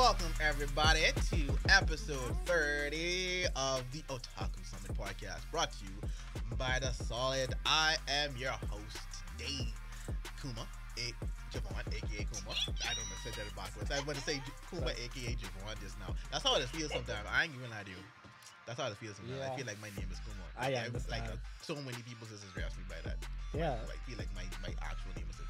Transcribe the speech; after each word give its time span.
welcome 0.00 0.32
everybody 0.40 1.00
to 1.28 1.36
episode 1.68 2.32
30 2.46 3.44
of 3.54 3.84
the 3.92 4.00
Otaku 4.08 4.64
Summit 4.64 4.96
podcast, 4.96 5.44
brought 5.52 5.70
to 5.72 5.84
you 5.84 5.92
by 6.56 6.78
the 6.80 6.90
Solid. 7.04 7.52
I 7.66 7.96
am 8.08 8.34
your 8.38 8.52
host 8.72 8.96
Dave 9.36 9.68
Kuma, 10.40 10.64
a 10.96 11.12
Javon, 11.52 11.84
aka 11.84 12.24
Kuma. 12.32 12.56
I 12.80 12.94
don't 12.96 13.04
know, 13.12 13.20
said 13.22 13.34
that 13.34 13.54
backwards. 13.54 13.90
I 13.90 14.00
want 14.06 14.16
to 14.16 14.24
say 14.24 14.40
Kuma, 14.70 14.88
aka 14.88 15.36
Javon, 15.36 15.76
just 15.82 15.98
now. 16.00 16.14
That's 16.32 16.44
how 16.44 16.56
it 16.56 16.64
feels 16.68 16.92
sometimes. 16.92 17.28
I 17.30 17.44
ain't 17.44 17.52
even 17.54 17.68
lie 17.68 17.82
to 17.84 17.90
you. 17.90 18.00
That's 18.64 18.80
how 18.80 18.86
it 18.88 18.96
feels 18.96 19.16
sometimes. 19.16 19.42
I 19.52 19.56
feel 19.56 19.66
like 19.66 19.82
my 19.82 19.90
name 20.00 20.08
is 20.10 20.20
Kuma. 20.24 20.48
I 20.56 20.72
Like, 20.72 20.86
understand. 20.86 21.28
Like 21.28 21.32
uh, 21.34 21.36
so 21.60 21.74
many 21.76 22.00
people 22.08 22.24
just 22.24 22.40
address 22.48 22.72
me 22.80 22.84
by 22.88 22.96
that. 23.04 23.18
Yeah, 23.52 23.76
Like 23.84 24.00
feel 24.08 24.16
like 24.16 24.32
my, 24.32 24.48
my 24.64 24.72
actual 24.80 25.12
name 25.12 25.28
is 25.28 25.36
a 25.36 25.44
dating 25.44 25.49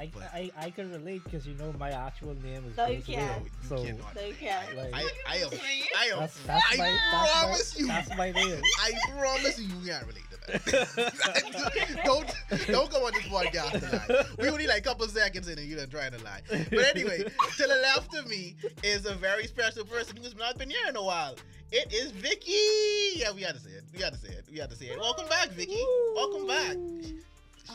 I, 0.00 0.10
but- 0.14 0.30
I 0.32 0.50
I 0.56 0.70
can 0.70 0.90
relate 0.90 1.22
because 1.24 1.46
you 1.46 1.54
know 1.54 1.74
my 1.78 1.90
actual 1.90 2.34
name 2.42 2.64
is 2.66 2.76
No, 2.76 2.86
you 2.86 3.02
can't. 3.02 3.42
Wayne, 3.42 3.50
you 3.62 3.68
so 3.68 3.84
cannot. 3.84 4.14
No, 4.14 4.22
you 4.22 4.34
can't. 4.34 4.76
Like- 4.76 4.94
I, 4.94 5.08
I 5.28 5.36
am, 5.36 5.50
I 5.98 6.04
am, 6.12 6.18
that's 6.20 6.38
that's 6.44 6.64
I 6.72 6.76
my 6.78 6.98
promise 7.10 7.74
my, 7.74 7.80
you, 7.80 7.86
that's 7.86 8.16
my 8.16 8.30
name. 8.32 8.62
I 8.80 8.92
promise 9.10 9.58
you, 9.58 9.66
you 9.66 9.86
can't 9.90 10.06
relate 10.06 10.24
to 10.30 10.36
that. 10.46 12.02
don't, 12.04 12.66
don't 12.66 12.90
go 12.90 13.06
on 13.06 13.12
this 13.12 13.24
podcast 13.24 14.06
to 14.08 14.14
lie. 14.14 14.24
We 14.38 14.48
only 14.48 14.66
like 14.66 14.78
a 14.78 14.88
couple 14.88 15.06
seconds 15.08 15.48
in 15.48 15.58
and 15.58 15.68
you're 15.68 15.84
trying 15.86 16.12
to 16.12 16.24
lie. 16.24 16.40
But 16.48 16.96
anyway, 16.96 17.18
to 17.18 17.62
the 17.62 17.80
left 17.82 18.16
of 18.16 18.26
me 18.26 18.56
is 18.82 19.04
a 19.04 19.14
very 19.14 19.46
special 19.46 19.84
person 19.84 20.16
who's 20.16 20.36
not 20.36 20.56
been 20.56 20.70
here 20.70 20.88
in 20.88 20.96
a 20.96 21.02
while. 21.02 21.36
It 21.72 21.92
is 21.92 22.10
Vicky. 22.12 23.20
Yeah, 23.20 23.32
we 23.32 23.42
had 23.42 23.54
to 23.54 23.60
say 23.60 23.70
it. 23.70 23.84
We 23.94 24.02
had 24.02 24.14
to 24.14 24.18
say 24.18 24.28
it. 24.28 24.44
We 24.50 24.58
had 24.58 24.70
to 24.70 24.76
say 24.76 24.86
it. 24.86 24.98
Welcome 24.98 25.28
back, 25.28 25.50
Vicky. 25.50 25.84
Welcome 26.14 26.46
back. 26.46 26.76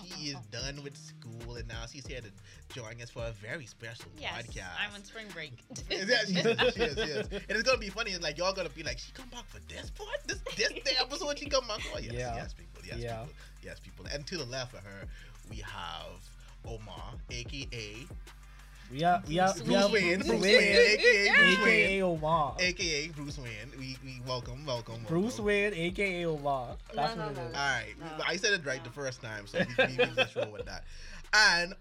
She 0.04 0.30
is 0.30 0.38
done 0.52 0.82
with 0.84 0.98
school 0.98 1.55
and 1.55 1.68
now 1.68 1.85
she's 1.91 2.05
here 2.05 2.21
to 2.21 2.29
join 2.74 3.01
us 3.01 3.10
for 3.10 3.24
a 3.26 3.32
very 3.32 3.65
special 3.65 4.05
Yes, 4.20 4.32
podcast. 4.48 4.63
I'm 4.79 4.93
on 4.96 5.04
spring 5.04 5.26
break. 5.34 5.54
Yeah, 5.90 5.99
she 6.26 6.34
is, 6.34 6.74
she 6.74 6.82
is, 6.82 6.93
she 6.96 7.12
is. 7.12 7.27
And 7.27 7.43
it's 7.49 7.63
gonna 7.63 7.77
be 7.77 7.90
funny. 7.90 8.12
It's 8.12 8.24
like 8.24 8.37
y'all 8.37 8.54
gonna 8.54 8.70
be 8.70 8.84
like, 8.84 8.99
she 8.99 9.12
come 9.13 9.29
back 9.29 9.46
for 9.48 9.60
this 9.68 9.90
part, 9.91 10.10
this 10.27 10.40
this 10.57 10.70
the 10.84 10.99
episode 11.02 11.37
she 11.40 11.46
come 11.48 11.68
back 11.68 11.79
for. 11.82 11.99
Yes, 11.99 12.13
Yeah. 12.13 12.35
yes, 12.35 12.54
people, 12.54 12.82
yes, 12.85 12.98
Yeah. 12.99 13.18
people, 13.21 13.34
yes, 13.63 13.79
people. 13.79 14.05
And 14.13 14.26
to 14.27 14.37
the 14.37 14.46
left 14.46 14.74
of 14.74 14.82
her, 14.82 15.07
we 15.49 15.57
have 15.57 16.21
Omar, 16.68 17.13
aka 17.32 18.07
We 18.91 19.03
are 19.03 19.21
we 19.27 19.39
are 19.39 19.53
we 19.55 19.61
Bruce 19.63 19.83
are 19.83 19.89
Wayne, 19.91 20.15
Bruce 20.19 20.27
Bruce 20.27 20.41
Wayne, 20.41 20.53
Wayne, 20.61 20.75
aka 20.77 21.33
Bruce 21.33 21.59
Wayne, 21.63 21.85
aka 21.85 22.01
Omar. 22.03 22.55
aka 22.59 23.07
Bruce 23.09 23.37
Wayne. 23.39 23.71
We 23.79 23.97
we 24.03 24.21
welcome, 24.27 24.65
welcome, 24.65 25.01
Bruce 25.07 25.23
welcome. 25.39 25.45
Wayne, 25.45 25.73
aka 25.73 26.25
Omar. 26.25 26.77
That's 26.93 27.15
No, 27.15 27.25
what 27.25 27.35
no, 27.35 27.41
it 27.41 27.45
is. 27.47 27.53
no. 27.53 27.59
All 27.59 27.65
right, 27.65 27.93
No. 27.99 28.23
I 28.27 28.35
said 28.37 28.53
it 28.53 28.65
right 28.65 28.83
the 28.83 28.89
first 28.91 29.21
time, 29.21 29.47
so 29.47 29.59
we, 29.79 29.85
we, 29.85 29.97
we 30.05 30.15
just 30.15 30.35
roll 30.35 30.51
with 30.51 30.65
that. 30.67 30.83
And 31.33 31.73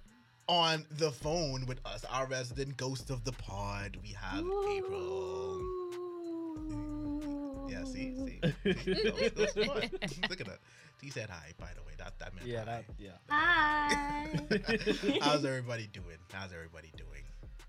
on 0.49 0.87
the 0.99 1.11
phone 1.13 1.67
with 1.67 1.79
us, 1.87 2.05
our 2.11 2.27
resident 2.27 2.77
ghost 2.79 3.11
of 3.11 3.23
the 3.25 3.33
pod, 3.33 3.97
we 4.03 4.09
have 4.21 4.39
April. 4.39 5.61
Yeah, 7.69 7.85
see, 7.85 8.15
see. 8.15 8.41
see? 8.65 8.95
Ghost- 9.11 9.35
ghost 9.35 9.37
of 9.37 9.55
the 9.55 9.65
pod. 9.67 9.91
Look 10.31 10.41
at 10.41 10.47
that. 10.47 10.59
He 11.03 11.11
said 11.11 11.29
hi, 11.29 11.53
by 11.61 11.69
the 11.75 11.83
way. 11.83 11.84
That 11.99 12.19
that 12.19 12.35
meant 12.35 12.47
Yeah, 12.47 12.65
hi. 12.65 12.65
that 12.65 12.85
yeah. 12.99 13.11
Hi. 13.31 15.19
How's 15.21 15.45
everybody 15.45 15.89
doing? 15.93 16.17
How's 16.33 16.53
everybody 16.53 16.93
doing? 16.97 17.23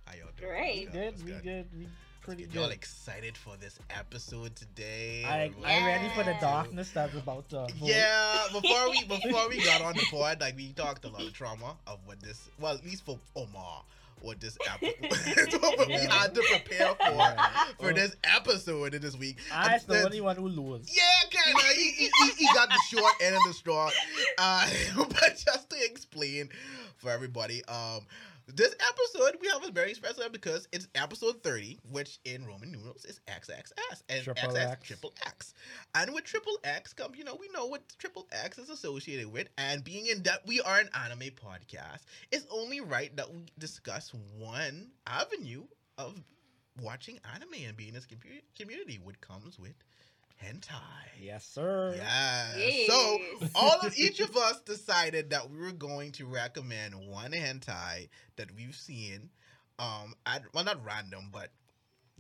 How 0.06 0.14
y'all 0.16 0.28
doing? 0.38 0.52
Great. 0.52 0.90
What's 0.94 1.22
Good, 1.22 1.26
we 1.26 1.32
good, 1.50 1.66
we 1.78 1.88
pretty 2.22 2.48
Y'all 2.52 2.70
excited 2.70 3.38
for 3.38 3.56
this 3.58 3.78
episode 3.92 4.56
today? 4.56 5.24
I 5.26 5.48
Or- 5.62 5.68
I 5.68 5.86
ready 5.86 6.10
for 6.16 6.24
the 6.24 6.36
darkness 6.42 6.90
that's 6.92 7.14
about 7.16 7.50
to 7.50 7.64
unfold. 7.66 7.90
Yeah, 7.90 8.48
before 8.52 8.90
we 8.90 9.04
before 9.08 9.50
we 9.50 9.64
got 9.64 9.82
on 9.82 9.94
the 9.94 10.06
pod, 10.10 10.42
like 10.42 10.56
we 10.56 10.74
talked 10.74 11.06
a 11.06 11.10
lot 11.10 11.22
of 11.24 11.34
trauma 11.34 11.76
of 11.88 12.00
what 12.06 12.20
this 12.22 12.50
well, 12.60 12.74
at 12.76 12.84
least 12.84 13.06
for 13.06 13.20
Omar, 13.36 13.84
what 14.22 14.40
this 14.40 14.58
episode 14.74 15.62
what 15.62 15.88
we 15.88 15.94
Yeah. 15.94 16.12
had 16.14 16.34
to 16.36 16.42
prepare 16.42 16.96
for 16.96 17.12
Yeah. 17.16 17.66
for 17.80 17.94
this 17.94 18.16
episode 18.24 18.94
in 18.94 19.02
this 19.02 19.16
week. 19.18 19.38
I'm 19.54 19.80
the 19.88 20.04
only 20.04 20.22
one 20.22 20.36
who 20.36 20.48
lose. 20.48 20.90
Yeah, 20.96 21.04
kind 21.32 21.56
of. 21.56 21.62
He, 21.76 21.92
he, 21.92 22.10
he, 22.24 22.32
he 22.38 22.46
got 22.54 22.70
the 22.70 22.80
short 22.90 23.14
end 23.22 23.36
of 23.36 23.42
the 23.48 23.54
straw. 23.54 23.90
Uh, 24.38 24.68
but 24.96 25.42
just 25.46 25.70
to 25.70 25.76
explain 25.84 26.50
for 26.98 27.10
everybody, 27.10 27.64
um, 27.66 28.02
this 28.48 28.76
episode 28.90 29.38
we 29.42 29.48
have 29.48 29.64
a 29.66 29.72
very 29.72 29.94
special 29.94 30.24
episode 30.24 30.32
because 30.32 30.68
it's 30.72 30.88
episode 30.96 31.42
30, 31.44 31.80
which 31.92 32.20
in 32.26 32.46
Roman 32.46 32.72
numerals 32.72 33.06
is 33.06 33.20
XXS 33.28 34.04
and 34.10 34.24
Triple 34.24 34.50
XX 34.50 34.72
X. 34.72 34.88
triple 34.88 35.14
X. 35.26 35.54
And 35.96 36.14
with 36.14 36.26
triple 36.26 36.58
X 36.64 36.94
come, 36.94 37.14
you 37.16 37.24
know, 37.24 37.36
we 37.36 37.50
know 37.54 37.66
what 37.66 37.82
triple 37.98 38.28
X 38.32 38.58
is 38.58 38.70
associated 38.70 39.32
with. 39.32 39.48
And 39.58 39.84
being 39.84 40.08
in 40.08 40.22
that 40.24 40.46
we 40.46 40.62
are 40.62 40.80
an 40.80 40.90
anime 40.94 41.32
podcast, 41.32 42.02
it's 42.32 42.46
only 42.52 42.82
right 42.82 43.16
that 43.16 43.34
we 43.34 43.46
discuss 43.58 44.12
one 44.38 44.92
avenue 45.08 45.64
of 45.98 46.22
watching 46.82 47.20
anime 47.34 47.66
and 47.68 47.76
being 47.76 47.90
in 47.90 47.96
this 47.96 48.06
commu- 48.06 48.42
community, 48.58 49.00
what 49.02 49.20
comes 49.22 49.58
with 49.58 49.76
hentai. 50.44 50.80
Yes, 51.20 51.46
sir. 51.46 51.94
Yeah. 51.98 52.58
Yes. 52.58 52.88
So 52.88 53.20
all 53.56 53.80
of 53.82 53.98
each 53.98 54.20
of 54.22 54.36
us 54.36 54.62
decided 54.62 55.30
that 55.32 55.50
we 55.50 55.58
were 55.58 55.72
going 55.72 56.12
to 56.14 56.26
recommend 56.26 56.96
one 56.96 57.32
hentai 57.32 58.10
that 58.36 58.54
we've 58.56 58.76
seen. 58.76 59.30
Um, 59.78 60.14
at, 60.26 60.44
well, 60.54 60.64
not 60.64 60.84
random, 60.86 61.30
but 61.32 61.50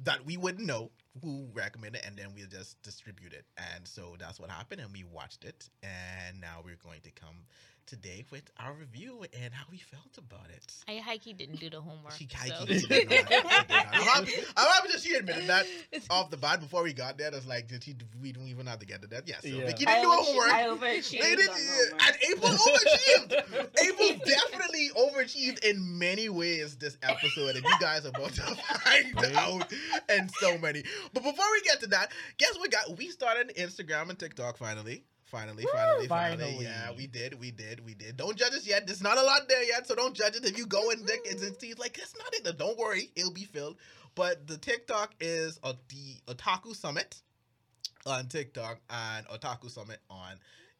that 0.04 0.26
we 0.26 0.36
wouldn't 0.38 0.66
know 0.66 0.92
who 1.22 1.48
recommended, 1.54 2.02
and 2.06 2.18
then 2.18 2.28
we'll 2.36 2.48
just 2.48 2.82
distribute 2.82 3.32
it. 3.34 3.46
And 3.58 3.88
so 3.88 4.16
that's 4.20 4.40
what 4.40 4.50
happened, 4.50 4.82
and 4.82 4.92
we 4.92 5.06
watched 5.06 5.46
it, 5.46 5.70
and 5.84 6.42
now 6.42 6.62
we're 6.64 6.76
going 6.84 7.02
to 7.02 7.12
come 7.12 7.46
today 7.86 8.26
with 8.32 8.50
our 8.60 8.74
review 8.74 9.24
and 9.42 9.54
how 9.54 9.66
we 9.72 9.78
felt 9.78 10.18
about 10.18 10.48
it. 10.50 10.74
I 10.88 10.94
hikey 11.00 11.34
didn't 11.38 11.60
do 11.60 11.70
the 11.70 11.80
homework. 11.82 12.14
She 12.14 12.28
hikey 12.32 12.66
did 12.66 12.90
not. 12.90 13.00
She 13.00 13.06
did 13.06 13.10
not. 13.30 13.46
I'm 13.70 14.02
happy, 14.04 14.32
I'm 14.58 14.68
happy 14.68 14.88
that 14.92 15.02
she 15.02 15.14
admitted 15.16 15.48
that 15.48 15.66
off 16.10 16.30
the 16.32 16.38
bat 16.38 16.60
before 16.62 16.84
we 16.84 16.94
got 16.94 17.18
there. 17.18 17.30
It's 17.34 17.46
like, 17.48 17.68
did 17.68 17.84
she, 17.84 17.96
we 18.22 18.32
don't 18.32 18.48
even 18.48 18.66
have 18.68 18.80
to 18.80 18.86
get 18.86 19.02
to 19.04 19.08
that. 19.10 19.28
Yeah, 19.28 19.40
so 19.42 19.48
Yeah. 19.48 19.66
Vicky 19.66 19.86
didn't 19.86 20.02
do 20.04 20.10
her 20.10 20.16
homework. 20.24 20.54
I 20.54 20.64
overachieved 20.68 21.22
They 21.22 21.36
did, 21.36 21.50
homework. 21.50 22.04
and 22.08 22.16
April 22.32 22.52
overachieved. 22.52 23.84
April 23.84 24.20
definitely 24.26 24.90
overachieved 24.98 25.64
in 25.64 25.98
many 26.00 26.30
ways 26.30 26.76
this 26.78 26.98
episode, 27.04 27.56
and 27.56 27.64
you 27.66 27.76
guys 27.80 28.06
are 28.06 28.10
about 28.10 28.34
to 28.34 28.42
find 28.42 29.16
Right. 29.16 29.36
out 29.36 29.72
in 30.10 30.30
so 30.40 30.58
many. 30.58 30.84
But 31.14 31.24
before 31.24 31.46
we 31.52 31.62
get 31.62 31.80
to 31.82 31.88
that, 31.88 32.12
guess 32.38 32.58
what? 32.58 32.72
Got 32.72 32.98
we 32.98 33.10
started 33.10 33.54
Instagram 33.58 34.10
and 34.10 34.18
TikTok 34.20 34.58
finally. 34.58 35.04
Finally, 35.26 35.66
finally, 35.74 36.08
finally, 36.08 36.44
Finally. 36.44 36.64
Yeah, 36.64 36.92
we 36.96 37.08
did, 37.08 37.40
we 37.40 37.50
did, 37.52 37.84
we 37.84 37.96
did. 37.96 38.16
Don't 38.16 38.38
judge 38.38 38.54
us 38.54 38.68
yet. 38.68 38.86
There's 38.86 39.02
not 39.02 39.18
a 39.18 39.24
lot 39.24 39.50
there 39.50 39.64
yet, 39.64 39.88
so 39.88 39.96
don't 39.96 40.16
judge 40.16 40.36
it. 40.36 40.46
If 40.46 40.58
you 40.58 40.68
go 40.68 40.92
and 40.92 41.02
look 41.02 41.26
and 41.30 41.40
see, 41.40 41.74
like 41.74 41.98
that's 41.98 42.16
not 42.16 42.34
it. 42.34 42.58
Don't 42.58 42.78
worry, 42.78 43.10
it'll 43.16 43.32
be 43.32 43.46
filled. 43.46 43.78
But 44.14 44.48
the 44.48 44.58
TikTok 44.58 45.16
is 45.20 45.60
uh, 45.64 45.74
the 45.90 46.34
Otaku 46.34 46.76
Summit 46.76 47.22
on 48.06 48.28
TikTok 48.28 48.80
and 48.90 49.28
Otaku 49.28 49.70
Summit 49.70 50.00
on 50.10 50.36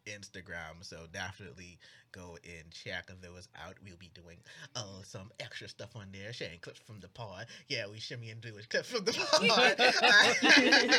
Instagram. 0.06 0.82
So 0.82 1.06
definitely 1.12 1.80
go 2.16 2.38
and 2.46 2.72
check 2.72 3.08
those 3.22 3.48
out. 3.66 3.76
We'll 3.84 3.98
be 3.98 4.10
doing 4.14 4.38
uh, 4.76 5.02
some 5.04 5.32
extra 5.40 5.68
stuff 5.68 5.96
on 5.96 6.08
there, 6.14 6.32
sharing 6.34 6.60
clips 6.60 6.80
from 6.80 7.00
the 7.02 7.10
pod. 7.10 7.48
Yeah, 7.68 7.86
we 7.92 8.00
shimmy 8.00 8.30
and 8.30 8.40
do 8.42 8.56
it 8.58 8.70
clips 8.70 8.90
from 8.90 9.04
the 9.06 9.12
pod. 9.50 9.76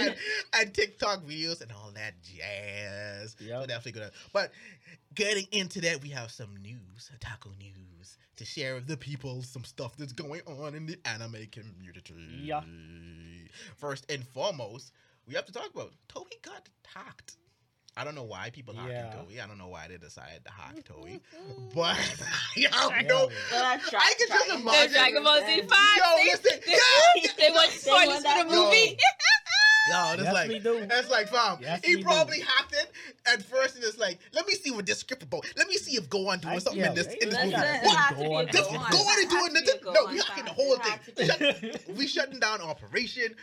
and, 0.05 0.17
and 0.61 0.75
TikTok 0.75 1.23
videos 1.25 1.61
and 1.63 1.73
all 1.73 1.91
that 1.95 2.15
jazz. 2.23 3.37
So 3.39 3.45
Yep. 3.45 3.69
definitely 3.69 4.01
gonna. 4.01 4.13
But 4.33 4.53
getting 5.15 5.47
into 5.53 5.81
that, 5.83 6.03
we 6.03 6.11
have 6.11 6.31
some 6.31 6.57
news, 6.63 7.11
taco 7.21 7.51
news, 7.59 8.19
to 8.37 8.45
share 8.45 8.75
with 8.75 8.87
the 8.87 8.97
people 8.97 9.43
some 9.43 9.65
stuff 9.65 9.97
that's 9.97 10.13
going 10.13 10.43
on 10.47 10.75
in 10.75 10.87
the 10.87 10.99
anime 11.07 11.47
community. 11.51 12.15
Yeah. 12.43 12.61
First 13.77 14.11
and 14.11 14.25
foremost, 14.29 14.93
we 15.27 15.35
have 15.35 15.47
to 15.47 15.53
talk 15.53 15.71
about 15.75 15.93
Toei 16.09 16.43
got 16.43 16.69
hacked. 16.87 17.37
I 17.99 18.05
don't 18.05 18.15
know 18.15 18.25
why 18.25 18.51
people 18.51 18.75
hacked 18.75 18.91
Yeah. 18.91 19.15
Toei. 19.15 19.43
I 19.43 19.47
don't 19.47 19.57
know 19.59 19.69
why 19.69 19.89
they 19.89 19.97
decided 19.97 20.45
to 20.45 20.51
hack 20.53 20.77
Toei. 20.85 21.21
But 21.75 21.97
y'all 22.57 22.91
Yeah. 22.91 23.01
know. 23.03 23.29
So 23.51 23.59
that's 23.59 23.95
I 23.95 24.15
can 24.19 24.29
just 24.29 24.47
trying- 24.49 24.61
imagine- 24.61 24.93
The 24.93 24.99
Dragon 24.99 25.23
Ball 25.25 25.37
Z 25.41 25.47
Then- 25.47 25.69
five. 25.69 25.97
Yo, 25.97 26.05
they, 26.17 26.25
listen, 26.31 26.61
they, 26.67 26.73
yeah, 26.73 27.31
they 27.39 27.51
want 27.55 27.71
They 27.71 27.77
spoilers 27.79 28.07
want 28.09 28.17
for 28.19 28.23
that 28.25 28.49
the 28.49 28.55
movie. 28.55 28.99
Yo, 29.89 30.13
it's 30.15 30.23
Yes, 30.25 30.35
like 30.35 30.49
we 30.49 30.59
do. 30.59 30.79
it's 30.91 31.11
like 31.11 31.29
fam. 31.29 31.59
Yes, 31.61 31.81
he 31.85 31.95
we 31.95 32.03
do. 32.03 32.09
probably 32.09 32.41
hacked 32.41 32.73
it 32.73 32.91
at 33.33 33.41
first, 33.45 33.77
and 33.77 33.85
it's 33.85 33.97
like, 33.99 34.19
let 34.33 34.45
me 34.45 34.55
see 34.55 34.73
what 34.73 34.85
this 34.85 34.99
script 34.99 35.23
about. 35.23 35.47
Let 35.57 35.69
me 35.69 35.75
see 35.77 35.97
if 35.97 36.11
Gohan 36.11 36.41
doing 36.41 36.55
I- 36.57 36.59
something 36.59 36.81
yeah, 36.83 36.89
in 36.89 36.95
this 36.97 37.07
in 37.07 37.31
this 37.31 37.39
movie. 37.39 37.51
That's 37.53 37.85
it 37.85 37.87
What? 37.87 37.97
has 37.97 38.09
to 38.11 38.17
be 38.17 38.29
Go 38.29 38.35
on, 38.35 38.47
This 38.47 38.61
go 38.63 38.71
go 38.73 38.77
on. 38.79 38.85
on. 38.85 38.91
Gohan 38.91 38.99
It 38.99 39.31
has 39.31 39.31
doing 39.31 39.47
to 39.47 39.53
be 39.53 39.59
a 39.59 39.63
nothing. 39.65 39.81
go 39.85 39.93
No, 39.93 40.07
on 40.07 40.13
we 40.13 40.19
hacking 40.21 40.45
the 40.45 40.53
whole 40.53 40.77
thing. 40.77 41.29
has 41.29 41.37
to 41.39 41.71
Shut, 41.87 41.97
we 41.97 42.07
shutting 42.09 42.41
down 42.41 42.61
operation. 42.63 43.37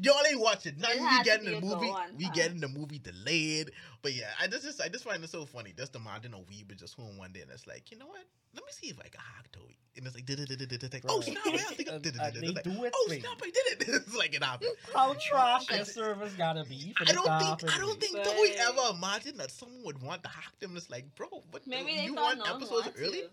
Y'all 0.00 0.14
ain't 0.30 0.38
watching 0.40 0.78
nothing. 0.78 0.98
It 0.98 1.00
We 1.02 1.06
has 1.08 1.18
to 1.18 1.24
getting 1.24 1.50
the 1.52 1.60
movie. 1.60 1.92
We 2.16 2.24
fast. 2.26 2.34
getting 2.36 2.60
the 2.60 2.68
movie 2.68 2.98
delayed. 3.00 3.72
But 4.02 4.14
yeah, 4.14 4.30
I 4.40 4.46
just, 4.46 4.64
just 4.64 4.80
I 4.80 4.88
just 4.88 5.04
find 5.04 5.22
it 5.22 5.30
so 5.30 5.44
funny. 5.44 5.74
Just 5.76 5.96
imagine 5.96 6.34
a 6.34 6.38
weeb 6.38 6.74
just 6.76 6.94
home 6.94 7.18
one 7.18 7.32
day 7.32 7.40
and 7.40 7.50
it's 7.50 7.66
like, 7.66 7.90
you 7.90 7.98
know 7.98 8.06
what? 8.06 8.22
Let 8.54 8.64
me 8.64 8.70
see 8.70 8.88
if 8.88 8.98
I 8.98 9.08
can 9.08 9.20
hack 9.20 9.48
Toei. 9.52 9.76
And 9.96 10.06
it's 10.06 10.14
like, 10.14 11.04
oh 11.08 11.20
snap! 11.20 11.38
I 11.46 11.56
think 11.74 11.90
I 11.90 11.98
did 12.02 12.14
it. 12.16 12.34
they 12.34 12.46
it 12.46 12.92
oh 12.94 13.06
snap! 13.08 13.38
I 13.42 13.50
did 13.50 13.56
it. 13.56 13.88
It's 13.88 14.16
like 14.16 14.34
it 14.34 14.42
oh, 14.42 14.46
happened. 14.46 14.70
How 14.94 15.14
trash 15.14 15.66
I 15.70 15.76
your 15.76 15.84
d- 15.84 15.90
service 15.90 16.32
gotta 16.34 16.64
be 16.64 16.94
for 16.96 17.02
I 17.08 17.12
don't 17.12 17.58
think 17.58 17.74
I 17.74 17.78
don't 17.78 18.00
think 18.00 18.16
But- 18.16 18.26
Toei 18.26 18.56
ever 18.58 18.96
imagined 18.96 19.40
that 19.40 19.50
someone 19.50 19.82
would 19.84 20.02
want 20.02 20.22
to 20.22 20.28
hack 20.28 20.58
them. 20.60 20.76
It's 20.76 20.88
like, 20.88 21.14
bro, 21.16 21.28
but 21.50 21.66
Maybe 21.66 21.96
they 21.96 22.04
you 22.04 22.14
thought 22.14 22.36
want 22.36 22.38
no 22.38 22.44
one 22.44 22.54
episodes 22.62 22.86
wanted 22.86 23.02
early? 23.02 23.22
to. 23.22 23.28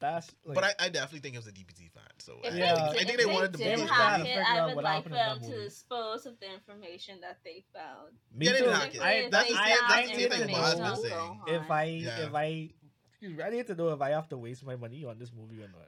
Bruh. 0.00 0.12
That's 0.14 0.30
like, 0.44 0.54
but 0.54 0.64
I, 0.64 0.74
I 0.86 0.88
definitely 0.88 1.20
think 1.20 1.34
it 1.34 1.38
was 1.38 1.46
a 1.46 1.52
DBZ 1.52 1.90
fan. 1.92 2.02
So 2.18 2.38
I, 2.44 2.48
If 2.48 2.54
Yeah. 2.54 2.74
think, 2.74 2.88
I 3.02 3.04
think 3.04 3.18
they 3.18 3.24
if 3.24 3.32
wanted 3.32 3.52
the 3.52 3.58
did 3.58 3.78
movie. 3.78 3.88
to 3.88 3.94
hack 3.94 4.20
figure 4.22 4.32
it, 4.40 4.46
out 4.46 4.58
I 4.70 4.74
would 4.74 4.84
like 4.84 4.94
happened 4.94 5.14
for 5.14 5.20
in 5.20 5.50
them 5.50 5.50
to 5.58 5.64
dispose 5.64 6.26
of 6.26 6.40
the 6.40 6.52
information 6.52 7.20
that 7.20 7.38
they 7.44 7.64
found. 7.74 8.12
me 8.34 8.46
Yeah, 8.46 8.52
they 8.52 8.58
too. 8.58 8.64
didn't 8.64 8.80
hack 8.80 8.94
it. 8.94 9.00
I, 9.02 9.28
That's 9.30 9.48
they 9.48 9.52
the 9.54 9.58
I, 9.60 9.68
same- 9.68 9.76
found 9.78 9.90
that's 9.90 9.92
I 9.92 10.02
the 10.02 10.20
same 10.20 10.30
to 10.30 10.36
thing 10.36 10.46
know 10.46 10.52
Boz 10.58 10.72
information 10.72 10.90
was 10.90 11.04
on 11.04 11.10
saying. 11.46 11.60
If 11.62 11.70
I 11.70 11.84
Yeah. 11.84 12.18
if 12.26 12.34
I 12.34 12.70
I 13.44 13.50
need 13.50 13.66
to 13.66 13.74
know 13.74 13.88
if 13.90 14.00
I 14.00 14.10
have 14.10 14.28
to 14.30 14.38
waste 14.38 14.64
my 14.64 14.76
money 14.76 15.04
on 15.04 15.18
this 15.18 15.30
movie 15.32 15.62
or 15.62 15.68
not. 15.68 15.86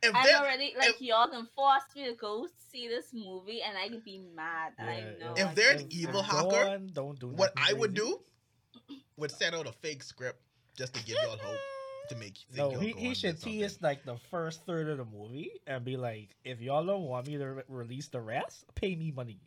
If 0.00 0.12
I'm 0.14 0.42
already 0.42 0.74
like 0.78 0.90
if- 0.90 1.00
y'all 1.02 1.26
can 1.26 1.44
force 1.56 1.82
me 1.96 2.04
to 2.06 2.14
go 2.14 2.46
see 2.70 2.86
this 2.86 3.06
movie, 3.12 3.62
and 3.62 3.76
I 3.76 3.88
can 3.88 3.98
be 4.04 4.18
mad. 4.36 4.74
that 4.78 4.88
I 4.88 5.00
know. 5.18 5.34
If 5.36 5.56
they're 5.56 5.72
an 5.72 5.86
evil 5.90 6.22
hacker, 6.22 6.46
Gohan 6.46 6.92
don't 6.94 7.18
do 7.18 7.26
what 7.28 7.52
I 7.56 7.72
would 7.72 7.94
do 7.94 8.20
would 9.16 9.32
send 9.32 9.56
out 9.56 9.66
a 9.66 9.72
fake 9.72 10.04
script 10.04 10.40
just 10.76 10.94
to 10.94 11.04
give 11.04 11.16
y'all 11.24 11.36
hope 11.36 11.58
to 12.08 12.16
make 12.16 12.34
you 12.40 12.46
think 12.54 12.56
No, 12.58 12.70
y'all 12.72 12.80
he, 12.80 12.92
Gohan 12.94 12.98
he 12.98 13.14
should 13.14 13.38
something. 13.40 13.60
tease 13.60 13.78
like 13.82 14.04
the 14.04 14.16
first 14.30 14.64
third 14.66 14.88
of 14.88 14.98
the 14.98 15.04
movie 15.04 15.50
and 15.66 15.84
be 15.84 15.96
like, 15.96 16.34
if 16.44 16.60
y'all 16.60 16.84
don't 16.84 17.02
want 17.04 17.26
me 17.26 17.36
to 17.38 17.46
re- 17.46 17.62
release 17.68 18.08
the 18.08 18.20
rest, 18.20 18.64
pay 18.74 18.94
me 18.96 19.10
money. 19.14 19.40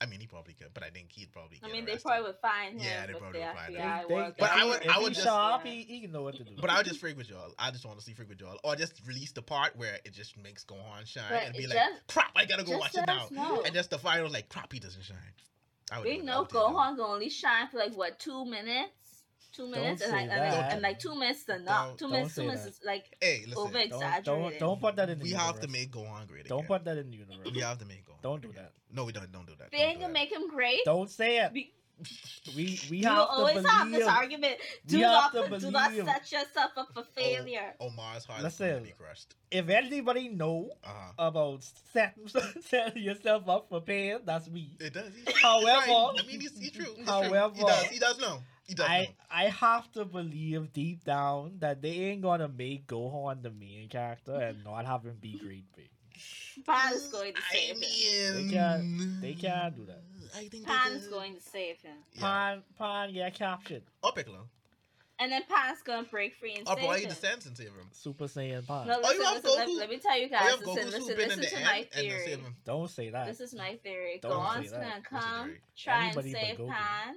I 0.00 0.06
mean, 0.06 0.18
he 0.18 0.26
probably 0.26 0.54
could, 0.54 0.74
but 0.74 0.82
I 0.82 0.90
think 0.90 1.12
he'd 1.12 1.30
probably. 1.30 1.60
I 1.62 1.66
get 1.68 1.72
mean, 1.76 1.84
they 1.84 1.96
probably 1.96 2.24
would 2.24 2.36
find 2.42 2.80
him 2.80 2.84
Yeah, 2.84 3.06
they 3.06 3.12
probably 3.12 3.38
the 3.38 3.46
would 3.46 3.56
find 3.56 3.74
him. 3.76 3.82
FBI. 3.82 4.08
They- 4.08 4.34
But 4.36 4.50
I 4.50 4.58
he 4.64 4.68
would- 4.68 4.80
did. 4.80 4.90
I 4.90 4.98
would 4.98 5.08
he 5.10 5.14
just- 5.14 5.26
sharp, 5.26 5.62
he, 5.66 5.82
he 5.82 6.00
can 6.00 6.10
know 6.10 6.22
what 6.22 6.34
to 6.36 6.42
do. 6.44 6.56
But 6.60 6.70
I 6.70 6.78
would 6.78 6.86
just 6.86 6.98
freak 6.98 7.16
with 7.16 7.30
y'all. 7.30 7.52
I 7.56 7.70
just 7.70 7.86
want 7.86 7.98
to 8.00 8.04
see 8.04 8.12
freak 8.12 8.28
with 8.28 8.40
y'all, 8.40 8.58
or 8.64 8.74
just 8.74 9.00
release 9.06 9.30
the 9.30 9.42
part 9.42 9.76
where 9.76 10.00
it 10.04 10.12
just 10.12 10.36
makes 10.36 10.64
Gohan 10.64 11.06
shine 11.06 11.22
But 11.30 11.42
and 11.44 11.56
be 11.56 11.68
like, 11.68 11.76
just- 11.78 12.06
"Crap, 12.08 12.32
I 12.34 12.46
gotta 12.46 12.64
go 12.64 12.78
watch 12.78 12.96
it 12.96 13.06
now." 13.06 13.28
know. 13.30 13.62
And 13.62 13.72
just 13.72 13.90
the 13.90 13.98
final, 13.98 14.28
like, 14.28 14.48
"Crap, 14.48 14.72
he 14.72 14.80
doesn't 14.80 15.04
shine." 15.04 15.16
I 15.92 15.98
would 15.98 16.08
We 16.08 16.16
do. 16.16 16.22
I 16.22 16.24
know 16.24 16.40
would. 16.40 16.48
Gohan 16.50 16.96
can 16.96 17.00
only 17.04 17.28
shine 17.30 17.68
for 17.68 17.76
like 17.78 17.94
what 17.94 18.18
two 18.18 18.44
minutes, 18.44 18.90
two 19.52 19.68
minutes, 19.70 20.02
and 20.02 20.10
say 20.10 20.16
like, 20.16 20.30
and, 20.30 20.40
like, 20.40 20.72
and 20.72 20.82
like 20.82 20.98
two 20.98 21.14
minutes 21.14 21.40
is 21.42 21.48
enough. 21.60 21.86
Don't- 21.88 21.98
two 21.98 22.04
don't 22.04 22.10
minutes, 22.12 22.34
two 22.34 22.40
say 22.40 22.46
minutes 22.46 22.62
that. 22.64 22.68
is 22.70 22.80
like 22.84 23.16
Hey, 23.20 23.42
listen, 23.46 23.58
over 23.58 23.72
don't, 23.72 23.82
exaggerated. 23.82 24.24
don't 24.24 24.58
don't 24.58 24.80
put 24.80 24.96
that 24.96 25.10
in 25.10 25.18
the 25.18 25.22
we 25.24 25.30
universe. 25.30 25.46
have 25.46 25.60
to 25.60 25.68
make 25.68 25.90
Gohan 25.90 26.26
great 26.28 26.46
Don't 26.48 26.66
put 26.66 26.84
that 26.84 26.98
in 26.98 27.10
the 27.10 27.16
universe. 27.16 27.36
We 27.54 27.60
have 27.60 27.78
to 27.78 27.84
make 27.84 28.06
Gohan. 28.06 28.22
Don't 28.22 28.40
great 28.40 28.42
do 28.54 28.58
again. 28.58 28.64
that. 28.90 28.94
No, 28.96 29.04
we 29.04 29.12
don't. 29.12 29.30
Don't 29.32 29.46
do 29.46 29.54
that. 29.58 29.70
They 29.70 29.78
Don't 29.78 29.86
ain't 29.88 29.98
do 29.98 30.02
gonna 30.02 30.12
that. 30.14 30.18
make 30.20 30.32
him 30.32 30.48
great. 30.48 30.80
Don't 30.84 31.10
say 31.10 31.38
it. 31.38 31.52
Be- 31.52 31.72
We 32.56 32.80
we 32.90 32.96
you 32.98 33.04
have 33.06 33.18
will 33.18 33.24
to 33.26 33.30
always 33.32 33.54
believe. 33.56 33.68
have 33.70 33.90
this 33.92 34.08
argument. 34.08 34.56
Do 34.86 34.96
We 34.96 35.02
not, 35.02 35.22
have 35.22 35.32
to 35.50 35.58
do 35.60 35.70
not 35.70 35.90
believe. 35.90 36.04
set 36.06 36.32
yourself 36.32 36.70
up 36.76 36.88
for 36.94 37.04
failure. 37.14 37.74
Oh, 37.78 37.86
Omar's 37.86 38.24
heart 38.24 38.38
is 38.40 38.44
Listen. 38.44 38.68
going 38.70 38.80
to 38.80 38.86
be 38.88 38.94
crushed. 38.98 39.34
If 39.52 39.68
anybody 39.68 40.28
know 40.28 40.70
Uh 40.82 40.88
huh. 40.88 41.12
about 41.18 41.62
setting, 41.92 42.24
setting 42.66 43.02
yourself 43.02 43.48
up 43.48 43.68
for 43.68 43.80
pain, 43.80 44.18
that's 44.24 44.48
me. 44.50 44.70
It 44.80 44.94
does. 44.94 45.12
He's 45.14 45.36
However- 45.42 45.66
right. 45.66 46.14
I 46.18 46.26
mean, 46.26 46.40
he's, 46.40 46.58
he's 46.58 46.72
true. 46.72 46.86
He's 46.96 47.04
true. 47.04 47.12
However- 47.12 47.54
does. 47.54 47.58
He 47.58 47.64
does. 47.64 47.84
He 47.84 47.98
does 48.00 48.18
know. 48.18 48.38
I 48.78 49.14
I 49.30 49.44
have 49.48 49.90
to 49.92 50.04
believe 50.04 50.72
deep 50.72 51.04
down 51.04 51.56
that 51.58 51.82
they 51.82 51.90
ain't 51.90 52.22
gonna 52.22 52.48
make 52.48 52.86
Gohan 52.86 53.42
the 53.42 53.50
main 53.50 53.88
character 53.88 54.34
and 54.34 54.64
not 54.64 54.86
have 54.86 55.04
him 55.04 55.16
be 55.20 55.38
Great 55.38 55.64
Big. 55.76 55.90
Pan 56.66 56.92
is 56.94 57.04
mm, 57.08 57.12
going 57.12 57.34
to 57.34 57.40
I 57.40 57.54
save 57.54 57.76
him. 57.76 57.80
They 58.46 58.52
can't- 58.52 59.20
they 59.22 59.34
can't 59.34 59.74
do 59.76 59.84
that. 59.86 60.02
I 60.36 60.48
think 60.48 60.66
Pan 60.66 60.90
they 60.92 60.96
is 60.98 61.08
going 61.08 61.34
to 61.34 61.40
save 61.40 61.80
him. 61.80 61.96
Yeah. 62.14 62.20
Pan 62.22 62.62
Pan 62.78 63.12
get 63.12 63.34
captured. 63.34 63.82
Or 64.02 64.12
Piccolo. 64.12 64.48
And 65.18 65.30
then 65.30 65.42
Pan 65.48 65.74
is 65.74 65.82
going 65.82 66.04
to 66.04 66.10
break 66.10 66.34
free 66.34 66.54
and 66.56 66.68
Or 66.68 66.74
save 66.76 66.84
Boy 66.84 66.98
him. 67.00 67.08
descends 67.08 67.46
and 67.46 67.56
save 67.56 67.68
him. 67.68 67.88
Super 67.92 68.24
Saiyan 68.24 68.66
Pan. 68.66 68.86
No, 68.88 68.94
Oh, 68.96 69.00
listen, 69.00 69.16
you 69.16 69.22
have 69.24 69.34
listen, 69.44 69.50
let, 69.56 69.68
Goku- 69.68 69.78
let 69.78 69.90
me 69.90 69.98
tell 69.98 70.18
you 70.18 70.26
Or 70.26 70.28
guys. 70.28 70.42
you 70.44 70.50
have 70.50 70.60
Listen, 70.60 70.72
Goku 70.74 70.84
listen, 70.86 71.00
swoop 71.02 71.10
in 71.10 71.16
listen 71.16 71.32
in 71.32 71.40
the 71.40 71.46
to 71.46 71.56
end 71.56 71.64
my 71.64 71.76
and 71.76 71.88
theory. 71.90 72.24
save 72.26 72.38
him. 72.40 72.56
Don't 72.64 72.90
say 72.90 73.10
that. 73.10 73.26
This 73.26 73.40
is 73.40 73.54
my 73.54 73.76
theory. 73.82 74.18
Don't 74.22 74.32
Gohan's 74.32 74.70
gonna 74.72 75.00
come, 75.02 75.56
try 75.76 76.06
Anybody 76.06 76.32
and 76.32 76.38
save 76.40 76.58
Goku. 76.58 76.68
Pan. 76.68 77.14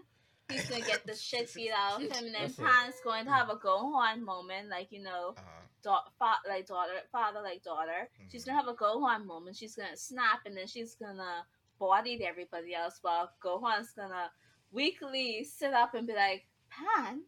He's 0.49 0.69
gonna 0.69 0.85
get 0.85 1.05
the 1.05 1.15
shit 1.15 1.51
beat 1.53 1.71
out 1.71 1.95
of 1.95 2.01
him, 2.03 2.25
and 2.25 2.33
then 2.35 2.53
Pan's 2.53 2.95
going 3.03 3.25
to 3.25 3.31
have 3.31 3.49
a 3.49 3.55
Gohan 3.55 4.21
moment, 4.21 4.69
like 4.69 4.91
you 4.91 5.01
know, 5.01 5.33
Uh-huh. 5.37 5.61
da- 5.81 6.09
fa- 6.19 6.47
like 6.47 6.67
daughter, 6.67 7.01
father 7.11 7.41
like 7.41 7.63
daughter. 7.63 8.09
She's 8.31 8.43
Mhm. 8.43 8.47
gonna 8.47 8.57
have 8.59 8.67
a 8.67 8.75
Gohan 8.75 9.25
moment. 9.25 9.57
She's 9.57 9.75
gonna 9.75 9.97
snap, 9.97 10.41
and 10.45 10.55
then 10.55 10.67
she's 10.67 10.93
gonna 10.95 11.45
body 11.79 12.23
everybody 12.25 12.73
else, 12.75 12.99
while 13.01 13.31
Gohan's 13.41 13.91
gonna 13.93 14.31
weakly 14.71 15.43
sit 15.43 15.73
up 15.73 15.93
and 15.95 16.05
be 16.07 16.13
like, 16.13 16.45
Pan, 16.69 17.23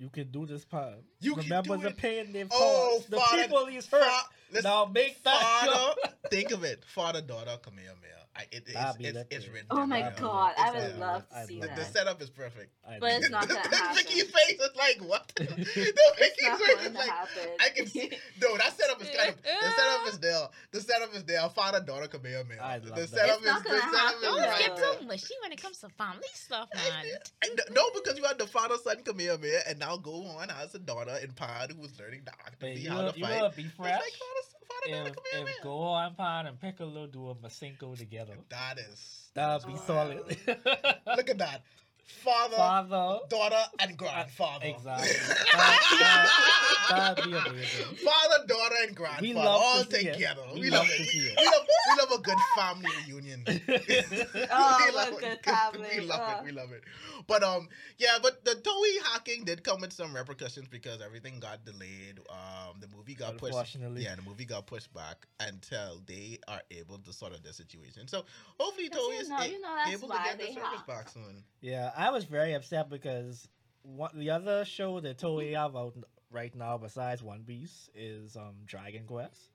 You 0.00 0.10
can 0.10 0.30
do 0.30 0.46
this, 0.46 0.64
Pan. 0.64 1.02
You 1.18 1.34
can 1.34 1.42
Remember 1.44 1.76
do 1.76 1.82
the 1.82 1.88
it. 1.88 1.96
pain 1.96 2.32
they've 2.32 2.46
Oh, 2.52 2.90
caused. 2.98 3.10
The 3.10 3.16
Father- 3.16 3.42
people 3.42 3.66
he's 3.66 3.86
hurt. 3.88 4.04
Fa- 4.52 4.62
now 4.62 4.84
make 4.84 5.20
that 5.24 5.40
father, 5.42 6.00
think 6.30 6.52
of 6.52 6.62
it. 6.62 6.84
Father, 6.84 7.20
daughter, 7.20 7.58
Kamehameha. 7.60 8.17
I, 8.38 8.42
it, 8.52 8.62
it's, 8.68 8.96
it's, 9.00 9.24
it's 9.32 9.44
too. 9.46 9.50
written. 9.50 9.66
oh 9.72 9.84
my 9.84 9.98
yeah. 9.98 10.12
god, 10.16 10.52
I 10.56 10.70
would 10.70 10.80
there. 10.80 10.94
love 10.98 11.28
to 11.28 11.44
see 11.46 11.60
The, 11.60 11.66
love 11.66 11.76
the 11.76 11.84
setup 11.84 12.22
is 12.22 12.30
perfect. 12.30 12.70
I 12.88 12.98
But 13.00 13.10
it's 13.14 13.30
not 13.30 13.48
gonna 13.48 13.60
happen. 13.60 13.96
Vicky's 13.96 14.22
face 14.30 14.60
is 14.60 14.70
like 14.76 14.98
what? 15.02 15.32
the 15.34 15.42
It's 15.58 16.18
Vicky's 16.20 16.46
not 16.46 16.58
face 16.60 16.74
going 16.76 16.86
is 16.86 16.94
like 16.94 17.08
happen. 17.10 17.48
I 17.60 17.68
can 17.70 17.86
see. 17.88 18.12
No, 18.40 18.56
that 18.56 18.78
setup 18.78 19.02
is 19.02 19.08
kind 19.10 19.30
of. 19.30 19.36
The 19.42 19.70
setup 19.70 20.06
is 20.08 20.18
there. 20.20 20.48
The 20.70 20.80
setup 20.80 21.14
is 21.16 21.24
there. 21.24 21.48
Father, 21.48 21.80
daughter, 21.80 22.06
Kamehameha. 22.06 22.62
I 22.64 22.78
The 22.78 22.90
love 22.90 22.96
that. 22.96 23.08
setup 23.08 23.28
It's 23.28 23.40
is. 23.40 23.46
not 23.46 23.62
The 23.64 23.68
gonna 23.70 23.80
setup 23.80 23.96
happen, 23.98 24.16
is 24.18 24.22
Don't 24.22 24.38
right 24.38 24.58
get 24.60 24.76
there. 24.76 24.94
too 25.00 25.06
mushy 25.06 25.34
when 25.42 25.52
it 25.52 25.60
comes 25.62 25.78
to 25.78 25.88
family 25.88 26.28
stuff, 26.34 26.68
man. 26.76 27.04
And 27.42 27.50
th- 27.58 27.68
no, 27.72 27.82
because 27.92 28.16
you 28.18 28.24
had 28.24 28.38
the 28.38 28.46
father 28.46 28.76
son 28.84 29.02
Kamehameha, 29.02 29.68
and 29.68 29.80
now 29.80 29.96
go 29.96 30.24
on 30.38 30.48
has 30.50 30.74
a 30.76 30.78
daughter 30.78 31.16
in 31.24 31.32
Pod 31.32 31.72
who 31.72 31.80
was 31.80 31.98
learning 31.98 32.22
the 32.24 32.30
But 32.30 32.46
actively 32.46 32.80
you 32.82 32.90
how 32.90 33.02
know, 33.02 33.10
to 33.10 33.18
you 33.18 33.24
fight. 33.24 33.38
know 33.38 33.44
it'd 33.46 33.56
be 33.56 33.62
It's 33.64 33.72
fresh 33.74 33.92
like 33.98 34.00
father, 34.00 34.10
father, 34.14 34.42
daughter 34.44 34.57
if, 34.86 35.14
if. 35.34 35.48
Gohan, 35.64 36.16
Pan, 36.16 36.46
and 36.46 36.60
Piccolo 36.60 37.06
do 37.06 37.28
a 37.30 37.34
Masenko 37.34 37.96
together. 37.96 38.34
That 38.50 38.78
is. 38.78 39.30
That'd 39.34 39.66
be 39.66 39.74
Oh. 39.74 39.82
solid. 39.86 40.36
Look 40.46 41.30
at 41.30 41.38
that. 41.38 41.62
Father, 42.08 42.56
Father. 42.56 43.18
daughter, 43.28 43.62
and 43.80 43.96
grandfather. 43.96 44.66
Exactly. 44.66 45.08
That- 45.52 45.80
that- 46.88 47.16
that'd 47.16 47.24
be 47.24 47.36
amazing. 47.36 47.96
Father, 47.96 48.46
daughter, 48.46 48.74
and 48.86 48.96
grandfather 48.96 49.22
We 49.26 49.34
love 49.34 49.46
all 49.62 49.84
to 49.84 49.90
see 49.90 50.08
it. 50.08 50.14
together. 50.14 50.42
We 50.54 50.60
We, 50.62 50.70
love 50.70 50.80
love 50.80 50.96
to 50.96 51.02
it. 51.02 51.08
see 51.08 51.18
We, 51.20 51.26
it. 51.26 51.38
we 51.38 51.44
love, 51.44 51.66
we 51.90 52.00
love 52.00 52.18
a 52.18 52.22
good 52.22 52.38
family 52.56 52.90
reunion. 53.06 53.44
Oh, 54.50 54.78
we 54.84 54.92
a 54.92 54.96
love 54.96 55.20
good 55.20 55.32
it. 55.32 55.44
family. 55.44 55.88
We 55.98 56.00
love 56.06 56.20
Oh. 56.22 56.38
it. 56.40 56.44
We 56.46 56.52
love 56.52 56.72
it. 56.72 56.82
But 57.26 57.42
um, 57.42 57.68
yeah, 57.98 58.16
but 58.22 58.42
the 58.44 58.52
Toei 58.52 59.12
hacking 59.12 59.44
did 59.44 59.62
come 59.62 59.80
with 59.82 59.92
some 59.92 60.14
repercussions 60.14 60.68
because 60.68 61.02
everything 61.02 61.40
got 61.40 61.64
delayed. 61.66 62.20
Um, 62.30 62.80
the 62.80 62.88
movie 62.96 63.14
got 63.14 63.36
pushed. 63.36 63.52
Unfortunately. 63.52 64.04
Yeah, 64.04 64.14
the 64.14 64.22
movie 64.22 64.46
got 64.46 64.66
pushed 64.66 64.92
back 64.94 65.26
until 65.40 66.00
they 66.06 66.38
are 66.48 66.62
able 66.70 66.98
to 66.98 67.12
sort 67.12 67.32
of 67.34 67.42
the 67.42 67.52
situation. 67.52 68.08
So 68.08 68.24
hopefully 68.58 68.88
But 68.88 68.98
Toei 68.98 69.14
you 69.14 69.20
is 69.20 69.28
know- 69.28 69.36
a- 69.38 69.46
you 69.48 69.60
know 69.60 69.76
able 69.88 70.08
to 70.08 70.14
get 70.24 70.38
their 70.38 70.46
they 70.46 70.54
service 70.54 70.68
hack. 70.78 70.86
back 70.86 71.08
soon. 71.10 71.44
Yeah, 71.60 71.90
I 71.98 72.10
was 72.10 72.24
very 72.24 72.52
upset 72.54 72.88
because 72.88 73.48
one, 73.82 74.12
the 74.14 74.30
other 74.30 74.64
show 74.64 75.00
that 75.00 75.18
Toei 75.18 75.54
have 75.56 75.74
out 75.74 75.94
right 76.30 76.54
now 76.54 76.78
besides 76.78 77.22
One 77.24 77.42
Piece 77.42 77.90
is 77.94 78.36
um 78.36 78.54
Dragon 78.66 79.04
Quest. 79.04 79.50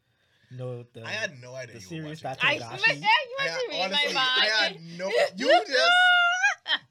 No, 0.51 0.83
the 0.93 1.03
I 1.05 1.11
had 1.11 1.41
no 1.41 1.55
idea 1.55 1.75
the 1.75 1.79
you 1.81 1.87
series 1.87 2.21
were 2.21 2.29
watching. 2.29 2.39
that 2.41 2.43
I, 2.43 2.53
it. 2.53 2.59
You 2.59 3.37
I 3.39 3.47
want 3.47 3.71
had, 3.71 3.91
honestly, 3.91 4.13
my 4.13 4.21
I 4.21 4.45
had 4.45 4.77
no. 4.97 5.11
You 5.37 5.47
just. 5.67 5.91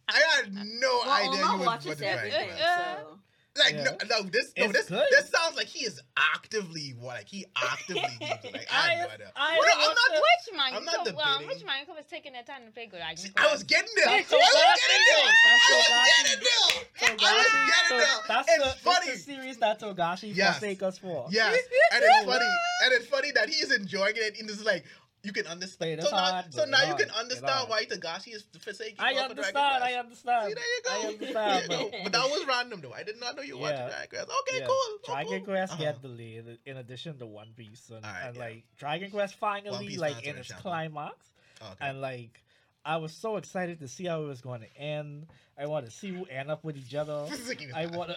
I 0.08 0.18
had 0.36 0.52
no 0.54 1.00
Well, 1.04 1.12
idea 1.12 1.32
you 1.38 1.44
Omar 1.44 1.56
was 1.58 1.66
watches 1.66 1.86
watching 1.86 1.98
Dragon 1.98 2.18
everything, 2.32 2.50
so. 2.58 3.18
Like 3.58 3.74
Yeah. 3.74 3.84
no, 3.84 3.92
no, 4.08 4.22
this 4.32 4.52
no, 4.56 4.64
It's 4.64 4.72
this 4.72 4.88
good. 4.88 5.04
this 5.10 5.28
sounds 5.28 5.56
like 5.56 5.66
he 5.66 5.84
is 5.84 6.00
actively 6.16 6.94
what 6.98 7.16
like 7.16 7.28
he 7.28 7.44
actively. 7.54 8.00
Like 8.20 8.66
I 8.72 8.96
had 8.96 9.08
no 9.08 9.14
idea. 9.14 9.32
I 9.36 9.56
Well, 9.58 9.68
no, 9.68 9.74
I'm 9.84 9.88
not- 9.92 9.96
the- 10.08 10.22
Which 10.24 10.56
man? 10.56 10.74
I'm 10.74 10.84
not 10.86 11.06
so, 11.06 11.12
well, 11.14 11.32
debating. 11.38 11.48
which 11.48 11.64
man 11.66 11.84
was 11.94 12.06
taking 12.08 12.32
their 12.32 12.44
time 12.44 12.64
to 12.64 12.70
play 12.72 12.86
Dragon 12.86 13.16
See, 13.16 13.28
Quest? 13.28 13.46
I 13.48 13.52
was 13.52 13.62
getting 13.64 13.90
there. 13.96 14.08
I 14.08 14.16
was 14.20 14.30
getting 14.30 14.40
there. 14.40 15.28
That's 15.44 15.68
I 15.68 15.76
was 15.76 16.08
getting 16.08 16.40
there. 16.40 16.82
Togashi, 17.02 17.28
I 17.28 17.36
was 17.36 17.52
getting 17.52 17.88
so 17.88 17.96
there. 17.98 18.06
that's 18.28 18.48
It's 18.48 18.56
the, 18.56 18.64
that's 18.64 18.80
funny. 18.80 19.12
the 19.12 19.18
series 19.18 19.56
that 19.58 19.80
Togashi 19.80 20.34
Yes. 20.34 20.58
forsake 20.58 20.82
us 20.82 20.96
for. 20.98 21.26
Yes, 21.30 21.58
and 21.92 22.02
it's 22.02 22.24
funny, 22.24 22.46
and 22.84 22.92
it's 22.94 23.06
funny 23.06 23.30
that 23.32 23.48
he's 23.50 23.70
enjoying 23.70 24.14
it, 24.16 24.38
and 24.40 24.48
it's 24.48 24.64
like 24.64 24.84
you 25.22 25.32
can 25.32 25.46
understand. 25.46 26.02
So 26.02 26.10
now, 26.10 26.42
so 26.50 26.64
now 26.64 26.88
you 26.88 26.94
can 26.96 27.10
understand 27.10 27.68
why 27.68 27.84
Togashi 27.84 28.34
is 28.34 28.44
forsaking. 28.60 28.96
I 28.98 29.10
of 29.12 29.16
Dragon 29.16 29.30
understand. 29.30 29.84
I 29.84 29.92
understand. 29.94 30.48
See, 30.48 30.54
there 30.54 30.64
you 30.64 30.82
go. 30.82 30.90
I 30.90 31.06
understand. 31.12 31.66
But 31.68 31.78
go. 31.92 31.98
But 32.04 32.12
that 32.12 32.24
was 32.30 32.46
random 32.46 32.80
though. 32.80 32.92
I 32.92 33.02
did 33.04 33.20
not 33.20 33.36
know 33.36 33.42
you 33.42 33.58
watched 33.58 33.74
Yeah. 33.78 33.88
Dragon 33.88 34.08
Quest. 34.10 34.30
Okay, 34.48 34.58
Yeah. 34.58 34.66
cool. 34.66 34.74
Oh, 34.76 34.98
Dragon 35.06 35.38
cool. 35.38 35.54
Quest 35.54 35.72
Uh-huh. 35.74 35.82
get 35.82 36.02
delayed 36.02 36.58
in 36.66 36.76
addition 36.76 37.18
to 37.18 37.26
One 37.26 37.52
Piece, 37.56 37.90
and, 37.90 38.04
Alright, 38.04 38.26
and 38.26 38.36
yeah. 38.36 38.42
like 38.42 38.64
Dragon 38.76 39.10
Quest 39.10 39.36
finally 39.36 39.96
like 39.96 40.22
in 40.24 40.36
its 40.36 40.52
climax, 40.52 41.14
Okay. 41.60 41.74
and 41.88 42.00
like 42.00 42.42
I 42.84 42.96
was 42.96 43.12
so 43.12 43.36
excited 43.36 43.78
to 43.78 43.86
see 43.88 44.06
how 44.06 44.22
it 44.22 44.26
was 44.26 44.40
going 44.40 44.62
to 44.62 44.76
end. 44.76 45.26
I 45.58 45.66
want 45.66 45.84
to 45.84 45.90
see 45.90 46.08
who 46.08 46.24
end 46.26 46.50
up 46.50 46.64
with 46.64 46.76
each 46.76 46.94
other. 46.94 47.26
I 47.74 47.86
wanna, 47.86 48.16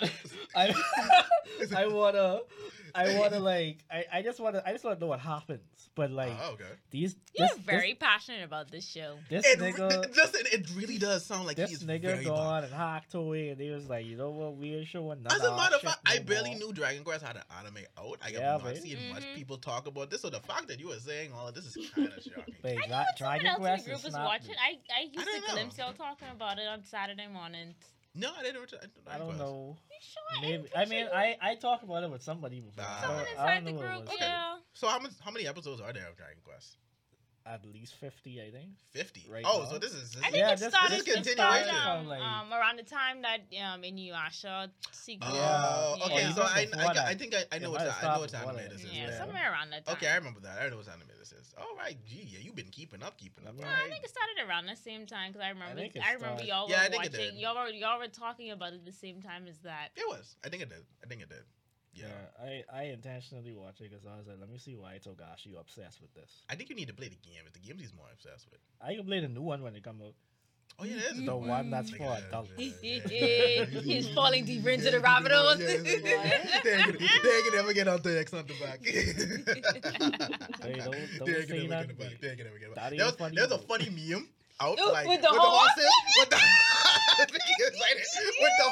I, 0.55 0.73
I 1.75 1.87
wanna, 1.87 2.39
I 2.93 3.17
wanna 3.17 3.39
like, 3.39 3.79
I, 3.91 4.05
I 4.13 4.21
just 4.21 4.39
wanna, 4.39 4.61
I 4.65 4.71
just 4.71 4.83
wanna 4.83 4.99
know 4.99 5.07
what 5.07 5.19
happens. 5.19 5.61
But 5.95 6.11
like 6.11 6.33
Oh, 6.41 6.53
okay. 6.53 6.63
these, 6.91 7.15
You're 7.37 7.47
this, 7.47 7.57
very 7.59 7.93
passionate 7.93 8.43
about 8.43 8.69
this 8.69 8.85
show. 8.85 9.17
this, 9.29 9.45
It, 9.45 9.59
this 9.59 9.77
re- 9.77 9.81
nigga, 9.81 10.15
listen, 10.15 10.41
it 10.51 10.69
really 10.75 10.97
does 10.97 11.25
sound 11.25 11.45
like 11.45 11.55
this 11.55 11.69
he's 11.69 11.83
nigga 11.83 12.01
very 12.01 12.23
go 12.25 12.35
bad. 12.35 12.41
on 12.41 12.63
and 12.65 12.73
hack 12.73 13.09
Toei, 13.09 13.51
and 13.51 13.57
they 13.59 13.69
was 13.69 13.87
like, 13.87 14.05
you 14.05 14.17
know 14.17 14.31
what, 14.31 14.57
we 14.57 14.73
ain't 14.75 14.87
showing 14.87 15.23
none 15.23 15.33
As 15.33 15.41
a 15.41 15.55
matter 15.55 15.75
of 15.75 15.81
fact, 15.81 15.99
shit 16.07 16.17
I 16.17 16.21
no 16.21 16.25
barely 16.25 16.55
knew 16.55 16.73
Dragon 16.73 17.03
Quest 17.05 17.23
had 17.25 17.37
an 17.37 17.43
anime 17.59 17.83
out. 17.97 18.19
I 18.23 18.29
Yeah, 18.29 18.53
have 18.53 18.63
not 18.63 18.73
babe. 18.73 18.83
seen 18.83 18.97
much 19.13 19.23
Mhm. 19.23 19.35
people 19.35 19.57
talk 19.57 19.87
about 19.87 20.09
this. 20.09 20.21
So 20.21 20.29
the 20.29 20.39
fact 20.41 20.67
that 20.67 20.79
you 20.79 20.87
were 20.89 20.99
saying 20.99 21.31
all 21.33 21.47
of 21.47 21.55
this 21.55 21.65
is 21.65 21.77
kind 21.95 22.07
of 22.07 22.13
shocking. 22.23 22.55
But 22.61 22.71
I 22.71 22.75
Dra- 22.75 22.87
knew 22.87 22.87
someone 22.87 23.15
Dragon 23.17 23.45
else 23.47 23.57
in 23.57 23.63
the 23.77 23.83
group 23.91 24.03
was 24.03 24.13
watching. 24.13 24.49
me. 24.49 24.55
I, 24.61 24.77
I 24.97 25.01
used 25.03 25.15
didn't 25.15 25.45
to 25.45 25.51
glimpse 25.53 25.77
y'all 25.77 25.93
talking 25.93 26.27
about 26.33 26.59
it 26.59 26.67
on 26.67 26.83
Saturday 26.83 27.24
mornings. 27.31 27.75
No, 28.17 28.31
I 28.37 28.43
didn't. 28.43 28.57
I, 28.57 28.69
don't, 28.69 28.91
I 29.15 29.17
don't 29.17 29.37
know. 29.37 29.75
You 29.91 29.97
sure? 30.01 30.41
Maybe 30.41 30.69
I 30.75 30.85
mean 30.85 31.07
I 31.13 31.35
I 31.41 31.55
talked 31.55 31.83
about 31.83 32.03
it 32.03 32.09
with 32.09 32.23
somebody 32.23 32.61
before. 32.61 32.83
Nah. 32.85 33.01
Someone 33.01 33.17
don't- 33.25 33.27
I 33.27 33.31
inside 33.31 33.55
don't 33.55 33.65
the 33.65 33.71
know 33.71 33.77
what 33.77 34.05
group. 34.05 34.13
Okay. 34.15 34.25
yeah. 34.25 34.55
So 34.73 34.87
how 34.87 34.99
much? 34.99 35.11
How 35.23 35.31
many 35.31 35.47
episodes 35.47 35.81
are 35.81 35.91
there 35.91 36.07
of 36.07 36.15
Dragon 36.15 36.37
Quest? 36.43 36.77
At 37.47 37.63
least 37.63 37.93
fifty, 38.01 38.41
I 38.41 38.49
think. 38.49 38.73
Fifty. 38.91 39.23
Right 39.29 39.45
oh, 39.45 39.61
now. 39.61 39.69
so 39.69 39.77
this 39.77 39.93
is. 39.93 40.13
This 40.13 40.23
I 40.23 40.31
think 40.33 40.37
Yeah, 40.37 40.53
it 40.53 40.57
this- 40.57 40.73
started, 40.73 40.97
this 40.99 41.07
it 41.07 41.29
started 41.29 41.65
continuation. 41.69 41.75
um, 41.87 42.07
Like- 42.07 42.19
um, 42.21 42.51
around 42.51 42.77
the 42.79 42.83
time 42.89 43.21
that 43.21 43.41
um, 43.61 43.83
Inuyasha 43.83 44.71
sequel. 44.91 45.29
Oh, 45.31 45.95
Yeah. 45.99 46.05
okay. 46.05 46.15
Yeah. 46.25 46.33
So 46.33 46.41
I, 46.41 46.65
Before 46.65 46.81
I, 46.81 46.93
got- 46.95 47.05
I 47.05 47.13
think 47.13 47.35
I, 47.35 47.43
I 47.51 47.59
know 47.59 47.69
what 47.69 47.81
I 47.81 47.85
know 47.85 48.19
what 48.21 48.31
before 48.31 48.49
anime 48.49 48.69
this 48.73 48.83
is. 48.83 48.91
yeah, 48.91 49.09
Yeah. 49.09 49.17
somewhere 49.19 49.51
around 49.51 49.69
that 49.69 49.85
time. 49.85 49.93
Okay, 49.95 50.07
I 50.07 50.15
remember 50.15 50.39
that. 50.39 50.57
I 50.59 50.69
know 50.69 50.77
what 50.77 50.87
anime 50.87 51.05
this 51.19 51.33
is. 51.33 51.53
All 51.59 51.75
right, 51.77 51.97
gee, 52.09 52.23
yeah, 52.33 52.39
you've 52.41 52.55
been 52.55 52.71
keeping 52.71 53.03
up, 53.03 53.15
keeping 53.19 53.45
up. 53.47 53.53
Yeah. 53.59 53.67
All 53.67 53.73
I 53.85 53.89
think 53.89 54.03
it 54.03 54.09
started 54.09 54.49
around 54.49 54.65
the 54.65 54.75
same 54.75 55.05
time 55.05 55.31
because 55.31 55.45
I 55.45 55.49
remember. 55.49 55.75
think 55.79 55.95
it 55.95 56.01
I, 56.03 56.13
remember 56.13 56.43
y'all 56.43 56.67
Yeah, 56.67 56.77
I 56.81 56.85
were 56.85 56.89
think 56.89 57.05
it 57.05 57.11
watching. 57.13 57.33
did. 57.35 57.39
Y'all 57.39 57.53
were 57.55 57.69
y'all 57.69 57.99
were 57.99 58.07
talking 58.07 58.49
about 58.49 58.73
it 58.73 58.83
the 58.85 58.91
same 58.91 59.21
time 59.21 59.45
as 59.47 59.59
that. 59.59 59.89
It 59.95 60.07
was. 60.07 60.35
I 60.43 60.49
think 60.49 60.63
it 60.63 60.69
did. 60.69 60.81
I 61.03 61.07
think 61.07 61.21
it 61.21 61.29
did. 61.29 61.43
Yeah. 61.95 62.07
I, 62.41 62.63
I 62.73 62.83
intentionally 62.91 63.53
watched 63.53 63.79
it 63.81 63.89
because 63.89 64.05
I 64.05 64.17
was 64.17 64.27
like, 64.27 64.37
let 64.39 64.49
me 64.51 64.57
see 64.57 64.75
why 64.75 64.99
Togashi 65.03 65.57
obsessed 65.59 66.01
with 66.01 66.13
this. 66.13 66.29
I 66.49 66.55
think 66.55 66.69
you 66.69 66.75
need 66.75 66.89
to 66.89 66.93
play 66.93 67.07
the 67.07 67.15
game. 67.27 67.41
It's 67.45 67.53
the 67.53 67.59
games 67.65 67.79
he's 67.81 67.93
more 67.95 68.07
obsessed 68.13 68.47
with. 68.51 68.59
I 68.81 68.95
can 68.95 69.05
play 69.05 69.21
the 69.21 69.29
new 69.29 69.41
one 69.43 69.63
when 69.63 69.75
it 69.75 69.83
comes 69.83 70.01
out. 70.01 70.13
Oh 70.77 70.83
yeah, 70.83 70.95
it 70.97 71.15
is. 71.15 71.23
The 71.25 71.35
one 71.37 71.69
that's 71.69 71.89
Like, 71.91 72.01
for 72.01 72.17
adults. 72.27 72.49
yeah. 72.57 73.63
He's 73.81 74.09
falling 74.09 74.43
deeper 74.43 74.69
into 74.71 74.91
the 74.91 74.99
rabbit 74.99 75.31
hole. 75.31 75.55
Yeah, 75.55 75.67
they 75.77 75.93
ain't 75.93 76.03
gonna- 76.03 76.03
they 76.63 76.73
ain't 76.75 77.45
gonna 77.47 77.61
ever 77.63 77.71
get 77.73 77.87
out 77.87 78.03
the 78.03 78.19
X 78.19 78.33
on 78.33 78.45
the 78.45 78.55
back. 78.59 78.81
They 78.81 80.73
don't 80.73 80.95
ain't 80.95 81.13
say 81.13 81.19
gonna 81.19 81.31
ever 81.31 81.67
that. 81.69 81.87
get 81.87 81.97
back. 81.97 82.19
They 82.19 82.27
ain't 82.29 82.37
gonna 82.39 82.49
get 82.59 82.75
back. 82.75 82.83
That 82.83 82.91
ain't 82.93 83.01
was, 83.05 83.15
funny, 83.15 83.35
there 83.37 83.45
a 83.45 83.57
funny 83.59 83.89
meme 83.89 84.27
out 84.59 84.77
Ooh, 84.79 84.91
like 84.91 85.07
with 85.07 85.21
the 85.21 85.27
horses, 85.31 85.93
with 86.19 86.29
the 86.29 86.37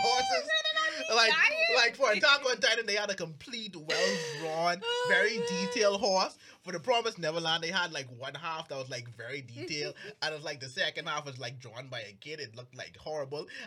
horses. 0.04 0.50
Like, 1.16 1.32
like 1.76 1.96
for 1.96 2.12
Attack 2.12 2.46
on 2.50 2.58
Titan, 2.58 2.86
they 2.86 2.96
had 2.96 3.10
a 3.10 3.16
complete, 3.16 3.76
well-drawn, 3.76 4.82
Oh, 4.84 5.06
very 5.10 5.40
detailed 5.66 6.00
horse. 6.00 6.38
For 6.64 6.72
the 6.72 6.80
Promised 6.80 7.20
Neverland, 7.20 7.62
they 7.62 7.72
had 7.72 7.92
like 7.92 8.08
one 8.18 8.34
half 8.36 8.70
that 8.70 8.78
was 8.78 8.90
like 8.90 9.06
very 9.18 9.42
detailed, 9.42 9.96
and 10.22 10.34
it 10.34 10.36
was 10.36 10.46
like 10.46 10.62
the 10.62 10.70
second 10.70 11.08
half 11.08 11.26
was 11.26 11.38
like 11.38 11.60
drawn 11.60 11.88
by 11.90 12.00
a 12.00 12.14
kid. 12.22 12.40
It 12.40 12.56
looked 12.56 12.76
like 12.76 12.96
horrible. 12.98 13.48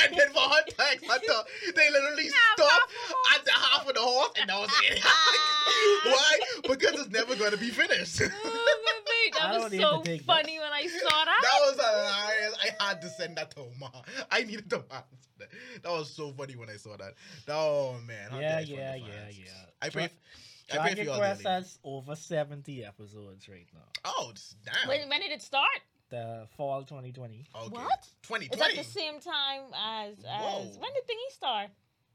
And, 0.00 0.16
then 0.16 0.28
for 0.28 0.40
Hunter 0.40 0.74
x 0.78 1.02
Hunter, 1.06 1.48
they 1.74 1.90
literally 1.90 2.24
Half 2.24 2.66
stopped 2.66 2.92
at 3.34 3.44
the 3.44 3.50
half 3.52 3.88
of 3.88 3.94
the 3.94 4.00
horse, 4.00 4.30
and 4.40 4.50
that 4.50 4.58
was 4.58 4.70
it. 4.84 5.02
Why? 6.04 6.38
Because 6.62 7.00
it's 7.00 7.10
never 7.10 7.34
going 7.36 7.50
to 7.50 7.56
be 7.56 7.70
finished. 7.70 8.22
Oh, 8.22 8.78
my 8.84 8.98
I 9.40 9.52
that 9.52 9.60
was 9.60 9.80
so 9.80 9.98
to 9.98 10.04
take 10.04 10.20
that. 10.20 10.26
funny 10.26 10.58
when 10.58 10.72
I 10.72 10.86
saw 10.86 11.24
that. 11.24 11.40
That 11.42 11.60
was 11.60 11.78
uh, 11.78 12.32
hilarious. 12.32 12.58
I 12.80 12.84
had 12.84 13.02
to 13.02 13.08
send 13.08 13.36
that 13.36 13.50
to 13.52 13.64
Ma. 13.78 13.90
I 14.30 14.42
needed 14.42 14.70
to 14.70 14.78
watch 14.78 15.04
that. 15.38 15.48
That 15.82 15.92
was 15.92 16.10
so 16.10 16.32
funny 16.32 16.56
when 16.56 16.70
I 16.70 16.76
saw 16.76 16.96
that. 16.96 17.14
Oh 17.48 17.96
man. 18.06 18.30
Hunter 18.30 18.42
Yeah, 18.42 18.60
yeah, 18.60 18.94
yeah, 18.94 19.28
yeah. 19.30 19.50
I 19.80 19.88
pray. 19.90 20.08
Dra- 20.08 20.16
I 20.72 20.94
Dragon. 20.94 21.16
Quest 21.16 21.42
has 21.44 21.78
over 21.84 22.14
70 22.14 22.84
episodes 22.84 23.48
right 23.48 23.66
now. 23.72 23.80
Oh, 24.04 24.30
it's- 24.30 24.54
damn. 24.64 24.88
When, 24.88 25.08
when 25.08 25.20
did 25.20 25.32
it 25.32 25.42
start? 25.42 25.80
The 26.10 26.46
fall 26.56 26.82
2020. 26.84 27.44
okay. 27.54 27.68
What? 27.68 27.98
It's 27.98 28.28
2020. 28.28 28.62
at 28.78 28.84
the 28.84 28.90
same 28.90 29.20
time 29.20 29.62
as 29.74 30.14
as 30.24 30.24
Whoa. 30.24 30.58
when 30.80 30.92
did 30.94 31.04
Thingy 31.04 31.32
start? 31.34 31.68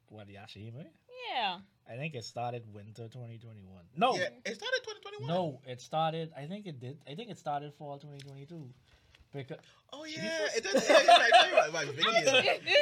What, 0.09 0.27
Yashahime? 0.27 0.85
Yeah. 1.31 1.59
I 1.89 1.95
think 1.97 2.15
it 2.15 2.23
started 2.23 2.63
winter 2.73 3.03
2021. 3.07 3.83
No, 3.97 4.15
Yeah, 4.15 4.29
it 4.45 4.55
started 4.55 4.81
2021. 4.83 5.27
no, 5.27 5.59
it 5.67 5.81
started. 5.81 6.31
I 6.37 6.45
think 6.45 6.65
it 6.65 6.79
did. 6.79 6.97
I 7.07 7.13
think 7.15 7.29
it 7.29 7.37
started 7.37 7.73
fall 7.73 7.97
2022. 7.99 8.69
Because 9.33 9.57
Oh 9.95 10.05
yeah, 10.05 10.47
it 10.55 10.63
does. 10.63 10.89
Yeah, 10.89 10.99
you're 10.99 11.07
right. 11.07 11.31
You're 11.45 11.55
right. 11.55 11.73
Right, 11.73 11.87
Vicky 11.87 12.09
is. 12.09 12.31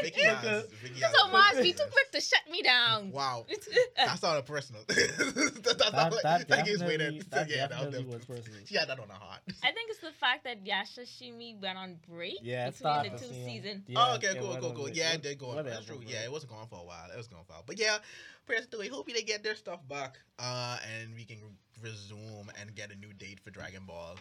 Vicky 0.02 0.24
has. 0.24 0.66
Vicky 0.82 1.02
has 1.02 1.12
So 1.14 1.28
Mars 1.28 1.60
be 1.62 1.74
too 1.74 1.84
quick 1.92 2.12
to 2.14 2.22
shut 2.22 2.40
me 2.50 2.62
down. 2.62 3.12
Wow. 3.12 3.46
That 3.98 4.18
sounded 4.20 4.46
personal. 4.46 4.82
that, 4.88 5.64
that's 5.64 5.78
that, 5.78 5.94
not 5.94 6.12
like, 6.12 6.48
that 6.48 6.66
gives 6.66 6.82
way 6.82 6.98
definitely, 6.98 7.20
to 7.20 7.30
that 7.30 7.50
yeah, 7.50 7.68
that 7.68 7.86
was 7.86 7.94
definitely 7.94 8.16
was 8.16 8.26
personal. 8.26 8.60
She 8.66 8.76
had 8.76 8.88
that 8.90 9.00
on 9.00 9.10
her 9.10 9.14
heart. 9.14 9.42
I 9.64 9.72
think 9.72 9.92
it's 9.92 10.00
the 10.00 10.12
fact 10.12 10.44
that 10.46 10.66
Yashahime 10.66 11.62
went 11.62 11.78
on 11.78 11.98
break 12.10 12.40
Yeah, 12.42 12.70
between 12.70 13.04
the 13.04 13.18
two 13.20 13.28
the 13.28 13.46
seasons. 13.46 13.84
Yeah, 13.88 14.00
oh, 14.00 14.16
okay, 14.16 14.36
cool, 14.40 14.58
cool, 14.60 14.72
cool. 14.72 14.84
with- 14.86 14.96
Yeah, 14.96 15.14
it 15.14 15.22
did 15.22 15.38
go 15.38 15.52
on. 15.52 15.66
That's 15.66 15.86
true. 15.86 16.00
Yeah, 16.06 16.24
it 16.24 16.32
wasn't 16.32 16.54
going 16.54 16.68
for 16.68 16.80
a 16.80 16.86
while. 16.86 17.12
It 17.14 17.18
was 17.18 17.28
going 17.28 17.44
for 17.44 17.52
a 17.52 17.56
while. 17.56 17.64
But 17.68 17.80
yeah, 17.80 17.98
prayers 18.46 18.68
to 18.68 18.78
we 18.80 18.88
hope 18.88 19.08
they 19.08 19.22
get 19.22 19.44
their 19.44 19.56
stuff 19.56 19.88
back, 19.88 20.18
uh, 20.40 20.78
and 20.98 21.14
we 21.16 21.26
can 21.26 21.38
resume 21.84 22.50
and 22.60 22.74
get 22.74 22.92
a 22.92 22.96
new 22.96 23.14
date 23.14 23.40
for 23.40 23.52
Dragon 23.52 23.84
Ball, 23.86 24.16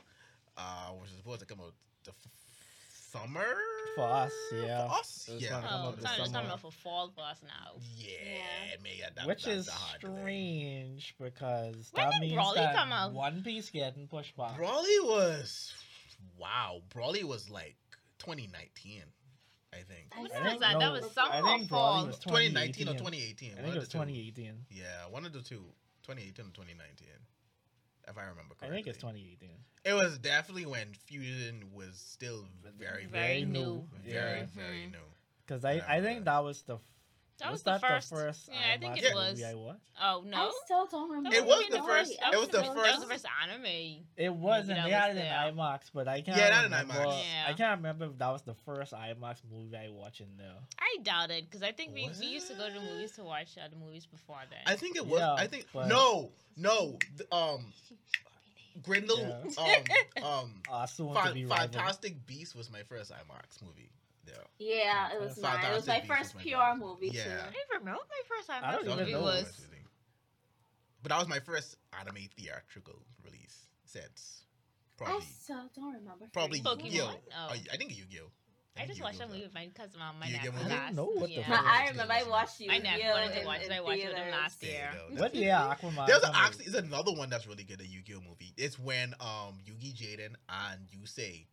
uh, 0.57 0.91
which 1.01 1.11
is 1.11 1.17
supposed 1.17 1.41
to 1.41 1.47
come 1.47 1.61
out 1.61 1.75
the 2.05 2.11
f- 2.11 2.29
summer 3.13 3.55
For 3.97 4.03
us, 4.05 4.33
yeah. 4.53 4.87
For 4.89 4.95
us, 4.95 5.29
It 5.33 5.41
yeah. 5.43 5.61
Oh, 5.65 5.77
out 5.89 5.95
it's 5.95 5.97
this 5.97 6.05
not, 6.05 6.19
it's 6.21 6.31
summer. 6.33 6.45
enough 6.47 6.61
for 6.61 6.71
fall 6.71 7.11
for 7.15 7.23
us 7.23 7.41
now. 7.43 7.73
Yeah, 7.97 8.09
Yeah. 8.23 8.77
man, 8.83 9.13
that, 9.17 9.27
Which 9.27 9.45
that's 9.45 9.57
is 9.57 9.69
a 9.69 9.73
hard 9.73 10.01
delay. 10.01 10.21
strange 10.21 11.15
because 11.21 11.91
When 11.93 12.05
that 12.05 12.13
did 12.13 12.21
means 12.21 12.33
Broly 12.41 12.55
that 12.55 12.75
come 12.77 12.93
out? 12.93 13.13
One 13.13 13.43
Piece 13.43 13.71
getting 13.71 14.07
pushed 14.07 14.37
back. 14.37 14.57
Broly 14.57 15.05
was 15.05 15.73
wow. 16.39 16.83
Broly 16.95 17.25
was 17.25 17.51
like 17.51 17.77
2019, 18.21 19.03
I 19.73 19.77
think. 19.79 20.13
I 20.17 20.21
When 20.23 20.31
I 20.31 20.35
was 20.41 20.49
think- 20.51 20.61
that? 20.61 20.73
That 20.75 20.79
no, 20.79 20.93
was 20.93 21.05
I 21.05 21.41
summer 21.41 21.49
or 21.49 21.67
fall? 21.67 22.07
Was 22.07 22.19
2019 22.21 22.89
or 22.89 22.93
2018. 22.95 23.51
2018. 23.51 23.51
I 23.51 23.55
one 23.55 23.63
think 23.65 23.67
it 23.67 23.69
of 23.71 23.75
was 23.83 23.89
the 23.89 23.93
two. 23.93 23.99
2018. 23.99 24.67
Yeah, 24.71 25.07
one 25.09 25.27
of 25.27 25.33
the 25.33 25.43
two. 25.43 25.65
2018 26.05 26.47
or 26.47 26.51
2019, 26.51 27.09
if 28.11 28.19
I 28.19 28.23
remember 28.23 28.55
correctly. 28.55 28.67
I 28.67 28.71
correctly. 28.71 28.83
think 28.83 28.87
it's 28.89 28.99
2018. 28.99 29.51
It 29.85 29.95
was 29.95 30.19
definitely 30.19 30.67
when 30.67 30.93
Fusion 31.07 31.71
was 31.73 31.97
still 31.97 32.45
very, 32.77 33.07
Very 33.07 33.07
very, 33.07 33.45
new. 33.45 33.89
very, 34.05 34.41
Yeah. 34.41 34.45
very 34.55 34.83
Mhm. 34.87 34.93
new. 34.93 35.07
Because 35.47 35.65
I, 35.65 35.73
Yeah, 35.75 35.85
I 35.89 36.01
think 36.01 36.25
that 36.27 36.39
was 36.41 36.63
the. 36.63 36.79
F- 37.43 37.47
That 37.47 37.53
was 37.53 37.63
that 37.65 37.81
the 37.81 37.87
first. 37.87 38.11
The 38.11 38.17
first 38.17 38.49
Yeah, 38.53 38.75
I 38.75 38.79
think 38.79 38.99
it 39.03 39.15
was. 39.15 39.43
I 39.43 39.55
watched? 39.55 39.81
Oh 40.03 40.25
no. 40.27 40.37
I 40.37 40.53
still 40.65 40.87
don't 40.87 41.11
remember. 41.11 41.37
It 41.37 41.45
was 41.45 41.65
the 41.71 41.79
why. 41.79 41.87
first- 41.87 42.13
it 42.13 42.39
was 42.39 42.49
the 42.49 42.59
first- 42.65 42.75
That 42.75 42.95
was 42.95 43.01
the 43.01 43.07
first 43.07 43.27
anime. 43.43 44.05
It 44.17 44.35
was, 44.35 44.67
Movie 44.69 44.79
and 44.79 44.79
that 44.79 44.85
they 44.85 44.91
had 44.91 45.17
it 45.17 45.21
in. 45.53 45.57
IMAX, 45.57 45.81
but 45.93 46.09
I 46.09 46.21
can't. 46.23 46.37
Yeah, 46.39 46.49
not 46.51 46.65
in 46.67 46.71
remember, 46.73 46.95
IMAX. 46.95 47.23
Yeah. 47.25 47.45
I 47.49 47.53
can't 47.55 47.77
remember 47.79 48.05
if 48.07 48.19
that 48.19 48.29
was 48.31 48.43
the 48.43 48.55
first 48.55 48.93
IMAX 48.93 49.37
movie 49.51 49.77
I 49.77 49.89
watched 49.91 50.21
in 50.21 50.37
there. 50.37 50.55
I 50.79 50.97
doubt 51.03 51.31
it 51.31 51.45
because 51.45 51.63
I 51.63 51.73
think 51.73 51.95
we, 51.95 52.09
we 52.21 52.27
used 52.27 52.49
to 52.49 52.55
go 52.55 52.69
to 52.69 52.75
the 52.75 52.81
movies 52.81 53.13
to 53.13 53.25
watch 53.25 53.57
other 53.63 53.77
movies 53.77 54.07
before 54.07 54.41
then. 54.51 54.61
I 54.67 54.77
think 54.77 54.97
it 54.97 55.07
was. 55.07 55.21
Yeah, 55.21 55.35
I 55.35 55.47
think 55.47 55.67
but- 55.73 55.89
no, 55.89 56.31
no. 56.57 56.99
th- 57.17 57.29
Um, 57.33 57.73
Grindel. 58.83 59.59
Um, 59.59 60.25
um. 60.25 60.63
Uh, 60.71 60.87
soon 60.87 61.13
Fa- 61.15 61.29
to 61.29 61.35
be 61.35 61.45
rival. 61.45 61.69
Fantastic 61.73 62.25
Beast 62.27 62.55
was 62.55 62.71
my 62.71 62.83
first 62.85 63.11
IMAX 63.13 63.63
movie. 63.63 63.91
Yeah. 64.27 64.35
Yeah, 64.59 65.15
it 65.15 65.21
was 65.21 65.35
Fantastic 65.35 65.63
mine. 65.63 65.73
It 65.73 65.75
was 65.77 65.87
my 65.87 65.95
Beasts 66.01 66.09
was 66.09 66.19
first 66.19 66.35
my 66.37 66.43
pure 66.43 66.61
favorite. 66.61 66.87
movie 66.87 67.11
Yeah. 67.13 67.23
I 67.23 67.27
don't 67.27 67.49
even 67.49 67.79
remember 67.81 68.01
my 68.09 68.23
first 68.37 68.47
time 68.49 68.63
I 68.65 68.73
don't 68.73 68.85
That 68.85 68.93
even 68.93 68.99
movie 69.01 69.13
know. 69.13 69.23
was. 69.23 69.45
was. 69.45 69.67
But 71.03 71.09
that 71.11 71.19
was 71.19 71.29
my 71.29 71.41
first 71.41 71.77
anime 71.99 72.29
theatrical 72.37 73.01
release 73.25 73.67
since 73.85 74.45
I 75.01 75.05
probably 75.05 75.27
still 75.27 75.65
don't 75.75 75.95
remember. 75.95 76.27
probably 76.33 76.61
Pokemon. 76.61 76.77
Pokemon? 76.77 76.85
Yu-Gi-Oh. 76.85 77.11
Oh. 77.33 77.49
Oh, 77.51 77.55
I 77.73 77.77
think 77.79 77.97
Yu-Gi-Oh. 77.97 78.31
I 78.79 78.87
just 78.87 79.01
watched 79.03 79.19
that 79.19 79.29
Yu-Gi-Oh 79.29 79.33
movie 79.33 79.45
with 79.45 79.55
my 79.55 79.67
cousin 79.75 80.01
on 80.03 80.19
my 80.21 80.27
Yu-Gi-Oh 80.27 80.53
nephew 80.53 80.53
movie? 80.53 80.65
I 80.65 80.69
didn't 80.69 80.85
last 80.85 80.95
know 80.95 81.05
what 81.07 81.25
the 81.27 81.31
year. 81.33 81.45
No, 81.49 81.57
fuck 81.57 81.65
I 81.67 81.89
remember 81.89 82.13
I 82.13 82.23
watched 82.25 82.61
you. 82.61 82.69
My 82.69 82.79
nephew 82.79 83.05
wanted 83.09 83.41
to 83.41 83.47
watch 83.47 83.63
it. 83.63 83.73
I 83.73 83.81
watched 83.81 84.03
it 84.05 84.31
last 84.31 84.63
year. 84.63 84.91
What 85.17 85.35
yeah, 85.35 85.75
Aquaman? 85.75 86.07
There's 86.07 86.21
come 86.21 86.35
out. 86.35 86.47
actually 86.47 86.65
there's 86.67 86.85
another 86.85 87.13
one 87.13 87.31
that's 87.31 87.47
really 87.47 87.65
good. 87.65 87.81
A 87.81 87.87
Yu-Gi-Oh 87.87 88.21
movie. 88.21 88.53
It's 88.59 88.79
when 88.79 89.15
um 89.21 89.57
Yugi 89.67 89.95
Jaden 89.97 90.35
and 90.51 90.81
Yusei. 90.95 91.47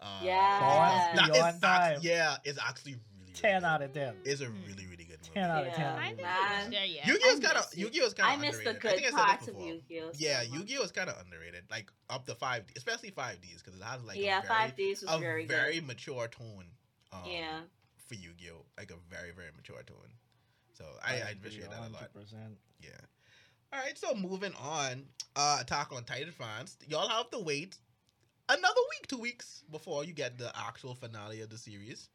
Uh, 0.00 0.20
Yeah. 0.22 1.12
that 1.14 1.24
is 1.24 1.32
Beyond 1.36 1.54
act- 1.56 1.62
time. 1.62 1.98
yeah, 2.02 2.36
it's 2.44 2.58
actually 2.60 2.92
really, 2.92 3.02
really 3.20 3.32
Ten 3.34 3.60
good. 3.60 3.66
out 3.66 3.82
of 3.82 3.92
ten. 3.92 4.14
It's 4.24 4.40
a 4.40 4.50
really 4.50 4.86
really 4.86 5.04
good 5.04 5.18
movie. 5.20 5.30
Ten 5.34 5.50
out 5.50 5.60
of 5.62 5.66
Yeah. 5.68 5.74
ten. 5.74 5.86
I 5.98 6.06
think 6.08 6.22
Man. 6.22 6.70
there 6.70 6.84
yet. 6.84 7.06
Yu-Gi-Oh's 7.06 7.38
I 7.38 7.42
kind 7.42 7.56
of 7.58 7.64
miss 7.64 7.72
it. 7.72 7.78
Yu-Gi-Oh's 7.78 8.14
kind 8.14 8.28
I 8.30 8.34
of 8.34 8.40
miss 8.40 8.58
the 8.58 8.70
underrated. 8.70 8.76
I 8.76 8.80
good 8.80 9.04
I 9.14 9.16
said 9.18 9.26
parts 9.26 9.46
this 9.46 9.54
of. 9.54 9.60
Yu-Gi-Oh. 9.62 10.10
Yeah, 10.14 10.38
much. 10.42 10.48
Yu-Gi-Oh 10.52 10.82
is 10.82 10.92
kind 10.92 11.10
of 11.10 11.20
underrated. 11.20 11.64
Like 11.70 11.90
up 12.10 12.26
to 12.26 12.34
five, 12.34 12.66
D, 12.66 12.74
especially 12.76 13.10
five 13.10 13.40
Ds, 13.40 13.62
because 13.62 13.78
it 13.78 13.84
has 13.84 14.02
like 14.04 14.18
yeah, 14.18 14.38
a 14.38 14.42
very, 14.42 14.48
five 14.48 14.76
days 14.76 15.02
was 15.02 15.10
a 15.14 15.18
very 15.18 15.46
very 15.46 15.74
good. 15.76 15.86
mature 15.86 16.28
tone. 16.28 16.70
Um, 17.12 17.22
Yeah. 17.26 17.60
for 18.06 18.14
Yu-Gi-Oh, 18.14 18.64
like 18.76 18.90
a 18.90 18.96
very 19.08 19.30
very 19.32 19.50
mature 19.56 19.82
tone. 19.82 20.12
So 20.74 20.84
I, 21.02 21.14
I 21.14 21.28
appreciate 21.30 21.70
that 21.70 21.78
a 21.78 21.88
lot. 21.88 22.10
Yeah. 22.80 22.90
All 23.72 23.80
right, 23.80 23.96
so 23.98 24.14
moving 24.14 24.54
on, 24.54 25.08
uh, 25.34 25.58
Attack 25.60 25.92
on 25.92 26.04
Titan 26.04 26.30
fans, 26.32 26.76
y'all 26.86 27.08
have 27.08 27.30
to 27.30 27.38
wait 27.40 27.76
another 28.48 28.80
week, 28.90 29.06
two 29.08 29.18
weeks 29.18 29.64
before 29.70 30.04
you 30.04 30.12
get 30.12 30.38
the 30.38 30.52
actual 30.56 30.94
finale 30.94 31.40
of 31.40 31.50
the 31.50 31.58
series, 31.58 32.08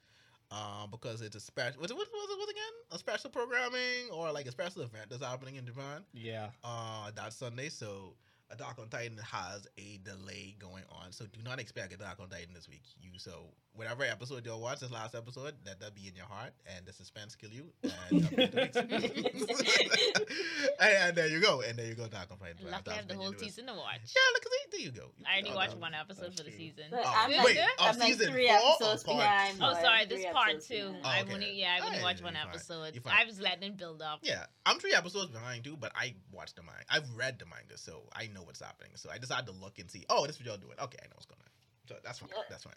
um, 0.51 0.89
because 0.91 1.21
it's 1.21 1.35
a 1.35 1.39
special. 1.39 1.79
What 1.81 1.91
was 1.91 1.91
it? 1.91 2.13
Was 2.13 2.29
it 2.29 2.39
was 2.39 2.49
again? 2.49 2.63
A 2.91 2.97
special 2.99 3.29
programming 3.29 4.09
or 4.11 4.31
like 4.31 4.45
a 4.45 4.51
special 4.51 4.81
event 4.81 5.05
that's 5.09 5.23
happening 5.23 5.55
in 5.55 5.65
Japan? 5.65 6.03
Yeah. 6.13 6.49
Uh, 6.63 7.11
that 7.15 7.33
Sunday. 7.33 7.69
So, 7.69 8.15
Attack 8.51 8.77
on 8.79 8.89
Titan 8.89 9.17
has 9.31 9.67
a 9.77 9.99
delay 10.03 10.55
going 10.59 10.83
on, 10.91 11.11
so 11.11 11.25
do 11.25 11.39
not 11.43 11.59
expect 11.59 11.93
Attack 11.93 12.17
on 12.19 12.29
Titan 12.29 12.53
this 12.53 12.67
week. 12.67 12.83
You 13.01 13.11
so 13.17 13.45
whatever 13.73 14.03
episode 14.03 14.45
you'll 14.45 14.59
watch 14.59 14.79
this 14.81 14.91
last 14.91 15.15
episode, 15.15 15.53
let 15.65 15.79
that 15.79 15.95
be 15.95 16.07
in 16.07 16.15
your 16.15 16.25
heart, 16.25 16.51
and 16.75 16.85
the 16.85 16.91
suspense 16.93 17.35
kill 17.35 17.49
you. 17.51 17.65
And, 18.11 18.27
and, 18.37 18.91
and 20.79 21.15
there 21.15 21.27
you 21.27 21.39
go, 21.39 21.61
and 21.61 21.77
there 21.77 21.85
you 21.85 21.95
go, 21.95 22.05
Attack 22.05 22.27
on 22.31 22.37
Titan. 22.37 22.57
Luckily, 22.69 22.93
I 22.93 22.97
have 22.97 23.07
the 23.07 23.15
whole 23.15 23.33
season 23.33 23.67
to 23.67 23.73
watch. 23.73 24.01
Yeah, 24.15 24.21
look, 24.33 24.43
there 24.71 24.79
you 24.81 24.91
go. 24.91 25.11
I 25.27 25.37
only 25.39 25.51
Oh, 25.51 25.55
watched 25.55 25.73
no. 25.75 25.79
one 25.81 25.93
episode 25.93 26.33
for 26.35 26.43
the 26.43 26.51
season. 26.51 26.85
But 26.91 27.01
Oh, 27.05 27.13
I'm 27.15 27.29
wait, 27.29 27.39
like, 27.39 27.57
I'm 27.79 27.97
like 27.99 28.15
three 28.15 28.47
four 28.47 28.55
episodes 28.57 29.03
part 29.03 29.17
behind. 29.19 29.57
two? 29.57 29.63
Oh, 29.65 29.73
sorry, 29.81 30.05
this 30.05 30.25
part 30.33 30.49
episodes 30.49 30.67
two. 30.67 30.75
behind. 30.75 30.97
Oh, 31.03 31.07
I've 31.09 31.25
okay. 31.25 31.33
only 31.33 31.59
yeah, 31.59 31.75
I've 31.77 31.83
Oh, 31.83 31.85
only 31.87 31.97
yeah, 31.99 32.03
watched 32.03 32.19
you're 32.19 32.25
one 32.25 32.33
fine. 32.35 32.47
episode. 32.49 32.93
You're 32.95 33.01
fine. 33.03 33.13
I 33.21 33.25
was 33.25 33.39
letting 33.41 33.63
it 33.63 33.77
build 33.77 34.01
up. 34.01 34.19
Yeah, 34.23 34.45
I'm 34.65 34.79
three 34.79 34.93
episodes 34.93 35.29
behind 35.31 35.63
too, 35.63 35.77
but 35.79 35.91
I 35.95 36.15
watched 36.31 36.55
the 36.55 36.63
manga. 36.63 36.83
I've 36.89 37.09
read 37.17 37.39
the 37.39 37.45
manga, 37.45 37.77
so 37.77 38.03
I 38.13 38.27
know 38.33 38.40
what's 38.45 38.61
happening. 38.61 38.91
So 38.95 39.09
I 39.11 39.17
decided 39.17 39.45
to 39.47 39.51
look 39.53 39.79
and 39.79 39.89
see. 39.89 40.05
Oh, 40.09 40.25
this 40.27 40.35
is 40.35 40.41
what 40.41 40.47
y'all 40.47 40.57
doing. 40.57 40.77
Okay, 40.81 40.97
I 41.01 41.05
know 41.07 41.13
what's 41.15 41.25
going 41.25 41.41
on. 41.41 41.49
So 41.87 41.95
that's 42.03 42.19
fine. 42.19 42.29
Yeah. 42.35 42.43
That's 42.49 42.63
fine. 42.63 42.73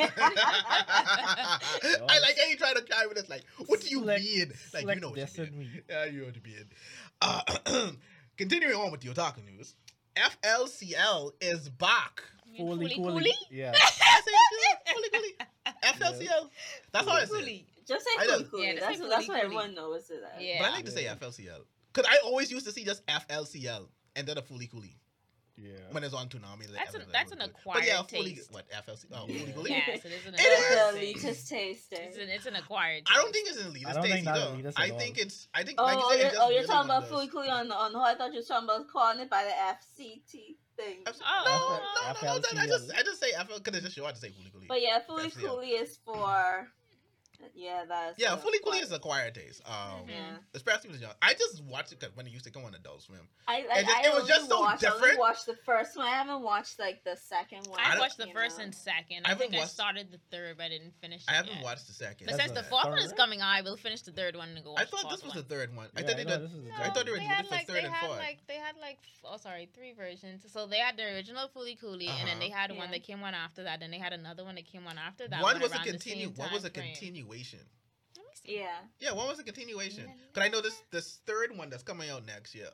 I 2.09 2.19
like 2.19 2.37
how 2.39 2.45
you 2.49 2.57
try 2.57 2.73
to 2.73 2.81
carry 2.81 3.07
with 3.07 3.17
us. 3.17 3.29
Like, 3.29 3.43
what 3.67 3.81
do 3.81 3.89
you 3.89 3.99
Select- 3.99 4.23
mean? 4.23 4.51
Like, 4.73 4.95
you 4.95 5.01
know 5.01 5.09
what 5.09 5.37
you 5.37 5.43
mean. 5.45 5.59
me. 5.59 5.69
Yeah, 5.89 6.05
you 6.05 6.19
know 6.21 6.25
what 6.25 6.35
you 6.35 6.41
mean. 6.43 6.65
Uh, 7.21 7.91
continuing 8.37 8.75
on 8.75 8.91
with 8.91 9.01
the 9.01 9.09
otaku 9.09 9.43
news, 9.45 9.75
FLCL 10.15 11.31
is 11.41 11.69
back. 11.69 12.23
Fully, 12.57 12.89
Fully 12.89 12.95
fully. 12.95 13.33
Yeah. 13.49 13.71
I 13.75 14.21
say 14.21 14.31
it, 14.31 14.79
fully, 15.13 15.33
fully. 15.95 16.27
FLCL. 16.27 16.49
That's 16.91 17.07
how 17.07 17.13
I 17.13 17.19
say 17.19 17.23
it. 17.23 17.27
Fully. 17.39 17.65
Just 17.87 18.05
I 18.19 18.23
say 18.25 18.27
know. 18.31 18.37
cool, 18.39 18.47
cool. 18.51 18.59
Yeah, 18.63 18.73
that's 18.79 18.99
that's 18.99 19.27
what 19.27 19.43
everyone 19.43 19.75
knows 19.75 20.09
it 20.09 20.21
as. 20.35 20.41
Yeah. 20.41 20.55
But 20.59 20.69
I 20.69 20.71
like 20.71 20.85
to 20.85 20.91
say 20.91 21.03
Yeah. 21.03 21.15
FLCL. 21.15 21.61
Because 21.93 22.09
I 22.09 22.19
always 22.25 22.51
used 22.51 22.65
to 22.67 22.71
see 22.71 22.85
just 22.85 23.05
FLCL 23.07 23.87
and 24.15 24.27
then 24.27 24.37
a 24.37 24.41
fully 24.41 24.67
coolie 24.67 24.95
Yeah. 25.57 25.71
when 25.91 26.03
it's 26.05 26.13
on 26.13 26.29
Toonami. 26.29 26.69
like, 26.71 26.85
That's 26.85 26.95
an- 26.95 27.01
that's 27.11 27.31
was 27.31 27.39
an 27.41 27.47
good. 27.47 27.55
But 27.65 27.85
yeah, 27.85 27.99
acquired 27.99 28.09
fully, 28.09 28.35
taste. 28.35 28.51
what, 28.53 28.69
FLC? 28.71 29.05
Oh, 29.11 29.27
fully 29.27 29.39
coolie? 29.53 29.69
Yes, 29.69 30.05
it 30.05 30.11
is 30.11 30.25
an 30.25 30.33
It 30.37 30.39
acquired. 30.39 31.03
It's 31.03 31.19
taste. 31.19 31.25
elitist 31.25 31.49
taste. 31.49 31.87
It's 31.91 32.17
an, 32.17 32.29
it's 32.29 32.45
an 32.45 32.55
acquired. 32.55 33.03
I 33.11 33.15
don't 33.15 33.33
think 33.33 33.49
it's 33.49 33.57
an 33.59 33.73
elitist 33.73 33.87
I 33.87 33.93
don't 33.93 34.03
taste 34.03 34.13
think 34.13 34.25
not 34.25 34.73
I 34.77 34.89
think 34.91 35.17
it's, 35.17 35.47
I 35.53 35.63
think, 35.63 35.79
Oh, 35.81 35.83
like 35.83 35.97
you 35.97 36.03
oh, 36.05 36.11
said, 36.11 36.19
oh, 36.19 36.31
you're, 36.31 36.41
oh, 36.43 36.49
you're 36.49 36.63
talking 36.63 36.89
about 36.89 37.03
it 37.03 37.09
Fully 37.09 37.25
does. 37.25 37.33
Cooley 37.33 37.49
on 37.49 37.67
the 37.67 37.75
on. 37.75 37.91
No, 37.93 38.01
I 38.01 38.15
thought 38.15 38.31
you 38.31 38.39
were 38.39 38.45
talking 38.45 38.69
about 38.69 38.87
calling 38.87 39.19
it 39.19 39.29
by 39.29 39.43
the 39.43 39.99
FCT 39.99 40.55
thing. 40.83 40.97
F- 41.07 41.15
Oh. 41.23 41.43
no, 41.45 42.31
no, 42.31 42.33
no, 42.33 42.37
no, 42.37 42.61
I 42.61 42.65
FLCL. 42.65 42.67
just, 42.67 42.91
I 42.97 43.03
just 43.03 43.19
say 43.19 43.31
FL 43.33 43.57
because 43.59 43.75
it's 43.77 43.83
just 43.85 43.95
short 43.97 44.15
to 44.15 44.19
say 44.21 44.29
fully 44.31 44.49
coolie. 44.49 44.67
But 44.67 44.81
yeah, 44.81 44.99
Fully 45.05 45.29
FCL. 45.29 45.47
Cooley 45.49 45.67
is 45.69 45.97
for. 46.05 46.67
Yeah, 47.55 47.83
that's. 47.87 48.19
Yeah, 48.19 48.35
fully 48.35 48.59
coolie 48.59 48.65
what- 48.75 48.83
is 48.83 48.91
acquired 48.91 49.35
taste. 49.35 49.61
Um, 49.65 50.07
Yeah. 50.09 50.37
especially 50.53 50.89
when 50.89 50.95
it's 50.95 51.01
young. 51.03 51.13
I 51.21 51.33
just 51.33 51.63
watched 51.63 51.91
it 51.91 51.99
because 51.99 52.15
when 52.15 52.25
it 52.27 52.31
used 52.31 52.45
to 52.45 52.51
come 52.51 52.63
on 52.65 52.73
Adult 52.75 53.01
Swim. 53.03 53.27
I 53.47 53.65
like. 53.67 53.77
And 53.77 53.89
it- 53.89 53.95
I 53.95 54.01
it 54.07 54.09
was 54.13 54.21
only 54.21 54.27
just 54.33 54.49
so 54.49 54.59
watched, 54.59 54.85
I 54.85 54.89
only 54.91 55.17
watched 55.17 55.45
the 55.45 55.55
first 55.65 55.97
one. 55.97 56.07
I 56.07 56.11
haven't 56.11 56.41
watched 56.41 56.79
like 56.79 57.03
the 57.03 57.15
second 57.17 57.67
one. 57.67 57.79
I 57.79 57.91
don't- 57.91 57.99
watched 57.99 58.17
the 58.17 58.27
first 58.27 58.57
know. 58.57 58.65
and 58.65 58.75
second. 58.75 59.25
I 59.25 59.29
I, 59.29 59.33
haven't 59.33 59.51
think 59.51 59.63
I 59.63 59.65
started 59.67 60.11
the 60.11 60.19
third, 60.31 60.57
but 60.57 60.63
I 60.65 60.69
didn't 60.69 60.93
finish. 61.01 61.21
It. 61.23 61.29
I 61.29 61.33
haven't 61.33 61.55
yet. 61.55 61.63
watched 61.63 61.87
the 61.87 61.93
second. 61.93 62.27
But 62.27 62.35
since 62.39 62.51
the 62.51 62.63
fourth 62.63 62.85
one 62.89 62.99
is 62.99 63.13
coming 63.13 63.41
I 63.41 63.61
will 63.61 63.77
finish 63.77 64.01
the 64.01 64.11
third 64.11 64.35
one 64.35 64.49
and 64.49 64.63
go 64.63 64.71
watch 64.73 64.81
I 64.81 64.85
thought 64.85 65.03
the 65.03 65.09
this 65.09 65.21
fourth 65.21 65.35
was 65.35 65.43
the 65.43 65.49
third 65.49 65.75
one. 65.75 65.89
I 65.95 66.01
thought 66.01 66.15
they 66.15 66.21
I 66.21 66.25
did. 66.25 66.41
this 66.41 66.51
I 66.77 66.89
thought 66.89 67.05
they 67.05 67.11
were 67.11 67.17
they 67.17 67.23
doing 67.23 67.29
had 67.29 67.45
it 67.45 67.47
for 67.49 67.55
like 67.55 67.67
third 67.67 67.75
they 67.75 67.83
and 67.85 67.93
had 67.93 68.07
fourth. 68.07 68.19
like 68.19 68.47
they 68.47 68.55
had 68.55 68.77
like 68.77 68.99
oh 69.25 69.37
sorry 69.37 69.69
three 69.75 69.93
versions. 69.93 70.45
So 70.51 70.67
they 70.67 70.77
had 70.77 70.97
the 70.97 71.03
original 71.03 71.47
Fully 71.49 71.75
Cooley, 71.75 72.07
and 72.07 72.27
then 72.27 72.37
Uh-huh. 72.37 72.39
they 72.39 72.49
had 72.49 72.71
one 72.77 72.91
that 72.91 73.03
came 73.03 73.21
one 73.21 73.33
after 73.33 73.63
that, 73.63 73.81
and 73.81 73.91
they 73.93 73.97
had 73.99 74.13
another 74.13 74.43
one 74.43 74.55
that 74.55 74.65
came 74.65 74.85
one 74.85 74.97
after 74.97 75.27
that. 75.27 75.41
one 75.41 75.59
was 75.59 75.71
a 75.71 75.75
around 75.75 75.85
continue. 75.85 76.27
same 76.27 76.35
One 76.35 76.53
was 76.53 76.63
a 76.65 76.69
time 76.69 76.83
frame. 76.83 76.95
Continuation. 77.31 77.59
Let 78.17 78.25
me 78.25 78.31
see. 78.45 78.57
Yeah. 78.59 78.67
Yeah, 78.99 79.13
one 79.13 79.27
was 79.27 79.39
a 79.39 79.43
continuation. 79.43 80.05
Yeah. 80.07 80.13
Because 80.33 80.47
I 80.47 80.49
know 80.51 80.61
this 80.61 80.81
this 80.91 81.19
third 81.25 81.55
one 81.57 81.69
that's 81.69 81.83
coming 81.83 82.09
out 82.09 82.25
next 82.25 82.53
year, 82.55 82.67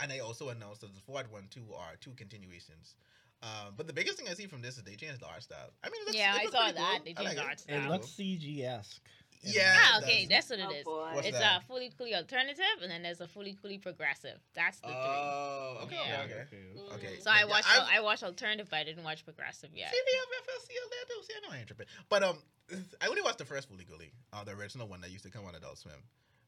and 0.00 0.10
they 0.10 0.20
also 0.20 0.48
announced 0.50 0.80
that 0.82 0.94
the 0.94 1.00
fourth 1.00 1.30
one 1.30 1.46
too 1.50 1.66
are 1.76 1.96
two 2.00 2.12
continuations. 2.12 2.94
Um, 3.42 3.74
but 3.76 3.88
the 3.88 3.92
biggest 3.92 4.16
thing 4.18 4.28
I 4.30 4.34
see 4.34 4.46
from 4.46 4.62
this 4.62 4.76
is 4.76 4.84
they 4.84 4.94
changed 4.94 5.20
the 5.20 5.26
art 5.26 5.42
style. 5.42 5.70
I 5.82 5.88
mean, 5.88 6.00
it 6.02 6.06
looks, 6.06 6.16
Yeah, 6.16 6.36
it 6.36 6.42
I 6.42 6.44
saw 6.44 6.72
that. 6.72 6.98
Cool. 6.98 7.04
They 7.04 7.10
I 7.10 7.24
changed 7.24 7.24
like 7.24 7.34
the 7.36 7.42
it. 7.42 7.46
art 7.46 7.54
It 7.54 7.60
style. 7.82 7.90
looks 7.90 8.06
CG 8.06 8.64
esque. 8.64 9.02
Yeah. 9.42 9.74
Ah, 9.76 9.98
okay, 10.02 10.20
does. 10.20 10.28
that's 10.28 10.50
what 10.50 10.58
it 10.60 10.66
Oh, 10.86 11.08
is. 11.10 11.14
What's 11.16 11.28
it's 11.28 11.38
that? 11.38 11.62
a 11.62 11.64
fully 11.66 11.90
cooley 11.98 12.14
alternative, 12.14 12.64
and 12.80 12.90
then 12.90 13.02
there's 13.02 13.20
a 13.20 13.26
fully 13.26 13.54
cooley 13.60 13.78
progressive. 13.78 14.38
That's 14.54 14.78
the 14.80 14.88
Oh, 14.88 15.80
okay, 15.82 15.96
Yeah. 15.96 16.22
okay, 16.22 16.34
okay. 16.34 16.92
Okay. 16.94 17.06
three. 17.14 17.20
So 17.20 17.30
I 17.30 17.44
watched 17.44 17.68
I've- 17.68 17.90
I 17.96 18.00
watched 18.00 18.22
alternative, 18.22 18.68
but 18.70 18.76
I 18.78 18.84
didn't 18.84 19.02
watch 19.04 19.24
progressive 19.24 19.70
yet. 19.74 19.90
See, 19.90 20.00
they 20.06 20.16
have 20.16 20.28
FLCL 20.46 20.90
there 20.90 21.04
too. 21.16 21.22
See, 21.26 21.32
I 21.36 21.40
know 21.48 21.54
I 21.54 21.58
ain't 21.58 21.66
tripping. 21.66 21.86
But 22.08 22.22
um, 22.22 22.38
I 23.00 23.08
only 23.08 23.22
watched 23.22 23.38
the 23.38 23.44
first 23.44 23.68
Fully 23.68 23.84
Cooley, 23.84 24.12
uh, 24.32 24.44
the 24.44 24.52
original 24.52 24.86
one 24.86 25.00
that 25.00 25.10
used 25.10 25.24
to 25.24 25.30
come 25.30 25.44
on 25.44 25.54
Adult 25.56 25.78
Swim. 25.78 26.00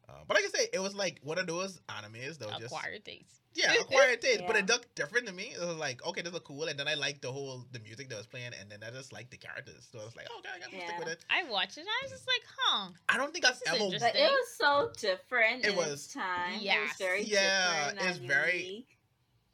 Uh, 0.09 0.13
but 0.27 0.35
like 0.37 0.45
I 0.45 0.49
say, 0.59 0.69
it 0.73 0.79
was 0.81 0.95
like 0.95 1.21
one 1.23 1.39
of 1.39 1.47
those 1.47 1.81
animes 1.89 2.39
that 2.39 2.49
was 2.49 2.59
just 2.59 2.75
Acquired 2.75 3.05
taste. 3.05 3.41
yeah 3.55 3.73
acquired 3.81 4.21
taste, 4.21 4.43
but 4.47 4.57
it 4.57 4.69
looked 4.69 4.95
different 4.95 5.27
to 5.29 5.33
me. 5.33 5.55
It 5.59 5.65
was 5.65 5.77
like 5.77 6.05
okay, 6.07 6.23
this 6.23 6.33
look 6.33 6.45
cool, 6.45 6.65
and 6.65 6.79
then 6.79 6.89
I 6.89 6.95
liked 6.95 7.23
the 7.23 7.33
whole 7.33 7.65
the 7.73 7.81
music 7.81 8.09
that 8.11 8.17
was 8.19 8.27
playing, 8.27 8.53
and 8.61 8.71
then 8.71 8.81
I 8.87 8.91
just 8.91 9.13
liked 9.13 9.31
the 9.31 9.37
characters. 9.39 9.89
So 9.91 10.01
I 10.01 10.05
was 10.05 10.17
like, 10.17 10.27
okay, 10.39 10.49
I 10.55 10.59
gotta 10.59 10.77
stick 10.87 10.99
with 10.99 11.09
it. 11.09 11.25
I 11.31 11.49
watched 11.51 11.79
it. 11.79 11.81
and 11.81 11.89
I 11.89 12.05
was 12.05 12.13
just 12.13 12.27
like, 12.27 12.43
huh. 12.59 12.89
I 13.09 13.17
don't 13.17 13.33
think 13.33 13.45
I've 13.47 13.59
This 13.61 13.69
ever. 13.69 13.79
But 13.99 14.17
it 14.17 14.31
was 14.31 14.49
so 14.59 14.91
different 14.99 15.65
It 15.65 15.71
in 15.71 15.77
was. 15.77 15.93
its 16.05 16.15
time. 16.15 16.61
It 16.61 16.81
was 16.81 16.91
very 16.99 17.23
Yeah, 17.25 17.91
different. 17.93 18.09
it's 18.11 18.19
very- 18.19 18.63
unique. 18.63 18.99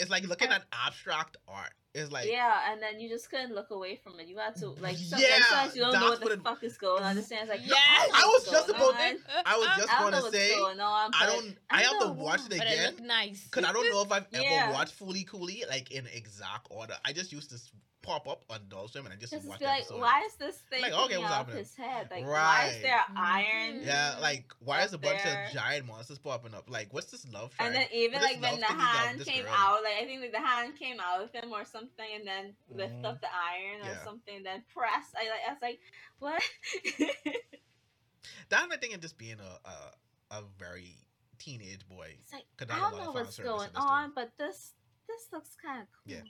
It's 0.01 0.11
like 0.11 0.27
looking 0.27 0.49
at 0.49 0.63
abstract 0.73 1.37
art. 1.49 1.71
It's 1.93 2.13
like 2.13 2.31
yeah, 2.31 2.71
and 2.71 2.81
then 2.81 3.01
you 3.01 3.09
just 3.09 3.29
couldn't 3.31 3.53
look 3.53 3.71
away 3.71 3.97
from 3.97 4.21
it. 4.21 4.29
You 4.29 4.39
had 4.39 4.55
to 4.57 4.69
like 4.81 4.97
some, 4.97 5.19
Yeah, 5.21 5.41
sometimes 5.49 5.75
you 5.75 5.83
don't 5.83 5.93
know 5.93 6.11
what 6.11 6.21
the 6.21 6.25
what 6.27 6.33
it- 6.35 6.43
fuck 6.45 6.63
is 6.63 6.79
going 6.79 7.03
on. 7.03 7.19
It's 7.19 7.31
like 7.33 7.67
yeah, 7.67 7.75
I 7.77 8.31
was 8.33 8.49
just 8.49 8.69
about 8.69 8.93
to, 8.97 9.17
I 9.47 9.57
was 9.57 9.69
just 9.77 9.89
gonna 9.89 10.11
know 10.13 10.23
what's 10.23 10.37
say 10.37 10.55
going 10.57 10.79
on. 10.79 11.11
I 11.21 11.27
don't. 11.27 11.57
I 11.71 11.83
have 11.83 11.99
to 12.03 12.09
watch 12.13 12.43
what- 12.43 12.53
it 12.53 12.59
But 12.59 12.67
it 12.69 12.95
again. 12.95 13.07
nice. 13.07 13.49
Cause 13.51 13.65
I 13.65 13.73
don't 13.73 13.91
know 13.91 14.03
if 14.03 14.13
I've 14.13 14.27
ever 14.33 14.43
Yeah. 14.45 14.73
watched 14.73 14.93
Fully 14.95 15.25
Cooley 15.25 15.65
like 15.69 15.91
in 15.91 16.07
exact 16.15 16.69
order. 16.71 16.95
I 17.05 17.13
just 17.13 17.33
used 17.33 17.51
to 17.51 17.57
s- 17.57 17.73
pop 18.03 18.27
up 18.29 18.45
on 18.49 18.61
Swim 18.89 19.05
and 19.05 19.13
I 19.13 19.17
just 19.17 19.33
Just 19.33 19.47
watch 19.47 19.59
be 19.59 19.65
like, 19.67 19.81
episode. 19.83 20.01
why 20.01 20.23
is 20.27 20.35
this 20.35 20.57
thing 20.71 20.81
Like, 20.83 20.93
okay, 20.93 21.19
what's 21.19 21.33
happening? 21.33 21.59
his 21.59 21.75
head? 21.75 22.09
Like, 22.11 22.27
why 22.27 22.73
is 22.75 22.83
there 22.83 23.01
iron? 23.17 23.81
Yeah, 23.85 24.17
like 24.21 24.45
why 24.61 24.83
is 24.83 24.93
a 24.93 24.99
bunch 24.99 25.23
there. 25.23 25.45
of 25.47 25.53
giant 25.53 25.87
monsters 25.87 26.19
popping 26.19 26.55
up? 26.55 26.71
Like, 26.71 26.93
what's 26.93 27.11
this 27.11 27.27
love 27.33 27.53
for? 27.53 27.63
And 27.63 27.75
then 27.75 27.87
even 27.93 28.21
like 28.23 28.41
when 28.41 28.61
the 28.61 28.67
hand 28.67 29.25
came 29.25 29.45
girl? 29.45 29.53
out, 29.55 29.83
like 29.85 29.95
I 30.01 30.05
think 30.07 30.23
like 30.23 30.33
the 30.33 30.41
hand 30.41 30.79
came 30.79 30.97
out 31.01 31.23
of 31.23 31.31
him 31.33 31.53
or 31.53 31.65
something, 31.65 32.07
and 32.15 32.27
then 32.27 32.55
lift 32.75 32.95
Mhm. 32.95 33.05
up 33.05 33.21
the 33.21 33.29
iron 33.29 33.81
or 33.81 33.85
Mm-hmm. 33.85 33.89
Yeah. 33.99 34.05
something, 34.05 34.43
then 34.43 34.63
press. 34.75 35.13
I 35.17 35.29
like 35.29 35.41
I 35.49 35.53
was 35.53 35.63
like, 35.63 35.81
what? 36.19 36.43
That 38.51 38.67
I 38.73 38.77
think 38.79 38.95
of 38.95 39.01
just 39.01 39.17
being 39.19 39.37
a 39.41 39.69
a, 39.69 40.39
a 40.39 40.43
very 40.59 40.97
teenage 41.39 41.87
boy. 41.89 42.17
it's 42.23 42.33
like 42.33 42.45
I 42.71 42.79
don't 42.91 42.99
know 42.99 43.13
what's 43.13 43.39
going 43.39 43.71
on, 43.77 44.13
but 44.15 44.33
this 44.39 44.73
this 45.09 45.29
looks 45.33 45.57
kind 45.63 45.83
of 45.83 45.87
cool. 45.93 46.15
Yeah. 46.15 46.23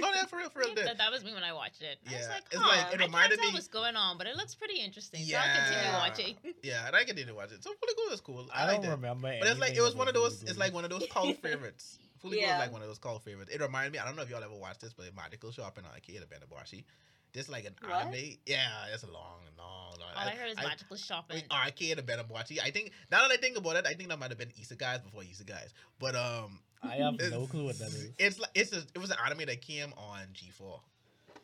No, 0.00 0.10
yeah, 0.14 0.24
for 0.28 0.36
real, 0.36 0.50
for 0.50 0.60
real. 0.60 0.68
Yeah, 0.76 0.84
that, 0.84 0.98
that 0.98 1.10
was 1.10 1.24
me 1.24 1.32
when 1.34 1.44
I 1.44 1.52
watched 1.52 1.82
it. 1.82 1.98
I 2.06 2.12
was 2.12 2.20
Yeah, 2.20 2.28
like, 2.28 2.42
it's 2.50 2.56
like- 2.60 2.94
it 2.94 3.00
I 3.00 3.04
reminded 3.04 3.30
can't 3.30 3.40
tell 3.40 3.48
me- 3.50 3.54
what's 3.54 3.68
going 3.68 3.96
on, 3.96 4.18
but 4.18 4.26
it 4.26 4.36
looks 4.36 4.54
pretty 4.54 4.80
interesting. 4.80 5.20
Yeah. 5.24 5.42
So 5.42 5.48
I'll 5.48 5.56
continue 5.66 5.92
watching. 5.98 6.54
Yeah, 6.62 6.86
and 6.86 6.96
I 6.96 7.04
continue 7.04 7.26
to 7.26 7.34
watch 7.34 7.52
it. 7.52 7.62
So 7.62 7.70
Fully 7.80 7.92
Cool 7.96 8.14
is 8.14 8.20
cool. 8.20 8.46
I, 8.54 8.62
I 8.64 8.66
like 8.68 8.76
don't 8.82 8.86
it. 8.86 8.94
remember. 8.94 9.34
But 9.40 9.48
it's 9.48 9.60
like 9.60 9.74
it 9.76 9.80
was 9.82 9.94
one 9.94 10.08
of 10.08 10.14
those. 10.14 10.38
Fully 10.38 10.50
It's 10.50 10.58
like 10.58 10.72
one 10.74 10.84
of 10.84 10.90
those 10.90 11.06
cult 11.10 11.36
favorites. 11.42 11.98
Fully 12.20 12.38
Cool 12.40 12.44
is 12.50 12.58
like 12.58 12.72
one 12.72 12.82
of 12.82 12.88
those 12.88 12.98
cult 12.98 13.22
favorites. 13.22 13.50
It 13.54 13.60
reminded 13.60 13.92
me. 13.92 13.98
I 13.98 14.04
don't 14.04 14.16
know 14.16 14.22
if 14.22 14.30
y'all 14.30 14.42
ever 14.42 14.54
watched 14.54 14.80
this, 14.80 14.92
but 14.92 15.06
Magical 15.14 15.50
Shop 15.52 15.78
in 15.78 15.84
Arcade 15.84 16.20
Abenobashi. 16.22 16.84
This 17.32 17.48
like 17.48 17.64
an 17.64 17.74
What? 17.82 18.06
anime. 18.06 18.36
Yeah, 18.46 18.68
it's 18.92 19.02
a 19.02 19.06
long, 19.10 19.40
long, 19.58 19.94
long. 19.98 20.08
All 20.16 20.28
I 20.28 20.30
heard 20.30 20.50
is 20.50 20.56
I- 20.56 20.62
magical 20.68 20.96
shopping. 20.96 21.36
Wait, 21.38 21.46
arcade 21.50 21.98
Abenobashi. 21.98 22.60
I 22.62 22.70
think 22.70 22.92
now 23.10 23.22
that 23.22 23.30
I 23.32 23.36
think 23.38 23.56
about 23.58 23.74
it, 23.76 23.86
I 23.88 23.94
think 23.94 24.08
that 24.10 24.18
might 24.20 24.30
have 24.30 24.38
been 24.38 24.50
Isekais 24.50 25.02
before 25.02 25.22
Isekais. 25.22 25.72
But 25.98 26.14
um, 26.14 26.60
I 26.82 26.96
have 26.96 27.14
it's- 27.14 27.30
no 27.30 27.46
clue 27.46 27.64
what 27.64 27.78
that 27.78 27.88
is. 27.88 28.10
It's 28.18 28.38
like 28.38 28.50
it's 28.54 28.72
a, 28.72 28.78
it 28.94 28.98
was 28.98 29.10
an 29.10 29.16
anime 29.24 29.46
that 29.46 29.60
came 29.62 29.92
on 29.96 30.20
G 30.32 30.50
four. 30.50 30.80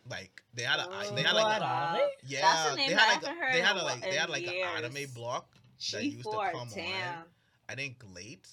Like 0.09 0.43
they 0.55 0.63
had 0.63 0.81
a 0.81 0.89
they 1.15 1.23
Oh, 1.23 1.25
had 1.27 1.35
like 1.35 1.45
what? 1.45 1.63
a, 1.63 1.65
anime? 1.67 2.01
yeah 2.27 2.41
That's 2.41 2.73
a 2.73 2.77
they 2.77 2.83
had 2.85 2.99
I 2.99 3.13
like 3.15 3.23
a- 3.23 3.27
heard 3.29 3.55
they 3.55 3.61
had 3.61 3.77
a 3.77 3.83
a 3.83 3.85
like 3.85 4.01
they 4.03 4.15
had 4.17 4.27
in 4.29 4.33
like 4.33 4.47
an 4.47 4.55
anime 4.77 4.97
years. 4.97 5.11
block 5.13 5.55
that 5.93 6.05
used 6.05 6.23
to 6.25 6.29
G4, 6.31 6.51
come 6.53 6.61
on. 6.61 7.25
I 7.69 7.75
think 7.75 8.03
late. 8.15 8.49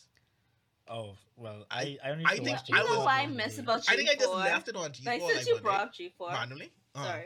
Oh 0.89 1.15
well, 1.35 1.65
I- 1.71 1.97
I 2.03 2.07
I 2.09 2.11
only 2.11 2.25
I 2.25 2.31
used 2.33 2.43
to 2.43 2.45
think 2.45 2.57
watch 2.57 2.69
You 2.69 2.75
I 2.75 2.79
know 2.83 2.95
was- 2.97 3.05
why 3.05 3.21
I 3.21 3.25
miss 3.27 3.57
about 3.59 3.81
G4? 3.81 3.89
I 3.89 3.95
think 3.95 4.09
I 4.09 4.15
just 4.15 4.29
left 4.33 4.67
it 4.69 4.75
on 4.75 4.91
G 4.91 5.03
four 5.03 5.13
Like 5.13 5.21
like, 5.21 5.33
since 5.35 5.47
you 5.47 5.59
brought 5.59 5.93
G4. 5.95 6.31
randomly. 6.33 6.71
Uh, 6.95 7.03
Sorry. 7.03 7.25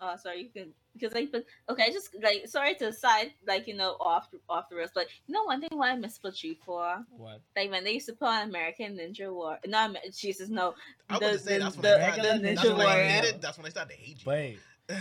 Oh, 0.00 0.16
sorry. 0.16 0.42
You 0.42 0.48
can 0.50 0.72
because 0.94 1.14
like, 1.14 1.32
but 1.32 1.44
okay, 1.68 1.90
just 1.92 2.10
like 2.22 2.46
sorry 2.46 2.74
to 2.76 2.92
side 2.92 3.32
like 3.46 3.66
you 3.66 3.74
know 3.74 3.96
off 4.00 4.28
off 4.48 4.68
the 4.68 4.76
rails, 4.76 4.90
but 4.94 5.06
you 5.26 5.34
know 5.34 5.44
one 5.44 5.60
thing 5.60 5.70
why 5.72 5.90
I 5.90 5.96
miss 5.96 6.18
about 6.18 6.34
G4, 6.34 7.04
what. 7.16 7.40
like 7.56 7.70
when 7.70 7.84
they 7.84 7.92
used 7.92 8.06
to 8.06 8.12
put 8.14 8.28
on 8.28 8.48
American 8.48 8.96
Ninja 8.98 9.32
War. 9.32 9.58
No, 9.66 9.84
Amer- 9.86 9.98
Jesus, 10.14 10.48
no. 10.48 10.74
I 11.08 11.14
was 11.14 11.20
The- 11.20 11.26
about 11.26 11.32
to 11.32 11.38
say 11.38 11.52
the- 11.58 11.64
that's 11.64 11.76
when 11.76 11.82
the- 11.82 12.06
I 12.06 12.12
started. 12.12 12.42
that's 12.44 12.62
Ninja 12.62 12.76
when 12.76 12.86
I 12.86 13.02
hated. 13.04 13.40
That's 13.42 13.56
when 13.58 13.66
I 13.66 13.70
started 13.70 13.90
to 13.94 13.96
hate 14.00 14.18
you. 14.24 14.30
Wait, 14.30 14.58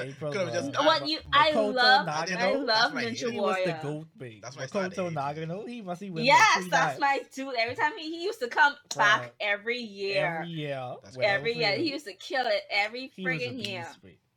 April, 0.00 0.32
Could 0.32 0.52
just 0.52 0.72
What 0.76 1.08
you? 1.08 1.20
I 1.32 1.52
Makoto 1.52 1.74
love. 1.74 2.08
I 2.08 2.26
didn't 2.26 2.40
I 2.40 2.52
know. 2.52 2.66
That's 2.66 2.82
love 2.82 2.94
why 2.94 3.00
I 3.00 3.04
Ninja 3.04 3.08
hated 3.08 3.18
he 3.32 3.40
was 3.40 3.56
the 3.56 3.62
Warrior. 3.70 3.80
goat 3.82 4.06
bait. 4.18 4.42
That's 4.42 4.56
why 4.56 4.62
I 4.64 4.66
started 4.66 4.92
Makoto 4.92 5.26
hating. 5.36 5.48
Nagano, 5.48 5.68
he 5.68 5.80
must 5.80 6.00
be 6.00 6.10
winning 6.10 6.26
Yes, 6.26 6.66
that's 6.70 6.98
times. 6.98 7.00
my 7.00 7.20
dude. 7.34 7.54
Every 7.58 7.74
time 7.74 7.92
he, 7.96 8.10
he 8.18 8.24
used 8.24 8.40
to 8.40 8.48
come 8.48 8.74
back 8.96 9.22
Bruh. 9.22 9.30
every 9.40 9.78
year. 9.78 10.40
Every 10.40 10.48
year. 10.48 10.94
That's 11.02 11.16
without 11.16 11.30
Every 11.30 11.52
year 11.54 11.72
he 11.76 11.90
used 11.90 12.06
to 12.06 12.14
kill 12.14 12.46
it 12.46 12.62
every 12.70 13.12
He 13.14 13.24
friggin' 13.24 13.64
year. 13.66 13.84
beast, 13.86 14.02
bait. 14.02 14.18
Wow. 14.20 14.27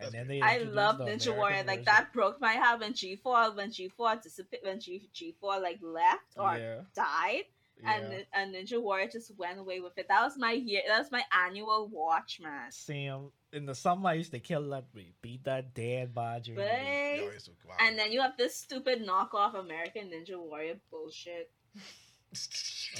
And 0.00 0.12
then 0.12 0.28
they 0.28 0.40
I 0.40 0.58
love 0.58 0.98
the 0.98 1.04
Ninja 1.04 1.26
American 1.26 1.36
Warrior. 1.36 1.64
Like 1.66 1.84
that 1.84 2.12
broke 2.12 2.40
my 2.40 2.54
heart 2.54 2.80
when 2.80 2.94
G 2.94 3.16
four 3.16 3.54
when 3.54 3.70
G 3.70 3.88
four 3.88 4.16
disappeared 4.16 4.62
when 4.64 4.80
G 4.80 5.08
G 5.12 5.34
four 5.40 5.58
like 5.60 5.78
left 5.82 6.36
or 6.36 6.56
yeah, 6.56 6.80
died 6.94 7.44
and 7.84 8.12
yeah. 8.12 8.18
and 8.34 8.54
Ninja 8.54 8.80
Warrior 8.80 9.08
just 9.08 9.36
went 9.36 9.58
away 9.58 9.80
with 9.80 9.96
it. 9.98 10.08
That 10.08 10.22
was 10.22 10.36
my 10.36 10.52
year. 10.52 10.82
That 10.86 10.98
was 10.98 11.12
my 11.12 11.22
annual 11.46 11.88
watch, 11.92 12.40
man. 12.42 12.70
Sam 12.70 13.30
in 13.52 13.66
the 13.66 13.74
summer 13.74 14.10
I 14.10 14.14
used 14.14 14.32
to 14.32 14.40
kill 14.40 14.68
that 14.70 14.84
we 14.94 15.12
beat 15.22 15.44
that 15.44 15.74
dead 15.74 16.14
by 16.14 16.40
during. 16.40 16.58
But 16.58 16.66
Yo, 16.66 17.28
it's- 17.28 17.48
wow. 17.66 17.74
and 17.80 17.98
then 17.98 18.12
you 18.12 18.20
have 18.20 18.36
this 18.36 18.56
stupid 18.56 19.06
knockoff 19.06 19.54
American 19.54 20.10
Ninja 20.10 20.38
Warrior 20.38 20.76
bullshit. 20.90 21.50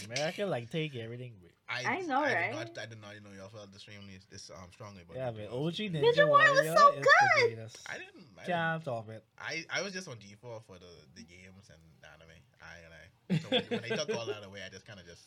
America 0.07 0.47
like 0.47 0.71
take 0.71 0.97
everything. 0.97 1.35
With. 1.43 1.53
I 1.69 2.01
know, 2.01 2.23
I 2.23 2.33
right? 2.35 2.51
Did 2.51 2.57
not, 2.57 2.79
I 2.79 2.87
did 2.87 3.01
not 3.01 3.11
know 3.23 3.37
y'all 3.37 3.51
felt 3.51 3.69
extremely 3.75 4.19
this 4.31 4.51
um 4.51 4.69
strongly 4.73 5.03
about 5.03 5.17
Yeah, 5.17 5.29
it. 5.43 5.51
but 5.51 5.57
OG 5.57 5.75
Ninja, 5.75 6.03
Ninja 6.03 6.29
Warrior 6.29 6.53
was 6.53 6.79
so 6.79 6.88
is 6.93 6.95
good! 6.97 7.05
the 7.05 7.55
greatest. 7.55 7.79
I 7.87 7.93
didn't. 7.93 8.09
I, 8.38 8.47
didn't 8.47 8.47
Can't 8.47 8.85
top 8.85 9.11
it. 9.11 9.25
I, 9.38 9.64
I 9.71 9.83
was 9.83 9.93
just 9.93 10.09
on 10.09 10.17
G4 10.17 10.62
for 10.67 10.79
the, 10.79 10.93
the 11.14 11.23
games 11.25 11.69
and 11.69 11.81
anime. 12.14 12.31
I 12.62 12.75
and 12.85 12.95
I. 12.95 13.38
So 13.38 13.49
when, 13.51 13.81
when 13.81 13.88
they 13.88 13.95
took 13.97 14.17
all 14.17 14.27
that 14.27 14.45
away, 14.47 14.61
I 14.64 14.71
just 14.71 14.87
kind 14.87 14.99
of 14.99 15.07
just 15.07 15.23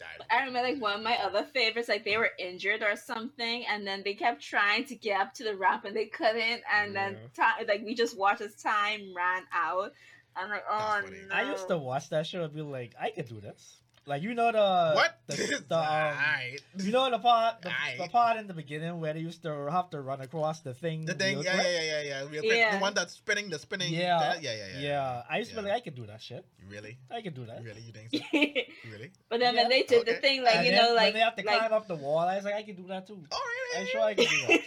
died. 0.00 0.26
I 0.30 0.44
remember 0.44 0.68
like 0.68 0.80
one 0.82 0.96
of 0.96 1.02
my 1.02 1.16
other 1.18 1.44
favorites, 1.54 1.88
like 1.88 2.04
they 2.04 2.16
were 2.16 2.30
injured 2.38 2.82
or 2.82 2.96
something, 2.96 3.64
and 3.70 3.86
then 3.86 4.02
they 4.04 4.14
kept 4.14 4.42
trying 4.42 4.84
to 4.86 4.96
get 4.96 5.20
up 5.20 5.34
to 5.34 5.44
the 5.44 5.54
ramp 5.56 5.84
and 5.84 5.94
they 5.96 6.06
couldn't, 6.06 6.62
and 6.74 6.94
then 6.94 7.16
time 7.36 7.66
like 7.68 7.82
we 7.84 7.94
just 7.94 8.18
watched 8.18 8.40
as 8.40 8.56
time 8.56 9.12
ran 9.14 9.44
out. 9.54 9.92
I'm 10.36 10.48
like, 10.50 10.64
oh 10.68 11.02
no. 11.04 11.34
I 11.34 11.50
used 11.50 11.68
to 11.68 11.78
watch 11.78 12.08
that 12.10 12.26
show 12.26 12.44
and 12.44 12.54
be 12.54 12.62
like, 12.62 12.94
I 13.00 13.10
could 13.10 13.28
do 13.28 13.40
this. 13.40 13.76
Like 14.04 14.22
you 14.22 14.34
know 14.34 14.50
the 14.50 14.92
what? 14.96 15.16
the, 15.28 15.36
the 15.68 15.78
um, 15.78 15.84
Alright. 15.86 16.60
you 16.76 16.90
know 16.90 17.08
the 17.08 17.20
part 17.20 17.62
the, 17.62 17.70
the 17.98 18.08
part 18.08 18.36
in 18.36 18.48
the 18.48 18.54
beginning 18.54 18.98
where 18.98 19.14
they 19.14 19.20
used 19.20 19.44
to 19.44 19.70
have 19.70 19.90
to 19.90 20.00
run 20.00 20.20
across 20.20 20.58
the 20.58 20.74
thing. 20.74 21.04
The 21.04 21.14
thing, 21.14 21.38
yeah, 21.38 21.54
yeah, 21.62 21.62
yeah, 21.62 22.02
yeah, 22.02 22.24
yeah. 22.32 22.40
Yeah. 22.42 22.74
The 22.74 22.82
one 22.82 22.94
that's 22.94 23.12
spinning, 23.12 23.48
the 23.48 23.60
spinning. 23.60 23.92
Yeah. 23.92 24.18
that- 24.18 24.42
yeah, 24.42 24.54
yeah, 24.54 24.66
yeah. 24.74 24.80
Yeah, 24.80 25.22
I 25.30 25.38
used 25.38 25.50
to 25.50 25.56
be 25.56 25.62
like, 25.62 25.72
I 25.74 25.80
could 25.80 25.94
do 25.94 26.06
that 26.06 26.20
shit. 26.20 26.44
Really? 26.68 26.98
I 27.12 27.22
could 27.22 27.34
do 27.34 27.46
that. 27.46 27.62
Really? 27.62 27.80
You 27.82 27.92
think 27.92 28.10
so? 28.10 28.90
Really? 28.90 29.12
but 29.30 29.38
then 29.38 29.54
Yeah, 29.54 29.60
when 29.60 29.68
they 29.70 29.82
did 29.84 30.04
the 30.04 30.14
thing, 30.14 30.42
like 30.42 30.56
And 30.56 30.66
you 30.66 30.72
then 30.72 30.80
know, 30.82 30.88
when 30.88 30.96
like 30.96 31.14
they 31.14 31.20
have 31.20 31.36
to 31.36 31.44
like 31.44 31.58
climb 31.58 31.72
up 31.72 31.86
the 31.86 31.94
wall, 31.94 32.18
I 32.26 32.34
was 32.34 32.44
like, 32.44 32.54
I 32.54 32.64
could 32.64 32.76
do 32.76 32.88
that 32.88 33.06
too. 33.06 33.22
All 33.30 33.38
right. 33.38 33.80
I'm 33.82 33.86
sure 33.86 34.00
I 34.00 34.14
can 34.14 34.24
do 34.24 34.46
that. 34.48 34.60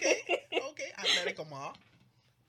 Okay. 0.56 0.62
Okay. 0.70 0.92
Athletic 0.98 1.38
Amar. 1.40 1.72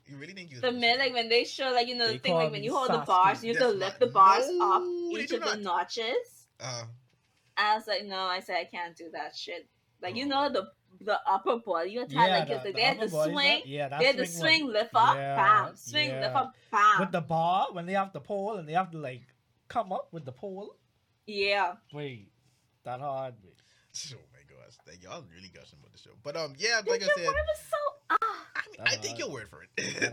You 0.08 0.16
really 0.16 0.32
think 0.32 0.50
you? 0.50 0.60
the 0.60 0.72
minute 0.72 0.98
like 0.98 1.12
when 1.12 1.28
they 1.28 1.44
show 1.44 1.70
like 1.72 1.86
you 1.88 1.96
know 1.96 2.06
They 2.06 2.14
the 2.14 2.18
thing 2.20 2.34
like 2.34 2.50
when 2.50 2.62
you 2.64 2.74
hold 2.74 2.90
the 2.90 2.98
bars, 2.98 3.44
you 3.44 3.52
have 3.54 3.62
to 3.62 3.68
lift 3.68 4.00
the 4.00 4.06
bars 4.06 4.46
No, 4.50 4.72
up 4.76 4.82
each 5.20 5.28
do 5.30 5.36
of 5.36 5.44
the 5.44 5.56
notches. 5.56 6.46
Uh, 6.60 6.84
I 7.56 7.74
was 7.76 7.86
like, 7.86 8.04
no, 8.04 8.16
I 8.20 8.40
said 8.40 8.56
I 8.56 8.64
can't 8.64 8.96
do 8.96 9.10
that 9.12 9.36
shit. 9.36 9.68
Like 10.02 10.16
you 10.16 10.24
Oh. 10.26 10.28
know 10.28 10.48
the 10.52 10.70
the 11.00 11.18
upper 11.30 11.58
body 11.58 11.90
you 11.90 12.02
attack 12.02 12.30
like 12.30 12.48
the- 12.48 12.54
it's 12.54 12.64
like 12.64 12.72
the 12.72 12.72
they 12.72 12.82
had 12.82 12.96
upper 12.96 13.06
to 13.06 13.10
swing, 13.32 13.58
up. 13.58 13.66
Yeah, 13.66 13.88
that 13.88 13.98
they 14.00 14.06
had 14.06 14.16
to 14.16 14.26
swing 14.26 14.40
swing, 14.40 14.64
one. 14.64 14.72
lift 14.72 14.94
up, 14.94 15.16
Yeah, 15.16 15.36
bam, 15.36 15.76
swing, 15.76 16.10
lift 16.20 16.34
up, 16.36 16.54
bam. 16.72 17.00
with 17.00 17.12
the 17.12 17.20
bar 17.20 17.68
when 17.72 17.86
they 17.86 17.92
have 17.92 18.12
the 18.12 18.20
pole 18.20 18.56
and 18.56 18.68
they 18.68 18.72
have 18.72 18.90
to 18.92 18.98
like 18.98 19.22
come 19.68 19.92
up 19.92 20.08
with 20.12 20.24
the 20.24 20.32
pole. 20.32 20.76
yeah. 21.26 21.74
Wait, 21.92 22.32
that 22.84 23.00
hard. 23.00 23.34
Wait. 23.44 23.54
my 24.10 24.18
gosh, 24.68 24.78
like, 24.86 25.02
y'all 25.02 25.24
really 25.34 25.48
gushing 25.48 25.78
about 25.80 25.92
the 25.92 25.98
show. 25.98 26.10
But 26.22 26.36
um, 26.36 26.54
yeah, 26.58 26.80
like 26.86 27.02
I 27.02 27.06
said, 27.06 27.24
Warrior 27.24 27.44
was 27.48 27.60
so 27.70 27.76
ah. 28.10 28.16
I 28.56 28.60
mean, 28.70 28.80
I 28.86 28.96
take 28.96 29.06
hard. 29.10 29.18
your 29.18 29.30
word 29.30 29.48
for 29.48 29.62
it. 29.62 29.70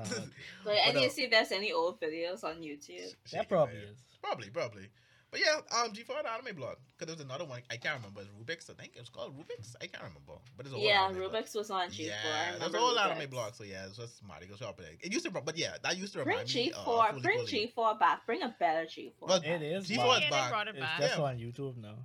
But 0.63 0.73
I 0.73 0.85
But, 0.87 0.95
need 0.95 1.05
uh, 1.05 1.07
to 1.07 1.09
see 1.09 1.23
if 1.23 1.31
there's 1.31 1.51
any 1.51 1.71
old 1.71 1.99
videos 2.01 2.43
on 2.43 2.55
YouTube. 2.61 3.13
That 3.31 3.47
probably 3.49 3.77
is. 3.77 3.97
Probably, 4.21 4.49
probably. 4.49 4.87
But 5.31 5.41
yeah, 5.41 5.57
um, 5.81 5.91
G4 5.91 6.23
the 6.23 6.31
anime 6.31 6.55
blog. 6.55 6.77
Because 6.97 7.13
there's 7.13 7.25
another 7.25 7.43
one 7.45 7.61
I 7.69 7.75
can't 7.77 7.97
remember. 7.97 8.21
It's 8.21 8.29
Rubik's. 8.31 8.69
I 8.69 8.73
think 8.73 8.93
it 8.95 8.99
was 9.01 9.09
called 9.09 9.37
Rubik's. 9.37 9.75
I 9.81 9.87
can't 9.87 10.03
remember. 10.03 10.33
But 10.55 10.65
it's 10.65 10.73
a 10.73 10.79
Yeah, 10.79 11.03
anime 11.05 11.29
blog. 11.29 11.43
Was 11.53 11.69
on 11.71 11.89
G4. 11.89 12.05
Yeah, 12.07 12.55
there's 12.59 12.73
a 12.73 12.77
whole 12.77 12.97
anime 12.97 13.29
blog. 13.29 13.53
So 13.53 13.65
yeah, 13.65 13.85
it's 13.85 13.97
just 13.97 14.23
Marty 14.25 14.45
go 14.47 14.55
shop 14.55 14.79
it. 14.79 14.97
It 15.01 15.11
used 15.11 15.25
to, 15.25 15.31
but 15.31 15.57
yeah, 15.57 15.75
that 15.83 15.97
used 15.97 16.13
to 16.13 16.23
Bring 16.23 16.37
me. 16.37 16.71
G4, 16.71 16.87
Uh, 16.87 17.19
bring 17.19 17.39
G4 17.45 17.99
back. 17.99 18.25
Bring 18.25 18.43
a 18.43 18.55
better 18.59 18.85
G4. 18.85 19.11
Well, 19.19 19.41
It 19.43 19.61
is. 19.61 19.87
G4 19.89 19.97
but 19.97 20.17
is 20.17 20.23
yeah, 20.23 20.29
back. 20.29 20.45
they 20.45 20.49
brought 20.51 20.67
it 20.69 20.75
It's 20.77 20.99
just 20.99 21.17
Yeah. 21.17 21.23
on 21.23 21.37
YouTube 21.37 21.77
now. 21.77 21.95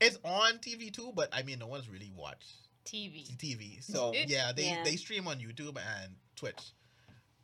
It's 0.00 0.18
on 0.24 0.58
TV 0.58 0.92
too, 0.92 1.12
but 1.14 1.28
I 1.32 1.42
mean, 1.42 1.58
no 1.58 1.66
one's 1.66 1.88
really 1.88 2.12
watched 2.16 2.52
TV. 2.84 3.26
TV. 3.36 3.82
So 3.82 4.12
Yeah. 4.14 4.24
yeah, 4.28 4.52
they 4.52 4.66
Yeah. 4.70 4.84
they 4.84 4.96
stream 4.96 5.26
on 5.28 5.38
YouTube 5.38 5.76
and 5.76 6.14
Twitch. 6.36 6.72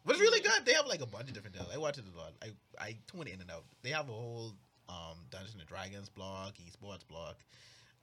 But 0.05 0.13
it's 0.17 0.21
really 0.21 0.41
good. 0.41 0.65
They 0.65 0.75
have 0.75 0.87
like 0.87 1.01
a 1.01 1.07
bunch 1.07 1.29
of 1.29 1.35
different. 1.35 1.57
I 1.73 1.79
watch 1.79 1.99
it 1.99 2.05
a 2.13 2.17
lot. 2.19 2.33
I 2.43 2.51
I 2.79 2.99
tune 3.11 3.27
in 3.27 3.41
and 3.41 3.51
out. 3.51 3.65
They 3.83 3.91
have 3.91 4.09
a 4.09 4.13
whole 4.13 4.55
um 4.89 5.17
Dungeons 5.31 5.55
and 5.59 5.67
Dragons 5.67 6.11
blog, 6.11 6.55
esports 6.57 7.07
blog, 7.09 7.37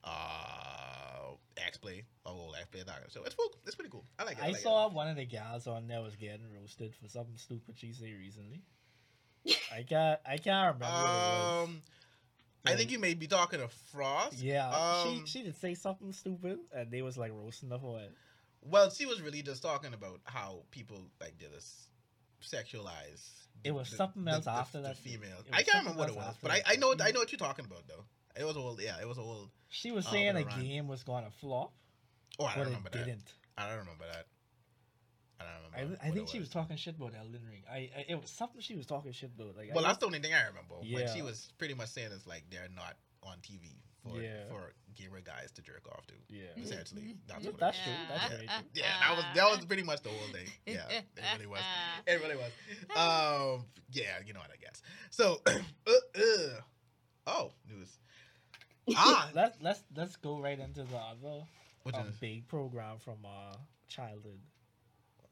uh, 0.04 1.32
X 1.56 1.76
Play, 1.78 2.04
a 2.26 2.28
whole 2.28 2.54
X 2.54 2.66
Play. 2.70 2.82
That. 2.82 3.10
So 3.10 3.22
it's 3.24 3.34
cool. 3.34 3.52
It's 3.66 3.74
pretty 3.76 3.90
cool. 3.90 4.04
I 4.18 4.24
like 4.24 4.38
it. 4.38 4.42
I, 4.42 4.46
I 4.48 4.50
like 4.50 4.60
saw 4.60 4.88
one 4.88 5.08
of 5.08 5.16
the 5.16 5.24
gals 5.24 5.66
on 5.66 5.86
there 5.86 6.02
was 6.02 6.16
getting 6.16 6.46
roasted 6.52 6.94
for 7.00 7.08
something 7.08 7.36
stupid 7.36 7.76
she 7.78 7.92
said 7.92 8.10
recently. 8.18 8.62
I 9.72 9.82
can't. 9.82 10.20
I 10.26 10.38
can't 10.38 10.74
remember. 10.74 10.84
It. 10.84 11.02
what 11.02 11.04
it 11.04 11.04
was. 11.04 11.68
Um, 11.68 11.82
I 12.64 12.74
think 12.74 12.90
you 12.90 12.98
may 12.98 13.14
be 13.14 13.26
talking 13.26 13.58
to 13.60 13.68
Frost. 13.92 14.38
Yeah, 14.38 14.68
Um, 14.70 15.24
she 15.24 15.26
she 15.26 15.42
did 15.42 15.56
say 15.56 15.74
something 15.74 16.12
stupid, 16.12 16.58
and 16.72 16.90
they 16.90 17.02
was 17.02 17.16
like 17.18 17.32
roasting 17.32 17.68
the 17.68 17.76
it. 17.76 18.12
Well, 18.64 18.90
she 18.90 19.06
was 19.06 19.20
really 19.20 19.42
just 19.42 19.62
talking 19.62 19.92
about 19.94 20.20
how 20.24 20.60
people 20.70 21.00
like 21.20 21.38
did 21.38 21.52
this 21.52 21.88
sexualize. 22.40 23.28
It 23.64 23.72
was 23.72 23.88
something 23.88 24.26
else 24.28 24.46
after 24.46 24.78
the 24.80 24.88
that. 24.88 24.96
female. 24.96 25.38
I 25.52 25.62
can't 25.62 25.84
remember 25.84 25.98
what 26.00 26.08
it 26.10 26.16
was, 26.16 26.36
but 26.42 26.50
I. 26.50 26.62
I 26.66 26.76
know 26.76 26.94
I 27.00 27.10
know 27.12 27.20
what 27.20 27.32
you're 27.32 27.38
talking 27.38 27.64
about 27.64 27.86
though. 27.88 28.04
It 28.38 28.44
was 28.44 28.56
old. 28.56 28.80
yeah, 28.80 28.96
it 29.00 29.06
was 29.06 29.18
old. 29.18 29.50
She 29.68 29.90
was 29.90 30.06
Oh, 30.06 30.10
saying 30.12 30.36
a 30.36 30.42
around. 30.44 30.60
game 30.62 30.88
was 30.88 31.02
going 31.02 31.24
to 31.24 31.30
flop, 31.30 31.72
Oh, 32.38 32.46
I 32.46 32.54
don't 32.56 32.66
remember 32.66 32.88
that. 32.90 33.04
didn't. 33.04 33.30
I 33.58 33.68
don't 33.68 33.78
remember 33.80 34.04
that. 34.10 34.26
I 35.46 35.60
don't 35.62 35.72
remember. 35.82 35.98
I 36.02 36.06
what 36.08 36.14
think 36.16 36.28
she 36.28 36.38
was 36.38 36.48
talking 36.48 36.76
shit 36.76 36.96
about 36.96 37.12
Elden 37.18 37.42
Ring. 37.48 37.62
I, 37.70 37.90
I 37.96 38.04
it 38.08 38.20
was 38.20 38.30
something 38.30 38.60
she 38.60 38.76
was 38.76 38.86
talking 38.86 39.12
shit 39.12 39.30
about. 39.38 39.56
Like 39.56 39.70
Well, 39.74 39.84
I, 39.84 39.88
that's 39.88 39.98
the 39.98 40.06
only 40.06 40.18
thing 40.20 40.32
I 40.34 40.46
remember. 40.46 40.74
But 40.80 41.10
she 41.14 41.22
was 41.22 41.52
pretty 41.58 41.74
much 41.74 41.88
saying 41.88 42.10
it's 42.14 42.26
like 42.26 42.44
they're 42.50 42.68
not 42.74 42.96
on 43.22 43.38
TV 43.38 43.68
for 44.02 44.20
Yeah. 44.20 44.48
for 44.48 44.72
gamer 44.94 45.20
guys 45.20 45.50
to 45.52 45.62
jerk 45.62 45.86
off 45.92 46.06
to. 46.08 46.14
yeah. 46.28 46.42
Essentially, 46.56 47.16
that's 47.26 47.44
Yeah, 47.44 47.50
what. 47.50 47.60
that's 47.60 47.78
it 47.78 47.82
true. 47.84 47.92
That's 48.08 48.30
yeah. 48.30 48.36
true. 48.38 48.66
Yeah, 48.74 48.84
that 49.00 49.16
was 49.16 49.24
that 49.34 49.50
was 49.56 49.64
pretty 49.66 49.82
much 49.84 50.02
the 50.02 50.08
whole 50.10 50.28
thing. 50.32 50.46
Yeah, 50.66 50.88
it 50.90 51.04
really 51.34 51.46
was. 51.46 51.60
It 52.06 52.20
really 52.20 52.36
was. 52.36 52.50
Um, 52.96 53.64
yeah, 53.90 54.18
you 54.26 54.32
know 54.34 54.40
what 54.40 54.50
I 54.50 54.56
guess. 54.60 54.82
So, 55.10 55.40
uh, 55.46 55.90
uh, 56.16 56.60
oh, 57.26 57.52
news. 57.68 57.98
Ah, 58.96 59.30
Let's 59.32 59.56
let's 59.62 59.82
let's 59.96 60.16
go 60.16 60.40
right 60.40 60.58
into 60.58 60.82
the 60.82 60.96
other 60.96 61.44
which 61.84 61.94
um, 61.94 62.08
is 62.08 62.16
big 62.16 62.48
program 62.48 62.98
from 62.98 63.18
uh 63.24 63.54
childhood. 63.88 64.40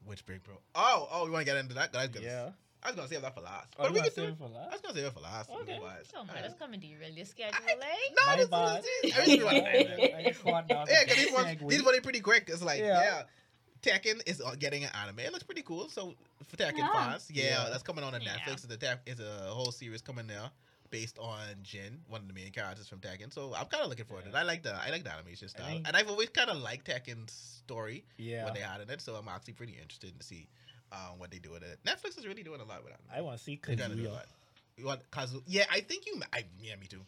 Which 0.05 0.25
big 0.25 0.43
bro? 0.43 0.55
Oh, 0.75 1.07
oh, 1.11 1.25
you 1.25 1.31
want 1.31 1.45
to 1.45 1.51
get 1.51 1.57
into 1.57 1.73
that? 1.75 1.95
I 1.95 2.01
was 2.01 2.09
gonna, 2.09 2.25
Yeah. 2.25 2.49
I 2.83 2.87
was 2.87 2.95
gonna 2.95 3.07
save 3.07 3.21
that 3.21 3.35
for 3.35 3.41
last. 3.41 3.73
Oh, 3.77 3.83
But 3.83 3.91
we 3.93 3.99
wanna 3.99 4.09
could 4.09 4.15
save 4.15 4.29
it. 4.29 4.31
it 4.31 4.37
for 4.37 4.45
I 4.45 4.71
was 4.71 4.81
gonna 4.81 4.95
save 4.95 5.05
it 5.05 5.13
for 5.13 5.19
last. 5.19 5.49
Okay. 5.51 5.73
otherwise. 5.73 6.05
So 6.11 6.19
Uh, 6.21 6.23
man, 6.25 6.35
that's 6.41 6.55
coming 6.55 6.79
derail 6.79 7.11
your 7.11 7.25
schedule, 7.25 7.59
I- 7.63 7.75
No, 8.17 8.25
My 8.25 8.35
this 8.37 8.47
bad. 8.47 8.79
is 8.79 8.85
it. 9.03 9.17
I 9.17 9.21
really 9.21 9.43
want 9.43 9.57
to 9.57 9.67
end 9.67 9.99
it. 9.99 10.15
I 10.15 10.23
just 10.23 10.43
want 10.45 10.67
now 10.69 10.85
to 10.85 10.91
Yeah, 10.91 11.03
because 11.03 11.17
these 11.23 11.31
ones, 11.33 11.47
segue. 11.47 11.69
these 11.69 11.83
ones 11.83 11.97
are 11.97 12.01
pretty 12.01 12.21
quick. 12.21 12.49
It's 12.49 12.63
like, 12.63 12.79
yeah. 12.79 13.01
Yeah. 13.03 13.23
Tekken 13.83 14.21
is 14.27 14.41
uh, 14.41 14.55
getting 14.59 14.83
an 14.83 14.91
anime. 15.03 15.19
It 15.19 15.31
looks 15.31 15.43
pretty 15.43 15.61
cool. 15.63 15.89
So 15.89 16.15
for 16.47 16.57
Tekken 16.57 16.77
Yeah. 16.79 16.91
fans, 16.91 17.29
yeah, 17.31 17.43
Yeah. 17.63 17.69
that's 17.69 17.83
coming 17.83 18.03
on 18.03 18.13
on 18.15 18.21
Netflix. 18.21 18.63
It's 18.63 18.73
a, 18.73 18.77
Tek- 18.77 19.01
it's 19.07 19.19
a 19.21 19.49
whole 19.53 19.71
series 19.71 20.01
coming 20.01 20.27
there 20.27 20.49
based 20.91 21.17
on 21.17 21.39
Jin, 21.63 21.99
one 22.07 22.21
of 22.21 22.27
the 22.27 22.33
main 22.33 22.51
characters 22.51 22.87
from 22.87 22.99
Tekken. 22.99 23.33
So 23.33 23.53
I'm 23.57 23.65
kind 23.65 23.83
of 23.83 23.89
looking 23.89 24.05
forward 24.05 24.25
to 24.25 24.29
it. 24.29 24.35
I 24.35 24.43
like 24.43 24.61
the 24.61 24.73
I 24.75 24.89
like 24.91 25.03
the 25.03 25.11
animation 25.11 25.47
style, 25.47 25.65
think- 25.65 25.87
and 25.87 25.97
I've 25.97 26.09
always 26.09 26.29
kind 26.29 26.49
of 26.49 26.57
liked 26.57 26.85
Tekken's 26.87 27.31
story 27.33 28.05
Yeah. 28.17 28.45
when 28.45 28.53
they 28.53 28.59
had 28.59 28.81
in 28.81 28.89
it. 28.89 29.01
So 29.01 29.15
I'm 29.15 29.27
actually 29.27 29.53
pretty 29.53 29.73
interested 29.73 30.17
to 30.19 30.25
see 30.25 30.47
um, 30.91 31.17
what 31.17 31.31
they 31.31 31.39
do 31.39 31.51
with 31.51 31.63
it. 31.63 31.79
Netflix 31.85 32.17
is 32.19 32.27
really 32.27 32.43
doing 32.43 32.59
a 32.61 32.65
lot 32.65 32.83
with 32.83 32.93
anime. 32.93 33.05
I 33.17 33.21
want 33.21 33.37
to 33.37 33.43
see 33.43 33.59
They're 33.65 33.75
gonna 33.75 33.95
do 33.95 34.05
a 34.07 34.09
Kazuya. 34.09 34.25
You 34.77 34.85
want 34.85 35.11
Kazu? 35.11 35.41
Yeah, 35.47 35.65
I 35.71 35.79
think 35.81 36.05
you. 36.05 36.21
I 36.33 36.43
yeah, 36.61 36.75
me 36.75 36.87
too. 36.87 37.01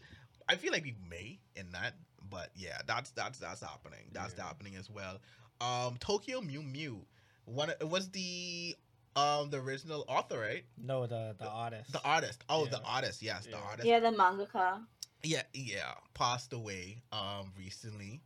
I 0.47 0.55
feel 0.55 0.71
like 0.71 0.83
we 0.83 0.95
may 1.09 1.39
in 1.55 1.71
that, 1.73 1.93
but 2.29 2.49
yeah, 2.55 2.79
that's 2.87 3.11
that's 3.11 3.39
that's 3.39 3.61
happening. 3.61 4.09
That's 4.11 4.33
Yeah. 4.37 4.45
happening 4.45 4.75
as 4.75 4.89
well. 4.89 5.19
Um, 5.61 5.97
Tokyo 5.99 6.41
Mew 6.41 6.61
Mew. 6.63 7.05
One 7.45 7.69
it 7.69 7.87
was 7.89 8.09
the 8.11 8.75
um 9.15 9.49
the 9.49 9.57
original 9.57 10.05
author, 10.07 10.39
right? 10.39 10.65
No, 10.77 11.05
the 11.07 11.35
the 11.37 11.47
artist. 11.49 11.91
The 11.91 12.03
artist. 12.03 12.43
Oh, 12.49 12.65
the 12.65 12.81
artist. 12.83 13.21
Yes, 13.21 13.45
the 13.45 13.51
Yeah. 13.51 13.57
artist. 13.69 13.87
yeah, 13.87 13.99
the 13.99 14.09
mangaka. 14.11 14.83
Yeah, 15.23 15.43
yeah. 15.53 15.93
Passed 16.13 16.53
away 16.53 17.01
um 17.11 17.53
recently. 17.57 18.21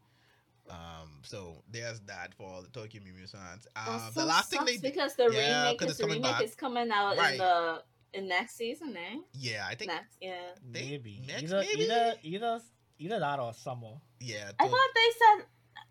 Um, 0.69 1.21
so 1.23 1.63
there's 1.71 2.01
that 2.01 2.33
for 2.33 2.61
the 2.61 2.67
Tokyo 2.69 3.01
Mew 3.01 3.13
Mew 3.13 3.25
fans. 3.27 3.67
Um, 3.77 3.85
That 3.85 4.13
the 4.13 4.19
so 4.21 4.25
last 4.25 4.49
thing 4.49 4.59
sucks 4.59 4.71
they 4.71 4.77
did, 4.77 4.81
because 4.93 5.15
the 5.15 5.29
Yeah, 5.31 5.61
remake 5.63 5.79
'cause 5.79 5.91
is 5.91 5.97
the 5.97 6.03
coming 6.03 6.17
remake 6.21 6.31
back. 6.31 6.43
is 6.43 6.55
coming 6.55 6.91
out 6.91 7.15
Right. 7.17 7.31
in 7.33 7.37
the 7.37 7.83
in 8.13 8.27
next 8.27 8.55
season, 8.55 8.97
eh? 8.97 9.17
yeah, 9.33 9.65
I 9.65 9.75
think 9.75 9.91
Next, 9.91 10.17
yeah. 10.19 10.55
they- 10.61 10.81
maybe 10.89 11.21
next, 11.25 11.43
either 11.43 11.59
maybe? 11.61 11.83
either 11.83 12.15
either 12.23 12.61
either 12.99 13.19
that 13.19 13.39
or 13.39 13.53
summer. 13.53 13.93
yeah. 14.19 14.51
I 14.59 14.67
thought 14.67 14.89
they 14.95 15.11
said. 15.11 15.45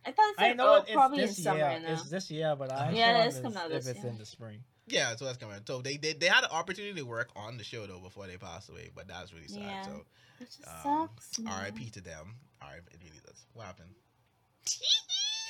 I 0.04 0.12
thought 0.12 0.30
it 0.30 0.36
said 0.38 0.50
I 0.50 0.52
know 0.54 0.74
oh, 0.74 0.82
it's 0.82 0.90
probably 0.92 1.20
in 1.22 1.26
this 1.28 1.42
summer 1.42 1.58
year. 1.58 1.80
now. 1.80 1.92
It's 1.92 2.10
this 2.10 2.30
year, 2.30 2.54
but 2.56 2.70
I'm 2.72 2.94
Yeah, 2.94 3.16
sure 3.18 3.26
it's 3.28 3.36
if 3.36 3.42
coming 3.42 3.58
out 3.58 3.70
it's, 3.70 3.74
if 3.76 3.84
this 3.84 3.90
it's 3.96 4.04
year. 4.04 4.12
in 4.12 4.18
the 4.18 4.26
spring. 4.26 4.64
Yeah, 4.86 5.16
so 5.16 5.24
that's 5.24 5.38
coming. 5.38 5.58
So 5.66 5.80
they 5.80 5.96
they, 5.96 6.12
they 6.12 6.26
had 6.26 6.44
an 6.44 6.50
opportunity 6.50 6.94
to 6.94 7.06
work 7.06 7.30
on 7.34 7.58
the 7.58 7.64
show 7.64 7.86
though 7.86 7.98
before 7.98 8.26
they 8.26 8.36
passed 8.36 8.68
away, 8.68 8.90
but 8.94 9.08
that's 9.08 9.32
really 9.32 9.48
sad. 9.48 9.62
Yeah. 9.62 9.82
So 9.82 10.04
It 10.40 10.46
just 10.46 10.68
um, 10.84 11.08
sucks. 11.08 11.38
man. 11.38 11.52
R.I.P. 11.52 11.90
to 11.90 12.00
them. 12.00 12.34
R.I.P. 12.62 12.94
It 12.94 13.00
really 13.02 13.20
does. 13.24 13.44
What 13.52 13.66
happened? 13.66 13.90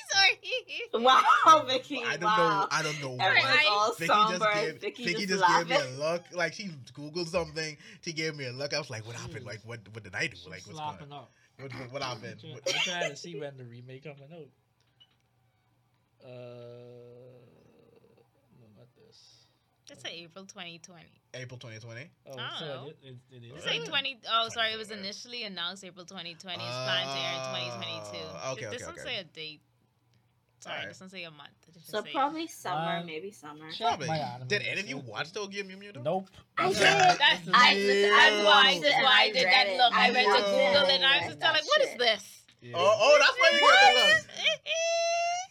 Sorry. 0.09 0.39
wow, 1.03 1.65
Vicky. 1.67 2.01
I 2.05 2.17
don't 2.17 2.23
wow. 2.23 2.61
know. 2.61 2.67
I 2.71 2.81
don't 2.81 3.01
know. 3.01 3.23
Everyone's 3.23 3.43
why. 3.43 3.65
all 3.69 3.93
Vicky 3.93 4.07
somber. 4.07 4.37
just 4.39 4.53
gave, 4.53 4.81
Vicky, 4.81 5.05
Vicky 5.05 5.25
just, 5.25 5.43
just 5.43 5.67
gave 5.67 5.69
me 5.69 5.75
a 5.75 5.99
look. 5.99 6.23
Like 6.33 6.53
she 6.53 6.69
googled 6.93 7.27
something. 7.27 7.77
She 8.01 8.13
gave 8.13 8.35
me 8.35 8.45
a 8.45 8.51
look. 8.51 8.73
I 8.73 8.79
was 8.79 8.89
like, 8.89 9.05
"What 9.05 9.15
happened? 9.15 9.45
Like, 9.45 9.59
what? 9.65 9.79
What 9.91 10.03
did 10.03 10.15
I 10.15 10.27
do? 10.27 10.37
Like, 10.49 10.63
what's 10.65 10.79
going 10.79 11.11
on? 11.11 11.19
up. 11.19 11.31
What, 11.59 11.73
what, 11.73 11.91
what 11.93 12.03
happened? 12.03 12.41
I'm 12.45 12.73
trying 12.81 13.09
to 13.09 13.15
see 13.15 13.39
when 13.39 13.57
the 13.57 13.65
remake 13.65 14.03
coming 14.03 14.29
out. 14.31 14.47
Uh, 16.25 16.29
no, 16.29 16.37
not 16.37 17.17
this. 17.17 17.26
It's 19.89 20.03
like 20.03 20.13
April 20.13 20.45
2020. 20.45 21.03
April 21.33 21.57
2020. 21.59 22.09
Oh, 22.29 22.35
I 22.37 22.59
so 22.59 22.89
it, 22.89 22.97
it, 23.07 23.15
it 23.31 23.43
is. 23.45 23.51
It's 23.55 23.65
like 23.65 23.85
20. 23.85 24.19
Oh, 24.29 24.49
sorry. 24.49 24.73
It 24.73 24.77
was 24.77 24.91
initially 24.91 25.43
announced 25.43 25.83
April 25.85 26.05
2020. 26.05 26.35
It's 26.63 26.75
planned 26.75 27.09
to 27.09 27.19
air 27.19 27.33
in 27.33 27.71
2022. 27.79 28.17
Ah, 28.35 28.51
okay, 28.51 28.61
This 28.65 28.67
okay, 28.67 28.77
doesn't 28.77 28.93
okay. 28.99 29.01
say 29.03 29.17
a 29.19 29.23
date. 29.23 29.61
Sorry, 30.59 30.73
Alright. 30.73 30.87
this 30.89 30.97
doesn't 30.99 31.11
say 31.17 31.23
a 31.23 31.31
month. 31.31 31.53
Just 31.73 31.91
So 31.91 32.03
say- 32.03 32.11
probably 32.11 32.47
summer, 32.47 32.97
Um, 32.97 33.05
maybe 33.05 33.31
summer. 33.31 33.69
Probably. 33.77 34.09
Did 34.47 34.63
any 34.63 34.81
of 34.81 34.89
you 34.89 34.97
watch 34.97 35.31
Tokyo 35.31 35.63
Mew 35.63 35.77
Mew? 35.77 35.91
Nope. 36.03 36.27
I 36.57 36.67
did. 36.69 36.77
That's- 36.81 37.47
I 37.53 37.71
Yeah. 37.73 37.85
listen. 37.85 38.09
That's 38.11 38.35
I 38.35 38.43
why. 38.43 38.63
watched 38.73 38.83
it 38.83 39.03
why 39.03 39.13
I 39.13 39.21
I 39.21 39.31
did 39.31 39.45
that 39.45 39.67
look. 39.77 39.93
I 39.93 40.07
I 40.07 40.11
went 40.11 40.27
to. 40.27 40.41
Google 40.43 40.89
and 40.95 41.05
I 41.05 41.17
was 41.19 41.27
just 41.29 41.39
like, 41.41 41.63
what 41.65 41.81
is 41.81 41.95
this? 41.97 42.43
Oh, 42.73 42.97
oh, 42.99 43.17
that's 43.21 43.37
why 43.39 43.49
you 43.53 43.59
got 43.61 43.79
the 43.79 43.93
look. 44.01 44.57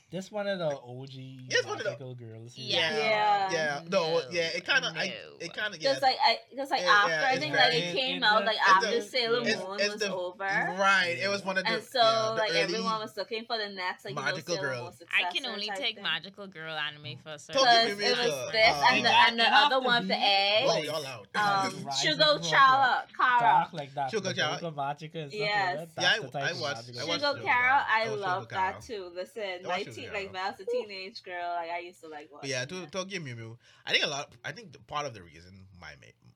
This 0.08 0.30
one 0.30 0.46
of 0.46 0.60
the 0.60 0.66
OG 0.70 1.48
Yes, 1.50 1.64
one 1.66 1.78
of 1.78 1.82
the- 1.82 1.90
magical 1.90 2.14
girls. 2.14 2.56
Yeah. 2.56 2.96
Yeah. 2.96 3.50
Yeah. 3.52 3.80
No. 3.90 4.12
No. 4.18 4.22
Yeah. 4.30 4.48
It 4.54 4.64
kind 4.64 4.84
of. 4.84 4.96
I. 4.96 5.08
No. 5.08 5.14
It 5.40 5.52
kind 5.52 5.74
of. 5.74 5.82
Yeah. 5.82 5.90
Just 5.90 6.02
like 6.02 6.16
I, 6.24 6.38
just 6.54 6.70
like 6.70 6.82
Yeah, 6.82 6.90
after 6.92 7.10
yeah, 7.10 7.28
I 7.28 7.38
think 7.38 7.54
very- 7.54 7.64
like 7.64 7.74
it 7.74 7.84
it- 7.88 7.96
came 7.96 8.22
out 8.22 8.42
a- 8.42 8.46
like 8.46 8.56
after 8.68 8.86
a- 8.86 9.02
Sailor 9.02 9.40
it's- 9.42 9.58
Moon 9.58 9.80
it's 9.80 9.92
was 9.94 10.00
the- 10.00 10.14
over, 10.14 10.44
Right. 10.44 11.18
It 11.20 11.28
was 11.28 11.44
one 11.44 11.58
of 11.58 11.64
the. 11.64 11.70
and 11.72 11.82
so 11.82 11.98
yeah, 11.98 12.28
the 12.28 12.34
like 12.40 12.50
early 12.52 12.60
everyone 12.60 13.00
was 13.00 13.16
looking 13.16 13.44
for 13.46 13.58
the 13.58 13.68
next 13.68 14.04
like 14.04 14.14
Magical 14.14 14.38
you 14.38 14.44
know, 14.46 14.62
Sailor 14.62 14.74
Girl. 14.76 14.94
I 15.12 15.32
can 15.32 15.46
only 15.46 15.70
take 15.76 15.96
thing. 15.96 16.02
magical 16.04 16.46
girl 16.46 16.76
anime 16.76 17.18
for 17.24 17.30
a 17.30 17.38
certain. 17.40 17.62
Because 17.64 17.98
it 18.00 18.16
was 18.16 18.52
this 18.52 18.74
uh, 18.76 18.86
and 18.92 19.04
the 19.04 19.10
and 19.10 19.40
the 19.40 19.48
other 19.48 19.80
one 19.80 20.02
be 20.06 20.14
for 20.14 20.20
A. 20.20 20.64
Oh, 20.68 20.82
y'all 20.82 21.04
out. 21.06 21.26
Um, 21.34 21.84
Rising 21.84 22.12
Shugo 22.12 22.34
from 22.38 22.42
Chara, 22.42 23.04
Kara. 23.16 23.68
Like 23.72 23.92
that. 23.94 24.10
Sugar 24.12 24.28
like 24.28 24.36
Chara. 24.36 24.52
Ultra 24.52 24.70
Magica 24.70 25.14
and 25.22 25.32
stuff 25.32 25.40
Yes. 25.40 25.88
Yeah, 25.98 26.10
I- 26.12 26.18
the 26.20 26.28
type 26.28 26.42
I 26.44 26.50
of 26.50 26.60
watched- 26.60 26.76
I 26.76 26.84
watched 26.84 26.86
Sugar 26.86 27.00
Sugar 27.00 27.18
Carol, 27.18 27.42
Carol. 27.42 27.82
I 27.90 28.02
I 28.06 28.08
love 28.14 28.48
that 28.50 28.82
too. 28.82 29.10
Listen, 29.12 29.42
I 29.42 29.62
my 29.62 29.68
watched 29.68 29.95
teen, 29.96 30.12
like 30.12 30.32
when 30.32 30.42
I 30.42 30.50
was 30.50 30.60
a 30.60 30.64
teenage 30.64 31.22
girl, 31.22 31.54
like 31.54 31.70
I 31.70 31.80
used 31.80 32.00
to 32.02 32.08
like 32.08 32.28
watch. 32.32 32.42
But 32.42 32.50
yeah, 32.50 32.62
it. 32.62 32.68
to, 32.70 32.86
Tokyo 32.86 33.20
Mew 33.20 33.34
Mew. 33.36 33.58
I 33.86 33.92
think 33.92 34.04
a 34.04 34.08
lot. 34.08 34.32
I 34.44 34.52
think 34.52 34.72
the, 34.72 34.78
part 34.80 35.06
of 35.06 35.14
the 35.14 35.22
reason 35.22 35.66
my 35.80 35.90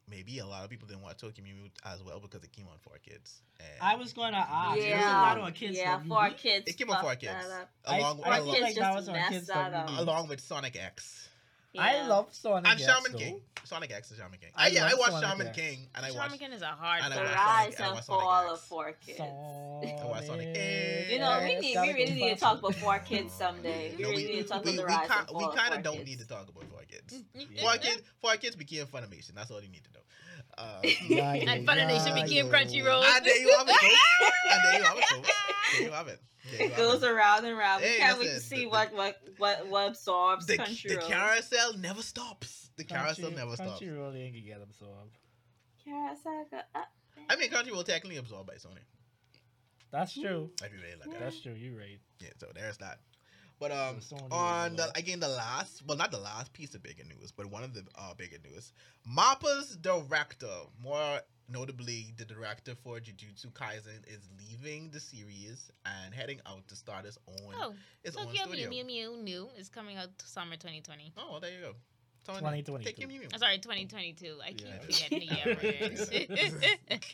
maybe 0.09 0.39
a 0.41 0.47
lot 0.47 0.65
of 0.65 0.71
people 0.71 0.89
didn't 0.89 1.03
watch 1.03 1.19
Tokyo 1.19 1.45
Mew 1.45 1.55
Mew 1.55 1.71
as 1.85 2.03
well 2.03 2.19
because 2.21 2.43
it 2.43 2.53
came 2.53 2.67
on 2.67 2.79
for 2.83 2.99
kids. 2.99 3.43
And 3.61 3.69
I 3.81 3.95
was 3.97 4.13
going 4.13 4.33
to 4.33 4.39
ask. 4.39 4.79
yeah, 4.79 4.91
There's 4.91 5.05
a 5.05 5.09
lot 5.09 5.39
on 5.39 5.53
kids. 5.53 5.79
yeah, 5.79 6.01
for 6.07 6.25
we- 6.29 6.35
kids. 6.35 6.67
It 6.67 6.77
came 6.77 6.91
on 6.91 7.01
for 7.03 7.09
fucked 7.11 7.21
kids. 7.23 7.33
along, 7.45 7.67
I, 7.87 7.97
I 7.97 8.01
Our 8.01 8.41
along, 8.41 8.55
feel 8.55 8.63
like 8.63 8.75
that 8.77 8.95
was 8.95 9.09
on 9.09 9.19
kids. 9.29 9.47
that 9.47 9.71
that 9.73 9.75
up. 9.75 9.91
we- 9.91 9.97
along 9.99 10.29
with 10.29 10.41
Sonic 10.41 10.77
X 10.77 11.29
I 11.79 11.95
Yeah. 11.97 12.07
love 12.09 12.29
Sonic 12.35 12.69
and 12.71 12.81
X, 12.81 12.91
Shaman 12.91 13.13
though. 13.13 13.19
King. 13.19 13.41
Sonic 13.65 13.93
X 13.93 14.11
and 14.11 14.19
Shaman 14.19 14.39
King. 14.41 14.51
I 14.57 14.65
I, 14.65 14.69
yeah, 14.71 14.87
I 14.87 14.91
love 14.91 14.99
watched 14.99 15.13
Sonic 15.13 15.29
Shaman 15.31 15.47
X. 15.49 15.57
King 15.57 15.79
and 15.95 16.05
I 16.07 16.11
watched. 16.11 16.23
Shaman 16.25 16.39
King 16.39 16.53
is 16.53 16.63
a 16.63 16.67
hard. 16.67 17.03
and 17.05 17.15
I 17.15 17.17
The 17.17 17.23
watched 17.23 17.37
rise 17.37 17.47
Sonic- 17.77 17.81
I 17.81 17.85
and 17.85 17.95
watched 17.95 18.07
Sonic 18.07 18.23
fall 18.23 18.55
of 18.55 18.61
four 18.61 18.93
kids. 19.07 19.19
Sonic 19.19 20.05
watched 20.05 20.27
Sonic 20.27 20.49
X. 20.49 20.59
X. 20.59 21.11
You 21.13 21.19
know, 21.21 21.39
we 21.45 21.55
need 21.61 21.81
we 21.81 21.93
really 21.93 22.15
need 22.15 22.35
to 22.35 22.41
talk 22.41 22.59
about 22.59 22.75
four 22.75 22.99
kids 22.99 23.33
someday. 23.33 23.95
We 23.97 24.03
No, 24.03 24.09
really 24.11 24.25
need 24.27 24.43
to 24.43 24.49
talk 24.49 24.65
we, 24.65 24.75
about 24.75 24.81
the 24.83 24.87
rise 24.87 25.09
can't- 25.09 25.29
and 25.29 25.37
we 25.39 25.45
fall 25.45 25.53
of 25.53 25.57
kind 25.59 25.75
of 25.75 25.83
don't 25.85 25.97
kids. 25.99 26.09
need 26.09 26.19
to 26.19 26.27
talk 26.27 26.49
about 26.49 26.65
four 26.71 26.83
kids. 26.91 27.15
Yeah. 27.35 27.63
Four 27.63 27.77
kids, 27.79 28.03
four 28.21 28.37
kids 28.37 28.57
became 28.57 28.87
Funimation. 28.87 29.35
That's 29.37 29.51
all 29.53 29.61
you 29.63 29.69
need 29.69 29.85
to 29.85 29.93
know. 29.93 30.01
Uh, 30.59 30.81
Yeah, 30.83 31.35
yeah, 31.35 31.53
And 31.53 31.69
Funimation 31.69 32.09
yeah, 32.17 32.25
became. 32.25 32.49
Crunchyroll. 32.49 33.05
and 33.05 33.25
there 33.25 33.37
you 33.39 33.57
have 33.57 33.69
it. 33.69 33.75
And 33.83 33.93
ah, 34.51 34.61
there 34.65 34.79
you 34.79 34.85
have 34.85 34.97
it. 34.99 35.05
There 35.73 35.83
you 35.83 35.91
have 35.93 36.09
it. 36.09 36.21
There 36.51 36.59
you 36.61 36.65
It 36.67 36.73
have 36.73 36.77
goes 36.79 37.05
around 37.05 37.45
and 37.45 37.57
around. 37.57 37.81
Hey, 37.83 37.93
we 37.93 37.99
can't 37.99 38.19
wait 38.19 38.29
to 38.31 38.41
see 38.41 38.61
the- 38.63 38.67
what 38.67 38.93
what 38.95 39.17
what 39.39 39.67
what 39.69 39.89
absorbs 39.89 40.47
The, 40.47 40.57
the 40.57 40.63
Crunchyroll. 40.65 41.09
Carousel 41.61 41.81
never 41.81 42.03
stops. 42.03 42.71
The 42.77 42.85
carousel 42.85 43.31
Crunchy- 43.31 43.37
never 43.37 43.57
stops. 43.57 43.81
Crunchyroll 43.81 44.17
ain't 44.17 44.35
gonna 44.35 44.47
get 44.47 44.63
absorbed. 44.63 45.19
Carousel 45.85 46.47
go 46.51 46.59
up. 46.75 46.93
I 47.29 47.37
mean, 47.37 47.51
Crunchyroll 47.51 47.85
technically 47.85 48.17
absorbed 48.17 48.47
by 48.47 48.55
Sony. 48.55 48.85
That's 49.91 50.15
true. 50.15 50.51
If 50.63 50.73
you 50.73 50.79
really 50.81 50.97
look 50.97 51.09
at 51.09 51.15
it. 51.15 51.21
That's 51.21 51.41
true. 51.41 51.53
You're 51.53 51.77
right. 51.77 51.99
Yeah, 52.21 52.31
so 52.39 52.47
there's 52.55 52.79
that. 52.79 53.01
But 53.59 53.73
um, 53.73 54.01
So 54.01 54.17
Sony 54.17 54.33
on 54.33 54.71
will, 54.71 54.77
the 54.77 54.99
again 54.99 55.21
the 55.21 55.29
last, 55.29 55.83
well 55.87 55.99
not 55.99 56.11
the 56.11 56.19
last 56.19 56.53
piece 56.53 56.75
of 56.75 56.83
bigger 56.83 57.05
news, 57.05 57.33
but 57.33 57.47
one 57.47 57.63
of 57.63 57.75
the 57.75 57.85
uh, 57.97 58.15
bigger 58.15 58.39
news, 58.43 58.73
Mappa's 59.07 59.77
director, 59.77 60.49
more 60.83 61.21
notably 61.51 62.15
the 62.17 62.25
director 62.25 62.75
for 62.75 62.99
Jujutsu 62.99 63.53
Kaisen, 63.53 64.07
is 64.07 64.29
leaving 64.39 64.91
the 64.91 65.01
series 65.01 65.71
and 65.85 66.15
heading 66.15 66.41
out 66.47 66.67
to 66.69 66.77
start 66.77 67.05
his 67.05 67.19
own 67.29 67.55
Oh, 67.61 67.75
his 68.03 68.17
own 68.17 68.27
Tokyo 68.27 68.45
studio. 68.47 68.71
Mew 68.71 68.85
Mew 68.85 69.17
Mew 69.17 69.23
New 69.23 69.49
is 69.59 69.69
coming 69.69 69.97
out 69.97 70.11
summer 70.25 70.57
2020. 70.57 71.13
Oh, 71.17 71.33
well, 71.33 71.41
there 71.41 71.53
you 71.53 71.61
go. 71.61 71.75
Tony, 72.39 72.63
2022. 72.63 72.91
Tokyo 72.93 73.09
Mew 73.09 73.21
Mew. 73.21 73.29
I'm 73.33 73.39
sorry, 73.41 73.59
2022. 73.59 74.39
I 74.45 74.49
keep 74.53 74.67
Yeah. 74.67 74.79
forgetting 74.81 75.19
the 75.19 76.87
year. 76.91 77.01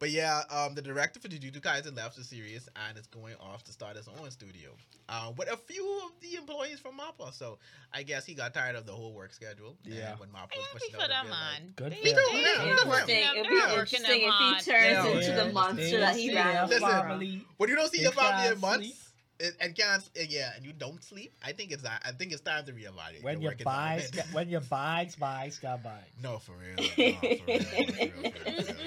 But 0.00 0.10
yeah, 0.10 0.42
um, 0.50 0.74
the 0.74 0.82
director 0.82 1.20
for 1.20 1.28
Jujutsu 1.28 1.60
Kaisen 1.60 1.96
left 1.96 2.16
the 2.16 2.24
series 2.24 2.68
and 2.88 2.98
is 2.98 3.06
going 3.06 3.34
off 3.40 3.62
to 3.64 3.72
start 3.72 3.96
his 3.96 4.08
own 4.08 4.28
studio. 4.32 4.70
Uh, 5.08 5.30
with 5.36 5.48
a 5.48 5.56
few 5.56 6.00
of 6.04 6.10
the 6.20 6.36
employees 6.36 6.80
from 6.80 6.98
Mappa, 6.98 7.32
so 7.32 7.56
I 7.94 8.02
guess 8.02 8.26
he 8.26 8.34
got 8.34 8.52
tired 8.52 8.74
of 8.74 8.84
the 8.84 8.92
whole 8.92 9.12
work 9.12 9.32
schedule. 9.32 9.76
Yeah. 9.84 10.10
And 10.10 10.20
when 10.20 10.28
Mappa 10.30 10.54
I'm 10.54 10.58
was 10.74 10.82
pushing 10.82 10.94
out, 11.00 11.08
them, 11.08 11.26
they'd 11.26 11.28
be 11.28 11.30
like, 11.30 11.30
man. 11.30 11.72
Good 11.76 11.92
They- 11.92 11.96
for 11.96 12.02
Me 12.02 12.10
too, 12.10 12.16
them. 12.16 12.26
yeah, 12.34 12.40
It'd 12.40 12.58
good 12.58 12.68
be 12.68 12.76
for 12.76 12.82
him. 12.82 12.90
interesting. 12.90 13.16
It'd 13.16 13.42
be 13.42 13.48
They're 13.48 13.76
working 13.76 14.00
interesting 14.00 14.22
if 14.22 14.64
he 14.64 14.70
turns 14.72 14.92
Yeah. 14.92 15.06
into 15.06 15.32
the 15.44 15.52
monster 15.52 16.00
that 16.00 16.16
he 16.16 16.34
ran 16.34 16.68
Listen, 16.68 16.88
from. 16.88 17.08
family. 17.08 17.44
When 17.58 17.70
you 17.70 17.76
don't 17.76 17.90
see 17.92 17.98
They 17.98 18.02
your 18.02 18.12
family 18.12 18.52
in 18.52 18.60
months 18.60 19.07
sleep. 19.38 19.52
and, 19.60 19.68
and 19.68 19.76
can't 19.76 20.10
yeah, 20.28 20.52
and 20.56 20.64
you 20.66 20.72
don't 20.72 21.02
sleep, 21.02 21.32
I 21.44 21.52
think 21.52 21.72
it's 21.72 21.84
I 21.84 22.12
think 22.18 22.32
it's 22.32 22.40
time 22.42 22.64
to 22.66 22.72
reevaluate 22.72 23.22
When 23.22 23.40
your 23.40 23.50
your 23.50 23.50
work 23.52 23.64
buys, 23.64 24.06
environment. 24.06 24.34
when 24.34 24.48
your 24.48 24.60
buys, 24.60 25.16
buys, 25.16 25.58
got 25.58 25.82
buys. 25.82 26.02
no, 26.22 26.38
for 26.38 26.52
real. 26.52 26.76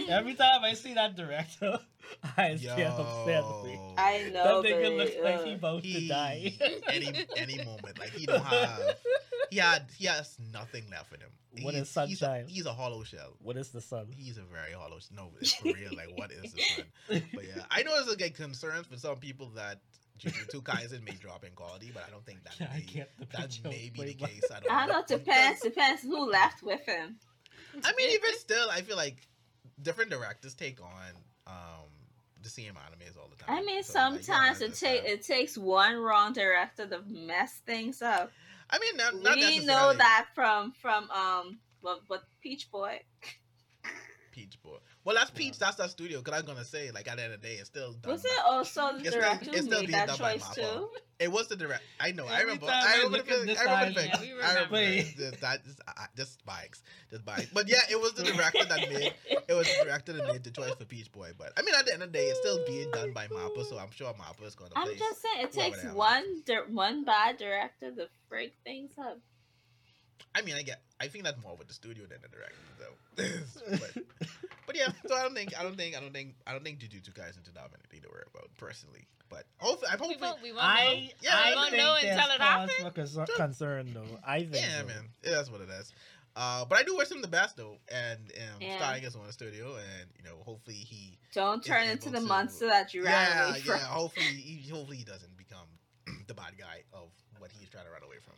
Every 0.10 0.34
time 0.36 0.64
I 0.64 0.74
see 0.74 0.94
that 0.94 1.16
director, 1.16 1.80
I 2.38 2.56
get 2.56 2.88
upset. 2.88 3.44
Yo. 3.44 3.94
I 3.98 4.30
know, 4.34 4.62
That 4.62 4.72
nigga 4.72 4.84
but, 4.84 4.94
looks 4.94 5.16
like 5.24 5.36
uh, 5.36 5.44
he 5.44 5.54
about 5.54 5.84
to 5.84 6.08
die. 6.08 6.54
any 6.92 7.26
any 7.38 7.58
moment, 7.64 8.00
like 8.00 8.10
he 8.12 8.26
don't 8.26 8.44
have, 8.44 8.98
he 9.50 9.58
had 9.58 9.84
he 9.98 10.06
has 10.08 10.38
nothing 10.54 10.84
left 10.92 11.14
in 11.14 11.22
him. 11.22 11.30
What 11.64 11.74
he's, 11.74 11.84
is 11.84 11.90
sunshine? 11.90 12.46
He's 12.48 12.52
a, 12.52 12.54
he's 12.54 12.66
a 12.66 12.74
hollow 12.74 13.04
shell. 13.04 13.34
What 13.42 13.58
is 13.58 13.70
the 13.70 13.82
sun? 13.82 14.08
He's 14.16 14.38
a 14.38 14.44
very 14.44 14.72
hollow. 14.74 15.00
sh- 15.00 15.08
No, 15.16 15.32
it's 15.42 15.54
for 15.54 15.66
real. 15.66 15.92
Like, 15.96 16.18
what 16.18 16.32
is 16.32 16.54
the 16.54 16.62
sun? 16.62 16.86
But 17.36 17.46
yeah, 17.46 17.64
I 17.70 17.84
know 17.84 17.92
there's 18.04 18.20
like 18.20 18.36
concerns 18.36 18.88
for 18.88 18.98
some 18.98 19.18
people 19.18 19.50
that 19.56 19.80
Jujutsu 20.22 20.62
Kaisen 20.62 21.04
may 21.04 21.14
drop 21.14 21.44
in 21.44 21.52
quality, 21.52 21.92
but 21.94 22.04
I 22.08 22.12
don't 22.12 22.26
think 22.26 22.44
that 22.44 22.56
Yeah, 22.60 22.68
I 22.72 22.78
may, 22.78 22.84
get 22.84 23.12
the 23.18 23.26
that 23.38 23.60
may 23.64 23.92
be 23.94 24.04
the 24.04 24.14
case. 24.14 24.44
I 24.54 24.60
don't, 24.60 24.72
I 24.72 24.88
don't 24.88 25.10
know. 25.10 25.18
Depends. 25.18 25.62
Depends 25.62 26.02
who 26.04 26.30
left 26.30 26.62
with 26.64 26.82
him. 26.86 27.18
I 27.84 27.94
mean, 27.98 28.12
even 28.12 28.34
still, 28.36 28.70
I 28.70 28.82
feel 28.82 28.98
like 28.98 29.18
different 29.82 30.12
directors 30.12 30.54
take 30.54 30.80
on 30.82 31.12
um 31.48 31.90
the 32.44 32.50
same 32.50 32.74
animes 32.74 33.18
all 33.18 33.30
the 33.30 33.36
time. 33.36 33.56
I 33.58 33.64
mean, 33.64 33.84
So, 33.84 33.94
like, 33.94 34.12
yeah, 34.12 34.20
sometimes 34.26 34.62
it 34.62 34.76
take 34.76 35.04
it 35.06 35.24
takes 35.24 35.58
one 35.58 35.96
wrong 35.96 36.34
director 36.34 36.88
to 36.88 37.02
mess 37.08 37.62
things 37.66 38.02
up. 38.02 38.32
I 38.70 38.80
mean, 38.80 38.98
not, 38.98 39.16
not 39.22 39.36
we 39.36 39.60
know 39.66 39.94
that 39.94 40.28
from 40.34 40.72
from 40.74 41.10
um 41.12 41.60
what 41.82 42.02
what 42.08 42.24
Peach 42.42 42.72
Boy. 42.72 43.02
Peach 44.32 44.62
Boy. 44.64 44.78
Well, 45.04 45.16
that's 45.16 45.32
Peach. 45.32 45.58
That's 45.58 45.78
that 45.78 45.90
studio. 45.90 46.20
Because 46.20 46.34
I 46.36 46.38
was 46.44 46.46
gonna 46.48 46.64
say, 46.66 46.92
like, 46.92 47.08
at 47.08 47.18
the 47.18 47.24
end 47.24 47.34
of 47.34 47.42
the 47.42 47.48
day, 47.48 47.56
it's 47.56 47.70
still 47.70 47.94
done. 47.94 48.12
Was 48.12 48.22
by- 48.22 48.30
it 48.30 48.36
oh, 48.46 48.58
also 48.58 48.82
the 48.94 49.00
It's 49.00 49.10
still- 49.10 49.22
director 49.22 49.46
it's 49.50 49.58
who 49.58 49.64
still 49.66 49.80
made 49.82 49.88
being 49.88 49.92
that 49.98 50.08
done 50.10 50.18
choice 50.18 50.44
Mappa. 50.44 50.56
too? 50.56 50.90
It 51.20 51.32
was 51.32 51.48
the 51.48 51.56
direct. 51.56 51.84
I 52.00 52.12
know. 52.12 52.28
I 52.28 52.42
remember. 52.42 52.66
time 52.68 52.76
I 52.76 52.92
I 52.92 52.96
remember 52.98 53.18
look 53.18 53.32
at 53.32 53.46
this 53.48 53.58
I 53.60 53.64
remember 53.64 53.86
line, 53.86 53.94
the 53.94 54.02
yeah, 54.06 54.18
thing. 54.18 54.36
we 54.36 54.42
I 54.44 54.48
remember 54.54 54.76
remember. 54.76 55.12
the- 55.32 55.38
that. 55.42 55.64
Just, 55.66 55.82
I- 55.88 56.08
just 56.16 56.46
bikes, 56.46 56.84
just 57.10 57.26
bikes. 57.26 57.48
But 57.54 57.68
yeah, 57.68 57.82
it 57.90 58.00
was 58.00 58.14
the 58.14 58.24
director 58.24 58.64
that 58.66 58.90
made. 58.90 59.14
It 59.48 59.54
was 59.54 59.68
the 59.68 59.86
director 59.86 60.14
that 60.14 60.28
made 60.28 60.44
the 60.44 60.52
choice 60.52 60.74
for 60.76 60.86
Peach 60.86 61.12
Boy. 61.12 61.32
But 61.38 61.54
I 61.58 61.64
mean, 61.64 61.74
at 61.76 61.86
the 61.88 61.94
end 61.94 62.04
of 62.04 62.12
the 62.12 62.18
day, 62.20 62.26
it's 62.26 62.40
still 62.40 62.64
being 62.68 62.90
done 62.92 63.12
by 63.12 63.28
Mappa, 63.28 63.66
so 63.66 63.78
I'm 63.80 63.92
sure 63.92 64.14
Mappa 64.14 64.46
is 64.46 64.56
gonna. 64.56 64.72
I'm 64.76 64.86
place- 64.88 65.00
just 65.00 65.22
saying 65.22 65.46
it 65.46 65.52
takes 65.52 65.84
one 65.94 66.44
dir- 66.46 66.66
one 66.70 67.04
bad 67.06 67.38
director 67.38 67.92
to 67.92 68.08
break 68.30 68.54
things 68.64 68.92
up. 69.00 69.18
I 70.36 70.42
mean, 70.44 70.56
I 70.56 70.62
get. 70.62 70.82
I 71.00 71.08
think 71.08 71.24
that's 71.24 71.42
more 71.42 71.56
with 71.58 71.68
the 71.68 71.74
studio 71.74 72.06
than 72.06 72.20
the 72.22 72.30
director, 72.30 72.56
though. 72.80 73.78
but, 73.80 74.30
but 74.72 74.80
yeah, 74.80 74.92
so 75.08 75.16
I 75.16 75.24
don't 75.24 75.36
think. 75.36 75.58
I 75.60 75.64
don't 75.64 75.76
think. 75.76 75.98
I 75.98 76.00
don't 76.00 76.14
think. 76.14 76.36
I 76.48 76.52
don't 76.54 76.64
think 76.64 76.80
Jujutsu 76.80 77.12
Kaisen 77.14 77.44
did 77.44 77.56
not 77.56 77.64
have 77.64 77.72
anything 77.80 78.02
to 78.02 78.10
worry 78.10 78.24
about 78.34 78.50
personally. 78.58 79.06
But 79.30 79.46
hopefully, 79.60 79.90
I'm 79.94 80.00
we 80.00 80.18
won't, 80.20 80.42
we 80.42 80.52
won't 80.52 80.64
know. 80.64 80.94
Yeah, 81.22 81.32
I 81.34 81.50
we 81.52 81.56
won't 81.56 81.70
think 81.72 81.84
know 81.84 81.96
until 81.96 82.36
it 82.36 82.42
happens. 82.42 82.72
for 82.84 82.92
concern, 82.92 83.26
concern 83.38 83.94
though. 83.94 84.20
I 84.26 84.40
think 84.44 84.56
Yeah, 84.56 84.82
so. 84.82 84.88
man. 84.88 85.04
Yeah, 85.24 85.32
that's 85.32 85.50
what 85.50 85.62
it 85.62 85.70
is. 85.70 85.94
Uh, 86.36 86.64
but 86.66 86.78
I 86.80 86.84
do 86.84 86.96
wish 86.96 87.12
him 87.12 87.22
the 87.22 87.28
best 87.28 87.58
though, 87.58 87.78
and 87.90 88.20
um, 88.20 88.62
Yeah. 88.62 88.78
starting 88.78 89.04
his 89.04 89.16
own 89.16 89.32
studio, 89.32 89.76
and 89.76 90.10
you 90.18 90.24
know, 90.24 90.38
hopefully 90.44 90.76
he. 90.76 91.18
Don't 91.34 91.64
turn 91.64 91.88
into 91.88 92.10
the 92.10 92.20
to- 92.20 92.26
monster 92.26 92.68
that 92.68 92.94
you 92.94 93.04
ran 93.04 93.14
yeah, 93.14 93.50
away 93.50 93.62
yeah. 93.66 93.78
from. 93.78 93.80
Hopefully, 93.88 94.26
he, 94.26 94.70
hopefully 94.70 94.98
he 94.98 95.04
doesn't 95.04 95.36
become 95.38 95.68
the 96.28 96.34
bad 96.34 96.58
guy 96.58 96.84
of 96.94 97.10
what 97.40 97.52
he's 97.52 97.70
trying 97.70 97.86
to 97.86 97.92
run 97.92 98.04
away 98.04 98.18
from. 98.24 98.36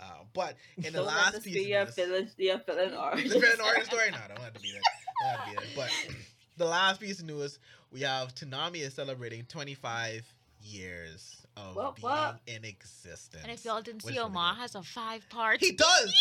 Uh, 0.00 0.04
but 0.32 0.56
in 0.78 0.84
the 0.84 0.90
Don't 0.98 1.06
last 1.06 1.42
piece 1.44 1.54
be 1.54 1.62
of 1.62 1.68
your 1.68 1.84
news- 1.84 1.94
villain, 1.94 2.30
your 2.36 2.58
villain 2.58 2.94
arc. 2.94 3.16
the 3.16 3.28
villain 3.28 3.60
origin 3.64 3.84
story? 3.84 4.10
No, 4.10 4.18
don't 4.28 4.40
have 4.40 4.54
to 4.54 4.60
be 4.60 4.72
that. 4.72 4.82
Don't 5.22 5.38
have 5.38 5.44
to 5.44 5.50
be 5.50 5.56
that. 5.56 5.76
But 5.76 6.14
the 6.56 6.66
last 6.66 7.00
piece 7.00 7.20
of 7.20 7.26
news, 7.26 7.58
we 7.92 8.00
have 8.00 8.34
Toonami 8.34 8.78
is 8.80 8.94
celebrating 8.94 9.44
25 9.44 10.24
years 10.62 11.36
of 11.56 11.76
What, 11.76 11.96
being 11.96 12.02
what? 12.10 12.40
in 12.46 12.64
existence. 12.64 13.42
And 13.42 13.52
if 13.52 13.64
y'all 13.64 13.82
didn't 13.82 14.02
see, 14.02 14.18
Omar 14.18 14.54
has 14.54 14.74
a 14.74 14.82
five 14.82 15.28
part. 15.28 15.60
He 15.60 15.72
does. 15.72 16.14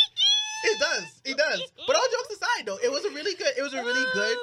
He 0.64 0.78
does. 0.80 1.22
He 1.26 1.34
does. 1.34 1.62
But 1.88 1.96
all 1.96 2.04
jokes 2.12 2.36
aside, 2.36 2.66
though, 2.66 2.78
it 2.84 2.92
was 2.92 3.04
a 3.06 3.10
really 3.10 3.34
good. 3.36 3.54
It 3.58 3.62
was 3.62 3.74
a 3.74 3.82
really 3.84 4.06
good. 4.14 4.38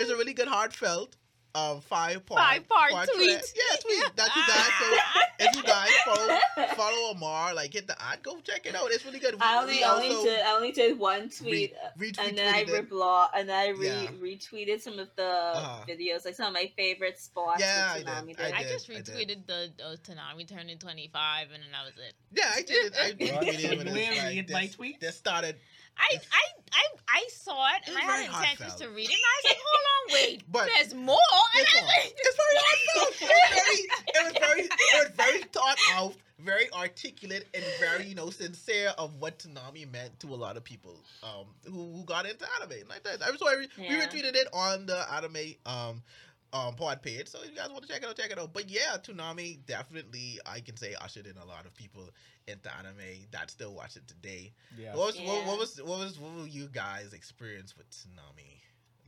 It 0.00 0.02
was 0.02 0.10
a 0.10 0.16
really 0.18 0.34
good, 0.34 0.48
heartfelt, 0.48 1.16
um, 1.54 1.80
five 1.82 2.24
part. 2.24 2.40
Five 2.40 2.68
part 2.68 2.90
track. 2.92 3.08
tweet. 3.14 3.28
Yeah, 3.30 3.76
tweet 3.80 4.16
that 4.16 4.30
you 4.34 4.42
guys. 4.46 4.70
So 4.80 4.96
if 5.40 5.56
you 5.56 5.62
guys 5.62 5.90
follow 6.06 6.38
follow 6.76 7.10
Omar, 7.10 7.54
like 7.54 7.72
hit 7.74 7.86
the 7.86 8.00
ad, 8.02 8.22
go 8.22 8.38
check 8.40 8.64
it 8.66 8.74
out. 8.74 8.90
It's 8.90 9.04
really 9.04 9.18
good. 9.18 9.34
We- 9.34 9.40
I 9.42 9.58
only 9.60 9.84
only 9.84 10.08
did 10.08 10.40
I 10.40 10.52
only 10.54 10.72
did 10.72 10.98
one 10.98 11.28
tweet. 11.28 11.74
retweet 11.98 12.18
and 12.26 12.38
then 12.38 12.54
I 12.54 12.64
tweeted 12.64 12.88
reblog 12.88 13.28
and 13.36 13.48
then 13.48 13.56
I 13.56 13.68
re- 13.68 13.86
Yeah. 13.86 14.06
retweeted 14.22 14.80
some 14.80 14.98
of 14.98 15.08
the 15.16 15.22
Uh-huh. 15.24 15.84
videos, 15.88 16.24
like 16.24 16.34
some 16.34 16.46
of 16.46 16.52
my 16.54 16.70
favorite 16.76 17.18
spots. 17.18 17.60
Yeah, 17.60 17.92
I 17.96 18.00
Tsunami 18.02 18.26
did. 18.28 18.36
did. 18.38 18.52
I 18.52 18.58
I 18.58 18.62
did, 18.62 18.72
just 18.72 18.90
I 18.90 18.94
did. 18.94 19.04
retweeted 19.06 19.46
the 19.46 19.70
uh, 19.84 19.96
Toonami 20.04 20.48
turning 20.48 20.78
25, 20.78 21.48
and 21.52 21.62
then 21.62 21.70
that 21.72 21.84
was 21.84 21.94
it. 22.06 22.14
Yeah, 22.34 22.50
I 22.54 22.62
did 22.62 22.86
it. 22.86 22.94
I 22.96 23.32
Well, 23.32 23.42
retweeted 23.42 23.72
it. 23.72 23.78
when 23.78 23.88
it 23.88 23.92
was 23.92 24.18
like 24.18 24.28
read 24.28 24.50
my 24.50 24.66
this- 24.66 24.76
tweets? 24.76 25.00
This 25.00 25.16
started, 25.16 25.56
I, 25.98 26.16
I, 26.32 26.44
I, 26.72 26.84
I 27.08 27.28
saw 27.32 27.66
it, 27.76 27.82
and 27.86 27.96
It 27.96 28.02
I 28.02 28.06
had 28.06 28.26
intentions 28.26 28.74
to 28.76 28.88
read 28.88 29.08
it, 29.08 29.14
and 29.14 29.22
I 29.24 29.34
was 29.36 29.44
like, 29.52 29.60
hold 29.66 29.84
on, 29.92 30.14
wait, 30.14 30.42
But- 30.50 30.68
there's 30.74 30.94
more? 30.94 31.18
And 31.56 31.62
It's 31.62 31.74
I 31.74 31.80
was 31.80 31.88
like, 31.88 32.14
it's 32.16 32.36
very 32.36 32.58
heartfelt. 32.64 33.14
It 33.22 33.54
was 33.54 33.58
very, 33.62 33.78
it 34.08 34.24
was 34.24 34.32
very, 34.38 34.60
it 34.62 35.08
was 35.08 35.16
very 35.16 35.42
thought 35.44 35.78
out, 35.92 36.14
very 36.38 36.72
articulate, 36.72 37.46
and 37.54 37.62
very, 37.78 38.06
you 38.06 38.14
know, 38.14 38.30
sincere 38.30 38.92
of 38.98 39.14
what 39.20 39.38
Toonami 39.38 39.90
meant 39.90 40.18
to 40.20 40.28
a 40.28 40.34
lot 40.36 40.56
of 40.56 40.64
people 40.64 41.00
um, 41.22 41.46
who, 41.64 41.92
who 41.96 42.04
got 42.04 42.26
into 42.26 42.44
anime. 42.60 42.88
Like 42.88 43.02
that. 43.04 43.22
I 43.22 43.30
was 43.30 43.38
sorry, 43.38 43.68
we 43.78 43.84
Yeah. 43.84 44.06
retweeted 44.06 44.34
it 44.34 44.48
on 44.52 44.86
the 44.86 45.04
anime 45.12 45.54
um, 45.66 46.02
um, 46.52 46.74
pod 46.74 47.02
page. 47.02 47.28
So 47.28 47.38
if 47.42 47.50
you 47.50 47.56
guys 47.56 47.70
want 47.70 47.82
to 47.82 47.88
check 47.88 48.02
it 48.02 48.08
out, 48.08 48.16
check 48.16 48.30
it 48.30 48.38
out. 48.38 48.52
But 48.52 48.68
yeah, 48.70 48.96
Toonami 49.02 49.64
definitely, 49.66 50.38
I 50.46 50.60
can 50.60 50.76
say, 50.76 50.94
ushered 51.00 51.26
in 51.26 51.36
a 51.36 51.44
lot 51.44 51.64
of 51.66 51.74
people 51.74 52.10
into 52.46 52.68
anime 52.76 53.26
that 53.30 53.50
still 53.50 53.74
watch 53.74 53.96
it 53.96 54.06
today. 54.06 54.52
Yeah. 54.78 54.94
What 54.94 55.06
was, 55.06 55.16
what, 55.16 55.24
Yeah. 55.26 55.46
what 55.46 55.58
was 55.58 55.82
what 55.82 55.98
was 55.98 56.18
what 56.18 56.34
were 56.34 56.46
you 56.46 56.68
guys 56.68 57.12
experience 57.12 57.76
with 57.76 57.88
Toonami 57.90 58.60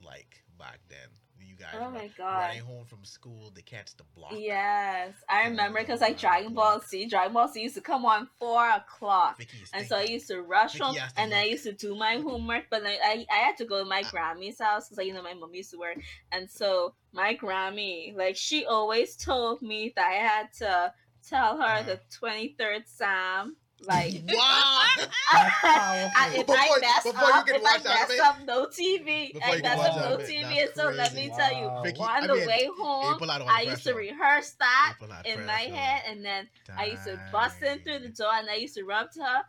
like 0.04 0.42
back 0.58 0.80
then? 0.88 1.08
You 1.46 1.56
guys 1.56 1.74
Oh 1.74 1.90
my 1.90 2.08
God. 2.16 2.38
running 2.38 2.62
home 2.62 2.84
from 2.86 3.04
school 3.04 3.52
to 3.54 3.62
catch 3.62 3.96
the 3.96 4.04
block? 4.16 4.32
Yes, 4.34 5.12
I 5.28 5.48
remember 5.48 5.80
because 5.80 6.00
like 6.00 6.18
Dragon 6.18 6.54
Ball. 6.54 6.80
Z, 6.80 7.06
Dragon 7.06 7.32
Ball 7.32 7.48
Z 7.48 7.60
used 7.60 7.74
to 7.74 7.80
come 7.80 8.06
on 8.06 8.28
four 8.38 8.66
o'clock. 8.70 9.44
And 9.72 9.86
so 9.86 9.96
I 9.96 10.02
used 10.02 10.28
to 10.28 10.40
rush 10.42 10.78
home, 10.78 10.96
and 11.16 11.32
then 11.32 11.38
I 11.38 11.44
used 11.44 11.64
to 11.64 11.72
do 11.72 11.94
my 11.94 12.16
homework. 12.16 12.64
But 12.70 12.82
then 12.82 12.96
I, 13.04 13.26
I 13.30 13.36
had 13.36 13.56
to 13.58 13.64
go 13.64 13.82
to 13.82 13.84
my. 13.84 14.02
Grammy's 14.04 14.60
house 14.60 14.86
because, 14.86 14.98
like, 14.98 15.06
you 15.06 15.14
know, 15.14 15.22
my 15.22 15.34
mom 15.34 15.54
used 15.54 15.70
to 15.70 15.78
work. 15.78 15.98
And 16.30 16.48
so 16.50 16.94
my 17.12 17.34
Grammy, 17.34 18.16
like, 18.16 18.36
she 18.36 18.64
always 18.64 19.16
told 19.16 19.60
me 19.62 19.92
that 19.96 20.06
I 20.06 20.14
had 20.14 20.52
to 20.58 20.92
tell 21.28 21.56
her 21.56 21.62
uh-huh. 21.62 21.82
the 21.82 22.00
23rd 22.20 22.86
Psalm. 22.86 23.56
Like, 23.86 24.14
wow. 24.32 24.82
That's 24.96 25.08
and 25.34 25.60
powerful. 25.60 26.40
if 26.40 26.46
Before- 26.46 26.56
I 26.56 26.78
mess 26.80 27.02
before 27.04 27.28
you 27.28 27.34
up, 27.34 27.46
can 27.46 27.54
if 27.56 27.60
I 27.60 27.64
watch 27.64 27.84
mess 27.84 28.10
anime? 28.10 28.24
up, 28.26 28.46
no 28.46 28.66
TV. 28.66 29.32
Before 29.34 29.48
I 29.50 29.54
you 29.56 29.62
can 29.62 29.76
mess 29.78 29.88
up 29.88 29.96
no 29.96 30.02
anime, 30.14 30.20
TV. 30.26 30.40
that's 30.42 30.60
And 30.60 30.70
so 30.74 30.90
let 30.90 31.14
me 31.14 31.28
crazy. 31.28 31.34
tell 31.36 31.52
you, 31.54 31.82
Vicky, 31.82 32.00
on 32.00 32.08
I 32.08 32.26
the 32.26 32.34
mean, 32.34 32.46
way 32.46 32.68
home, 32.78 33.14
April 33.14 33.30
out 33.30 33.40
of 33.42 33.48
I 33.48 33.60
used 33.62 33.84
to 33.84 33.92
rehearse 33.94 34.52
that 34.58 34.94
in 35.26 35.44
my 35.44 35.52
head, 35.60 36.02
and 36.08 36.24
then 36.24 36.48
I 36.76 36.86
used 36.86 37.04
to 37.04 37.20
bust 37.32 37.62
in 37.62 37.78
through 37.80 37.98
the 38.00 38.08
door, 38.08 38.30
and 38.32 38.48
I 38.48 38.54
used 38.54 38.74
to 38.76 38.84
rub 38.84 39.10
to 39.12 39.22
her, 39.22 39.42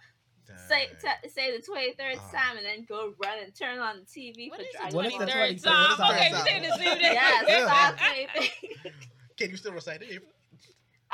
say 0.68 0.88
t- 1.02 1.30
say 1.30 1.56
the 1.56 1.62
twenty 1.64 1.94
third 1.94 2.18
Ah. 2.20 2.30
Psalm, 2.32 2.58
and 2.58 2.66
then 2.66 2.86
go 2.90 3.14
run 3.24 3.38
and 3.42 3.56
turn 3.56 3.80
on 3.80 4.02
the 4.02 4.06
TV 4.06 4.50
What 4.50 4.60
for 4.60 4.66
is 4.66 4.92
the 4.92 4.96
What 4.98 5.06
is 5.06 5.12
Ball. 5.14 5.20
the 5.20 5.26
23rd 5.28 5.54
23rd 5.56 5.60
Psalm? 5.62 5.98
Psalm? 5.98 6.12
Okay, 6.12 6.32
we 6.34 6.40
saying 6.40 6.62
the 6.64 6.70
same 6.78 6.98
thing. 6.98 7.14
Yes, 7.14 7.46
Yeah. 7.48 7.92
exactly. 7.94 8.52
Can 9.38 9.50
you 9.52 9.58
still 9.58 9.72
recite 9.74 10.02
it? 10.02 10.24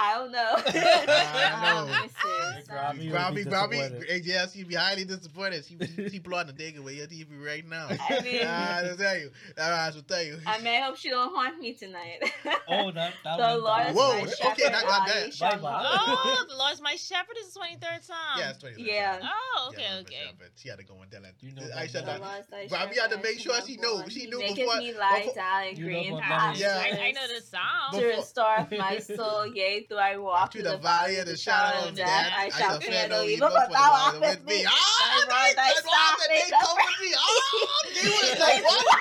April? 0.01 0.07
I 0.07 0.13
don't 0.17 0.31
know. 0.31 0.53
I 0.81 1.79
Um, 1.79 1.87
know. 1.87 1.91
let 1.91 2.01
me 2.03 2.09
see. 2.09 2.67
Grab 2.67 2.95
me. 2.95 3.09
Psalm. 3.11 3.33
would 3.33 3.45
be 3.45 3.49
Grammy, 3.51 3.69
Grammy, 3.69 3.99
disappointed. 3.99 4.51
she'd 4.53 4.67
be 4.67 4.75
highly 4.75 5.05
disappointed. 5.05 5.65
She, 5.65 5.77
she, 5.95 6.09
she 6.09 6.19
plotting 6.19 6.55
to 6.55 6.57
take 6.63 6.77
away 6.77 6.95
your 6.95 7.07
TV 7.07 7.27
right 7.45 7.67
now. 7.67 7.87
I 7.89 8.21
mean, 8.21 8.41
I'll 8.47 8.95
tell 8.97 9.17
you. 9.17 9.31
I 9.61 9.91
will 9.93 10.01
tell 10.01 10.23
you. 10.23 10.37
I 10.45 10.57
mean, 10.59 10.67
I 10.81 10.85
hope 10.85 10.97
she 10.97 11.09
don't 11.09 11.33
haunt 11.35 11.59
me 11.59 11.73
tonight. 11.73 12.19
Oh, 12.73 12.89
that, 12.91 13.13
that 13.25 13.37
the 13.37 13.57
Lord 13.57 13.87
is 13.87 13.95
Whoa, 13.95 14.11
my 14.13 14.21
okay, 14.21 14.31
shepherd. 14.31 14.71
not- 14.71 14.85
not 14.85 15.09
I 15.09 15.13
that. 15.29 15.39
Bye-bye. 15.39 15.83
oh, 15.91 16.21
want. 16.37 16.49
the 16.49 16.55
Lord's 16.55 16.81
my 16.81 16.95
shepherd 16.95 17.35
is 17.39 17.53
the 17.53 17.59
23rd 17.59 18.03
Psalm. 18.03 18.17
yeah, 18.37 18.49
it's 18.51 18.59
20 18.59 18.81
Yeah. 18.81 19.19
Oh, 19.21 19.69
okay, 19.73 19.81
Yeah, 19.91 19.99
okay. 19.99 20.31
but 20.39 20.47
She 20.55 20.69
had 20.69 20.77
to 20.79 20.85
go 20.85 20.95
and 21.01 21.11
tell 21.11 21.23
it. 21.25 21.35
You 21.41 21.51
know 21.53 21.63
I 21.63 21.83
about 21.83 21.89
said 21.89 22.05
that. 22.05 22.21
that. 22.21 22.21
Lord 22.21 22.39
is 22.39 22.47
thy 22.71 22.77
Grammy 22.77 22.97
had 22.97 23.11
to 23.11 23.17
make 23.21 23.39
sure 23.39 23.55
she 23.67 23.75
knew- 23.75 24.03
she 24.07 24.27
knew 24.27 24.39
maketh 24.39 24.55
before- 24.55 24.77
me 24.77 24.93
lie 24.93 25.19
before- 25.25 25.35
down 25.35 25.63
in 25.67 25.75
green 25.75 26.17
pastures. 26.19 26.61
Yeah. 26.61 26.81
I, 26.81 27.07
I 27.07 27.11
know 27.11 27.27
the 27.27 27.41
Psalm. 27.41 27.99
To 27.99 28.05
restore 28.05 28.67
my 28.77 28.99
soul, 28.99 29.47
yea, 29.47 29.85
though 29.91 29.97
I 29.99 30.15
walk 30.17 30.54
Through 30.54 30.63
the 30.63 30.77
valley 30.77 31.17
of 31.17 31.25
the 31.27 31.36
shadow 31.36 31.89
of 31.89 31.95
death, 31.95 32.32
I 32.38 32.49
shall 32.49 32.80
fear 32.80 33.08
no 33.10 33.23
evil, 33.23 33.49
for 33.49 33.71
thou 33.71 33.91
art 34.08 34.19
with 34.21 34.45
me. 34.47 34.65
Ah, 34.65 34.71
Thy 34.71 35.27
rod, 35.27 35.56
thy 35.58 35.67
that's 35.67 35.86
why 35.86 36.15
staff, 36.15 36.27
they 36.30 36.36
they 36.36 36.49
come 36.49 36.77
with 36.80 37.01
me. 37.01 37.13
Ah, 37.17 37.84
they 37.93 38.10
was 38.10 38.39
like, 38.39 38.63
what? 38.63 38.86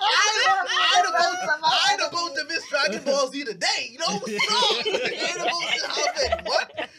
I 0.00 0.28
I'd 0.90 2.00
I'd 2.00 2.08
about 2.08 2.36
to 2.36 2.44
miss 2.44 2.68
Dragon 2.68 3.04
Ball 3.04 3.28
Z 3.28 3.44
today. 3.44 3.88
You 3.90 3.98
know 3.98 4.18
what's 4.18 4.50
wrong? 4.50 4.82
Ain't 4.86 5.36
about 5.36 5.62
to 5.72 5.88
happen. 5.88 6.44
What? 6.44 6.90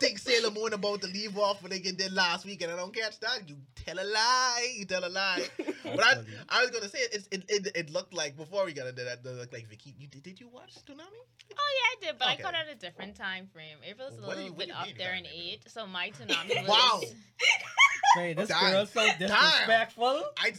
Think 0.00 0.18
Sailor 0.18 0.50
Moon 0.50 0.72
about 0.72 1.02
to 1.02 1.08
leave 1.08 1.36
off 1.38 1.62
when 1.62 1.70
they 1.70 1.78
get 1.78 1.98
there 1.98 2.08
last 2.10 2.44
week 2.46 2.62
and 2.62 2.72
I 2.72 2.76
don't 2.76 2.94
catch 2.94 3.20
that? 3.20 3.42
You 3.46 3.56
tell 3.94 4.04
a 4.04 4.08
lie. 4.08 4.74
You 4.78 4.84
tell 4.84 5.04
a 5.04 5.08
lie. 5.08 5.42
But 5.82 6.04
I, 6.04 6.14
I 6.50 6.60
was 6.62 6.70
gonna 6.70 6.88
say 6.88 6.98
it. 7.00 7.26
It, 7.32 7.44
it, 7.48 7.68
it 7.74 7.90
looked 7.90 8.12
like 8.14 8.36
before 8.36 8.64
we 8.64 8.72
got 8.72 8.86
into 8.86 9.02
that. 9.02 9.20
It 9.24 9.26
looked 9.36 9.52
like 9.52 9.66
Vicky. 9.68 9.94
You 9.98 10.06
did, 10.06 10.22
did 10.22 10.38
you 10.38 10.46
watch 10.48 10.74
Toonami? 10.86 11.02
Oh 11.02 11.54
yeah, 11.56 11.56
I 11.56 11.94
did, 12.12 12.18
but 12.18 12.28
Okay. 12.28 12.38
I 12.38 12.42
caught 12.42 12.54
it 12.54 12.68
at 12.70 12.76
a 12.76 12.78
different 12.78 13.16
time 13.16 13.48
frame. 13.52 13.78
April's 13.84 14.16
a 14.18 14.20
What 14.20 14.36
little 14.36 14.44
you- 14.44 14.52
bit 14.52 14.68
do 14.68 14.74
up 14.74 14.86
there 14.96 15.14
in 15.14 15.24
you 15.24 15.30
got 15.30 15.34
it? 15.34 15.52
age, 15.54 15.60
so 15.66 15.86
my 15.86 16.10
Toonami 16.10 16.62
was. 16.68 16.68
Wow. 16.68 17.00
Say, 18.16 18.34
this 18.34 18.48
Damn. 18.48 18.72
girl's 18.72 18.90
so 18.90 19.06
disrespectful. 19.18 20.22
I. 20.38 20.52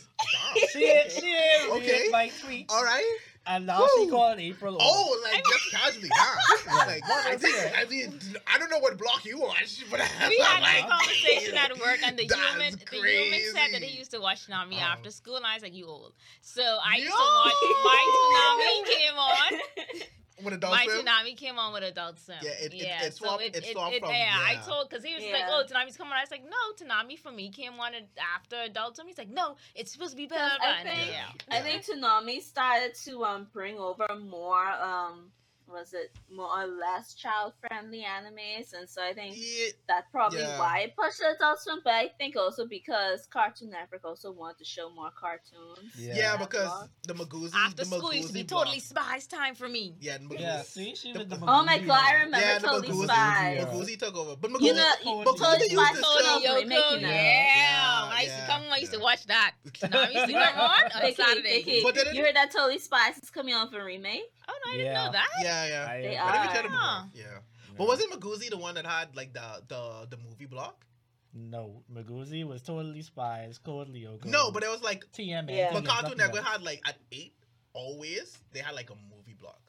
She 0.71 0.85
ain't, 0.85 1.11
she 1.11 1.33
ain't 1.33 1.71
Okay. 1.73 2.01
read 2.03 2.11
my 2.11 2.31
tweet. 2.43 2.65
All 2.69 2.83
right. 2.83 3.17
And 3.47 3.65
now 3.65 3.85
she 3.97 4.05
Woo. 4.05 4.11
called 4.11 4.39
April. 4.39 4.77
Oh, 4.79 5.19
like 5.23 5.43
just 5.43 5.71
casually, 5.71 6.09
huh? 6.13 6.85
like 6.87 7.07
What 7.09 7.25
I 7.25 7.33
was 7.33 7.41
think? 7.41 7.73
I 7.77 7.85
mean 7.85 8.19
I 8.45 8.59
don't 8.59 8.69
know 8.69 8.77
what 8.79 8.97
block 8.99 9.25
you 9.25 9.39
watch, 9.39 9.83
but 9.89 9.99
We 10.29 10.37
had 10.43 10.61
like, 10.61 10.83
this 10.87 10.91
conversation 10.91 11.57
at 11.57 11.77
work, 11.79 11.97
and 12.05 12.17
the 12.19 12.25
That's 12.29 12.39
human, 12.51 12.73
the 12.73 12.95
human 12.97 13.39
said 13.53 13.73
that 13.73 13.81
he 13.81 13.97
used 13.97 14.11
to 14.11 14.19
watch 14.21 14.45
Toonami 14.47 14.75
Oh. 14.75 14.79
after 14.93 15.09
school, 15.09 15.37
and 15.37 15.45
I 15.45 15.55
was 15.55 15.63
like, 15.63 15.73
"You 15.75 15.87
old." 15.87 16.13
So 16.41 16.61
I 16.61 16.97
used 16.97 17.09
Yo! 17.09 17.15
to 17.17 17.17
watch. 17.17 17.53
My 17.83 18.79
Toonami 18.85 18.95
came 18.95 19.17
on. 19.17 19.61
When 20.43 20.53
adult 20.53 20.73
My 20.73 20.85
film. 20.85 21.05
Toonami 21.05 21.35
came 21.37 21.57
on 21.59 21.73
with 21.73 21.83
Adult 21.83 22.19
Swim. 22.19 22.37
Yeah, 22.41 22.51
it- 22.51 22.73
it- 22.73 22.83
yeah. 22.85 23.03
it 23.03 23.13
swapped- 23.13 23.41
so 23.41 23.45
it, 23.45 23.55
it 23.55 23.63
it, 23.65 23.71
swapped 23.73 23.95
it- 23.95 24.01
from- 24.01 24.11
yeah, 24.11 24.35
I 24.37 24.55
told 24.65 24.89
because 24.89 25.03
he 25.03 25.13
was 25.13 25.23
Yeah. 25.23 25.33
like, 25.33 25.43
"Oh, 25.47 25.63
Toonami's 25.67 25.97
coming 25.97 26.13
on." 26.13 26.19
I 26.19 26.21
was 26.21 26.31
like, 26.31 26.43
"No, 26.43 26.57
Toonami 26.77 27.17
for 27.19 27.31
me 27.31 27.49
came 27.49 27.79
on 27.79 27.93
after 28.35 28.57
Adult 28.61 28.95
Swim." 28.95 29.07
He's 29.07 29.17
like, 29.17 29.29
"No, 29.29 29.55
it's 29.75 29.91
supposed 29.91 30.11
to 30.11 30.17
be 30.17 30.27
better." 30.27 30.57
I 30.61 30.83
think- 30.83 31.11
yeah. 31.11 31.31
I 31.49 31.61
think 31.61 31.85
Toonami 31.85 32.41
started 32.41 32.95
to 33.05 33.23
um 33.25 33.45
bring 33.53 33.77
over 33.77 34.07
more 34.19 34.67
um 34.81 35.31
was 35.71 35.93
it 35.93 36.11
more 36.33 36.49
or 36.59 36.67
less 36.67 37.13
child 37.13 37.53
friendly 37.61 38.03
animes, 38.07 38.73
and 38.73 38.89
so 38.89 39.01
I 39.03 39.13
think 39.13 39.35
Yeah, 39.37 39.67
that's 39.87 40.07
probably 40.11 40.39
Yeah. 40.41 40.59
why 40.59 40.79
it 40.81 40.95
pushed 40.95 41.19
the 41.19 41.35
Adult 41.35 41.59
Swim. 41.59 41.79
But 41.83 41.93
I 41.93 42.09
think 42.17 42.35
also 42.35 42.65
because 42.65 43.27
Cartoon 43.27 43.69
Network 43.71 44.03
also 44.05 44.31
wanted 44.31 44.57
to 44.59 44.65
show 44.65 44.89
more 44.89 45.11
cartoons. 45.11 45.91
Yeah. 45.97 46.15
yeah, 46.15 46.37
because 46.37 46.67
block. 46.67 46.89
the 47.07 47.13
Miguzi, 47.13 47.51
After 47.55 47.83
the 47.83 47.85
school 47.97 48.13
used 48.13 48.27
to 48.29 48.33
be 48.33 48.43
Miguzi 48.43 48.47
totally 48.47 48.81
block- 48.93 49.05
spies 49.05 49.27
time 49.27 49.55
for 49.55 49.67
me. 49.69 49.95
Yeah, 49.99 50.17
the 50.17 50.25
Miguzi. 50.25 50.39
Yeah, 50.41 50.61
see, 50.63 50.95
she 50.95 51.13
The- 51.13 51.19
with 51.19 51.29
the 51.29 51.37
Oh 51.41 51.63
my 51.63 51.79
Miguzi, 51.79 51.87
god, 51.87 52.03
I 52.03 52.13
remember 52.13 52.37
Yeah, 52.47 52.59
Totally 52.59 52.87
Miguzi. 52.89 53.03
Spies. 53.05 53.57
Yeah. 53.57 53.65
Miguzi 53.65 53.99
took 53.99 54.15
over, 54.15 54.35
but 54.35 54.51
Miguzi. 54.51 54.61
You 54.67 54.73
know, 54.73 54.91
Totally 55.03 55.23
but 55.25 55.37
Totally 55.37 55.69
Spies 55.69 55.99
to 55.99 56.05
also 56.05 56.23
show- 56.23 56.33
was 56.35 57.01
yeah. 57.01 58.09
I 58.11 58.21
used 58.23 58.33
to 58.35 58.41
yeah, 58.41 58.47
come. 58.47 58.63
I 58.71 58.77
used 58.77 58.93
to 58.93 58.99
watch 58.99 59.25
that. 59.27 59.53
Toonami 59.67 60.13
used 60.13 60.27
to 60.27 60.33
come 60.33 60.59
on 60.59 60.83
on 60.83 61.01
Vicky, 61.01 61.15
Saturday. 61.23 61.81
But 61.83 62.13
you 62.13 62.23
heard 62.23 62.35
that 62.35 62.51
Totally 62.51 62.79
Spies 62.79 63.17
is 63.17 63.29
coming 63.29 63.53
on 63.53 63.69
for 63.71 63.83
remake? 63.83 64.31
Oh 64.47 64.53
no, 64.65 64.71
I 64.73 64.77
didn't 64.77 64.93
know 64.93 65.11
that. 65.11 65.27
yeah, 65.41 65.60
yeah. 65.65 65.87
I, 65.89 66.01
They 66.01 66.17
uh, 66.17 66.25
But 66.25 66.35
are. 66.35 66.53
tell 66.53 66.63
you 66.63 66.69
more. 66.69 66.79
Ah. 66.81 67.07
Yeah. 67.13 67.23
But 67.77 67.87
wasn't 67.87 68.11
Miguzi 68.11 68.49
the 68.49 68.57
one 68.57 68.75
that 68.75 68.85
had 68.85 69.15
like 69.15 69.33
the 69.33 69.63
the 69.67 70.07
the 70.09 70.17
movie 70.17 70.45
block? 70.45 70.85
No, 71.33 71.83
Miguzi 71.91 72.43
was 72.45 72.61
totally 72.61 73.01
spies, 73.01 73.57
Code 73.57 73.87
Lyoko. 73.87 74.25
No, 74.25 74.51
but 74.51 74.63
it 74.63 74.69
was 74.69 74.81
like 74.83 75.05
TMA. 75.13 75.49
Yeah. 75.55 75.69
but 75.73 75.85
Cartoon 75.85 76.17
Network 76.17 76.43
had 76.43 76.61
like 76.61 76.81
at 76.85 76.97
eight 77.11 77.33
always 77.73 78.37
they 78.51 78.59
had 78.59 78.75
like 78.75 78.89
a 78.89 78.95
movie 79.15 79.35
block 79.39 79.61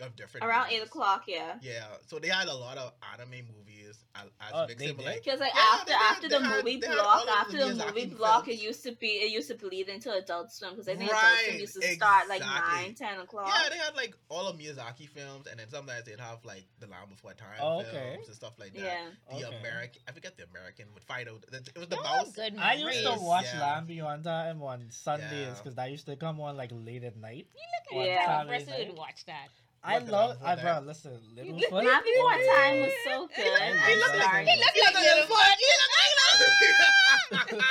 of 0.00 0.16
different 0.16 0.46
Around 0.46 0.64
movies. 0.64 0.78
eight 0.80 0.86
o'clock, 0.86 1.24
yeah. 1.26 1.54
Yeah, 1.60 1.84
so 2.06 2.18
they 2.18 2.28
had 2.28 2.48
a 2.48 2.54
lot 2.54 2.76
of 2.78 2.92
anime 3.12 3.46
movies 3.54 3.71
as, 4.14 4.24
as 4.40 4.50
Oh, 4.52 4.66
Vic 4.66 4.78
they 4.78 4.86
said, 4.88 4.96
but, 4.96 5.02
did? 5.04 5.10
like 5.12 5.24
Because 5.24 5.40
like 5.40 5.52
Yeah, 5.54 5.60
after 5.72 5.86
they 5.86 5.92
after 5.94 6.28
they 6.28 6.38
the 6.38 6.44
had- 6.44 6.64
movie 6.64 6.76
block, 6.78 6.98
all 6.98 7.20
of 7.20 7.26
the 7.26 7.32
after 7.32 7.56
the 7.56 7.64
Miyazaki 7.64 7.86
movie 7.88 8.00
films. 8.02 8.14
block, 8.18 8.48
it 8.48 8.60
used 8.60 8.82
to 8.84 8.92
be 8.92 9.06
it 9.06 9.30
used 9.32 9.48
to 9.48 9.54
bleed 9.56 9.88
into 9.88 10.12
Adult 10.12 10.52
Swim 10.52 10.70
because 10.72 10.88
I 10.88 10.96
think 10.96 11.10
Adult 11.10 11.24
Swim 11.46 11.60
used 11.60 11.74
to 11.80 11.82
start 11.94 12.28
like 12.28 12.40
exactly. 12.42 12.82
nine, 12.82 12.94
ten 12.94 13.20
o'clock. 13.20 13.48
Yeah, 13.48 13.68
they 13.70 13.78
had 13.78 13.94
like 13.96 14.14
all 14.28 14.46
of 14.48 14.58
Miyazaki 14.58 15.08
films, 15.08 15.46
and 15.46 15.58
then 15.58 15.68
sometimes 15.70 16.04
they'd 16.04 16.20
have 16.20 16.44
like 16.44 16.64
the 16.78 16.86
Land 16.88 17.08
Before 17.10 17.32
Time 17.32 17.58
Oh, 17.60 17.80
okay. 17.80 17.90
films 18.14 18.26
and 18.28 18.36
stuff 18.36 18.52
like 18.58 18.74
that. 18.74 18.82
Yeah. 18.82 19.08
The 19.38 19.46
Okay. 19.46 19.56
American, 19.60 20.02
I 20.06 20.12
forget 20.12 20.36
the 20.36 20.44
American 20.44 20.86
with 20.94 21.04
Fido. 21.04 21.38
It 21.52 21.78
was 21.78 21.88
the 21.88 21.96
oh, 21.96 22.02
Y'all 22.02 22.16
mouse. 22.16 22.26
have 22.26 22.34
good 22.34 22.56
I 22.58 22.74
used 22.74 22.98
to 22.98 23.04
memories. 23.04 23.22
watch 23.22 23.46
Yeah. 23.54 23.60
Land 23.60 23.86
Beyond 23.86 24.24
Time 24.24 24.62
on 24.62 24.86
Sundays 24.90 25.30
Yeah. 25.32 25.54
because 25.54 25.74
that 25.76 25.90
used 25.90 26.06
to 26.06 26.16
come 26.16 26.40
on 26.40 26.56
like 26.56 26.70
late 26.72 27.04
at 27.04 27.16
night. 27.16 27.46
You 27.54 27.96
look 27.96 28.02
at 28.02 28.06
Yeah. 28.08 28.14
yeah. 28.14 28.26
Saturday 28.26 28.64
person 28.64 28.86
who'd 28.88 28.96
watch 28.98 29.24
that. 29.26 29.48
I 29.84 29.98
love. 29.98 30.38
hell 30.38 30.46
I 30.48 30.54
bro, 30.54 30.62
that? 30.64 30.86
listen, 30.86 31.18
He 31.34 31.40
little 31.42 31.56
look- 31.58 31.70
foot. 31.70 31.84
Not 31.84 32.04
before 32.04 32.30
time 32.56 32.80
was 32.80 32.92
so 33.04 33.26
good. 33.34 33.44
He 33.44 33.50
I'm 33.52 34.00
like- 34.00 34.22
sorry. 34.22 34.44
He 34.46 34.56
look 34.56 34.74
like 34.84 34.94
Littlefoot. 34.94 35.56
He 35.58 35.68
look 35.80 35.92
like 35.98 36.12
a 36.12 37.54
little 37.54 37.58
foot. 37.58 37.64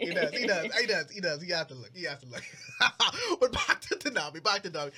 He 0.00 0.12
does. 0.14 0.30
He 0.40 0.46
does. 0.46 0.74
He 0.74 0.86
does. 0.86 1.10
He 1.10 1.20
does. 1.20 1.42
He 1.42 1.50
has 1.50 1.66
to 1.66 1.74
look. 1.74 1.90
He 1.94 2.04
has 2.04 2.18
to 2.20 2.26
look. 2.26 2.42
but 3.40 3.52
back 3.52 3.80
to 3.82 3.94
Toonami. 3.96 4.42
Back 4.42 4.62
to 4.62 4.70
Toonami. 4.70 4.92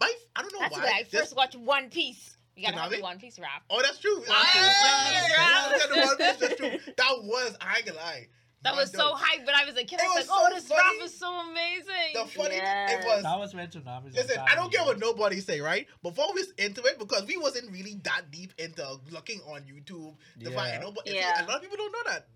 My, 0.00 0.12
I 0.34 0.42
don't 0.42 0.52
know 0.52 0.58
That's 0.60 0.74
why. 0.76 0.82
when 0.84 0.92
I 0.92 1.02
this- 1.10 1.20
first 1.20 1.36
watched 1.36 1.56
One 1.56 1.88
Piece. 1.88 2.36
You 2.56 2.66
gotta 2.66 2.78
have 2.78 2.90
the 2.90 3.00
One 3.02 3.18
Piece 3.18 3.38
rap. 3.38 3.62
Oh, 3.70 3.80
that's 3.82 3.98
true. 3.98 4.16
One 4.16 4.24
Piece 4.26 4.34
yeah, 4.54 5.68
the 5.88 5.96
One 6.06 6.16
Piece, 6.16 6.36
that's 6.36 6.56
true. 6.56 6.78
That 6.96 7.12
was. 7.22 7.56
I 7.60 7.76
ain't 7.78 7.86
gonna 7.86 7.98
lie. 7.98 8.28
That 8.66 8.76
was 8.76 8.90
so 8.90 9.14
hype 9.14 9.46
but 9.46 9.54
I 9.54 9.64
was 9.64 9.76
a 9.76 9.84
kid. 9.84 10.00
I 10.02 10.06
was, 10.08 10.26
was 10.26 10.28
like, 10.28 10.38
oh, 10.38 10.46
so 10.48 10.54
this 10.54 10.68
funny. 10.68 10.98
rap 10.98 11.06
is 11.06 11.18
so 11.18 11.32
amazing. 11.50 12.12
The 12.14 12.24
funny 12.26 12.56
Yes. 12.56 12.92
it 13.04 13.06
was. 13.06 13.22
That 13.22 13.38
was 13.38 13.54
when 13.54 13.66
tsunamis. 13.68 14.04
was 14.04 14.14
Listen, 14.14 14.38
I 14.38 14.54
don't 14.54 14.70
starting. 14.70 14.70
care 14.72 14.84
what 14.84 14.98
nobody 14.98 15.40
say, 15.40 15.60
right? 15.60 15.86
Before 16.02 16.26
we 16.34 16.40
was 16.40 16.50
into 16.58 16.82
it, 16.82 16.98
because 16.98 17.24
we 17.26 17.36
wasn't 17.36 17.70
really 17.72 18.00
that 18.04 18.30
deep 18.30 18.52
into 18.58 18.84
looking 19.10 19.40
on 19.48 19.62
YouTube. 19.62 20.14
The 20.38 20.50
Yeah. 20.50 20.56
fact, 20.56 20.74
and 20.74 20.82
nobody, 20.84 21.12
Yeah. 21.14 21.44
a 21.44 21.46
lot 21.46 21.56
of 21.56 21.62
people 21.62 21.76
don't 21.76 21.92
know 21.92 22.12
that. 22.12 22.26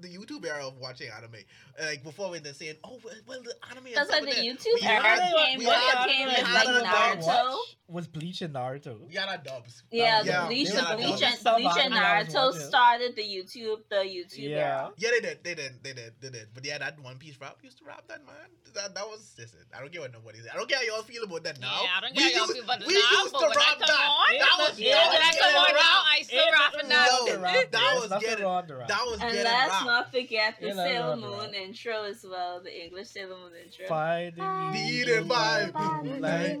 The 0.00 0.08
YouTube 0.08 0.46
era 0.46 0.66
of 0.66 0.78
watching 0.78 1.10
anime, 1.14 1.44
like 1.78 2.02
before 2.02 2.30
when 2.30 2.42
they're 2.42 2.54
saying, 2.54 2.76
"Oh, 2.82 2.98
well, 3.04 3.14
well 3.26 3.42
the 3.42 3.54
anime." 3.70 3.88
is 3.88 3.94
That's 3.96 4.08
like 4.10 4.22
over 4.22 4.30
the 4.30 4.36
there." 4.36 4.44
YouTube 4.54 4.74
We 4.80 4.80
era 4.88 5.02
had- 5.02 5.18
came 5.34 5.58
we 5.58 5.64
had- 5.66 6.06
came 6.08 6.20
we 6.20 6.24
with 6.36 6.36
had 6.46 6.54
like 6.54 6.68
a 6.68 6.80
dub 6.80 7.20
Naruto. 7.20 7.58
Watch 7.90 7.94
Was 7.94 8.06
Bleach 8.08 8.42
and 8.42 8.54
Naruto. 8.54 9.06
We 9.08 9.14
had 9.14 9.28
our 9.28 9.38
dubs. 9.38 9.82
Yeah, 9.90 10.22
Yeah, 10.22 10.42
the 10.42 10.46
Bleach, 10.48 10.68
they 10.70 10.76
the 10.76 10.82
Bleach, 10.96 11.22
and, 11.22 11.38
Bleach 11.42 11.66
and 11.84 11.94
anime 11.94 11.98
I 11.98 12.22
was 12.22 12.34
Naruto 12.34 12.60
started 12.68 13.16
the 13.16 13.22
YouTube, 13.22 13.80
the 13.88 13.96
YouTube 13.96 14.38
Yeah. 14.38 14.56
era. 14.58 14.90
Yeah, 14.96 15.10
they 15.10 15.20
did, 15.20 15.44
they 15.44 15.54
did, 15.54 15.72
they 15.82 15.92
did, 15.92 16.12
they 16.20 16.30
did. 16.30 16.48
But 16.54 16.64
yeah, 16.64 16.78
that 16.78 16.98
One 17.00 17.18
Piece 17.18 17.36
rap 17.40 17.56
used 17.62 17.78
to 17.78 17.84
rap 17.84 18.04
that 18.08 18.24
man. 18.24 18.34
That 18.74 18.94
that 18.94 19.06
was 19.06 19.34
listen. 19.38 19.58
I 19.76 19.80
don't 19.80 19.90
care 19.92 20.00
what 20.02 20.12
nobody 20.12 20.38
said. 20.38 20.50
I 20.54 20.56
don't 20.56 20.68
care 20.68 20.78
how 20.78 20.84
y'all 20.84 21.02
feel 21.02 21.24
about 21.24 21.42
that 21.44 21.60
now. 21.60 21.80
Yeah, 21.82 21.88
I 21.96 22.00
don't 22.00 22.14
We 22.16 22.22
care 22.22 22.38
how 22.38 22.44
used- 22.46 22.54
people 22.54 22.70
about 22.70 22.82
it 22.82 22.86
we 22.86 22.94
now, 22.94 23.00
used 23.22 23.32
but 23.32 23.38
to 23.40 23.46
when 23.48 23.52
I 23.52 23.60
rap 23.60 23.66
come 23.66 23.80
that. 23.80 23.90
on- 23.90 24.38
That 24.38 24.56
was 24.70 24.78
Yeah, 24.80 24.88
Yeah, 24.88 24.94
that 24.94 25.10
when 25.10 25.22
I 25.22 25.26
was 25.26 25.36
come 25.40 25.50
getting 25.50 25.56
on 25.60 25.66
now, 25.66 25.74
rap. 25.74 26.06
I 26.06 26.22
still 26.22 26.40
Ain't 26.40 26.52
rapping 26.52 26.88
nothing 26.88 26.88
now. 26.88 27.04
Yo, 27.04 27.10
wrong 27.10 27.24
with 27.24 27.32
the 27.34 27.40
rap. 27.40 27.54
that 27.54 27.70
There's 27.70 28.00
was 28.00 28.10
nothing 28.10 28.28
getting- 28.30 28.44
wrong 28.44 28.56
with 28.62 28.68
the 28.68 28.76
rap. 28.76 28.88
That 28.88 29.04
was 29.06 29.12
And 29.20 29.30
getting 29.32 29.44
let's 29.44 29.72
rap. 29.74 29.84
not 29.86 30.10
forget 30.12 30.50
the 30.60 30.66
You 30.68 30.74
know, 30.74 30.84
Sailor 30.84 31.16
no, 31.16 31.20
no, 31.20 31.30
Moon 31.42 31.50
no. 31.52 31.58
intro 31.58 32.02
as 32.04 32.24
well, 32.24 32.60
the 32.62 32.84
English 32.84 33.08
Sailor 33.08 33.36
Moon 33.36 33.52
intro. 33.64 33.86
Fighting 33.86 34.72
Beaten 34.72 35.26
by 35.28 35.70
moonlight. 35.74 36.58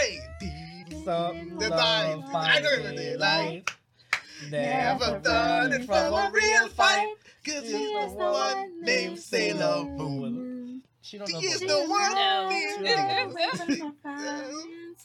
Hey, 0.00 0.18
Some 1.04 1.58
The 1.58 1.66
vibe. 1.66 2.34
I 2.34 2.60
know 2.60 2.70
it, 2.70 3.20
light. 3.20 3.70
Never 4.50 4.98
Never 5.04 5.18
done 5.20 5.72
it 5.72 5.84
from 5.84 6.14
a 6.14 6.30
real 6.32 6.68
fight. 6.68 7.14
Cause 7.44 7.64
She 7.64 7.76
he's 7.76 8.12
the 8.12 8.16
one 8.16 8.80
named 8.82 9.18
Sailor 9.18 9.84
Moon. 9.84 10.82
She 11.02 11.18
don't 11.18 11.28
He 11.28 11.34
know 11.34 11.40
is 11.40 11.60
the 11.60 11.84
one 11.88 12.14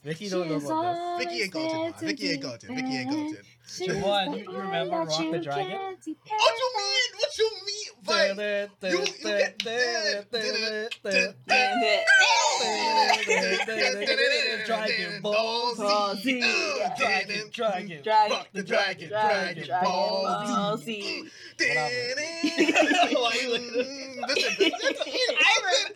Vicky 0.04 0.30
don't 0.30 0.48
know 0.48 0.56
about 0.58 1.20
Vicky 1.20 1.42
ain't 1.42 1.54
man. 1.54 1.94
Vicky 2.00 2.30
ain't 2.30 2.42
Colton. 2.44 2.76
Vicky 2.76 2.96
ain't 2.98 3.10
Colton. 3.10 3.38
Siobhan, 3.68 4.38
you- 4.38 4.52
you 4.52 4.58
remember 4.60 4.98
Rock 4.98 5.10
the 5.32 5.40
Dragon? 5.40 5.72
What 5.80 6.06
you 6.06 6.16
mean? 6.78 7.10
What 7.18 7.38
you 7.38 7.50
mean? 7.66 8.70
This. 8.80 8.94
you- 8.94 9.00
you 9.00 9.24
get- 9.24 9.64
Dragon 14.66 15.22
Ball 15.22 15.76
Ball 15.76 16.16
Z. 16.16 16.42
Z. 16.42 16.42
Dragon, 16.98 17.50
dragon. 17.52 18.02
Dragon, 18.04 18.38
the 18.54 18.64
dragon, 18.64 19.10
Dragon, 19.10 19.64
dragon, 19.66 19.84
ball 19.84 20.24
Ball 20.24 20.78
Z. 20.78 20.84
Z. 21.02 21.30
Listen, 24.28 24.56
listen, 24.60 24.68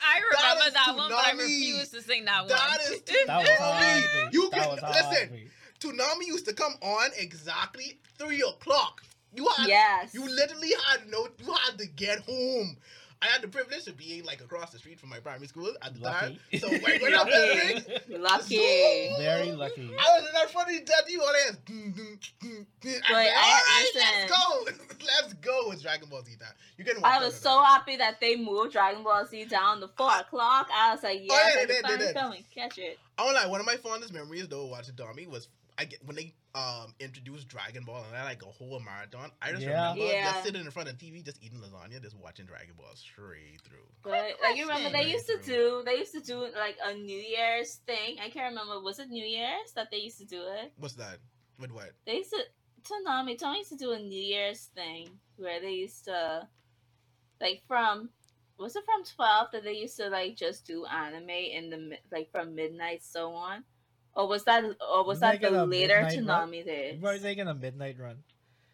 I, 0.01 0.19
remember 0.31 0.71
that 0.73 0.93
one, 0.95 1.09
but 1.09 1.17
I 1.17 1.31
refuse 1.37 1.89
to 1.89 2.01
sing 2.01 2.25
that 2.25 2.41
one. 2.41 2.49
That 2.49 2.77
is 2.81 3.01
That 3.27 3.37
was 3.59 4.33
You 4.33 4.49
can- 4.51 4.75
listen. 4.75 5.29
B. 5.33 5.47
Toonami 5.79 6.27
used 6.27 6.45
to 6.45 6.53
come 6.53 6.73
on 6.81 7.09
exactly 7.17 7.99
three 8.17 8.41
o'clock. 8.41 9.01
You 9.33 9.47
had, 9.57 9.67
Yes. 9.67 10.13
you 10.13 10.27
literally 10.27 10.73
had 10.87 11.07
no, 11.09 11.27
you 11.41 11.53
had 11.53 11.77
to 11.77 11.85
get 11.87 12.19
home. 12.19 12.77
I 13.21 13.25
had 13.25 13.41
the 13.41 13.49
privilege 13.49 13.85
of 13.87 13.97
being 13.97 14.23
like 14.23 14.39
across 14.39 14.71
the 14.71 14.79
street 14.79 14.97
from 14.99 15.09
my 15.09 15.19
primary 15.19 15.47
school 15.47 15.73
at 15.81 15.93
the 15.93 15.99
time. 15.99 16.37
So 16.57 16.69
when, 16.69 17.01
when 17.01 17.13
I 17.13 17.23
was 17.25 17.33
playing, 17.33 18.21
Lucky. 18.21 19.09
Very 19.19 19.51
lucky. 19.51 19.91
I 19.99 20.17
was 20.19 20.27
in 20.27 20.33
that 20.35 20.49
funny 20.51 20.79
that 20.79 21.03
you 21.09 21.21
all 21.21 21.27
I- 21.27 23.11
all 23.11 23.15
right, 23.15 23.91
let's 23.95 24.31
go. 24.31 24.95
let's 25.21 25.33
go. 25.33 25.71
It's 25.71 25.81
Dragon 25.81 26.07
Ball 26.09 26.23
Z 26.23 26.35
time. 26.39 26.53
You 26.77 26.85
can. 26.85 26.95
I 27.03 27.19
was 27.23 27.35
so 27.35 27.61
happy 27.61 27.97
that 27.97 28.21
they 28.21 28.35
moved 28.37 28.71
Dragon 28.71 29.03
Ball 29.03 29.25
Z 29.25 29.45
down 29.45 29.81
to 29.81 29.89
four 29.97 30.11
o'clock. 30.17 30.69
I 30.73 30.93
was 30.93 31.03
like, 31.03 31.19
yes, 31.21 31.29
Oh, 31.31 31.35
yeah, 31.35 31.61
I 31.61 31.65
they 31.65 31.65
can 31.65 31.67
did, 31.67 31.75
they 31.75 31.81
finally 31.81 32.05
did. 32.07 32.15
come 32.15 32.31
and 32.31 32.43
catch 32.55 32.77
it. 32.77 32.99
I 33.17 33.25
don't 33.25 33.33
like 33.33 33.49
one 33.49 33.59
of 33.59 33.65
my 33.65 33.75
fondest 33.75 34.13
memories 34.13 34.47
though 34.47 34.65
watching 34.67 34.95
Tommy 34.95 35.27
was 35.27 35.49
I 35.79 35.85
get 35.85 36.05
when 36.05 36.17
they 36.17 36.35
um 36.55 36.93
introduced 36.99 37.47
Dragon 37.47 37.85
Ball 37.85 38.03
and 38.03 38.15
I 38.15 38.25
like 38.25 38.43
a 38.43 38.47
whole 38.47 38.79
marathon. 38.81 39.31
I 39.41 39.51
just 39.51 39.63
Yeah. 39.65 39.93
remember 39.93 40.11
Yeah. 40.13 40.31
just 40.33 40.43
sitting 40.43 40.65
in 40.65 40.71
front 40.71 40.89
of 40.89 40.99
the 40.99 41.05
TV, 41.05 41.23
just 41.23 41.41
eating 41.41 41.59
lasagna, 41.59 42.01
just 42.01 42.17
watching 42.17 42.45
Dragon 42.45 42.75
Ball 42.77 42.93
straight 42.95 43.61
through. 43.63 43.87
But 44.03 44.35
like 44.43 44.57
you 44.57 44.67
remember, 44.67 44.89
they 44.89 45.09
question. 45.09 45.09
used 45.11 45.27
to 45.27 45.37
do 45.41 45.83
they 45.85 45.95
used 45.95 46.11
to 46.13 46.19
do 46.19 46.39
like 46.53 46.77
a 46.83 46.93
New 46.93 47.17
Year's 47.17 47.75
thing. 47.87 48.17
I 48.19 48.29
can't 48.29 48.51
remember. 48.53 48.81
Was 48.81 48.99
it 48.99 49.09
New 49.09 49.25
Year's 49.25 49.71
that 49.75 49.89
they 49.89 49.99
used 49.99 50.19
to 50.19 50.25
do 50.25 50.41
it? 50.43 50.73
What's 50.77 50.95
that? 50.95 51.19
With 51.57 51.71
what? 51.71 51.91
They 52.05 52.17
used 52.17 52.31
to 52.31 52.43
Toonami 52.83 53.37
Tony 53.39 53.59
used 53.59 53.71
to 53.71 53.77
do 53.77 53.91
a 53.91 53.99
New 53.99 54.21
Year's 54.21 54.65
thing 54.75 55.19
where 55.37 55.61
they 55.61 55.71
used 55.71 56.05
to 56.05 56.47
like 57.39 57.61
from 57.67 58.09
was 58.57 58.75
it 58.75 58.83
from 58.83 59.03
twelve 59.05 59.47
that 59.53 59.63
they 59.63 59.73
used 59.77 59.95
to 59.97 60.09
like 60.09 60.35
just 60.35 60.65
do 60.67 60.85
anime 60.85 61.29
in 61.29 61.69
the 61.69 61.97
like 62.11 62.29
from 62.31 62.55
midnight 62.55 63.01
so 63.03 63.31
on, 63.31 63.63
or 64.15 64.27
was 64.27 64.43
that 64.45 64.63
or 64.63 65.03
was 65.05 65.19
that 65.19 65.41
the 65.41 65.65
later? 65.65 66.07
Toonami 66.09 66.65
days? 66.65 67.01
We're 67.01 67.17
taking 67.19 67.47
a 67.47 67.53
midnight 67.53 67.97
run. 67.99 68.17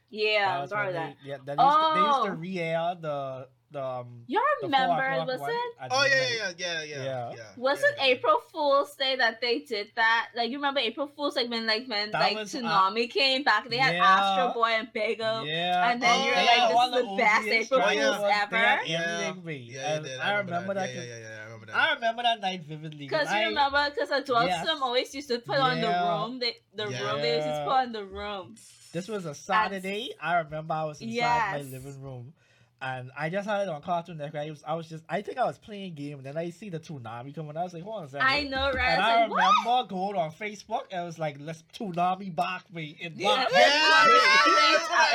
Yeah, 0.09 0.45
That 0.45 0.57
I 0.57 0.61
was 0.61 0.71
when 0.71 0.93
that. 0.93 1.15
They, 1.23 1.29
yeah, 1.29 1.37
that 1.45 1.57
used 1.59 1.77
to, 1.77 1.91
they 1.93 1.99
used 2.01 2.17
Oh. 2.19 2.25
to 2.27 2.31
re-air 2.33 2.95
the 2.99 3.47
the 3.75 3.83
um. 3.83 4.23
You 4.27 4.39
the 4.61 4.67
remember? 4.67 5.03
four 5.03 5.25
Was 5.27 5.39
one 5.41 5.51
it? 5.51 5.91
Oh 5.91 6.05
yeah, 6.07 6.15
yeah, 6.15 6.29
yeah, 6.31 6.53
yeah, 6.57 6.83
yeah, 6.83 7.03
Yeah. 7.03 7.31
yeah. 7.35 7.43
Was 7.57 7.79
yeah, 7.83 7.89
it 7.89 7.95
yeah. 7.97 8.05
April 8.15 8.39
Fool's 8.51 8.95
Day 8.95 9.15
that 9.17 9.41
they 9.41 9.59
did 9.59 9.87
that? 9.95 10.29
Like 10.35 10.49
you 10.49 10.57
remember 10.57 10.79
April 10.79 11.07
Fool's 11.07 11.35
like 11.35 11.49
when 11.49 11.67
like 11.67 11.85
when 11.87 12.11
That 12.11 12.19
like 12.21 12.37
was, 12.37 12.55
uh, 12.55 12.59
Toonami 12.59 13.09
came 13.11 13.43
back, 13.43 13.67
they 13.69 13.77
had 13.77 13.95
yeah. 13.95 14.05
Astro 14.19 14.53
Boy 14.53 14.69
and 14.79 14.87
Bagel. 14.93 15.45
Yeah, 15.45 15.91
And 15.91 16.01
then 16.01 16.25
you're 16.25 16.33
yeah, 16.33 16.55
like, 16.55 16.69
this 16.71 16.85
is 16.85 16.91
the 16.91 17.09
OGs 17.11 17.17
best 17.19 17.47
April 17.47 17.79
Dragon 17.81 18.03
Fools 18.03 18.17
Ball, 18.17 18.31
ever. 18.31 18.49
they 18.51 18.57
had 18.57 18.87
Yeah, 18.87 19.33
me. 19.43 19.55
yeah, 19.71 19.95
and 19.95 20.05
you 20.05 20.11
did. 20.11 20.19
I 20.19 20.31
remember 20.37 20.73
that. 20.73 20.89
Yeah, 20.89 20.95
'cause- 20.95 21.05
yeah, 21.07 21.17
yeah, 21.17 21.35
yeah, 21.35 21.41
I 21.41 21.43
remember 21.45 21.65
that. 21.67 21.75
I 21.75 21.93
remember 21.93 22.23
that 22.23 22.39
night 22.41 22.61
vividly. 22.63 23.05
Because 23.05 23.27
I- 23.27 23.41
you 23.41 23.47
remember, 23.49 23.89
because 23.93 24.11
Adult 24.11 24.45
Yes. 24.47 24.63
Swim 24.65 24.81
always 24.83 25.13
used 25.13 25.27
to 25.29 25.39
put 25.39 25.57
on 25.59 25.81
the 25.81 25.87
room. 25.87 26.39
They, 26.39 26.55
the 26.73 26.87
Yeah. 26.89 27.11
room 27.11 27.21
they 27.21 27.35
used 27.35 27.47
to 27.47 27.63
put 27.65 27.73
on 27.73 27.91
the 27.91 28.05
room. 28.05 28.55
This 28.93 29.09
was 29.09 29.25
a 29.25 29.35
Saturday. 29.35 30.13
I 30.21 30.37
remember 30.37 30.73
I 30.73 30.85
was 30.85 31.01
inside 31.01 31.13
Yes. 31.13 31.51
my 31.51 31.61
living 31.77 32.01
room, 32.01 32.33
and 32.81 33.09
I 33.17 33.29
just 33.29 33.47
had 33.47 33.61
it 33.63 33.69
on 33.69 33.81
Cartoon 33.81 34.17
Network. 34.17 34.43
I 34.43 34.49
was, 34.49 34.63
I 34.67 34.73
was 34.75 34.87
just, 34.89 35.03
I 35.09 35.21
think 35.21 35.37
I 35.37 35.45
was 35.45 35.57
playing 35.57 35.95
game, 35.95 36.17
and 36.17 36.25
then 36.25 36.37
I 36.37 36.49
see 36.49 36.69
the 36.69 36.79
Toonami 36.79 37.33
coming. 37.33 37.55
I 37.57 37.63
was 37.63 37.73
like, 37.73 37.83
hold 37.83 37.97
on 37.99 38.03
a 38.05 38.09
second. 38.09 38.27
I 38.27 38.43
know, 38.43 38.71
right? 38.73 38.89
and 38.93 39.01
I 39.01 39.21
I 39.23 39.27
was 39.27 39.31
like, 39.31 39.65
what? 39.65 39.65
remember 39.65 39.89
going 39.89 40.17
on 40.17 40.31
Facebook, 40.31 40.81
and 40.91 41.01
it 41.01 41.05
was 41.05 41.17
like, 41.19 41.37
let's 41.39 41.63
Toonami 41.77 42.35
back 42.35 42.71
me. 42.73 42.97
It 42.99 43.13
Yeah, 43.15 43.45
back. 43.51 43.51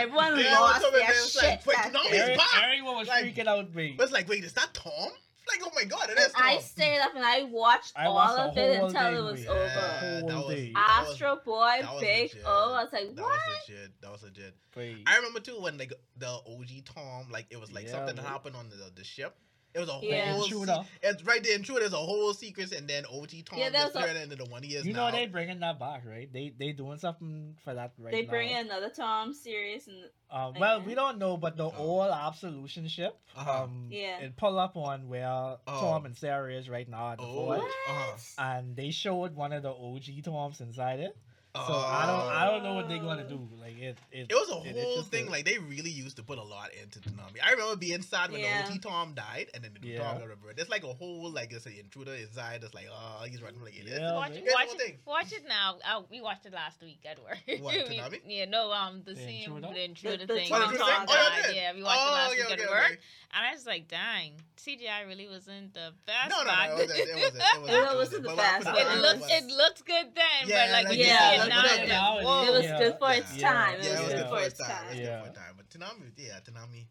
everyone, 0.00 0.30
everyone 0.32 0.44
Yeah, 0.44 0.56
I 0.58 0.61
was 0.61 0.70
lost 0.72 0.84
over 0.84 0.96
their 0.96 1.06
there, 1.06 1.11
it's 1.16 1.36
like, 1.36 1.58
shit. 1.61 1.66
wait, 1.66 1.76
that 1.76 1.92
Toonami 1.92 2.11
day. 2.11 2.16
is 2.16 2.22
Every- 2.22 2.36
back. 2.36 2.62
Everyone 2.64 2.96
was 2.96 3.08
Like- 3.08 3.24
freaking 3.24 3.46
out 3.46 3.74
me. 3.74 3.94
But 3.96 4.04
it's 4.04 4.12
like, 4.12 4.28
wait, 4.28 4.44
is 4.44 4.52
that 4.54 4.72
Tom? 4.74 5.11
Like, 5.51 5.61
oh 5.64 5.70
my 5.74 5.84
god, 5.84 6.05
it 6.11 6.16
And 6.18 6.26
is 6.26 6.32
Tom. 6.32 6.42
I 6.44 6.59
stayed 6.59 6.98
up 7.01 7.14
and 7.14 7.24
I 7.24 7.42
watched 7.44 7.92
I 7.96 8.07
all 8.07 8.18
of 8.18 8.57
it 8.57 8.82
until 8.82 9.28
it 9.28 9.32
was 9.32 9.40
we- 9.40 9.48
over. 9.48 9.59
Yeah, 9.59 10.20
that 10.20 10.24
was- 10.24 10.55
day. 10.55 10.72
that 10.72 11.05
was- 11.07 11.11
Astro 11.12 11.40
Boy, 11.44 11.78
that 11.82 11.92
was 11.92 12.01
Big 12.01 12.30
legit. 12.32 12.44
O. 12.46 12.74
I 12.74 12.82
was 12.84 12.92
like, 12.92 13.14
That 13.16 13.22
what? 13.22 13.30
was 13.32 13.68
legit. 13.68 14.01
That 14.01 14.12
was 14.12 14.22
legit. 14.22 14.55
Wait. 14.76 14.98
I 15.07 15.16
remember 15.16 15.40
too 15.40 15.61
when 15.61 15.78
like 15.78 15.92
the 16.16 16.28
OG 16.28 16.82
Tom, 16.94 17.30
like 17.30 17.46
it 17.51 17.61
was 17.61 17.72
like 17.72 17.84
Yeah, 17.86 17.92
something 17.92 18.16
that 18.16 18.22
man. 18.22 18.32
happened 18.32 18.57
on 18.57 18.68
the, 18.70 18.90
the 18.94 19.05
ship. 19.05 19.36
It 19.72 19.78
was 19.78 19.88
a 19.88 20.00
Yeah. 20.02 20.32
whole 20.32 20.44
Intruder. 20.44 20.72
se- 20.82 20.88
It's 21.08 21.22
right 21.24 21.42
there. 21.44 21.54
Intruder. 21.54 21.80
There's 21.80 21.92
a 21.92 21.96
whole 21.96 22.34
secret, 22.34 22.72
and 22.72 22.88
then 22.88 23.04
OG 23.06 23.42
Tom 23.42 23.58
Yeah, 23.58 23.70
there 23.70 23.82
just 23.82 23.94
was 23.94 24.02
a- 24.04 24.06
turned 24.08 24.18
into 24.18 24.36
the 24.36 24.46
one 24.50 24.62
he 24.64 24.74
is 24.74 24.84
You 24.84 24.92
now. 24.92 25.10
know 25.10 25.16
they 25.16 25.26
bringing 25.26 25.60
that 25.60 25.78
back, 25.78 26.02
right? 26.04 26.30
They 26.32 26.52
they 26.58 26.72
doing 26.72 26.98
something 26.98 27.56
for 27.64 27.74
that 27.74 27.92
right 27.98 28.10
they 28.12 28.22
now. 28.24 28.30
bring 28.30 28.50
in 28.50 28.66
another 28.66 28.90
Tom 28.90 29.32
series 29.32 29.86
and 29.86 30.10
Uh, 30.32 30.52
well, 30.60 30.78
Yeah. 30.78 30.86
we 30.86 30.94
don't 30.94 31.18
know, 31.18 31.36
but 31.36 31.56
the 31.56 31.64
Oh. 31.64 31.74
old 31.76 32.10
Absolution 32.12 32.86
ship, 32.86 33.18
Uh-huh. 33.34 33.64
um, 33.64 33.88
Yeah. 33.90 34.20
it 34.20 34.36
pull 34.36 34.58
up 34.60 34.76
on 34.76 35.08
where 35.08 35.26
Oh. 35.28 35.58
Tom 35.66 36.06
and 36.06 36.16
Sarah 36.16 36.54
is 36.54 36.68
right 36.68 36.88
now 36.88 37.12
at 37.12 37.18
the 37.18 37.24
Oh, 37.24 37.32
fort, 37.34 37.58
What? 37.58 37.68
uh-huh. 37.88 38.16
and 38.38 38.76
they 38.76 38.92
showed 38.92 39.34
one 39.34 39.52
of 39.52 39.64
the 39.64 39.72
OG 39.74 40.22
Toms 40.22 40.60
inside 40.60 41.00
it. 41.00 41.16
So 41.53 41.61
I 41.74 42.07
don't 42.07 42.28
I 42.32 42.44
don't 42.44 42.62
know 42.62 42.74
what 42.74 42.88
they're 42.88 43.01
gonna 43.01 43.28
do. 43.28 43.48
Like 43.61 43.76
it 43.76 43.98
it, 44.12 44.26
It 44.30 44.34
was 44.34 44.48
a 44.51 44.68
it- 44.68 44.76
whole 44.84 45.03
thing. 45.03 45.26
a- 45.26 45.30
like 45.30 45.44
they 45.44 45.59
really 45.59 45.90
used 45.90 46.16
to 46.18 46.22
put 46.22 46.38
a 46.38 46.42
lot 46.44 46.70
into 46.80 47.01
Toonami. 47.01 47.38
I 47.44 47.51
remember 47.51 47.74
being 47.74 48.03
sad 48.03 48.30
when 48.30 48.40
Yeah. 48.40 48.62
the 48.62 48.68
OT 48.70 48.78
Tom 48.78 49.14
died, 49.14 49.48
and 49.53 49.64
then 49.64 49.72
the 49.74 49.80
new 49.80 49.94
Yeah. 49.94 50.05
Tom 50.05 50.18
got 50.20 50.28
rebirthed. 50.28 50.55
There's 50.55 50.68
like 50.68 50.84
a 50.84 50.92
whole 50.94 51.28
like 51.32 51.51
it's 51.53 51.66
an 51.66 51.72
intruder 51.76 52.14
inside. 52.14 52.61
That's 52.62 52.72
like 52.72 52.86
oh 52.92 53.24
he's 53.28 53.42
running 53.42 53.61
like 53.64 53.76
idiot. 53.76 53.98
Yeah, 54.01 54.14
watch 54.14 54.30
man. 54.30 54.38
it, 54.46 54.53
watch 54.55 54.68
it, 54.78 54.98
watch 55.05 55.32
it 55.32 55.44
now. 55.48 55.78
Oh, 55.90 56.05
we 56.09 56.20
watched 56.20 56.46
it 56.46 56.53
last 56.53 56.80
week 56.82 57.01
at 57.05 57.18
work. 57.20 57.38
What, 57.61 57.74
We- 57.74 57.96
Toonami? 57.98 58.20
yeah, 58.26 58.44
no, 58.44 58.70
um, 58.70 59.03
the 59.05 59.14
The 59.14 59.20
scene, 59.20 59.42
intruder? 59.42 59.68
the 59.74 59.84
intruder 59.84 60.16
The- 60.18 60.26
the 60.26 60.34
thing. 60.34 60.48
Tom 60.51 60.62
intruder 60.62 60.84
Tom 60.84 61.07
thing? 61.09 61.16
Oh, 61.18 61.36
you 61.36 61.42
died. 61.42 61.57
Yeah, 61.57 61.72
we 61.74 61.82
watched 61.82 61.98
it 62.01 62.07
Oh, 62.09 62.12
last 62.12 62.30
okay, 62.30 62.36
week 62.36 62.44
okay, 62.46 62.53
at 62.55 62.61
okay. 62.61 62.70
work, 62.70 62.98
and 63.34 63.46
I 63.46 63.53
was 63.53 63.66
like, 63.66 63.88
dang, 63.88 64.32
CGI 64.57 65.07
really 65.09 65.26
wasn't 65.26 65.74
the 65.74 65.92
best. 66.07 66.30
No, 66.30 66.44
no, 66.44 66.55
no, 66.55 66.62
it 66.62 66.74
wasn't. 66.78 66.98
It 67.01 67.14
wasn't. 67.16 67.70
It 67.70 67.96
wasn't. 67.96 68.22
The 68.22 68.36
best, 68.36 68.64
when 68.66 68.76
I 68.76 68.84
put 68.84 68.84
but 68.84 68.86
on, 68.86 68.92
It 68.92 68.94
it 68.94 69.01
looked 69.03 69.30
it 69.32 69.44
looked 69.51 69.84
good 69.86 70.14
then, 70.14 70.42
but 70.46 70.55
like 70.55 70.70
like, 70.70 70.88
when 70.90 70.98
you 70.98 71.07
yeah, 71.07 71.30
see 71.30 71.36
it 71.36 71.39
like, 71.49 71.88
now, 71.88 72.16
when 72.16 72.24
it's 72.24 72.49
it- 72.49 72.49
it 72.49 72.53
was 72.53 72.64
Yeah. 72.64 72.78
good 72.78 72.99
for 72.99 73.12
its 73.12 73.36
Yeah. 73.36 73.53
time. 73.53 73.80
It 73.80 73.84
Yeah, 73.84 73.91
it 73.91 73.93
was 73.93 74.01
was 74.01 74.09
good 74.09 74.16
good 74.18 74.28
for 74.28 74.36
for 74.38 74.43
its 74.45 74.61
its 74.61 74.68
time. 74.68 74.84
It 74.84 74.88
was 74.91 74.97
good 74.99 75.05
Yeah. 75.05 75.20
for 75.22 75.28
its 75.28 75.38
time. 75.38 75.55
But 75.57 75.68
Toonami, 75.70 76.12
yeah, 76.16 76.41
Toonami. 76.41 76.86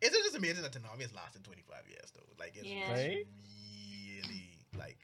It's 0.00 0.16
just 0.16 0.36
amazing 0.36 0.62
that 0.62 0.72
Toonami 0.72 1.02
has 1.02 1.12
lasted 1.14 1.44
25 1.44 1.88
years 1.88 2.10
though. 2.14 2.26
Like 2.38 2.56
it's 2.56 2.64
Yeah. 2.66 2.92
Really 2.92 4.58
like 4.76 4.98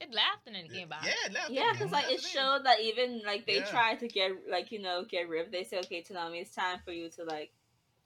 It 0.00 0.12
laughed 0.12 0.46
and 0.46 0.54
then 0.56 0.64
it 0.66 0.72
came 0.72 0.88
back. 0.88 1.04
yeah, 1.04 1.14
it 1.26 1.32
left 1.32 1.50
Yeah, 1.50 1.72
because 1.72 1.90
like 1.92 2.06
it 2.06 2.10
That's 2.10 2.22
the 2.22 2.28
thing. 2.28 2.36
showed 2.42 2.64
that 2.66 2.80
even 2.80 3.22
like 3.24 3.46
they 3.46 3.56
Yeah. 3.58 3.70
tried 3.70 4.00
to 4.00 4.08
get 4.08 4.32
like 4.48 4.70
you 4.72 4.80
know 4.80 5.04
get 5.04 5.28
rid. 5.28 5.50
They 5.52 5.64
said, 5.64 5.84
okay, 5.86 6.02
Toonami, 6.02 6.40
it's 6.42 6.54
time 6.54 6.80
for 6.84 6.92
you 6.92 7.08
to 7.10 7.24
like 7.24 7.52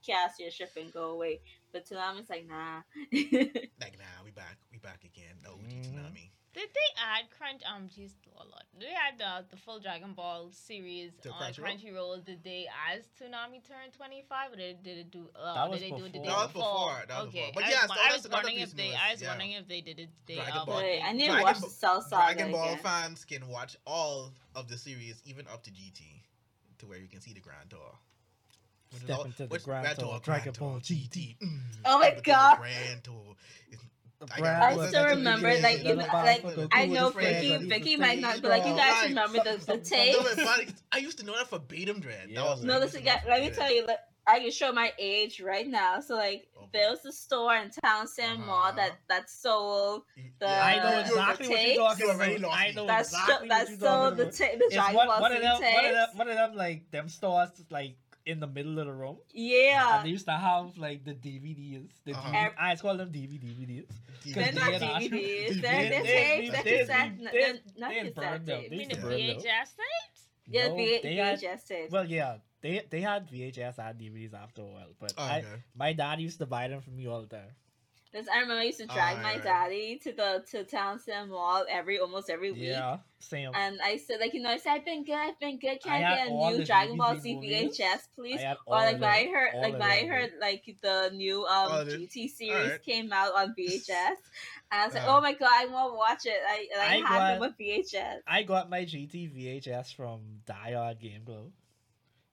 cast 0.05 0.39
your 0.39 0.49
ship 0.51 0.71
and 0.77 0.91
go 0.93 1.11
away. 1.11 1.41
But 1.71 1.85
Toonami's 1.85 2.29
like, 2.29 2.45
nah. 2.45 2.81
Like 3.81 3.97
nah, 3.97 4.23
we 4.23 4.31
back, 4.31 4.57
we 4.71 4.77
back 4.77 5.03
again. 5.03 5.35
No, 5.43 5.53
OG 5.53 5.61
Mhm. 5.61 5.93
Toonami. 5.93 6.29
Did 6.53 6.69
they 6.73 6.89
add 6.97 7.29
Crunch? 7.37 7.61
Um, 7.63 7.83
jeez, 7.87 8.13
a 8.35 8.43
lot. 8.43 8.63
Did 8.79 8.89
they 8.89 8.93
add 8.93 9.19
the, 9.19 9.45
the 9.55 9.57
full 9.61 9.79
Dragon 9.79 10.13
Ball 10.13 10.49
series 10.51 11.11
To 11.21 11.29
on 11.31 11.53
Crunchyroll? 11.53 11.63
Crunchyroll? 11.63 12.25
Did 12.25 12.43
they 12.43 12.65
as 12.91 13.03
Toonami 13.21 13.61
turned 13.67 13.93
twenty 13.95 14.23
five, 14.27 14.51
or 14.51 14.55
did, 14.55 14.81
did 14.81 14.97
it 14.97 15.11
do? 15.11 15.29
Uh, 15.35 15.53
That 15.53 15.69
was 15.69 15.79
did 15.79 15.91
they 15.93 15.97
do 15.97 16.05
it 16.05 16.13
the 16.13 16.19
before. 16.19 16.25
day 16.25 16.29
That 16.29 16.37
was 16.37 16.47
before? 16.53 16.89
before, 16.89 17.03
that 17.07 17.17
was 17.19 17.27
okay, 17.29 17.39
before. 17.39 17.51
But 17.53 17.63
I 17.65 17.69
yes, 17.69 17.81
was, 17.83 17.89
that 17.89 17.99
I 18.09 18.13
was 18.13 18.23
was 18.23 18.31
wondering 18.31 18.59
if 18.59 18.75
they. 18.75 18.93
I 18.95 19.11
was 19.11 19.21
yeah. 19.21 19.27
wondering 19.29 19.51
if 19.51 19.67
they 19.67 19.81
did 19.81 19.99
it. 19.99 20.09
They, 20.25 20.35
Dragon 20.35 20.57
um, 20.57 20.65
Ball. 20.65 20.77
Wait, 20.77 21.01
I 21.05 21.11
need 21.13 21.27
to 21.27 21.41
watch 21.41 21.59
the 21.61 21.69
Cell 21.69 22.01
Saga 22.01 22.33
Dragon 22.33 22.51
Ball 22.51 22.63
again. 22.69 22.77
fans 22.83 23.25
can 23.25 23.47
watch 23.47 23.77
all 23.85 24.33
of 24.55 24.67
the 24.67 24.77
series, 24.77 25.21
even 25.25 25.45
up 25.53 25.63
to 25.63 25.71
GT, 25.71 26.01
to 26.79 26.87
where 26.87 26.97
you 26.97 27.07
can 27.07 27.21
see 27.21 27.33
the 27.33 27.41
Grand 27.41 27.69
Tour. 27.69 27.93
Step 29.03 29.25
into 29.25 29.45
the 29.45 29.59
Grand 29.59 29.99
Tour, 29.99 30.19
Dragon 30.23 30.53
Ball 30.57 30.79
GT. 30.79 31.35
Oh 31.85 31.99
my 31.99 32.05
step 32.07 32.17
into 32.17 32.21
the 32.23 32.31
God. 32.31 32.57
Grand 32.57 33.03
Tour. 33.03 33.35
It's- 34.21 34.37
I 34.37 34.41
brand 34.41 34.59
got- 34.61 34.77
was 34.77 34.85
I 34.85 34.89
still 34.89 35.01
meant 35.03 35.09
to 35.09 35.15
be 35.15 35.19
remember, 35.19 35.61
like, 35.61 35.83
you 35.83 35.95
know, 35.95 36.05
like, 36.13 36.69
I 36.73 36.85
know 36.87 37.07
of 37.07 37.13
the 37.13 37.19
friends 37.21 37.37
Vicky, 37.37 37.49
that 37.57 37.61
Vicky 37.63 37.95
might 37.95 38.19
not, 38.19 38.41
but 38.41 38.51
like 38.51 38.65
you 38.65 38.75
guys 38.75 38.91
Right. 38.93 39.09
remember 39.09 39.37
the, 39.43 39.43
the 39.57 39.61
Some- 39.61 39.83
some- 39.83 39.83
tape. 39.83 40.13
No, 40.17 40.23
but 40.23 40.39
funny, 40.41 40.67
I 40.91 40.97
used 40.97 41.17
to 41.19 41.25
know 41.25 41.35
that 41.37 41.49
verbatim, 41.49 41.99
Dread. 42.01 42.29
Yeah, 42.29 42.41
That 42.41 42.49
was. 42.49 42.63
No, 42.63 42.79
listen, 42.79 43.03
guys, 43.03 43.21
let 43.27 43.41
me 43.41 43.49
tell 43.51 43.71
you, 43.73 43.85
like, 43.85 43.99
I 44.27 44.39
can 44.41 44.51
show 44.51 44.71
my 44.73 44.93
age 44.99 45.39
right 45.41 45.65
now. 45.67 46.01
So, 46.01 46.15
like, 46.15 46.47
Okay. 46.55 46.67
there 46.73 46.89
was 46.91 47.03
a 47.05 47.11
store 47.11 47.55
in 47.55 47.71
Townsend 47.83 48.45
Mall 48.45 48.57
Uh-huh. 48.65 48.71
that 48.73 48.91
that 49.07 49.29
sold 49.29 50.03
the- 50.39 50.47
I 50.47 50.75
know 50.75 50.99
exactly 50.99 51.15
the 51.15 51.15
what 51.15 51.39
you're 51.39 51.57
tapes? 51.57 51.77
talking 51.79 52.05
You 52.05 52.11
already 52.11 52.35
about. 52.35 52.53
I 52.57 52.71
know 52.71 52.85
that 52.87 52.99
exactly 52.99 53.33
sto- 53.33 53.39
what 53.39 53.49
that 53.49 53.69
you're 53.69 53.77
sold 53.79 53.81
talking 53.89 54.17
the 54.17 54.23
about. 54.23 54.33
ta- 54.33 54.57
the 54.59 54.65
It's 54.65 54.73
Dragon 54.75 54.95
one, 54.95 55.07
Ball 55.07 55.25
of 55.25 55.31
Z 55.31 55.39
them, 55.39 55.43
one 55.43 55.55
of 55.55 55.61
them, 55.61 56.05
tapes. 56.05 56.15
one 56.15 56.29
of 56.29 56.35
them, 56.35 56.55
like 56.55 56.91
them 56.91 57.09
stores, 57.09 57.49
like 57.71 57.95
in 58.25 58.39
the 58.39 58.47
middle 58.47 58.77
of 58.79 58.85
the 58.85 58.93
room. 58.93 59.17
Yeah, 59.33 59.97
And 59.97 60.05
they 60.05 60.09
used 60.11 60.25
to 60.25 60.31
have 60.33 60.77
like 60.77 61.03
the 61.03 61.13
DVDs. 61.13 61.89
The 62.05 62.13
Uh-huh. 62.13 62.31
DVD, 62.31 62.51
I 62.59 62.71
just 62.73 62.81
call 62.83 62.97
them 62.97 63.11
DVD, 63.11 63.39
DVDs. 63.39 63.87
they're 64.35 64.51
not 64.53 64.71
had 64.73 64.81
DVDs. 64.81 65.09
they- 65.11 65.59
They're, 65.61 65.89
they're 65.89 66.03
tapes. 66.03 66.51
They're 66.63 66.77
cassette. 66.79 67.31
they- 67.31 67.43
n- 67.43 67.59
Not 67.77 67.93
had 67.93 68.15
cassette 68.15 68.45
tapes. 68.45 68.71
You 68.71 68.77
mean 68.77 68.89
the. 68.89 68.95
VHS 68.95 69.69
tapes? 69.75 70.27
Yeah, 70.47 70.67
No, 70.67 70.75
V- 70.75 70.99
they 71.03 71.15
had, 71.15 71.39
VHS 71.39 71.67
tapes. 71.67 71.91
well, 71.91 72.05
yeah, 72.05 72.37
they 72.61 72.85
they 72.89 73.01
had 73.01 73.29
VHS 73.29 73.77
and 73.79 73.99
DVDs 73.99 74.33
after 74.33 74.61
a 74.63 74.65
while, 74.65 74.91
but 74.99 75.13
Oh, 75.17 75.23
I, 75.23 75.43
my 75.75 75.93
dad 75.93 76.19
used 76.19 76.39
to 76.39 76.45
buy 76.45 76.67
them 76.67 76.81
for 76.81 76.89
me 76.91 77.07
all 77.07 77.21
the 77.21 77.27
time. 77.27 77.51
That's- 78.11 78.27
I 78.27 78.39
remember 78.39 78.61
I 78.61 78.65
used 78.65 78.79
to 78.79 78.87
drag 78.87 79.17
Ah, 79.19 79.21
my 79.21 79.37
daddy 79.37 79.99
to 80.03 80.11
the 80.11 80.43
to 80.51 80.63
Townsend 80.63 81.29
Mall 81.29 81.63
every 81.69 81.99
almost 81.99 82.27
every 82.29 82.51
week. 82.51 82.63
Yeah, 82.63 82.97
same. 83.19 83.51
And 83.53 83.79
I 83.83 83.97
said, 83.97 84.19
like, 84.19 84.33
you 84.33 84.41
know, 84.41 84.49
I 84.49 84.57
said, 84.57 84.73
I've 84.73 84.85
been 84.85 85.03
good, 85.03 85.13
I've 85.15 85.39
been 85.39 85.59
good. 85.59 85.79
Can 85.83 85.91
I 85.91 85.97
I, 85.97 86.15
get 86.15 86.27
a 86.27 86.31
new 86.57 86.65
Dragon 86.65 86.97
Ball 86.97 87.15
DVD 87.15 87.21
Z 87.21 87.35
movies. 87.35 87.77
VHS, 87.79 88.07
please? 88.15 88.41
Or 88.65 88.77
like 88.77 88.95
of 88.95 89.01
when 89.01 89.09
I 89.11 89.25
heard, 89.27 89.51
like 89.61 89.73
of 89.73 89.79
when 89.79 89.89
I 89.91 90.05
heard, 90.07 90.31
like 90.41 90.63
the 90.81 91.11
new 91.13 91.45
um 91.45 91.67
Oh, 91.71 91.85
GT 91.85 92.27
series 92.29 92.63
alright. 92.63 92.83
came 92.83 93.13
out 93.13 93.33
on 93.35 93.53
VHS, 93.57 94.15
and 94.71 94.81
I 94.81 94.85
was 94.85 94.95
like, 94.95 95.03
Uh. 95.03 95.17
oh 95.17 95.21
my 95.21 95.33
god, 95.33 95.49
I 95.53 95.65
want 95.67 95.93
to 95.93 95.97
watch 95.97 96.25
it. 96.25 96.41
I 96.47 96.67
and 96.73 96.81
I, 96.81 96.85
I 96.85 97.07
had 97.07 97.33
them 97.33 97.39
got- 97.41 97.49
with 97.49 97.57
VHS. 97.59 98.21
I 98.25 98.41
got 98.41 98.69
my 98.71 98.85
GT 98.85 99.27
VHS 99.31 99.93
from 99.93 100.21
Die 100.47 100.73
Hard 100.73 100.99
Game 100.99 101.23
Glow. 101.25 101.51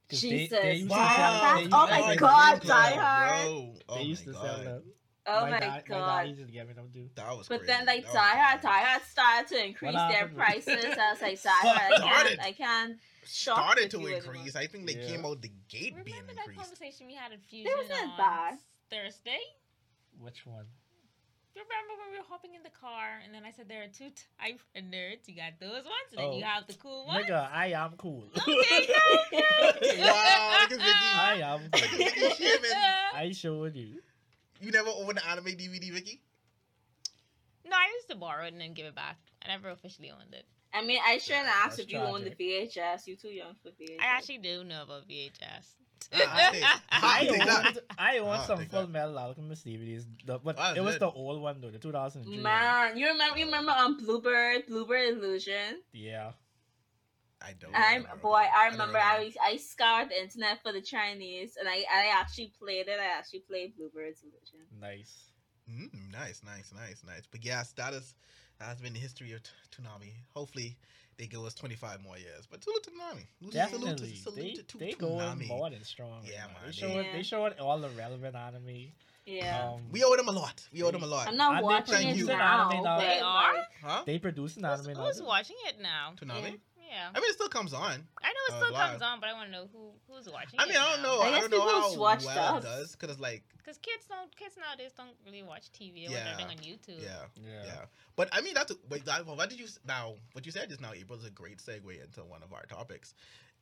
'Cause 0.08 0.20
they- 0.22 0.28
Jesus, 0.30 0.58
they 0.62 0.72
used 0.74 0.88
to 0.88 0.96
wow, 0.96 1.40
sell- 1.42 1.56
they 1.58 1.64
oh 1.66 1.68
my 1.68 1.98
sell 1.98 2.08
them. 2.08 2.16
God, 2.18 2.60
Game 2.60 2.68
Die 2.68 2.90
Hard. 2.96 3.46
Oh 3.88 3.94
They 3.96 4.02
used 4.04 4.24
to 4.24 4.32
sell 4.32 4.58
them. 4.62 4.82
Oh 5.28 5.40
my, 5.42 5.50
my, 5.50 5.58
dad, 5.60 5.68
my 5.70 5.82
god. 5.96 6.22
dad 6.22 6.28
used 6.28 6.46
to 6.46 6.52
get 6.52 6.68
me 6.68 6.74
them 6.74 6.88
too. 6.92 7.08
That 7.16 7.36
was 7.36 7.48
But 7.48 7.58
crazy. 7.60 7.72
then, 7.72 7.86
like 7.86 8.02
That 8.02 8.06
was 8.08 8.14
Die 8.14 8.36
Hard. 8.38 8.60
Die 8.62 8.68
Hard 8.84 9.02
started 9.02 9.48
to 9.48 9.64
increase 9.66 9.92
their 9.92 10.00
happened 10.02 10.36
prices. 10.36 10.84
I 10.84 11.12
was 11.12 11.22
like, 11.22 11.42
Die 11.42 11.50
Hard, 11.50 11.92
I 11.92 11.98
can't, 12.26 12.40
I 12.40 12.52
can't. 12.52 12.96
shop 13.26 13.56
started 13.58 13.82
with 13.84 13.90
to 13.92 14.00
you 14.00 14.06
anymore. 14.14 14.34
increase. 14.34 14.56
I 14.56 14.66
think 14.66 14.86
they 14.86 14.94
Yeah. 14.94 15.06
came 15.08 15.26
out 15.26 15.42
the 15.42 15.50
gate 15.68 15.94
being 16.04 16.16
Remember 16.16 16.34
that 16.34 16.46
increased. 16.48 16.60
conversation 16.60 17.06
we 17.08 17.14
had 17.14 17.32
at 17.32 17.42
Fusion 17.42 17.72
wasn't 17.76 18.10
on 18.10 18.16
bad. 18.16 18.58
Thursday? 18.90 19.40
Which 20.20 20.46
one? 20.46 20.66
Remember 21.56 21.94
when 22.04 22.12
we 22.12 22.18
were 22.18 22.24
hopping 22.28 22.54
in 22.54 22.62
the 22.62 22.70
car 22.70 23.18
and 23.24 23.34
then 23.34 23.44
I 23.46 23.50
said 23.50 23.66
there 23.66 23.82
are 23.82 23.88
two 23.88 24.10
type 24.38 24.60
of 24.76 24.82
nerds. 24.84 25.26
You 25.26 25.36
got 25.36 25.58
those 25.58 25.84
ones 25.88 26.08
and 26.12 26.18
then 26.18 26.26
Oh. 26.26 26.36
you 26.36 26.44
have 26.44 26.66
the 26.66 26.74
cool 26.74 27.06
ones. 27.06 27.24
Nigga, 27.26 27.50
I 27.50 27.68
am 27.72 27.94
cool. 27.96 28.28
Okay, 28.36 28.86
wow, 29.98 30.58
look 30.60 30.72
at 30.72 30.78
Vicky. 30.78 31.10
I 31.16 31.40
am 31.42 31.62
Look 31.64 31.82
at 31.82 31.88
cool. 31.90 31.98
Vicky. 31.98 32.74
I 33.14 33.32
showed 33.32 33.74
you. 33.74 34.02
You 34.60 34.70
never 34.70 34.88
owned 34.90 35.10
an 35.18 35.24
anime 35.28 35.46
DVD, 35.46 35.92
Vicky? 35.92 36.22
No, 37.64 37.76
I 37.76 37.90
used 37.96 38.08
to 38.10 38.16
borrow 38.16 38.44
it 38.46 38.52
and 38.52 38.60
then 38.60 38.74
give 38.74 38.86
it 38.86 38.94
back. 38.94 39.16
I 39.44 39.48
never 39.48 39.70
officially 39.70 40.10
owned 40.10 40.32
it. 40.34 40.44
I 40.72 40.84
mean, 40.84 41.00
I 41.06 41.18
shouldn't 41.18 41.46
ask 41.48 41.76
That's 41.76 41.78
if 41.80 41.92
you 41.92 41.98
own 41.98 42.22
the 42.24 42.30
tragic. 42.30 42.72
VHS. 42.72 43.06
You're 43.06 43.16
too 43.16 43.28
young 43.28 43.54
for 43.62 43.70
VHS. 43.70 44.00
I 44.00 44.06
actually 44.06 44.38
do 44.38 44.62
know 44.64 44.82
about 44.82 45.08
VHS. 45.08 45.74
Ah, 46.14 46.48
okay. 46.50 46.62
I 46.62 46.78
I'll 46.92 47.26
take 47.26 47.40
owned, 47.66 47.78
I 47.98 48.18
owned 48.18 48.30
I'll 48.30 48.46
some 48.46 48.58
take 48.60 48.70
Full 48.70 48.82
that. 48.82 48.90
Metal 48.90 49.18
Alchemist 49.18 49.66
DVDs, 49.66 50.04
the, 50.24 50.38
but 50.38 50.56
Ah, 50.58 50.74
it 50.76 50.80
was 50.84 50.94
good. 50.94 51.02
the 51.02 51.10
old 51.10 51.42
one 51.42 51.60
though, 51.60 51.70
the 51.70 51.78
2003. 51.78 52.36
Man, 52.38 52.96
you 52.96 53.08
remember? 53.08 53.38
You 53.38 53.46
remember 53.46 53.72
on 53.72 53.96
Bluebird, 53.96 54.66
Bluebird 54.66 55.14
Illusion? 55.16 55.82
Yeah. 55.92 56.32
I 57.42 57.52
don't. 57.60 57.72
I'm 57.74 58.02
remember. 58.02 58.16
boy. 58.22 58.34
I 58.54 58.64
don't 58.64 58.72
remember 58.72 58.98
remember. 58.98 58.98
I 58.98 59.32
I 59.52 59.56
scoured 59.56 60.08
the 60.10 60.20
internet 60.20 60.62
for 60.62 60.72
the 60.72 60.80
Chinese, 60.80 61.56
and 61.58 61.68
I 61.68 61.84
I 61.92 62.10
actually 62.14 62.52
played 62.58 62.88
it. 62.88 62.98
I 63.00 63.18
actually 63.18 63.40
played 63.40 63.76
Bluebird's 63.76 64.22
Illusion. 64.22 64.66
Nice. 64.80 65.30
Mm, 65.70 66.12
nice, 66.12 66.42
nice, 66.44 66.72
nice, 66.74 67.02
nice. 67.06 67.22
But 67.30 67.44
yes, 67.44 67.72
that 67.72 67.92
is 67.92 68.14
that 68.58 68.66
has 68.66 68.80
been 68.80 68.92
the 68.94 68.98
history 69.00 69.32
of 69.32 69.42
T- 69.42 69.50
Toonami. 69.82 70.12
Hopefully, 70.34 70.76
they 71.18 71.26
give 71.26 71.44
us 71.44 71.54
25 71.54 72.02
more 72.02 72.16
years. 72.16 72.46
But 72.50 72.62
salute 72.64 72.84
to 72.84 72.90
Toonami. 72.90 73.50
Definitely. 73.52 74.14
salute 74.14 74.36
They, 74.36 74.50
to- 74.52 74.62
to 74.62 74.78
they 74.78 74.92
going 74.92 75.18
Toonami. 75.18 75.48
more 75.48 75.68
than 75.70 75.82
strong. 75.84 76.20
Yeah, 76.24 76.46
man, 76.46 76.54
They 76.62 76.66
they- 76.68 76.72
showed, 76.72 77.04
Yeah. 77.06 77.12
they 77.12 77.22
showed 77.22 77.58
all 77.58 77.78
the 77.80 77.90
relevant 77.90 78.34
anime. 78.36 78.92
Yeah, 79.26 79.70
Um, 79.72 79.90
We 79.90 80.04
owe 80.04 80.14
them 80.14 80.28
a 80.28 80.32
lot. 80.32 80.62
We 80.72 80.84
owe 80.84 80.92
them 80.92 81.02
a 81.02 81.06
lot. 81.06 81.26
I'm 81.26 81.36
not 81.36 81.56
and 81.56 81.58
they 81.58 81.64
watching 81.64 82.08
it 82.10 82.16
you. 82.16 82.26
now. 82.26 82.70
Now. 82.84 83.00
They 83.00 83.18
are? 83.18 83.54
Huh? 83.82 84.02
they 84.06 84.20
produce 84.20 84.56
an 84.56 84.62
Who's, 84.62 84.80
anime 84.86 84.94
now. 84.96 85.04
who's 85.06 85.18
too. 85.18 85.24
watching 85.24 85.56
it 85.66 85.80
now? 85.80 86.12
Toonami? 86.16 86.42
Yeah. 86.75 86.75
I 87.14 87.20
mean, 87.20 87.30
it 87.30 87.34
still 87.34 87.48
comes 87.48 87.72
on. 87.72 87.82
I 88.22 88.28
know 88.28 88.44
it 88.48 88.52
Uh, 88.52 88.60
still 88.60 88.72
live. 88.72 88.90
comes 88.90 89.02
on, 89.02 89.20
but 89.20 89.28
I 89.28 89.32
want 89.34 89.46
to 89.48 89.52
know 89.52 89.68
who 89.72 89.90
who's 90.08 90.28
watching 90.28 90.58
I 90.60 90.64
it 90.64 90.68
mean, 90.68 90.76
I 90.78 90.92
don't 90.94 91.02
know. 91.02 91.20
I 91.20 91.26
I, 91.28 91.40
don't 91.40 91.50
know 91.50 91.60
how 91.68 91.94
watch 91.96 92.24
well 92.24 92.58
it 92.58 92.62
does 92.62 92.92
because 92.92 93.10
it's 93.10 93.20
like, 93.20 93.42
Because 93.58 93.78
kids 93.78 94.06
don't 94.08 94.34
kids 94.36 94.56
nowadays 94.56 94.92
don't 94.96 95.16
really 95.24 95.42
watch 95.42 95.70
TV 95.72 96.06
or 96.06 96.10
what 96.10 96.18
Yeah. 96.18 96.36
they're 96.36 96.46
on 96.48 96.56
YouTube. 96.58 97.02
yeah, 97.02 97.24
Yeah. 97.36 97.64
yeah. 97.64 97.84
But 98.16 98.28
I 98.32 98.40
mean, 98.40 98.54
that's 98.54 98.72
wait. 98.88 99.04
That, 99.04 99.26
what 99.26 99.48
did 99.50 99.58
you 99.60 99.66
now? 99.86 100.14
What 100.32 100.46
you 100.46 100.52
said 100.52 100.68
just 100.68 100.80
now, 100.80 100.92
April, 100.92 101.18
is 101.18 101.24
a 101.24 101.30
great 101.30 101.58
segue 101.58 102.02
into 102.02 102.24
one 102.24 102.42
of 102.42 102.52
our 102.52 102.64
topics, 102.66 103.14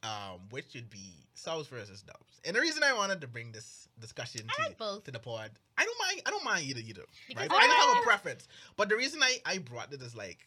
um, 0.02 0.40
which 0.50 0.72
should 0.72 0.90
be 0.90 1.26
subs 1.34 1.66
versus 1.68 2.02
dubs. 2.02 2.40
And 2.44 2.54
the 2.54 2.60
reason 2.60 2.82
I 2.82 2.92
wanted 2.92 3.20
to 3.22 3.26
bring 3.26 3.52
this 3.52 3.88
discussion 3.98 4.42
to 4.46 4.62
like 4.62 4.78
both. 4.78 5.04
to 5.04 5.10
the 5.10 5.18
pod, 5.18 5.50
I 5.78 5.84
don't 5.84 5.98
mind. 5.98 6.22
I 6.26 6.30
don't 6.30 6.44
mind 6.44 6.66
either 6.66 6.80
either. 6.80 7.04
Because 7.28 7.40
right? 7.42 7.48
But 7.48 7.56
I 7.58 7.66
just 7.66 7.76
have 7.78 7.96
I- 7.96 8.00
a 8.00 8.02
preference. 8.02 8.48
But 8.76 8.88
the 8.90 8.96
reason 8.96 9.22
I 9.22 9.40
I 9.46 9.58
brought 9.58 9.92
it 9.92 10.02
is 10.02 10.14
like, 10.14 10.46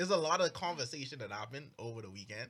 there's 0.00 0.10
a 0.10 0.16
lot 0.16 0.40
of 0.40 0.52
conversation 0.54 1.18
that 1.18 1.30
happened 1.30 1.68
over 1.78 2.00
the 2.00 2.08
weekend, 2.10 2.48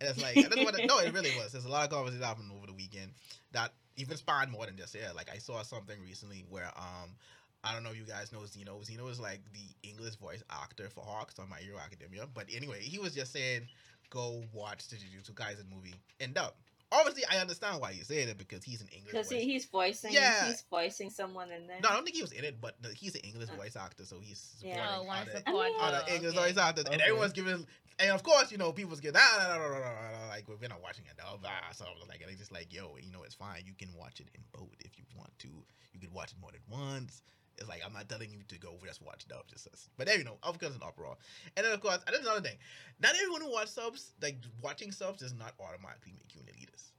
and 0.00 0.10
it's 0.10 0.20
like 0.20 0.36
I 0.36 0.42
just 0.42 0.64
wanna, 0.64 0.84
no, 0.84 0.98
it 0.98 1.14
really 1.14 1.30
was. 1.38 1.52
There's 1.52 1.64
a 1.64 1.70
lot 1.70 1.84
of 1.84 1.90
conversation 1.90 2.20
that 2.20 2.26
happened 2.26 2.52
over 2.54 2.66
the 2.66 2.74
weekend 2.74 3.12
that 3.52 3.72
even 3.96 4.18
spanned 4.18 4.50
more 4.50 4.66
than 4.66 4.76
just 4.76 4.94
yeah. 4.94 5.12
Like 5.16 5.30
I 5.34 5.38
saw 5.38 5.62
something 5.62 5.96
recently 6.02 6.44
where 6.48 6.70
um. 6.76 7.16
I 7.62 7.74
don't 7.74 7.82
know 7.82 7.90
if 7.90 7.98
you 7.98 8.04
guys 8.04 8.32
know 8.32 8.46
Zeno. 8.46 8.80
Zeno 8.82 9.08
is 9.08 9.20
like 9.20 9.40
the 9.52 9.86
English 9.86 10.14
voice 10.14 10.42
actor 10.50 10.88
for 10.88 11.04
Hawks 11.04 11.38
on 11.38 11.50
My 11.50 11.58
Hero 11.58 11.76
Academia. 11.78 12.26
But 12.32 12.46
anyway, 12.50 12.80
he 12.80 12.98
was 12.98 13.14
just 13.14 13.34
saying, 13.34 13.68
go 14.08 14.42
watch 14.54 14.88
the 14.88 14.96
Jujutsu 14.96 15.34
Kaisen 15.34 15.68
movie 15.70 15.94
in 16.20 16.32
dub. 16.32 16.54
Obviously 16.92 17.24
I 17.30 17.38
understand 17.40 17.80
why 17.80 17.92
he's 17.92 18.06
saying 18.06 18.28
it 18.28 18.38
because 18.38 18.62
he's 18.64 18.80
an 18.80 18.88
English 18.88 19.12
Because 19.12 19.28
voice. 19.28 19.40
he, 19.40 19.52
he's 19.52 19.64
voicing, 19.66 20.12
Yeah. 20.12 20.46
he's 20.46 20.62
voicing 20.70 21.10
someone 21.10 21.50
in 21.52 21.66
there. 21.66 21.78
no, 21.82 21.88
I 21.88 21.92
don't 21.94 22.04
think 22.04 22.16
he 22.16 22.22
was 22.22 22.32
in 22.32 22.44
it, 22.44 22.60
but 22.60 22.80
the, 22.82 22.88
he's 22.94 23.14
an 23.14 23.20
English 23.22 23.48
voice 23.50 23.76
actor, 23.76 24.04
so 24.04 24.18
he's 24.20 24.38
supporting 24.58 24.78
Yeah. 24.82 24.96
Oh, 24.98 25.02
one 25.04 25.22
of 25.22 25.28
other, 25.28 25.42
the 25.44 25.48
I 25.48 25.52
mean- 25.52 25.74
quad- 25.78 26.08
English 26.08 26.34
okay. 26.36 26.48
voice 26.52 26.56
actors, 26.56 26.84
and 26.90 27.00
everyone's 27.00 27.32
giving. 27.32 27.66
And 27.98 28.12
of 28.12 28.22
course, 28.22 28.50
you 28.50 28.56
know, 28.56 28.72
people's 28.72 28.98
getting 29.00 29.20
ah, 29.22 29.46
nah, 29.58 29.58
nah, 29.58 29.78
nah, 29.78 30.28
like 30.30 30.46
we're 30.48 30.68
not 30.68 30.80
watching 30.82 31.04
it 31.04 31.18
dub. 31.18 31.40
Ah, 31.44 31.68
so 31.72 31.84
I 31.84 31.90
was 32.00 32.08
like, 32.08 32.22
and 32.22 32.30
it's 32.30 32.38
just 32.40 32.50
like, 32.50 32.72
yo, 32.72 32.96
you 32.98 33.12
know, 33.12 33.24
it's 33.24 33.34
fine. 33.34 33.62
You 33.66 33.74
can 33.74 33.90
watch 33.94 34.20
it 34.20 34.28
in 34.34 34.40
both 34.52 34.72
if 34.80 34.96
you 34.98 35.04
want 35.18 35.38
to. 35.40 35.48
You 35.92 36.00
can 36.00 36.10
watch 36.14 36.32
it 36.32 36.38
more 36.40 36.50
than 36.50 36.62
once. 36.70 37.20
It's 37.60 37.68
like 37.68 37.82
I'm 37.84 37.92
not 37.92 38.08
telling 38.08 38.30
you 38.30 38.40
to 38.48 38.58
go 38.58 38.70
over, 38.70 38.86
just 38.86 39.02
watch 39.02 39.28
dub, 39.28 39.46
just 39.48 39.68
us. 39.68 39.88
But 39.98 40.06
there 40.06 40.16
you 40.18 40.24
know, 40.24 40.38
of 40.42 40.58
course, 40.58 40.74
an 40.74 40.80
opera. 40.82 41.10
And 41.56 41.66
then 41.66 41.72
of 41.72 41.80
course, 41.80 41.98
and 42.06 42.14
there's 42.14 42.24
another 42.24 42.40
thing. 42.40 42.56
Not 43.00 43.14
everyone 43.14 43.42
who 43.42 43.52
watches 43.52 43.70
subs, 43.70 44.12
like 44.22 44.36
watching 44.62 44.90
subs, 44.92 45.20
does 45.20 45.34
not 45.34 45.54
automatically 45.60 46.12
make 46.16 46.34
you 46.34 46.40
an 46.40 46.46
elitist. 46.46 46.92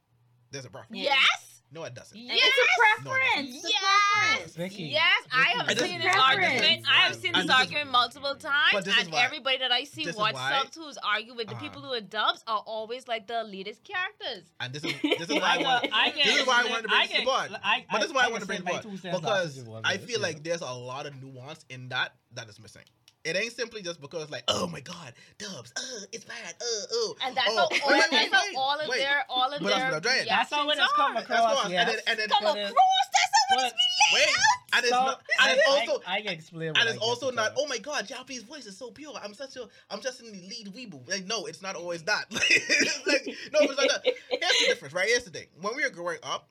There's 0.51 0.66
a. 0.66 0.70
Yeah. 0.91 1.16
Yes. 1.16 1.51
No, 1.74 1.84
it 1.86 1.93
doesn't. 1.95 2.17
Yes. 2.17 2.38
it's 2.38 2.57
a 2.57 3.01
preference. 3.03 3.55
It's 3.55 3.63
a 3.63 3.69
Yes. 3.69 3.80
preference. 4.19 4.55
Vicky, 4.55 4.84
Yes, 4.84 5.24
I 5.32 5.53
have 5.57 5.67
Vicky. 5.67 5.80
seen 5.80 5.99
this 6.01 6.11
this- 6.13 6.22
argument. 6.22 6.86
I 6.86 6.93
have 7.07 7.15
seen 7.15 7.34
and 7.34 7.36
this 7.36 7.45
this 7.47 7.55
is- 7.55 7.61
argument 7.61 7.91
multiple 7.91 8.36
times, 8.36 8.74
But 8.74 8.84
this 8.86 8.95
is 8.97 9.03
and 9.03 9.13
why- 9.13 9.24
everybody 9.24 9.57
that 9.59 9.72
I 9.72 9.86
see 9.86 10.03
this 10.03 10.15
is 10.15 10.19
watch 10.19 10.34
why- 10.34 10.59
subs 10.63 10.76
who's 10.76 10.97
argue 10.97 11.34
with 11.34 11.47
the 11.47 11.53
Uh-huh. 11.55 11.63
people 11.63 11.82
who 11.82 11.93
are 11.93 12.01
dubs 12.01 12.43
are 12.45 12.59
always 12.59 13.07
like 13.07 13.28
the 13.28 13.36
elitist 13.36 13.86
characters. 13.86 14.51
And 14.59 14.74
this 14.74 14.84
is 14.84 14.91
this 15.01 15.30
is 15.30 15.36
why 15.36 15.39
I 15.41 15.53
I, 15.55 15.57
want. 15.63 15.89
I 15.93 16.09
get, 16.09 16.26
This 16.26 16.41
is 16.41 16.47
why 16.47 16.59
I 16.61 16.69
wanted 16.69 16.82
to 16.84 16.88
bring 16.89 16.99
I 16.99 17.03
this 17.07 17.11
to 17.11 17.17
get- 17.19 17.26
board. 17.26 17.51
But 17.89 17.99
this 18.01 18.07
is 18.09 18.13
why 18.13 18.24
I, 18.26 18.28
want 18.28 18.41
to 18.43 18.47
can 18.47 18.47
bring 18.47 18.57
say 18.67 18.78
it 18.78 19.22
forward 19.22 19.53
because 19.53 19.82
I 19.86 19.97
feel 19.97 20.19
like 20.19 20.43
there's 20.43 20.61
a 20.61 20.74
lot 20.74 21.05
of 21.05 21.15
nuance 21.24 21.63
in 21.69 21.88
that 21.89 22.15
that 22.34 22.49
is 22.49 22.59
missing. 22.59 22.84
It 23.24 23.36
ain't 23.36 23.53
simply 23.53 23.84
just 23.84 24.01
because 24.01 24.32
like, 24.32 24.43
oh 24.47 24.65
my 24.67 24.80
god, 24.80 25.13
dubs, 25.38 25.72
uh, 25.78 26.05
it's 26.11 26.26
bad, 26.26 26.55
uh, 26.59 26.86
oh. 26.91 27.15
And 27.24 27.38
that's 27.38 27.49
oh, 27.51 27.57
all, 27.59 27.69
wait, 27.72 27.82
wait, 28.11 28.32
that's 28.32 28.47
wait, 28.47 28.55
all 28.57 28.80
of 28.80 28.88
wait. 28.89 28.97
their 28.99 29.24
all 29.30 29.53
of 29.53 29.61
But 29.61 29.69
that's 29.69 29.80
their 29.80 29.91
what 29.91 30.28
That's 30.28 30.51
how 30.53 30.69
it 30.69 30.80
has 30.80 30.91
come 30.93 31.17
across. 31.17 31.28
That's 31.28 31.61
course. 31.61 31.72
Yes. 31.72 31.88
And 31.88 31.97
then- 31.97 32.03
and 32.07 32.19
then- 32.19 32.30
Come 32.30 32.43
But 32.43 32.57
it- 32.57 32.61
across. 32.61 33.07
That's 33.13 33.32
how 33.49 33.55
but- 33.57 33.65
it's 33.65 33.76
Wait, 34.13 34.28
and 34.74 34.84
it's 34.84 34.89
so, 34.89 34.95
not, 35.05 35.22
and 35.41 35.57
it's 35.57 35.69
also, 35.69 36.01
I, 36.07 36.15
I 36.17 36.22
can 36.22 36.34
explain. 36.34 36.74
and 36.76 36.89
it's 36.89 36.97
also 36.97 37.32
not. 37.32 37.53
Oh 37.57 37.67
my 37.67 37.78
god, 37.78 38.07
Japanese 38.07 38.43
voice 38.43 38.65
is 38.65 38.78
so 38.78 38.91
pure. 38.91 39.13
I'm 39.24 39.34
such 39.34 39.55
a, 39.55 39.67
I'm 39.89 40.01
just 40.01 40.22
an 40.22 40.28
elite 40.28 40.74
weeble. 40.74 41.07
Like, 41.09 41.26
no, 41.26 41.45
it's 41.45 41.61
not 41.61 41.76
always 41.76 42.03
that. 42.03 42.26
Like, 42.32 43.26
no, 43.53 43.59
it's 43.61 43.78
not 43.78 43.88
that. 43.88 44.01
Here's 44.03 44.59
the 44.59 44.65
difference, 44.67 44.93
right? 44.93 45.07
Here's 45.07 45.24
the 45.26 45.30
thing. 45.32 45.47
When 45.61 45.76
we 45.76 45.84
were 45.84 45.89
growing 45.89 46.17
up, 46.24 46.49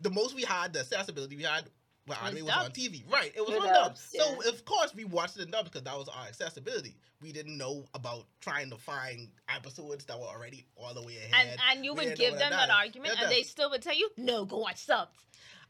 the 0.00 0.10
most 0.10 0.34
we 0.34 0.42
had, 0.42 0.72
the 0.72 0.80
accessibility 0.80 1.36
we 1.36 1.42
had, 1.44 1.64
well, 2.06 2.18
anime 2.24 2.44
was 2.44 2.54
on. 2.54 2.70
TV. 2.70 3.02
Right. 3.10 3.32
It 3.34 3.40
was 3.40 3.56
on 3.56 3.66
dub. 3.66 3.74
dubs, 3.74 4.14
So 4.16 4.48
of 4.48 4.64
course 4.64 4.94
we 4.94 5.04
watched 5.04 5.36
it 5.36 5.42
in 5.42 5.50
dub 5.50 5.66
because 5.66 5.82
that 5.82 5.96
was 5.96 6.08
our 6.08 6.26
accessibility. 6.26 6.96
We 7.20 7.32
didn't 7.32 7.56
know 7.56 7.84
about 7.94 8.24
trying 8.40 8.70
to 8.70 8.76
find 8.76 9.28
episodes 9.48 10.04
that 10.06 10.18
were 10.18 10.26
already 10.26 10.66
all 10.76 10.94
the 10.94 11.02
way 11.02 11.16
ahead. 11.18 11.30
and 11.34 11.60
and 11.70 11.84
you 11.84 11.94
We 11.94 12.06
would 12.06 12.18
give 12.18 12.32
them 12.32 12.50
that 12.50 12.68
that 12.68 12.70
argument, 12.70 13.14
Yeah, 13.16 13.24
and 13.24 13.32
they 13.32 13.42
still 13.42 13.70
would 13.70 13.82
tell 13.82 13.94
you, 13.94 14.10
"No, 14.16 14.44
go 14.44 14.58
watch 14.58 14.78
subs." 14.78 15.16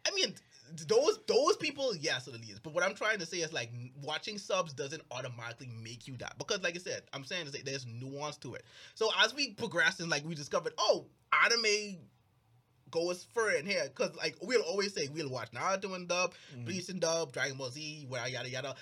I 0.06 0.10
mean, 0.14 0.34
th- 0.76 0.88
those 0.88 1.18
those 1.26 1.56
people, 1.58 1.94
yes, 1.96 2.26
it 2.28 2.34
is. 2.48 2.58
But 2.58 2.72
what 2.72 2.82
I'm 2.82 2.94
trying 2.94 3.18
to 3.18 3.26
say 3.26 3.38
is 3.38 3.52
like 3.52 3.70
watching 4.02 4.38
subs 4.38 4.72
doesn't 4.72 5.02
automatically 5.10 5.68
make 5.82 6.08
you 6.08 6.16
that 6.16 6.38
because, 6.38 6.62
like 6.62 6.74
I 6.74 6.78
said, 6.78 7.02
I'm 7.12 7.24
saying 7.24 7.46
is 7.46 7.52
that 7.52 7.64
there's 7.64 7.86
nuance 7.86 8.36
to 8.38 8.54
it. 8.54 8.64
So 8.94 9.10
as 9.22 9.34
we 9.34 9.50
progressed 9.50 10.00
and 10.00 10.08
like 10.08 10.24
we 10.24 10.34
discovered, 10.34 10.72
oh, 10.78 11.06
anime 11.44 11.98
goes 12.93 13.26
further 13.34 13.57
in 13.57 13.66
here 13.66 13.82
because 13.84 14.14
like 14.16 14.36
we'll 14.40 14.62
always 14.62 14.95
say 14.95 15.09
we'll 15.12 15.28
watch 15.30 15.51
Naruto 15.51 15.97
in 15.97 16.07
dub, 16.07 16.34
Mm. 16.57 16.66
Bleach 16.66 16.88
in 16.88 17.01
dub, 17.01 17.32
Dragon 17.32 17.57
Ball 17.57 17.70
Z, 17.70 18.05
whatever 18.09 18.28
yada 18.28 18.49
yada. 18.51 18.74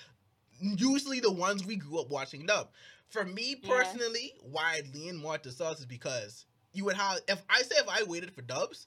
Usually 0.59 1.19
the 1.19 1.31
ones 1.31 1.65
we 1.65 1.75
grew 1.77 1.99
up 1.99 2.09
watching 2.11 2.45
dub. 2.45 2.69
For 3.09 3.25
me 3.25 3.55
Yeah. 3.63 3.69
personally, 3.83 4.33
why 4.43 4.77
I 4.77 4.81
lean 4.93 5.17
more 5.17 5.37
to 5.39 5.51
subs 5.51 5.79
is 5.79 5.85
because 5.87 6.45
you 6.73 6.85
would 6.85 6.95
have 6.95 7.19
if 7.27 7.41
I 7.49 7.63
say 7.63 7.75
if 7.77 7.89
I 7.89 8.03
waited 8.03 8.31
for 8.33 8.41
dubs, 8.43 8.85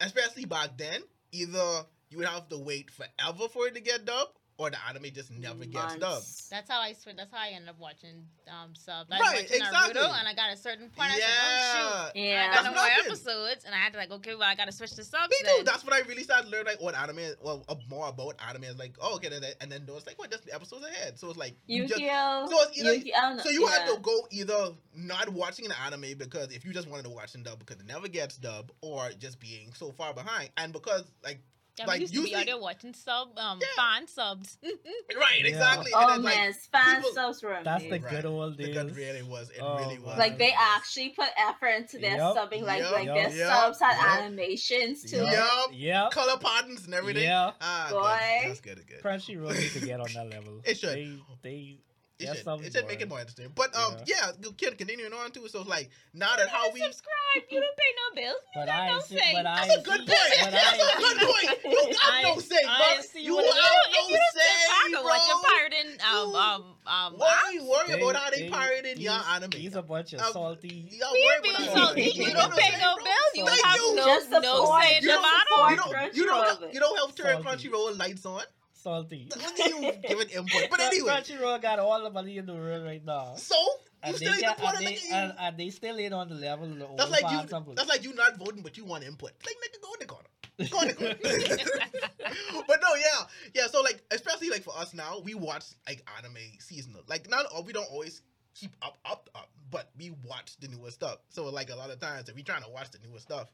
especially 0.00 0.44
back 0.44 0.76
then, 0.76 1.02
either 1.32 1.84
you 2.10 2.18
would 2.18 2.26
have 2.28 2.48
to 2.50 2.58
wait 2.58 2.90
forever 2.90 3.48
for 3.48 3.66
it 3.68 3.74
to 3.74 3.80
get 3.80 4.04
dubbed, 4.04 4.32
or 4.58 4.70
the 4.70 4.76
anime 4.88 5.04
just 5.14 5.30
never 5.30 5.64
gets 5.64 5.94
dubbed. 5.96 6.26
That's 6.50 6.68
how 6.68 6.80
I 6.80 6.92
swear. 6.92 7.14
That's 7.16 7.30
how 7.32 7.38
I 7.38 7.50
ended 7.54 7.70
up 7.70 7.78
watching 7.78 8.26
um 8.50 8.74
subs. 8.74 9.08
I 9.10 9.18
Right, 9.20 9.34
watching 9.44 9.62
exactly. 9.62 9.94
Naruto, 9.94 10.18
and 10.18 10.26
I 10.28 10.34
got 10.34 10.52
a 10.52 10.56
certain 10.56 10.90
point. 10.90 11.10
I 11.12 11.18
said, 11.18 11.22
"Oh 11.28 12.10
shoot." 12.14 12.20
Yeah. 12.20 12.42
I 12.42 12.46
got 12.46 12.52
That's 12.54 12.64
no 12.64 12.72
what 12.72 12.90
more 12.90 13.06
episodes, 13.06 13.64
and 13.64 13.74
I 13.74 13.78
had 13.78 13.92
to 13.92 13.98
like, 13.98 14.10
okay, 14.10 14.34
well, 14.34 14.48
I 14.48 14.56
gotta 14.56 14.72
switch 14.72 14.90
to 14.96 15.04
subs. 15.04 15.28
Me 15.30 15.48
too. 15.58 15.64
That's 15.64 15.84
when 15.84 15.94
I 15.94 16.00
really 16.08 16.24
started 16.24 16.50
learning 16.50 16.66
like 16.66 16.82
what 16.82 16.96
anime, 16.96 17.34
well, 17.40 17.64
uh, 17.68 17.76
more 17.88 18.08
about 18.08 18.34
anime. 18.48 18.64
Is 18.64 18.78
like, 18.78 18.96
oh, 19.00 19.14
okay, 19.16 19.28
then, 19.28 19.42
and 19.60 19.70
then 19.70 19.86
there 19.86 19.94
was 19.94 20.06
like, 20.06 20.18
what, 20.18 20.30
just 20.30 20.44
the 20.44 20.52
episodes 20.54 20.84
ahead. 20.84 21.18
So 21.20 21.28
it's 21.30 21.38
like, 21.38 21.54
you 21.66 21.86
just, 21.86 22.00
Yu-Gi-Oh! 22.00 22.48
so 22.50 22.68
it's 22.68 22.78
either- 22.78 22.94
Yu-Gi- 22.94 23.14
I 23.14 23.20
don't 23.20 23.36
know. 23.36 23.42
so 23.44 23.50
you 23.50 23.62
yeah. 23.62 23.78
had 23.78 23.94
to 23.94 24.00
go 24.00 24.26
either 24.32 24.70
not 24.94 25.28
watching 25.28 25.68
the 25.68 25.80
anime 25.80 26.18
because 26.18 26.50
if 26.52 26.64
you 26.64 26.72
just 26.72 26.88
wanted 26.88 27.04
to 27.04 27.10
watch 27.10 27.36
in 27.36 27.44
dub 27.44 27.60
because 27.60 27.78
it 27.80 27.86
never 27.86 28.08
gets 28.08 28.36
dub, 28.36 28.72
or 28.80 29.10
just 29.20 29.38
being 29.38 29.72
so 29.72 29.92
far 29.92 30.12
behind, 30.12 30.50
and 30.56 30.72
because 30.72 31.04
like, 31.22 31.38
Yeah, 31.78 31.86
like, 31.86 31.96
we 31.96 32.00
used 32.02 32.14
to 32.14 32.22
be 32.24 32.34
out 32.34 32.46
there 32.46 32.58
watching 32.58 32.94
sub 32.94 33.38
um 33.38 33.60
Yeah. 33.60 33.66
fan 33.76 34.06
subs. 34.08 34.58
right, 34.62 35.40
Yeah. 35.40 35.46
exactly. 35.46 35.90
Oh 35.94 36.00
and 36.00 36.10
then, 36.10 36.22
like, 36.22 36.36
man, 36.36 36.52
fan 36.72 36.96
people- 36.96 37.12
subs 37.14 37.42
were 37.42 37.60
That's 37.64 37.84
the. 37.84 37.90
Right. 37.90 38.08
good 38.10 38.24
old 38.26 38.56
the 38.56 38.64
days. 38.64 38.74
good 38.74 38.96
really 38.96 39.22
was. 39.22 39.50
It 39.50 39.60
Oh, 39.60 39.76
really 39.78 39.98
was. 39.98 40.18
Like 40.18 40.38
they 40.38 40.52
actually 40.58 41.10
put 41.10 41.28
effort 41.38 41.68
into 41.68 41.98
their 41.98 42.16
Yup. 42.16 42.36
subbing, 42.36 42.62
like 42.62 42.80
Yup. 42.80 42.92
like 42.92 43.06
their 43.06 43.30
Yup. 43.30 43.52
subs 43.52 43.80
had 43.80 43.96
Yup. 43.96 44.20
animations 44.22 45.02
too. 45.02 45.18
Yup. 45.18 45.32
Yup. 45.32 45.70
Yep. 45.72 46.10
color 46.12 46.38
patterns 46.38 46.84
and 46.84 46.94
everything. 46.94 47.24
Yeah. 47.24 47.52
Ah, 47.60 47.88
Boy. 47.90 47.98
good. 48.42 48.48
That's 48.50 48.60
good. 48.60 48.86
Good. 48.86 49.02
Crunchyroll 49.02 49.54
needs 49.58 49.72
to 49.74 49.80
get 49.86 50.00
on 50.00 50.08
that 50.14 50.28
level. 50.30 50.60
It 50.64 50.78
should. 50.78 50.90
They, 50.94 51.18
they 51.42 51.78
It 52.18 52.26
their 52.26 52.34
should, 52.34 52.60
it 52.66 52.72
should 52.72 52.88
make 52.88 53.00
it 53.00 53.08
more 53.08 53.20
interesting. 53.20 53.46
But 53.54 53.74
um, 53.76 53.94
yeah, 54.04 54.32
yeah 54.42 54.50
kid, 54.56 54.76
continuing 54.76 55.12
on 55.12 55.30
too. 55.30 55.46
So 55.46 55.62
like 55.62 55.88
now 56.14 56.34
that 56.36 56.48
how 56.48 56.68
we. 56.72 56.80
subscribe. 56.80 57.14
You 57.48 57.60
don't 57.60 57.76
pay 57.76 57.92
no 57.94 58.22
bills. 58.22 58.42
You 58.42 58.60
But 58.60 58.66
got 58.66 58.80
I 58.80 58.88
no 58.88 58.98
see, 59.00 59.18
say. 59.18 59.32
but 59.34 59.42
That's 59.44 59.68
a 59.68 59.72
ain't 59.74 59.84
good 59.84 60.00
see- 60.00 60.06
point. 60.10 60.50
That's 60.50 60.56
I 60.56 60.74
a 60.74 60.82
ain't 60.82 60.98
good 60.98 61.18
point. 61.28 61.48
You 61.62 61.92
got 61.94 62.14
I 62.14 62.22
no 62.22 62.38
say, 62.40 62.62
bro. 62.64 63.22
You 63.22 63.34
what 63.36 63.46
have 63.46 63.86
no 63.94 64.08
you 64.08 64.18
say, 64.34 64.50
back 64.66 64.84
and 64.86 64.92
bro. 64.94 65.02
watch 65.04 65.28
your 65.28 65.42
pirating 65.46 65.90
um 66.02 66.30
You- 66.30 66.36
um 66.36 66.64
um 66.88 67.18
Worry, 67.18 67.60
worry 67.62 67.86
They- 67.86 68.02
about 68.02 68.16
how 68.16 68.30
they, 68.30 68.42
they- 68.42 68.48
pirated 68.50 68.98
your 68.98 69.12
anime. 69.30 69.50
These 69.50 69.76
a 69.76 69.82
bunch 69.82 70.12
of 70.14 70.20
salty. 70.20 70.88
Y'all 70.90 71.12
We 71.12 71.30
being 71.42 71.54
about 71.54 71.76
salty. 71.76 72.02
You 72.18 72.32
don't 72.34 72.52
pay 72.56 72.70
no 72.82 72.96
bills. 72.96 73.32
You 73.34 73.44
bro? 73.44 73.54
have 73.62 73.78
no 73.94 74.04
Just 74.06 74.30
no 74.30 74.40
support- 74.42 74.82
say 74.82 74.96
in 74.98 75.04
the 75.04 75.10
just 75.12 75.22
You 75.70 75.76
don't, 75.76 76.16
you 76.16 76.26
don't, 76.26 76.74
you 76.74 76.80
don't 76.80 76.96
help 76.96 77.14
turn 77.14 77.42
Crunchyroll 77.44 77.96
lights 77.96 78.26
on. 78.26 78.42
Salty. 78.88 79.28
Look 79.30 79.42
at 79.42 79.58
you 79.58 79.92
giving 80.08 80.28
input. 80.30 80.70
But 80.70 80.80
anyway, 80.80 81.10
Crunchyroll 81.10 81.60
got 81.60 81.78
all 81.78 82.02
the 82.02 82.10
money 82.10 82.38
in 82.38 82.46
the 82.46 82.54
world 82.54 82.84
right 82.84 83.04
now. 83.04 83.34
so 83.36 83.54
you 83.54 84.12
And 84.12 84.14
they, 84.16 84.40
got, 84.40 84.60
and, 84.60 84.86
they, 84.86 84.98
and, 85.12 85.32
and 85.38 85.56
they 85.58 85.70
still 85.70 85.98
ain't 85.98 86.14
on 86.14 86.28
the 86.28 86.34
level 86.34 86.70
of 86.70 86.78
the 86.78 86.86
That's 86.96 87.10
like 87.10 87.30
you. 87.30 87.74
That's 87.74 87.88
like 87.88 88.04
you 88.04 88.14
not 88.14 88.38
voting, 88.38 88.62
but 88.62 88.76
you 88.76 88.84
want 88.84 89.04
input. 89.04 89.32
Like 89.44 89.56
nigga, 89.56 89.82
go 89.82 89.92
in 89.94 90.00
the 90.00 90.06
corner. 90.06 90.28
Go 90.70 90.80
in 90.80 90.88
the 90.88 90.94
corner. 90.94 92.62
but 92.66 92.80
no, 92.80 92.94
yeah, 92.94 93.26
yeah. 93.54 93.66
So 93.66 93.80
like, 93.82 94.02
especially 94.10 94.50
like 94.50 94.62
for 94.62 94.76
us 94.76 94.94
now, 94.94 95.20
we 95.24 95.34
watch 95.34 95.64
like 95.86 96.02
anime 96.18 96.36
seasonal. 96.60 97.02
Like 97.08 97.28
not, 97.28 97.46
all 97.46 97.64
we 97.64 97.72
don't 97.72 97.90
always 97.90 98.22
keep 98.54 98.74
up, 98.82 98.98
up, 99.04 99.28
up, 99.34 99.50
but 99.70 99.90
we 99.98 100.12
watch 100.24 100.56
the 100.60 100.68
newest 100.68 100.94
stuff. 100.94 101.18
So 101.28 101.46
like 101.50 101.70
a 101.70 101.76
lot 101.76 101.90
of 101.90 102.00
times, 102.00 102.28
if 102.28 102.34
we 102.34 102.42
trying 102.42 102.62
to 102.62 102.70
watch 102.70 102.90
the 102.90 102.98
newest 103.06 103.24
stuff, 103.24 103.48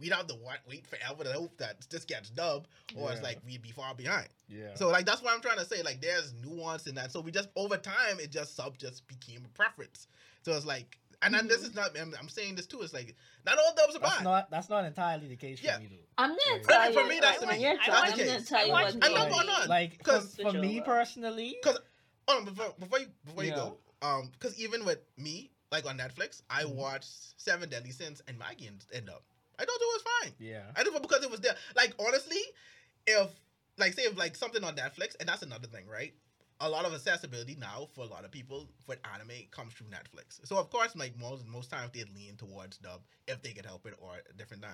we'd 0.00 0.12
have 0.12 0.26
to 0.26 0.36
wait 0.68 0.86
forever 0.86 1.24
to 1.24 1.32
hope 1.32 1.56
that 1.58 1.86
this 1.90 2.04
gets 2.04 2.30
dubbed, 2.30 2.68
or 2.96 3.12
it's 3.12 3.22
like 3.22 3.38
we'd 3.46 3.62
be 3.62 3.70
far 3.70 3.94
behind. 3.94 4.28
yeah. 4.48 4.74
So 4.74 4.88
like 4.88 5.06
that's 5.06 5.22
what 5.22 5.32
I'm 5.34 5.40
trying 5.40 5.58
to 5.58 5.64
say. 5.64 5.82
Like 5.82 6.00
there's 6.00 6.32
nuance 6.44 6.86
in 6.86 6.94
that. 6.96 7.12
So 7.12 7.20
we 7.20 7.30
just 7.30 7.48
over 7.56 7.76
time 7.76 8.18
it 8.20 8.30
just 8.30 8.56
sub 8.56 8.76
just 8.78 9.06
became 9.08 9.42
a 9.44 9.48
preference. 9.56 10.06
So 10.42 10.52
it's 10.52 10.66
like, 10.66 10.98
and 11.22 11.32
then 11.32 11.48
this 11.48 11.62
is 11.62 11.74
not. 11.74 11.98
I'm, 11.98 12.14
I'm 12.20 12.28
saying 12.28 12.56
this 12.56 12.66
too. 12.66 12.82
It's 12.82 12.92
like 12.92 13.14
not 13.46 13.56
all 13.58 13.74
dubs 13.74 13.96
are 13.96 14.00
that's 14.00 14.16
bad. 14.16 14.24
not 14.24 14.50
that's 14.50 14.68
not 14.68 14.84
entirely 14.84 15.28
the 15.28 15.36
case 15.36 15.62
Yeah. 15.62 15.76
for 15.76 15.80
me 15.82 15.88
though. 15.90 15.96
I'm 16.18 16.30
gonna 16.30 16.62
Right. 16.68 16.92
tell 16.92 17.02
For 17.04 17.08
me, 17.08 17.20
that's 17.20 17.40
when 17.40 17.48
the- 17.56 17.62
you're 17.62 17.76
that's 17.76 17.88
I'm 17.88 18.10
gonna 18.10 18.22
case. 18.24 18.48
tell 18.48 18.66
you 18.66 18.72
I 18.72 18.82
what 18.82 18.94
watch- 18.94 19.04
I'm 19.04 19.14
not 19.14 19.30
going 19.30 19.48
on. 19.48 19.68
Like 19.68 20.02
Cause- 20.02 20.36
for 20.40 20.52
me 20.52 20.80
personally, 20.84 21.56
Cause 21.62 21.78
oh 22.28 22.44
before 22.44 22.74
before 22.78 22.98
you 22.98 23.06
before 23.24 23.44
you 23.44 23.52
go 23.54 23.76
um 24.02 24.30
because 24.32 24.58
even 24.58 24.84
with 24.84 24.98
me 25.16 25.50
like 25.72 25.86
on 25.86 25.96
Netflix 25.98 26.42
I 26.50 26.64
Mhm. 26.64 26.74
watched 26.74 27.40
Seven 27.40 27.68
Deadly 27.68 27.90
Sins 27.90 28.22
and 28.28 28.38
Magi 28.38 28.66
end 28.66 28.84
end 28.92 29.08
up 29.08 29.22
I 29.58 29.64
thought 29.64 29.80
it 29.80 29.94
was 29.94 30.04
fine. 30.22 30.32
Yeah. 30.38 30.62
I 30.76 30.82
it 30.82 31.02
because 31.02 31.22
it 31.22 31.30
was 31.30 31.40
there 31.40 31.54
like 31.76 31.94
honestly 31.98 32.40
if 33.06 33.30
like 33.78 33.92
say 33.92 34.02
if 34.02 34.16
like 34.16 34.36
something 34.36 34.64
on 34.64 34.76
Netflix 34.76 35.16
and 35.18 35.28
that's 35.28 35.42
another 35.42 35.66
thing 35.66 35.86
right? 35.86 36.14
A 36.60 36.68
lot 36.68 36.84
of 36.84 36.94
accessibility 36.94 37.56
now 37.58 37.88
for 37.94 38.04
a 38.04 38.06
lot 38.06 38.24
of 38.24 38.30
people 38.30 38.68
for 38.86 38.96
anime 39.12 39.46
comes 39.50 39.74
through 39.74 39.88
Netflix. 39.88 40.40
So 40.44 40.56
of 40.56 40.70
course 40.70 40.94
like 40.96 41.18
most 41.18 41.46
most 41.46 41.70
times 41.70 41.90
they 41.92 42.04
lean 42.14 42.36
towards 42.36 42.78
dub 42.78 43.00
if 43.26 43.42
they 43.42 43.52
could 43.52 43.66
help 43.66 43.86
it 43.86 43.94
or 43.98 44.12
a 44.28 44.32
different 44.34 44.62
time. 44.62 44.72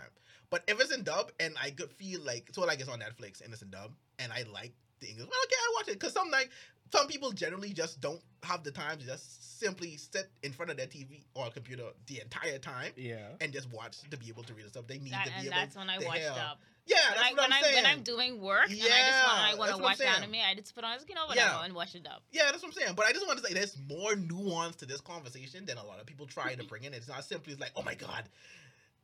But 0.51 0.63
if 0.69 0.81
it's 0.81 0.93
in 0.93 1.03
dub 1.05 1.33
and 1.41 1.55
I 1.61 1.71
could 1.71 1.91
feel 1.91 2.21
like 2.23 2.51
so 2.53 2.63
like 2.63 2.81
it's 2.81 2.89
on 2.89 3.01
Netflix 3.01 3.43
and 3.43 3.53
it's 3.53 3.63
in 3.63 3.71
dub 3.71 3.93
and 4.19 4.33
I 4.33 4.45
like 4.53 4.73
the 5.01 5.09
English 5.09 5.29
well 5.29 5.41
okay 5.45 5.57
I 5.57 5.73
watch 5.77 5.89
it 5.89 5.95
because 5.95 6.13
some 6.13 6.31
like 6.31 6.51
some 6.93 7.07
people 7.07 7.33
generally 7.33 7.73
just 7.73 8.01
don't 8.01 8.21
have 8.43 8.65
the 8.65 8.71
time 8.73 8.99
to 8.99 9.07
just 9.07 9.59
simply 9.61 9.97
sit 9.97 10.31
in 10.43 10.53
front 10.53 10.71
of 10.71 10.77
their 10.77 10.87
TV 10.87 11.23
or 11.35 11.51
computer 11.51 11.85
the 12.07 12.21
entire 12.21 12.59
time 12.59 12.93
Yeah. 12.97 13.29
and 13.41 13.53
just 13.53 13.71
watch 13.73 13.99
to 14.11 14.17
be 14.17 14.29
able 14.29 14.43
to 14.45 14.55
read 14.55 14.65
the 14.67 14.71
stuff. 14.71 14.87
They 14.87 14.99
need 14.99 15.13
That, 15.13 15.27
to 15.27 15.31
be 15.31 15.37
and 15.39 15.47
able. 15.49 15.57
that's 15.57 15.77
when 15.77 15.91
I 15.91 15.99
to 15.99 16.07
watch 16.07 16.19
hear- 16.19 16.29
dub. 16.31 16.59
Yeah, 16.87 16.97
When, 16.97 17.15
that's 17.15 17.21
I, 17.21 17.31
what 17.31 17.37
when, 17.37 17.45
I'm 17.45 17.53
I, 17.53 17.61
saying. 17.63 17.75
when 17.75 17.87
I'm 17.87 18.03
doing 18.03 18.41
work 18.41 18.67
yeah, 18.71 18.85
and 18.85 18.93
I 18.95 19.07
just 19.07 19.27
want, 19.29 19.39
Yeah, 19.39 19.45
I 19.45 19.55
want 19.55 19.55
to 19.55 19.59
what 19.61 19.77
I'm 19.77 19.83
watch 19.83 20.01
anime, 20.23 20.35
I 20.51 20.55
just 20.55 20.75
put 20.75 20.83
on, 20.83 20.99
you 21.07 21.15
know, 21.15 21.27
whatever, 21.27 21.49
Yeah. 21.53 21.65
and 21.65 21.75
watch 21.75 21.95
it 21.95 22.07
up. 22.07 22.23
Yeah, 22.33 22.45
that's 22.51 22.63
what 22.63 22.69
I'm 22.69 22.73
saying. 22.73 22.95
But 22.97 23.07
I 23.07 23.13
just 23.13 23.27
want 23.27 23.39
to 23.39 23.47
say 23.47 23.55
there's 23.55 23.77
more 23.89 24.17
nuance 24.17 24.77
to 24.77 24.87
this 24.87 25.01
conversation 25.01 25.67
than 25.67 25.77
a 25.77 25.85
lot 25.85 26.01
of 26.01 26.07
people 26.07 26.27
try 26.27 26.55
to 26.55 26.65
bring 26.65 26.83
in. 26.85 26.95
It's 26.95 27.07
not 27.07 27.23
simply 27.25 27.55
like, 27.57 27.71
oh 27.77 27.83
my 27.83 27.95
god, 27.95 28.25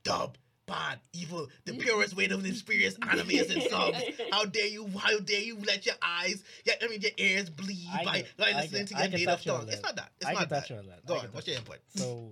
dub. 0.03 0.37
Bad, 0.67 0.99
evil, 1.13 1.49
the 1.65 1.75
purest 1.75 2.17
way 2.17 2.27
to 2.27 2.39
experience 2.45 2.97
anime 3.09 3.31
is 3.31 3.51
in 3.51 3.61
subs. 3.71 3.99
How 4.33 4.45
dare 4.45 4.67
you? 4.67 4.87
How 4.99 5.19
dare 5.21 5.41
you 5.41 5.57
let 5.67 5.87
your 5.87 5.95
eyes, 6.03 6.43
yeah, 6.65 6.75
I 6.83 6.89
mean 6.89 7.01
your 7.01 7.13
ears 7.17 7.49
bleed 7.51 7.89
I 7.93 8.05
by, 8.05 8.17
get- 8.19 8.37
by 8.37 8.51
I 8.51 8.61
listening 8.63 8.85
get- 8.85 8.89
to 8.89 8.95
your 8.95 9.09
native 9.09 9.27
that 9.27 9.47
your 9.47 9.59
tongue? 9.59 9.69
It's 9.69 9.83
not 9.83 9.97
that. 9.97 10.11
It's 10.21 10.27
I 10.29 10.33
not 10.33 10.41
get 10.41 10.49
that. 10.51 10.61
that 10.63 10.71
your 10.71 10.83
lip. 10.83 11.07
Go 11.07 11.15
I 11.15 11.19
on. 11.21 11.25
What's 11.33 11.47
your 11.47 11.55
your 11.55 11.61
input? 11.61 11.79
So 11.95 12.31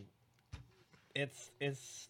it's 1.14 1.50
it's 1.60 2.08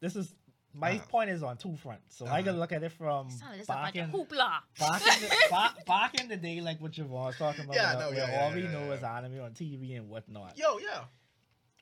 this 0.00 0.16
is 0.16 0.34
my 0.76 0.92
Uh-huh. 0.96 1.06
point 1.08 1.30
is 1.30 1.42
on 1.42 1.56
two 1.56 1.76
fronts. 1.76 2.16
So 2.16 2.26
I 2.26 2.42
can 2.42 2.50
Uh-huh. 2.50 2.58
look 2.60 2.72
at 2.72 2.82
it 2.82 2.92
from 2.92 3.28
it's 3.58 3.66
back 3.66 3.94
in 3.96 4.10
hoopla. 4.10 4.60
back 4.78 5.02
in 5.06 5.22
the, 5.22 5.36
back, 5.50 5.86
back 5.86 6.20
in 6.20 6.28
the 6.28 6.36
day, 6.36 6.60
like 6.60 6.80
what 6.80 6.92
Javon 6.92 7.10
was 7.10 7.36
talking 7.36 7.64
about, 7.64 7.76
Yeah, 7.76 7.92
no, 7.92 8.10
where 8.10 8.18
yeah, 8.18 8.30
yeah, 8.30 8.40
all 8.42 8.50
yeah, 8.50 8.56
we 8.56 8.62
yeah, 8.62 8.70
know 8.72 8.84
yeah. 8.86 8.92
is 8.94 9.02
anime 9.04 9.40
on 9.40 9.52
TV 9.52 9.96
and 9.96 10.08
whatnot. 10.08 10.56
Yo, 10.58 10.78
yeah. 10.78 11.04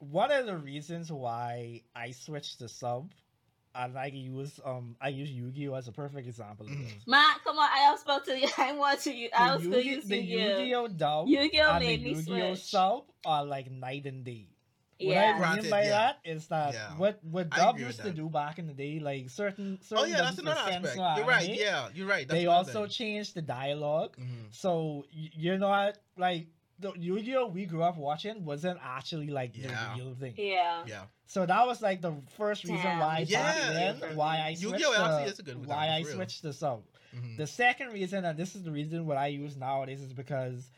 One 0.00 0.30
of 0.32 0.46
the 0.46 0.56
reasons 0.56 1.10
why 1.12 1.82
I 1.94 2.10
switched 2.10 2.58
to 2.58 2.68
sub, 2.68 3.12
and 3.74 3.98
I 3.98 4.06
use 4.06 4.60
um 4.64 4.96
I 5.00 5.08
use 5.08 5.30
Yu-Gi-Oh 5.30 5.74
as 5.74 5.88
a 5.88 5.92
perfect 5.92 6.26
example 6.28 6.66
of 6.66 6.72
Mhm. 6.72 6.84
this. 6.84 7.06
Matt, 7.06 7.42
come 7.44 7.58
on! 7.58 7.68
I 7.72 7.90
was 7.92 8.02
about 8.02 8.24
to. 8.26 8.48
I 8.58 8.72
want 8.72 9.00
to. 9.00 9.12
use- 9.14 9.30
I 9.36 9.48
The 9.50 9.54
was 9.56 9.66
going 9.66 9.72
to 9.72 9.78
Yu-Gi- 9.84 9.96
use 9.96 10.04
the 10.08 10.16
Yu-Gi-Oh. 10.18 10.58
Yu-Gi-Oh 10.58 10.88
dub 10.88 11.28
Yu-Gi-Oh 11.28 11.70
and 11.72 11.82
the 11.82 11.86
made 11.86 12.02
me 12.02 12.10
Yu-Gi-Oh 12.10 12.54
switch. 12.54 12.64
sub 12.64 13.04
are 13.24 13.44
like 13.44 13.70
night 13.70 14.06
and 14.06 14.24
day. 14.24 14.48
Yeah. 14.98 15.08
What 15.08 15.34
I 15.34 15.38
Granted, 15.38 15.62
mean 15.62 15.70
by 15.70 15.82
yeah. 15.82 15.88
that 15.90 16.18
is 16.24 16.46
that 16.48 16.74
Yeah. 16.74 16.96
what 16.96 17.18
what 17.24 17.50
dub 17.50 17.78
used 17.78 17.98
to 17.98 18.04
that. 18.04 18.14
do 18.14 18.28
back 18.28 18.58
in 18.60 18.68
the 18.68 18.72
day, 18.74 19.00
like 19.00 19.30
certain 19.30 19.80
certain 19.82 20.04
Oh 20.04 20.06
yeah, 20.06 20.18
that's 20.22 20.38
another 20.38 20.60
aspect. 20.60 20.84
censor 20.94 21.14
You're 21.16 21.26
right. 21.26 21.48
Yeah, 21.48 21.88
you're 21.92 22.06
right. 22.06 22.28
That's 22.28 22.38
they 22.40 22.46
also 22.46 22.82
thing. 22.82 22.90
changed 22.90 23.34
the 23.34 23.42
dialogue. 23.42 24.16
Mhm. 24.16 24.46
So 24.54 25.04
you're 25.10 25.58
not 25.58 25.98
like 26.16 26.46
the 26.82 26.92
Yu-Gi-Oh 26.98 27.46
we 27.46 27.64
grew 27.64 27.82
up 27.82 27.96
watching 27.96 28.44
wasn't 28.44 28.78
actually 28.82 29.28
like 29.28 29.56
Yeah. 29.56 29.94
the 29.96 30.02
real 30.04 30.14
thing. 30.14 30.34
Yeah. 30.36 30.82
Yeah. 30.86 31.02
So 31.26 31.46
that 31.46 31.66
was 31.66 31.80
like 31.80 32.02
the 32.02 32.14
first 32.36 32.64
reason 32.64 32.82
Damn. 32.82 32.98
why 32.98 33.24
Yeah, 33.26 33.42
back 33.42 33.56
then 33.72 33.96
yeah. 34.02 34.14
why 34.14 34.38
I 34.38 34.48
Yu-Gi-Oh 34.50 34.68
switched 34.92 35.00
actually 35.00 35.24
to, 35.24 35.30
is 35.30 35.38
a 35.38 35.42
good 35.42 35.66
why 35.66 35.86
I 35.88 35.98
real. 36.00 36.06
switched 36.14 36.42
to 36.42 36.52
sub. 36.52 36.82
Mhm. 37.16 37.36
The 37.38 37.46
second 37.46 37.92
reason, 37.92 38.24
and 38.24 38.38
this 38.38 38.54
is 38.54 38.62
the 38.64 38.70
reason 38.70 39.06
what 39.06 39.16
I 39.16 39.28
use 39.28 39.56
nowadays, 39.56 40.00
is 40.02 40.12
because 40.12 40.70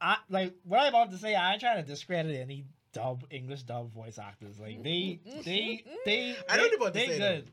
I 0.00 0.16
like 0.30 0.54
what 0.64 0.80
I'm 0.80 0.88
about 0.88 1.10
to 1.10 1.18
say. 1.18 1.34
I 1.34 1.52
ain't 1.52 1.60
trying 1.60 1.82
to 1.82 1.86
discredit 1.86 2.34
any 2.40 2.64
dub 2.92 3.24
English 3.30 3.62
dub 3.64 3.92
voice 3.92 4.18
actors. 4.18 4.58
Like 4.58 4.82
they, 4.82 5.20
they, 5.44 5.84
they. 6.06 6.36
I 6.48 6.56
know 6.56 6.68
they, 6.70 6.76
what 6.76 6.92
to 6.94 6.98
they 6.98 7.06
say, 7.08 7.18
good, 7.18 7.50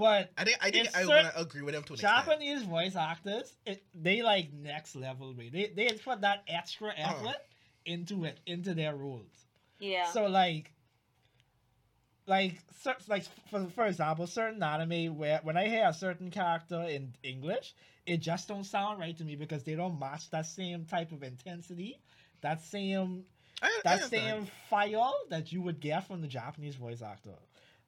but 0.00 0.32
I 0.38 0.44
think 0.44 0.58
I 0.62 0.70
think 0.70 0.88
I 0.96 1.02
cer- 1.02 1.08
want 1.08 1.28
to 1.34 1.40
agree 1.40 1.62
with 1.62 1.74
him 1.74 1.84
to 1.84 1.94
an 1.94 2.00
extent. 2.00 2.26
Japanese 2.26 2.62
voice 2.64 2.96
actors, 2.96 3.56
it, 3.66 3.84
they 3.94 4.22
like 4.22 4.52
next 4.52 4.96
level. 4.96 5.34
Way 5.34 5.50
they 5.50 5.66
they 5.76 5.92
put 6.08 6.22
that 6.22 6.44
extra 6.48 6.88
Uh-huh. 6.90 7.28
effort 7.28 7.40
into 7.86 8.24
it 8.24 8.40
into 8.46 8.74
their 8.74 8.94
roles. 8.96 9.46
Yeah. 9.78 10.06
So 10.06 10.26
like, 10.26 10.72
like, 12.26 12.58
like 13.08 13.24
for 13.50 13.66
for 13.70 13.86
example, 13.86 14.26
certain 14.26 14.62
anime 14.62 15.16
where 15.16 15.40
when 15.42 15.56
I 15.56 15.68
hear 15.68 15.86
a 15.88 15.94
certain 15.94 16.30
character 16.30 16.82
in 16.82 17.14
English, 17.22 17.74
it 18.06 18.18
just 18.18 18.48
don't 18.48 18.64
sound 18.64 19.00
right 19.00 19.16
to 19.18 19.24
me 19.24 19.36
because 19.36 19.64
they 19.64 19.74
don't 19.74 19.98
match 19.98 20.30
that 20.30 20.46
same 20.46 20.84
type 20.84 21.12
of 21.12 21.22
intensity, 21.22 22.00
that 22.40 22.62
same 22.62 23.24
I, 23.62 23.66
I 23.66 23.80
that 23.84 23.94
understand. 24.04 24.46
same 24.46 24.50
fire 24.68 25.10
that 25.30 25.52
you 25.52 25.62
would 25.62 25.80
get 25.80 26.06
from 26.06 26.20
the 26.22 26.28
Japanese 26.28 26.76
voice 26.76 27.02
actor. 27.02 27.36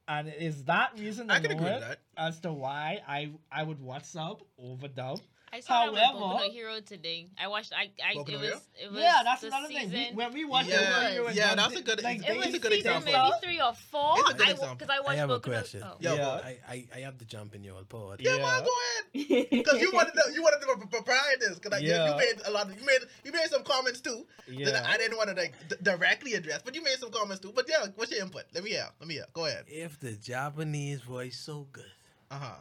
And 0.07 0.27
is 0.27 0.65
that 0.65 0.97
reason 0.97 1.29
I 1.31 1.39
can 1.39 1.51
agree 1.51 1.71
with 1.71 1.79
that. 1.81 1.99
as 2.17 2.39
to 2.41 2.51
why 2.51 3.01
I 3.07 3.31
I 3.51 3.63
would 3.63 3.79
WhatsApp 3.79 4.41
over 4.57 4.87
dub. 4.87 5.21
I 5.53 5.59
saw 5.59 5.85
that 5.85 5.91
with 5.93 6.01
Boku 6.01 6.19
However- 6.19 6.45
no 6.47 6.51
Hero 6.51 6.79
today. 6.81 7.27
I 7.37 7.47
watched. 7.47 7.71
I. 7.77 7.91
I 8.03 8.15
Boku 8.15 8.29
it 8.29 8.31
no 8.33 8.39
was. 8.39 8.61
It 8.83 8.91
was. 8.91 9.01
yeah, 9.01 9.21
that's 9.23 9.41
the 9.41 9.47
another 9.47 9.67
thing. 9.67 9.91
We, 9.91 10.09
when 10.15 10.33
we 10.33 10.45
watched 10.45 10.69
Yeah, 10.69 10.77
Boku 10.81 11.01
no 11.03 11.09
Hero 11.09 11.27
and 11.27 11.35
yeah, 11.35 11.55
dub, 11.55 11.57
that's 11.69 11.79
a 11.79 11.83
good- 11.83 12.03
like, 12.03 12.19
it 12.21 12.29
It 12.29 12.37
was 12.37 12.45
It's 12.47 12.55
a 12.55 12.59
good 12.59 12.71
season 12.73 12.97
example. 12.97 13.13
maybe 13.13 13.35
three 13.45 13.61
or 13.61 13.73
four. 13.91 14.13
It's 14.17 14.29
a 14.31 14.33
good 14.33 14.47
I 14.47 14.51
example. 14.51 14.75
because 14.75 14.89
I 14.89 14.97
I 14.97 14.99
watched 15.05 15.17
have 15.19 15.29
a 15.29 15.39
Boku 15.39 15.45
no- 15.47 15.51
question. 15.53 15.83
oh. 15.85 15.95
Yeah, 15.99 16.13
Yeah. 16.15 16.29
I, 16.29 16.57
I, 16.67 16.87
I 16.95 16.99
have 17.01 17.17
to 17.19 17.25
jump 17.25 17.53
in 17.53 17.63
your 17.63 17.83
pod. 17.83 18.19
Yeah, 18.19 18.35
Yeah. 18.37 18.41
man, 18.41 18.63
go 18.63 18.73
ahead. 18.81 19.49
Because 19.51 19.79
you 19.81 19.91
wanted 19.93 20.13
to, 20.13 20.33
you 20.33 20.41
wanted 20.41 20.59
to 20.65 20.75
pre- 20.75 20.87
prepare 20.87 21.21
this. 21.39 21.53
Because 21.59 21.71
like, 21.71 21.83
you- 21.83 21.93
you, 21.93 22.15
made 22.17 22.37
a 22.45 22.51
lot 22.51 22.67
of 22.69 22.79
you 22.79 22.85
made 22.85 22.99
you 23.23 23.31
made 23.31 23.47
some 23.49 23.63
comments 23.63 24.01
too 24.01 24.25
that 24.47 24.53
yeah. 24.57 24.83
I 24.87 24.97
didn't 24.97 25.17
want 25.17 25.29
to 25.29 25.35
like 25.35 25.53
d- 25.69 25.75
directly 25.83 26.33
address, 26.33 26.61
but 26.65 26.73
you 26.73 26.81
made 26.83 26.97
some 26.97 27.11
comments 27.11 27.39
too. 27.41 27.51
But 27.53 27.65
yeah, 27.69 27.85
what's 27.95 28.11
your 28.11 28.21
input? 28.25 28.45
Let 28.55 28.63
me 28.63 28.71
hear. 28.71 28.87
Let 28.99 29.07
me 29.07 29.13
hear. 29.15 29.25
Go 29.33 29.45
ahead. 29.45 29.65
If 29.67 29.99
the 29.99 30.13
Japanese 30.13 31.01
voice 31.01 31.37
so 31.39 31.67
good, 31.71 31.93
Uh 32.31 32.39
huh. 32.39 32.55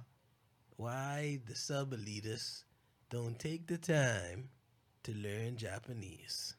why 0.76 1.40
the 1.48 1.54
sub 1.54 1.92
elitists 1.92 2.64
don't 3.12 3.38
take 3.38 3.66
the 3.66 3.76
time 3.78 4.48
to 5.04 5.12
learn 5.14 5.56
Japanese? 5.56 6.56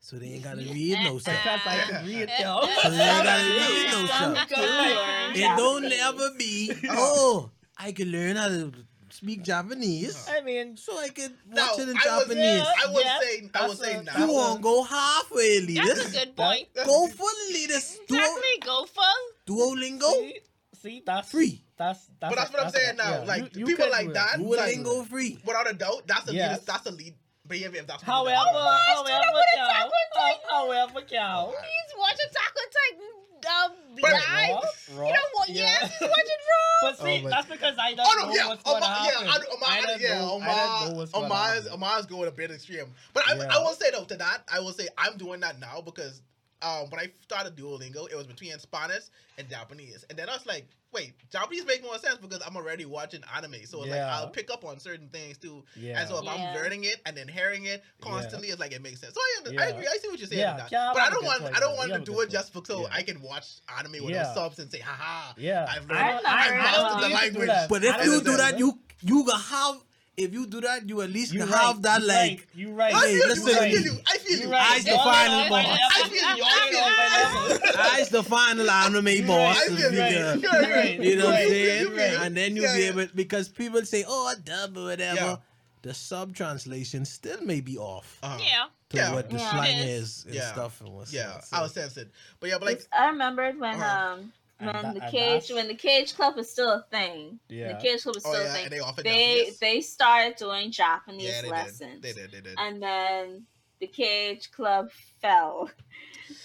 So 0.00 0.16
they 0.16 0.26
ain't 0.28 0.44
gotta 0.44 0.58
read 0.62 0.98
no 1.04 1.18
sub. 1.18 1.34
because 1.34 1.60
I 1.66 1.78
can 1.86 2.06
read 2.06 2.30
So 2.38 2.60
them. 2.62 2.92
they 2.92 3.08
ain't 3.10 3.24
gotta 3.24 3.44
read 3.44 3.86
no 3.90 4.06
Some 4.06 4.36
sub. 4.36 4.48
do 4.48 4.56
learn 4.62 5.32
It 5.34 5.56
don't 5.56 5.82
Japanese. 5.82 6.00
ever 6.02 6.30
be, 6.38 6.72
oh, 6.90 7.50
I 7.76 7.92
can 7.92 8.10
learn 8.10 8.36
how 8.36 8.48
to 8.48 8.72
speak 9.10 9.42
Japanese, 9.42 10.28
I 10.30 10.40
mean, 10.42 10.76
so 10.76 10.96
I 10.98 11.08
can 11.08 11.34
Now, 11.50 11.68
watch 11.70 11.78
it 11.80 11.88
in 11.88 11.96
I 11.96 12.16
was, 12.16 12.26
Japanese. 12.28 12.62
I 12.62 12.86
was 12.92 13.02
Yeah, 13.04 13.18
saying, 13.20 13.50
I 13.54 13.66
was 13.68 13.78
that's 13.78 13.90
saying 13.90 14.00
a- 14.00 14.18
now. 14.18 14.26
You 14.26 14.32
won't 14.32 14.62
go 14.62 14.82
halfway, 14.84 15.60
That's 15.60 15.88
a 15.88 15.92
elitist. 16.04 16.12
good 16.12 16.36
point. 16.36 16.68
Go 16.74 17.06
for 17.08 17.26
elitist. 17.50 17.96
Duo, 18.06 18.18
Exactly. 18.18 18.62
Go 18.64 18.86
for. 18.86 19.02
Duolingo, 19.46 20.10
see, 20.12 20.38
see, 20.82 21.02
that's 21.04 21.30
free. 21.30 21.62
That's 21.78 22.10
that's. 22.20 22.34
But 22.34 22.36
that's 22.40 22.52
what 22.52 22.62
I'm 22.64 22.70
saying 22.70 22.96
now. 22.96 23.24
Like, 23.24 23.52
people 23.52 23.74
could 23.74 23.90
like 23.90 24.06
do 24.06 24.10
it. 24.10 24.14
that- 24.14 24.38
Duolingo 24.38 25.06
free. 25.06 25.38
Without 25.44 25.70
a 25.70 25.74
doubt, 25.74 26.02
that's 26.06 26.28
a 26.28 26.34
Yes. 26.34 26.58
lead. 26.58 26.66
That's 26.66 26.86
a 26.86 26.90
lead 26.90 27.14
behavior. 27.46 27.80
If 27.80 27.86
that's 27.86 28.02
what 28.06 28.12
However, 28.12 28.30
you 28.30 28.52
do. 28.52 28.58
however, 28.58 29.32
what 29.32 29.46
cow, 29.54 29.64
Attack 29.64 29.84
on 29.84 29.90
Titan- 30.20 30.40
however, 30.50 31.00
cow. 31.02 31.46
He's 31.62 31.98
watching 31.98 32.28
Taco 32.34 32.60
Titan. 32.76 33.08
Um, 33.48 33.72
But- 34.02 34.12
live. 34.12 34.98
Raw, 34.98 35.06
You 35.06 35.12
know 35.12 35.18
what? 35.34 35.48
yeah. 35.48 35.62
Yes, 35.64 35.92
he's 35.98 36.08
watching 36.08 36.42
Raw. 36.50 36.64
But 36.90 36.98
see, 36.98 37.18
Oh, 37.18 37.22
but- 37.22 37.30
that's 37.30 37.46
because 37.48 37.76
I 37.78 37.94
don't 37.94 38.06
Oh 38.06 38.14
no, 38.20 38.26
know 38.28 38.34
yeah, 38.34 38.48
what's 38.48 38.62
Omar, 38.66 38.80
gonna 38.80 38.94
yeah, 38.94 39.10
happen. 39.12 39.28
I, 39.28 39.54
Omar, 39.54 39.68
I 39.70 39.80
don't 39.82 40.00
yeah, 40.00 40.08
know, 40.08 40.14
I 40.14 40.18
don't 40.18 40.28
know 40.28 40.34
Omar, 40.34 40.94
what's 40.96 41.12
gonna 41.12 41.24
Omar's. 41.26 41.66
Omar's 41.68 42.06
going 42.06 42.28
a 42.28 42.32
bit 42.32 42.50
extreme. 42.50 42.92
But 43.14 43.28
I, 43.28 43.36
Yeah. 43.36 43.48
I 43.54 43.58
will 43.60 43.74
say 43.74 43.90
though 43.92 44.04
to 44.04 44.16
that, 44.16 44.42
I 44.52 44.58
will 44.60 44.72
say 44.72 44.88
I'm 44.98 45.16
doing 45.16 45.40
that 45.40 45.58
now 45.60 45.80
because 45.80 46.20
um, 46.62 46.90
when 46.90 47.00
I 47.00 47.08
started 47.22 47.56
Duolingo, 47.56 48.10
it 48.10 48.16
was 48.16 48.26
between 48.26 48.58
Spanish 48.58 49.04
and 49.38 49.48
Japanese, 49.48 50.04
and 50.10 50.18
then 50.18 50.28
I 50.28 50.32
was 50.32 50.46
like, 50.46 50.66
wait, 50.92 51.12
Japanese 51.30 51.64
make 51.66 51.82
more 51.82 51.98
sense 51.98 52.16
because 52.16 52.40
I'm 52.46 52.56
already 52.56 52.84
watching 52.86 53.20
anime, 53.36 53.54
so 53.66 53.82
it's 53.82 53.90
like 53.90 54.00
I'll 54.00 54.28
pick 54.30 54.50
up 54.50 54.64
on 54.64 54.80
certain 54.80 55.08
things 55.08 55.36
too. 55.38 55.62
Yeah. 55.76 56.00
And 56.00 56.08
so 56.08 56.18
if 56.18 56.24
Yeah. 56.24 56.32
I'm 56.32 56.54
learning 56.56 56.84
it 56.84 56.96
and 57.06 57.14
then 57.16 57.28
hearing 57.28 57.66
it 57.66 57.84
constantly, 58.00 58.48
it's 58.48 58.58
like 58.58 58.72
it 58.72 58.82
makes 58.82 59.00
sense. 59.00 59.14
So 59.14 59.20
I, 59.20 59.34
under- 59.48 59.60
I 59.60 59.66
agree. 59.66 59.86
I 59.86 59.98
see 59.98 60.08
what 60.08 60.18
you're 60.18 60.26
saying. 60.28 60.40
Yeah, 60.40 60.66
yeah, 60.72 60.90
but 60.94 61.02
I 61.02 61.10
don't 61.10 61.24
want 61.24 61.42
I 61.56 61.60
don't 61.60 61.76
want 61.76 61.92
to 61.92 62.00
do 62.00 62.20
it 62.20 62.30
just 62.30 62.52
for, 62.52 62.62
so 62.64 62.82
Yeah. 62.82 62.88
I 62.90 63.02
can 63.02 63.20
watch 63.22 63.46
anime 63.78 63.92
with 64.04 64.14
Yeah. 64.14 64.22
no 64.22 64.34
subs 64.34 64.58
and 64.58 64.70
say, 64.70 64.78
haha. 64.80 65.34
Yeah, 65.36 65.66
I've 65.68 65.88
I 65.90 65.94
learned, 66.12 66.22
don't- 66.24 66.26
I've 66.32 66.52
I 66.52 66.56
mastered 66.56 66.74
don't 66.82 67.00
the 67.02 67.08
need 67.08 67.14
to 67.14 67.30
do 67.32 67.38
language. 67.38 67.68
But 67.68 67.84
if 67.84 68.04
you 68.04 68.10
don't 68.12 68.24
do 68.24 68.30
know. 68.32 68.36
that, 68.38 68.58
you 68.58 68.78
you 69.02 69.24
gonna 69.26 69.38
have. 69.42 69.76
If 70.18 70.32
you 70.32 70.46
do 70.46 70.60
that, 70.62 70.88
you 70.88 71.00
at 71.00 71.10
least 71.10 71.32
you 71.32 71.38
can 71.40 71.48
right, 71.50 71.60
have 71.66 71.82
that 71.82 72.00
you 72.00 72.06
like. 72.08 72.16
right, 72.16 72.46
you 72.54 72.72
right. 72.72 72.92
I 72.94 73.06
Hey, 73.06 73.14
listen, 73.28 73.46
you. 73.46 73.54
I 73.54 73.70
feel 73.70 73.82
you. 73.82 73.98
I 74.06 74.18
feel 74.18 74.36
You 74.38 74.46
you. 74.46 74.52
right. 74.52 74.70
I's 74.72 74.84
the 74.84 74.90
No, 74.90 74.96
no, 74.96 75.02
final 75.04 75.44
no, 75.44 75.48
boss. 75.50 75.66
I- 75.66 75.78
I 76.02 76.08
feel 76.08 76.36
you. 76.36 76.44
I 76.44 76.68
feel 76.70 76.80
you. 76.80 76.94
I 76.98 77.48
feel 77.48 77.56
you. 77.72 77.78
I's 78.02 78.08
the 78.08 78.22
final 78.24 78.70
anime 78.70 79.26
boss. 79.26 79.56
I 79.56 79.66
feel 79.66 79.78
you 79.78 79.84
you. 79.86 79.90
can- 79.92 80.40
You're 80.40 80.76
right. 80.76 81.00
You 81.00 81.16
know 81.16 81.26
what 81.26 81.34
I'm 81.36 81.48
saying? 81.48 81.94
right. 81.96 82.26
And 82.26 82.36
then 82.36 82.56
you 82.56 82.62
Yeah, 82.62 82.76
be 82.76 82.82
able 82.84 83.06
because 83.14 83.48
people 83.48 83.82
say, 83.84 84.04
"Oh, 84.06 84.34
dub 84.44 84.76
or 84.76 84.84
whatever." 84.86 85.14
Yeah. 85.16 85.36
The 85.82 85.94
sub 85.94 86.34
translation 86.34 87.04
still 87.04 87.40
may 87.42 87.60
be 87.60 87.78
off 87.78 88.18
Uh-huh. 88.20 88.38
Yeah. 88.42 88.64
to 88.90 88.96
Yeah. 88.96 89.12
what 89.14 89.30
the 89.30 89.36
Yeah. 89.38 89.50
slang 89.52 89.78
It 89.78 89.88
is 89.88 90.24
and 90.26 90.34
Yeah. 90.34 90.52
stuff 90.52 90.80
and 90.80 90.88
what's 90.92 91.12
Yeah, 91.12 91.26
not, 91.28 91.44
I 91.52 91.62
was 91.62 91.72
censored. 91.72 92.10
But 92.40 92.50
yeah, 92.50 92.58
but 92.58 92.66
like, 92.66 92.82
I 92.92 93.06
remembered 93.10 93.60
when 93.60 93.76
Uh-huh. 93.80 94.14
um 94.14 94.18
And 94.20 94.32
when 94.58 94.72
that- 94.72 94.94
the 94.94 95.02
and 95.02 95.10
cage 95.12 95.50
when 95.50 95.68
the 95.68 95.74
cage 95.74 96.14
club 96.14 96.36
was 96.36 96.50
still 96.50 96.70
a 96.70 96.84
thing. 96.90 97.38
Yeah. 97.48 97.74
The 97.76 97.82
cage 97.82 98.02
club 98.02 98.14
was 98.16 98.24
oh 98.26 98.32
still 98.32 98.44
yeah, 98.44 98.50
a 98.50 98.54
thing. 98.54 98.70
they 98.70 98.78
offered 98.80 99.04
They 99.04 99.36
Japanese. 99.38 99.58
they 99.58 99.80
started 99.80 100.36
doing 100.36 100.70
Japanese 100.72 101.22
yeah, 101.28 101.42
they 101.42 101.48
lessons. 101.50 102.00
did. 102.00 102.02
They 102.02 102.12
did. 102.20 102.32
They 102.32 102.40
did. 102.40 102.54
And 102.58 102.82
then 102.82 103.46
the 103.80 103.86
cage 103.86 104.50
club 104.50 104.90
fell. 105.20 105.70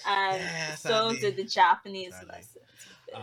And 0.08 0.42
Yeah, 0.42 0.76
so 0.76 0.90
sadly. 0.90 1.20
did 1.20 1.36
the 1.38 1.44
Japanese 1.44 2.14
Sadly. 2.14 2.30
lessons. 2.30 2.58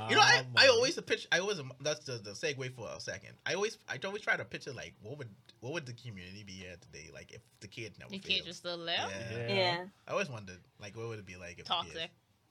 You 0.09 0.15
know, 0.17 0.23
I, 0.23 0.39
Um, 0.41 0.47
I 0.57 0.69
always 0.69 1.01
pitch. 1.01 1.27
I 1.33 1.41
always 1.41 1.61
that's 1.81 2.05
the, 2.05 2.19
the 2.19 2.31
segue 2.33 2.75
for 2.75 2.89
a 2.95 3.01
second. 3.01 3.33
I 3.47 3.55
always 3.55 3.79
I 3.89 3.99
always 4.05 4.23
try 4.23 4.37
to 4.37 4.45
picture 4.45 4.73
like 4.73 4.95
what 5.03 5.19
would 5.19 5.29
what 5.61 5.73
would 5.73 5.87
the 5.87 5.95
community 5.95 6.45
be 6.45 6.53
here 6.53 6.77
today 6.81 7.09
like 7.13 7.33
if 7.33 7.41
the 7.61 7.67
kid 7.67 7.95
never 7.99 8.11
The 8.11 8.19
failed. 8.19 8.25
cage 8.41 8.47
was 8.47 8.57
still 8.59 8.79
there. 8.85 8.95
Yeah. 8.97 9.47
Yeah. 9.49 9.55
Yeah. 9.55 9.85
I 10.07 10.13
always 10.13 10.29
wondered 10.29 10.61
like 10.81 10.97
what 10.97 11.09
would 11.09 11.19
it 11.19 11.27
be 11.27 11.37
like 11.37 11.53
if 11.59 11.65
the 11.65 11.65
Toxic. 11.65 12.11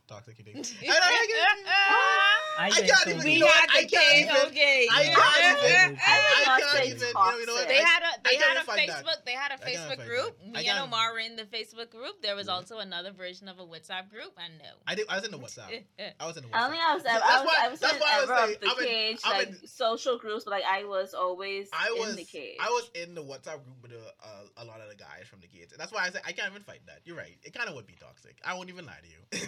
Kid, 0.10 0.14
toxic 0.16 0.38
you 0.40 0.44
think? 0.46 0.66
I, 0.90 0.98
I, 0.98 1.70
I, 2.60 2.66
I 2.66 2.70
think 2.72 2.88
can't 2.88 3.00
so 3.00 3.10
even- 3.12 3.22
too. 3.22 3.30
you 3.30 3.40
know 3.40 3.46
what? 3.46 3.70
I 3.72 3.84
can't 3.86 4.18
even- 4.20 4.36
okay. 4.48 4.88
I 4.92 5.04
can't 5.04 5.64
even. 5.64 6.00
I 6.00 6.20
would 6.20 6.48
I 6.50 6.60
not 6.60 6.60
can't 6.72 6.86
even. 6.88 7.08
You 7.08 7.14
know, 7.14 7.38
you 7.40 7.46
know 7.46 7.54
what? 7.54 7.68
They 7.68 7.76
had 7.78 8.02
a 8.04 8.06
I 8.06 8.18
they 8.30 8.36
had 8.36 8.48
a 8.50 8.52
even 8.52 8.66
find 8.66 8.90
that. 8.90 9.06
Facebook. 9.06 9.26
They 9.26 9.32
had 9.34 9.52
a 9.52 9.54
I 9.56 9.58
can't 9.58 9.92
Facebook 10.00 10.06
group. 10.06 10.38
Me 10.46 10.68
and 10.68 10.80
Omar 10.80 11.14
were 11.14 11.20
in 11.20 11.36
the 11.36 11.44
Facebook 11.44 11.90
group. 11.92 12.22
There 12.22 12.36
was 12.36 12.50
also 12.50 12.80
another 12.80 13.12
version 13.12 13.48
of 13.48 13.60
a 13.60 13.66
WhatsApp 13.66 14.10
group. 14.10 14.34
And 14.44 14.58
no. 14.60 14.70
I 14.88 14.96
did. 14.96 15.08
I 15.10 15.16
was 15.16 15.26
in 15.26 15.32
the 15.32 15.38
WhatsApp. 15.46 15.84
I 16.20 16.26
was 16.26 16.38
in 16.38 16.44
the 16.44 16.50
WhatsApp. 16.50 16.56
I 16.56 16.68
don't 16.68 16.80
I 16.80 16.96
was 16.96 17.06
ever. 17.06 17.20
That's 17.20 17.24
I 17.32 17.40
was, 17.40 17.46
why- 17.48 17.60
I 17.66 17.70
was 17.70 17.80
that's 17.80 17.94
in 17.94 18.00
why 18.00 18.10
I 18.12 18.22
was 18.22 18.30
ever 18.30 18.46
saying, 18.48 18.58
the 18.62 18.86
cage, 18.86 19.20
like 19.26 19.54
social 19.66 20.18
groups, 20.18 20.44
but 20.44 20.52
like 20.52 20.64
I 20.70 20.84
was 20.84 21.14
always 21.14 21.70
I 21.72 21.92
was 21.98 22.10
in 22.12 22.16
the 22.18 22.24
cage. 22.26 22.58
I 22.60 22.70
was 22.70 22.90
in 22.96 23.16
the 23.16 23.24
WhatsApp 23.24 23.64
group 23.64 23.82
with 23.82 23.92
a, 23.92 24.62
a, 24.62 24.64
a 24.64 24.66
lot 24.66 24.82
of 24.82 24.90
the 24.90 24.96
guys 24.96 25.28
from 25.30 25.40
the 25.40 25.48
kids, 25.48 25.72
and 25.72 25.80
that's 25.80 25.92
why 25.92 26.04
I 26.06 26.10
said 26.10 26.22
I 26.26 26.32
can't 26.32 26.50
even 26.52 26.64
fight 26.64 26.82
that. 26.88 27.00
You're 27.06 27.18
right. 27.18 27.38
It 27.44 27.54
kind 27.54 27.70
of 27.70 27.76
would 27.76 27.88
be 27.88 27.96
toxic. 28.00 28.36
I 28.44 28.54
won't 28.56 28.70
even 28.70 28.86
lie 28.86 29.00
to 29.02 29.08
you. 29.08 29.48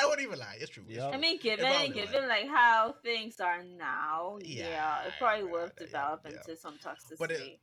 I 0.00 0.06
won't 0.06 0.20
even 0.20 0.38
lie. 0.38 0.56
It's 0.60 0.70
true. 0.70 0.84
It's 0.88 0.96
Yeah. 0.96 1.08
I 1.08 1.16
mean, 1.16 1.38
given 1.38 1.66
probably 1.66 1.88
given 1.90 2.28
like 2.28 2.48
how 2.48 2.94
things 3.02 3.40
are 3.40 3.62
now, 3.62 4.38
Yeah, 4.42 4.68
yeah, 4.68 5.02
it 5.06 5.12
probably 5.18 5.44
yeah, 5.46 5.52
will 5.52 5.60
have 5.60 5.72
yeah, 5.78 5.86
developed 5.86 6.26
yeah. 6.26 6.36
into 6.36 6.56
some 6.56 6.74
toxicity. 6.78 7.18
But 7.18 7.30
it- 7.32 7.60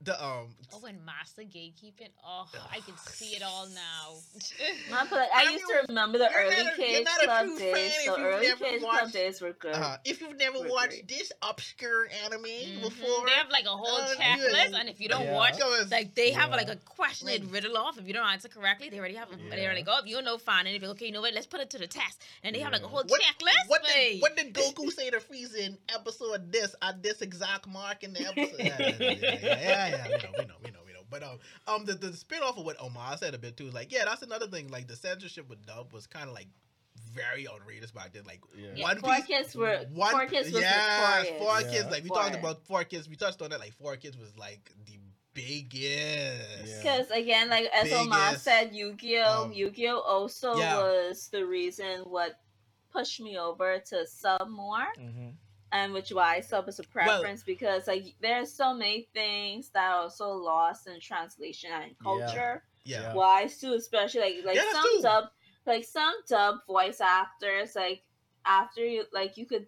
The 0.00 0.14
um. 0.24 0.54
Oh, 0.72 0.84
and 0.86 1.04
master 1.04 1.42
gatekeeping. 1.42 2.10
Oh, 2.24 2.46
I 2.70 2.78
can 2.80 2.96
see 2.98 3.34
it 3.34 3.42
all 3.42 3.66
now. 3.74 4.14
Not, 4.90 5.10
but 5.10 5.18
I 5.34 5.40
I 5.40 5.42
used 5.50 5.64
mean, 5.66 5.76
to 5.76 5.86
remember 5.88 6.18
the 6.18 6.28
you're 6.30 6.40
early 6.44 6.62
not 6.62 6.78
a- 6.78 6.92
you're 6.92 7.02
not 7.02 7.22
a 7.22 7.24
Club 7.26 7.46
true 7.46 7.58
days. 7.58 7.74
fan 7.74 7.90
if 7.90 8.04
The 8.04 8.10
you've 8.10 8.20
early 8.32 8.46
never 8.46 8.64
Cage 8.64 8.80
Club 8.80 8.92
watched- 9.02 9.12
days 9.12 9.40
were 9.40 9.52
good. 9.54 9.74
Uh, 9.74 9.96
if 10.04 10.20
you've 10.20 10.36
never 10.36 10.60
Would 10.60 10.70
watched 10.70 10.92
agree. 11.00 11.16
this 11.18 11.32
obscure 11.42 12.06
anime 12.24 12.44
Mhm. 12.44 12.82
before, 12.82 13.26
They 13.26 13.32
have 13.32 13.50
like 13.50 13.64
a 13.64 13.70
whole 13.70 13.86
Uh, 13.88 14.14
checklist, 14.14 14.70
yeah. 14.70 14.78
and 14.78 14.88
if 14.88 15.00
you 15.00 15.08
don't 15.08 15.24
Yeah. 15.24 15.34
watch, 15.34 15.58
Goes- 15.58 15.90
like 15.90 16.14
they 16.14 16.30
have 16.30 16.50
Yeah. 16.50 16.56
like 16.56 16.68
a 16.68 16.76
question 16.76 17.26
they'd 17.26 17.44
riddle 17.50 17.76
off. 17.76 17.98
If 17.98 18.06
you 18.06 18.12
don't 18.14 18.26
answer 18.28 18.48
correctly, 18.48 18.90
they 18.90 18.98
already 19.00 19.16
have. 19.16 19.28
They're 19.50 19.74
like, 19.74 19.88
oh, 19.88 19.98
If 19.98 20.06
you 20.06 20.14
don't 20.14 20.24
know, 20.24 20.38
fine. 20.38 20.68
And 20.68 20.76
if 20.76 20.82
you're 20.82 20.92
okay, 20.92 21.06
you 21.06 21.12
know 21.12 21.22
what? 21.22 21.34
Let's 21.34 21.46
put 21.48 21.60
it 21.60 21.70
to 21.70 21.78
the 21.78 21.88
test. 21.88 22.22
And 22.44 22.54
they 22.54 22.60
have 22.60 22.72
like 22.72 22.82
a 22.82 22.88
whole 22.88 23.02
What- 23.04 23.20
checklist. 23.20 23.66
What 23.66 23.84
did, 23.84 24.22
what 24.22 24.36
did 24.36 24.54
Goku 24.54 24.92
say 24.92 25.10
to 25.10 25.18
Frieza 25.18 25.56
in 25.56 25.78
episode 25.92 26.52
this 26.52 26.76
at 26.82 27.02
this 27.02 27.20
exact 27.20 27.66
mark 27.66 28.04
in 28.04 28.12
the 28.12 28.20
episode? 28.28 28.60
Yeah, 29.42 29.87
yeah, 29.90 29.96
yeah, 29.96 30.04
yeah, 30.08 30.08
yeah, 30.10 30.16
yeah, 30.22 30.30
We 30.38 30.44
know, 30.44 30.44
we 30.44 30.44
know, 30.46 30.54
we 30.64 30.70
know, 30.70 30.78
we 30.86 30.92
know. 30.92 31.00
But 31.10 31.22
um, 31.22 31.38
um, 31.66 31.84
the 31.84 31.94
the 31.94 32.12
spin 32.12 32.42
off 32.42 32.58
of 32.58 32.64
what 32.64 32.76
Omar 32.80 33.16
said 33.16 33.34
a 33.34 33.38
bit 33.38 33.56
too 33.56 33.66
is 33.68 33.74
like, 33.74 33.90
yeah, 33.92 34.04
that's 34.04 34.22
another 34.22 34.46
thing. 34.46 34.68
Like 34.68 34.86
the 34.88 34.96
censorship 34.96 35.48
with 35.48 35.64
Dub 35.66 35.92
was 35.92 36.06
kind 36.06 36.28
of 36.28 36.34
like 36.34 36.48
very 37.12 37.48
outrageous 37.48 37.90
back 37.92 38.12
then. 38.12 38.24
Like 38.26 38.40
Yeah. 38.56 38.68
Yeah, 38.74 38.82
One 38.84 38.98
Four 38.98 39.14
Piece- 39.16 39.26
Kids 39.26 39.56
were 39.56 39.78
one, 39.92 40.10
Four 40.12 40.26
Kids 40.26 40.52
was 40.52 40.62
yeah, 40.62 41.22
notorious. 41.24 41.42
four 41.42 41.60
Yeah. 41.60 41.70
kids. 41.70 41.90
Like 41.90 42.02
we 42.02 42.08
For 42.08 42.14
talked 42.16 42.34
about 42.36 42.62
four 42.66 42.84
kids. 42.84 43.08
We 43.08 43.16
touched 43.16 43.40
on 43.42 43.50
that. 43.50 43.60
Like 43.60 43.72
four 43.74 43.96
kids 43.96 44.16
was 44.16 44.36
like 44.36 44.70
the 44.86 44.98
biggest. 45.32 46.66
Yeah. 46.66 46.76
Because 46.82 47.10
again, 47.10 47.48
like 47.48 47.66
as 47.74 47.92
Omar 47.92 48.34
said, 48.36 48.74
Yu-Gi-Oh, 48.74 49.44
um, 49.44 49.52
Yu-Gi-Oh 49.52 50.00
also 50.00 50.56
yeah. 50.56 50.76
was 50.78 51.28
the 51.28 51.44
reason 51.46 52.00
what 52.02 52.38
pushed 52.92 53.20
me 53.20 53.38
over 53.38 53.78
to 53.78 54.06
sub 54.06 54.48
more, 54.48 54.86
Mhm. 54.98 55.34
And 55.72 55.92
which 55.92 56.10
why 56.10 56.40
sub 56.40 56.68
is 56.68 56.78
a 56.78 56.84
preference 56.84 57.42
because 57.42 57.86
like 57.86 58.14
there's 58.20 58.52
so 58.52 58.72
many 58.74 59.08
things 59.14 59.70
that 59.70 59.92
are 59.92 60.10
so 60.10 60.32
lost 60.32 60.86
in 60.86 61.00
translation 61.00 61.70
and 61.72 61.98
culture. 61.98 62.62
Yeah. 62.84 63.02
Yeah. 63.02 63.14
Wise 63.14 63.58
too, 63.58 63.74
especially 63.74 64.20
like 64.20 64.44
like 64.46 64.56
Yeah, 64.56 64.72
some 64.72 65.02
dub 65.02 65.24
like 65.66 65.84
some 65.84 66.14
dub 66.26 66.56
voice 66.66 67.00
actors 67.00 67.76
like 67.76 68.02
after 68.46 68.84
you 68.84 69.04
like 69.12 69.36
you 69.36 69.44
could 69.44 69.66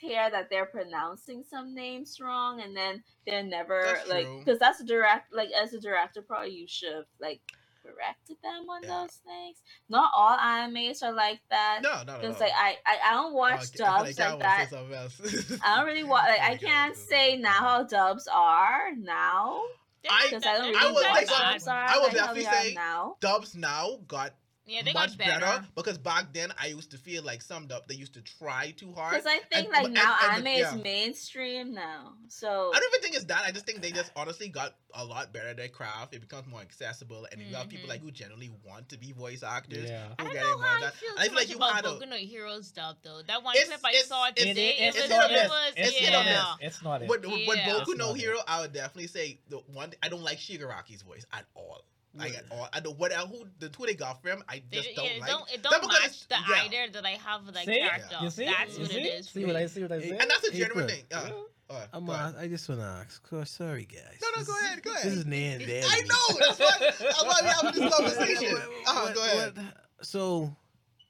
hear 0.00 0.30
that 0.30 0.50
they're 0.50 0.66
pronouncing 0.66 1.44
some 1.48 1.74
names 1.74 2.18
wrong 2.20 2.60
and 2.60 2.76
then 2.76 3.04
they're 3.26 3.42
never 3.44 3.82
That's 3.84 4.08
like 4.08 4.26
because 4.38 4.58
that's 4.58 4.80
a 4.80 4.84
direct 4.84 5.32
like 5.32 5.50
as 5.50 5.74
a 5.74 5.80
director 5.80 6.22
probably 6.22 6.50
you 6.50 6.66
should 6.66 7.04
like 7.20 7.40
corrected 7.84 8.36
them 8.42 8.68
on 8.70 8.82
Yeah. 8.82 8.88
those 9.02 9.20
things 9.26 9.58
not 9.88 10.10
all 10.16 10.36
animes 10.38 11.02
are 11.02 11.12
like 11.12 11.40
that 11.50 11.80
No, 11.82 12.02
no, 12.06 12.14
no. 12.14 12.18
because 12.20 12.38
no. 12.40 12.46
like 12.46 12.52
I, 12.56 12.76
I 12.86 12.98
i 13.10 13.12
don't 13.14 13.34
watch 13.34 13.52
I 13.52 13.76
dubs 13.76 13.80
I 13.80 14.00
like 14.00 14.18
wanna 14.18 14.38
that 14.38 14.72
else. 14.72 15.60
i 15.64 15.76
don't 15.76 15.86
really 15.86 16.04
watch 16.04 16.28
like 16.28 16.40
i 16.50 16.50
Like, 16.50 16.60
can't 16.60 16.96
say 16.96 17.36
now 17.36 17.50
how 17.52 17.82
dubs 17.84 18.28
are 18.32 18.94
now 18.96 19.62
I- 20.08 20.26
because 20.30 20.44
i 20.46 20.58
don't 20.58 20.76
I 20.76 20.80
really 20.80 20.94
was- 20.94 21.04
watch 21.04 21.16
I 21.16 21.58
got- 21.58 21.68
I 21.68 21.98
would 22.00 22.12
definitely 22.12 22.44
they 22.44 22.50
say 22.50 22.74
now 22.74 23.16
Dubs 23.20 23.54
now 23.54 23.98
got 24.08 24.34
Yeah, 24.64 24.82
they 24.84 24.92
much 24.92 25.18
got 25.18 25.40
better. 25.40 25.66
because 25.74 25.98
back 25.98 26.32
then 26.32 26.52
I 26.60 26.66
used 26.68 26.92
to 26.92 26.98
feel 26.98 27.24
like 27.24 27.42
summed 27.42 27.72
up 27.72 27.88
they 27.88 27.96
used 27.96 28.14
to 28.14 28.22
try 28.22 28.72
too 28.76 28.92
hard. 28.94 29.12
Because 29.14 29.26
I 29.26 29.38
think 29.52 29.52
And- 29.52 29.68
like 29.68 29.84
and- 29.86 29.94
now 29.94 30.16
and- 30.22 30.46
anime 30.46 30.46
yeah. 30.60 30.74
is 30.76 30.82
mainstream 30.82 31.74
now. 31.74 32.14
So 32.28 32.70
I 32.74 32.78
don't 32.78 32.88
even 32.94 33.00
think 33.02 33.16
it's 33.16 33.24
that. 33.26 33.42
I 33.44 33.50
just 33.50 33.66
think 33.66 33.82
they 33.82 33.90
just 33.90 34.12
honestly 34.16 34.48
got 34.48 34.76
a 34.94 35.04
lot 35.04 35.32
better 35.32 35.48
at 35.48 35.56
their 35.56 35.68
craft. 35.68 36.14
It 36.14 36.20
becomes 36.20 36.46
more 36.46 36.60
accessible, 36.60 37.26
and 37.32 37.40
you 37.40 37.54
have 37.56 37.68
people 37.68 37.88
like 37.88 37.98
mm-hmm. 37.98 38.06
who 38.08 38.12
generally 38.12 38.50
want 38.64 38.88
to 38.90 38.98
be 38.98 39.12
voice 39.12 39.42
actors. 39.42 39.88
Yeah. 39.90 40.06
Who 40.06 40.14
I 40.18 40.24
don't 40.24 40.32
get 40.32 40.42
know 40.42 40.56
more 40.58 40.64
how 40.66 40.76
of 40.76 40.82
I 40.82 40.84
that. 40.86 40.94
feel 40.94 41.08
I 41.18 41.22
too 41.24 41.28
feel 41.28 41.34
like 41.36 41.42
much 41.46 41.50
you 41.50 41.56
about 41.56 41.74
had 41.74 41.84
a- 41.84 41.88
Boku 41.88 42.08
no 42.08 42.16
Heroes 42.16 42.70
dub 42.70 42.96
though. 43.02 43.20
That 43.26 43.42
one 43.42 43.56
It's- 43.56 43.68
clip 43.68 43.80
I 43.84 43.90
it's- 43.90 44.06
saw 44.06 44.28
it's- 44.28 44.46
today, 44.46 44.68
It- 44.68 44.80
it, 44.80 44.84
it's 44.88 44.96
was, 44.96 45.10
hit 45.10 45.18
or 45.18 45.24
it 45.24 45.32
miss. 45.32 45.48
was, 45.48 45.72
It's 45.76 45.90
hit 45.96 46.08
or 46.08 46.12
yeah. 46.22 46.54
miss. 46.60 46.68
It's 46.68 46.82
not 46.84 47.02
it. 47.02 47.08
With, 47.08 47.24
with 47.26 47.38
Yeah. 47.56 47.68
Boku 47.70 47.80
It's 47.80 47.96
no 47.98 48.06
not 48.08 48.16
it. 48.16 48.20
Hero, 48.20 48.38
I 48.46 48.60
would 48.60 48.72
definitely 48.72 49.08
say 49.08 49.40
the 49.48 49.58
one. 49.72 49.92
I 50.02 50.08
don't 50.08 50.22
like 50.22 50.38
Shigaraki's 50.38 51.02
voice 51.02 51.26
at 51.32 51.46
all. 51.54 51.82
Like 52.14 52.32
What? 52.34 52.44
at 52.44 52.52
all. 52.52 52.68
I 52.74 52.80
don't. 52.80 52.98
What 52.98 53.12
who 53.12 53.46
the 53.58 53.70
who 53.76 53.86
they 53.86 53.94
got 53.94 54.20
for 54.22 54.28
him? 54.28 54.44
I 54.48 54.62
They- 54.70 54.76
just 54.82 54.94
don't 54.94 55.04
yeah, 55.06 55.10
it 55.12 55.20
like. 55.20 55.30
don't, 55.30 55.50
it 55.50 55.62
That 55.62 55.70
don't 55.72 55.80
because 55.80 56.00
match 56.02 56.28
the 56.28 56.36
yeah. 56.54 56.62
idea 56.64 56.90
that 56.92 57.06
I 57.06 57.10
have 57.12 57.44
like 57.46 57.54
that 57.54 57.64
See? 57.64 57.78
character. 57.80 58.16
You 58.22 58.30
see? 58.30 58.44
That's 58.44 58.74
you 58.76 58.82
what 58.82 58.90
see? 58.90 59.00
it 59.00 59.04
is. 59.20 59.28
See 59.30 59.44
what. 59.46 59.56
I 59.56 59.66
see 59.66 59.82
what 59.82 59.92
I 59.92 59.98
Hey, 59.98 60.08
said? 60.10 60.20
and 60.20 60.30
that's 60.30 60.44
a 60.44 60.54
April. 60.54 60.58
genuine 60.60 60.88
thing. 60.88 61.04
Uh, 61.10 61.30
Yeah. 61.70 61.74
uh, 61.76 61.86
I'm 61.94 62.04
go 62.04 62.12
ahead. 62.12 62.34
uh, 62.36 62.40
I 62.40 62.48
just 62.48 62.68
wanna 62.68 63.00
ask. 63.02 63.30
Go, 63.30 63.44
sorry, 63.44 63.86
guys. 63.86 64.18
No, 64.20 64.28
no, 64.28 64.38
This 64.40 64.46
go 64.48 64.56
is- 64.56 64.62
ahead, 64.62 64.82
go 64.82 64.90
ahead. 64.90 65.04
This 65.04 65.12
ahead. 65.12 65.18
is 65.18 65.26
Nan 65.26 65.58
Dan. 65.60 65.84
I 65.86 66.00
know. 66.02 66.38
That's 66.38 66.58
why. 66.60 66.76
That's 67.00 67.24
why 67.24 67.40
we 67.42 67.48
having 67.48 67.80
this 67.82 67.94
conversation. 67.96 68.52
What- 68.52 68.62
Uh, 68.86 69.00
what- 69.04 69.14
go 69.14 69.24
ahead. 69.24 69.56
what- 69.56 70.06
so, 70.06 70.56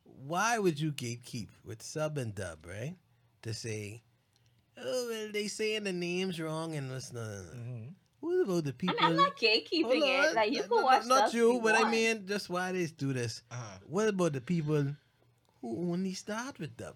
why 0.04 0.58
would 0.58 0.78
you 0.78 0.92
gatekeep 0.92 1.48
with 1.64 1.82
sub 1.82 2.16
and 2.16 2.32
dub, 2.32 2.64
right? 2.64 2.94
To 3.42 3.52
say, 3.52 4.02
oh, 4.78 5.08
well, 5.10 5.32
they 5.32 5.48
saying 5.48 5.82
the 5.82 5.92
names 5.92 6.38
wrong 6.38 6.76
and 6.76 6.92
what's 6.92 7.12
not. 7.12 7.24
Mhm. 7.24 7.94
What 8.22 8.38
about 8.44 8.62
the 8.64 8.70
I 8.70 8.72
people? 8.78 8.94
mean, 8.94 9.04
I'm 9.04 9.16
not 9.16 9.36
gatekeeping 9.36 9.82
Hold 9.82 10.04
it. 10.04 10.28
on. 10.28 10.34
Like 10.36 10.52
you 10.52 10.60
Not- 10.60 10.68
can 10.68 10.76
not- 10.76 10.84
watch 10.84 11.06
Not 11.06 11.18
stuff 11.18 11.34
you, 11.34 11.52
you 11.54 11.60
but 11.60 11.74
I 11.74 11.90
mean, 11.90 12.24
just 12.26 12.48
why 12.48 12.70
they 12.70 12.86
do 12.86 13.12
this. 13.12 13.42
Uh-huh. 13.50 13.78
What 13.88 14.06
about 14.08 14.32
the 14.34 14.40
people 14.40 14.94
who 15.60 15.92
only 15.92 16.14
start 16.14 16.58
with 16.60 16.76
dub? 16.76 16.94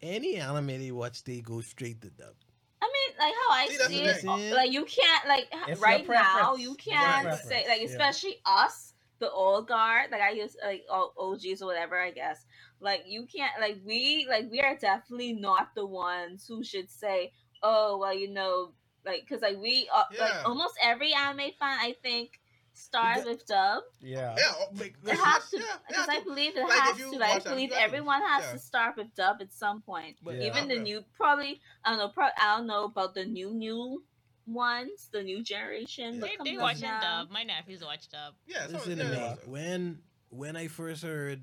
Any 0.00 0.36
anime 0.36 0.68
they 0.68 0.92
watch, 0.92 1.24
they 1.24 1.40
go 1.40 1.60
straight 1.60 2.00
to 2.02 2.10
dub. 2.10 2.34
I 2.80 2.86
mean, 2.86 3.18
like 3.18 3.34
how 3.42 3.54
I 3.54 3.66
See, 3.66 3.76
see 3.96 4.04
the 4.04 4.10
it, 4.10 4.16
thing. 4.20 4.54
like 4.54 4.72
you 4.72 4.84
can't 4.84 5.26
like 5.28 5.48
It's 5.68 5.80
right 5.80 6.06
now 6.08 6.22
preference. 6.54 6.60
you 6.62 6.74
can't 6.76 7.34
say 7.40 7.66
like 7.68 7.80
yeah. 7.80 7.88
especially 7.88 8.36
us, 8.46 8.94
the 9.18 9.30
old 9.30 9.66
guard, 9.68 10.10
like 10.12 10.22
I 10.22 10.30
use 10.30 10.56
like 10.64 10.84
OGs 10.90 11.60
or 11.60 11.66
whatever, 11.66 12.00
I 12.00 12.12
guess. 12.12 12.46
Like 12.80 13.02
you 13.06 13.26
can't 13.26 13.52
like 13.60 13.78
we 13.84 14.26
like 14.30 14.46
we 14.50 14.60
are 14.62 14.76
definitely 14.76 15.32
not 15.34 15.74
the 15.74 15.84
ones 15.84 16.46
who 16.48 16.62
should 16.64 16.88
say, 16.88 17.32
oh 17.62 17.98
well, 17.98 18.14
you 18.14 18.30
know, 18.32 18.72
like 19.04 19.22
because 19.26 19.42
like 19.42 19.58
we 19.58 19.88
uh, 19.94 20.04
Yeah. 20.12 20.20
like 20.24 20.34
almost 20.46 20.74
every 20.82 21.12
anime 21.14 21.50
fan 21.58 21.78
I 21.80 21.94
think 22.02 22.40
starts 22.72 23.24
with 23.26 23.44
dub. 23.46 23.82
Yeah. 24.00 24.34
Yeah, 24.38 24.52
oh, 24.56 24.68
like, 24.74 24.94
It 25.04 25.16
has 25.16 25.50
to 25.50 25.58
because 25.88 26.06
yeah, 26.08 26.14
I 26.14 26.20
believe 26.24 26.56
it 26.56 26.62
Like, 26.62 26.72
has 26.80 26.96
to. 26.96 27.10
Like, 27.18 27.30
I 27.30 27.38
that, 27.40 27.44
believe 27.44 27.70
you 27.70 27.76
everyone 27.76 28.22
has 28.22 28.44
Yeah. 28.44 28.52
to 28.52 28.58
start 28.58 28.96
with 28.96 29.14
dub 29.14 29.36
at 29.40 29.52
some 29.52 29.82
point. 29.82 30.16
But 30.22 30.36
Yeah. 30.36 30.46
Even 30.46 30.68
the 30.68 30.74
Okay. 30.74 30.82
new, 30.82 31.04
probably 31.14 31.60
I 31.84 31.90
don't 31.90 31.98
know. 31.98 32.08
Pro, 32.08 32.26
I 32.38 32.56
don't 32.56 32.66
know 32.66 32.84
about 32.84 33.14
the 33.14 33.24
new 33.26 33.52
new 33.52 34.02
ones, 34.46 35.08
the 35.12 35.22
new 35.22 35.42
generation. 35.42 36.14
Yeah. 36.14 36.20
They, 36.20 36.36
comes 36.36 36.48
they 36.50 36.56
up 36.56 36.62
watching 36.62 36.82
now. 36.88 37.00
dub. 37.00 37.30
My 37.30 37.42
nephews 37.42 37.84
watch 37.84 38.08
dub. 38.08 38.34
Yeah, 38.46 38.66
so, 38.66 38.72
Listen 38.74 38.98
to 38.98 39.04
me. 39.04 39.36
When 39.46 39.98
when 40.30 40.56
I 40.56 40.68
first 40.68 41.02
heard 41.02 41.42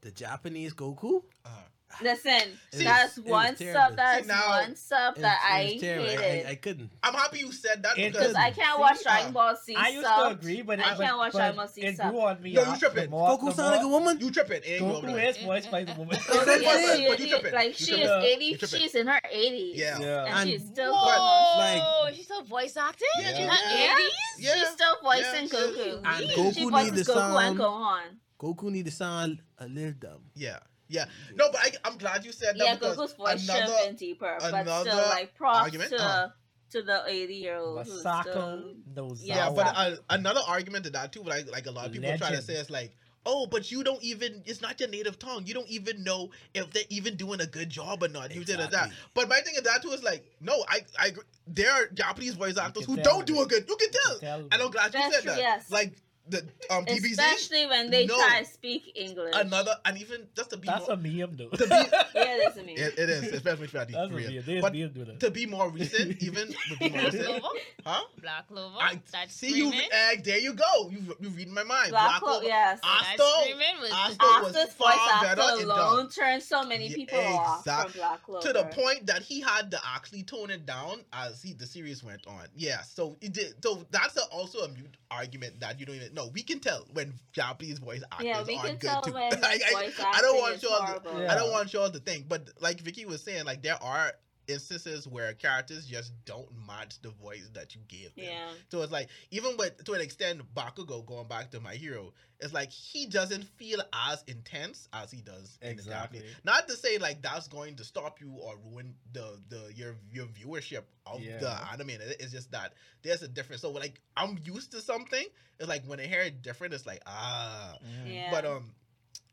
the 0.00 0.10
Japanese 0.10 0.74
Goku, 0.74 1.22
Uh-huh. 1.44 1.62
Listen, 2.02 2.42
See, 2.74 2.84
that's 2.84 3.16
one 3.18 3.54
terrible. 3.54 3.80
sub. 3.80 3.96
That's 3.96 4.26
now- 4.26 4.48
one 4.48 4.76
sub 4.76 5.16
that 5.16 5.40
I. 5.42 5.58
I- 5.58 5.62
hated. 5.64 6.46
I, 6.46 6.50
I 6.50 6.54
couldn't. 6.56 6.90
I'm 7.02 7.14
happy 7.14 7.38
you 7.38 7.52
said 7.52 7.82
that 7.84 7.96
It 7.96 8.12
because 8.12 8.28
because 8.28 8.34
I 8.34 8.50
can't 8.50 8.76
See, 8.76 8.80
watch 8.82 9.02
Dragon 9.02 9.28
uh, 9.28 9.32
Ball 9.32 9.56
Z 9.64 9.74
I 9.76 9.88
used 9.88 10.06
to 10.06 10.26
agree, 10.28 10.62
but 10.62 10.78
I 10.80 10.96
can't 10.96 11.16
watch 11.16 11.32
Dragon 11.32 11.56
Ball 11.56 11.68
Z 11.68 11.80
it 11.80 11.96
sub. 11.96 12.10
grew 12.10 12.20
on 12.20 12.42
me. 12.42 12.52
No, 12.52 12.62
you 12.62 12.68
uh, 12.68 12.76
tripping. 12.76 13.10
more- 13.10 13.30
Goku 13.38 13.44
the 13.46 13.52
sound 13.52 13.76
like 13.76 13.84
a 13.84 13.88
woman. 13.88 14.20
you 14.20 14.30
tripping. 14.30 14.60
It 14.64 14.82
Goku 14.82 15.02
gonna 15.02 15.16
is 15.16 15.36
voiced 15.38 15.70
by 15.70 15.84
the 15.84 15.94
woman. 15.94 16.18
That's 16.28 16.62
yeah, 16.62 16.74
it. 16.74 16.96
she, 16.98 17.08
But 17.08 17.20
you 17.20 17.28
tripping. 17.28 17.52
like 17.54 17.74
she 17.74 17.94
is 18.02 18.10
eighty. 18.24 18.56
She's 18.66 18.94
in 18.94 19.06
her 19.06 19.20
eighties. 19.30 19.78
Yeah. 19.78 19.98
Yeah. 19.98 20.24
and, 20.24 20.34
And- 20.34 20.50
she's 20.50 20.66
still 20.66 20.92
Whoa, 20.94 21.58
like- 22.04 22.14
she's 22.14 22.24
still 22.26 22.42
voice 22.44 22.76
acting 22.76 23.08
Yeah, 23.20 23.38
in 23.38 23.48
her 23.48 23.56
eighties. 23.72 24.12
She's 24.52 24.68
still 24.68 24.96
voicing 25.02 25.44
Yeah, 25.44 25.58
Goku. 25.60 25.86
is. 25.86 26.00
And 26.04 26.30
she 26.30 26.36
Goku 26.64 26.70
voices 26.70 26.92
need 26.92 27.04
to 27.04 27.10
Goku 27.12 27.46
and 27.48 27.56
sound- 27.56 27.58
Gohan. 27.58 28.02
Goku 28.38 28.70
need 28.70 28.84
to 28.84 28.90
sound 28.92 29.40
a 29.58 29.66
little 29.66 29.92
dumb. 29.92 30.20
Yeah, 30.34 30.58
yeah. 30.88 31.06
No, 31.34 31.50
but 31.50 31.60
I, 31.60 31.70
I'm 31.84 31.98
glad 31.98 32.24
you 32.24 32.32
said 32.32 32.56
that 32.58 32.64
Yeah, 32.64 32.74
because 32.74 32.96
Goku's 32.96 33.12
voice 33.14 33.40
should 33.40 33.54
have 33.54 33.64
another 33.68 33.86
been 33.86 33.96
deeper, 33.96 34.36
but 34.40 34.80
still, 34.80 34.96
like 34.96 35.34
props 35.34 35.58
argument, 35.58 35.90
to 35.90 36.02
uh. 36.02 36.28
to 36.70 36.82
the 36.82 37.02
eighty 37.06 37.34
year 37.34 37.56
old 37.56 37.86
who's 37.86 38.02
Masako. 38.02 38.74
Nozawa. 38.94 39.20
Yeah, 39.22 39.36
yeah, 39.36 39.50
but 39.50 39.72
uh, 39.76 39.96
another 40.10 40.40
argument 40.46 40.84
to 40.84 40.90
that 40.90 41.12
too, 41.12 41.22
like 41.22 41.50
like 41.50 41.66
a 41.66 41.70
lot 41.70 41.86
of 41.86 41.92
people 41.92 42.16
try 42.18 42.30
to 42.30 42.42
say 42.42 42.54
is 42.54 42.70
like, 42.70 42.92
oh, 43.26 43.46
but 43.46 43.70
you 43.70 43.82
don't 43.82 44.02
even. 44.02 44.42
It's 44.46 44.62
not 44.62 44.78
your 44.80 44.88
native 44.88 45.18
tongue. 45.18 45.42
You 45.46 45.54
don't 45.54 45.68
even 45.68 46.04
know 46.04 46.30
if 46.54 46.72
they're 46.72 46.84
even 46.88 47.16
doing 47.16 47.40
a 47.40 47.46
good 47.46 47.68
job 47.68 48.02
or 48.02 48.08
not. 48.08 48.34
You 48.34 48.44
did 48.44 48.58
that. 48.58 48.90
But 49.14 49.28
my 49.28 49.40
thing 49.40 49.54
is 49.56 49.62
that 49.62 49.82
too 49.82 49.90
is 49.90 50.02
like, 50.02 50.24
no, 50.40 50.64
I 50.68 50.80
I 50.98 51.12
there 51.46 51.72
are 51.72 51.86
Japanese 51.88 52.34
voice 52.34 52.56
actors 52.56 52.84
who 52.84 52.96
don't 52.96 53.26
do 53.26 53.40
a 53.42 53.46
good. 53.46 53.68
You 53.68 53.76
can 53.76 53.88
tell. 53.90 54.18
tell. 54.18 54.40
And 54.52 54.54
I'm 54.54 54.70
glad 54.70 54.94
you 54.94 55.00
That's 55.00 55.14
said 55.16 55.22
true, 55.22 55.30
that. 55.32 55.38
yes. 55.38 55.70
Like 55.70 55.96
the 56.28 56.38
um 56.70 56.84
DBZ. 56.84 57.12
Especially 57.12 57.66
when 57.66 57.90
they 57.90 58.06
No. 58.06 58.16
try 58.16 58.40
to 58.42 58.46
speak 58.46 58.92
English. 58.96 59.34
Another 59.36 59.74
and 59.84 59.98
even 59.98 60.26
just 60.36 60.50
to 60.50 60.56
be 60.56 60.66
That's 60.66 60.88
more, 60.88 60.94
a 60.94 60.96
meme, 60.96 61.36
though. 61.36 61.48
to 61.50 61.64
be 61.66 61.74
Yeah, 62.14 62.38
that's 62.42 62.56
a 62.56 62.60
meme. 62.62 62.70
it, 62.76 62.98
it 62.98 63.08
is 63.10 63.32
especially 63.32 63.66
for 63.68 63.84
the 63.84 63.92
That's 63.92 64.08
a 64.08 64.12
Korean. 64.12 64.34
meme. 64.34 64.44
They 64.46 64.60
But 64.60 64.72
meme 64.74 64.88
do 64.92 65.04
that. 65.04 65.20
to 65.20 65.30
be 65.30 65.46
more 65.46 65.68
recent, 65.70 66.22
even 66.22 66.48
to 66.48 66.76
be 66.78 66.88
more 66.90 66.98
Black 67.00 67.12
recent, 67.12 67.26
Clover. 67.40 67.58
huh? 67.84 68.02
Black 68.20 68.48
Clover. 68.48 68.76
I 68.80 69.00
That's 69.12 69.34
see 69.34 69.56
you. 69.56 69.68
screaming. 69.68 69.88
Uh, 69.92 70.16
there 70.24 70.38
you 70.38 70.54
go. 70.54 70.90
You 70.90 71.16
you 71.20 71.28
reading 71.30 71.54
my 71.54 71.62
mind. 71.62 71.90
Black 71.90 72.20
Clover, 72.20 72.40
Clover- 72.40 72.46
yes. 72.46 72.80
Asta- 72.82 73.22
was 73.22 73.90
Asta 73.92 74.24
was 74.42 74.56
Asta's 74.56 74.74
far 74.74 74.92
voice 74.92 75.22
better 75.22 75.40
actor 75.42 75.62
in 75.62 75.70
alone 75.70 76.08
turned 76.10 76.42
so 76.42 76.64
many 76.64 76.88
Yeah, 76.88 76.96
people 76.96 77.18
off 77.20 77.60
exact- 77.60 77.90
from 77.90 78.00
Black 78.00 78.22
Clover. 78.24 78.46
to 78.46 78.52
the 78.52 78.64
point 78.64 79.06
that 79.06 79.22
he 79.22 79.40
had 79.40 79.70
to 79.70 79.78
actually 79.94 80.22
tone 80.24 80.50
it 80.50 80.66
down 80.66 81.00
as 81.12 81.42
he 81.42 81.52
the 81.52 81.66
series 81.66 82.02
went 82.02 82.26
on. 82.26 82.46
Yeah, 82.56 82.82
so 82.82 83.16
it 83.20 83.32
did. 83.32 83.54
So 83.62 83.86
that's 83.90 84.16
a, 84.16 84.22
also 84.32 84.60
a 84.60 84.68
mute 84.68 84.96
argument 85.10 85.60
that 85.60 85.78
you 85.78 85.86
don't 85.86 85.96
even 85.96 86.14
know. 86.16 86.28
We 86.34 86.42
can 86.42 86.58
tell 86.58 86.84
when 86.92 87.14
Japanese 87.32 87.78
voice 87.78 88.02
actors 88.10 88.26
Yeah, 88.26 88.42
we 88.42 88.56
are 88.56 88.66
can 88.66 88.76
good 88.76 88.88
tell 88.88 89.02
too. 89.02 89.12
when 89.12 89.30
Like, 89.40 89.62
I, 89.64 89.72
voice 89.72 90.00
I 90.00 90.20
don't 90.20 90.38
want 90.38 90.62
y'all. 90.62 90.78
To, 90.78 90.84
horrible. 90.84 91.20
Yeah. 91.22 91.32
I 91.32 91.36
don't 91.36 91.52
want 91.52 91.72
y'all 91.72 91.90
to 91.90 91.98
think, 92.00 92.28
but 92.28 92.48
like 92.60 92.80
Vicky 92.80 93.04
was 93.06 93.22
saying, 93.22 93.44
like 93.44 93.62
there 93.62 93.80
are 93.80 94.12
instances 94.48 95.06
where 95.08 95.32
characters 95.34 95.86
just 95.86 96.12
don't 96.24 96.48
match 96.66 97.00
the 97.02 97.10
voice 97.10 97.48
that 97.54 97.74
you 97.74 97.80
gave 97.88 98.14
them. 98.14 98.24
Yeah. 98.26 98.48
So 98.70 98.82
it's 98.82 98.92
like 98.92 99.08
even 99.30 99.56
with 99.56 99.84
to 99.84 99.92
an 99.94 100.00
extent, 100.00 100.42
Bakugo 100.54 101.04
going 101.04 101.28
back 101.28 101.50
to 101.52 101.60
my 101.60 101.74
hero, 101.74 102.12
it's 102.40 102.52
like 102.52 102.70
he 102.70 103.06
doesn't 103.06 103.44
feel 103.56 103.80
as 104.08 104.22
intense 104.28 104.88
as 104.92 105.10
he 105.10 105.20
does 105.20 105.58
in 105.62 105.68
the 105.68 105.72
Exactly. 105.72 106.18
Japanese. 106.20 106.36
Not 106.44 106.68
to 106.68 106.74
say 106.76 106.98
like 106.98 107.22
that's 107.22 107.48
going 107.48 107.76
to 107.76 107.84
stop 107.84 108.20
you 108.20 108.32
or 108.32 108.54
ruin 108.70 108.94
the 109.12 109.40
the 109.48 109.72
your 109.74 109.96
your 110.10 110.26
viewership 110.26 110.82
of 111.06 111.20
the 111.20 111.26
Yeah. 111.26 111.68
anime. 111.72 111.90
It- 111.90 112.16
It's 112.20 112.32
just 112.32 112.50
that 112.52 112.74
there's 113.02 113.22
a 113.22 113.28
difference. 113.28 113.62
So 113.62 113.70
like 113.70 114.00
I'm 114.16 114.38
used 114.44 114.72
to 114.72 114.80
something. 114.80 115.24
It's 115.58 115.68
like 115.68 115.84
when 115.86 116.00
I 116.00 116.04
hear 116.06 116.20
it 116.20 116.42
different, 116.42 116.74
it's 116.74 116.86
like 116.86 117.02
ah. 117.06 117.76
Mm. 118.04 118.14
Yeah. 118.14 118.30
But 118.30 118.44
um, 118.44 118.74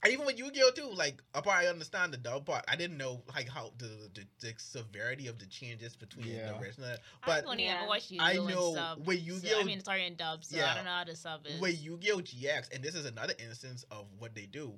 and 0.04 0.14
even 0.14 0.26
with 0.26 0.38
Yu-Gi-Oh 0.38 0.72
too, 0.72 0.90
like 0.94 1.22
apart 1.34 1.64
I 1.64 1.68
understand 1.68 2.14
the 2.14 2.18
dub 2.18 2.46
part, 2.46 2.66
I 2.68 2.76
didn't 2.76 2.98
know 2.98 3.24
like 3.34 3.48
how 3.50 3.72
the 3.78 4.10
the, 4.14 4.26
the 4.42 4.54
severity 4.58 5.28
of 5.28 5.40
the 5.40 5.46
changes 5.46 5.96
between 5.96 6.28
Yeah. 6.28 6.52
the 6.54 6.60
original. 6.60 6.90
I've 6.92 7.00
But 7.26 7.46
only 7.46 7.66
Yeah. 7.66 7.78
ever 7.80 7.88
watched 7.88 8.12
I 8.20 8.34
Yu-Gi-Oh! 8.34 8.48
know 8.48 8.74
sub. 8.76 9.08
with 9.08 9.20
so- 9.20 9.24
Yu-Gi-Oh! 9.26 9.60
I 9.62 9.64
mean, 9.64 9.84
sorry, 9.84 10.06
in 10.06 10.16
dub, 10.16 10.44
so 10.44 10.58
I 10.58 10.76
don't 10.76 10.86
know 10.86 10.92
how 10.92 11.04
the 11.06 11.16
sub 11.16 11.46
is. 11.46 11.60
with 11.62 11.82
Yu-Gi-Oh 11.82 12.18
GX, 12.22 12.70
and 12.74 12.84
this 12.84 12.96
is 12.96 13.06
another 13.06 13.34
instance 13.40 13.86
of 13.92 14.06
what 14.20 14.36
they 14.36 14.46
do. 14.46 14.74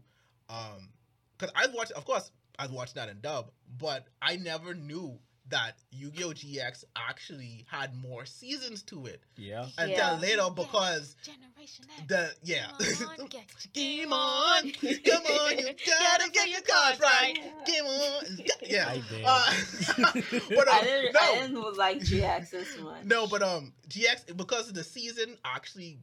Um, 0.49 0.89
because 1.38 1.51
I 1.55 1.67
watched, 1.67 1.91
of 1.93 2.05
course, 2.05 2.32
I 2.57 2.67
watched 2.67 2.95
that 2.95 3.09
in 3.09 3.19
dub, 3.19 3.51
but 3.78 4.07
I 4.21 4.38
never 4.38 4.73
knew 4.73 5.19
that 5.50 5.74
Yu-Gi-Oh 5.91 6.30
GX 6.32 6.84
actually 6.96 7.66
had 7.70 7.93
more 7.96 8.26
seasons 8.26 8.82
to 8.84 9.06
it 9.06 9.22
Yeah. 9.38 9.68
until 9.78 9.89
Yeah. 9.98 10.20
later 10.20 10.50
because 10.50 11.16
Generation 11.22 11.86
X. 12.00 12.08
the 12.08 12.34
yeah. 12.43 12.66
Come 12.98 13.10
on, 13.20 13.26
get 13.28 13.46
your 13.52 13.72
Game 13.74 14.12
on, 14.14 14.72
come 14.72 15.24
on, 15.26 15.58
you 15.60 15.66
gotta 15.88 16.32
get 16.32 16.50
your 16.50 16.62
cards 16.62 17.00
right. 17.00 17.36
Game 17.68 17.86
on, 17.86 18.24
yeah. 18.64 18.88
I 18.89 19.02
did. 19.10 19.24
Uh, 19.24 19.54
but 20.56 20.68
I 20.68 20.80
um, 20.80 20.84
didn't, 20.86 21.14
no, 21.14 21.20
I 21.20 21.39
didn't 21.48 21.78
like 21.78 22.00
GX 22.00 22.50
this 22.50 22.80
much. 22.80 23.04
no, 23.04 23.28
but 23.28 23.43
um, 23.43 23.74
GX 23.88 24.36
because 24.36 24.74
the 24.74 24.84
season 24.84 25.38
actually, 25.46 26.00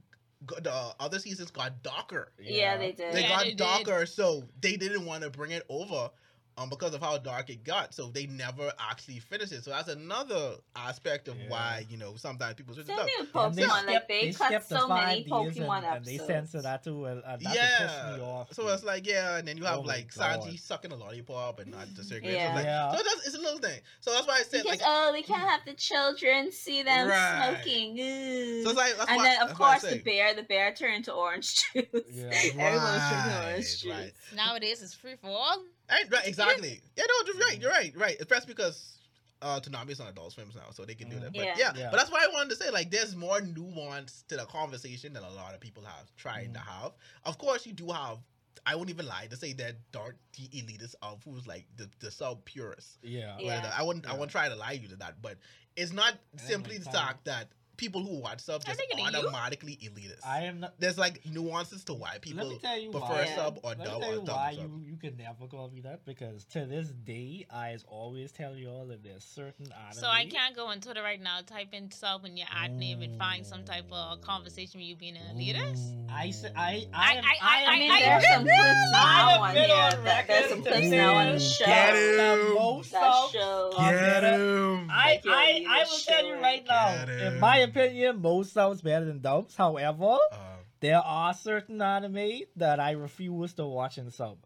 the 0.47 0.95
other 1.01 1.19
seasons 1.19 1.51
got 1.51 1.83
darker. 1.83 2.31
Yeah, 2.41 2.77
they 2.77 2.93
did. 2.93 3.13
They 3.15 3.23
Yeah, 3.23 3.29
got 3.29 3.43
they 3.45 3.49
did. 3.51 3.59
darker, 3.59 4.07
so 4.07 4.45
they 4.61 4.77
didn't 4.77 5.05
want 5.05 5.23
to 5.25 5.31
bring 5.31 5.51
it 5.51 5.65
over. 5.69 6.11
Um, 6.59 6.69
because 6.69 6.93
of 6.93 7.01
how 7.01 7.17
dark 7.17 7.49
it 7.49 7.65
got, 7.65 7.95
so 7.95 8.09
they 8.09 8.27
never 8.27 8.71
actually 8.79 9.21
finished 9.21 9.53
it. 9.53 9.65
So 9.65 9.71
that's 9.71 9.89
another 9.89 10.57
aspect 10.77 11.29
of 11.29 11.37
Yeah. 11.39 11.49
why 11.49 11.87
you 11.89 11.97
know 11.97 12.15
sometimes 12.17 12.55
people 12.57 12.75
switch 12.75 12.85
it 12.85 12.89
Same 12.89 12.99
up. 12.99 13.07
thing 13.07 13.15
with 13.21 13.29
And 13.35 13.55
Pokemon. 13.57 13.69
like 13.69 13.87
skipped- 13.87 14.09
they, 14.09 14.33
cut 14.33 14.47
skipped 14.49 14.69
so 14.69 14.87
many 14.89 15.25
Pokemon 15.25 15.77
and, 15.79 15.87
and 15.97 16.05
they 16.05 16.19
censor 16.19 16.61
that 16.61 16.85
too. 16.85 17.07
And, 17.07 17.23
and 17.27 17.41
that 17.41 17.55
yeah, 17.55 18.17
me 18.19 18.23
off. 18.23 18.53
so 18.53 18.65
too. 18.65 18.69
it's 18.69 18.85
like 18.85 19.07
yeah, 19.07 19.39
and 19.39 19.49
then 19.49 19.57
you 19.57 19.65
have 19.65 19.79
Oh 19.79 19.81
like 19.81 20.15
God. 20.15 20.41
Sanji 20.43 20.61
sucking 20.61 20.93
a 20.93 20.95
lollipop 20.97 21.59
and 21.61 21.71
not 21.71 21.87
the 21.97 22.05
cigarette. 22.05 22.35
Yeah. 22.35 22.45
So, 22.45 22.49
it's 22.51 22.55
like, 22.57 22.65
Yeah. 22.67 22.91
so 22.91 22.97
that's 23.03 23.27
it's 23.29 23.37
a 23.37 23.41
little 23.41 23.59
thing. 23.59 23.81
So 24.01 24.13
that's 24.13 24.27
why 24.27 24.35
I 24.35 24.43
said 24.43 24.63
Because 24.65 24.81
like. 24.81 24.87
oh, 24.87 25.11
we 25.15 25.23
can't 25.23 25.41
have 25.49 25.61
the 25.65 25.73
children 25.73 26.53
see 26.53 26.83
them 26.83 27.09
Right. 27.09 27.55
smoking. 27.55 27.97
So 27.97 28.69
it's 28.71 28.75
like 28.79 28.97
that's 28.99 29.09
and 29.11 29.17
why, 29.17 29.25
then 29.25 29.41
of 29.43 29.49
that's 29.49 29.59
why 29.59 29.67
I 29.69 29.71
course 29.79 29.83
the 29.83 29.89
say. 29.91 29.99
bear, 30.03 30.35
the 30.35 30.43
bear 30.43 30.75
turned 30.75 31.07
to 31.07 31.13
orange 31.15 31.65
juice. 31.73 31.87
Yeah. 32.13 32.25
Everyone's 32.59 33.09
drinking 33.09 33.43
orange 33.47 33.83
juice. 33.83 33.87
right. 33.87 34.13
Nowadays, 34.37 34.83
it's 34.83 34.93
free 34.93 35.15
for 35.19 35.29
all. 35.31 35.63
Right, 35.91 36.05
right, 36.11 36.27
exactly. 36.27 36.81
Yeah, 36.97 37.05
no, 37.09 37.33
you're 37.33 37.47
right. 37.47 37.61
You're 37.61 37.71
right. 37.71 37.93
Right. 37.97 38.17
Especially 38.21 38.55
because 38.55 38.99
uh, 39.43 39.61
Toonami's 39.61 40.01
on 40.01 40.07
Adult 40.09 40.33
Swims 40.33 40.55
now, 40.55 40.71
so 40.73 40.85
they 40.85 40.95
can 40.95 41.09
do 41.09 41.19
that. 41.21 41.33
But 41.33 41.45
Yeah. 41.45 41.55
yeah. 41.59 41.73
Yeah. 41.77 41.89
but 41.91 41.97
that's 41.99 42.11
why 42.11 42.25
I 42.25 42.33
wanted 42.33 42.51
to 42.51 42.57
say 42.57 42.71
like 42.71 42.91
there's 42.91 43.15
more 43.17 43.41
nuance 43.41 44.25
to 44.29 44.37
the 44.37 44.47
conversation 44.47 45.13
than 45.13 45.23
a 45.25 45.31
lot 45.31 45.55
of 45.55 45.61
people 45.61 45.83
have 45.85 46.15
tried 46.17 46.51
Mm. 46.51 46.55
to 46.55 46.61
have. 46.61 46.93
Of 47.25 47.39
course, 47.39 47.67
you 47.67 47.73
do 47.73 47.91
have. 47.91 48.19
I 48.65 48.77
won't 48.77 48.91
even 48.91 49.07
lie 49.07 49.27
to 49.27 49.37
say 49.37 49.53
that 49.55 49.75
dark 49.91 50.17
the 50.39 50.47
elitist 50.49 50.95
of 51.03 51.23
who's 51.25 51.47
like 51.47 51.67
the 51.77 51.91
the 51.99 52.11
sub 52.11 52.45
purists. 52.45 52.99
yeah. 53.03 53.37
Yeah. 53.41 53.47
Whether- 53.61 53.73
I 53.77 53.83
wouldn't 53.83 54.07
I 54.07 54.11
Yeah. 54.11 54.15
wouldn't 54.15 54.31
try 54.31 54.49
to 54.49 54.55
lie 54.55 54.73
you 54.73 54.89
to 54.89 54.97
that, 54.97 55.21
but 55.21 55.37
it's 55.77 55.93
not 55.93 56.15
then 56.35 56.47
simply 56.47 56.79
the 56.79 56.91
fact 56.91 57.25
that 57.25 57.49
people 57.83 58.03
who 58.03 58.21
watch 58.21 58.41
sub 58.41 58.65
just 58.65 58.79
think 58.79 58.93
it 58.93 58.99
is 59.01 59.11
you. 59.13 59.19
automatically 59.19 59.77
elitist. 59.83 60.25
I 60.27 60.43
am 60.45 60.61
not. 60.61 60.75
There's 60.79 60.97
like 60.99 61.21
nuances 61.27 61.83
to 61.85 61.95
why 61.95 62.13
Let 62.13 62.23
people 62.23 62.49
me 62.49 62.59
tell 62.63 62.79
you 62.79 62.91
prefer 62.91 63.07
why. 63.07 63.33
Sub 63.35 63.59
or 63.65 63.71
Let 63.71 63.79
me 63.79 63.85
dub 63.85 64.01
tell 64.01 64.11
or 64.11 64.15
you 64.15 64.21
dub. 64.21 64.37
why 64.37 64.55
sub. 64.55 64.63
you, 64.63 64.83
you 64.93 64.97
can 64.97 65.17
never 65.17 65.47
call 65.49 65.69
me 65.75 65.81
that 65.81 66.05
because 66.07 66.45
to 66.53 66.65
this 66.67 66.89
day 66.89 67.45
I 67.53 67.77
always 67.89 68.31
tell 68.31 68.55
you 68.57 68.69
all 68.69 68.87
that 68.87 69.03
there's 69.03 69.25
certain 69.25 69.67
anime. 69.73 69.93
So 69.95 70.07
I 70.07 70.27
can't 70.27 70.55
go 70.55 70.67
on 70.67 70.81
Twitter 70.81 71.03
right 71.03 71.21
now, 71.21 71.41
type 71.45 71.69
in 71.73 71.91
sub 71.91 72.25
in 72.25 72.37
your 72.37 72.47
ad 72.55 72.73
name, 72.73 73.03
and 73.03 73.19
find 73.19 73.45
some 73.45 73.65
type 73.65 73.87
of 73.91 74.21
conversation 74.21 74.79
with 74.81 74.87
you 74.87 74.97
being 74.97 75.17
an 75.17 75.37
elitist. 75.37 75.99
I 76.11 76.31
say 76.31 76.51
I 76.57 76.87
I- 76.95 77.03
I 77.03 77.13
am, 77.15 77.25
I- 77.25 77.39
I, 77.43 77.61
am 77.63 77.69
I 77.75 77.79
mean, 77.79 77.91
I- 77.91 78.01
there's 78.01 78.27
some 78.29 78.43
clips 78.43 78.59
I 78.59 78.93
now 78.93 79.29
have 79.31 79.41
on 79.41 79.55
been 79.55 79.65
here. 79.65 79.75
on 79.99 80.05
That, 80.05 80.27
there's 80.29 80.49
some 80.51 80.59
record 80.63 80.73
clips 80.73 80.91
to 80.91 80.97
now 80.97 81.15
on 81.15 81.33
the 81.33 81.41
say 81.41 81.65
show. 81.65 81.67
Get 81.67 81.93
the 81.93 82.47
him. 82.49 82.55
most 82.55 82.93
That 82.93 83.03
of- 83.03 83.31
show. 83.33 83.73
Get 83.79 84.23
him. 84.25 84.89
I, 84.91 85.13
Like 85.13 85.25
your 85.25 85.35
I, 85.35 85.41
I 85.41 85.53
leader 85.55 85.69
will 85.91 85.99
tell 86.07 86.27
you 86.27 86.35
show. 86.35 86.41
right 86.41 86.65
now, 86.69 86.87
Get 87.07 87.09
in 87.09 87.19
him. 87.35 87.41
my 87.41 87.59
opinion, 87.81 88.21
most 88.23 88.53
subs 88.53 88.83
better 88.83 89.05
than 89.05 89.21
dubs. 89.21 89.55
However, 89.57 90.17
Uh, 90.33 90.37
there 90.81 90.99
are 91.01 91.33
certain 91.35 91.81
anime 91.83 92.41
that 92.57 92.81
I 92.81 92.93
refuse 92.93 93.53
to 93.55 93.67
watch 93.67 93.99
in 93.99 94.11
sub. 94.11 94.39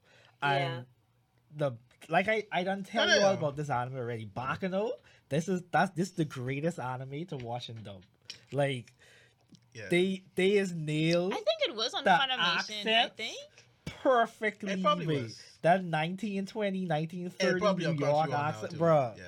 And 0.43 0.61
Yeah. 0.61 0.83
the 1.57 1.77
like 2.09 2.29
I 2.29 2.45
I 2.53 2.63
done 2.65 2.85
tell 2.85 3.07
No, 3.07 3.13
no, 3.15 3.19
you 3.21 3.27
all 3.27 3.35
about 3.35 3.57
this 3.57 3.71
anime 3.71 3.97
already. 3.97 4.27
Baccano, 4.27 4.93
this 5.29 5.49
is 5.49 5.63
that's 5.71 5.91
this 5.93 6.11
the 6.11 6.25
greatest 6.25 6.79
anime 6.79 7.27
to 7.27 7.37
watch 7.39 7.69
in 7.71 7.83
dub. 7.83 8.03
Like 8.53 8.93
yeah. 9.75 9.89
they 9.91 10.23
they 10.35 10.53
is 10.59 10.73
nailed 10.75 11.33
I 11.33 11.37
think 11.37 11.61
it 11.69 11.75
was 11.75 11.95
on 11.95 12.05
The 12.05 12.11
Funimation. 12.11 12.87
I 12.95 13.09
think. 13.09 13.39
perfectly 13.85 14.73
It 14.75 14.83
probably 14.83 15.07
made. 15.07 15.23
was. 15.25 15.43
That 15.63 15.83
1920, 15.83 16.81
And 16.83 16.89
1930 16.89 17.61
probably 17.61 17.85
New 17.87 17.91
on 17.93 17.99
York 17.99 18.33
accent, 18.33 18.73
too. 18.73 18.79
bruh. 18.79 19.17
Yeah. 19.17 19.25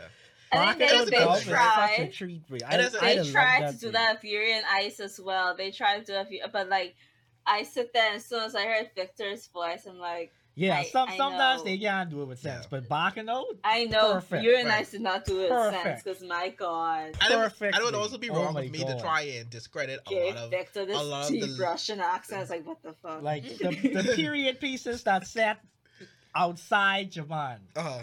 I 0.52 0.72
think 0.74 0.90
Baccano 0.90 1.04
they, 1.04 1.10
they 1.10 1.16
dub 1.18 1.32
they 1.34 1.38
is 1.40 1.44
tried. 1.46 2.12
treat. 2.14 2.42
It 2.50 2.80
is 2.80 2.94
a- 2.94 3.04
I, 3.04 3.08
I 3.10 3.14
They 3.16 3.30
tried 3.30 3.70
to 3.72 3.78
do 3.78 3.90
that 3.92 4.14
with 4.22 4.24
Yuri 4.30 4.54
on 4.54 4.62
Ice 4.70 5.00
as 5.00 5.20
well. 5.20 5.56
They 5.56 5.70
tried 5.70 6.00
to 6.00 6.04
do 6.04 6.12
that, 6.14 6.28
with- 6.30 6.52
but 6.52 6.68
like, 6.68 6.94
I 7.46 7.62
sit 7.62 7.92
there 7.92 8.06
and 8.08 8.16
as 8.16 8.24
soon 8.26 8.42
as 8.44 8.54
I 8.54 8.64
heard 8.64 8.90
Victor's 8.94 9.46
voice, 9.48 9.86
I'm 9.88 9.98
like, 9.98 10.32
Yeah, 10.54 10.78
I- 10.78 10.84
some 10.84 11.08
I 11.08 11.16
sometimes 11.16 11.60
know. 11.60 11.64
they 11.64 11.78
can't 11.78 12.10
do 12.10 12.20
it 12.22 12.26
with 12.26 12.40
sense, 12.40 12.64
Yeah. 12.70 12.80
but 12.80 12.88
Baccano, 12.88 13.44
I 13.64 13.84
know 13.84 14.14
Perfect. 14.14 14.42
Fury 14.42 14.60
and 14.60 14.68
Right. 14.68 14.80
Ice 14.80 14.90
did 14.90 15.00
not 15.02 15.24
do 15.24 15.40
it 15.42 15.50
with 15.50 15.72
sense 15.82 16.02
because 16.02 16.22
my 16.22 16.48
God, 16.50 17.12
And 17.20 17.32
it, 17.32 17.36
would- 17.38 17.52
and 17.62 17.76
it 17.76 17.82
would 17.84 17.94
also 17.94 18.18
be 18.18 18.28
Oh 18.30 18.34
wrong 18.34 18.54
my 18.54 18.62
of 18.62 18.70
me 18.72 18.78
to 18.84 18.98
try 19.00 19.22
and 19.22 19.48
discredit 19.50 20.00
a 20.06 20.10
gave 20.10 20.34
lot 20.34 20.44
of. 20.44 20.50
Victor 20.50 20.80
a 20.82 21.02
lot 21.02 21.28
this 21.30 21.42
of 21.44 21.56
the- 21.56 21.62
Russian 21.62 22.00
accent. 22.00 22.38
I 22.38 22.40
was 22.42 22.50
like, 22.50 22.66
what 22.66 22.82
the 22.82 22.92
fuck? 22.94 23.22
like 23.22 23.44
the, 23.58 23.68
the 24.02 24.12
period 24.16 24.60
pieces 24.60 25.02
that 25.04 25.26
set 25.26 25.58
outside 26.34 27.10
Japan. 27.12 27.60
Uh, 27.76 28.00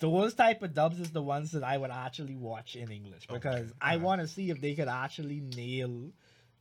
Those 0.00 0.34
type 0.34 0.62
of 0.62 0.74
dubs 0.74 1.00
is 1.00 1.10
the 1.10 1.22
ones 1.22 1.52
that 1.52 1.64
I 1.64 1.76
would 1.76 1.90
actually 1.90 2.36
watch 2.36 2.76
in 2.76 2.90
English 2.90 3.26
because 3.26 3.66
Okay, 3.66 3.72
I 3.80 3.96
uh-huh. 3.96 4.04
want 4.04 4.20
to 4.20 4.28
see 4.28 4.50
if 4.50 4.60
they 4.60 4.74
could 4.74 4.88
actually 4.88 5.40
nail 5.40 6.12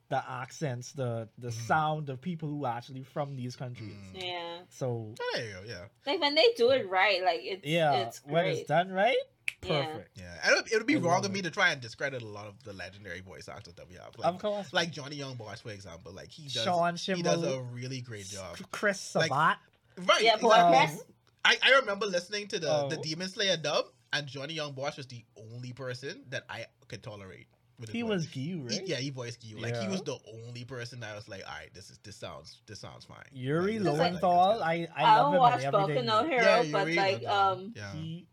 the 0.09 0.23
accents, 0.29 0.93
the 0.93 1.27
the 1.37 1.49
Mhm. 1.49 1.67
sound 1.67 2.09
of 2.09 2.21
people 2.21 2.49
who 2.49 2.65
are 2.65 2.77
actually 2.77 3.03
from 3.03 3.35
these 3.35 3.55
countries. 3.55 3.97
Mm. 4.13 4.23
yeah, 4.23 4.57
So 4.69 5.13
there 5.33 5.45
you 5.45 5.53
go. 5.53 5.63
Yeah, 5.67 5.85
like 6.05 6.21
when 6.21 6.33
they 6.35 6.47
do 6.55 6.71
it 6.71 6.89
right, 6.89 7.21
like 7.23 7.41
it's 7.43 7.65
yeah, 7.65 7.93
it's 8.07 8.21
when 8.23 8.45
it's 8.45 8.67
done 8.67 8.89
right, 8.91 9.17
perfect. 9.61 10.17
yeah. 10.17 10.39
And 10.43 10.51
it 10.53 10.55
would, 10.55 10.71
it 10.71 10.77
would 10.77 10.87
be 10.87 10.95
I 10.95 10.99
wrong 10.99 11.25
of 11.25 11.31
me 11.31 11.41
to 11.41 11.51
try 11.51 11.71
and 11.71 11.81
discredit 11.81 12.21
a 12.21 12.25
lot 12.25 12.47
of 12.47 12.63
the 12.63 12.71
legendary 12.73 13.19
voice 13.19 13.49
actors 13.49 13.73
that 13.75 13.89
we 13.89 13.95
have. 13.95 14.17
Like, 14.17 14.33
of 14.33 14.39
course, 14.41 14.71
like 14.71 14.91
Johnny 14.91 15.17
Yong 15.17 15.35
Bosch, 15.35 15.59
for 15.59 15.71
example. 15.71 16.13
Like 16.13 16.31
he 16.31 16.43
does. 16.43 16.63
Sean 16.63 16.95
he 16.95 17.21
does 17.21 17.43
a 17.43 17.61
really 17.61 17.99
great 18.01 18.27
job. 18.27 18.57
Chris 18.71 19.13
Like, 19.13 19.29
Right. 19.31 20.21
Yeah, 20.21 20.35
exactly. 20.35 20.51
Um, 20.51 20.87
Chris. 20.87 21.03
I, 21.47 21.57
I 21.63 21.79
remember 21.79 22.05
listening 22.05 22.47
to 22.49 22.59
the, 22.59 22.87
the 22.89 22.97
Oh. 22.97 23.01
Demon 23.01 23.29
Slayer 23.29 23.57
dub, 23.57 23.85
and 24.13 24.27
Johnny 24.27 24.55
Yong 24.55 24.73
Bosch 24.73 24.97
was 24.97 25.07
the 25.07 25.23
only 25.37 25.73
person 25.73 26.23
that 26.29 26.43
I 26.49 26.65
could 26.87 27.01
tolerate. 27.03 27.47
with 27.79 27.89
he 27.89 28.01
voice. 28.01 28.09
was 28.09 28.27
Gyu, 28.27 28.35
He- 28.35 28.55
right? 28.79 28.87
yeah, 28.87 28.95
he 28.97 29.09
voiced 29.11 29.41
Gyu. 29.41 29.61
Like 29.61 29.75
he 29.77 29.87
was 29.87 30.01
the 30.01 30.17
only 30.45 30.63
person 30.65 30.99
that 31.01 31.11
I 31.11 31.15
was 31.15 31.27
like, 31.29 31.43
all 31.47 31.53
right, 31.53 31.71
this 31.73 31.89
is 31.89 31.99
this 32.03 32.15
sounds 32.15 32.61
this 32.67 32.79
sounds 32.79 33.05
fine. 33.05 33.23
Yuri 33.31 33.77
Like, 33.79 33.83
this 33.83 33.93
is, 33.93 33.99
like, 33.99 34.23
Lowenthal, 34.23 34.63
I 34.63 34.87
I, 34.95 35.03
I 35.03 35.15
love 35.17 35.25
don't 35.25 35.33
him 35.33 35.39
watch 35.39 35.63
in 35.63 35.71
Boku 35.71 35.81
everything. 35.83 36.05
no 36.05 36.23
Hero, 36.25 36.43
Yeah, 36.43 36.63
but 36.71 36.79
Yuri 36.87 36.95
like 36.95 37.21
Lowenthal. 37.21 37.51
Um, 37.65 37.73
Yeah, 37.75 37.91
he 37.93 38.27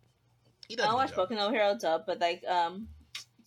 he 0.68 0.74
I 0.80 0.84
don't 0.86 0.94
watch 0.94 1.08
good 1.14 1.16
job. 1.16 1.30
Boku 1.30 1.36
no 1.36 1.50
Hero 1.50 1.76
dub, 1.78 2.02
but 2.06 2.20
like 2.20 2.42
um, 2.48 2.88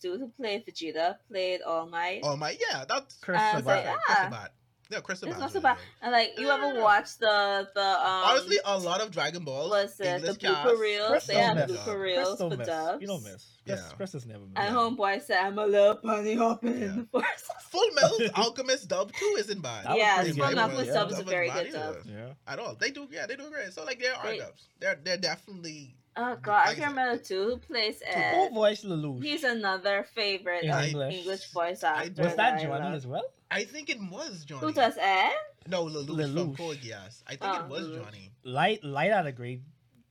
dude 0.00 0.20
who 0.20 0.28
played 0.36 0.64
Vegeta 0.66 1.16
played 1.28 1.62
All 1.62 1.86
Might. 1.88 2.20
Oh 2.22 2.36
my, 2.36 2.56
yeah, 2.70 2.84
that's 2.88 3.16
Chris 3.16 3.40
I 3.40 3.56
Sabat. 3.56 3.66
like, 3.66 3.84
perfect. 4.06 4.32
ah. 4.32 4.48
Chris 4.88 5.20
Sabat. 5.20 5.28
Yeah, 5.28 5.28
Crystal 5.28 5.28
It's 5.28 5.38
Ball's 5.38 5.54
not 5.54 5.62
so 5.62 5.68
really 5.68 5.74
bad. 5.74 5.84
And 6.02 6.12
like, 6.12 6.38
you 6.38 6.48
ever 6.50 6.80
watch 6.80 7.18
the 7.18 7.68
the 7.74 7.80
um? 7.80 8.24
Honestly, 8.24 8.56
a 8.64 8.78
lot 8.78 9.00
of 9.00 9.10
Dragon 9.10 9.44
Balls. 9.44 9.70
was 9.70 9.92
it 10.00 10.04
the 10.04 10.14
English 10.16 10.36
blooper 10.38 10.64
cast, 10.64 10.80
reels? 10.80 11.08
Chris 11.10 11.26
They 11.26 11.34
have 11.34 11.56
blooper 11.68 12.00
reels 12.00 12.38
for 12.38 12.56
dubs. 12.56 13.00
You 13.02 13.06
don't 13.08 13.22
miss. 13.22 13.46
Chris, 13.66 13.80
Yeah. 13.84 13.96
Chris 13.96 14.12
has 14.14 14.24
never 14.26 14.40
missed. 14.40 14.56
And 14.56 14.74
Yeah. 14.74 14.80
homeboy 14.80 15.22
said, 15.22 15.44
"I'm 15.44 15.58
a 15.58 15.66
little 15.66 15.94
bunny 16.02 16.34
hopping 16.36 16.78
Yeah. 16.80 16.86
in 16.86 16.96
the 17.00 17.04
forest." 17.06 17.44
Full 17.70 17.90
Metal 17.92 18.18
Alchemist 18.36 18.88
dub 18.88 19.12
too 19.12 19.36
isn't 19.38 19.60
bad. 19.60 19.84
That 19.84 19.98
yeah, 19.98 20.16
pretty 20.22 20.38
Full 20.38 20.48
good. 20.48 20.58
Alchemist 20.58 20.86
Yeah. 20.86 20.94
dub 20.94 21.10
is 21.10 21.14
a 21.14 21.22
That 21.22 21.26
very 21.30 21.50
good 21.50 21.72
dub. 21.72 21.96
Yeah. 22.06 22.32
At 22.46 22.58
all, 22.58 22.74
they 22.76 22.90
do. 22.90 23.06
Yeah, 23.10 23.26
they 23.26 23.36
do 23.36 23.50
great. 23.50 23.72
So 23.74 23.84
like 23.84 24.00
there 24.00 24.14
are 24.14 24.26
They- 24.26 24.38
dubs. 24.38 24.68
They're 24.80 24.98
they're 25.04 25.18
definitely. 25.18 25.96
Oh 26.20 26.36
god, 26.42 26.68
I 26.68 26.74
can 26.74 26.82
said. 26.82 26.88
remember 26.88 27.22
too. 27.22 27.44
Who 27.44 27.56
plays 27.58 28.02
Who 28.04 28.10
Ed? 28.20 28.50
voiced 28.52 28.84
Lelouch? 28.84 29.22
He's 29.22 29.44
another 29.44 30.04
favorite 30.14 30.64
In 30.64 30.70
uh, 30.70 30.82
English. 30.82 31.14
English 31.18 31.50
voice 31.52 31.84
I- 31.84 32.04
actor. 32.06 32.22
Was 32.24 32.34
that 32.36 32.54
I 32.54 32.62
Johnny 32.62 32.84
love. 32.84 32.94
as 32.94 33.06
well? 33.06 33.24
I 33.50 33.64
think 33.64 33.88
it 33.88 33.98
was 34.10 34.44
Johnny. 34.44 34.60
Who 34.66 34.72
does 34.72 34.96
Ed? 35.00 35.32
No, 35.68 35.84
Lelouch, 35.86 36.06
from 36.06 36.16
Lelouch. 36.16 36.56
Code 36.56 36.78
Geass. 36.78 37.22
I 37.26 37.36
think 37.36 37.42
Oh, 37.54 37.64
it 37.64 37.68
was 37.68 37.86
Lelouch. 37.86 38.04
Johnny. 38.04 38.32
Light, 38.44 38.82
Light 38.84 39.12
had 39.12 39.26
a 39.26 39.32
great 39.32 39.62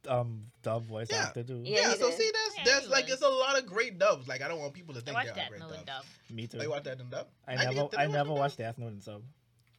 um 0.08 0.46
dub 0.64 0.86
voice 0.86 1.08
Yeah. 1.12 1.24
actor 1.24 1.44
too. 1.44 1.62
Yeah, 1.66 1.80
Yeah, 1.82 1.94
so 1.96 2.10
did. 2.10 2.18
see, 2.18 2.32
there's 2.34 2.58
Yeah, 2.58 2.64
there's 2.66 2.90
like 2.90 3.06
was. 3.06 3.14
it's 3.16 3.22
a 3.24 3.28
lot 3.28 3.58
of 3.60 3.66
great 3.66 4.00
dubs. 4.00 4.28
Like 4.28 4.42
I 4.42 4.48
don't 4.48 4.60
want 4.60 4.74
people 4.74 4.94
to 4.96 5.02
think 5.02 5.16
watched 5.16 5.36
there 5.36 5.44
are 5.46 5.50
that 5.50 5.50
great 5.50 5.86
dubs. 5.86 5.86
dub. 5.86 6.06
Me 6.30 6.48
too. 6.48 6.58
You 6.60 6.70
watched 6.70 6.86
that 6.86 7.00
in 7.02 7.10
dub? 7.10 7.28
I 7.48 7.58
did- 7.58 7.66
never, 7.76 7.90
did 7.90 8.00
I 8.00 8.08
watch 8.08 8.14
never 8.14 8.34
watched 8.34 8.58
Death 8.58 8.78
Note 8.78 8.88
and 8.94 9.04
sub. 9.04 9.16
dub? 9.16 9.24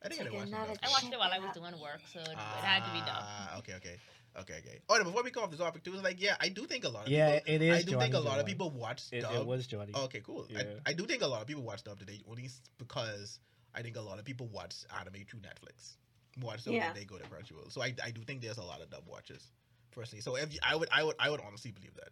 I 0.05 0.09
think 0.09 0.21
I 0.21 0.25
Check 0.25 0.33
watched 0.35 0.47
it 0.47 0.51
it 0.53 0.55
out. 0.55 0.69
in 0.69 0.75
dub. 0.75 0.79
I 0.85 0.89
watched 0.91 1.13
it 1.13 1.19
while 1.19 1.33
I 1.33 1.39
was 1.39 1.55
doing 1.55 1.81
work, 1.81 2.01
so 2.13 2.21
it, 2.21 2.29
it 2.29 2.37
had 2.39 2.85
to 2.85 2.91
be 2.93 2.99
dub. 3.01 3.09
Ah, 3.19 3.59
okay, 3.59 3.75
okay, 3.75 3.97
okay, 4.41 4.55
okay. 4.59 4.79
Oh, 4.89 4.95
and 4.97 5.05
before 5.05 5.23
we 5.23 5.31
go 5.31 5.43
off 5.43 5.51
the 5.51 5.57
topic 5.57 5.83
too, 5.85 5.93
like 5.95 6.21
yeah, 6.21 6.37
I 6.41 6.49
do 6.49 6.65
think 6.67 6.85
a 6.85 6.89
lot 6.89 7.07
of 7.07 7.13
Yeah, 7.13 7.35
people. 7.37 7.55
it 7.55 7.63
is. 7.63 7.75
I 7.75 7.83
do 7.83 7.99
think 7.99 8.15
a 8.15 8.17
Johnny 8.19 8.29
lot 8.29 8.41
of 8.41 8.47
people 8.47 8.71
watch 8.71 9.03
It, 9.13 9.23
dub. 9.23 9.35
it 9.35 9.47
was 9.47 9.67
Johnny. 9.67 9.93
Oh, 9.95 10.05
okay, 10.05 10.21
cool. 10.21 10.47
Yeah. 10.51 10.63
I, 10.87 10.91
I 10.91 10.93
do 10.93 11.05
think 11.07 11.23
a 11.23 11.27
lot 11.27 11.41
of 11.41 11.47
people 11.47 11.63
watch 11.63 11.85
dub 11.85 11.99
today, 11.99 12.21
only 12.29 12.45
s- 12.47 12.61
because 12.79 13.41
I 13.75 13.83
think 13.83 13.97
a 13.97 14.01
lot 14.01 14.19
of 14.19 14.25
people 14.25 14.47
watch 14.49 14.75
anime 14.99 15.25
through 15.29 15.41
Netflix 15.41 15.97
more 16.37 16.57
so 16.59 16.71
Yeah. 16.73 16.87
than 16.87 16.95
they 16.95 17.05
go 17.05 17.19
to 17.19 17.25
Crunchyroll. 17.25 17.71
So 17.73 17.83
I, 17.83 17.95
I 18.05 18.11
do 18.11 18.23
think 18.23 18.43
there's 18.43 18.59
a 18.59 18.63
lot 18.63 18.81
of 18.81 18.91
dub 18.91 19.05
watchers, 19.07 19.51
personally. 19.91 20.23
So 20.23 20.37
if 20.37 20.53
you, 20.53 20.61
I 20.63 20.77
would 20.77 20.89
I 20.93 21.03
would 21.05 21.17
I 21.19 21.31
would 21.31 21.41
honestly 21.47 21.71
believe 21.73 21.95
that, 21.95 22.11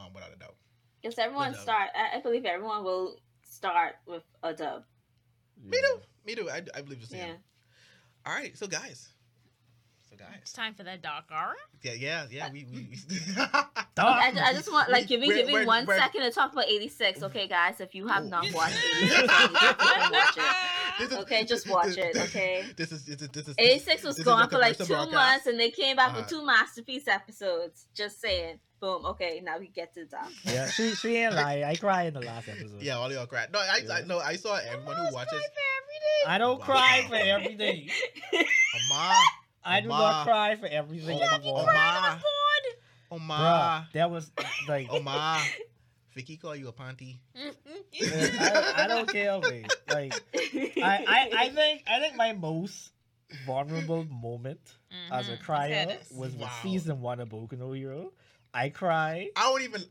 um, 0.00 0.12
without 0.14 0.32
a 0.32 0.36
doubt. 0.38 0.56
Because 1.02 1.18
everyone 1.18 1.52
dub. 1.52 1.60
start. 1.62 1.90
I, 1.94 2.18
I 2.18 2.20
believe 2.20 2.44
everyone 2.44 2.82
will 2.84 3.18
start 3.42 3.96
with 4.06 4.24
a 4.42 4.52
dub. 4.52 4.84
Me 5.64 5.76
too. 5.78 6.00
Me 6.26 6.34
too. 6.34 6.50
I, 6.50 6.62
I 6.74 6.82
believe 6.82 7.00
the 7.00 7.06
same. 7.06 7.18
Yeah. 7.18 7.34
All 8.26 8.34
right, 8.34 8.56
so 8.58 8.66
guys, 8.66 9.08
so 10.18 10.24
It's 10.42 10.52
time 10.52 10.74
for 10.74 10.82
that 10.84 11.02
dark 11.02 11.24
hour. 11.32 11.54
yeah, 11.82 11.92
yeah, 11.92 12.26
yeah. 12.30 12.50
We 12.52 12.66
we. 12.72 12.80
we 13.10 13.42
I, 13.98 14.32
I 14.36 14.52
just 14.54 14.70
want 14.70 14.90
like 14.90 15.06
give 15.08 15.20
me 15.20 15.28
give 15.28 15.46
me 15.46 15.52
we're- 15.54 15.66
one 15.66 15.86
we're- 15.86 15.98
second 15.98 16.22
to 16.22 16.30
talk 16.30 16.52
about 16.52 16.66
86. 16.68 17.22
Okay, 17.24 17.46
guys, 17.48 17.80
if 17.80 17.94
you 17.94 18.06
have 18.08 18.24
Ooh. 18.24 18.28
not 18.28 18.52
watched 18.52 18.76
86, 19.02 19.10
you 19.10 19.16
need 19.18 19.28
to 19.28 19.76
watch 20.12 20.38
it. 21.00 21.12
Okay, 21.12 21.44
just 21.44 21.68
watch 21.68 21.96
it, 21.96 22.16
okay? 22.16 22.64
This 22.76 22.92
is 22.92 23.04
this 23.06 23.22
is 23.22 23.28
this 23.28 23.48
is 23.48 23.54
86 23.58 24.02
was 24.04 24.16
this 24.16 24.24
gone 24.24 24.46
a 24.46 24.48
for 24.48 24.58
like 24.58 24.76
two 24.76 24.86
broadcast. 24.86 25.12
months, 25.12 25.46
and 25.46 25.58
they 25.60 25.70
came 25.70 25.96
back 25.96 26.08
Uh-huh. 26.10 26.18
with 26.20 26.28
two 26.28 26.44
masterpiece 26.44 27.06
episodes. 27.08 27.86
Just 27.94 28.20
saying. 28.20 28.58
Boom. 28.80 29.04
Okay, 29.06 29.40
now 29.42 29.58
we 29.58 29.66
get 29.66 29.92
to 29.94 30.04
the 30.04 30.10
top. 30.16 30.28
Yeah, 30.44 30.68
she 30.70 30.94
she 30.94 31.16
ain't 31.16 31.34
lie. 31.34 31.64
I 31.66 31.74
cried 31.74 32.06
in 32.08 32.14
the 32.14 32.20
last 32.20 32.48
episode. 32.48 32.80
Yeah, 32.80 32.94
all 32.98 33.12
y'all 33.12 33.26
cry. 33.26 33.46
No, 33.52 33.58
I, 33.58 33.80
I 33.92 34.02
no, 34.06 34.20
I 34.20 34.36
saw 34.36 34.54
everyone 34.54 34.94
who 35.04 35.12
watches. 35.12 35.40
I 36.28 36.38
don't 36.38 36.60
Wow. 36.60 36.64
cry 36.64 37.04
for 37.08 37.16
everything. 37.16 37.88
Oma, 38.32 39.14
I 39.68 39.80
do 39.80 39.88
not 39.88 40.24
cry 40.24 40.56
for 40.56 40.66
everything 40.66 41.16
Oma, 41.16 41.34
anymore. 41.34 41.60
Oma, 41.60 41.68
Bruh, 41.70 42.20
Oma, 43.10 43.88
that 43.92 44.10
was 44.10 44.30
like 44.68 44.88
Oh, 44.90 45.00
my. 45.02 45.42
Vicky 46.14 46.36
call 46.36 46.56
you 46.56 46.68
a 46.68 46.72
panty. 46.72 47.18
I, 48.02 48.72
I 48.76 48.86
don't 48.88 49.10
care, 49.10 49.40
man. 49.40 49.64
Like 49.88 50.12
I, 50.34 51.04
I, 51.06 51.30
I 51.36 51.48
think 51.50 51.82
I 51.86 52.00
think 52.00 52.16
my 52.16 52.32
most 52.32 52.92
vulnerable 53.46 54.04
moment 54.04 54.60
as 55.12 55.28
a 55.28 55.32
Mhm. 55.32 55.40
crier 55.40 55.70
Yes. 55.70 56.10
was 56.10 56.34
with 56.34 56.50
season 56.62 57.00
one 57.00 57.20
of 57.20 57.28
Boku 57.28 57.58
no 57.58 57.72
Hero. 57.72 58.12
I 58.54 58.70
cry 58.70 59.28
I 59.36 59.42
don't 59.42 59.62
even. 59.62 59.84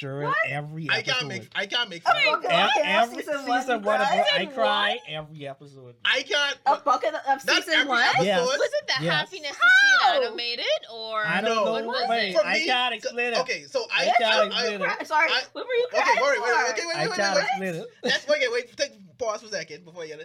During 0.00 0.28
What? 0.28 0.36
every 0.48 0.88
I 0.90 0.98
episode. 0.98 1.12
can't 1.14 1.28
make. 1.28 1.48
I 1.54 1.66
can't 1.66 1.90
make. 1.90 2.02
Oh 2.06 2.10
fun 2.12 2.22
my 2.26 2.32
of- 2.38 2.42
God. 2.42 2.70
E- 2.76 2.80
every 2.84 3.16
season 3.22 3.34
season, 3.38 3.46
one, 3.48 3.82
one, 3.84 4.00
of 4.00 4.08
cried? 4.08 4.08
Bo- 4.08 4.24
I 4.34 4.38
Season 4.38 4.54
cry 4.54 4.98
every 5.08 5.46
episode. 5.46 5.94
I 6.04 6.22
can't. 6.22 6.58
A 6.66 6.76
bucket 6.78 7.14
of 7.14 7.40
season 7.42 7.74
every 7.74 7.88
one. 7.88 8.02
episode. 8.02 8.24
Yeah. 8.24 8.40
Was 8.40 8.60
it 8.60 8.86
the 8.86 9.04
Yes. 9.04 9.14
happiness 9.14 9.50
to 9.50 9.54
see 9.56 10.06
How? 10.06 10.20
it 10.20 10.26
animated, 10.26 10.64
or 10.92 11.26
I 11.26 11.40
don't 11.42 11.54
No. 11.54 11.78
know. 11.78 12.06
Wait, 12.08 12.30
it? 12.34 12.36
I 12.44 12.54
me, 12.58 12.66
can't 12.66 12.94
explain 12.94 13.32
it. 13.34 13.38
Okay, 13.40 13.64
so 13.64 13.86
I. 13.94 14.02
I 14.02 14.04
can't 14.18 14.22
I, 14.22 14.46
explain 14.46 14.82
I, 14.82 14.96
it. 15.00 15.06
Sorry, 15.06 15.30
I- 15.30 15.42
what 15.52 15.66
were 15.66 15.74
you 15.74 15.86
okay, 15.92 16.02
crying 16.02 16.16
wait, 16.16 16.40
wait, 16.42 16.54
for? 16.66 16.70
okay, 16.72 16.82
wait, 16.86 16.96
I 16.96 17.06
wait, 17.06 17.16
can't 17.16 17.34
wait, 17.36 17.42
explain 17.44 17.74
it. 17.74 17.86
That's 18.02 18.30
okay. 18.30 18.46
Wait, 18.52 18.76
take 18.76 19.18
pause 19.18 19.40
for 19.42 19.46
a 19.46 19.50
second 19.50 19.84
before 19.84 20.04
you. 20.06 20.16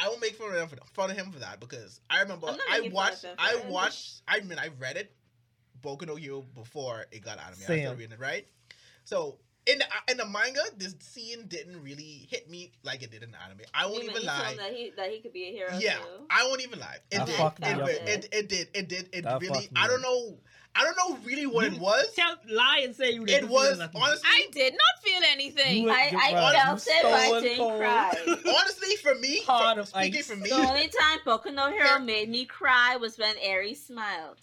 I 0.00 0.08
will 0.08 0.18
make 0.18 0.36
fun 0.36 0.54
of 0.54 0.56
him 0.56 0.68
for, 0.68 0.76
fun 0.94 1.10
of 1.10 1.16
him 1.16 1.32
for 1.32 1.40
that 1.40 1.58
because 1.60 2.00
I 2.08 2.20
remember 2.22 2.46
I'm 2.46 2.56
not 2.56 2.66
I 2.70 2.78
making 2.78 2.92
fun 2.92 3.08
of 3.08 3.12
watched. 3.22 3.24
I 3.38 3.56
watched. 3.68 4.22
I 4.28 4.40
mean, 4.40 4.58
I 4.58 4.68
read 4.78 4.96
it, 4.96 5.12
Boku 5.82 6.06
no 6.06 6.14
Hero 6.14 6.42
before 6.54 7.06
it 7.10 7.20
got 7.24 7.38
anime. 7.38 7.58
I 7.62 7.66
Same. 7.66 7.80
started 7.82 7.98
reading 7.98 8.12
it 8.14 8.20
right. 8.20 8.46
So 9.08 9.38
in 9.64 9.78
the 9.78 9.84
in 10.10 10.18
the 10.18 10.26
manga, 10.26 10.60
this 10.76 10.94
scene 11.00 11.46
didn't 11.48 11.82
really 11.82 12.28
hit 12.30 12.50
me 12.50 12.72
like 12.82 13.02
it 13.02 13.10
did 13.10 13.22
in 13.22 13.30
the 13.30 13.42
anime. 13.42 13.60
I 13.72 13.86
won't 13.86 14.04
You 14.04 14.10
even 14.10 14.14
mean 14.16 14.22
you 14.24 14.28
told 14.28 14.46
lie. 14.48 14.56
that 14.58 14.72
he 14.74 14.92
that 14.98 15.10
he 15.10 15.20
could 15.20 15.32
be 15.32 15.44
a 15.44 15.52
hero 15.52 15.70
Yeah, 15.78 15.94
too. 15.94 16.26
I 16.28 16.44
won't 16.44 16.60
even 16.62 16.78
lie. 16.78 16.96
It 17.10 17.16
That 17.18 17.26
did. 17.26 17.36
fucked 17.36 17.60
me 17.60 17.68
It, 17.68 17.80
up. 17.80 17.88
it, 17.88 18.02
it, 18.06 18.28
it 18.32 18.48
did. 18.50 18.68
It 18.74 18.88
did. 18.88 19.08
It 19.14 19.22
That 19.24 19.40
really. 19.40 19.70
I 19.74 19.86
don't 19.88 20.02
know. 20.02 20.36
I 20.74 20.84
don't 20.84 20.96
know 20.96 21.18
really 21.24 21.46
what 21.46 21.64
it 21.64 21.80
was. 21.80 22.04
Tell, 22.14 22.34
lie 22.50 22.82
and 22.84 22.94
say 22.94 23.12
you 23.12 23.24
didn't 23.24 23.44
It 23.44 23.50
was 23.50 23.68
feel 23.70 23.78
nothing. 23.78 24.02
honestly. 24.02 24.28
I 24.30 24.46
did 24.52 24.74
not 24.74 25.02
feel 25.02 25.22
anything. 25.32 25.82
You- 25.84 25.90
I, 25.90 26.12
I 26.14 26.32
Well, 26.34 26.52
felt 26.52 26.86
you 26.86 26.92
it, 26.92 27.02
but 27.02 27.12
I 27.14 27.26
stole 27.26 27.40
didn't 27.40 27.58
cold. 27.58 27.80
cry. 27.80 28.14
honestly, 28.58 28.96
for 28.96 29.14
me, 29.14 29.40
Heart 29.44 29.76
for, 29.76 29.80
of 29.80 29.88
speaking 29.88 30.18
ice. 30.20 30.26
for 30.26 30.36
me, 30.36 30.50
The 30.50 30.56
only 30.56 30.88
time 30.88 31.18
Boku 31.26 31.52
no 31.52 31.70
Hero 31.70 31.98
made 31.98 32.28
me 32.28 32.44
cry 32.44 32.96
was 32.96 33.16
when 33.18 33.34
Eri 33.40 33.72
smiled, 33.74 34.36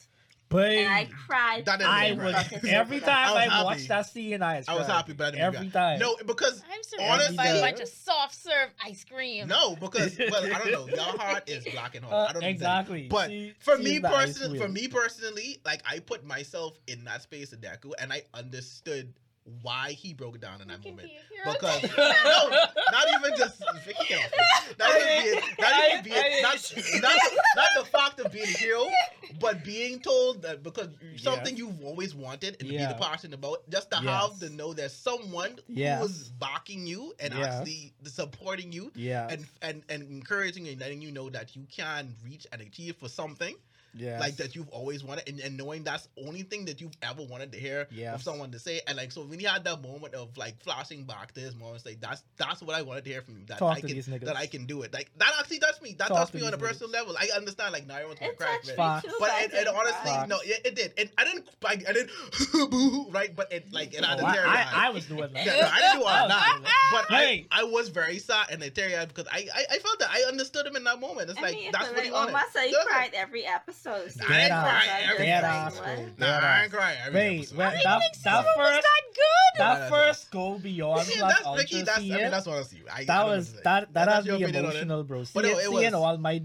But 0.50 0.70
and 0.72 0.94
I 0.94 1.10
cried. 1.28 1.66
That 1.66 1.82
I 1.82 2.12
was 2.14 2.64
every 2.68 3.00
time 3.00 3.36
I 3.36 3.48
I, 3.52 3.64
watched 3.64 3.88
that 3.88 4.06
scene, 4.06 4.44
I 4.44 4.58
was, 4.58 4.68
I 4.70 4.76
was 4.76 4.86
happy, 4.88 5.14
but 5.14 5.28
I 5.28 5.32
didn't 5.32 5.56
every 5.56 5.70
time. 5.70 6.00
no, 6.00 6.16
because 6.26 6.62
I'm 6.72 6.84
surrounded 6.84 7.14
Honestly- 7.14 7.38
by 7.38 7.48
a 7.48 7.62
bunch 7.62 7.80
of 7.80 7.88
soft 7.88 8.36
serve 8.36 8.70
ice 8.86 9.04
cream. 9.04 9.48
no, 9.48 9.76
because 9.76 10.18
well, 10.32 10.46
I 10.46 10.50
don't 10.60 10.72
know. 10.72 10.88
Your 10.88 11.18
heart 11.20 11.50
is 11.50 11.66
black 11.66 11.96
and 11.96 12.06
Uh, 12.06 12.10
hard. 12.10 12.30
I 12.30 12.34
don't 12.34 12.42
know. 12.44 12.48
exactly. 12.48 13.08
But 13.10 13.30
She- 13.32 13.54
For 13.60 13.78
me 13.78 14.00
personally, 14.00 14.60
for 14.60 14.68
me 14.68 14.88
personally, 14.88 15.58
like 15.66 15.82
I 15.90 16.00
put 16.00 16.24
myself 16.24 16.78
in 16.88 17.04
that 17.06 17.24
space 17.24 17.52
of 17.52 17.62
Deku, 17.62 17.94
and 18.00 18.14
I 18.14 18.22
understood 18.34 19.14
why 19.62 19.92
he 19.92 20.14
broke 20.14 20.40
down 20.40 20.62
in 20.62 20.68
You 20.68 20.74
that 20.74 20.82
can 20.82 20.92
moment. 20.92 21.10
be 21.10 21.52
Because 21.52 21.84
no, 22.26 22.50
not 22.92 23.08
even 23.10 23.36
just 23.36 23.58
Vicky 23.86 24.06
can't 24.06 24.32
not 24.80 24.90
even 25.00 25.24
being, 25.24 25.36
not 25.60 25.74
even 25.78 26.02
being, 26.04 26.24
not, 26.42 26.56
not, 27.02 27.22
the, 27.24 27.32
not 27.56 27.70
the 27.76 27.84
fact 27.86 28.20
of 28.20 28.32
being 28.32 28.50
a 28.50 28.54
hero, 28.54 28.88
but 29.40 29.64
being 29.64 30.00
told 30.00 30.42
that 30.42 30.64
because 30.64 30.90
something 31.18 31.56
you've 31.56 31.84
always 31.84 32.16
wanted 32.16 32.58
and 32.60 32.68
to 32.70 32.74
be 32.76 32.86
the 32.86 32.96
passionate 32.96 33.36
about, 33.36 33.70
just 33.70 33.92
to 33.92 33.98
Yes. 34.02 34.06
have 34.06 34.40
to 34.40 34.50
know 34.50 34.74
there's 34.74 34.94
someone 34.94 35.60
Yes. 35.68 36.00
who 36.00 36.06
is 36.06 36.30
backing 36.30 36.86
you 36.88 37.14
and 37.20 37.34
Yes. 37.34 37.54
actually 37.54 37.94
supporting 38.04 38.72
you 38.72 38.92
yeah, 38.96 39.28
and, 39.30 39.46
and 39.62 39.84
and 39.90 40.04
encouraging 40.04 40.68
and 40.68 40.80
letting 40.80 41.02
you 41.02 41.12
know 41.12 41.30
that 41.30 41.56
you 41.56 41.66
can 41.72 42.16
reach 42.24 42.46
and 42.52 42.62
achieve 42.62 42.96
for 42.98 43.08
something 43.10 43.56
yeah, 43.98 44.20
like 44.20 44.36
that 44.38 44.56
you've 44.56 44.70
always 44.70 45.04
wanted 45.04 45.28
and, 45.30 45.40
and 45.40 45.56
knowing 45.58 45.84
that's 45.84 46.08
only 46.26 46.44
thing 46.44 46.66
that 46.66 46.82
you've 46.82 46.96
ever 47.02 47.24
wanted 47.24 47.52
to 47.54 47.58
hear 47.60 47.88
Yes. 47.92 48.16
of 48.16 48.24
someone 48.24 48.52
to 48.52 48.60
say 48.60 48.82
and 48.88 48.98
like 48.98 49.12
so 49.12 49.22
when 49.24 49.40
he 49.40 49.46
had 49.46 49.64
that 49.64 49.82
moment 49.82 50.14
of 50.14 50.36
like 50.38 50.62
flashing 50.62 51.06
back 51.06 51.34
to 51.34 51.40
his 51.40 51.56
mom 51.56 51.76
it's 51.76 51.86
like 51.86 52.00
that's 52.02 52.24
that's 52.38 52.62
what 52.62 52.76
I 52.76 52.82
wanted 52.82 53.06
to 53.06 53.10
hear 53.12 53.22
from 53.22 53.38
you 53.38 53.46
that 53.48 53.58
Talk 53.60 53.78
I 53.78 53.82
to 53.82 53.88
can 53.88 53.96
these 53.96 54.08
niggas. 54.08 54.26
that 54.26 54.36
I 54.36 54.48
can 54.48 54.66
do 54.66 54.82
it 54.84 54.94
like 54.94 55.10
that 55.18 55.32
actually 55.40 55.60
touched 55.60 55.82
me 55.82 55.96
that 56.00 56.10
Talk 56.10 56.18
touched 56.18 56.34
me 56.34 56.42
on 56.46 56.54
a 56.54 56.58
these 56.58 56.68
personal 56.68 56.92
level 56.92 57.16
I 57.20 57.30
understand 57.36 57.74
like 57.74 57.88
now 57.88 57.96
everyone's 57.96 58.20
gonna 58.20 58.32
It 58.34 58.38
cry 58.38 58.48
touched 58.58 58.70
it. 58.70 58.78
me 58.78 59.10
too. 59.12 59.16
but 59.20 59.30
I 59.32 59.44
it, 59.46 59.54
it 59.54 59.68
honestly 59.68 60.12
cry. 60.12 60.26
no 60.28 60.38
it, 60.44 60.62
it 60.66 60.76
did 60.76 60.94
it, 60.98 61.12
I 61.18 61.24
didn't 61.24 61.48
like 61.64 61.88
I 61.90 61.94
didn't 61.94 62.12
boo 62.72 63.08
right 63.12 63.36
but 63.36 63.52
it 63.52 63.72
like 63.72 63.94
it 63.94 64.04
had 64.04 64.20
Oh, 64.20 64.24
a 64.24 64.28
I, 64.28 64.34
tear 64.34 64.48
I, 64.48 64.88
I 64.88 64.90
was 64.92 65.06
doing 65.06 65.32
that. 65.34 65.46
yeah, 65.46 65.56
no, 65.62 65.68
I 65.72 65.80
didn't 65.80 66.00
do 66.00 66.04
all 66.04 66.10
oh. 66.10 66.12
I 66.14 66.22
was 66.24 66.30
that. 66.30 66.50
doing 66.52 66.64
that. 66.64 66.72
But 66.92 67.16
Hey. 67.16 67.48
I, 67.52 67.62
I 67.62 67.64
was 67.64 67.90
very 67.90 68.20
sad 68.20 68.48
and 68.52 68.62
teary-eyed 68.76 69.08
because 69.10 69.28
I, 69.32 69.48
I, 69.54 69.66
I 69.76 69.78
felt 69.80 70.00
that 70.00 70.10
I 70.12 70.22
understood 70.28 70.66
him 70.66 70.76
in 70.76 70.84
that 70.86 71.00
moment. 71.00 71.30
It's 71.30 71.40
I 71.40 71.44
like 71.44 71.56
mean, 71.56 71.72
that's 71.72 71.88
but 71.88 71.96
what 71.96 72.06
he 72.06 72.12
like, 72.12 72.20
wanted. 72.34 72.36
Oma 72.36 72.44
said 72.52 72.68
he 72.68 72.76
cried 72.86 73.12
every 73.14 73.46
episode. 73.46 73.85
Nah, 73.86 73.92
I 73.94 73.98
didn't 74.00 74.18
Dead 74.28 74.50
cry 74.50 74.86
ass. 74.86 75.12
every 75.12 75.26
Dead 75.26 75.44
episode. 75.44 75.56
ass, 75.56 75.76
What? 75.76 75.86
bro. 75.86 75.96
Nah, 75.96 76.12
Dead 76.18 76.44
I 76.44 76.48
ass. 76.48 76.62
didn't 76.62 76.74
cry 76.74 76.96
every 77.06 77.20
Wait, 77.20 77.38
episode. 77.40 77.58
wait, 77.58 77.66
I 77.66 77.70
that, 77.70 77.76
didn't 77.84 78.02
think 78.02 78.14
that 78.24 78.34
Silver 78.34 78.48
was 78.58 78.68
first 78.68 78.82
that 78.82 79.02
good. 79.16 79.60
Nah, 79.60 79.64
that 79.76 79.80
that's 79.80 79.90
first 79.92 80.32
go 80.32 80.60
beyond 80.60 81.08
Yeah, 81.08 81.16
plus 81.20 81.34
that's 81.34 81.46
ultra 81.46 81.62
Ricky. 81.64 81.82
That's 81.82 81.90
I 81.98 82.02
seeing, 82.02 82.14
mean 82.16 82.32
that's 82.32 82.48
honestly. 82.48 82.82
I, 82.92 82.94
I 82.96 82.98
that 82.98 83.08
don't 83.08 83.18
know 83.30 83.36
was 83.38 83.46
what 83.46 83.52
to 83.52 83.58
say. 83.58 83.62
that 83.64 83.94
that 83.94 84.06
That's 84.06 84.16
has 84.16 84.26
your 84.26 84.36
me 84.38 84.44
opinion 84.44 84.66
on 84.66 84.72
it. 84.72 84.74
emotional, 84.76 85.04
bro. 85.04 85.20
But 85.20 85.28
Seeing, 85.28 85.44
no, 85.54 85.60
it 85.60 85.64
seeing 85.64 85.72
was- 85.86 85.94
all 85.94 86.18
my 86.18 86.44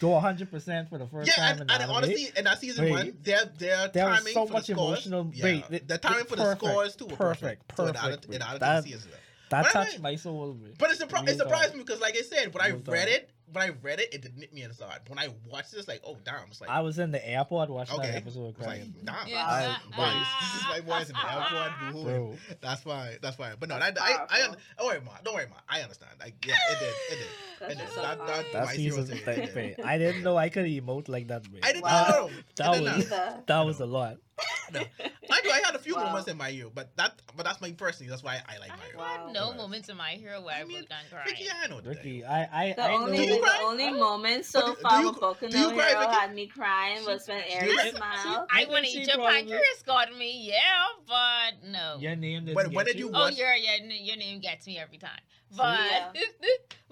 go 0.00 0.08
100 0.10 0.50
percent 0.50 0.88
for 0.88 0.98
the 0.98 1.06
first 1.06 1.28
Yeah, 1.28 1.34
time 1.36 1.50
and, 1.52 1.60
in 1.62 1.70
and 1.70 1.82
anime. 1.82 1.90
honestly, 1.96 2.28
in 2.36 2.44
that 2.44 2.58
season 2.60 2.84
Wait. 2.84 2.90
one, 2.92 3.16
their 3.22 3.44
their 3.58 3.88
there 3.88 4.08
was 4.08 4.18
timing 4.18 4.32
so 4.34 4.46
for 4.46 4.52
much 4.54 4.66
the 4.66 4.72
scores, 4.74 5.06
emotional. 5.06 5.30
Yeah, 5.34 5.44
Wait, 5.44 5.64
it- 5.70 5.88
the 5.88 5.98
timing 5.98 6.20
it- 6.20 6.28
for 6.28 6.36
the 6.36 6.42
perfect, 6.42 6.64
scores 6.64 6.96
too. 6.96 7.06
were 7.06 7.16
Perfect, 7.16 7.76
So 7.76 7.86
it 7.86 7.94
perfect. 7.94 8.04
added, 8.04 8.34
it 8.34 8.42
added 8.42 8.52
to 8.54 8.58
that 8.60 8.82
the 8.84 8.90
season. 8.92 9.10
that 9.50 9.62
But 9.62 9.66
I 9.66 9.72
touched 9.72 9.92
mean- 9.94 10.02
my 10.02 10.16
soul. 10.16 10.52
bro. 10.54 10.70
But 10.78 10.90
it, 10.90 10.98
surpri- 10.98 11.20
Real 11.22 11.28
it 11.30 11.38
surprised 11.38 11.66
talk. 11.68 11.74
me 11.76 11.80
because, 11.82 12.00
like 12.00 12.16
I 12.16 12.22
said, 12.22 12.52
when 12.54 12.62
I 12.62 12.68
Real 12.68 12.82
read 12.86 13.04
talk. 13.06 13.14
it, 13.14 13.30
when 13.52 13.64
I 13.64 13.74
read 13.82 14.00
it, 14.00 14.12
it 14.12 14.22
didn't 14.22 14.40
hit 14.40 14.52
me 14.52 14.62
inside. 14.62 15.00
When 15.08 15.18
I 15.18 15.28
watched 15.50 15.72
this, 15.72 15.88
like, 15.88 16.00
oh 16.04 16.16
damn, 16.24 16.48
it's 16.50 16.60
like 16.60 16.70
I 16.70 16.80
was 16.80 16.98
in 16.98 17.10
the 17.10 17.26
airport 17.28 17.70
watching 17.70 17.98
okay, 17.98 18.08
that 18.12 18.16
episode 18.16 18.48
it's 18.50 18.58
like 18.58 18.66
crying. 18.66 18.94
damn, 19.04 19.26
Yeah. 19.26 19.46
that's- 19.46 19.78
boys, 19.96 20.26
this 20.40 20.60
is 20.60 20.68
my 20.68 20.80
boys 20.98 21.08
in 21.08 21.14
the 21.14 21.32
airport. 21.32 22.04
Bro. 22.04 22.34
That's 22.60 22.82
fine. 22.82 23.16
That's 23.22 23.36
fine. 23.36 23.54
But 23.58 23.68
no, 23.68 23.78
that, 23.78 23.96
I, 24.00 24.12
I, 24.12 24.16
powerful. 24.26 24.56
don't 24.78 24.86
worry, 24.86 25.00
ma. 25.04 25.12
Don't 25.24 25.34
worry, 25.34 25.46
ma. 25.50 25.56
I 25.68 25.80
understand. 25.82 26.12
Like, 26.20 26.44
yeah, 26.46 26.54
it 26.70 26.78
did. 26.78 26.88
It 26.88 27.18
did. 27.18 27.28
That's 27.60 27.72
It 27.72 27.76
did. 27.76 27.82
just 27.84 27.94
so 27.94 28.02
That, 28.02 28.18
that, 28.18 28.26
funny. 28.28 28.48
That 28.52 28.64
my 28.66 28.74
zero 28.76 28.96
season, 28.96 29.16
thing, 29.16 29.24
that, 29.26 29.38
it 29.38 29.46
did. 29.46 29.54
wait, 29.56 29.80
I 29.84 29.98
didn't 29.98 30.22
know 30.22 30.36
I 30.36 30.48
could 30.48 30.66
emote 30.66 31.08
like 31.08 31.28
that. 31.28 31.50
Man. 31.50 31.60
I 31.64 31.72
didn't 31.72 31.84
Wow. 31.84 32.06
know. 32.08 32.30
That 32.56 32.68
I 32.68 32.72
did 32.74 32.82
was- 32.82 33.10
not. 33.10 33.18
Either. 33.20 33.42
That 33.46 33.60
was 33.66 33.80
a 33.80 33.86
lot. 33.86 34.16
No. 34.72 34.80
I 35.30 35.40
do. 35.42 35.50
I 35.50 35.60
had 35.64 35.74
a 35.74 35.78
few 35.78 35.94
Wow. 35.96 36.04
moments 36.06 36.28
in 36.28 36.36
my 36.36 36.48
year, 36.48 36.66
but 36.74 36.94
that, 36.96 37.14
but 37.36 37.44
that's 37.46 37.60
my 37.60 37.72
personally. 37.72 38.10
That's 38.10 38.22
why 38.22 38.40
I 38.48 38.58
like 38.58 38.70
I 38.70 38.76
my 38.76 38.84
year. 38.86 38.96
Wow. 38.98 39.24
had 39.24 39.32
no 39.32 39.48
Right. 39.48 39.56
moments 39.56 39.88
in 39.88 39.96
my 39.96 40.10
hero 40.10 40.42
where 40.42 40.54
I, 40.56 40.60
I 40.60 40.64
mean, 40.64 40.76
broke 40.78 40.88
down 40.90 41.04
Ricky. 41.24 41.46
I 41.50 41.66
know 41.68 41.80
the 41.80 41.88
Ricky. 41.90 42.24
I 42.24 42.40
I, 42.68 42.72
The 42.74 42.82
I 42.82 42.92
only, 42.92 43.16
Do 43.16 43.22
you 43.24 43.40
know. 43.40 43.46
the 43.46 43.58
only 43.64 43.86
Oh. 43.88 43.92
moment 43.98 44.44
so 44.44 44.60
do- 44.60 44.74
do 44.74 44.80
far 44.82 45.00
you- 45.00 45.08
with 45.10 45.20
Boku 45.20 45.52
no 45.52 45.70
cry, 45.72 45.88
Hero 45.88 46.00
Vicky? 46.00 46.12
had 46.20 46.34
me 46.34 46.46
crying 46.46 47.04
was 47.06 47.26
when 47.28 47.38
do 47.42 47.66
you 47.66 47.78
Aaron 47.80 47.94
cry? 47.96 48.20
smiled. 48.22 48.48
I 48.52 48.56
think 48.58 48.70
want 48.70 48.84
to 48.84 48.90
she 48.90 48.98
eat 49.00 49.08
your 49.08 49.16
pancreas 49.26 49.82
got 49.86 50.14
me, 50.16 50.48
yeah, 50.48 50.84
but 51.06 51.52
no. 51.64 51.96
Your 51.98 52.16
name 52.16 52.44
didn't 52.44 52.56
When- 52.56 52.72
when 52.72 52.84
did 52.84 52.98
you? 52.98 53.06
you 53.08 53.12
Oh, 53.14 53.20
What? 53.20 53.36
your, 53.36 53.54
your 53.54 53.76
your 53.90 54.16
name 54.16 54.40
gets 54.40 54.66
me 54.66 54.78
every 54.78 54.98
time. 54.98 55.20
But 55.56 55.80
Yeah. 56.14 56.28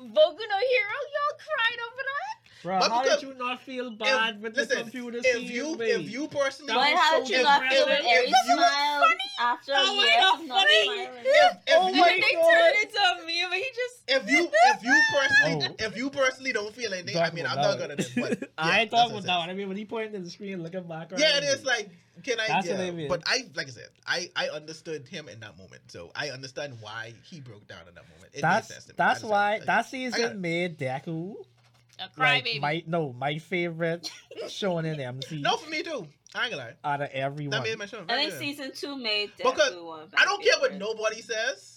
Boku 0.00 0.44
no 0.52 0.58
Hero, 0.72 0.96
y'all 1.14 1.36
cried 1.44 1.78
over 1.86 2.02
that. 2.12 2.36
Bro, 2.66 2.80
But 2.80 2.90
how 2.90 3.02
because- 3.04 3.20
did 3.20 3.28
you 3.28 3.34
not 3.38 3.60
feel 3.62 3.90
bad 3.92 4.42
with 4.42 4.56
listen, 4.56 4.76
the 4.78 4.82
computer 4.82 5.18
if 5.18 5.24
scene, 5.36 5.42
you, 5.46 5.76
mate? 5.76 5.90
if 5.90 6.10
you 6.10 6.26
personally, 6.26 6.72
That 6.74 6.78
But 6.82 6.90
was 6.90 6.98
how 7.00 7.12
so 7.12 7.20
did 7.20 7.30
you 7.36 7.42
not 7.44 7.60
feel 7.62 7.86
when 7.86 7.96
depressing. 7.96 8.10
Aaron 8.10 8.24
If 8.26 8.30
you- 8.48 8.54
smiled 8.56 9.04
after 9.38 9.72
That 9.72 9.84
oh 9.86 9.94
was 9.96 10.04
years 10.04 10.16
not 10.18 10.34
of 10.40 10.46
not 10.46 10.66
smiling? 10.66 11.08
if, 11.22 11.52
if 11.66 11.76
Oh 11.78 11.88
you, 11.88 12.00
my 12.00 12.08
they 12.10 12.34
God. 12.34 12.50
turned 12.50 12.76
into 12.82 12.98
a 12.98 13.14
meme, 13.22 13.52
and 13.52 13.62
he 13.62 13.70
just. 13.70 13.96
if 14.08 14.30
you, 14.30 14.48
if 14.74 14.82
you 14.82 15.00
personally, 15.14 15.66
Oh. 15.70 15.86
if 15.86 15.96
you 15.96 16.10
personally 16.10 16.52
don't 16.52 16.74
feel 16.74 16.92
anything, 16.92 17.16
I 17.22 17.30
mean, 17.30 17.46
I'm 17.46 17.56
not 17.56 17.78
gonna. 17.78 17.94
one. 17.94 18.06
But 18.16 18.38
yeah, 18.40 18.46
I 18.58 18.80
ain't 18.80 18.90
that's 18.90 19.00
talking 19.02 19.16
about 19.18 19.26
that 19.26 19.38
one. 19.38 19.50
I 19.50 19.54
mean, 19.54 19.68
when 19.68 19.76
he 19.76 19.84
pointed 19.84 20.12
to 20.14 20.18
the 20.18 20.30
screen 20.30 20.60
looking 20.62 20.88
back. 20.88 21.12
Yeah, 21.16 21.36
it 21.38 21.44
is 21.44 21.64
like, 21.64 21.88
can 22.24 22.40
I? 22.40 22.48
That's 22.48 22.66
yeah. 22.66 22.72
what 22.78 22.80
I 22.80 22.90
mean. 22.90 23.08
But 23.08 23.22
I, 23.26 23.44
like 23.54 23.68
I 23.68 23.70
said, 23.70 23.88
I, 24.06 24.30
I 24.34 24.48
understood 24.48 25.06
him 25.06 25.28
in 25.28 25.38
that 25.40 25.56
moment, 25.56 25.82
so 25.88 26.10
I 26.16 26.30
understand 26.30 26.78
why 26.80 27.12
he 27.22 27.40
broke 27.40 27.68
down 27.68 27.86
in 27.88 27.94
that 27.94 28.04
moment. 28.12 28.34
It 28.34 28.42
That's 28.42 28.68
made 28.68 28.74
sense 28.74 28.84
to 28.86 28.90
me. 28.92 28.94
that's 28.98 29.22
why 29.22 29.54
understand. 29.60 29.68
that 29.78 29.86
season 29.86 30.40
made 30.40 30.78
Deku 30.78 31.36
A 31.98 32.08
like 32.20 32.44
crybaby. 32.44 32.60
my 32.60 32.82
no 32.86 33.12
my 33.12 33.38
favorite 33.38 34.10
showing 34.48 34.84
in 34.86 35.00
MC 35.00 35.40
No, 35.40 35.56
for 35.56 35.70
me 35.70 35.82
too. 35.82 36.06
I 36.34 36.44
ain't 36.44 36.50
gonna 36.52 36.64
lie. 36.64 36.74
out 36.84 37.00
of 37.02 37.10
everyone. 37.12 37.50
That 37.52 37.62
made 37.62 37.78
my 37.78 37.86
show. 37.86 38.04
I 38.08 38.16
think 38.16 38.32
yeah. 38.32 38.38
season 38.38 38.72
two 38.74 38.96
made 38.96 39.30
Because 39.36 39.74
one. 39.76 40.08
I 40.16 40.24
don't 40.24 40.38
my 40.38 40.44
care 40.44 40.60
what 40.60 40.74
nobody 40.74 41.22
says. 41.22 41.75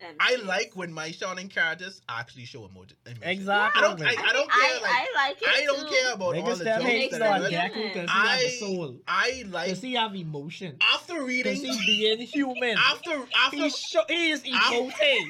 MCs. 0.00 0.14
I 0.20 0.34
like 0.44 0.72
when 0.74 0.92
my 0.92 1.08
shonen 1.08 1.48
characters 1.50 2.02
actually 2.08 2.44
show 2.44 2.66
emotion. 2.66 2.96
exactly. 3.22 3.82
I 3.82 3.86
don't. 3.86 4.02
I. 4.02 4.04
I 4.28 4.32
don't 4.32 4.50
I, 4.52 4.68
care. 4.68 4.80
Like 4.82 4.92
I 4.92 5.06
like 5.14 5.42
it 5.42 5.48
I 5.48 5.64
don't 5.64 5.88
too. 5.88 5.94
care 5.94 6.12
about 6.12 6.36
all 6.36 6.54
the 6.56 6.64
jokes 6.64 6.82
hate 6.84 7.10
that 7.12 7.22
on 7.22 7.42
are 7.44 7.48
Jack- 7.50 7.72
because 7.74 7.94
he 7.94 8.06
I 8.10 8.26
have 8.36 8.40
a 8.40 8.50
soul. 8.58 8.96
I 9.08 9.44
like 9.48 9.66
Because 9.68 9.82
he 9.82 9.94
have 9.94 10.14
emotion. 10.14 10.76
after 10.92 11.22
reading 11.24 11.60
Because 11.62 11.78
reading 11.78 12.18
he 12.18 12.26
being 12.26 12.26
human. 12.54 12.76
after 12.78 13.10
after 13.44 13.56
He, 13.56 13.70
show, 13.70 14.02
he 14.08 14.30
is 14.32 14.42
emoting. 14.44 15.26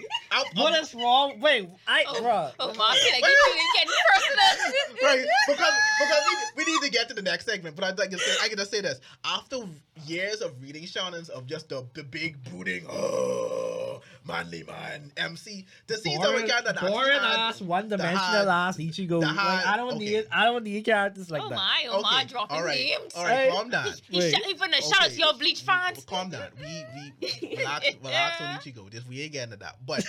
what 0.57 0.75
is 0.83 0.95
wrong? 0.95 1.39
Wait, 1.41 1.69
I 1.87 2.05
Oh, 2.09 2.15
bruh. 2.21 2.53
Oh, 2.59 2.67
mom, 2.69 2.77
like 2.79 2.99
you 2.99 3.21
didn't 3.23 3.75
get 3.77 3.87
personal. 4.09 5.09
right 5.11 5.27
because 5.49 5.73
because 6.01 6.23
we, 6.57 6.65
we 6.65 6.73
need 6.73 6.83
to 6.85 6.91
get 6.91 7.09
to 7.09 7.15
the 7.15 7.23
next 7.23 7.45
segment 7.45 7.77
but 7.77 7.85
I, 7.85 8.03
I, 8.03 8.07
can 8.09 8.19
say, 8.19 8.33
I 8.43 8.49
can 8.49 8.59
just 8.59 8.71
say 8.71 8.81
this 8.81 8.99
after 9.25 9.59
years 10.05 10.41
of 10.43 10.61
reading 10.63 10.85
shonens 10.85 11.31
of 11.31 11.47
just 11.47 11.69
the, 11.71 11.87
the 11.95 12.03
big 12.05 12.43
brooding 12.45 12.85
oh 12.91 14.01
manly 14.27 14.63
man 14.65 15.11
MC 15.17 15.65
to 15.87 15.97
see 15.97 16.13
someone 16.15 16.33
boring, 16.33 16.47
character 16.49 16.73
that 16.73 16.77
actually 16.83 16.91
boring 16.93 17.13
had- 17.13 17.23
ass, 17.49 17.61
one 17.63 17.89
dimensional 17.89 18.19
hard- 18.21 18.49
ass 18.49 18.77
Ichigo. 18.77 19.09
the 19.21 19.27
like, 19.27 19.39
I 19.67 19.77
don't 19.77 19.95
okay. 19.95 19.99
need 20.05 20.27
I 20.33 20.45
don't 20.45 20.65
need 20.65 20.85
characters 20.85 21.31
like 21.31 21.41
that. 21.43 21.47
oh 21.47 21.49
that. 21.51 21.55
my, 21.57 21.87
oh 21.91 22.03
my, 22.03 22.19
okay 22.23 22.29
dropping 22.29 22.57
all 22.59 22.65
right 22.65 22.77
names. 22.79 23.15
all 23.15 23.25
right 23.25 23.51
calm 23.51 23.71
down 23.71 23.87
He 24.11 24.19
Wait. 24.19 24.33
shot, 24.33 24.43
he 24.43 24.55
finna 24.55 24.75
shout 24.83 25.03
out 25.05 25.11
to 25.11 25.17
your 25.17 25.33
bleach 25.35 25.63
fans. 25.63 26.05
calm 26.05 26.31
down 26.31 26.49
we 26.61 26.85
we 27.23 27.57
relax 27.57 27.87
relax 28.03 28.41
on 28.41 28.47
Ichigo 28.59 28.91
just 28.91 29.09
we 29.09 29.23
ain't 29.23 29.33
getting 29.33 29.53
to 29.53 29.57
that 29.59 29.77
but 29.87 30.05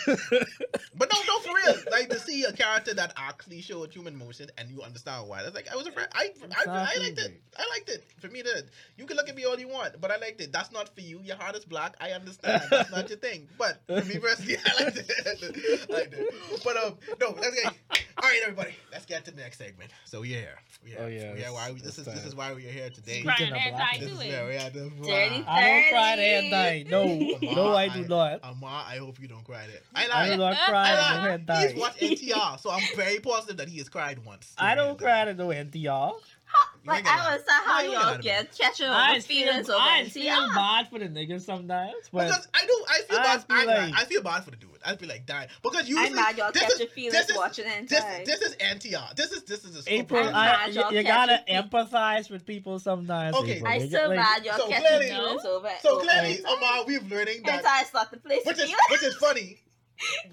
but 0.95 1.11
no 1.14 1.19
no 1.27 1.39
for 1.39 1.53
real 1.55 1.76
like 1.91 2.09
to 2.09 2.19
see 2.19 2.43
a 2.43 2.51
character 2.51 2.93
that 2.95 3.14
actually 3.18 3.61
showed 3.61 3.91
human 3.93 4.15
motion 4.18 4.49
and 4.57 4.69
you 4.69 4.81
understand 4.81 5.27
why 5.27 5.43
that's 5.43 5.55
like 5.55 5.72
I 5.72 5.76
was 5.76 5.85
a 5.88 5.91
friend 5.91 6.09
I, 6.14 6.19
I, 6.19 6.23
I 6.23 6.84
Exactly, 6.91 7.03
liked 7.03 7.19
it. 7.19 7.41
I 7.57 7.64
liked 7.69 7.89
it 7.89 8.03
for 8.19 8.27
me 8.30 8.41
that 8.41 8.64
you 8.97 9.05
can 9.05 9.15
look 9.15 9.30
at 9.30 9.35
me 9.35 9.45
all 9.45 9.57
you 9.59 9.68
want 9.68 9.77
but 9.99 10.12
I 10.12 10.18
liked 10.18 10.41
it 10.41 10.52
that's 10.52 10.72
not 10.72 10.94
for 10.94 11.02
you 11.02 11.20
your 11.24 11.36
heart 11.38 11.56
is 11.56 11.66
black 11.66 11.95
I 12.02 12.12
understand 12.12 12.64
that's 12.70 12.91
not 12.91 13.10
your 13.10 13.18
thing 13.18 13.48
but 13.58 13.82
for 13.88 14.04
me 14.06 14.18
personally 14.20 14.58
I 14.66 14.84
liked 14.84 14.98
it 14.98 15.12
I 15.90 15.94
liked 15.94 16.14
it 16.14 16.34
but 16.64 16.78
um 16.78 16.98
no 17.20 17.36
let's 17.40 17.56
get 17.62 17.74
all 17.95 18.30
right 18.30 18.40
everybody 18.44 18.76
let's 18.91 19.06
get 19.06 19.26
to 19.26 19.32
the 19.32 19.41
next 19.41 19.58
segment 19.58 19.91
so 20.06 20.24
yeah 20.24 20.38
yeah 20.86 20.95
Oh, 20.99 21.08
yeah, 21.08 21.34
yeah 21.38 21.52
why 21.52 21.72
we, 21.72 21.80
this 21.82 21.98
is 21.99 22.08
it's 22.08 22.16
this 22.18 22.26
is 22.26 22.36
why 22.36 22.54
we 22.54 22.66
are 22.66 22.72
here 22.72 22.90
today 22.90 23.22
Crying 23.22 23.38
Speaking 23.38 23.54
of 23.54 23.60
and 23.62 23.76
black 23.76 23.95
I 23.95 23.98
this 23.99 24.10
do 24.10 24.16
is 24.16 24.22
it. 24.22 24.30
where 24.30 24.48
we 24.48 24.56
are 24.56 24.70
the 24.70 24.90
Dirty 24.90 25.45
I 25.48 25.62
don't 25.62 25.90
cry 25.91 26.16
Thirty. 26.16 26.48
at 26.48 26.52
night. 26.52 26.88
No, 26.90 27.54
no, 27.54 27.76
I 27.76 27.88
do 27.90 28.08
not. 28.08 28.40
Omar, 28.44 28.86
I 28.88 28.98
hope 28.98 29.20
you 29.20 29.28
don't 29.28 29.44
cry 29.44 29.66
there. 29.68 29.82
I 29.95 30.08
I 30.12 30.30
do 30.30 30.38
not 30.38 30.56
cry 30.68 30.90
I 30.90 31.30
at 31.34 31.48
lie. 31.48 31.62
no. 31.62 31.68
He's 31.68 31.76
watched 31.80 31.99
NTR, 31.99 32.60
so 32.60 32.72
I'm 32.72 32.82
very 32.95 33.20
positive 33.20 33.58
that 33.58 33.68
he 33.70 33.78
has 33.80 33.90
cried 33.90 34.24
once. 34.26 34.54
I 34.58 34.76
don't 34.76 34.98
cry 34.98 35.22
at 35.22 35.38
no 35.38 35.48
NTR. 35.48 36.14
Like 36.88 37.05
I 37.05 37.18
gonna- 37.18 37.30
understand 37.30 37.64
how 37.65 37.80
oh, 37.80 37.81
you 37.84 37.91
y'all 37.91 38.01
gonna- 38.11 38.23
get 38.23 38.57
catching 38.57 38.85
I 38.88 39.11
over 39.11 39.22
feel, 39.22 39.45
feelings 39.47 39.69
over 39.69 39.80
I 39.81 40.03
feel 40.05 40.34
NTR. 40.34 40.55
bad 40.55 40.88
for 40.89 40.99
the 40.99 41.05
niggas 41.09 41.41
sometimes, 41.41 41.93
but 42.11 42.27
Because 42.27 42.47
I 42.53 42.65
do, 42.65 42.85
I 42.89 43.01
feel 43.07 43.19
I 43.19 43.23
bad. 43.23 43.43
feel 43.43 43.57
I, 43.57 43.64
like- 43.65 43.93
I 43.95 44.05
feel 44.05 44.22
bad 44.23 44.43
for 44.43 44.51
the 44.51 44.57
dude. 44.57 44.69
I'd 44.85 44.99
be 44.99 45.05
like, 45.05 45.26
dying 45.26 45.49
because 45.64 45.89
usually 45.89 46.07
I'm 46.09 46.15
mad 46.15 46.38
y'all 46.38 46.51
this 46.51 46.61
catch 46.64 46.72
is- 46.73 46.80
your 46.80 46.88
feelings 46.89 47.14
this 47.14 47.30
is- 47.30 47.35
watching 47.35 47.65
This, 47.88 48.01
NTR. 48.01 48.26
this 48.26 48.41
is 48.41 48.55
NTR. 48.55 49.15
This 49.15 49.31
is 49.34 49.43
this 49.43 49.65
is 49.65 49.76
a 49.76 49.81
scope 49.81 49.93
April, 49.93 50.23
I'm 50.23 50.35
I, 50.35 50.45
mad 50.45 50.68
you, 50.73 50.81
y'all 50.81 50.93
you 50.93 51.03
catch 51.03 51.27
gotta 51.27 51.43
your 51.51 51.64
empathize 51.64 52.30
with 52.30 52.45
people 52.45 52.80
sometimes. 52.80 53.35
Okay. 53.35 53.53
April. 53.57 53.72
I 53.72 53.76
You 53.76 53.88
still 53.88 53.99
get, 54.01 54.07
like, 54.09 54.18
mad 54.19 54.45
y'all 54.45 54.57
So 54.57 54.68
catching 54.69 54.85
clearly- 54.88 55.09
feelings 55.09 55.45
over 55.45 55.72
So 55.81 55.89
over 55.95 56.01
clearly, 56.03 56.38
NTR. 56.38 56.47
Omar, 56.47 56.85
we've 56.85 57.11
learning 57.11 57.41
that, 57.43 57.64
NTR 57.65 57.81
is 57.88 57.93
not 57.93 58.11
the 58.11 58.18
place 58.18 58.41
which 58.45 58.59
is 58.59 58.73
which 58.91 59.03
is 59.03 59.15
funny. 59.15 59.57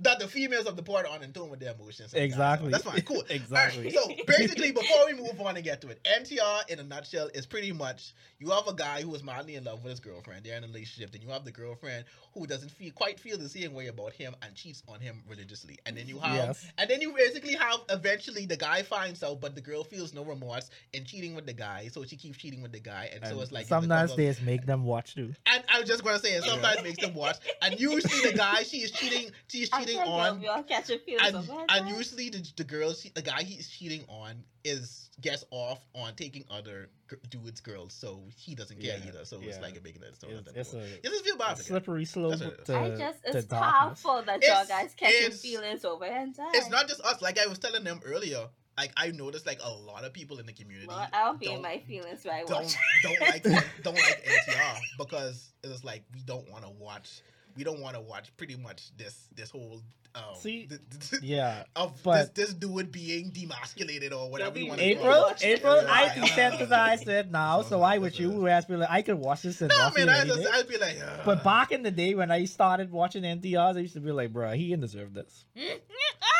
That 0.00 0.18
the 0.18 0.28
females 0.28 0.66
of 0.66 0.76
the 0.76 0.82
port 0.82 1.06
aren't 1.10 1.24
in 1.24 1.32
tune 1.32 1.48
with 1.50 1.60
their 1.60 1.72
emotions. 1.74 2.10
sometimes. 2.10 2.24
Exactly. 2.32 2.70
That's 2.70 2.84
fine. 2.84 3.00
Cool. 3.02 3.22
Exactly. 3.30 3.96
Alright, 3.96 4.18
so 4.18 4.24
basically, 4.26 4.72
before 4.72 5.06
we 5.06 5.14
move 5.14 5.40
on 5.40 5.56
and 5.56 5.64
get 5.64 5.80
to 5.80 5.88
it, 5.88 6.00
NTR 6.04 6.68
in 6.70 6.78
a 6.78 6.82
nutshell 6.82 7.28
is 7.34 7.46
pretty 7.46 7.72
much 7.72 8.12
you 8.38 8.50
have 8.50 8.66
a 8.68 8.74
guy 8.74 9.02
who 9.02 9.14
is 9.14 9.22
madly 9.22 9.54
in 9.56 9.64
love 9.64 9.82
with 9.82 9.90
his 9.90 10.00
girlfriend. 10.00 10.44
They're 10.44 10.56
in 10.56 10.64
a 10.64 10.66
relationship. 10.66 11.12
Then 11.12 11.22
you 11.22 11.28
have 11.28 11.44
the 11.44 11.50
girlfriend 11.52 12.04
who 12.34 12.46
doesn't 12.46 12.70
feel 12.70 12.92
quite 12.92 13.18
feel 13.18 13.38
the 13.38 13.48
same 13.48 13.72
way 13.72 13.86
about 13.86 14.12
him 14.12 14.34
and 14.42 14.54
cheats 14.54 14.82
on 14.88 15.00
him 15.00 15.22
religiously. 15.28 15.78
And 15.86 15.96
then 15.96 16.06
you 16.08 16.18
have 16.18 16.34
Yes. 16.34 16.66
and 16.78 16.88
then 16.90 17.00
you 17.00 17.12
basically 17.12 17.54
have 17.54 17.80
eventually 17.90 18.44
the 18.46 18.56
guy 18.56 18.82
finds 18.82 19.22
out, 19.22 19.40
but 19.40 19.54
the 19.54 19.60
girl 19.60 19.84
feels 19.84 20.12
no 20.12 20.24
remorse 20.24 20.70
in 20.92 21.04
cheating 21.04 21.34
with 21.34 21.46
the 21.46 21.52
guy, 21.52 21.88
so 21.92 22.04
she 22.04 22.16
keeps 22.16 22.36
cheating 22.38 22.60
with 22.62 22.72
the 22.72 22.80
guy, 22.80 23.10
and, 23.14 23.24
so 23.26 23.40
it's 23.40 23.52
like 23.52 23.66
sometimes 23.66 24.14
they 24.16 24.26
just 24.26 24.42
make 24.42 24.66
them 24.66 24.84
watch 24.84 25.14
too. 25.14 25.32
and 25.46 25.64
I 25.72 25.80
was 25.80 25.88
just 25.88 26.04
gonna 26.04 26.18
say, 26.18 26.34
it 26.34 26.44
sometimes 26.44 26.82
makes 26.82 26.98
them 26.98 27.14
watch. 27.14 27.36
And 27.62 27.78
usually 27.80 28.30
the 28.30 28.36
guy 28.36 28.62
she 28.64 28.78
is 28.78 28.90
cheating, 28.90 29.30
she 29.54 29.62
is 29.62 29.70
I 29.72 29.80
cheating 29.80 29.96
can't 29.98 30.08
on, 30.10 30.20
help 30.20 30.42
y'all 30.42 30.62
catching 30.64 30.98
feelings 31.00 31.28
and 31.28 31.36
over 31.36 31.64
and 31.68 31.88
usually 31.88 32.28
the, 32.30 32.44
the 32.56 32.64
girl, 32.64 32.92
she, 32.92 33.10
the 33.10 33.22
guy 33.22 33.42
he's 33.42 33.68
cheating 33.68 34.04
on 34.08 34.42
is 34.64 35.10
gets 35.20 35.44
off 35.52 35.78
on 35.94 36.14
taking 36.16 36.44
other 36.50 36.88
g- 37.08 37.16
dudes' 37.30 37.60
girls, 37.60 37.92
so 37.92 38.22
he 38.36 38.54
doesn't 38.56 38.80
care 38.80 38.98
Yeah, 39.00 39.08
either. 39.08 39.24
So 39.24 39.38
it's 39.42 39.60
like 39.60 39.76
a 39.76 39.80
big 39.80 40.00
net. 40.00 40.10
So 40.18 40.26
It's, 40.28 40.44
nothing 40.46 40.60
it's 40.60 40.74
a, 40.74 40.78
You 41.04 41.10
just 41.10 41.24
feel 41.24 41.36
bad 41.36 41.58
a 41.58 41.62
slippery 41.62 42.04
slope 42.04 42.30
That's 42.38 42.42
what 42.42 42.52
it 42.54 42.60
is. 42.60 42.66
to, 42.66 42.76
I 42.78 42.88
just 42.96 43.22
to 43.24 43.38
it's 43.38 43.46
darkness. 43.46 44.02
powerful 44.02 44.22
that 44.26 44.42
y'all 44.42 44.62
It's- 44.62 44.68
guys 44.68 44.94
catching 44.96 45.18
it's- 45.20 45.40
feelings 45.40 45.84
over 45.84 46.04
NTR. 46.04 46.50
It's 46.54 46.68
not 46.70 46.88
just 46.88 47.00
us. 47.02 47.22
Like 47.22 47.38
I 47.38 47.46
was 47.46 47.58
telling 47.60 47.84
them 47.84 48.00
earlier, 48.04 48.48
like 48.76 48.92
I 48.96 49.12
noticed 49.12 49.46
like 49.46 49.60
a 49.62 49.70
lot 49.70 50.04
of 50.04 50.12
people 50.12 50.40
in 50.40 50.46
the 50.46 50.52
community 50.52 50.88
Well, 50.88 51.06
I'll 51.12 51.34
be 51.34 51.46
in 51.46 51.52
don't- 51.52 51.62
my 51.62 51.78
feelings 51.86 52.24
right 52.26 52.44
don't 52.46 52.64
watch. 52.64 52.74
don't 53.04 53.20
like 53.20 53.42
don't 53.84 53.94
like 53.94 54.26
NTR 54.48 54.78
because 54.98 55.52
it's 55.62 55.84
like 55.84 56.02
we 56.12 56.20
don't 56.22 56.50
want 56.50 56.64
to 56.64 56.70
watch. 56.70 57.20
We 57.56 57.64
don't 57.64 57.80
want 57.80 57.94
to 57.96 58.00
watch 58.00 58.34
pretty 58.36 58.56
much 58.56 58.96
this 58.96 59.28
this 59.34 59.50
whole 59.50 59.80
um, 60.16 60.22
See, 60.36 60.66
th- 60.66 60.80
th- 61.10 61.22
Yeah. 61.22 61.64
of 61.76 62.00
but- 62.04 62.34
this 62.34 62.46
this 62.50 62.54
dude 62.54 62.92
being 62.92 63.32
demasculated 63.32 64.12
or 64.12 64.30
whatever 64.30 64.58
you 64.58 64.66
we 64.66 64.68
want 64.68 64.80
to 64.80 64.86
April, 64.86 65.12
call 65.12 65.28
it. 65.30 65.42
April, 65.44 65.76
Yeah. 65.82 65.92
I 65.92 66.08
desensitized 66.10 67.08
it 67.08 67.30
now, 67.32 67.62
so 67.70 67.82
I 67.82 67.98
with 67.98 68.20
you, 68.20 68.30
whereas 68.42 68.64
be 68.66 68.76
like, 68.76 68.90
I 68.90 69.02
could 69.02 69.16
watch 69.18 69.42
this 69.42 69.60
and 69.60 69.70
No 69.70 69.76
not 69.78 69.96
man, 69.96 70.08
I 70.08 70.24
just 70.24 70.36
anything. 70.38 70.54
I'd 70.54 70.68
be 70.68 70.78
like, 70.78 71.00
uh, 71.02 71.18
But 71.24 71.42
back 71.42 71.72
in 71.72 71.82
the 71.82 71.90
day 71.90 72.14
when 72.14 72.30
I 72.30 72.44
started 72.44 72.92
watching 72.92 73.24
NTRs, 73.24 73.76
I 73.76 73.80
used 73.80 73.94
to 73.94 74.00
be 74.00 74.12
like, 74.12 74.32
bro, 74.32 74.52
he 74.52 74.68
didn't 74.68 74.82
deserve 74.82 75.14
this. 75.14 75.44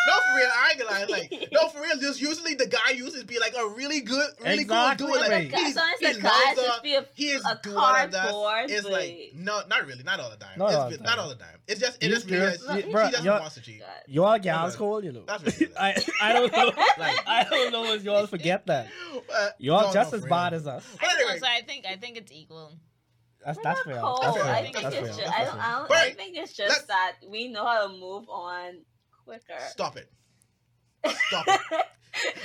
No 0.06 0.14
for 0.20 0.36
real, 0.36 0.48
I 0.54 0.70
ain't 0.70 0.78
gonna 0.80 0.90
lie. 0.90 1.04
Like 1.08 1.48
no 1.52 1.68
for 1.70 1.80
real, 1.82 1.96
just 1.98 2.20
usually 2.20 2.54
the 2.54 2.66
guy 2.66 2.90
uses 2.90 3.24
be 3.24 3.38
like 3.38 3.54
a 3.58 3.66
really 3.68 4.00
good, 4.00 4.30
really 4.40 4.62
Exactly, 4.62 5.06
cool 5.06 5.14
dude. 5.14 5.22
Like 5.22 5.30
right. 5.30 5.54
he's, 5.54 5.74
Sometimes 5.74 5.98
he 6.00 6.12
the 6.12 6.20
loves 6.28 6.56
just 6.56 6.82
be 6.82 6.94
a, 6.94 7.06
He 7.14 7.26
is 7.30 7.44
a 7.44 7.58
doing 7.62 7.76
all 7.76 7.82
cardboard. 7.82 8.12
that. 8.12 8.70
It's 8.70 8.82
but- 8.82 8.92
like 8.92 9.32
no, 9.34 9.62
not 9.68 9.86
really, 9.86 10.02
not 10.02 10.20
all 10.20 10.30
the 10.30 10.36
time. 10.36 10.58
Not 10.58 10.66
it's 10.68 10.76
all 10.76 10.90
the 10.90 10.98
be- 10.98 11.02
Not 11.04 11.10
time. 11.10 11.18
all 11.20 11.28
the 11.28 11.34
time. 11.36 11.58
It's 11.66 11.80
just 11.80 12.02
it 12.02 12.08
You 12.10 12.16
is 12.16 12.26
really 12.30 12.52
just- 12.52 12.66
like, 12.66 12.84
you- 12.84 12.90
she 12.90 12.96
doesn't 12.96 13.24
you're- 13.24 13.38
want 13.40 13.52
to 13.54 13.60
cheat. 13.60 13.80
God. 13.80 13.88
Your 14.06 14.38
gals 14.38 14.72
Okay. 14.74 14.78
cold, 14.78 15.04
you 15.04 15.12
know. 15.12 15.24
That's 15.26 15.60
really 15.60 15.76
I 15.78 16.04
I 16.20 16.32
don't 16.32 16.52
know. 16.52 16.72
Like- 16.98 17.18
I 17.28 17.46
don't 17.50 17.72
know 17.72 17.84
if 17.94 18.02
y'all 18.04 18.26
forget 18.26 18.66
that. 18.66 18.88
Uh, 19.32 19.48
Y'all 19.58 19.86
no, 19.88 19.92
just 19.92 20.12
no, 20.12 20.18
as 20.18 20.24
bad 20.26 20.52
real. 20.52 20.60
as 20.60 20.66
us. 20.66 20.86
But 21.00 21.08
I 21.08 21.14
anyway. 21.20 21.38
so 21.38 21.46
I 21.46 21.62
think 21.62 21.86
I 21.86 21.96
think 21.96 22.16
it's 22.18 22.32
equal. 22.32 22.72
That's 23.44 23.58
We're 23.58 23.62
that's 23.64 23.86
not 23.86 23.94
fair. 23.94 24.02
That's 24.32 24.36
fair. 24.42 24.54
I 24.54 24.62
think 24.62 24.74
That's 24.74 24.86
it's 24.96 25.16
fair. 25.16 25.24
just, 25.26 25.38
I, 25.38 25.44
don't. 25.44 25.58
I, 25.60 25.72
don't, 25.78 25.92
I 25.92 26.10
think 26.12 26.36
it's 26.38 26.52
just 26.54 26.88
that 26.88 27.12
we 27.28 27.48
know 27.48 27.66
how 27.66 27.86
to 27.86 27.92
move 27.92 28.26
on 28.30 28.80
quicker. 29.24 29.60
Stop 29.68 29.96
it. 29.96 30.10
Stop 31.28 31.46
it. 31.48 31.60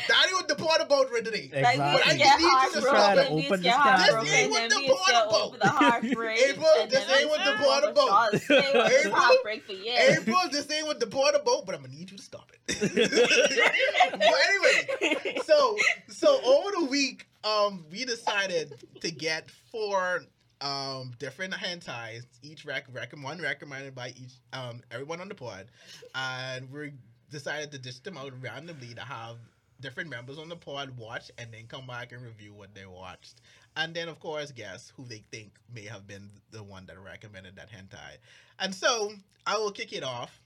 That 0.08 0.28
what 0.34 0.48
the 0.48 0.56
part 0.56 0.82
about 0.82 1.12
right 1.12 1.24
today. 1.24 1.48
Like 1.54 1.76
Exactly. 1.76 1.78
we 1.78 1.86
I 1.86 1.94
used 1.94 2.10
to 2.10 2.18
get 2.18 2.40
need 2.40 2.44
you 2.44 2.50
to 2.50 2.58
heartbroken, 2.58 2.82
stop 2.82 3.18
it. 3.18 3.32
we 3.32 3.36
used 3.38 3.48
to 3.48 3.54
Open 3.54 3.62
get 3.62 3.64
this 3.64 3.76
camera. 3.76 3.98
heartbroken, 4.00 4.26
This 4.26 4.34
ain't 4.34 4.42
and 4.44 4.52
what 4.52 4.60
then 4.60 4.70
the 4.70 4.76
we 4.80 4.86
used 4.88 5.06
to 5.06 5.12
part 5.14 5.28
over 5.34 5.56
about. 5.56 5.60
the 5.62 5.70
heartbreak. 5.70 6.40
April, 6.50 6.68
and 6.80 6.92
this 6.92 7.06
then 7.06 7.20
ain't 7.20 7.30
what 7.30 7.38
the 7.46 7.52
I 7.52 7.58
part 7.58 7.84
was 7.84 7.92
about. 7.92 8.08
trying 8.10 8.32
to 8.32 8.40
stay 8.40 8.56
with 8.74 8.88
this 8.90 9.06
April, 9.06 9.16
heartbreak 9.22 9.64
for 9.64 9.72
years. 9.74 10.18
April, 10.20 10.38
this 10.52 10.72
ain't 10.72 10.88
what 10.88 11.00
the 11.00 11.08
part 11.08 11.36
about, 11.36 11.66
but 11.68 11.76
I'm 11.76 11.82
gonna 11.82 11.94
need 11.94 12.10
you 12.12 12.18
to 12.18 12.24
stop 12.24 12.52
it. 12.52 12.62
but 14.12 14.34
anyway, 14.50 15.38
so 15.46 15.78
so 16.10 16.42
over 16.44 16.72
the 16.80 16.86
week, 16.86 17.28
um, 17.44 17.86
we 17.92 18.06
decided 18.06 18.74
to 19.02 19.12
get 19.12 19.52
four 19.72 20.24
um 20.62 21.14
different 21.20 21.54
hentais, 21.54 22.26
each 22.42 22.66
rec, 22.66 22.86
rec 22.92 23.14
one 23.22 23.42
recommended 23.42 23.96
by 23.96 24.10
each 24.10 24.34
um 24.54 24.82
everyone 24.92 25.22
on 25.22 25.30
the 25.30 25.36
pod, 25.36 25.68
and 26.16 26.72
we 26.72 26.92
decided 27.32 27.72
to 27.72 27.78
dish 27.78 28.00
them 28.00 28.18
out 28.18 28.34
randomly 28.42 28.94
to 28.94 29.02
have 29.02 29.38
different 29.82 30.10
members 30.10 30.38
on 30.38 30.50
the 30.50 30.56
pod 30.56 30.98
watch 30.98 31.32
and 31.38 31.54
then 31.54 31.66
come 31.68 31.88
back 31.88 32.12
and 32.12 32.22
review 32.22 32.54
what 32.54 32.74
they 32.76 32.86
watched. 32.86 33.42
And 33.78 33.94
then 33.94 34.10
of 34.10 34.20
course 34.20 34.52
guess 34.52 34.92
who 34.98 35.06
they 35.06 35.24
think 35.32 35.54
may 35.74 35.86
have 35.86 36.08
been 36.08 36.30
the 36.52 36.64
one 36.64 36.86
that 36.88 37.00
recommended 37.00 37.56
that 37.56 37.70
hentai. 37.72 38.18
And 38.60 38.74
so 38.76 39.14
I 39.46 39.58
will 39.58 39.72
kick 39.72 39.94
it 39.94 40.04
off. 40.04 40.42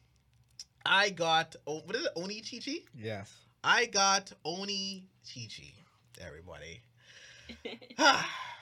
I 0.85 1.09
got 1.09 1.55
oh, 1.65 1.81
what 1.85 1.95
is 1.95 2.05
it? 2.05 2.11
Oni 2.15 2.41
Chichi? 2.41 2.85
Yes. 2.95 3.33
I 3.63 3.85
got 3.85 4.31
Oni 4.45 5.05
Chichi. 5.25 5.73
Everybody. 6.21 6.81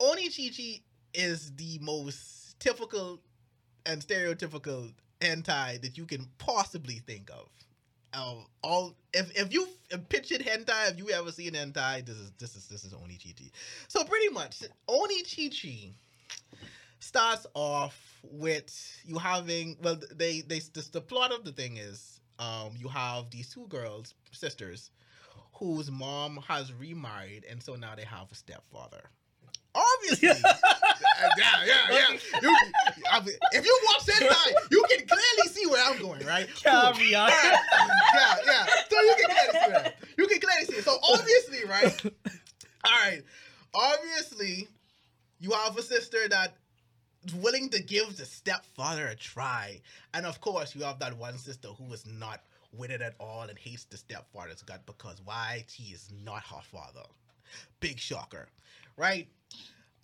Oni 0.00 0.28
Chichi 0.28 0.82
is 1.14 1.52
the 1.56 1.78
most 1.80 2.58
typical 2.60 3.20
and 3.86 4.00
stereotypical 4.00 4.92
hentai 5.20 5.80
that 5.80 5.96
you 5.96 6.04
can 6.04 6.26
possibly 6.38 6.96
think 7.06 7.30
of. 7.30 7.48
Um, 8.12 8.46
all 8.62 8.94
if 9.12 9.36
if 9.36 9.52
you 9.52 9.68
pictured 10.08 10.40
hentai, 10.40 10.92
if 10.92 10.98
you 10.98 11.10
ever 11.10 11.32
seen 11.32 11.52
hentai, 11.52 12.04
this 12.04 12.16
is 12.16 12.32
this 12.38 12.56
is 12.56 12.66
this 12.68 12.84
is 12.84 12.94
Oni 12.94 13.16
Chichi. 13.16 13.52
So 13.88 14.04
pretty 14.04 14.28
much, 14.28 14.62
Oni 14.88 15.22
Chichi 15.22 15.94
starts 16.98 17.46
off 17.54 18.20
with 18.22 19.00
you 19.04 19.18
having 19.18 19.76
well 19.82 19.98
they 20.14 20.40
they 20.40 20.58
the, 20.58 20.88
the 20.92 21.00
plot 21.00 21.32
of 21.32 21.44
the 21.44 21.52
thing 21.52 21.76
is 21.76 22.20
um 22.38 22.70
you 22.76 22.88
have 22.88 23.30
these 23.30 23.52
two 23.52 23.66
girls 23.68 24.14
sisters 24.32 24.90
whose 25.52 25.90
mom 25.90 26.38
has 26.48 26.72
remarried 26.72 27.44
and 27.48 27.62
so 27.62 27.74
now 27.74 27.94
they 27.94 28.04
have 28.04 28.30
a 28.32 28.34
stepfather 28.34 29.10
obviously. 29.76 30.28
Yeah. 30.28 30.52
Yeah 31.38 31.76
yeah 31.90 32.18
you, 32.42 32.56
I 33.10 33.20
mean, 33.20 33.34
if 33.52 33.64
you 33.64 33.80
watch 33.86 34.06
hentai 34.06 34.52
you 34.70 34.84
can 34.90 35.06
clearly 35.06 35.48
see 35.50 35.66
where 35.66 35.82
i'm 35.84 36.00
going 36.00 36.24
right? 36.26 36.48
Carry 36.62 37.10
yeah 37.10 37.28
yeah. 38.46 38.66
So 38.90 39.00
you 39.00 39.14
can 39.20 39.30
clearly 39.30 39.52
see 39.52 39.72
where 39.72 39.92
you 40.18 40.26
can 40.26 40.40
clearly 40.40 40.66
see 40.66 40.76
it. 40.76 40.84
so 40.84 40.98
obviously 41.10 41.64
right? 41.68 42.04
All 42.84 42.92
right. 43.04 43.22
Obviously 43.74 44.68
you 45.40 45.50
have 45.52 45.76
a 45.76 45.82
sister 45.82 46.28
that 46.28 46.54
willing 47.34 47.68
to 47.70 47.82
give 47.82 48.16
the 48.16 48.24
stepfather 48.24 49.08
a 49.08 49.14
try. 49.14 49.80
And 50.14 50.26
of 50.26 50.40
course, 50.40 50.74
you 50.74 50.82
have 50.82 50.98
that 51.00 51.16
one 51.16 51.38
sister 51.38 51.68
who 51.68 51.92
is 51.92 52.06
not 52.06 52.40
with 52.72 52.90
it 52.90 53.02
at 53.02 53.14
all 53.18 53.42
and 53.42 53.58
hates 53.58 53.84
the 53.84 53.96
stepfather's 53.96 54.62
gut 54.62 54.84
because 54.86 55.20
why? 55.24 55.64
He 55.72 55.92
is 55.92 56.10
not 56.24 56.42
her 56.44 56.62
father. 56.70 57.06
Big 57.80 57.98
shocker, 57.98 58.48
right? 58.96 59.28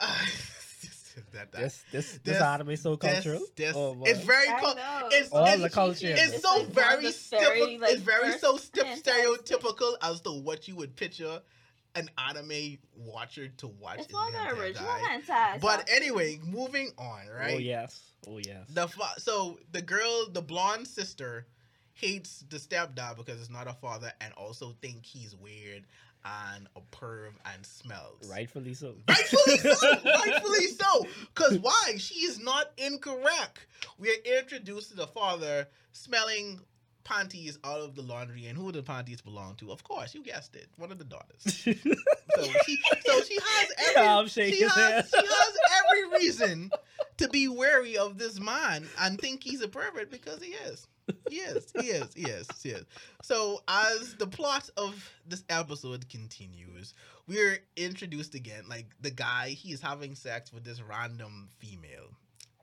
Uh, 0.01 0.07
that, 1.33 1.53
that, 1.53 1.61
This 1.61 1.85
this 1.93 2.11
this 2.13 2.19
This- 2.25 2.43
anime 2.43 2.77
so 2.77 2.97
cultural. 2.97 3.41
this- 3.57 3.77
Oh, 3.77 3.97
it's 4.05 4.21
very 4.25 4.49
I 4.49 4.61
cul- 4.61 4.75
it's, 5.13 5.31
All 5.33 5.45
it's, 5.47 5.63
the 5.63 5.71
culture. 5.71 6.09
it's 6.09 6.33
It's 6.35 6.43
so 6.43 6.57
like 6.59 6.69
very, 6.69 7.03
the 7.05 7.09
stereotypical. 7.11 7.39
very, 7.41 7.79
like, 7.79 7.91
it's 7.93 8.03
very 8.03 8.39
so 8.39 8.57
st- 8.57 9.05
stereotypical 9.05 9.95
as 10.03 10.21
to 10.23 10.31
what 10.33 10.67
you 10.69 10.77
would 10.77 10.97
picture 10.97 11.41
an 11.95 12.09
anime 12.17 12.79
watcher 12.97 13.49
to 13.49 13.67
watch. 13.69 13.99
It's 14.01 14.09
in 14.09 14.33
the 14.33 14.61
original 14.61 14.89
hentai. 14.89 15.61
But 15.61 15.89
anyway, 15.93 16.41
moving 16.47 16.91
on, 16.99 17.27
right? 17.29 17.55
Oh 17.57 17.59
yes. 17.59 18.01
Oh 18.27 18.39
yes. 18.39 18.67
The 18.71 18.89
fa- 18.89 19.19
so 19.19 19.59
the 19.73 19.83
girl, 19.83 20.29
the 20.33 20.41
blonde 20.41 20.89
sister, 20.89 21.47
hates 21.93 22.45
the 22.49 22.57
stepdad 22.57 23.17
because 23.19 23.39
it's 23.41 23.51
not 23.51 23.69
a 23.69 23.75
father, 23.75 24.11
and 24.23 24.33
also 24.35 24.75
think 24.81 25.05
he's 25.05 25.37
weird 25.37 25.85
and 26.25 26.69
a 26.77 26.81
perv 26.95 27.31
and 27.53 27.65
smells. 27.65 28.29
Rightfully 28.31 28.75
so. 28.75 28.95
Rightfully 29.09 29.59
so. 29.59 29.91
rightfully 30.05 30.67
so. 30.69 31.07
Cause 31.35 31.59
why? 31.59 31.95
She 31.99 32.21
is 32.27 32.39
not 32.39 32.73
incorrect. 32.77 33.67
We 33.99 34.11
are 34.11 34.39
introduced 34.39 34.91
to 34.91 34.97
the 34.97 35.07
father 35.07 35.69
smelling 35.93 36.61
panties 37.05 37.59
out 37.65 37.81
of 37.81 37.95
the 37.95 38.03
laundry, 38.03 38.47
and 38.47 38.57
who 38.57 38.71
the 38.73 38.83
panties 38.83 39.21
belong 39.21 39.57
to? 39.57 39.73
Of 39.73 39.83
course, 39.83 40.15
you 40.15 40.23
guessed 40.23 40.55
it. 40.55 40.69
One 40.77 40.93
of 40.93 40.99
the 40.99 41.05
daughters. 41.05 41.67
So 42.35 42.45
she, 42.65 42.79
so 43.05 43.21
she 43.25 43.37
has 43.45 43.69
every, 43.89 44.03
Yeah, 44.03 44.17
I'm 44.17 44.27
she 44.27 44.63
has, 44.63 45.11
she 45.11 45.27
has 45.27 45.57
every 45.85 46.19
reason 46.19 46.71
to 47.19 47.29
be 47.29 47.47
wary 47.47 47.99
of 47.99 48.17
this 48.17 48.41
man 48.41 48.89
and 49.01 49.21
think 49.21 49.45
he's 49.45 49.61
a 49.61 49.69
pervert 49.69 50.11
because 50.11 50.43
he 50.43 50.53
is. 50.53 50.87
Yes, 51.31 51.73
yes, 51.83 52.09
yes. 52.15 52.47
Is. 52.65 52.85
So 53.23 53.63
as 53.69 54.15
the 54.17 54.27
plot 54.27 54.69
of 54.77 55.11
this 55.27 55.45
episode 55.49 56.09
continues, 56.09 56.95
we're 57.27 57.59
introduced 57.77 58.35
again. 58.35 58.65
Like 58.69 58.87
the 59.01 59.11
guy, 59.11 59.49
he 59.51 59.73
is 59.73 59.81
having 59.81 60.15
sex 60.15 60.53
with 60.53 60.65
this 60.65 60.81
random 60.83 61.49
female, 61.59 62.09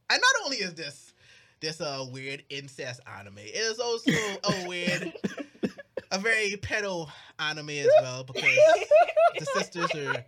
and 0.10 0.22
not 0.22 0.46
only 0.46 0.58
is 0.58 0.74
this 0.76 1.14
this 1.62 1.82
a 1.82 2.08
weird 2.12 2.44
incest 2.50 3.02
anime, 3.20 3.40
it 3.40 3.56
is 3.56 3.80
also 3.80 4.12
a 4.12 4.68
weird, 4.68 5.14
a 6.12 6.20
very 6.20 6.52
pedo 6.58 7.08
anime 7.40 7.70
as 7.70 7.88
well 8.02 8.24
because 8.24 8.44
the 9.38 9.46
sisters 9.46 9.90
are, 9.96 10.26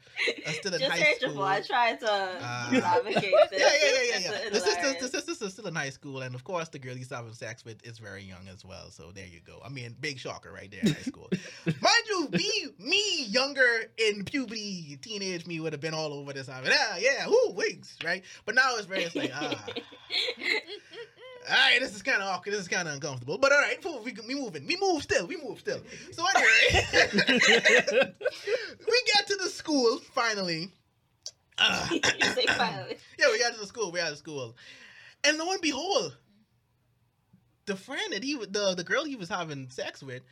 are 0.48 0.54
still 0.54 0.74
in 0.76 0.80
Just 0.80 0.92
high 0.92 1.14
school. 1.14 1.34
boy 1.34 1.62
try 1.66 1.96
to 1.96 2.10
Uh, 2.12 2.70
navigate 2.72 3.24
Yeah, 3.34 3.46
this. 3.50 3.60
yeah, 3.60 3.68
yeah, 3.68 4.02
yeah, 4.02 4.16
It's 4.16 4.44
yeah. 4.44 4.50
The 4.52 4.60
sisters, 4.60 4.96
the 5.02 5.08
sisters 5.10 5.42
are 5.42 5.50
still 5.50 5.68
in 5.68 5.76
high 5.76 5.90
school, 5.90 6.22
and 6.22 6.36
of 6.36 6.44
course, 6.44 6.70
the 6.70 6.80
girl 6.80 6.96
he's 6.96 7.10
having 7.10 7.34
sex 7.34 7.66
with 7.66 7.84
is 7.86 7.98
very 7.98 8.24
young 8.24 8.48
as 8.48 8.64
well. 8.64 8.92
So 8.92 9.12
there 9.14 9.26
you 9.26 9.40
go. 9.46 9.60
I 9.66 9.70
mean, 9.70 9.96
big 10.00 10.20
shocker 10.20 10.52
right 10.52 10.70
there 10.72 10.82
in 10.82 10.94
high 10.94 11.02
school. 11.02 11.30
Mind 11.66 12.06
you, 12.10 12.30
me, 12.32 12.68
me 12.80 13.24
younger 13.26 13.86
in 13.98 14.24
puberty, 14.24 14.98
teenage 15.02 15.48
me 15.48 15.60
would 15.60 15.74
have 15.74 15.82
been 15.82 15.94
all 15.96 16.14
over 16.14 16.32
this. 16.32 16.48
I 16.48 16.62
mean, 16.62 16.72
yeah, 16.72 16.98
yeah, 16.98 17.28
whoo, 17.28 17.54
wigs, 17.54 17.98
right? 18.06 18.24
But 18.46 18.56
now 18.56 18.76
it's 18.78 18.86
very, 18.86 19.04
it's 19.04 19.16
like, 19.16 19.32
ah, 19.34 19.66
all 21.50 21.56
right, 21.56 21.80
this 21.80 21.96
is 21.96 22.02
kind 22.02 22.22
of 22.22 22.30
awkward. 22.30 22.54
This 22.54 22.62
is 22.62 22.68
kind 22.68 22.88
of 22.88 22.96
uncomfortable. 22.96 23.38
But 23.38 23.52
all 23.52 23.60
right, 23.60 23.84
we, 24.06 24.14
we 24.28 24.36
moving. 24.36 24.66
We 24.68 24.78
move 24.80 25.04
still. 25.04 25.28
We 25.28 25.38
move 25.44 25.60
still. 25.60 25.80
So 26.12 26.24
anyway, 26.36 26.86
we 28.88 29.04
get 29.14 29.28
to 29.28 29.38
the 29.42 29.50
school 29.50 30.00
finally. 30.14 30.72
Uh, 31.58 31.88
finally. 32.48 32.98
yeah, 33.20 33.28
we 33.32 33.40
got 33.40 33.54
to 33.54 33.60
the 33.60 33.66
school. 33.66 33.92
We 33.92 34.00
got 34.00 34.10
to 34.10 34.16
school, 34.16 34.56
and 35.24 35.38
lo 35.38 35.52
and 35.52 35.62
behold, 35.62 36.18
the 37.66 37.76
friend 37.76 38.14
that 38.14 38.24
he, 38.24 38.36
the 38.36 38.74
the 38.76 38.84
girl 38.84 39.04
he 39.06 39.16
was 39.16 39.30
having 39.30 39.70
sex 39.70 40.02
with, 40.02 40.24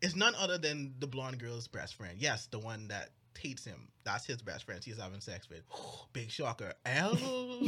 is 0.00 0.16
none 0.16 0.34
other 0.36 0.58
than 0.58 0.94
the 0.98 1.06
blonde 1.06 1.38
girl's 1.38 1.68
best 1.68 1.94
friend. 1.94 2.16
Yes, 2.18 2.46
the 2.46 2.58
one 2.58 2.88
that 2.88 3.10
hates 3.40 3.64
him. 3.64 3.88
That's 4.04 4.26
his 4.26 4.42
best 4.42 4.64
friend. 4.64 4.82
He's 4.82 4.98
having 4.98 5.20
sex 5.20 5.48
with. 5.48 5.62
Big 6.12 6.30
shocker. 6.30 6.72
Oh. 6.86 7.18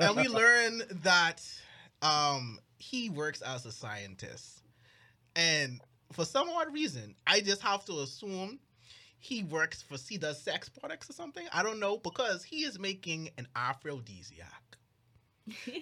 and 0.00 0.16
we 0.16 0.28
learn 0.28 0.82
that 1.02 1.42
um 2.02 2.58
he 2.78 3.10
works 3.10 3.40
as 3.42 3.66
a 3.66 3.72
scientist, 3.72 4.62
and 5.34 5.80
for 6.12 6.24
some 6.24 6.48
odd 6.50 6.72
reason, 6.72 7.14
I 7.26 7.40
just 7.40 7.62
have 7.62 7.84
to 7.86 8.00
assume 8.00 8.58
he 9.18 9.42
works 9.42 9.82
for 9.82 9.96
he 10.08 10.16
does 10.16 10.40
sex 10.40 10.68
products 10.68 11.10
or 11.10 11.12
something. 11.12 11.46
I 11.52 11.62
don't 11.62 11.80
know 11.80 11.98
because 11.98 12.44
he 12.44 12.64
is 12.64 12.78
making 12.78 13.30
an 13.36 13.48
aphrodisiac. 13.56 14.67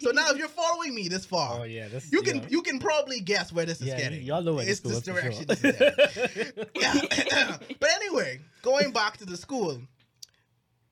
So 0.01 0.11
now, 0.11 0.31
if 0.31 0.37
you're 0.39 0.49
following 0.49 0.95
me 0.95 1.09
this 1.09 1.25
far, 1.25 1.61
Oh 1.61 1.65
yeah. 1.65 1.89
This, 1.89 2.11
you 2.13 2.23
can 2.23 2.39
yeah. 2.39 2.49
you 2.49 2.63
can 2.63 2.79
probably 2.79 3.21
guess 3.21 3.53
where 3.53 3.67
this 3.67 3.81
is 3.81 3.89
yeah, 3.89 3.97
getting. 3.99 4.23
y'all 4.23 4.43
know 4.43 4.55
where 4.55 4.69
it's 4.69 4.81
this 4.81 5.03
direction. 5.03 5.47
sure. 5.57 5.73
yeah. 6.75 7.57
but 7.81 7.91
anyway, 7.95 8.41
going 8.63 8.93
back 8.93 9.17
to 9.19 9.25
the 9.25 9.37
school, 9.37 9.81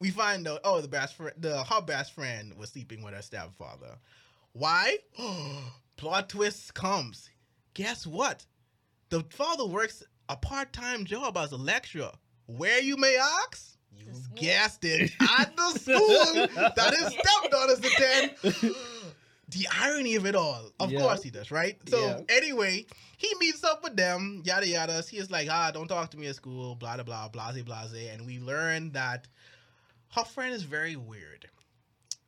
we 0.00 0.10
find 0.10 0.46
out 0.46 0.60
oh 0.64 0.80
the 0.80 0.88
best 0.88 1.16
friend, 1.16 1.34
the 1.38 1.62
her 1.64 1.80
best 1.80 2.14
friend 2.14 2.54
was 2.56 2.70
sleeping 2.70 3.02
with 3.02 3.14
her 3.14 3.22
stepfather. 3.22 3.96
Why? 4.52 4.98
Plot 5.96 6.28
twist 6.28 6.74
comes. 6.74 7.30
Guess 7.74 8.06
what? 8.06 8.46
The 9.10 9.24
father 9.30 9.66
works 9.66 10.02
a 10.28 10.36
part-time 10.36 11.04
job 11.04 11.36
as 11.36 11.52
a 11.52 11.56
lecturer. 11.56 12.12
Where 12.46 12.80
you 12.80 12.96
may 12.96 13.16
ask? 13.16 13.73
You 13.98 14.14
guessed 14.36 14.84
it. 14.84 15.10
At 15.38 15.56
the 15.56 15.70
school 15.78 16.46
that 16.76 16.94
his 16.98 17.14
stepdaughters 17.14 17.78
attend. 17.78 18.74
The 19.48 19.68
irony 19.72 20.14
of 20.16 20.24
it 20.26 20.34
all. 20.34 20.70
Of 20.80 20.90
Yeah. 20.90 21.00
course 21.00 21.22
he 21.22 21.30
does, 21.30 21.50
right? 21.50 21.78
So 21.88 22.00
Yeah. 22.00 22.20
anyway, 22.34 22.86
he 23.18 23.32
meets 23.38 23.62
up 23.62 23.82
with 23.84 23.94
them, 23.96 24.42
yada 24.44 24.66
yada. 24.66 25.02
He 25.02 25.18
is 25.18 25.30
like, 25.30 25.48
ah, 25.50 25.70
don't 25.70 25.86
talk 25.88 26.10
to 26.12 26.16
me 26.18 26.26
at 26.28 26.36
school, 26.36 26.74
blah 26.74 26.94
blah 26.94 27.04
blah, 27.04 27.28
blase 27.28 27.62
blase. 27.62 28.08
And 28.10 28.26
we 28.26 28.38
learn 28.38 28.92
that 28.92 29.28
her 30.12 30.24
friend 30.24 30.54
is 30.54 30.62
very 30.62 30.96
weird. 30.96 31.48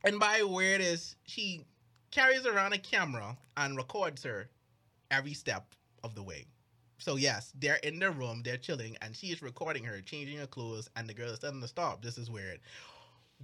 And 0.05 0.21
by 0.21 0.43
weird 0.43 0.81
is 0.81 1.17
she 1.27 1.65
carries 2.11 2.47
around 2.47 2.75
a 2.75 2.79
camera 2.79 3.37
and 3.57 3.77
records 3.77 4.23
her 4.25 4.51
every 5.11 5.35
step 5.35 5.75
of 6.05 6.15
the 6.15 6.23
way. 6.23 6.47
So 6.99 7.17
yes, 7.17 7.53
they're 7.59 7.77
in 7.77 7.99
their 7.99 8.11
room, 8.11 8.43
they're 8.45 8.57
chilling, 8.57 8.97
and 9.03 9.15
she 9.15 9.29
is 9.29 9.43
recording 9.43 9.85
her, 9.85 10.01
changing 10.01 10.39
her 10.39 10.47
clothes, 10.47 10.89
and 10.97 11.09
the 11.09 11.15
girl 11.15 11.31
is 11.31 11.39
telling 11.39 11.57
her 11.57 11.63
to 11.63 11.69
stop. 11.69 12.03
This 12.03 12.19
is 12.19 12.31
weird. 12.31 12.61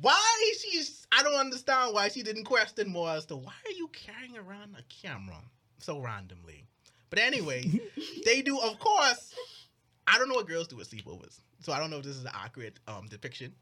Why 0.01 0.53
she's 0.61 1.07
I 1.13 1.23
don't 1.23 1.39
understand 1.39 1.95
why 1.95 2.09
she 2.09 2.23
didn't 2.23 2.45
question 2.45 2.89
more 2.89 3.11
as 3.11 3.27
to 3.27 3.37
why 3.37 3.53
are 3.67 3.73
you 3.73 3.89
carrying 3.89 4.39
around 4.39 4.75
a 4.79 4.83
camera 5.07 5.43
so 5.79 5.99
randomly. 5.99 6.65
But 7.11 7.19
anyway, 7.19 7.65
they 8.25 8.43
do 8.43 8.59
of 8.59 8.79
course. 8.79 9.35
I 10.09 10.19
don't 10.19 10.29
know 10.29 10.35
what 10.35 10.49
girls 10.49 10.67
do 10.67 10.77
with 10.77 10.91
sleepovers, 10.91 11.39
so 11.61 11.73
I 11.73 11.79
don't 11.79 11.91
know 11.91 11.99
if 11.99 12.05
this 12.05 12.17
is 12.17 12.25
an 12.25 12.33
accurate 12.35 12.81
um, 12.89 13.07
depiction. 13.09 13.55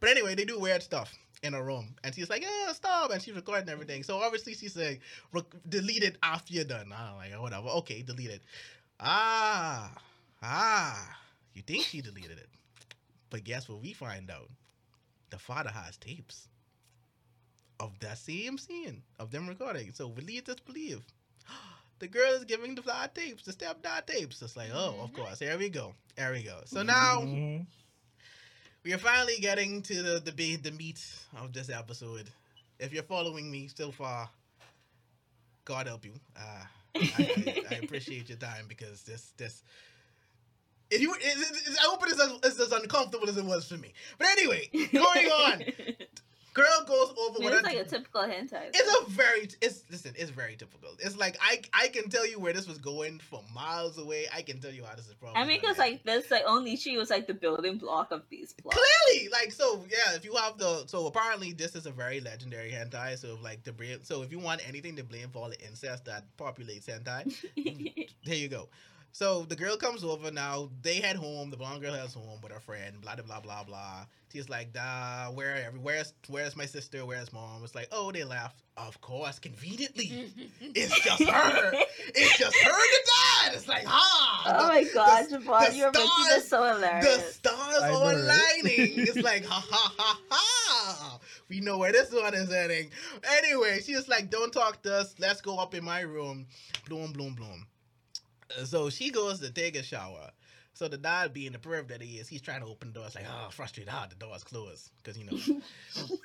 But 0.00 0.10
anyway, 0.10 0.34
they 0.34 0.44
do 0.44 0.58
weird 0.58 0.82
stuff 0.82 1.16
in 1.42 1.54
a 1.54 1.62
room, 1.62 1.94
and 2.02 2.14
she's 2.14 2.28
like, 2.28 2.42
"Yeah, 2.42 2.72
stop!" 2.72 3.10
And 3.12 3.22
she's 3.22 3.34
recording 3.34 3.68
everything. 3.68 4.02
So 4.02 4.18
obviously, 4.18 4.54
she's 4.54 4.76
like, 4.76 5.00
"Delete 5.68 6.02
it 6.02 6.18
after 6.22 6.54
you're 6.54 6.64
done." 6.64 6.92
I'm 6.92 7.16
like, 7.16 7.40
"Whatever, 7.40 7.68
okay, 7.68 8.02
delete 8.02 8.30
it." 8.30 8.42
Ah, 9.00 9.90
ah, 10.42 11.16
you 11.54 11.62
think 11.62 11.84
she 11.84 12.00
deleted 12.00 12.38
it, 12.38 12.48
but 13.30 13.44
guess 13.44 13.68
what? 13.68 13.82
We 13.82 13.92
find 13.92 14.30
out 14.30 14.48
the 15.30 15.38
father 15.38 15.70
has 15.70 15.96
tapes 15.96 16.48
of 17.80 17.98
that 18.00 18.18
same 18.18 18.56
scene 18.56 19.02
of 19.18 19.30
them 19.30 19.48
recording. 19.48 19.92
So 19.92 20.08
believe 20.08 20.44
this, 20.44 20.60
believe. 20.60 21.02
The 22.00 22.08
girl 22.08 22.32
is 22.34 22.44
giving 22.44 22.74
the 22.74 22.82
father 22.82 23.10
tapes, 23.14 23.44
the 23.44 23.52
stepdad 23.52 24.06
tapes. 24.06 24.42
It's 24.42 24.56
like, 24.56 24.70
oh, 24.74 24.96
of 25.00 25.12
course. 25.14 25.38
Here 25.38 25.56
we 25.56 25.68
go. 25.68 25.94
Here 26.18 26.32
we 26.32 26.42
go. 26.42 26.60
So 26.66 26.82
now 26.82 27.20
Mhm. 27.20 27.66
we 28.82 28.92
are 28.92 28.98
finally 28.98 29.36
getting 29.40 29.80
to 29.82 30.02
the 30.02 30.18
the, 30.20 30.56
the 30.56 30.70
meat 30.72 31.00
of 31.36 31.52
this 31.52 31.70
episode. 31.70 32.28
If 32.80 32.92
you're 32.92 33.04
following 33.04 33.48
me 33.50 33.68
so 33.74 33.92
far, 33.92 34.28
God 35.64 35.86
help 35.86 36.04
you. 36.04 36.14
Uh, 36.36 36.64
I, 36.94 37.62
I, 37.70 37.74
appreciate 37.76 38.28
your 38.28 38.38
time 38.38 38.66
because 38.68 39.02
this 39.02 39.32
this. 39.36 39.62
If 40.90 41.00
you, 41.00 41.14
it, 41.14 41.20
it, 41.22 41.78
I 41.80 41.86
hope 41.86 42.06
it 42.06 42.12
is 42.12 42.20
as, 42.44 42.60
as 42.60 42.72
uncomfortable 42.72 43.28
as 43.28 43.36
it 43.36 43.44
was 43.44 43.66
for 43.68 43.76
me. 43.76 43.92
But 44.18 44.28
anyway, 44.28 44.68
going 44.92 45.26
on. 45.26 45.64
Girl 46.54 46.84
goes 46.86 47.12
over 47.18 47.40
with 47.40 47.52
it's 47.52 47.62
like 47.64 47.76
a 47.76 47.84
typical 47.84 48.22
hentai. 48.22 48.70
it's 48.72 49.00
a 49.00 49.10
very 49.10 49.48
it's 49.60 49.82
listen, 49.90 50.14
it's 50.16 50.30
very 50.30 50.54
typical. 50.54 50.90
It's 51.00 51.16
like 51.16 51.36
I 51.40 51.60
I 51.74 51.88
can 51.88 52.08
tell 52.08 52.24
you 52.24 52.38
where 52.38 52.52
this 52.52 52.68
was 52.68 52.78
going 52.78 53.18
from 53.18 53.40
miles 53.52 53.98
away. 53.98 54.26
I 54.32 54.42
can 54.42 54.60
tell 54.60 54.70
you 54.70 54.84
how 54.84 54.94
this 54.94 55.08
is 55.08 55.14
probably. 55.14 55.42
I 55.42 55.46
mean, 55.46 55.60
because 55.60 55.78
like 55.78 56.04
this, 56.04 56.30
like 56.30 56.44
only 56.46 56.76
she 56.76 56.96
was 56.96 57.10
like 57.10 57.26
the 57.26 57.34
building 57.34 57.76
block 57.78 58.12
of 58.12 58.22
these 58.30 58.52
plots. 58.52 58.78
clearly 58.78 59.28
like 59.30 59.50
so 59.50 59.84
yeah. 59.90 60.14
If 60.14 60.24
you 60.24 60.36
have 60.36 60.56
the 60.56 60.84
so 60.86 61.08
apparently 61.08 61.52
this 61.52 61.74
is 61.74 61.86
a 61.86 61.90
very 61.90 62.20
legendary 62.20 62.70
hentai. 62.70 63.18
So 63.18 63.34
if 63.34 63.42
like 63.42 63.64
the 63.64 63.72
blame 63.72 64.04
so 64.04 64.22
if 64.22 64.30
you 64.30 64.38
want 64.38 64.66
anything 64.68 64.94
to 64.94 65.02
blame 65.02 65.30
for 65.30 65.40
all 65.40 65.50
the 65.50 65.60
incest 65.60 66.04
that 66.04 66.24
populates 66.38 66.86
hentai, 66.86 67.34
there 68.24 68.36
you 68.36 68.48
go. 68.48 68.68
So 69.14 69.44
the 69.44 69.54
girl 69.54 69.76
comes 69.76 70.02
over 70.02 70.32
now. 70.32 70.70
They 70.82 70.96
head 70.96 71.14
home. 71.14 71.48
The 71.48 71.56
blonde 71.56 71.80
girl 71.80 71.94
heads 71.94 72.14
home 72.14 72.40
with 72.42 72.50
her 72.50 72.58
friend. 72.58 73.00
Blah 73.00 73.14
blah 73.14 73.24
blah 73.24 73.40
blah 73.40 73.62
blah. 73.62 74.06
She's 74.32 74.48
like, 74.48 74.72
"Da, 74.72 75.30
where? 75.30 75.70
Where's 75.80 76.12
where's 76.26 76.56
my 76.56 76.66
sister? 76.66 77.06
Where's 77.06 77.32
mom?" 77.32 77.62
It's 77.62 77.76
like, 77.76 77.86
"Oh, 77.92 78.10
they 78.10 78.24
left. 78.24 78.64
Of 78.76 79.00
course, 79.00 79.38
conveniently, 79.38 80.32
it's 80.60 81.00
just 81.00 81.22
her. 81.22 81.72
It's 82.08 82.38
just 82.38 82.56
her 82.56 82.72
and 82.72 82.80
the 82.80 83.10
dad. 83.12 83.54
It's 83.54 83.68
like, 83.68 83.84
ah, 83.86 84.42
oh 84.46 84.68
my 84.68 84.82
god, 84.92 85.26
the 85.30 85.38
Javon, 85.38 85.76
you're 85.76 85.92
making 85.92 86.08
stars- 86.08 86.28
this 86.30 86.48
so 86.48 86.78
the 86.80 87.18
stars 87.20 87.82
are 87.82 87.90
know, 87.92 88.10
aligning. 88.10 88.98
It's 88.98 89.16
like 89.22 89.44
ha 89.44 89.64
ha 89.70 89.94
ha 89.96 90.20
ha. 90.28 91.20
We 91.48 91.60
know 91.60 91.78
where 91.78 91.92
this 91.92 92.10
one 92.10 92.34
is 92.34 92.50
heading. 92.50 92.90
Anyway, 93.22 93.80
she's 93.80 94.08
like, 94.08 94.28
"Don't 94.28 94.52
talk 94.52 94.82
to 94.82 94.92
us. 94.92 95.14
Let's 95.20 95.40
go 95.40 95.56
up 95.56 95.72
in 95.76 95.84
my 95.84 96.00
room." 96.00 96.46
Bloom, 96.88 97.12
bloom, 97.12 97.34
bloom. 97.34 97.64
So 98.64 98.90
she 98.90 99.10
goes 99.10 99.40
to 99.40 99.50
take 99.50 99.76
a 99.76 99.82
shower. 99.82 100.30
So 100.74 100.88
the 100.88 100.96
dad, 100.96 101.32
being 101.32 101.52
the 101.52 101.58
perv 101.58 101.88
that 101.88 102.02
he 102.02 102.18
is, 102.18 102.28
he's 102.28 102.42
trying 102.42 102.60
to 102.60 102.66
open 102.66 102.88
the 102.88 102.94
door. 102.94 103.06
It's 103.06 103.14
like, 103.14 103.26
oh, 103.28 103.48
frustrated. 103.50 103.92
Ah, 103.94 104.06
the 104.08 104.16
door's 104.16 104.42
closed 104.42 104.90
because 105.02 105.16
you 105.16 105.24
know. 105.24 105.62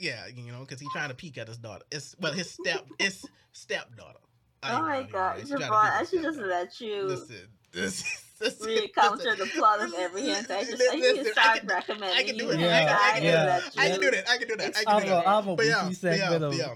yeah, 0.00 0.26
you 0.32 0.52
know, 0.52 0.60
because 0.60 0.80
he's 0.80 0.92
trying 0.92 1.08
to 1.08 1.14
peek 1.14 1.38
at 1.38 1.48
his 1.48 1.58
daughter. 1.58 1.84
It's 1.90 2.14
well, 2.20 2.32
his 2.32 2.50
step, 2.50 2.86
his 2.98 3.24
stepdaughter. 3.52 4.20
I 4.62 4.78
oh 4.78 4.82
my 4.82 5.02
god, 5.02 5.40
Javon, 5.40 5.70
I 5.72 6.04
should 6.04 6.22
just 6.22 6.38
let 6.38 6.80
you 6.80 7.04
Listen, 7.04 7.48
this, 7.72 8.02
this, 8.02 8.24
recounter 8.60 9.36
the 9.36 9.46
plot 9.56 9.80
of 9.80 9.92
every 9.94 10.22
hentai. 10.30 10.60
Just 10.66 10.72
like 10.72 10.96
you 10.98 11.14
Listen, 11.14 11.26
I 11.26 11.30
start 11.42 11.58
can- 11.60 11.68
recommending 11.68 12.18
I 12.18 12.22
can 12.22 12.36
do 12.36 12.50
it. 12.50 12.60
Yeah, 12.60 12.86
hentai, 12.88 12.94
I 12.98 13.12
can- 13.14 13.22
yeah, 13.24 13.44
let 13.44 13.78
I 13.78 13.88
can 13.90 14.00
do 14.00 14.10
that. 14.10 14.28
I 14.28 14.38
can 14.38 14.48
do 14.48 14.56
that. 14.56 14.76
I 14.76 14.80
I 14.80 14.82
can 14.84 15.02
do 15.02 15.08
that. 15.10 15.26
I 15.26 15.34
have 15.36 15.48
a 15.48 15.56
But 15.56 15.66
yeah, 15.66 15.88
weekly 15.88 16.08
yeah, 16.10 16.16
segment 16.30 16.44
of 16.44 16.54
yeah. 16.54 16.74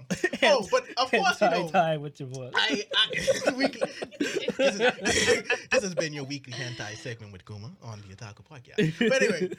Oh, 0.55 0.69
but 0.71 0.85
of 0.97 1.11
course, 1.11 1.41
you 1.41 1.47
hentai 1.47 1.51
know, 1.53 1.69
time 1.71 2.01
with 2.03 2.19
your 2.21 2.29
boy. 2.29 2.51
I, 2.55 2.85
I 2.97 3.53
weekly, 3.57 3.91
this, 4.19 4.37
is, 4.59 4.79
this 5.71 5.83
has 5.83 5.95
been 5.95 6.13
your 6.13 6.25
weekly 6.25 6.53
hentai 6.53 6.97
segment 6.97 7.33
with 7.33 7.45
Kuma 7.47 7.71
on 7.83 8.03
the 8.09 8.15
Otaku 8.15 8.41
podcast. 8.51 8.99
But 9.09 9.23
anyway, 9.23 9.51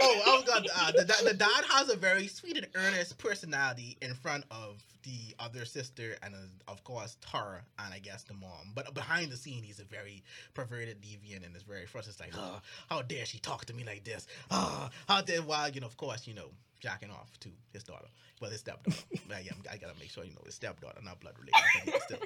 oh, 0.00 0.22
I 0.26 0.34
was 0.36 0.44
gonna, 0.44 0.66
uh, 0.76 0.92
the, 0.92 1.04
da- 1.04 1.22
the 1.24 1.34
dad 1.34 1.64
has 1.70 1.88
a 1.90 1.96
very 1.96 2.26
sweet 2.26 2.56
and 2.56 2.66
earnest 2.74 3.18
personality 3.18 3.96
in 4.02 4.14
front 4.14 4.44
of 4.50 4.76
the 5.02 5.34
other 5.38 5.64
sister 5.64 6.16
and 6.22 6.34
uh, 6.34 6.70
of 6.70 6.84
course 6.84 7.16
Tara, 7.20 7.62
and 7.78 7.92
I 7.94 7.98
guess 7.98 8.22
the 8.24 8.34
mom. 8.34 8.72
But 8.74 8.94
behind 8.94 9.30
the 9.30 9.36
scene, 9.36 9.62
he's 9.62 9.80
a 9.80 9.84
very 9.84 10.22
perverted 10.54 11.00
deviant 11.00 11.44
and 11.44 11.54
is 11.56 11.62
very 11.62 11.86
frustrated. 11.86 12.24
It's 12.24 12.36
like, 12.36 12.42
oh, 12.44 12.60
how 12.88 13.02
dare 13.02 13.24
she 13.26 13.38
talk 13.38 13.64
to 13.66 13.74
me 13.74 13.84
like 13.84 14.04
this? 14.04 14.26
Oh, 14.50 14.88
how 15.08 15.20
dare? 15.22 15.42
While 15.42 15.70
you 15.70 15.80
know, 15.80 15.86
of 15.86 15.96
course, 15.96 16.26
you 16.26 16.34
know, 16.34 16.50
jacking 16.80 17.10
off 17.10 17.30
to 17.40 17.48
his 17.72 17.84
daughter. 17.84 18.06
Well, 18.40 18.50
his 18.50 18.60
stepdaughter. 18.60 18.98
Am- 19.32 19.62
I 19.70 19.76
gotta 19.76 19.98
make 19.98 20.10
sure 20.10 20.24
you 20.24 20.32
know 20.32 20.42
his 20.44 20.54
stepdaughter, 20.54 21.00
not 21.04 21.20
blood 21.20 21.34
related. 21.38 22.00
still. 22.04 22.18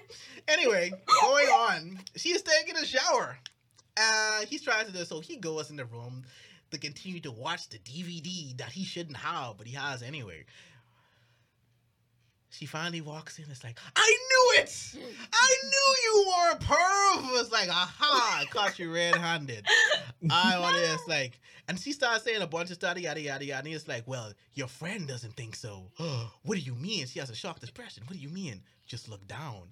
Anyway, 0.49 0.93
going 1.21 1.47
on, 1.49 1.99
she 2.17 2.31
is 2.31 2.43
taking 2.43 2.77
a 2.77 2.87
shower. 2.87 3.39
Uh, 3.99 4.41
he's 4.49 4.63
trying 4.63 4.87
to 4.87 4.93
do 4.93 5.05
so. 5.05 5.21
He 5.21 5.37
goes 5.37 5.71
in 5.71 5.77
the 5.77 5.85
room 5.85 6.25
to 6.71 6.79
continue 6.79 7.21
to 7.21 7.31
watch 7.31 7.69
the 7.69 7.79
DVD 7.79 8.57
that 8.59 8.73
he 8.73 8.85
shouldn't 8.85 9.17
have, 9.19 9.57
but 9.57 9.67
he 9.67 9.75
has 9.75 10.03
anyway. 10.03 10.45
She 12.57 12.65
finally 12.65 13.03
walks 13.03 13.39
in. 13.39 13.45
It's 13.51 13.63
like, 13.63 13.79
I 13.95 14.19
knew 14.31 14.63
it! 14.63 14.95
I 15.31 15.57
knew 15.65 15.97
you 16.05 16.25
were 16.27 16.53
a 16.53 16.59
perv! 16.59 17.41
It's 17.41 17.53
like, 17.53 17.69
aha, 17.69 18.39
I 18.41 18.47
caught 18.47 18.79
you 18.79 18.95
red 18.95 19.15
handed. 19.15 19.67
I 20.31 20.59
want 20.61 20.77
it's 20.77 21.07
like, 21.07 21.39
and 21.69 21.79
she 21.79 21.93
starts 21.93 22.25
saying 22.25 22.41
a 22.41 22.47
bunch 22.47 22.71
of 22.71 22.77
stuff, 22.77 22.99
yada, 22.99 23.21
yada, 23.21 23.45
yada. 23.45 23.59
And 23.59 23.75
it's 23.75 23.87
like, 23.87 24.05
well, 24.07 24.33
your 24.55 24.69
friend 24.69 25.07
doesn't 25.07 25.37
think 25.37 25.55
so. 25.55 25.91
what 26.45 26.55
do 26.55 26.61
you 26.61 26.75
mean? 26.75 27.07
She 27.07 27.19
has 27.19 27.29
a 27.29 27.35
shocked 27.35 27.63
expression. 27.63 28.05
What 28.07 28.17
do 28.17 28.23
you 28.23 28.31
mean? 28.31 28.63
Just 28.87 29.11
look 29.11 29.27
down. 29.29 29.69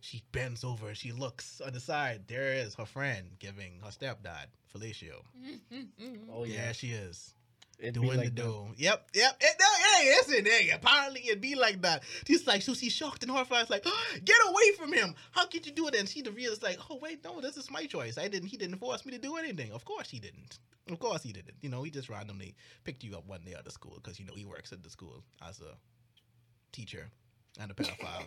She 0.00 0.24
bends 0.32 0.64
over 0.64 0.88
and 0.88 0.96
she 0.96 1.12
looks 1.12 1.60
on 1.60 1.72
the 1.72 1.80
side. 1.80 2.22
There 2.26 2.52
is 2.52 2.74
her 2.74 2.86
friend 2.86 3.28
giving 3.38 3.78
her 3.84 3.90
stepdad 3.90 4.46
fellatio. 4.74 5.22
Oh 6.32 6.44
yeah. 6.44 6.66
yeah, 6.66 6.72
she 6.72 6.88
is 6.88 7.34
It'd 7.78 7.94
doing 7.94 8.16
like 8.16 8.34
the 8.34 8.42
do. 8.42 8.66
Yep, 8.76 9.10
yep. 9.14 9.36
It, 9.40 9.56
no, 9.60 10.34
hey, 10.34 10.42
hey, 10.42 10.70
apparently 10.70 11.22
it'd 11.28 11.40
be 11.40 11.54
like 11.54 11.80
that. 11.82 12.02
She's 12.26 12.46
like, 12.46 12.62
so 12.62 12.74
she's 12.74 12.92
shocked 12.92 13.22
and 13.22 13.30
horrified. 13.30 13.62
It's 13.62 13.70
like, 13.70 13.84
get 14.24 14.36
away 14.48 14.72
from 14.76 14.92
him. 14.92 15.14
How 15.30 15.46
could 15.46 15.64
you 15.64 15.72
do 15.72 15.86
it? 15.86 15.94
And 15.94 16.08
she 16.08 16.22
reveals 16.22 16.60
like, 16.60 16.78
oh 16.90 16.98
wait, 17.00 17.22
no, 17.22 17.40
this 17.40 17.56
is 17.56 17.70
my 17.70 17.86
choice. 17.86 18.18
I 18.18 18.26
didn't. 18.26 18.48
He 18.48 18.56
didn't 18.56 18.78
force 18.78 19.06
me 19.06 19.12
to 19.12 19.18
do 19.18 19.36
anything. 19.36 19.70
Of 19.70 19.84
course 19.84 20.10
he 20.10 20.18
didn't. 20.18 20.58
Of 20.90 20.98
course 20.98 21.22
he 21.22 21.32
didn't. 21.32 21.54
You 21.60 21.68
know, 21.68 21.82
he 21.82 21.90
just 21.90 22.08
randomly 22.08 22.56
picked 22.82 23.04
you 23.04 23.16
up 23.16 23.26
one 23.26 23.42
day 23.44 23.54
at 23.54 23.64
the 23.64 23.70
school 23.70 24.00
because 24.02 24.18
you 24.18 24.26
know 24.26 24.34
he 24.34 24.44
works 24.44 24.72
at 24.72 24.82
the 24.82 24.90
school 24.90 25.22
as 25.46 25.60
a 25.60 25.76
teacher 26.72 27.10
and 27.60 27.70
a 27.70 27.74
pedophile 27.74 28.24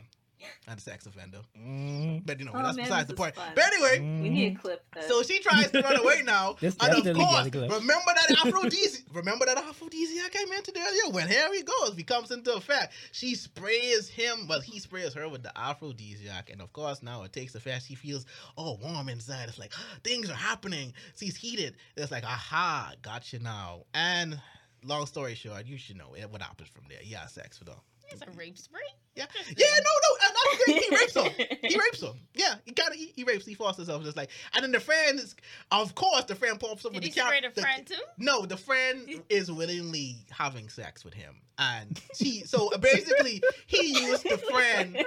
and 0.68 0.78
a 0.78 0.82
sex 0.82 1.06
offender. 1.06 1.42
Mhm. 1.58 2.26
But 2.26 2.40
you 2.40 2.46
know, 2.46 2.52
Oh, 2.54 2.62
that's 2.64 2.78
man, 2.78 2.86
besides 2.86 3.08
the 3.08 3.14
point. 3.16 3.36
fun. 3.36 3.52
But 3.56 3.64
anyway, 3.66 4.00
We 4.00 4.30
Mhm. 4.30 4.32
need 4.32 4.56
to 4.56 4.62
clip 4.62 4.86
that. 4.94 5.08
so 5.08 5.24
she 5.24 5.40
tries 5.40 5.72
to 5.72 5.82
run 5.82 5.98
away 5.98 6.22
now. 6.24 6.56
And 6.62 6.74
of 6.74 6.80
course, 6.80 7.04
got 7.06 7.48
a 7.48 7.52
clip. 7.52 7.72
remember 7.72 8.12
that 8.16 8.32
aphrodisiac. 8.46 9.06
remember 9.14 9.46
that 9.46 9.58
aphrodisiac 9.58 10.32
I 10.38 10.46
mentioned 10.46 10.78
earlier? 10.78 11.10
When 11.14 11.28
Harry 11.28 11.62
goes, 11.64 11.96
he 11.96 12.04
comes 12.04 12.32
into 12.32 12.54
effect. 12.54 12.94
She 13.12 13.36
sprays 13.36 14.10
him, 14.10 14.48
well, 14.48 14.62
he 14.62 14.80
sprays 14.80 15.14
her 15.14 15.28
with 15.30 15.44
the 15.44 15.58
aphrodisiac, 15.58 16.50
and 16.50 16.62
of 16.62 16.72
course 16.74 17.02
now 17.04 17.24
it 17.24 17.34
takes 17.34 17.56
effect. 17.56 17.86
She 17.88 17.96
feels 17.96 18.26
all 18.56 18.78
warm 18.78 19.10
inside. 19.10 19.50
It's 19.50 19.60
like 19.60 19.74
things 20.04 20.30
are 20.30 20.36
happening. 20.36 20.94
She's 21.18 21.36
heated. 21.36 21.76
It's 21.98 22.12
like, 22.12 22.24
aha, 22.24 22.94
gotcha 23.02 23.40
now. 23.40 23.86
And 23.94 24.40
long 24.84 25.06
story 25.06 25.36
short, 25.36 25.66
you 25.66 25.78
should 25.78 25.98
know 25.98 26.14
what 26.30 26.42
happens 26.42 26.70
from 26.70 26.86
there. 26.90 27.00
Yeah, 27.04 27.28
sex 27.28 27.60
with 27.60 27.70
her. 27.70 27.76
It's 28.10 28.22
a 28.22 28.32
rape 28.32 28.58
spree. 28.58 28.82
Yeah, 29.14 29.26
yeah, 29.58 29.66
no, 29.68 29.92
no, 30.04 30.26
and 30.26 30.36
that's 30.36 30.64
great. 30.66 30.84
He 30.84 30.96
rapes 30.96 31.16
her. 31.16 31.68
He 31.68 31.78
rapes 31.80 32.02
her. 32.02 32.14
Yeah, 32.34 32.56
he 32.64 32.72
got 32.72 32.94
he, 32.94 33.12
he 33.14 33.26
rapes. 33.26 33.46
He 33.46 33.54
forces 33.54 33.80
himself. 33.80 34.04
Just 34.04 34.16
like, 34.16 34.30
and 34.54 34.64
then 34.64 34.72
the 34.72 34.80
friend 34.80 35.20
is, 35.20 35.36
of 35.70 35.94
course, 35.96 36.24
the 36.26 36.36
friend 36.36 36.58
pops 36.58 36.86
up 36.86 36.94
Did 36.94 37.04
with 37.04 37.04
he 37.04 37.10
the 37.10 37.20
camera. 37.20 37.38
spray 37.40 37.50
the 37.54 37.62
friend 37.62 37.86
too? 37.88 37.96
No, 38.18 38.46
the 38.46 38.56
friend 38.56 39.22
is 39.30 39.52
willingly 39.52 40.16
having 40.30 40.70
sex 40.70 41.04
with 41.04 41.14
him, 41.14 41.36
and 41.58 42.00
she. 42.16 42.44
So 42.46 42.70
basically, 42.80 43.44
he 43.68 44.00
used 44.00 44.24
the 44.24 44.38
friend. 44.38 45.04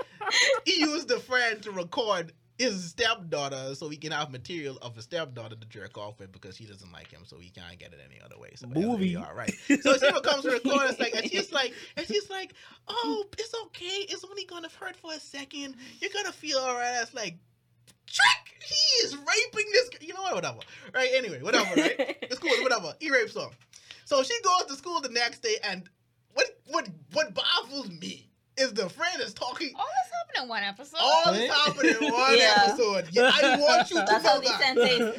He 0.67 0.81
used 0.81 1.09
the 1.09 1.19
friend 1.21 1.63
to 1.63 1.71
record 1.71 2.33
his 2.59 2.91
stepdaughter, 2.91 3.75
so 3.75 3.89
he 3.89 3.97
can 3.97 4.13
have 4.13 4.31
material 4.31 4.79
of 4.83 4.95
his 4.95 5.05
stepdaughter 5.05 5.57
to 5.57 5.67
jerk 5.67 5.99
off 5.99 6.19
with 6.21 6.33
because 6.33 6.57
she 6.57 6.65
doesn't 6.65 6.93
like 6.93 7.11
him, 7.11 7.23
so 7.25 7.39
he 7.39 7.51
can't 7.51 7.79
get 7.79 7.93
it 7.93 7.99
any 8.09 8.21
other 8.25 8.39
way. 8.39 8.53
So 8.57 8.69
Movie. 8.69 9.17
all 9.17 9.35
right. 9.35 9.55
So 9.83 9.97
she 9.97 10.21
comes 10.21 10.45
to 10.45 10.51
record, 10.51 10.91
it's 10.91 11.01
like, 11.01 11.15
and 11.15 11.31
she's 11.31 11.53
like, 11.53 11.73
and 11.97 12.07
she's 12.07 12.31
like, 12.31 12.55
oh, 12.89 13.25
it's 13.39 13.55
okay. 13.67 14.07
It's 14.09 14.25
only 14.25 14.45
gonna 14.45 14.69
hurt 14.81 14.97
for 14.97 15.13
a 15.13 15.21
second. 15.21 15.77
You're 16.01 16.11
gonna 16.13 16.33
feel 16.33 16.59
all 16.59 16.75
right. 16.75 17.01
It's 17.03 17.15
like, 17.15 17.39
trick. 18.07 18.55
He 18.65 19.05
is 19.05 19.13
is 19.13 19.19
raping 19.19 19.71
this. 19.73 19.91
You 20.01 20.15
know 20.15 20.23
what? 20.23 20.35
Whatever. 20.35 20.59
Right. 20.95 21.11
Anyway, 21.15 21.43
whatever. 21.43 21.75
Right. 21.75 22.17
It's 22.23 22.39
cool. 22.39 22.51
Whatever. 22.63 22.95
He 23.01 23.11
rapes 23.11 23.35
her. 23.35 23.49
So 24.05 24.23
she 24.23 24.35
goes 24.43 24.67
to 24.69 24.75
school 24.75 25.01
the 25.01 25.09
next 25.11 25.43
day, 25.43 25.57
and 25.63 25.89
what 26.33 26.47
what 26.67 26.89
what 27.13 27.35
baffles 27.35 27.91
me 27.91 28.31
is 28.57 28.73
the 28.73 28.89
friend 28.89 29.21
is 29.21 29.35
talking. 29.35 29.73
All 29.77 29.85
this 29.85 30.13
happened 30.13 30.45
in 30.45 30.49
one 30.49 30.63
episode. 30.63 30.99
All 31.01 31.33
this 31.33 31.51
happened 31.51 31.89
in 31.89 32.13
one 32.13 32.35
Yeah. 32.39 32.65
episode. 32.67 33.09
Yeah, 33.13 33.31
I 33.35 33.57
want 33.59 33.91
you 33.91 33.97
to 33.99 34.05
That's 34.09 34.25
know 34.25 34.31
how 34.31 34.41
we 34.41 34.47
that. 34.47 34.59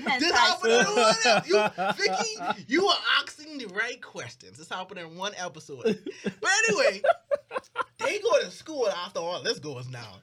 This 0.19 0.31
happened 0.31 0.73
in 0.73 0.85
one 0.85 1.15
episode. 1.25 1.47
You, 1.47 1.93
Vicky, 1.97 2.63
you 2.67 2.87
are 2.87 2.97
asking 3.21 3.57
the 3.57 3.65
right 3.67 4.01
questions. 4.01 4.57
This 4.57 4.69
happened 4.69 4.99
in 4.99 5.15
one 5.17 5.33
episode. 5.37 5.99
But 6.23 6.49
anyway, 6.69 7.01
they 7.99 8.19
go 8.19 8.39
to 8.41 8.51
school 8.51 8.87
after 8.89 9.19
all 9.19 9.41
this 9.43 9.59
goes 9.59 9.87
down. 9.87 10.19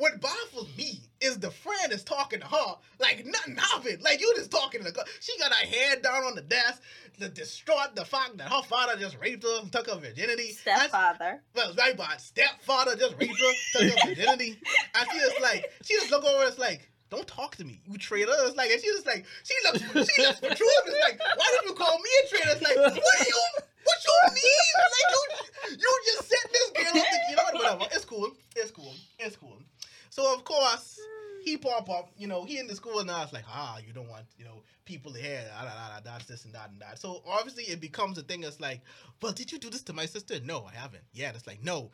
What 0.00 0.18
baffles 0.18 0.66
me 0.78 0.98
is 1.20 1.38
the 1.38 1.50
friend 1.50 1.92
is 1.92 2.02
talking 2.02 2.40
to 2.40 2.46
her 2.46 2.74
like 2.98 3.26
nothing 3.26 3.56
happened. 3.56 4.00
Like 4.00 4.18
you 4.18 4.32
just 4.34 4.50
talking 4.50 4.80
to 4.80 4.86
the 4.86 4.92
girl. 4.92 5.04
She 5.20 5.38
got 5.38 5.52
her 5.52 5.66
head 5.66 6.00
down 6.00 6.22
on 6.22 6.34
the 6.34 6.40
desk, 6.40 6.80
the 7.18 7.28
distraught 7.28 7.94
the 7.94 8.06
fact 8.06 8.38
that 8.38 8.50
her 8.50 8.62
father 8.62 8.96
just 8.98 9.18
raped 9.20 9.42
her, 9.42 9.60
and 9.60 9.70
took 9.70 9.90
her 9.90 9.96
virginity. 9.98 10.52
Stepfather. 10.52 11.42
well, 11.54 11.66
it's 11.66 11.76
very 11.76 11.92
bad. 11.92 12.18
Stepfather 12.18 12.96
just 12.96 13.14
raped 13.20 13.38
her, 13.38 13.52
took 13.72 13.98
her 13.98 14.08
virginity. 14.08 14.56
And 14.94 15.06
she 15.12 15.18
just 15.18 15.40
like, 15.42 15.70
she 15.84 15.92
just 15.94 16.10
look 16.10 16.24
over, 16.24 16.44
and 16.44 16.48
it's 16.48 16.58
like, 16.58 16.88
don't 17.10 17.26
talk 17.26 17.56
to 17.56 17.64
me, 17.66 17.82
you 17.86 17.98
traitor. 17.98 18.32
It's 18.32 18.56
like, 18.56 18.70
and 18.70 18.80
she 18.80 18.86
just 18.86 19.06
like, 19.06 19.26
she 19.44 19.54
looks, 19.64 19.80
she 20.14 20.22
looks 20.22 20.40
for 20.40 20.48
truth. 20.48 20.82
It's 20.86 21.04
like, 21.04 21.20
why 21.36 21.58
did 21.60 21.68
you 21.68 21.74
call 21.74 21.98
me 21.98 22.10
a 22.24 22.28
traitor? 22.28 22.50
It's 22.52 22.62
like, 22.62 22.76
what 22.76 22.94
do 22.94 23.26
you, 23.28 23.42
what 23.84 23.98
you 24.06 24.34
mean? 24.34 24.72
Like, 24.80 25.10
you, 25.12 25.76
you 25.76 26.00
just 26.06 26.28
set 26.28 26.52
this 26.52 26.70
girl 26.70 27.02
to, 27.02 27.36
know 27.36 27.58
whatever. 27.58 27.84
It's 27.92 28.04
cool, 28.06 28.32
it's 28.56 28.70
cool, 28.70 28.94
it's 29.18 29.36
cool. 29.36 29.59
So 30.10 30.34
of 30.34 30.44
course, 30.44 30.98
he 31.42 31.56
pop 31.56 31.88
up, 31.88 32.10
you 32.18 32.26
know, 32.26 32.44
he 32.44 32.58
in 32.58 32.66
the 32.66 32.74
school 32.76 33.02
now. 33.04 33.22
It's 33.22 33.32
like, 33.32 33.44
ah, 33.48 33.78
you 33.84 33.92
don't 33.92 34.08
want, 34.08 34.26
you 34.36 34.44
know, 34.44 34.62
people 34.84 35.12
here, 35.12 35.42
da 35.48 35.64
da 35.64 35.70
da 35.70 35.94
da, 35.94 36.00
that's 36.04 36.26
this 36.26 36.44
and 36.44 36.54
that 36.54 36.70
and 36.70 36.80
that. 36.80 36.98
So 36.98 37.22
obviously 37.26 37.64
it 37.64 37.80
becomes 37.80 38.18
a 38.18 38.22
thing. 38.22 38.42
It's 38.44 38.60
like, 38.60 38.80
well, 39.22 39.32
did 39.32 39.50
you 39.50 39.58
do 39.58 39.70
this 39.70 39.82
to 39.84 39.92
my 39.92 40.06
sister? 40.06 40.34
No, 40.44 40.64
I 40.70 40.74
haven't. 40.78 41.04
Yeah, 41.12 41.30
it's 41.34 41.46
like, 41.46 41.62
no, 41.64 41.90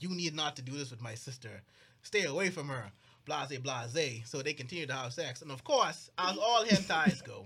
you 0.00 0.10
need 0.10 0.34
not 0.34 0.56
to 0.56 0.62
do 0.62 0.72
this 0.72 0.90
with 0.90 1.00
my 1.00 1.14
sister. 1.14 1.62
Stay 2.02 2.24
away 2.24 2.50
from 2.50 2.68
her. 2.68 2.90
Blase, 3.24 3.58
blase. 3.58 4.22
So 4.24 4.42
they 4.42 4.52
continue 4.54 4.86
to 4.86 4.92
have 4.92 5.12
sex, 5.12 5.42
and 5.42 5.50
of 5.52 5.62
course, 5.64 6.10
as 6.18 6.36
all 6.38 6.64
hentais 6.64 7.22
go, 7.24 7.44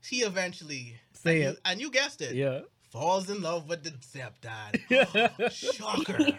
she 0.00 0.16
eventually, 0.18 0.94
Say 1.12 1.42
and 1.42 1.42
it. 1.42 1.52
you, 1.52 1.56
and 1.64 1.80
you 1.80 1.90
guessed 1.90 2.20
it, 2.22 2.34
Yeah. 2.34 2.60
Falls 2.90 3.28
in 3.30 3.42
love 3.42 3.68
with 3.68 3.82
the 3.82 3.90
stepdad. 3.90 4.80
Shocker. 5.52 6.38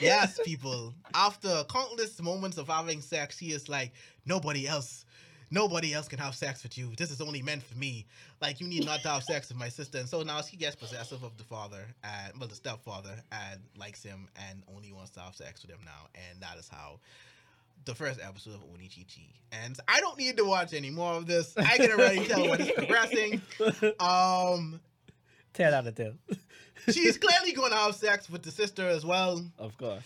yes, 0.00 0.40
people. 0.44 0.94
After 1.14 1.64
countless 1.70 2.20
moments 2.20 2.58
of 2.58 2.68
having 2.68 3.00
sex, 3.00 3.38
he 3.38 3.52
is 3.52 3.68
like, 3.68 3.92
nobody 4.24 4.66
else, 4.66 5.04
nobody 5.50 5.94
else 5.94 6.08
can 6.08 6.18
have 6.18 6.34
sex 6.34 6.62
with 6.62 6.78
you. 6.78 6.92
This 6.96 7.10
is 7.10 7.20
only 7.20 7.42
meant 7.42 7.62
for 7.62 7.76
me. 7.76 8.06
Like, 8.40 8.60
you 8.60 8.68
need 8.68 8.84
not 8.84 9.02
to 9.02 9.08
have 9.08 9.24
sex 9.24 9.48
with 9.48 9.58
my 9.58 9.68
sister. 9.68 9.98
And 9.98 10.08
so 10.08 10.22
now 10.22 10.42
he 10.42 10.56
gets 10.56 10.76
possessive 10.76 11.22
of 11.22 11.36
the 11.36 11.44
father, 11.44 11.84
and 12.04 12.38
well, 12.38 12.48
the 12.48 12.54
stepfather, 12.54 13.16
and 13.32 13.60
likes 13.76 14.02
him, 14.02 14.28
and 14.48 14.62
only 14.74 14.92
wants 14.92 15.10
to 15.12 15.20
have 15.20 15.34
sex 15.34 15.62
with 15.62 15.70
him 15.70 15.80
now. 15.84 16.08
And 16.14 16.40
that 16.40 16.58
is 16.58 16.68
how. 16.68 17.00
The 17.84 17.94
first 17.94 18.20
episode 18.22 18.54
of 18.54 18.64
Onichichi. 18.64 19.30
And 19.50 19.78
I 19.86 20.00
don't 20.00 20.18
need 20.18 20.36
to 20.36 20.44
watch 20.44 20.74
any 20.74 20.90
more 20.90 21.14
of 21.14 21.26
this. 21.26 21.56
I 21.56 21.78
can 21.78 21.92
already 21.92 22.26
tell 22.26 22.46
what 22.46 22.60
is 22.60 22.70
progressing. 22.72 23.40
Um, 24.00 24.80
10 25.58 25.74
out 25.74 25.86
of 25.86 25.94
10. 25.94 26.18
she's 26.90 27.18
clearly 27.18 27.52
going 27.52 27.70
to 27.72 27.76
have 27.76 27.94
sex 27.94 28.30
with 28.30 28.42
the 28.42 28.50
sister 28.50 28.88
as 28.88 29.04
well. 29.04 29.44
Of 29.58 29.76
course. 29.76 30.04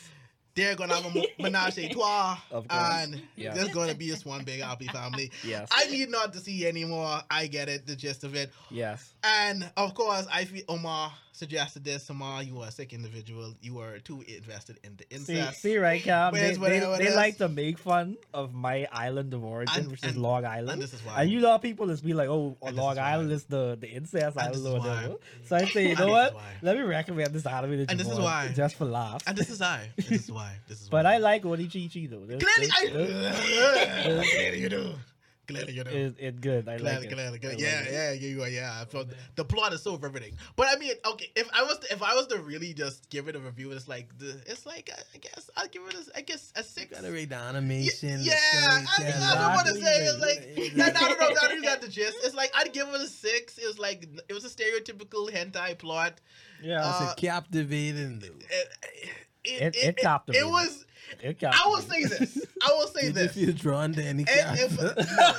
They're 0.54 0.74
going 0.74 0.90
to 0.90 0.96
have 0.96 1.06
a 1.06 1.10
mo- 1.18 1.24
menage 1.38 1.78
a 1.78 1.88
trois, 1.88 2.36
Of 2.50 2.68
course. 2.68 2.82
and 2.82 3.22
Yeah. 3.36 3.54
there's 3.54 3.68
going 3.70 3.88
to 3.88 3.94
be 3.94 4.10
this 4.10 4.24
one 4.26 4.44
big 4.44 4.60
happy 4.60 4.86
family. 4.88 5.30
Yes. 5.44 5.68
I 5.72 5.84
need 5.86 6.10
not 6.10 6.32
to 6.34 6.40
see 6.40 6.66
anymore. 6.66 7.20
I 7.30 7.46
get 7.46 7.68
it, 7.70 7.86
the 7.86 7.96
gist 7.96 8.22
of 8.24 8.34
it. 8.34 8.50
yes. 8.70 9.14
And 9.24 9.70
of 9.78 9.94
course, 9.94 10.26
I 10.32 10.44
feel 10.44 10.62
Omar 10.68 11.12
suggested 11.42 11.82
this. 11.84 12.08
Omar, 12.10 12.42
you 12.48 12.60
are 12.62 12.68
a 12.68 12.70
sick 12.70 12.92
individual. 12.92 13.48
You 13.60 13.74
are 13.80 13.98
too 13.98 14.18
invested 14.38 14.76
in 14.86 14.92
the 14.96 15.04
See, 15.18 15.34
incest. 15.38 15.60
see, 15.62 15.76
right, 15.76 16.00
Cam? 16.02 16.32
They, 16.34 16.54
they, 16.54 16.78
they 17.02 17.12
like 17.14 17.36
to 17.38 17.48
make 17.48 17.78
fun 17.78 18.16
of 18.32 18.54
my 18.54 18.86
island 18.92 19.34
of 19.34 19.42
origin, 19.44 19.74
And- 19.82 19.90
which 19.90 20.02
is 20.04 20.10
and- 20.14 20.22
Long 20.22 20.44
and 20.44 20.52
Island. 20.58 20.80
this 20.80 20.94
is 20.94 21.00
why. 21.06 21.14
And 21.22 21.30
you 21.32 21.40
know, 21.40 21.58
people 21.58 21.86
just 21.88 22.04
be 22.04 22.14
like, 22.20 22.28
"Oh, 22.28 22.56
And 22.62 22.76
Long 22.76 22.92
is 22.92 22.98
why. 22.98 23.10
Island 23.12 23.32
is 23.38 23.44
the 23.54 23.64
the 23.84 23.88
incest 23.98 24.36
And 24.36 24.46
island 24.46 24.54
is 24.56 24.66
or 24.66 24.78
why. 24.78 24.88
whatever." 24.88 25.14
So 25.48 25.56
I 25.56 25.64
say, 25.74 25.88
you 25.90 25.96
know 25.96 26.08
what? 26.18 26.30
is. 26.34 26.38
Let 26.62 26.76
me 26.78 26.82
recommend 26.84 27.30
this 27.34 27.46
anime 27.46 27.72
And 27.88 27.98
this 28.00 28.08
is 28.14 28.18
why. 28.18 28.52
just 28.54 28.74
for 28.76 28.84
laughs. 28.84 29.24
and 29.26 29.36
this 29.36 29.50
is 29.50 29.58
why. 29.60 29.80
This 29.96 30.10
is 30.12 30.30
why. 30.38 30.50
This 30.68 30.78
is 30.82 30.86
why. 30.90 31.02
but. 31.02 31.06
I 31.12 31.16
like 31.18 31.42
Onichichi 31.42 32.08
though. 32.12 32.24
This, 32.26 32.42
Clearly, 32.42 32.70
I. 32.72 34.52
You 34.62 34.68
do. 34.68 34.84
Clearly, 35.48 35.72
you 35.72 35.82
do. 35.84 35.90
It's, 35.90 36.16
it's 36.20 36.38
good. 36.38 36.68
I 36.68 36.78
Clearly, 36.78 36.98
like 36.98 37.06
it. 37.06 37.12
clearly, 37.14 37.38
clearly. 37.40 37.64
I 37.66 37.68
Yeah, 37.68 37.76
like 37.78 37.86
it. 37.88 37.92
yeah, 37.92 38.12
yeah, 38.12 38.28
you 38.28 38.42
are. 38.44 38.48
Yeah, 38.48 38.84
So 38.90 39.04
the 39.34 39.44
plot 39.44 39.72
is 39.72 39.82
so 39.82 39.96
riveting. 39.96 40.34
But 40.54 40.68
I 40.70 40.76
mean, 40.76 40.92
okay, 41.04 41.30
if 41.34 41.48
I 41.52 41.62
was 41.64 41.78
to, 41.80 41.92
if 41.92 42.00
I 42.02 42.14
was 42.14 42.28
to 42.28 42.38
really 42.38 42.72
just 42.74 43.10
give 43.10 43.26
it 43.26 43.34
a 43.34 43.40
review, 43.40 43.72
it's 43.72 43.88
like 43.88 44.16
the 44.18 44.40
it's 44.46 44.66
like 44.66 44.88
uh, 44.96 45.00
I 45.14 45.18
guess 45.18 45.50
I'll 45.56 45.66
give 45.68 45.82
it 45.88 45.94
a 45.94 46.16
I 46.16 46.20
guess 46.20 46.52
a 46.54 46.62
six. 46.62 46.94
Gotta 46.94 47.12
rate 47.12 47.28
the 47.30 47.34
Yeah, 47.34 47.48
animation. 47.48 48.18
the 48.20 48.24
yeah, 48.26 48.34
I 48.34 49.02
mean. 49.02 49.12
I 49.14 49.34
don't 49.34 49.54
want 49.54 49.66
to 49.66 49.74
Exactly. 49.74 49.82
say 49.82 50.06
it's 50.06 50.20
like 50.20 50.76
no, 50.76 50.86
no, 50.86 51.08
no, 51.08 51.28
no, 51.48 51.54
you 51.54 51.62
got 51.62 51.80
the 51.80 51.88
gist. 51.88 52.16
It's 52.22 52.34
like 52.36 52.52
I'd 52.54 52.72
give 52.72 52.86
it 52.88 53.00
a 53.00 53.06
six. 53.08 53.58
It 53.58 53.66
was 53.66 53.78
like 53.80 54.06
it 54.28 54.32
was 54.32 54.44
a 54.44 54.48
stereotypical 54.48 55.28
hentai 55.30 55.76
plot. 55.76 56.20
Yeah, 56.62 56.84
Uh, 56.84 57.02
It's 57.02 57.12
a 57.12 57.16
captivating 57.16 58.20
though. 58.20 58.26
It, 58.26 58.68
It- 59.44 59.74
it, 59.74 59.74
it 59.74 59.98
it, 59.98 60.36
it 60.36 60.46
was. 60.48 60.86
It 61.20 61.38
got 61.40 61.54
I 61.54 61.68
will 61.68 61.78
me. 61.78 61.82
say 61.82 62.04
this. 62.04 62.38
I 62.62 62.72
will 62.72 62.86
say 62.88 63.02
Did 63.12 63.14
this. 63.14 63.36
you 63.36 63.46
feel 63.46 63.54
drawn 63.56 63.92
to 63.94 64.02
any 64.02 64.24
And 64.28 64.58
if- 64.58 64.78
no, 64.80 65.34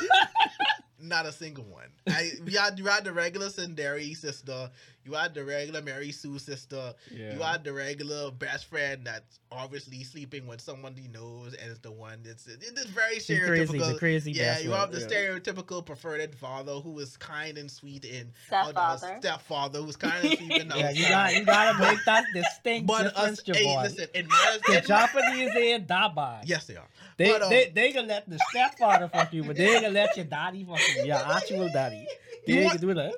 not 0.99 1.25
a 1.25 1.31
single 1.31 1.65
one. 1.65 1.89
I 2.07 2.31
you 2.45 2.57
had 2.59 2.77
you 2.79 2.85
had 2.85 3.03
the 3.05 3.13
regular 3.13 3.47
tsundere 3.47 4.15
sister, 4.15 4.69
you 5.05 5.13
had 5.13 5.33
the 5.33 5.43
regular 5.43 5.81
Mary 5.81 6.11
Sue 6.11 6.39
sister, 6.39 6.93
Yeah. 7.11 7.33
you 7.33 7.39
had 7.41 7.63
the 7.63 7.73
regular 7.73 8.31
best 8.31 8.65
friend 8.65 9.01
that's 9.05 9.39
obviously 9.51 10.03
sleeping 10.03 10.47
with 10.47 10.61
someone 10.61 10.95
he 10.95 11.07
knows 11.07 11.53
and 11.53 11.69
it's 11.69 11.79
the 11.79 11.91
one 11.91 12.19
that's 12.23 12.47
it's 12.47 12.85
very 12.85 13.19
The 13.19 13.39
crazy, 13.39 13.73
stereotypical. 13.77 13.93
the 13.93 13.99
crazy. 13.99 14.31
yeah, 14.31 14.57
you 14.59 14.69
friend, 14.69 14.79
have 14.79 14.91
the 14.91 14.99
yeah. 15.01 15.07
stereotypical 15.07 15.85
preferred 15.85 16.33
father 16.35 16.73
who 16.75 16.97
is 16.99 17.17
kind 17.17 17.57
and 17.57 17.69
sweet 17.69 18.05
and 18.05 18.31
Stepfather. 18.47 19.17
stepfather 19.19 19.79
who's 19.81 19.95
kind 19.95 20.23
and 20.25 20.37
sweet 20.37 20.61
and 20.61 20.71
Yeah, 20.75 20.89
you 20.91 21.07
got 21.09 21.35
you 21.35 21.45
gotta 21.45 21.79
make 21.79 21.99
that 22.05 22.25
distinct 22.33 22.87
But 22.87 23.03
difference, 23.03 23.39
us, 23.39 23.45
hey, 23.45 23.65
Javon. 23.65 23.83
listen, 23.83 24.07
in 24.15 24.27
my, 24.27 24.57
The 24.67 24.77
in 24.77 24.85
Japanese 24.85 25.55
ain't 25.55 25.87
that 25.87 26.15
bad. 26.15 26.47
yes, 26.47 26.65
they 26.65 26.75
are. 26.77 26.87
They, 27.17 27.29
But, 27.31 27.41
um, 27.43 27.49
they 27.49 27.69
they 27.75 27.91
gonna 27.91 28.07
let 28.07 28.27
the 28.29 28.39
stepfather 28.49 29.07
fuck 29.07 29.31
you, 29.33 29.43
but 29.43 29.55
they 29.55 29.73
ain't 29.73 29.81
gonna 29.83 29.93
let 29.93 30.15
your 30.17 30.25
daddy 30.25 30.63
fuck 30.63 30.79
you, 30.97 31.05
your 31.05 31.17
actual 31.17 31.69
daddy. 31.69 32.07
They 32.45 32.53
You 32.55 32.63
want- 32.65 32.81
gonna 32.81 32.93
do 32.93 32.99
that. 32.99 33.13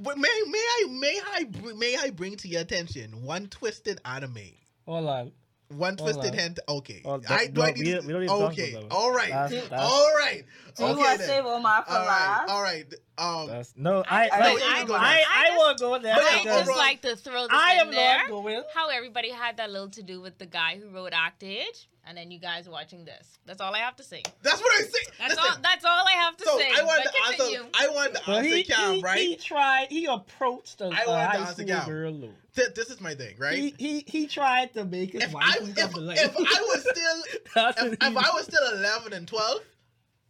But 0.00 0.18
may 0.18 0.28
may 0.48 0.58
I 0.58 0.86
may 0.90 1.20
I 1.34 1.44
br- 1.44 1.74
may 1.74 1.96
I 1.96 2.10
bring 2.10 2.36
to 2.36 2.48
your 2.48 2.60
attention 2.62 3.22
one 3.22 3.46
twisted 3.48 4.00
anime, 4.04 4.38
Hold 4.86 5.06
on. 5.08 5.32
one 5.68 5.96
twisted 5.96 6.32
on. 6.32 6.38
hand. 6.38 6.60
Okay, 6.68 7.02
Oh, 7.04 7.14
I 7.14 7.18
that- 7.46 7.54
do 7.54 7.62
I 7.62 7.72
need 7.72 7.76
we- 7.78 7.84
we 7.84 7.92
don't 7.92 8.06
need 8.18 8.30
Okay, 8.30 8.86
all 8.90 9.12
right, 9.12 9.30
That's, 9.30 9.68
that's, 9.68 9.72
all 9.82 10.12
right. 10.16 10.44
Do 10.76 10.84
you 10.84 10.88
okay 10.90 10.98
want 10.98 11.12
to 11.12 11.18
then. 11.18 11.28
save 11.28 11.44
Omar 11.46 11.84
for 11.84 11.92
All 11.92 11.98
right, 11.98 12.06
last? 12.06 12.50
all 12.50 12.62
right. 12.62 12.94
Um, 13.18 13.48
that's 13.48 13.74
no. 13.76 14.04
I 14.08 14.28
I 14.28 14.36
I 14.38 14.38
like 14.54 14.62
I, 14.62 14.82
it. 14.82 14.90
I, 14.90 14.94
I 14.94 15.50
I 15.52 15.56
won't 15.58 15.78
go 15.80 15.98
there. 15.98 16.14
I 16.16 16.40
just 16.44 16.70
like 16.76 17.02
to 17.02 17.16
throw 17.16 17.42
this 17.42 17.50
I 17.52 17.74
in 17.74 17.80
am 17.80 17.90
there. 17.90 18.18
not 18.18 18.28
going. 18.28 18.62
How 18.74 18.88
everybody 18.90 19.30
had 19.30 19.56
that 19.56 19.70
little 19.70 19.90
to 19.90 20.02
do 20.02 20.20
with 20.20 20.38
the 20.38 20.46
guy 20.46 20.78
who 20.80 20.88
wrote 20.94 21.12
Octage, 21.12 21.86
and 22.06 22.16
then 22.16 22.30
you 22.30 22.38
guys 22.38 22.68
watching 22.68 23.04
this. 23.04 23.38
That's 23.44 23.60
all 23.60 23.74
I 23.74 23.78
have 23.78 23.96
to 23.96 24.04
say. 24.04 24.22
that's 24.42 24.60
what 24.60 24.72
I 24.80 24.82
say. 24.84 24.98
That's 25.18 25.34
Listen, 25.36 25.50
all. 25.50 25.58
That's 25.62 25.84
all 25.84 26.04
I 26.06 26.12
have 26.12 26.36
to 26.36 26.44
so 26.44 26.58
say. 26.58 26.70
I 26.78 26.82
want 26.84 27.02
But 27.04 27.12
to 27.12 27.44
answer. 27.44 27.66
I 27.74 27.88
want 27.88 28.14
to 28.14 28.30
answer 28.30 28.48
he, 28.56 28.64
Cam, 28.64 28.94
he, 28.94 29.02
right? 29.02 29.18
he 29.18 29.36
tried. 29.36 29.86
He 29.90 30.06
approached 30.06 30.80
a, 30.80 30.84
I 30.84 30.88
a 30.88 30.90
wanted 30.90 31.04
to 31.06 31.12
high 31.12 31.36
ask 31.38 31.52
school 31.54 31.66
Cam. 31.66 31.88
girl. 31.88 32.12
Lou. 32.12 32.30
Th- 32.54 32.74
this 32.74 32.90
is 32.90 33.00
my 33.00 33.14
thing, 33.14 33.34
right? 33.38 33.56
He, 33.56 33.74
he 33.78 34.04
he 34.06 34.26
tried 34.26 34.72
to 34.74 34.84
make 34.84 35.12
his 35.12 35.22
if 35.24 35.32
wife 35.32 35.44
I 35.46 35.58
come 35.58 35.68
if, 35.70 35.94
to 35.94 36.10
if 36.10 36.36
I 36.36 36.60
was 36.62 36.80
still 36.80 37.22
if, 37.88 37.92
if 37.94 38.02
I 38.02 38.30
was 38.34 38.44
still 38.44 38.70
11 38.78 39.12
and 39.12 39.26
12, 39.28 39.60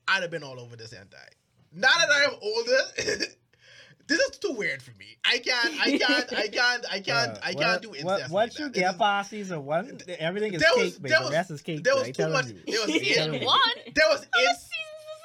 I'd 0.09 0.23
have 0.23 0.31
been 0.31 0.43
all 0.43 0.59
over 0.59 0.75
this 0.77 0.93
hentai. 0.93 1.17
Now 1.73 1.89
that 1.99 2.11
I 2.11 2.25
am 2.25 2.35
older, 2.41 2.79
this 4.07 4.21
is 4.21 4.39
too 4.39 4.53
weird 4.53 4.83
for 4.83 4.93
me. 4.93 5.17
I 5.25 5.39
can't, 5.39 5.75
I 5.81 5.99
can't, 5.99 6.33
I 6.33 6.49
can't, 6.49 6.85
I 6.91 7.01
can't, 7.01 7.33
Uh, 7.37 7.41
I 7.43 7.55
can't 7.55 7.83
do 7.83 7.91
what- 7.91 7.99
incest. 7.99 8.31
Once 8.33 8.53
like 8.55 8.59
you 8.59 8.65
that. 8.67 8.75
get 8.75 8.95
It 8.95 8.99
past 8.99 9.31
season 9.31 9.65
one, 9.67 10.01
everything 10.19 10.55
is 10.55 10.61
There 10.63 10.71
cake, 10.75 10.85
was- 10.85 10.99
baby. 10.99 11.09
there 11.11 11.19
the 11.19 11.25
was- 11.27 11.33
rest 11.35 11.51
is 11.51 11.63
cake. 11.63 11.85
there 11.85 11.95
was 11.95 12.09
I 12.09 12.11
too 12.13 12.29
much- 12.29 12.47
you. 12.47 12.61
there 12.67 12.81
was 12.81 13.19
I'm 13.19 13.35
in- 13.41 13.45
One. 13.45 13.59
is- 13.87 13.93
there 13.95 14.09
was 14.09 14.23
in, 14.23 14.57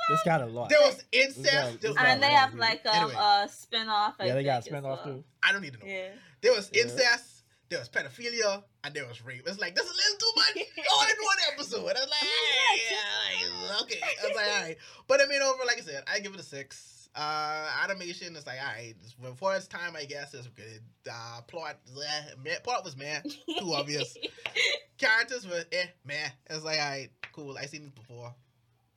This 0.09 0.19
got 0.25 0.41
a 0.41 0.45
lot. 0.47 0.69
there 0.69 0.81
was 0.81 1.01
incest. 1.13 1.45
guy- 1.45 1.77
There 1.79 1.91
was, 1.91 1.97
And 1.99 2.21
they 2.21 2.31
have 2.31 2.53
yeah. 2.53 2.59
like 2.59 2.81
a, 2.85 2.93
Anyway. 2.95 3.13
a 3.15 3.47
spin 3.49 3.87
off. 3.87 4.15
Yeah, 4.19 4.33
they 4.35 4.43
got 4.43 4.59
a 4.59 4.61
spin 4.63 4.85
off 4.85 5.03
too. 5.03 5.23
I 5.41 5.53
don't 5.53 5.61
need 5.61 5.73
to 5.73 5.79
know. 5.79 5.85
Yeah. 5.91 6.09
There 6.41 6.51
was 6.53 6.69
Yeah. 6.73 6.83
incest. 6.83 7.32
There 7.73 7.79
was 7.79 7.89
pedophilia 7.89 8.61
and 8.83 8.93
there 8.93 9.07
was 9.07 9.25
rape. 9.25 9.41
It's 9.47 9.59
like 9.59 9.73
that's 9.73 9.89
a 9.89 9.91
little 9.91 10.17
too 10.19 10.31
much 10.35 10.67
all 10.93 11.01
in 11.01 11.15
one 11.23 11.37
episode. 11.53 11.79
I 11.79 12.01
was 12.01 12.07
like, 12.07 12.29
"Hey, 12.29 13.67
like, 13.67 13.81
okay. 13.81 13.99
I 14.03 14.27
was 14.27 14.35
like, 14.35 14.45
all 14.45 14.61
right. 14.61 14.77
But 15.07 15.21
I 15.21 15.25
mean, 15.25 15.41
over 15.41 15.63
like 15.65 15.79
I 15.79 15.81
said, 15.81 16.03
I 16.05 16.19
give 16.19 16.35
it 16.35 16.39
a 16.39 16.43
six. 16.43 17.09
Uh, 17.15 17.65
animation 17.83 18.35
is 18.35 18.45
like, 18.45 18.59
all 18.59 18.73
right. 18.75 18.93
For 19.37 19.55
its 19.55 19.65
time, 19.65 19.95
I 19.97 20.05
guess 20.05 20.35
it's 20.35 20.45
good. 20.49 20.81
Uh, 21.11 21.41
plot, 21.47 21.77
bleh, 21.91 22.43
meh, 22.43 22.59
plot 22.63 22.85
was 22.85 22.95
man, 22.95 23.23
too 23.57 23.73
obvious. 23.73 24.15
Characters 24.99 25.47
were 25.47 25.63
eh, 25.71 25.87
man. 26.05 26.31
It's 26.51 26.63
like, 26.63 26.77
all 26.77 26.89
right, 26.89 27.09
cool. 27.31 27.57
I 27.57 27.65
seen 27.65 27.85
this 27.85 27.91
before. 27.91 28.35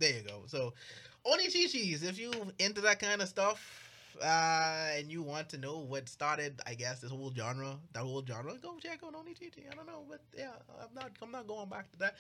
there 0.01 0.13
you 0.19 0.23
go. 0.29 0.43
So, 0.49 0.75
Oni 1.25 1.47
Chichis, 1.47 2.05
if 2.05 2.19
you 2.19 2.31
into 2.59 2.83
that 2.83 2.99
kind 2.99 3.23
of 3.23 3.29
stuff, 3.31 3.86
uh, 4.23 4.97
and 4.97 5.11
you 5.11 5.23
want 5.23 5.49
to 5.51 5.59
know 5.59 5.79
what 5.79 6.09
started, 6.09 6.61
I 6.67 6.75
guess, 6.75 7.01
this 7.01 7.11
whole 7.11 7.33
genre, 7.37 7.77
that 7.93 8.01
whole 8.03 8.25
genre, 8.27 8.55
go 8.63 8.77
check 8.81 9.01
out 9.05 9.15
Oni 9.15 9.35
Chichi. 9.35 9.65
I 9.71 9.75
don't 9.75 9.87
know, 9.87 10.05
but 10.09 10.21
yeah, 10.37 10.51
I'm 10.81 10.95
not, 10.95 11.11
I'm 11.23 11.31
not 11.31 11.47
going 11.47 11.69
back 11.69 11.91
to 11.93 11.99
that. 12.01 12.17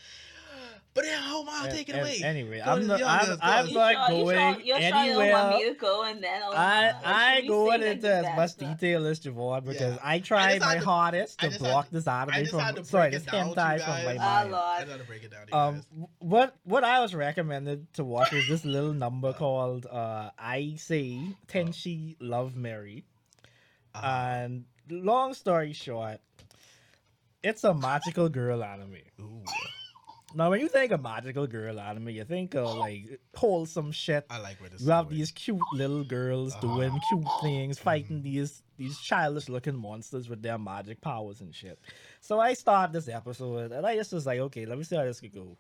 But 0.95 1.05
yeah, 1.05 1.21
hold 1.21 1.49
on, 1.49 1.67
And- 1.67 1.75
take 1.75 1.89
it 1.89 1.93
and 1.93 2.01
away. 2.03 2.21
Anyway, 2.25 2.63
Go 2.65 2.71
I'm 2.73 2.87
not. 2.87 2.99
the 2.99 3.07
I'm, 3.07 3.27
go 3.27 3.37
I'm 3.43 3.67
to- 3.67 3.71
You 3.73 3.77
not 3.79 4.09
sure- 4.09 4.17
you 4.17 4.25
sure- 4.25 4.25
going 4.25 4.67
you're 4.67 4.77
sure 4.77 4.87
you 4.87 4.91
don't 4.91 4.99
anywhere. 5.09 5.33
want 5.33 5.57
me 5.57 5.65
to 5.69 5.75
go 5.75 6.03
and 6.05 6.25
then 6.25 6.41
oh, 6.45 6.53
I 6.55 6.89
uh, 6.89 6.95
I 7.05 7.35
should 7.37 7.43
we 7.43 7.49
going 7.49 7.81
say 7.81 7.87
that 7.87 7.93
into 7.97 8.07
you 8.07 8.13
as 8.15 8.25
much 8.25 8.37
best? 8.37 8.59
detail 8.59 9.07
as 9.07 9.21
Javon 9.21 9.65
because 9.65 9.95
Yeah. 9.97 9.99
I 10.03 10.19
tried 10.21 10.55
just 10.55 10.67
my 10.67 10.75
to- 10.79 10.85
hardest 10.85 11.39
to 11.41 11.59
block 11.59 11.87
to- 11.89 11.93
this 11.93 12.07
anime 12.07 12.35
I 12.35 12.41
just 12.43 12.55
had 12.55 12.77
from 12.77 12.85
sorry, 12.85 13.11
this 13.11 13.23
it 13.25 13.31
down 13.31 13.45
to 13.45 13.49
you 13.51 13.57
hentai 13.57 13.81
from 13.85 14.05
my 14.05 14.15
mind. 14.15 14.21
I 14.21 14.43
Lord. 14.45 14.89
gotta 14.89 15.05
break 15.05 15.25
it 15.25 15.31
down. 15.33 15.47
Um, 15.53 16.07
what 16.21 16.57
what 16.65 16.85
I 16.85 17.01
was 17.01 17.15
recommended 17.15 17.93
to 17.95 18.05
watch 18.05 18.33
is 18.33 18.49
this 18.49 18.65
little 18.65 18.95
number 18.95 19.33
called 19.35 19.87
uh, 19.87 20.31
I 20.39 20.75
Say 20.79 21.21
Love 22.21 22.57
Mary, 22.57 23.05
and 23.95 24.65
long 24.91 25.35
story 25.35 25.73
short, 25.73 26.19
it's 27.43 27.65
a 27.65 27.73
magical 27.75 28.29
girl 28.29 28.63
anime. 28.65 28.97
ooh, 29.21 29.43
Now, 30.35 30.51
when 30.51 30.61
you 30.61 30.69
think 30.69 30.91
of 30.93 31.01
magical 31.03 31.47
girl 31.47 31.79
anime, 31.81 32.11
you 32.11 32.25
think 32.25 32.55
of 32.55 32.77
like 32.77 33.21
wholesome 33.35 33.93
shit. 33.93 34.27
I 34.29 34.39
like 34.39 34.61
where 34.61 34.69
this. 34.71 34.83
You 34.83 34.91
have 34.91 35.09
these 35.09 35.31
cute 35.31 35.63
little 35.73 36.05
girls 36.05 36.55
Uh-huh. 36.55 36.67
doing 36.67 37.01
cute 37.09 37.27
things, 37.43 37.79
fighting 37.79 38.23
these 38.23 38.63
these 38.77 38.99
childish 38.99 39.49
looking 39.49 39.77
monsters 39.77 40.29
with 40.29 40.43
their 40.43 40.59
magic 40.59 41.01
powers 41.01 41.41
and 41.41 41.55
shit. 41.55 41.79
So 42.21 42.39
I 42.41 42.53
start 42.55 42.93
this 42.93 43.09
episode 43.09 43.73
and 43.73 43.87
I 43.87 43.95
just 43.97 44.13
was 44.13 44.27
like, 44.27 44.39
okay, 44.41 44.67
let 44.67 44.77
me 44.77 44.85
see 44.85 44.97
how 44.97 45.05
this 45.05 45.21
could 45.21 45.33
go. 45.33 45.57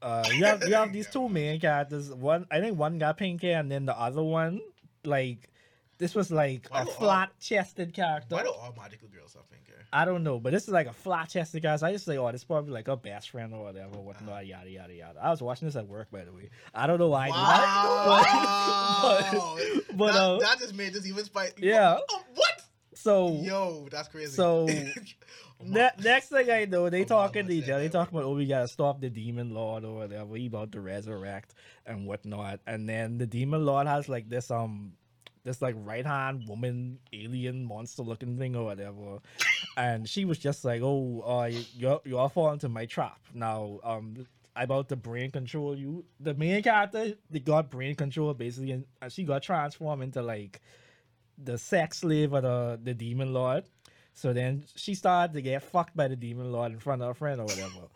Uh, 0.00 0.24
you 0.32 0.44
have 0.44 0.66
you 0.66 0.74
have 0.74 0.92
these 0.92 1.08
two 1.08 1.28
main 1.28 1.60
characters. 1.60 2.08
One 2.14 2.46
I 2.50 2.60
think 2.60 2.78
one 2.78 2.98
got 2.98 3.18
pink 3.18 3.42
hair 3.42 3.58
and 3.58 3.70
then 3.70 3.84
the 3.84 3.98
other 3.98 4.22
one 4.22 4.60
like 5.08 5.50
this 5.98 6.14
was 6.14 6.30
like 6.30 6.68
Why 6.70 6.82
a 6.82 6.86
flat 6.86 7.30
chested 7.40 7.92
character. 7.92 8.36
Why 8.36 8.42
do 8.44 8.50
all 8.50 8.72
magical 8.76 9.08
girls 9.08 9.34
have 9.34 9.50
pink 9.50 9.66
hair? 9.66 9.84
I 9.92 10.04
don't 10.04 10.22
know, 10.22 10.38
but 10.38 10.52
this 10.52 10.64
is 10.64 10.68
like 10.68 10.86
a 10.86 10.92
flat 10.92 11.28
chested 11.28 11.62
guy. 11.62 11.74
So 11.76 11.86
I 11.86 11.92
just 11.92 12.04
say, 12.04 12.16
oh, 12.18 12.30
this 12.30 12.42
is 12.42 12.44
probably 12.44 12.72
like 12.72 12.86
a 12.88 12.96
best 12.96 13.30
friend 13.30 13.52
or 13.52 13.64
whatever, 13.64 13.88
Uh-huh. 13.94 14.02
whatnot, 14.02 14.46
yada 14.46 14.70
yada 14.70 14.94
yada. 14.94 15.18
I 15.20 15.30
was 15.30 15.42
watching 15.42 15.66
this 15.66 15.74
at 15.76 15.88
work, 15.88 16.10
by 16.10 16.24
the 16.24 16.32
way. 16.32 16.50
I 16.74 16.86
don't 16.86 16.98
know 16.98 17.08
why. 17.08 17.28
I 17.28 17.30
Wow. 17.30 18.22
did 18.22 18.30
that, 19.32 19.86
but, 19.88 19.96
but, 19.96 20.12
that, 20.12 20.20
uh, 20.20 20.38
that 20.38 20.58
just 20.60 20.74
made 20.74 20.92
this 20.92 21.06
even 21.06 21.24
spicy. 21.24 21.54
Yeah. 21.62 21.98
Oh, 22.08 22.22
what? 22.34 22.62
so 22.94 23.40
Yo, 23.42 23.88
that's 23.90 24.08
crazy. 24.08 24.36
So, 24.36 24.68
Oh 25.60 25.64
ne- 25.64 25.90
next 26.00 26.28
thing 26.28 26.50
I 26.50 26.66
know, 26.66 26.88
they 26.88 27.02
Oh, 27.02 27.06
talking 27.06 27.46
to 27.46 27.52
each 27.52 27.64
other. 27.68 27.80
They 27.80 27.88
talking 27.88 28.16
about, 28.16 28.26
oh, 28.28 28.34
we 28.34 28.46
gotta 28.46 28.68
stop 28.68 29.00
the 29.00 29.10
demon 29.10 29.52
lord 29.54 29.84
or 29.84 29.96
whatever. 29.96 30.36
He 30.36 30.46
about 30.46 30.70
to 30.72 30.80
resurrect 30.80 31.54
and 31.84 32.06
whatnot. 32.06 32.60
And 32.66 32.88
then 32.88 33.18
the 33.18 33.26
demon 33.26 33.66
lord 33.66 33.86
has 33.88 34.08
like 34.08 34.28
this 34.28 34.50
um, 34.52 34.92
this 35.48 35.62
like 35.62 35.74
right 35.78 36.06
hand 36.06 36.46
woman 36.46 36.98
alien 37.12 37.64
monster 37.64 38.02
looking 38.02 38.38
thing 38.38 38.54
or 38.54 38.64
whatever. 38.64 39.18
and 39.76 40.08
she 40.08 40.24
was 40.24 40.38
just 40.38 40.64
like, 40.64 40.82
oh, 40.82 41.22
uh, 41.26 41.50
you're 41.74 42.00
you're 42.04 42.28
falling 42.28 42.54
into 42.54 42.68
my 42.68 42.86
trap 42.86 43.20
now. 43.34 43.80
Um. 43.82 44.26
I 44.56 44.64
about 44.64 44.88
to 44.88 44.96
brain 44.96 45.30
control 45.30 45.78
you. 45.78 46.04
The 46.18 46.34
main 46.34 46.60
character, 46.64 47.14
they 47.30 47.38
got 47.38 47.70
brain 47.70 47.94
control 47.94 48.34
basically, 48.34 48.72
and 48.72 49.12
she 49.12 49.22
got 49.22 49.44
transformed 49.44 50.02
into 50.02 50.20
like 50.20 50.60
the 51.38 51.56
sex 51.56 51.98
slave 51.98 52.32
of 52.32 52.42
the, 52.42 52.80
the 52.82 52.92
demon 52.92 53.32
lord. 53.32 53.64
So 54.14 54.32
then 54.32 54.64
she 54.74 54.94
started 54.94 55.32
to 55.34 55.42
get 55.42 55.62
fucked 55.62 55.96
by 55.96 56.08
the 56.08 56.16
demon 56.16 56.50
lord 56.50 56.72
in 56.72 56.80
front 56.80 57.02
of 57.02 57.08
her 57.08 57.14
friend 57.14 57.40
or 57.40 57.44
whatever. 57.44 57.86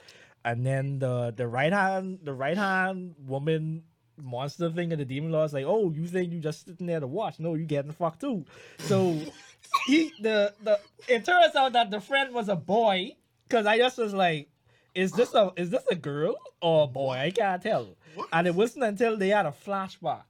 And 0.44 0.64
then 0.64 1.00
the 1.00 1.34
the 1.36 1.48
right 1.48 1.72
hand 1.72 2.20
the 2.22 2.32
right 2.32 2.56
hand 2.56 3.16
woman 3.18 3.82
monster 4.20 4.70
thing 4.70 4.92
of 4.92 4.98
the 4.98 5.04
demon 5.04 5.32
lord's 5.32 5.52
like, 5.52 5.64
oh, 5.66 5.90
you 5.90 6.06
think 6.06 6.32
you 6.32 6.40
just 6.40 6.64
sitting 6.66 6.86
there 6.86 7.00
to 7.00 7.06
watch? 7.06 7.38
No, 7.38 7.54
you 7.54 7.64
getting 7.64 7.92
fucked 7.92 8.20
too. 8.20 8.44
So 8.78 9.18
he 9.86 10.12
the 10.20 10.52
the 10.62 10.78
it 11.08 11.24
turns 11.24 11.54
out 11.54 11.72
that 11.72 11.90
the 11.90 12.00
friend 12.00 12.34
was 12.34 12.48
a 12.48 12.56
boy 12.56 13.12
because 13.48 13.66
I 13.66 13.78
just 13.78 13.98
was 13.98 14.14
like, 14.14 14.48
is 14.94 15.12
this 15.12 15.34
a 15.34 15.52
is 15.56 15.70
this 15.70 15.84
a 15.90 15.94
girl 15.94 16.36
or 16.60 16.84
a 16.84 16.86
boy? 16.86 17.12
I 17.12 17.30
can't 17.30 17.62
tell. 17.62 17.88
What? 18.14 18.28
And 18.32 18.46
it 18.46 18.54
wasn't 18.54 18.84
until 18.84 19.16
they 19.16 19.28
had 19.28 19.46
a 19.46 19.54
flashback, 19.66 20.24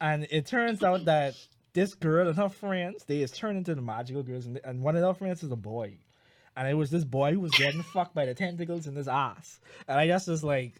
and 0.00 0.26
it 0.30 0.46
turns 0.46 0.82
out 0.82 1.04
that 1.06 1.34
this 1.72 1.94
girl 1.94 2.28
and 2.28 2.36
her 2.36 2.48
friends 2.48 3.04
they 3.04 3.22
is 3.22 3.30
turned 3.30 3.58
into 3.58 3.74
the 3.74 3.82
magical 3.82 4.22
girls, 4.22 4.46
and, 4.46 4.60
and 4.64 4.82
one 4.82 4.96
of 4.96 5.02
their 5.02 5.14
friends 5.14 5.42
is 5.42 5.50
a 5.50 5.56
boy, 5.56 5.94
and 6.56 6.68
it 6.68 6.74
was 6.74 6.90
this 6.90 7.04
boy 7.04 7.32
who 7.32 7.40
was 7.40 7.52
getting 7.52 7.82
fucked 7.82 8.14
by 8.14 8.26
the 8.26 8.34
tentacles 8.34 8.86
in 8.86 8.94
his 8.94 9.08
ass, 9.08 9.60
and 9.88 9.98
I 9.98 10.06
just 10.06 10.28
was 10.28 10.44
like, 10.44 10.74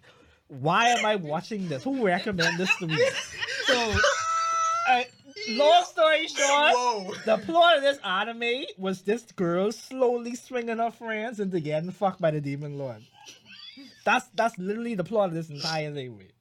why 0.51 0.89
am 0.89 1.07
I 1.07 1.17
watching 1.17 1.69
this? 1.69 1.85
Who 1.85 2.05
recommended 2.05 2.59
this 2.59 2.77
to 2.77 2.87
me? 2.87 2.99
So, 3.67 3.95
uh, 4.89 5.03
long 5.51 5.85
story 5.85 6.27
short. 6.27 6.73
Whoa. 6.75 7.15
The 7.25 7.39
plot 7.39 7.77
of 7.77 7.83
this 7.83 7.99
anime 7.99 8.65
was 8.77 9.03
this 9.03 9.23
girl 9.31 9.71
slowly 9.71 10.35
swinging 10.35 10.79
her 10.79 10.91
friends 10.91 11.39
into 11.39 11.61
getting 11.61 11.93
fucked 11.93 12.21
by 12.21 12.33
the 12.33 12.41
demon 12.41 12.79
lord. 12.79 13.05
That's 14.05 14.27
that's 14.35 14.59
literally 14.59 14.97
the 14.97 15.05
plot 15.05 15.29
of 15.29 15.35
this 15.35 15.51
entire 15.51 15.95
thing. 15.95 16.19
Wait. 16.19 16.33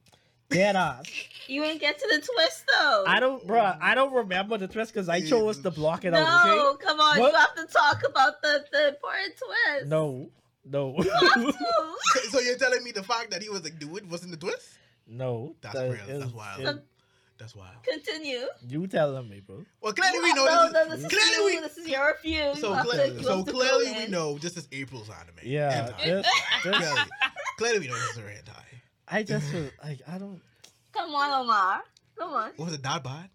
Dead 0.50 0.76
ass. 0.76 1.06
You 1.46 1.64
ain't 1.64 1.80
get 1.80 2.00
to 2.00 2.08
the 2.10 2.26
twist 2.26 2.64
though. 2.68 3.04
I 3.06 3.20
don't, 3.20 3.46
bruh. 3.46 3.78
I 3.80 3.94
don't 3.94 4.14
remember 4.14 4.58
the 4.58 4.68
twist 4.68 4.92
because 4.92 5.08
I 5.08 5.22
chose 5.22 5.60
to 5.60 5.70
block 5.70 6.06
it 6.06 6.16
out. 6.16 6.48
No, 6.48 6.72
out. 6.72 6.80
come 6.80 7.00
on. 7.00 7.20
You 7.20 7.32
have 7.32 7.56
to 7.56 7.66
talk 7.72 8.02
about 8.10 8.42
the 8.42 8.66
the 8.72 8.88
important 8.90 9.36
twist. 9.38 9.88
No, 9.88 10.32
no, 10.66 10.96
You 10.98 11.10
have 11.10 11.34
to. 11.34 11.54
So, 12.14 12.20
so 12.32 12.40
you're 12.40 12.58
telling 12.58 12.84
me 12.84 12.92
the 12.92 13.04
fact 13.04 13.32
that 13.32 13.42
he 13.42 13.50
was 13.50 13.66
a 13.66 13.70
dude 13.70 14.10
wasn't 14.10 14.32
the 14.32 14.38
twist? 14.38 14.68
no. 15.08 15.56
That's 15.62 15.76
that 15.76 15.84
real. 15.92 16.06
That's 16.08 16.26
is- 16.26 16.34
wild. 16.34 16.62
is- 16.62 16.80
That's 17.38 17.56
wild. 17.56 17.84
Continue. 17.84 18.46
You 18.68 18.86
telling 18.88 19.30
me, 19.30 19.40
bro? 19.40 19.64
Well, 19.82 19.94
clearly 19.94 20.20
we 20.20 20.34
know 20.34 20.46
no, 20.46 20.64
this. 20.64 20.74
no, 20.74 20.82
is, 20.82 21.02
this 21.04 21.12
is 21.14 21.18
clearly 21.20 21.54
you. 21.54 21.62
we. 21.62 21.68
This 21.68 21.78
is 21.78 21.88
your 21.88 22.18
review. 22.24 22.52
So, 22.56 22.70
you 22.70 22.74
have 22.76 22.86
cle- 22.86 22.94
to, 22.94 23.24
so 23.24 23.38
have 23.38 23.46
to 23.46 23.52
go 23.52 23.58
clearly 23.60 23.92
we 23.92 24.04
in. 24.06 24.12
know 24.12 24.38
this 24.38 24.58
is 24.58 24.68
April's 24.72 25.10
anime. 25.10 25.36
Yeah. 25.44 25.92
Hentai. 25.92 26.04
This, 26.06 26.26
this, 26.64 26.74
clearly, 26.78 27.02
clearly 27.58 27.80
we 27.80 27.88
know 27.88 27.94
this 27.96 28.12
is 28.12 28.18
a 28.18 28.22
hentai. 28.22 28.64
I 29.08 29.24
just 29.24 29.54
was 29.54 29.72
like, 29.84 30.02
I 30.08 30.18
don't, 30.18 30.42
Come 30.94 31.16
on, 31.16 31.42
Omar. 31.44 31.82
Come 32.18 32.34
on. 32.34 32.52
What 32.58 32.66
was 32.66 32.74
it 32.74 32.84
that 32.84 33.04
bad? 33.04 33.30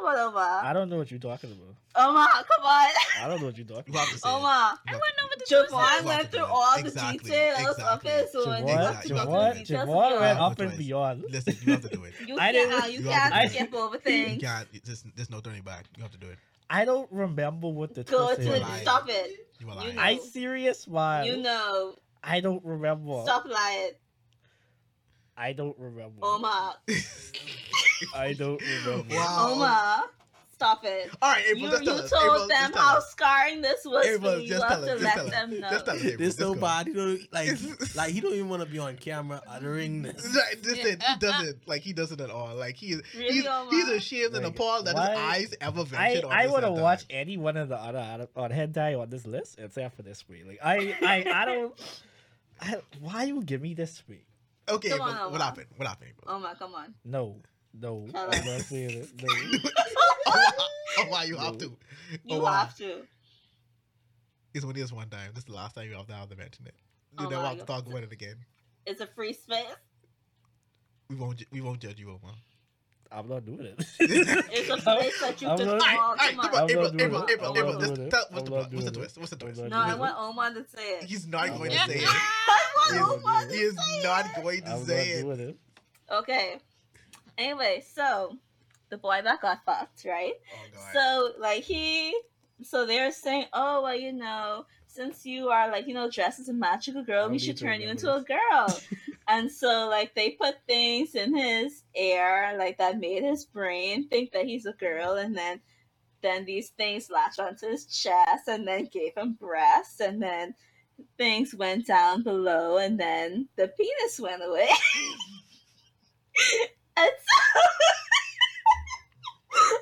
Come 0.00 0.06
on, 0.14 0.18
Omar. 0.18 0.64
I 0.64 0.72
don't 0.72 0.88
know 0.90 0.96
what 0.98 1.10
you're 1.10 1.20
talking 1.20 1.50
about. 1.52 1.74
Omar, 1.96 2.26
come 2.28 2.64
on. 2.64 2.88
I 3.22 3.28
don't 3.28 3.40
know 3.40 3.46
what 3.46 3.56
you're 3.56 3.66
talking 3.66 3.94
about. 3.94 4.08
have 4.08 4.20
to. 4.20 4.26
Omar. 4.28 4.72
it. 4.74 4.90
I 4.90 4.92
You 4.92 4.98
want 4.98 5.04
have 5.04 5.14
to 5.14 5.20
know 5.20 5.28
what 5.28 5.38
the 5.38 5.54
Javon 5.54 6.04
went 6.04 6.30
through 6.32 6.86
Exactly. 6.86 7.18
the 7.18 7.24
details 7.24 7.58
Exactly. 7.78 8.10
of 8.10 8.18
it, 8.18 8.32
so 8.32 8.48
when 8.48 8.62
Javon, 8.64 8.88
Exactly. 8.88 9.10
Javon, 9.16 9.52
the 9.54 9.58
details, 9.60 9.88
Javon 9.88 10.10
you 10.10 10.20
went 10.20 10.38
up 10.40 10.58
and 10.60 10.78
beyond. 10.78 11.24
Listen, 11.30 11.56
you 11.62 11.72
have 11.72 11.82
to 11.82 11.88
do 11.88 12.04
it. 12.04 12.14
You 12.26 12.38
I 12.38 12.52
can't, 12.52 12.84
uh, 12.84 12.86
you 12.86 12.98
You 12.98 13.04
can't 13.04 13.34
to- 13.34 13.48
skip 13.54 13.74
over 13.74 13.94
You 13.94 14.00
things. 14.00 14.42
can't. 14.42 14.68
There's, 14.84 15.04
there's 15.14 15.30
no 15.30 15.40
turning 15.40 15.62
back. 15.62 15.84
You 15.96 16.02
have 16.02 16.12
to 16.12 16.18
do 16.18 16.28
it. 16.28 16.38
I 16.68 16.84
don't 16.84 17.10
remember 17.12 17.68
what 17.68 17.94
the 17.94 18.02
Go 18.04 18.34
twist 18.34 18.40
to 18.48 18.54
is. 18.56 18.62
lying. 18.62 18.82
stop 18.82 19.08
it. 19.08 19.46
You 19.60 19.68
You 19.68 19.92
know. 19.92 20.00
I 20.02 20.16
serious 20.18 20.86
why? 20.88 21.24
You 21.24 21.36
know. 21.36 21.94
I 22.24 22.40
don't 22.40 22.64
remember. 22.64 23.20
Stop 23.24 23.44
lying. 23.46 23.90
I 25.36 25.52
don't 25.52 25.76
remember. 25.78 26.18
Omar. 26.22 26.74
I 28.14 28.32
don't 28.34 28.60
remember. 28.60 29.14
Wow. 29.14 29.52
Omar. 29.52 30.04
Stop 30.54 30.84
it. 30.84 31.10
All 31.20 31.32
right, 31.32 31.44
April, 31.48 31.62
You, 31.62 31.70
just 31.70 31.82
you 31.82 31.88
tell 31.90 31.98
us. 32.04 32.10
told 32.10 32.22
April, 32.22 32.38
them 32.48 32.48
just 32.60 32.72
tell 32.74 32.82
how 32.82 32.96
us. 32.98 33.10
scarring 33.10 33.60
this 33.60 33.84
was 33.84 34.06
April, 34.06 34.32
for 34.34 34.36
you. 34.38 34.42
You 34.44 34.48
just 34.50 34.62
have 34.64 34.70
tell 34.70 34.82
to. 34.84 34.86
Just 34.92 35.02
let 35.02 35.14
tell 35.14 35.26
us. 35.26 35.30
them 35.32 35.60
know. 35.60 35.70
Just 35.70 35.84
tell 35.84 35.94
us. 35.96 36.00
April. 36.04 36.18
This 36.18 36.26
Just 36.28 36.38
so 36.38 36.54
go. 36.54 36.60
bad. 36.60 36.86
He 36.86 36.92
don't 36.92 37.32
like 37.32 37.48
like 37.96 38.12
he 38.12 38.20
don't 38.20 38.34
even 38.34 38.48
want 38.48 38.62
to 38.62 38.68
be 38.68 38.78
on 38.78 38.96
camera 38.96 39.42
uttering 39.48 40.02
this. 40.02 40.24
Right, 40.24 40.62
this 40.62 40.78
it. 40.78 41.02
He 41.02 41.18
doesn't 41.18 41.66
like 41.68 41.82
he 41.82 41.92
doesn't 41.92 42.20
at 42.20 42.30
all. 42.30 42.54
Like 42.54 42.76
he 42.76 42.92
is 42.92 43.02
Really, 43.16 43.32
he's, 43.34 43.46
Omar? 43.46 43.66
he's 43.72 43.88
ashamed 43.88 44.34
and 44.34 44.44
Like, 44.44 44.54
appalled 44.54 44.86
that 44.86 44.94
why- 44.94 45.08
his 45.08 45.18
eyes 45.50 45.54
ever 45.60 45.80
I 45.80 45.84
ventured 45.84 46.24
on 46.26 46.32
I 46.32 46.42
this 46.44 46.52
would 46.52 46.62
have 46.62 46.72
hentai. 46.74 46.82
watched 46.82 47.06
any 47.10 47.36
one 47.36 47.56
of 47.56 47.68
the 47.68 47.76
other 47.76 47.98
other- 47.98 48.28
on 48.36 48.50
hentai 48.50 48.98
on 48.98 49.10
this 49.10 49.26
list 49.26 49.56
except 49.58 49.96
for 49.96 50.02
this 50.02 50.26
week. 50.28 50.44
Like 50.46 50.60
I 50.64 50.94
I 51.02 51.24
I 51.42 51.44
don't. 51.46 51.98
I, 52.60 52.76
why 53.00 53.24
you 53.24 53.42
give 53.42 53.60
me 53.60 53.74
this 53.74 54.04
week? 54.08 54.24
Okay, 54.68 54.88
Come 54.90 55.00
on, 55.02 55.32
what 55.32 55.40
happened? 55.40 55.66
What 55.76 55.88
happened, 55.88 56.10
April? 56.16 56.34
Omar, 56.36 56.54
come 56.56 56.74
on. 56.74 56.94
No, 57.04 57.36
no, 57.78 58.06
Tell 58.10 58.24
I'm 58.24 58.30
us. 58.30 58.46
not 58.46 58.60
saying 58.62 58.90
it. 58.90 59.10
No. 59.22 59.28
oh, 60.26 60.32
why, 60.32 60.50
oh, 60.98 61.04
why 61.08 61.24
you 61.24 61.36
have 61.36 61.52
No. 61.54 61.58
to? 61.58 61.64
You 62.24 62.36
oh, 62.36 62.40
why? 62.40 62.60
have 62.60 62.76
to. 62.78 63.02
It's 64.54 64.64
only 64.64 64.80
this 64.80 64.92
one 64.92 65.08
time. 65.10 65.30
This 65.34 65.40
is 65.40 65.44
the 65.46 65.52
last 65.54 65.74
time 65.74 65.88
you 65.90 65.96
have 65.96 66.06
to 66.06 66.14
have 66.14 66.28
to 66.30 66.36
mention 66.36 66.66
it. 66.66 66.74
You 67.18 67.26
Oh 67.26 67.28
never 67.28 67.44
have 67.46 67.58
to 67.58 67.64
talk 67.64 67.86
about 67.86 68.02
it 68.04 68.12
again. 68.12 68.36
It's 68.86 69.00
a 69.00 69.06
free 69.06 69.32
space. 69.32 69.64
We 71.10 71.16
won't. 71.16 71.36
ju- 71.38 71.46
We 71.50 71.60
won't 71.60 71.80
judge 71.80 71.98
you, 72.00 72.08
Omar. 72.10 72.32
I'm 73.12 73.28
not 73.28 73.44
doing 73.44 73.60
it. 73.66 73.74
It's 74.00 74.70
a 74.70 74.76
place 74.78 75.20
that 75.20 75.40
you 75.42 75.48
I'm 75.48 75.58
can 75.58 75.66
not- 75.66 75.80
call. 75.80 75.98
All 76.00 76.16
right, 76.16 76.30
Come 76.34 76.40
come 76.40 76.54
on. 76.54 76.54
on, 76.54 76.62
I'm 76.64 76.70
April, 76.70 76.82
not 76.84 76.96
doing 76.96 77.04
April, 77.10 77.22
it. 77.24 77.30
April, 77.32 77.50
I'm 77.50 77.56
April. 77.56 77.72
not 77.74 77.80
Just 77.80 77.94
doing 77.94 78.06
it. 78.06 78.10
tell 78.10 78.24
what's 78.30 78.38
I'm 78.38 78.44
the 78.44 78.50
not 78.50 78.56
what's 78.56 78.68
the 78.70 78.76
doing 78.76 78.86
it. 78.86 78.94
twist? 78.94 79.18
What's 79.18 79.30
the 79.30 79.36
I'm 79.36 79.40
twist? 79.52 79.60
not 79.60 79.70
No, 79.70 79.78
I 79.78 79.86
doing 79.88 79.98
want 80.00 80.14
Omar 80.18 80.50
to 80.54 80.64
say 80.74 80.88
it. 80.98 81.04
He's 81.04 81.26
not 81.26 81.48
I'm 81.48 81.58
going 81.58 81.70
to 81.70 81.76
not 81.76 81.88
say 81.88 81.94
doing 81.98 82.06
it. 82.06 82.10
it. 82.10 82.20
I 82.90 82.94
He 82.94 83.00
want 83.22 83.50
is, 83.50 83.54
he 83.54 83.60
is 83.60 83.74
say 83.76 84.02
not 84.02 84.34
going 84.42 84.62
to 84.62 84.70
I'm 84.72 84.84
say 84.84 85.10
it. 85.10 85.40
it. 85.40 85.56
Okay. 86.10 86.58
Anyway, 87.38 87.82
so 87.94 88.36
the 88.90 88.98
boy 88.98 89.20
that 89.22 89.40
got 89.40 89.64
fucked, 89.64 90.04
right? 90.04 90.34
Oh. 90.76 90.90
So 90.92 91.40
like 91.40 91.62
he, 91.62 92.14
so 92.62 92.86
they're 92.86 93.10
saying, 93.10 93.46
oh 93.52 93.82
well, 93.82 93.96
you 93.96 94.12
know, 94.12 94.66
since 94.86 95.26
you 95.26 95.48
are 95.48 95.70
like 95.70 95.86
you 95.88 95.94
know 95.94 96.08
dressed 96.10 96.40
as 96.40 96.48
a 96.48 96.52
magical 96.52 97.02
girl, 97.02 97.28
we 97.28 97.38
should 97.38 97.56
turn 97.58 97.80
you 97.80 97.88
remember 97.88 98.08
into 98.08 98.14
a 98.14 98.22
girl. 98.22 98.80
And 99.26 99.50
so, 99.50 99.88
like, 99.88 100.14
they 100.14 100.32
put 100.32 100.56
things 100.66 101.14
in 101.14 101.34
his 101.34 101.82
ear, 101.96 102.56
like 102.58 102.76
that 102.76 102.98
made 102.98 103.22
his 103.22 103.46
brain 103.46 104.06
think 104.08 104.32
that 104.32 104.44
he's 104.44 104.66
a 104.66 104.72
girl, 104.74 105.14
and 105.14 105.34
then, 105.34 105.60
then 106.22 106.44
these 106.44 106.68
things 106.70 107.08
latched 107.10 107.40
onto 107.40 107.70
his 107.70 107.86
chest, 107.86 108.48
and 108.48 108.68
then 108.68 108.84
gave 108.92 109.16
him 109.16 109.32
breasts, 109.40 110.00
and 110.00 110.20
then 110.20 110.54
things 111.16 111.54
went 111.54 111.86
down 111.86 112.22
below, 112.22 112.78
and 112.78 112.98
then 112.98 113.48
the 113.56 113.68
penis 113.68 114.20
went 114.20 114.42
away. 114.44 114.68
and 116.96 117.10
so, 117.10 117.60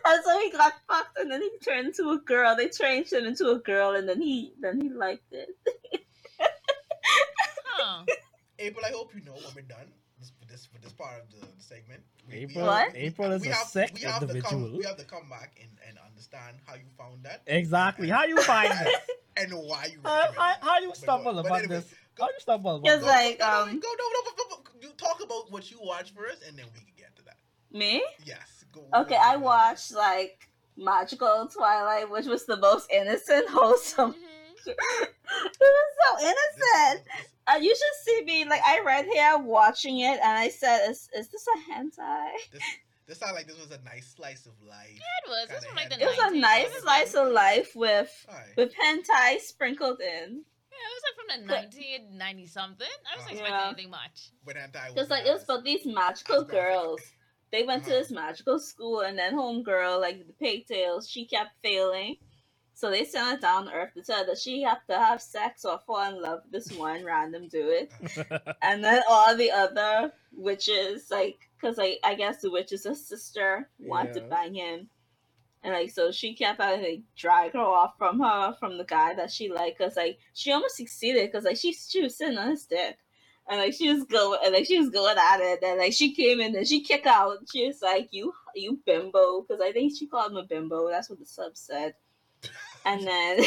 and 0.07 0.25
so 0.25 0.41
he 0.41 0.51
got 0.51 0.75
fucked, 0.89 1.19
and 1.19 1.31
then 1.31 1.43
he 1.43 1.51
turned 1.65 1.89
into 1.89 2.11
a 2.11 2.19
girl. 2.19 2.57
They 2.57 2.69
changed 2.69 3.13
him 3.13 3.25
into 3.25 3.51
a 3.51 3.59
girl, 3.59 3.93
and 3.93 4.09
then 4.09 4.21
he 4.21 4.53
then 4.61 4.81
he 4.81 4.89
liked 4.89 5.33
it. 5.33 5.49
Huh. 7.65 8.05
April, 8.59 8.85
I 8.87 8.91
hope 8.91 9.15
you 9.15 9.25
know 9.25 9.33
when 9.33 9.55
we're 9.55 9.63
done 9.63 9.89
this, 10.53 10.67
for 10.67 10.79
this 10.81 10.93
part 10.93 11.21
of 11.23 11.31
the 11.41 11.47
segment. 11.59 12.03
we- 12.29 12.35
we 12.47 12.53
April, 12.53 12.85
April 12.95 13.33
is 13.33 13.43
we 13.43 13.49
a 13.49 13.55
have, 13.55 13.67
sick 13.67 13.93
we 13.95 14.03
have 14.03 14.21
to 14.21 14.27
come, 14.27 14.37
individual. 14.37 14.79
we 14.79 14.85
have 14.85 14.97
to 14.99 15.05
come 15.05 15.29
back 15.29 15.59
and, 15.61 15.71
and 15.89 15.99
understand 16.07 16.59
how 16.67 16.75
you 16.75 16.85
found 16.97 17.25
that 17.25 17.43
Exactly. 17.47 18.09
How 18.09 18.25
you 18.25 18.41
find 18.43 18.71
this? 18.71 18.95
and 19.39 19.51
why 19.53 19.87
you 19.93 19.99
How, 20.05 20.31
how, 20.37 20.55
how 20.61 20.79
you 20.81 20.93
stumble 20.95 21.33
go- 21.33 21.43
but 21.43 21.47
upon 21.47 21.59
anyway, 21.61 21.77
this? 21.77 21.95
go- 22.15 22.25
How 22.25 22.29
you 22.31 22.41
stumble 22.41 22.77
upon 22.77 22.85
Yes, 22.85 22.99
this? 23.01 23.09
like, 23.09 23.39
go, 23.39 23.47
um, 23.63 23.81
go, 23.81 23.89
no, 24.01 24.05
no, 24.15 24.21
no, 24.27 24.31
no, 24.39 24.45
no, 24.51 24.57
you 24.89 24.89
talk 24.97 25.23
about 25.25 25.51
what 25.51 25.71
you 25.71 25.79
watch 25.83 26.13
first, 26.15 26.43
and 26.47 26.57
then 26.59 26.67
we 26.75 26.79
can 26.81 26.93
get 26.97 27.17
to 27.17 27.23
that. 27.25 27.39
Me? 27.73 28.05
Yes. 28.25 28.65
Go, 28.73 28.85
Okay, 28.95 29.19
I 29.21 29.37
watched 29.37 29.93
like 29.93 30.49
Magical 30.77 31.49
Twilight, 31.49 32.11
which 32.11 32.27
was 32.27 32.45
the 32.47 32.57
most 32.59 32.91
innocent, 32.91 33.49
wholesome. 33.51 34.13
Mhm. 34.13 34.17
it 34.67 34.77
was 35.61 35.93
so 36.05 36.27
innocent. 36.27 37.07
Uh, 37.47 37.57
you 37.59 37.75
should 37.75 37.97
see 38.05 38.23
me 38.25 38.45
like 38.45 38.61
I 38.67 38.81
read 38.85 39.07
here 39.07 39.37
watching 39.39 40.01
it, 40.01 40.21
and 40.23 40.39
I 40.39 40.49
said, 40.49 40.89
"Is 40.91 41.09
is 41.15 41.29
this 41.29 41.45
a 41.47 41.73
hentai?" 41.73 42.31
This, 42.53 42.63
this 43.07 43.19
sounded 43.19 43.35
like 43.35 43.47
this 43.49 43.59
was 43.59 43.71
a 43.73 43.83
nice 43.83 44.15
slice 44.17 44.47
of 44.47 44.53
life. 44.63 44.95
It 44.97 45.29
was. 45.29 45.49
This 45.49 45.57
was 45.57 45.65
from 45.67 45.77
like 45.77 45.91
the 45.91 46.01
It 46.03 46.07
was 46.07 46.33
a 46.33 46.37
nice 46.39 46.73
slice 46.83 47.15
of 47.15 47.33
life 47.33 47.75
with 47.75 48.11
Alright. 48.29 48.57
with 48.57 48.73
hentai 48.75 49.41
sprinkled 49.41 50.01
in. 50.01 50.45
Yeah, 50.73 50.89
it 50.89 50.95
was 50.95 51.03
like 51.07 51.17
from 51.19 51.47
the 51.47 51.53
1990 51.53 52.47
something. 52.47 52.87
I 53.13 53.17
wasn't 53.19 53.35
Yeah. 53.37 53.41
expecting 53.43 53.67
anything 53.69 53.91
much. 53.91 54.31
But 54.47 54.57
anti 54.57 54.95
Just 54.95 55.11
like 55.11 55.27
it 55.27 55.33
was 55.33 55.43
about 55.45 55.65
these 55.65 55.85
magical 56.03 56.45
girls. 56.45 57.01
They 57.51 57.65
went 57.65 57.85
to 57.85 57.91
Uh-huh. 57.91 57.99
this 58.01 58.11
magical 58.11 58.59
school, 58.59 59.01
and 59.01 59.19
then 59.19 59.35
homegirl, 59.35 60.01
like 60.01 60.27
the 60.27 60.33
pigtails, 60.35 61.11
she 61.11 61.27
kept 61.27 61.51
failing. 61.63 62.17
So 62.75 62.91
they 62.91 63.05
sent 63.05 63.29
her 63.29 63.37
down 63.37 63.67
to 63.67 63.73
earth 63.73 63.95
to 63.95 64.03
tell 64.03 64.21
her 64.21 64.27
that 64.27 64.39
she 64.39 64.63
have 64.63 64.85
to 64.87 64.99
have 64.99 65.21
sex 65.21 65.65
or 65.65 65.79
fall 65.87 66.09
in 66.09 66.21
love 66.21 66.41
with 66.45 66.53
this 66.53 66.77
one 66.77 67.05
random 67.05 67.49
dude. 67.49 67.89
and 68.63 68.83
then 68.83 69.03
all 69.09 69.37
the 69.37 69.51
other 69.51 70.13
witches, 70.33 71.11
like, 71.11 71.39
because 71.61 71.77
like 71.77 72.01
I 72.03 72.15
guess 72.15 72.41
the 72.41 72.51
witch's 72.51 72.83
sister 73.07 73.69
wanted 73.79 74.15
to 74.15 74.21
bang 74.23 74.55
him, 74.55 74.89
and 75.63 75.75
like 75.75 75.91
so 75.91 76.11
she 76.11 76.35
kept 76.35 76.61
having 76.61 76.85
to 76.85 76.91
like, 76.91 77.03
drag 77.17 77.53
her 77.53 77.61
off 77.61 77.95
from 77.99 78.19
her 78.21 78.57
from 78.59 78.79
the 78.79 78.85
guy 78.85 79.15
that 79.15 79.31
she 79.31 79.51
liked, 79.53 79.79
cause 79.79 79.97
like 79.97 80.19
she 80.35 80.51
almost 80.51 80.77
succeeded, 80.77 81.31
cause 81.31 81.45
like 81.45 81.57
she 81.57 81.73
she 81.73 82.03
was 82.03 82.17
sitting 82.17 82.39
on 82.39 82.51
his 82.51 82.67
dick, 82.67 82.97
and 83.49 83.61
like 83.61 83.75
she 83.75 83.93
was 83.93 84.05
going 84.05 84.41
and 84.45 84.55
like 84.55 84.67
she 84.67 84.79
was 84.79 84.91
going 84.91 85.17
at 85.19 85.41
it, 85.41 85.63
and 85.63 85.79
like 85.79 85.93
she 85.93 86.15
came 86.15 86.41
in 86.41 86.57
and 86.57 86.67
she 86.67 86.83
kicked 86.83 87.07
out. 87.07 87.39
She 87.53 87.67
was 87.67 87.81
like, 87.83 88.09
"You 88.11 88.33
you 88.57 88.81
bimbo," 88.85 89.43
cause 89.43 89.61
I 89.63 89.73
think 89.73 89.93
she 89.97 90.07
called 90.09 90.33
him 90.33 90.39
a 90.39 90.45
bimbo. 90.45 90.89
That's 90.89 91.11
what 91.11 91.21
the 91.21 91.27
sub 91.27 91.57
said. 91.57 91.95
And 92.85 93.07
then, 93.07 93.41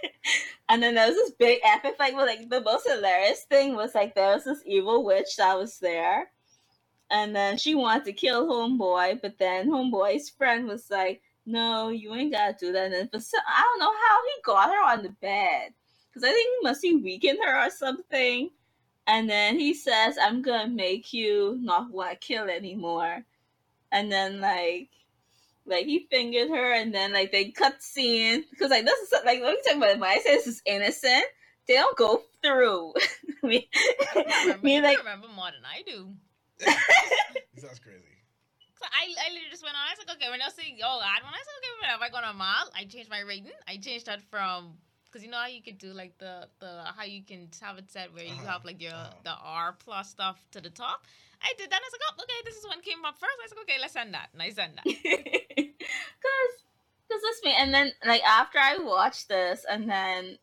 and 0.68 0.82
then 0.82 0.94
there 0.94 1.06
was 1.06 1.16
this 1.16 1.30
big 1.38 1.60
epic 1.64 1.96
fight. 1.96 2.14
But 2.14 2.26
like 2.26 2.48
the 2.48 2.60
most 2.60 2.88
hilarious 2.88 3.44
thing 3.44 3.74
was 3.74 3.94
like 3.94 4.14
there 4.14 4.34
was 4.34 4.44
this 4.44 4.62
evil 4.66 5.04
witch 5.04 5.36
that 5.36 5.56
was 5.58 5.78
there, 5.78 6.30
and 7.10 7.34
then 7.34 7.56
she 7.58 7.74
wanted 7.74 8.04
to 8.06 8.12
kill 8.12 8.46
homeboy, 8.46 9.22
but 9.22 9.38
then 9.38 9.68
homeboy's 9.68 10.30
friend 10.30 10.66
was 10.66 10.90
like, 10.90 11.22
"No, 11.46 11.88
you 11.90 12.14
ain't 12.14 12.32
gotta 12.32 12.56
do 12.58 12.72
that." 12.72 12.92
And 12.92 13.10
for 13.10 13.20
some, 13.20 13.42
I 13.46 13.62
don't 13.62 13.80
know 13.80 13.92
how 13.92 14.18
he 14.24 14.42
got 14.42 14.74
her 14.74 14.92
on 14.92 15.02
the 15.02 15.10
bed, 15.20 15.72
because 16.08 16.24
I 16.24 16.32
think 16.32 16.48
he 16.48 16.68
must 16.68 16.82
be 16.82 16.96
weakened 16.96 17.38
her 17.44 17.66
or 17.66 17.70
something. 17.70 18.50
And 19.06 19.28
then 19.28 19.58
he 19.58 19.74
says, 19.74 20.18
"I'm 20.18 20.42
gonna 20.42 20.68
make 20.68 21.12
you 21.12 21.58
not 21.60 21.90
want 21.90 22.12
to 22.12 22.16
kill 22.26 22.48
anymore." 22.48 23.24
And 23.92 24.10
then 24.10 24.40
like 24.40 24.88
like 25.66 25.86
he 25.86 26.06
fingered 26.10 26.48
her 26.50 26.72
and 26.74 26.94
then 26.94 27.12
like 27.12 27.32
they 27.32 27.50
cut 27.50 27.82
scene 27.82 28.44
because 28.50 28.70
like 28.70 28.84
this 28.84 28.98
is 29.00 29.12
like 29.24 29.40
let 29.40 29.52
me 29.54 29.58
tell 29.64 29.74
you 29.76 29.80
about 29.82 29.90
it. 29.96 30.00
when 30.00 30.10
I 30.10 30.18
say 30.18 30.34
this 30.36 30.46
is 30.46 30.62
innocent, 30.66 31.24
they 31.68 31.74
don't 31.74 31.96
go 31.96 32.22
through. 32.42 32.92
I 33.42 33.46
mean, 33.46 33.62
You 34.14 34.24
remember, 34.44 34.58
me 34.62 34.76
you 34.76 34.82
like 34.82 34.98
remember 34.98 35.28
more 35.28 35.50
than 35.52 35.64
I 35.64 35.82
do. 35.86 36.14
Sounds 37.58 37.78
crazy. 37.78 38.02
So 38.78 38.84
I, 38.86 39.06
I 39.26 39.30
literally 39.30 39.50
just 39.50 39.62
went 39.62 39.76
on. 39.76 39.82
I 39.86 39.92
was 39.96 39.98
like, 40.06 40.16
okay, 40.16 40.30
when 40.30 40.42
I 40.42 40.48
see 40.50 40.76
oh 40.82 40.98
God, 41.00 41.20
when 41.24 41.32
I 41.34 41.38
said 41.42 41.56
okay, 41.58 41.72
whatever, 41.80 42.04
I 42.04 42.10
go 42.10 42.16
on 42.26 42.34
a 42.34 42.36
mile. 42.36 42.68
I 42.76 42.84
changed 42.84 43.10
my 43.10 43.20
rating. 43.20 43.52
I 43.68 43.76
changed 43.76 44.06
that 44.06 44.22
from 44.30 44.74
because 45.06 45.22
you 45.24 45.30
know 45.30 45.38
how 45.38 45.46
you 45.46 45.62
could 45.62 45.78
do 45.78 45.92
like 45.92 46.18
the 46.18 46.48
the 46.60 46.82
how 46.96 47.04
you 47.04 47.22
can 47.22 47.48
have 47.62 47.78
it 47.78 47.90
set 47.90 48.12
where 48.12 48.24
you 48.24 48.32
Uh-huh, 48.34 48.46
have 48.52 48.64
like 48.64 48.80
your 48.82 48.92
uh-huh. 48.92 49.14
the 49.24 49.34
R 49.42 49.72
plus 49.78 50.10
stuff 50.10 50.44
to 50.52 50.60
the 50.60 50.70
top. 50.70 51.06
I 51.44 51.52
did 51.58 51.70
that. 51.70 51.80
I 51.80 51.84
was 51.84 51.92
like, 51.92 52.00
oh, 52.08 52.22
okay, 52.22 52.40
this 52.44 52.56
is 52.56 52.66
one 52.66 52.80
came 52.80 53.04
up 53.04 53.14
first. 53.18 53.32
I 53.38 53.44
was 53.44 53.52
like, 53.52 53.62
okay, 53.64 53.80
let's 53.80 53.92
send 53.92 54.14
that, 54.14 54.30
and 54.32 54.42
I 54.42 54.50
send 54.50 54.72
that. 54.76 54.84
Cause, 56.24 56.54
cause 57.10 57.20
this 57.20 57.44
me, 57.44 57.54
and 57.58 57.72
then 57.72 57.92
like 58.06 58.22
after 58.22 58.58
I 58.58 58.78
watched 58.78 59.28
this, 59.28 59.66
and 59.70 59.88
then 59.88 60.38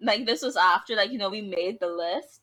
like 0.00 0.24
this 0.24 0.42
was 0.42 0.56
after 0.56 0.94
like 0.94 1.10
you 1.10 1.18
know 1.18 1.30
we 1.30 1.40
made 1.40 1.80
the 1.80 1.88
list, 1.88 2.42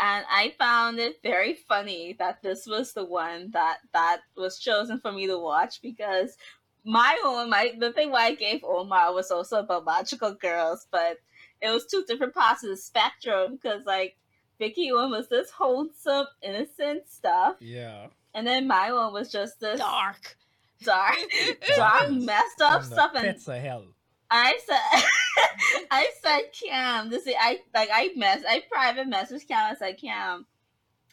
and 0.00 0.24
I 0.28 0.54
found 0.58 0.98
it 0.98 1.22
very 1.22 1.54
funny 1.54 2.16
that 2.18 2.42
this 2.42 2.66
was 2.66 2.92
the 2.92 3.04
one 3.04 3.50
that 3.52 3.78
that 3.92 4.22
was 4.36 4.58
chosen 4.58 4.98
for 4.98 5.12
me 5.12 5.28
to 5.28 5.38
watch 5.38 5.80
because 5.80 6.36
my 6.84 7.16
own 7.24 7.48
my 7.50 7.72
the 7.78 7.92
thing 7.92 8.10
why 8.10 8.26
I 8.26 8.34
gave 8.34 8.64
Omar 8.64 9.14
was 9.14 9.30
also 9.30 9.60
about 9.60 9.84
magical 9.84 10.34
girls, 10.34 10.86
but 10.90 11.18
it 11.62 11.68
was 11.68 11.86
two 11.86 12.04
different 12.06 12.34
parts 12.34 12.64
of 12.64 12.70
the 12.70 12.76
spectrum 12.76 13.56
because 13.56 13.84
like 13.86 14.16
Vicky 14.58 14.92
one 14.92 15.10
was 15.10 15.28
this 15.28 15.50
wholesome 15.50 16.26
innocent 16.42 17.08
stuff, 17.08 17.56
Yeah. 17.60 18.06
and 18.34 18.46
then 18.46 18.66
my 18.66 18.92
one 18.92 19.12
was 19.12 19.30
just 19.30 19.60
this 19.60 19.78
Dark. 19.80 20.36
dark 20.82 21.16
dark 21.76 22.10
messed 22.10 22.60
up 22.60 22.80
From 22.82 22.90
the 22.90 22.94
stuff 22.96 23.10
and 23.14 23.24
pits 23.24 23.48
of 23.48 23.56
hell. 23.60 23.84
I 24.30 24.58
said 24.66 25.86
I 25.90 26.10
said 26.22 26.40
Cam 26.52 27.10
this 27.10 27.26
is 27.26 27.34
I 27.38 27.60
like 27.74 27.88
I 27.92 28.10
mess 28.16 28.42
I 28.48 28.62
private 28.70 29.06
message 29.08 29.46
Cam 29.46 29.72
I 29.72 29.74
said 29.76 29.98
Cam 29.98 30.46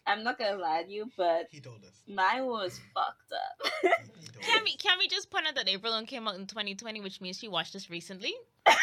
I'm 0.05 0.23
not 0.23 0.38
gonna 0.38 0.57
lie 0.57 0.84
to 0.84 0.91
you 0.91 1.09
but 1.17 1.47
He 1.49 1.59
told 1.61 1.84
us. 1.84 1.91
mine 2.07 2.45
was 2.45 2.80
fucked 2.93 3.31
up 3.31 3.71
He, 3.81 3.88
he 4.21 4.27
Can 4.43 4.57
us. 4.57 4.63
we 4.65 4.75
can 4.75 4.97
we 4.99 5.07
just 5.07 5.30
point 5.31 5.47
out 5.47 5.55
that 5.55 5.69
April 5.69 5.93
one 5.93 6.05
came 6.05 6.27
out 6.27 6.35
in 6.35 6.45
2020, 6.47 6.99
which 7.01 7.21
means 7.21 7.38
she 7.39 7.47
watched 7.47 7.71
this 7.73 7.89
recently? 7.89 8.34
let's 8.67 8.77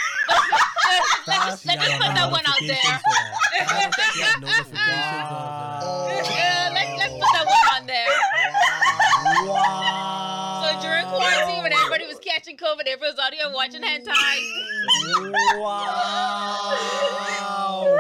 just, 1.27 1.67
let's 1.67 1.87
just 1.87 2.01
put 2.01 2.15
that 2.15 2.31
one 2.33 2.45
out 2.47 2.61
there. 2.61 2.77
She 2.77 4.21
had 4.23 4.41
notifications 4.41 4.45
on 4.47 4.71
for. 4.71 6.31
Yeah, 6.31 6.71
let's, 6.73 6.93
let's 6.99 7.13
put 7.13 7.31
that 7.33 7.47
one 7.47 7.69
on 7.81 7.87
there. 7.87 8.09
Wow. 9.47 10.63
So 10.65 10.81
during 10.89 11.05
quarantine, 11.07 11.63
when 11.63 11.73
everybody 11.73 12.07
was 12.07 12.19
catching 12.21 12.57
COVID, 12.57 12.87
everyone 12.87 13.15
was 13.15 13.19
out 13.19 13.33
here 13.35 13.51
watching 13.53 13.83
hentai. 13.83 14.41
Wow. 17.41 17.99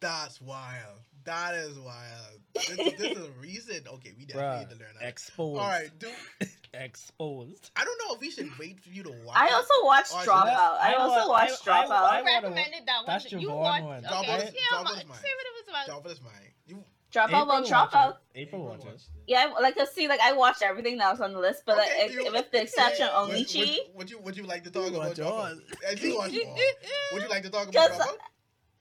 That's 0.00 0.40
wild. 0.40 1.00
That 1.24 1.54
is 1.54 1.78
wild. 1.78 2.40
This, 2.54 2.68
is- 2.70 2.76
this 2.98 3.16
is 3.18 3.28
recent. 3.40 3.86
Okay, 3.88 4.12
we 4.16 4.22
definitely 4.34 4.64
Bruh, 4.64 4.68
need 4.68 4.78
to 4.78 4.84
learn 4.84 4.94
that. 5.00 5.08
exposed. 5.08 5.60
All 5.60 5.68
right, 5.68 5.90
dude. 5.98 6.10
Exposed. 6.74 7.70
I 7.76 7.84
don't 7.84 7.98
know 7.98 8.14
if 8.16 8.20
we 8.20 8.30
should 8.30 8.50
wait 8.58 8.80
for 8.80 8.88
you 8.90 9.02
to 9.04 9.10
watch. 9.24 9.36
I 9.38 9.52
also 9.52 9.74
watched 9.84 10.12
I. 10.14 10.24
Dropout 10.24 10.46
I 10.80 10.92
I 10.92 10.94
also 10.94 11.28
wa- 11.28 11.34
watched 11.34 11.68
I- 11.68 11.82
I- 11.82 11.86
Dropout 11.86 11.90
I- 11.90 12.18
I 12.18 12.22
recommended 12.24 12.82
that 12.86 12.96
one. 12.96 13.04
that's 13.06 13.30
your 13.32 13.40
you 13.40 13.48
Vaughn 13.48 13.60
watched. 13.60 13.84
one. 13.84 13.98
Okay, 13.98 14.08
Drop 14.08 14.26
yeah, 14.26 14.34
us- 14.34 14.52
drop 14.70 14.84
ma- 14.84 14.90
us 14.90 14.98
say 14.98 15.04
mine. 15.04 15.18
what 15.18 15.46
it 15.46 15.54
was 15.54 15.68
about. 15.68 15.86
Drop 15.86 16.06
us 16.06 16.20
mine. 16.20 16.52
You 16.66 16.84
Dropout 17.12 17.24
April 17.28 17.46
well 17.46 17.60
watches. 17.60 17.70
Dropout 17.70 18.16
April 18.34 18.64
watches. 18.64 18.84
watches. 18.86 19.08
yeah 19.28 19.52
I- 19.56 19.60
like 19.60 19.78
I 19.78 19.84
see 19.84 20.08
like 20.08 20.20
I 20.20 20.32
watched 20.32 20.62
everything 20.62 20.98
that 20.98 21.12
was 21.12 21.20
on 21.20 21.32
the 21.32 21.38
list 21.38 21.62
but 21.64 21.78
Okay, 21.78 22.02
like, 22.02 22.12
you- 22.12 22.32
with 22.32 22.50
the 22.50 22.62
exception 22.62 23.06
of 23.06 23.28
would, 23.28 23.36
Onichi 23.36 23.78
would, 23.88 23.94
would 23.96 24.10
you 24.10 24.18
would 24.18 24.36
you 24.36 24.42
like 24.42 24.64
to 24.64 24.70
talk 24.72 24.88
about 24.88 24.98
watch 25.10 25.16
Dropout? 25.18 25.30
all. 25.30 25.58
I 25.88 25.94
do 25.94 26.16
watch 26.18 26.32
all. 26.36 26.56
Would 27.12 27.22
you 27.22 27.28
like 27.28 27.42
to 27.44 27.50
talk 27.50 27.68
about 27.68 27.88
'Cause- 27.90 27.98
Dropout? 28.00 28.16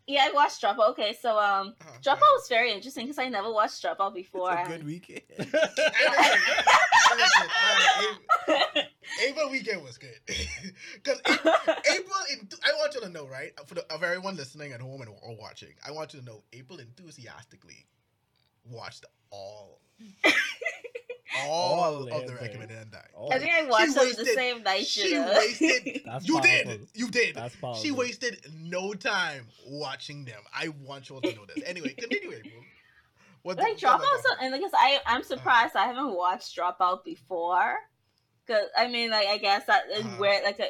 Yeah 0.08 0.28
I 0.30 0.34
watched 0.34 0.62
Dropout 0.62 0.90
okay 0.92 1.16
so 1.20 1.38
um 1.40 1.74
Uh-huh, 1.82 1.92
Dropout 2.02 2.20
go 2.20 2.34
was 2.34 2.48
very 2.50 2.72
interesting 2.74 3.06
because 3.06 3.20
I 3.20 3.30
never 3.30 3.52
watched 3.52 3.84
Dropout 3.84 4.14
before 4.14 4.52
It's 4.54 4.68
a 4.70 4.72
good 4.72 4.86
weekend. 4.86 5.22
ahead. 5.38 5.50
Hey, 7.14 7.16
listen, 7.20 7.48
listen, 8.48 8.68
April- 8.78 8.84
April 9.28 9.50
weekend 9.52 9.84
was 9.84 9.98
good 9.98 10.18
because 10.96 11.20
April. 11.26 12.18
In, 12.32 12.48
I 12.66 12.72
want 12.80 12.94
you 12.96 13.02
to 13.02 13.10
know, 13.10 13.28
right, 13.28 13.52
for 13.68 13.76
the, 13.76 13.86
of 13.94 14.02
everyone 14.04 14.36
listening 14.36 14.72
at 14.72 14.82
home 14.82 15.02
and 15.02 15.10
or 15.22 15.36
watching, 15.38 15.70
I 15.88 15.92
want 15.92 16.14
you 16.14 16.20
to 16.22 16.26
know 16.26 16.44
April 16.54 16.80
enthusiastically 16.80 17.86
watched 18.66 19.06
all, 19.30 19.80
all, 21.46 21.80
All 21.80 21.94
of 21.96 22.06
the 22.06 22.12
Hentai. 22.34 22.42
recommended 22.42 22.78
hentai. 22.78 23.04
Oh, 23.18 23.30
I 23.32 23.40
think 23.40 23.52
I 23.54 23.66
watched 23.66 23.96
them 23.96 24.12
the 24.18 24.26
same 24.26 24.64
night. 24.64 24.86
She 24.86 25.18
wasted. 25.20 26.02
That's 26.06 26.28
you 26.28 26.34
powerful. 26.40 26.42
did. 26.66 26.88
You 26.94 27.10
did. 27.10 27.36
That's 27.36 27.56
powerful. 27.56 27.82
She 27.82 27.92
wasted 27.92 28.40
no 28.54 28.94
time 28.94 29.48
watching 29.68 30.26
them. 30.26 30.42
I 30.54 30.70
want 30.86 31.10
you 31.10 31.16
all 31.16 31.22
to 31.22 31.34
know 31.36 31.46
this. 31.46 31.64
Anyway, 31.66 31.90
continue, 31.98 32.32
April. 32.32 32.52
What 33.42 33.58
like 33.58 33.78
the- 33.80 33.88
what 33.88 34.00
Dropout, 34.00 34.04
about 34.04 34.24
so, 34.24 34.30
and 34.42 34.54
because 34.54 34.72
I 34.74 35.00
I'm 35.06 35.24
surprised 35.24 35.76
I 35.76 35.86
haven't 35.86 36.14
watched 36.16 36.56
Dropout 36.58 37.04
before. 37.04 37.76
Cause 38.48 38.64
I 38.78 38.88
mean, 38.88 39.10
like 39.12 39.28
I 39.28 39.38
guess 39.38 39.66
that 39.66 39.84
is 39.92 40.06
Uh-huh. 40.06 40.16
where 40.18 40.44
like 40.44 40.60
a 40.60 40.68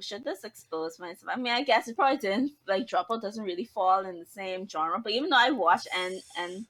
should 0.00 0.24
this 0.24 0.44
expose 0.44 0.98
myself? 0.98 1.32
I 1.34 1.36
mean, 1.38 1.52
I 1.52 1.62
guess 1.62 1.88
it 1.88 1.96
probably 1.96 2.18
didn't. 2.18 2.52
Like 2.66 2.86
Dropout 2.86 3.20
doesn't 3.20 3.42
really 3.44 3.64
fall 3.64 4.04
in 4.06 4.18
the 4.18 4.24
same 4.26 4.68
genre, 4.68 4.98
but 5.02 5.12
even 5.12 5.28
though 5.30 5.36
I 5.38 5.50
watched 5.50 5.88
and 5.96 6.20
N 6.38 6.66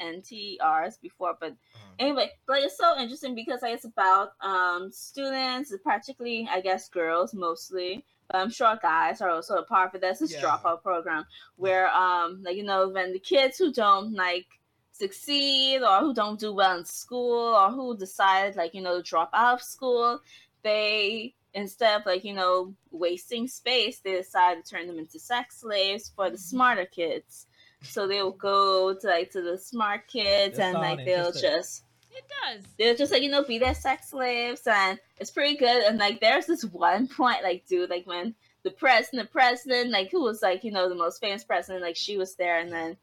NTRs 0.00 1.00
before, 1.00 1.36
but 1.40 1.52
Uh-huh. 1.52 1.94
anyway, 1.98 2.30
but 2.46 2.58
it's 2.62 2.76
so 2.78 2.98
interesting 2.98 3.34
because 3.34 3.62
like, 3.62 3.74
it's 3.74 3.84
about 3.84 4.32
um 4.40 4.90
students, 4.92 5.72
particularly 5.84 6.48
I 6.50 6.60
guess 6.60 6.88
girls 6.88 7.34
mostly. 7.34 8.04
But 8.28 8.38
I'm 8.38 8.50
sure 8.50 8.78
guys 8.80 9.20
are 9.20 9.30
also 9.30 9.56
a 9.56 9.64
part 9.64 9.90
of 9.90 9.96
it. 9.96 10.00
That's 10.00 10.20
this 10.20 10.32
Yeah. 10.32 10.42
dropout 10.42 10.82
program 10.82 11.26
where 11.56 11.88
um 11.94 12.42
like 12.42 12.56
you 12.56 12.64
know 12.64 12.88
when 12.88 13.12
the 13.12 13.18
kids 13.18 13.58
who 13.58 13.72
don't 13.72 14.14
like 14.14 14.46
succeed 14.92 15.82
or 15.82 16.00
who 16.00 16.14
don't 16.14 16.38
do 16.40 16.52
well 16.52 16.78
in 16.78 16.84
school 16.84 17.54
or 17.54 17.70
who 17.70 17.96
decide 17.96 18.56
like 18.56 18.74
you 18.74 18.80
know 18.80 18.96
to 18.98 19.02
drop 19.02 19.30
out 19.34 19.54
of 19.54 19.62
school, 19.62 20.20
they 20.62 21.34
instead 21.52 22.00
of 22.00 22.06
like 22.06 22.24
you 22.24 22.34
know 22.34 22.74
wasting 22.90 23.46
space, 23.46 24.00
they 24.00 24.12
decide 24.14 24.54
to 24.64 24.70
turn 24.70 24.86
them 24.86 24.98
into 24.98 25.18
sex 25.18 25.60
slaves 25.60 26.12
for 26.14 26.30
the 26.30 26.38
smarter 26.38 26.86
kids. 26.86 27.46
So 27.84 28.06
they'll 28.06 28.32
go 28.32 28.94
to 28.94 29.06
like 29.06 29.30
to 29.32 29.42
the 29.42 29.58
smart 29.58 30.06
kids 30.08 30.56
That 30.58 30.74
and 30.74 30.78
like 30.82 31.04
they'll 31.04 31.32
just 31.32 31.84
It 32.10 32.24
does. 32.42 32.64
they'll 32.78 32.96
just 32.96 33.12
like 33.12 33.22
you 33.22 33.30
know 33.30 33.44
be 33.44 33.58
their 33.58 33.74
sex 33.74 34.10
slaves 34.10 34.66
and 34.66 34.98
it's 35.18 35.30
pretty 35.30 35.56
good. 35.56 35.84
And 35.84 35.98
like 35.98 36.20
there's 36.20 36.46
this 36.46 36.64
one 36.64 37.06
point 37.08 37.42
like 37.42 37.66
dude 37.66 37.90
like 37.90 38.06
when 38.06 38.34
the 38.62 38.70
president 38.70 39.28
the 39.28 39.32
president 39.32 39.90
like 39.90 40.10
who 40.10 40.22
was 40.22 40.40
like 40.42 40.64
you 40.64 40.70
know 40.72 40.88
the 40.88 40.94
most 40.94 41.20
famous 41.20 41.44
president 41.44 41.82
like 41.82 41.96
she 41.96 42.16
was 42.16 42.34
there 42.36 42.58
and 42.60 42.72
then 42.72 42.96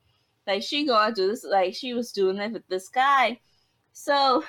like 0.47 0.63
she 0.63 0.85
gonna 0.85 1.13
do 1.13 1.27
this 1.27 1.43
like 1.43 1.75
she 1.75 1.93
was 1.93 2.11
doing 2.11 2.37
it 2.37 2.51
with 2.51 2.67
this 2.67 2.89
guy. 2.89 3.39
So 3.93 4.43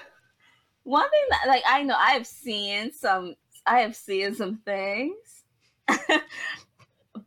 one 0.84 1.08
thing 1.10 1.24
that 1.30 1.44
like 1.48 1.62
i 1.68 1.82
know 1.84 1.94
i've 1.96 2.26
seen 2.26 2.92
some 2.92 3.34
i 3.66 3.80
have 3.80 3.94
seen 3.94 4.34
some 4.34 4.56
things. 4.64 5.44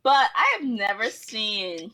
But 0.02 0.30
i 0.36 0.56
have 0.56 0.64
never 0.68 1.10
seen 1.10 1.92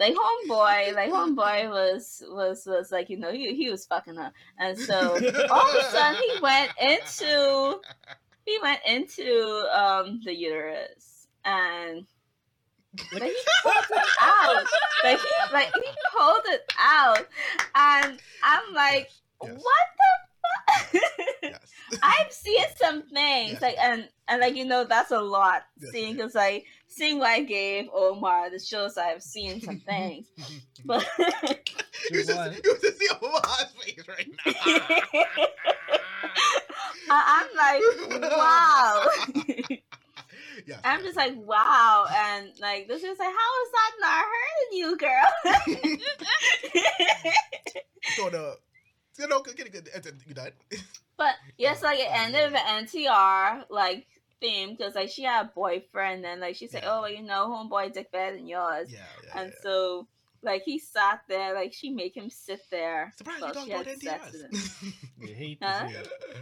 like 0.00 0.14
homeboy 0.14 0.94
like 0.94 1.10
homeboy 1.12 1.70
was 1.70 2.24
was 2.28 2.66
was 2.66 2.90
like 2.90 3.08
you 3.10 3.18
know 3.18 3.30
he, 3.30 3.54
he 3.54 3.70
was 3.70 3.86
fucking 3.86 4.18
up. 4.18 4.32
And 4.58 4.76
so 4.76 4.96
all 5.50 5.68
of 5.70 5.74
a 5.76 5.84
sudden 5.84 6.20
he 6.20 6.40
went 6.40 6.70
into 6.80 7.80
he 8.46 8.58
went 8.62 8.80
into 8.88 9.68
um 9.72 10.20
the 10.24 10.34
uterus. 10.34 11.28
And 11.44 12.06
like 13.12 13.22
he 13.22 13.42
pulled 13.62 13.84
it 13.90 14.08
out. 14.20 14.64
Like 15.04 15.18
he 15.20 15.52
like 15.52 15.72
he 15.74 15.90
pulled 16.18 16.44
it 16.46 16.72
out. 16.80 17.26
And 17.76 18.18
i'm 18.42 18.74
like 18.74 19.10
Yes. 19.42 19.62
what 19.62 19.86
the 20.92 21.00
fuck 21.00 21.02
yes. 21.42 21.58
I've 22.02 22.30
seen 22.32 22.64
some 22.76 23.02
things. 23.02 23.52
Yes. 23.52 23.62
like 23.62 23.76
and 23.78 24.08
and 24.28 24.40
like 24.40 24.54
you 24.56 24.64
know 24.64 24.84
that's 24.84 25.12
a 25.12 25.20
lot. 25.20 25.62
Seeing 25.92 26.16
because 26.16 26.34
like 26.34 26.66
seeing 26.90 27.18
what 27.18 27.28
I 27.30 27.42
gave 27.42 27.88
Omar 27.94 28.50
the 28.50 28.58
shows 28.58 28.98
I've 28.98 29.22
seen 29.22 29.60
some 29.60 29.78
things 29.86 30.26
but 30.84 31.06
you 32.10 32.24
just 32.24 32.36
What? 32.36 32.52
you 32.54 32.76
just 32.82 32.98
see 32.98 33.08
Omar's 33.22 33.72
face 33.78 34.04
right 34.08 34.28
now. 34.46 34.52
I, 37.12 37.42
I'm 37.42 37.48
like 37.56 37.82
wow 38.36 39.06
yes. 40.66 40.80
I'm 40.84 41.02
just 41.02 41.16
like 41.16 41.34
wow 41.36 42.06
and 42.14 42.50
like 42.60 42.86
this 42.86 43.02
is 43.02 43.18
like 43.18 43.28
how 43.28 43.62
is 43.64 43.70
that 43.72 43.92
not 44.00 44.24
hurting 44.24 44.78
you 44.78 44.96
girl 44.96 45.28
so 48.16 48.30
the 48.30 48.58
you 49.18 49.28
know, 49.28 49.42
get 49.42 49.58
it, 49.58 49.72
get 49.72 50.06
it, 50.06 50.14
you 50.26 50.34
done? 50.34 50.52
but 51.18 51.34
yes 51.58 51.82
like 51.82 51.98
it 51.98 52.08
ended 52.10 52.52
with 52.52 52.60
an 52.66 52.86
NTR 52.86 53.64
like 53.68 54.06
theme 54.40 54.70
because 54.76 54.94
like 54.94 55.08
she 55.10 55.22
had 55.22 55.46
a 55.46 55.50
boyfriend 55.54 56.24
and 56.24 56.40
like 56.40 56.56
she 56.56 56.66
said 56.66 56.82
Yeah. 56.84 56.90
oh 56.92 57.06
you 57.06 57.22
know 57.22 57.48
homeboy 57.48 57.92
dick 57.92 58.10
better 58.12 58.36
than 58.36 58.46
yours 58.46 58.88
Yeah, 58.90 58.98
yeah. 59.24 59.40
and 59.40 59.50
yeah. 59.52 59.60
so 59.62 60.08
like 60.42 60.62
he 60.62 60.78
sat 60.78 61.20
there 61.28 61.54
like 61.54 61.72
she 61.72 61.90
make 61.90 62.16
him 62.16 62.30
sit 62.30 62.60
there 62.70 63.12
Surprised 63.16 63.42
while 63.42 63.54
you 63.54 63.64
she 63.64 63.70
talk 63.70 63.80
about 63.80 63.86
had 63.86 64.00
sex 64.00 64.32
with 64.32 64.42
him. 64.42 64.50
NTRs. 65.20 65.28
You 65.28 65.34
hate 65.34 65.60
to 65.60 65.66
Huh? 65.66 65.86
see. 65.86 65.94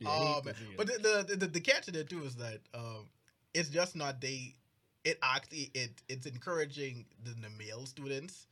You 0.00 0.08
um, 0.08 0.14
hate 0.18 0.44
to 0.44 0.54
see 0.54 0.74
but 0.76 0.86
the, 0.86 1.24
the 1.26 1.36
the 1.36 1.46
the 1.46 1.60
catch 1.60 1.88
in 1.88 1.96
it 1.96 2.08
too 2.08 2.22
is 2.22 2.36
that 2.36 2.60
um, 2.74 3.06
it's 3.52 3.68
just 3.68 3.96
not 3.96 4.20
they. 4.20 4.54
It 5.04 5.18
actually 5.22 5.70
it 5.74 6.02
it's 6.08 6.26
encouraging 6.26 7.06
the, 7.24 7.30
the 7.30 7.50
male 7.50 7.84
students 7.86 8.46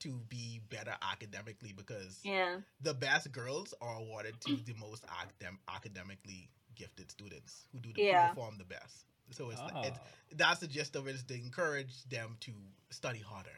to 0.00 0.20
be 0.28 0.60
better 0.70 0.94
academically 1.12 1.72
because 1.72 2.20
yeah 2.24 2.56
the 2.82 2.94
best 2.94 3.30
girls 3.32 3.74
are 3.80 3.96
awarded 3.96 4.40
to 4.42 4.50
the 4.64 4.74
most 4.74 5.04
academ- 5.06 5.58
academically 5.72 6.48
gifted 6.78 7.10
students 7.10 7.66
who 7.72 7.78
do 7.80 7.92
the, 7.92 8.02
who 8.06 8.28
perform 8.28 8.54
the 8.58 8.64
best. 8.64 9.04
So 9.30 9.50
it's, 9.50 9.60
Oh. 9.60 9.82
it's 9.82 9.98
that's 10.36 10.60
the 10.60 10.66
gist 10.66 10.96
of 10.96 11.06
it 11.08 11.14
is 11.14 11.22
to 11.24 11.34
encourage 11.34 12.04
them 12.04 12.36
to 12.40 12.52
study 12.90 13.18
harder. 13.20 13.50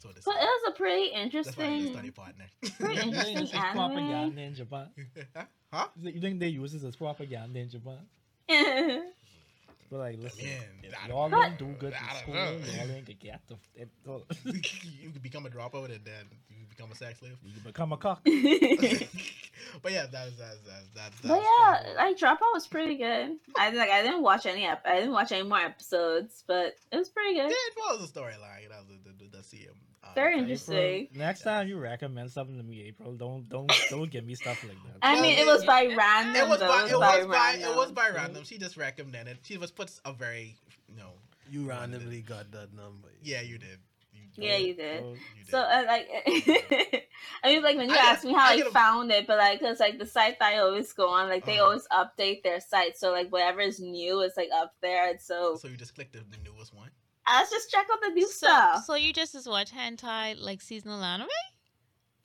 So 0.00 0.08
to 0.08 0.14
but 0.16 0.24
say. 0.24 0.30
it 0.32 0.44
was 0.44 0.62
a 0.68 0.76
pretty 0.76 1.04
That's 1.32 1.56
why 1.56 1.64
I 1.64 1.68
need 1.78 1.92
study 1.92 2.08
interesting 2.08 2.12
partner. 2.12 2.44
Pretty 2.78 3.00
interesting 3.00 3.36
this 3.36 3.48
is 3.50 3.54
anime. 3.54 3.72
propaganda 3.74 4.42
in 4.42 4.54
Japan? 4.54 4.88
huh? 5.72 5.86
You 6.02 6.20
think 6.20 6.40
they 6.40 6.48
use 6.48 6.72
this 6.72 6.84
as 6.84 6.96
propaganda 6.96 7.58
in 7.58 7.70
Japan? 7.70 8.00
But 9.90 9.98
like, 9.98 10.18
listen, 10.18 10.44
Man, 10.44 10.92
y'all 11.08 11.28
don't- 11.28 11.58
don't 11.58 11.78
good 11.78 11.94
I 11.94 12.12
in 12.14 12.22
school, 12.22 12.34
y'all 12.34 12.90
ain't 12.96 13.06
gonna 13.06 13.18
get 13.20 13.40
the. 13.46 13.56
It, 13.74 13.88
oh, 14.08 14.22
you 14.44 15.10
can 15.10 15.20
become 15.22 15.46
a 15.46 15.50
dropout 15.50 15.86
and 15.94 16.04
then 16.04 16.26
you 16.48 16.64
become 16.68 16.90
a 16.90 16.94
sex 16.94 17.18
slave. 17.20 17.36
you 17.44 17.60
become 17.64 17.92
a 17.92 17.96
cock. 17.96 18.20
but 19.82 19.92
yeah, 19.92 20.06
that's 20.10 20.36
that's 20.36 20.58
that's 20.66 20.88
that's. 20.94 21.20
but 21.20 21.28
that's 21.28 21.44
yeah 21.44 21.82
cool. 21.84 21.94
like 21.96 22.18
dropout 22.18 22.52
was 22.52 22.66
pretty 22.66 22.96
good 22.96 23.36
i 23.56 23.70
like 23.70 23.90
i 23.90 24.02
didn't 24.02 24.22
watch 24.22 24.46
any 24.46 24.66
ep- 24.66 24.84
i 24.86 24.96
didn't 24.96 25.12
watch 25.12 25.32
any 25.32 25.42
more 25.46 25.58
episodes 25.58 26.42
but 26.46 26.74
it 26.92 26.96
was 26.96 27.08
pretty 27.08 27.36
yeah, 27.36 27.44
good 27.44 27.52
it 27.52 27.74
follows 27.78 28.10
the 28.12 28.20
storyline. 28.20 28.62
You 28.62 28.68
know, 28.68 28.80
the 28.88 29.10
the, 29.10 29.24
the, 29.30 29.36
the 29.38 29.42
CM. 29.42 29.74
Very 30.14 30.34
thing. 30.34 30.42
interesting. 30.44 30.76
April, 30.76 31.18
next 31.18 31.42
time 31.42 31.68
you 31.68 31.78
recommend 31.78 32.30
something 32.30 32.56
to 32.56 32.62
me, 32.62 32.82
April, 32.82 33.14
don't 33.14 33.48
don't 33.48 33.70
don't 33.90 34.10
give 34.10 34.24
me 34.24 34.34
stuff 34.34 34.62
like 34.64 34.76
that. 34.84 34.98
i 35.02 35.20
mean 35.20 35.32
it 35.32 35.40
it- 35.40 35.46
was 35.46 35.64
by 35.64 35.86
random 35.96 36.36
It 36.36 36.48
was 36.48 36.60
by 36.60 36.84
it 36.84 36.90
it 36.90 36.98
was 36.98 37.00
by 37.00 37.24
by 37.24 37.26
random 37.26 37.70
it 37.70 37.76
was 37.76 37.92
by 37.92 38.08
random. 38.10 38.44
She 38.44 38.58
just 38.58 38.76
recommended. 38.76 39.38
She 39.42 39.56
just 39.56 39.74
puts 39.74 40.00
a 40.04 40.12
very 40.12 40.56
you 40.88 40.96
know. 40.96 41.10
You 41.50 41.68
randomly 41.68 42.20
got 42.22 42.50
that 42.52 42.72
number. 42.74 43.08
Yeah, 43.22 43.42
you 43.42 43.58
did. 43.58 43.78
You, 44.14 44.48
yeah 44.48 44.56
you 44.56 44.74
did 44.74 45.00
So, 45.00 45.08
You 45.10 45.44
did. 45.44 45.50
So 45.50 45.58
uh, 45.58 45.84
like, 45.86 46.08
I 47.44 47.52
mean, 47.52 47.62
like 47.62 47.76
when 47.76 47.88
you 47.90 47.94
I 47.94 47.98
asked 47.98 48.22
get- 48.22 48.28
me 48.28 48.34
how 48.34 48.46
I 48.48 48.52
I, 48.52 48.56
get 48.56 48.66
a- 48.68 48.70
found 48.70 49.10
it, 49.12 49.26
but 49.26 49.38
like, 49.38 49.60
cause 49.60 49.78
like 49.78 49.98
the 49.98 50.06
site 50.06 50.38
that 50.38 50.54
I 50.54 50.58
always 50.58 50.92
go 50.92 51.08
on, 51.10 51.28
like 51.28 51.44
they 51.44 51.58
Uh-huh. 51.58 51.66
always 51.66 51.86
update 51.92 52.42
their 52.42 52.60
site, 52.60 52.96
so 52.96 53.12
like 53.12 53.30
whatever 53.30 53.60
is 53.60 53.78
new 53.80 54.20
is 54.22 54.32
like 54.36 54.48
up 54.54 54.74
there. 54.80 55.10
And 55.10 55.20
so 55.20 55.56
so 55.56 55.68
you 55.68 55.76
just 55.76 55.94
clicked 55.94 56.12
the, 56.14 56.20
the 56.20 56.38
newest 56.50 56.74
one. 56.74 56.88
I 57.26 57.40
was 57.40 57.50
just 57.50 57.70
check 57.70 57.86
out 57.92 57.98
the 58.02 58.10
new 58.10 58.26
So, 58.26 58.32
stuff. 58.46 58.84
so 58.84 58.94
you 58.96 59.12
just 59.12 59.34
as 59.34 59.48
watch 59.48 59.72
hentai 59.72 60.38
like 60.40 60.60
seasonal 60.60 61.02
anime? 61.02 61.28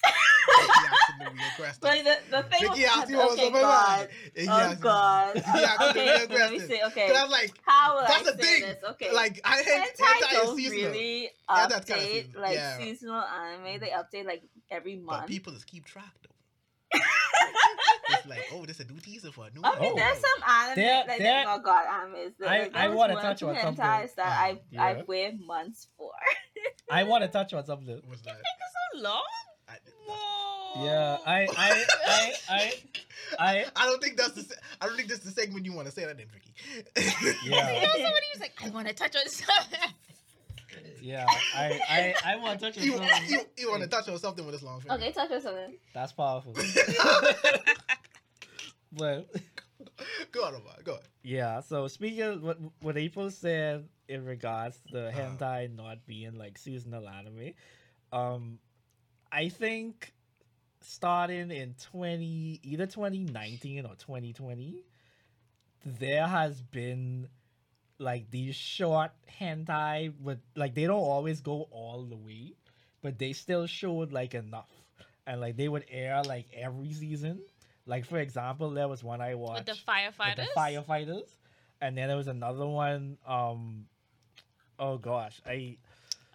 Vicky 0.04 0.72
asked 0.92 1.12
him 1.22 1.36
the. 1.38 1.88
Like 1.88 2.04
the, 2.04 2.18
the 2.32 2.44
thing. 2.44 2.60
Vicky 2.70 2.70
was- 2.70 2.98
asked 2.98 3.12
was 3.14 3.34
okay, 3.34 3.50
God. 3.62 3.98
mind. 4.00 4.10
And 4.36 4.46
he 4.46 4.50
Oh 4.50 4.76
God. 4.82 5.36
He 5.36 5.42
asked 5.64 5.96
me 5.96 6.02
the 6.04 6.24
okay, 6.24 6.36
let 6.38 6.52
me 6.52 6.60
see. 6.60 6.80
Okay, 6.88 7.08
'Cause 7.08 7.18
I 7.18 7.24
was 7.24 7.32
like, 7.32 7.54
how 7.66 7.96
will 7.96 8.02
that's 8.08 8.28
I 8.28 8.32
the 8.32 8.44
say 8.44 8.60
thing. 8.60 8.62
this? 8.62 8.84
Okay, 8.92 9.14
like 9.14 9.40
I 9.44 9.58
had 9.58 9.66
hentai 9.66 10.06
hentai 10.06 10.32
don't 10.34 10.58
seasonal, 10.58 10.92
really 10.92 11.22
Yeah, 11.50 11.68
that's 11.68 11.86
kinda 11.86 12.02
update 12.04 12.24
seasonal. 12.26 12.42
like 12.42 12.54
Yeah. 12.56 12.78
seasonal 12.78 13.22
anime. 13.24 13.80
They 13.80 13.90
update 13.90 14.26
like 14.26 14.44
every 14.72 14.96
month. 14.96 15.08
but 15.08 15.16
month. 15.18 15.28
people 15.28 15.54
just 15.54 15.68
keep 15.68 15.86
track 15.86 16.14
though. 16.24 17.00
it's 18.12 18.28
like, 18.28 18.46
oh, 18.54 18.66
this 18.66 18.80
is 18.80 18.90
a 18.90 18.92
new 18.94 19.00
teaser 19.00 19.32
for 19.32 19.48
a 19.48 19.52
new. 19.52 19.62
I 19.64 19.80
mean, 19.80 19.92
Oh. 19.92 19.96
there's 19.96 20.18
some 20.20 20.50
anime 20.50 20.76
There- 20.76 21.06
like 21.08 21.18
there- 21.20 21.46
oh 21.48 21.60
god, 21.60 21.86
animes. 21.86 22.34
That, 22.40 22.50
I- 22.50 22.60
like, 22.64 22.76
I 22.76 22.82
there 22.82 22.90
was 22.92 22.98
wanna 23.00 23.16
touch 23.16 23.44
on 23.44 23.56
something. 23.60 23.76
that 23.86 24.10
Uh, 24.18 24.22
I've 24.24 24.60
yeah. 24.72 24.84
I've 24.84 25.08
waited 25.08 25.40
months 25.46 25.88
for. 25.98 26.12
I 26.92 27.04
want 27.04 27.24
to 27.24 27.28
touch 27.30 27.54
on 27.54 27.66
something. 27.66 28.02
What's 28.06 28.22
that? 28.24 28.36
It 28.38 28.46
So 28.96 29.02
long? 29.02 29.24
I, 29.68 29.74
Whoa. 30.08 30.86
Yeah, 30.86 31.18
I 31.26 31.48
I 31.58 31.86
I 32.08 32.34
I 32.50 32.74
I 33.40 33.66
I 33.76 33.86
don't 33.86 34.02
think 34.02 34.18
that's 34.18 34.32
the. 34.32 34.42
se- 34.44 34.56
I 34.82 34.88
don't 34.88 34.96
think 34.96 35.10
that's 35.10 35.24
the 35.24 35.32
segment 35.32 35.66
you 35.66 35.74
want 35.74 35.88
to 35.88 35.92
say 35.94 36.06
that 36.06 36.20
in, 36.20 36.28
Vicky. 36.28 36.54
Yeah. 36.96 37.72
You 37.74 37.82
know, 37.82 37.94
somebody 37.94 38.26
was 38.34 38.40
like, 38.42 38.54
I 38.64 38.70
want 38.70 38.88
to 38.88 38.94
touch 38.94 39.16
on 39.16 39.28
something. 39.30 39.80
yeah 41.12 41.26
I 41.56 41.80
I 41.90 42.34
I 42.34 42.36
want 42.38 42.60
to 42.60 42.66
touch 42.66 42.78
on 42.78 42.84
you, 42.84 42.98
something. 42.98 43.30
you, 43.30 43.42
you 43.58 43.70
want 43.72 43.82
to 43.84 43.88
touch 43.90 44.08
on 44.10 44.18
something 44.20 44.46
with 44.46 44.56
this 44.56 44.64
long 44.64 44.82
finger. 44.82 44.96
okay, 44.96 45.12
touch 45.12 45.32
on 45.32 45.42
something. 45.42 45.78
That's 45.94 46.12
powerful. 46.12 46.54
But 48.92 49.28
go 50.32 50.46
on, 50.46 50.56
Omar. 50.56 50.78
Go 50.84 50.94
on. 50.94 51.00
yeah, 51.24 51.60
so 51.62 51.88
speaking 51.88 52.22
of 52.24 52.42
what 52.44 52.58
what 52.82 52.98
April 52.98 53.30
said 53.30 53.88
in 54.08 54.26
regards 54.26 54.80
to 54.88 54.94
the 54.94 55.08
Uh-huh. 55.10 55.20
hentai 55.22 55.76
not 55.76 56.06
being 56.08 56.36
like 56.36 56.58
seasonal 56.58 57.08
anime, 57.08 57.54
um, 58.12 58.58
I 59.32 59.50
think 59.50 60.14
starting 60.82 61.52
in 61.52 61.76
twenty 61.92 62.60
either 62.64 62.88
twenty 62.88 63.24
nineteen 63.26 63.86
or 63.86 63.94
twenty 63.96 64.34
twenty, 64.34 64.84
there 65.86 66.26
has 66.26 66.62
been 66.62 67.28
like 68.00 68.32
these 68.32 68.56
short 68.56 69.12
hentai 69.40 70.14
with 70.22 70.40
like 70.56 70.74
they 70.76 70.86
don't 70.86 71.00
always 71.16 71.42
go 71.42 71.68
all 71.72 72.04
the 72.04 72.18
way. 72.18 72.54
but 73.02 73.18
they 73.20 73.34
still 73.34 73.66
showed 73.68 74.12
like 74.12 74.34
enough, 74.34 74.72
and 75.28 75.40
like 75.42 75.56
they 75.58 75.70
would 75.70 75.86
air 75.90 76.22
like 76.24 76.48
every 76.54 76.92
season. 76.94 77.40
Like 77.86 78.06
for 78.06 78.20
example, 78.20 78.72
there 78.72 78.88
was 78.88 79.04
one 79.04 79.22
I 79.22 79.36
watched 79.36 79.68
With 79.68 79.78
the 79.78 79.92
firefighters. 79.92 80.38
with 80.38 80.50
the 80.54 80.60
firefighters, 80.60 81.30
and 81.82 81.98
then 81.98 82.08
there 82.08 82.18
was 82.18 82.28
another 82.28 82.68
one. 82.68 83.18
Um, 83.28 83.86
oh 84.80 84.98
gosh, 84.98 85.42
I 85.46 85.78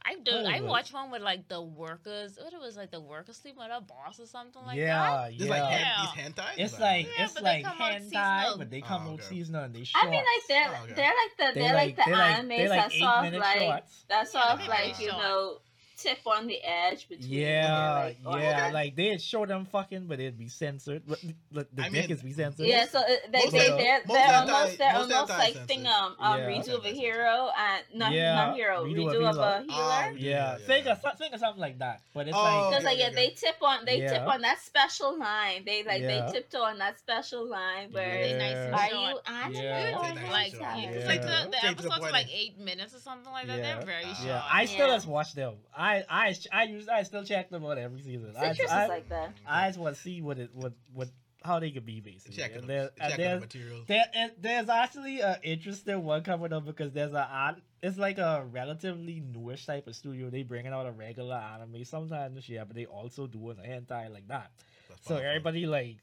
I 0.06 0.16
do. 0.16 0.32
I 0.32 0.56
is 0.56 0.62
it? 0.62 0.66
watched 0.66 0.92
one 0.92 1.10
with 1.10 1.22
like 1.22 1.48
the 1.48 1.62
workers. 1.62 2.38
What 2.40 2.52
it 2.52 2.60
was 2.60 2.76
like 2.76 2.90
the 2.90 3.00
workers 3.00 3.38
sleep 3.38 3.56
with 3.56 3.68
a 3.72 3.80
boss 3.80 4.20
or 4.20 4.26
something 4.26 4.62
like 4.66 4.76
yeah, 4.76 4.98
that. 5.28 5.38
This 5.38 5.46
yeah. 5.48 5.50
like 5.50 5.62
hand, 5.62 5.80
Yeah. 5.80 6.06
these 6.14 6.24
hentai. 6.44 6.64
It's 6.64 6.78
like 6.78 7.06
Yeah, 7.16 7.24
it's 7.24 7.40
like 7.40 7.64
come 7.64 7.80
out 7.80 7.92
hentai, 7.92 8.58
but 8.58 8.70
they 8.70 8.80
come 8.82 9.06
Oh, 9.06 9.10
out 9.12 9.14
okay. 9.14 9.22
seasonal 9.22 9.64
and 9.64 9.74
they 9.74 9.84
short. 9.84 10.04
I 10.04 10.10
mean, 10.10 10.20
like 10.20 10.46
they're 10.48 10.68
Oh, 10.68 10.84
okay. 10.84 10.94
they're 10.94 11.06
like 11.06 11.54
the 11.54 11.58
they're, 11.60 11.74
like 11.74 11.96
the 11.96 12.02
they 12.04 12.12
like, 12.12 12.36
animes 12.36 12.48
they 12.48 12.68
like 12.68 12.80
that 12.80 12.92
eight 12.92 13.00
sort 13.00 13.24
of 13.26 13.32
like 13.34 13.58
shorts. 13.58 14.04
that 14.08 14.28
sort 14.28 14.44
Yeah, 14.44 14.52
of 14.54 14.68
like 14.68 15.00
you 15.00 15.08
know 15.08 15.58
tip 15.96 16.18
on 16.26 16.46
the 16.46 16.58
edge 16.62 17.08
between 17.08 17.30
Yeah, 17.30 17.94
like, 18.04 18.18
oh, 18.26 18.36
yeah, 18.36 18.64
okay. 18.64 18.72
like 18.72 18.96
they'd 18.96 19.20
show 19.20 19.46
them 19.46 19.64
fucking, 19.66 20.06
but 20.06 20.20
it'd 20.20 20.38
be 20.38 20.48
censored. 20.48 21.02
But 21.06 21.20
the, 21.52 21.66
the 21.72 21.82
I 21.82 21.88
dick 21.88 21.92
mean, 22.08 22.10
is 22.10 22.22
be 22.22 22.32
censored. 22.32 22.66
Yeah, 22.66 22.86
so 22.86 23.00
they, 23.30 23.38
most 23.38 23.52
they, 23.52 23.68
of- 23.70 23.78
they're, 23.78 24.00
most 24.06 24.08
they're 24.08 24.26
hentai- 24.26 24.48
almost 24.52 24.78
they're 24.78 24.94
almost 24.96 25.12
hentai 25.32 25.38
like 25.38 25.52
censored. 25.54 25.68
thing 25.68 25.86
um 25.86 26.16
um 26.18 26.38
Yeah. 26.40 26.46
redo 26.48 26.74
of 26.76 26.84
a 26.84 26.88
hero 26.88 27.50
and 27.58 27.82
not 27.94 28.12
Yeah, 28.12 28.34
not 28.34 28.56
hero 28.56 28.84
Redo 28.84 28.96
redo, 29.06 29.28
of 29.30 29.36
of 29.36 29.38
a 29.38 29.62
Healer. 29.62 29.62
healer. 29.62 29.68
Ah, 29.70 30.08
yeah. 30.08 30.16
Yeah, 30.16 30.56
Think 30.66 30.86
of 30.86 31.00
think 31.18 31.34
of 31.34 31.40
something 31.40 31.60
like 31.60 31.78
that. 31.78 32.00
But 32.12 32.28
it's 32.28 32.36
Oh, 32.36 32.42
like 32.42 32.70
Because 32.70 32.84
okay, 32.84 32.94
like 32.94 32.98
yeah, 32.98 33.10
they 33.10 33.30
tip 33.30 33.56
on 33.62 33.84
they 33.84 34.00
tip 34.00 34.22
on 34.26 34.40
that 34.42 34.60
special 34.60 35.18
line. 35.18 35.64
They 35.64 35.82
like 35.84 36.02
Yeah. 36.02 36.26
they 36.26 36.32
tiptoe 36.32 36.62
on 36.62 36.78
that 36.78 36.98
special 36.98 37.46
line 37.48 37.90
where 37.92 38.18
they 38.26 38.32
nice 38.38 38.54
are 38.74 38.88
you 38.94 39.18
anime 39.26 39.54
Yeah. 39.62 39.90
nice 39.92 40.30
Like, 40.30 40.50
short. 40.52 40.62
hentai? 40.62 40.88
it's 40.94 41.04
Yeah. 41.04 41.06
like 41.08 41.22
the, 41.22 41.26
the 41.26 41.34
Straight 41.34 41.50
to 41.50 41.50
the 41.50 41.66
episodes 41.66 42.04
are 42.04 42.12
like 42.12 42.28
eight 42.34 42.58
minutes 42.58 42.94
or 42.94 42.98
something 42.98 43.32
like 43.32 43.46
that. 43.46 43.62
They're 43.62 43.84
very 43.86 44.04
short. 44.04 44.26
yeah, 44.26 44.42
I 44.50 44.64
still 44.66 44.88
Yeah. 44.88 44.94
just 44.96 45.06
watch 45.06 45.32
them. 45.34 45.54
I 45.84 46.04
I 46.08 46.34
I 46.52 46.62
use 46.64 46.88
I 46.88 47.02
still 47.02 47.24
check 47.24 47.50
them 47.50 47.64
out 47.64 47.76
every 47.78 48.00
season. 48.00 48.34
I, 48.38 48.52
Citrus 48.52 48.70
I, 48.70 48.82
is 48.84 48.88
like 48.88 49.08
that. 49.10 49.32
I 49.46 49.68
just 49.68 49.78
want 49.78 49.96
to 49.96 50.00
see 50.02 50.22
what 50.22 50.38
it 50.38 50.50
what 50.54 50.72
what 50.92 51.08
how 51.42 51.58
they 51.60 51.70
could 51.70 51.84
be 51.84 52.00
basically. 52.00 52.36
Checking 52.36 52.58
And 52.60 52.64
the, 52.64 52.72
there, 52.72 52.90
and 52.98 53.10
checking 53.10 53.16
the 53.16 53.22
there's 53.28 53.40
material. 53.40 53.80
There, 53.86 54.04
and 54.14 54.32
there's 54.40 54.68
actually 54.70 55.20
an 55.20 55.36
interesting 55.42 56.02
one 56.02 56.22
coming 56.22 56.52
up 56.54 56.64
because 56.64 56.92
there's 56.92 57.12
a 57.12 57.28
an- 57.30 57.62
it's 57.82 57.98
like 57.98 58.16
a 58.16 58.46
relatively 58.50 59.20
newish 59.20 59.66
type 59.66 59.86
of 59.86 59.94
studio. 59.94 60.30
They 60.30 60.42
bringing 60.42 60.72
out 60.72 60.86
a 60.86 60.92
regular 60.92 61.34
anime 61.36 61.84
sometimes 61.84 62.34
this 62.34 62.48
year, 62.48 62.64
but 62.66 62.74
they 62.74 62.86
also 62.86 63.26
doing 63.26 63.58
a 63.62 63.68
hentai 63.68 64.10
like 64.10 64.26
that. 64.28 64.52
That's 64.88 65.02
So 65.06 65.14
powerful. 65.16 65.28
everybody 65.28 65.66
like, 65.66 65.98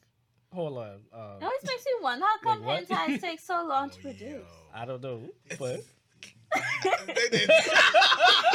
hold 0.54 0.78
on, 0.78 0.88
It 0.94 1.02
uh, 1.12 1.18
always 1.42 1.64
makes 1.64 1.86
me 1.88 1.92
wonder 2.02 2.26
how 2.26 2.38
come 2.44 2.64
Like 2.64 2.88
hentai 2.88 3.20
takes 3.20 3.44
so 3.44 3.66
long 3.66 3.90
to 3.90 3.96
Oh, 4.00 4.02
produce. 4.04 4.30
yo. 4.30 4.46
I 4.76 4.86
don't 4.86 5.02
know, 5.02 5.22
but 5.58 5.80
They 7.08 7.30
did. 7.32 7.50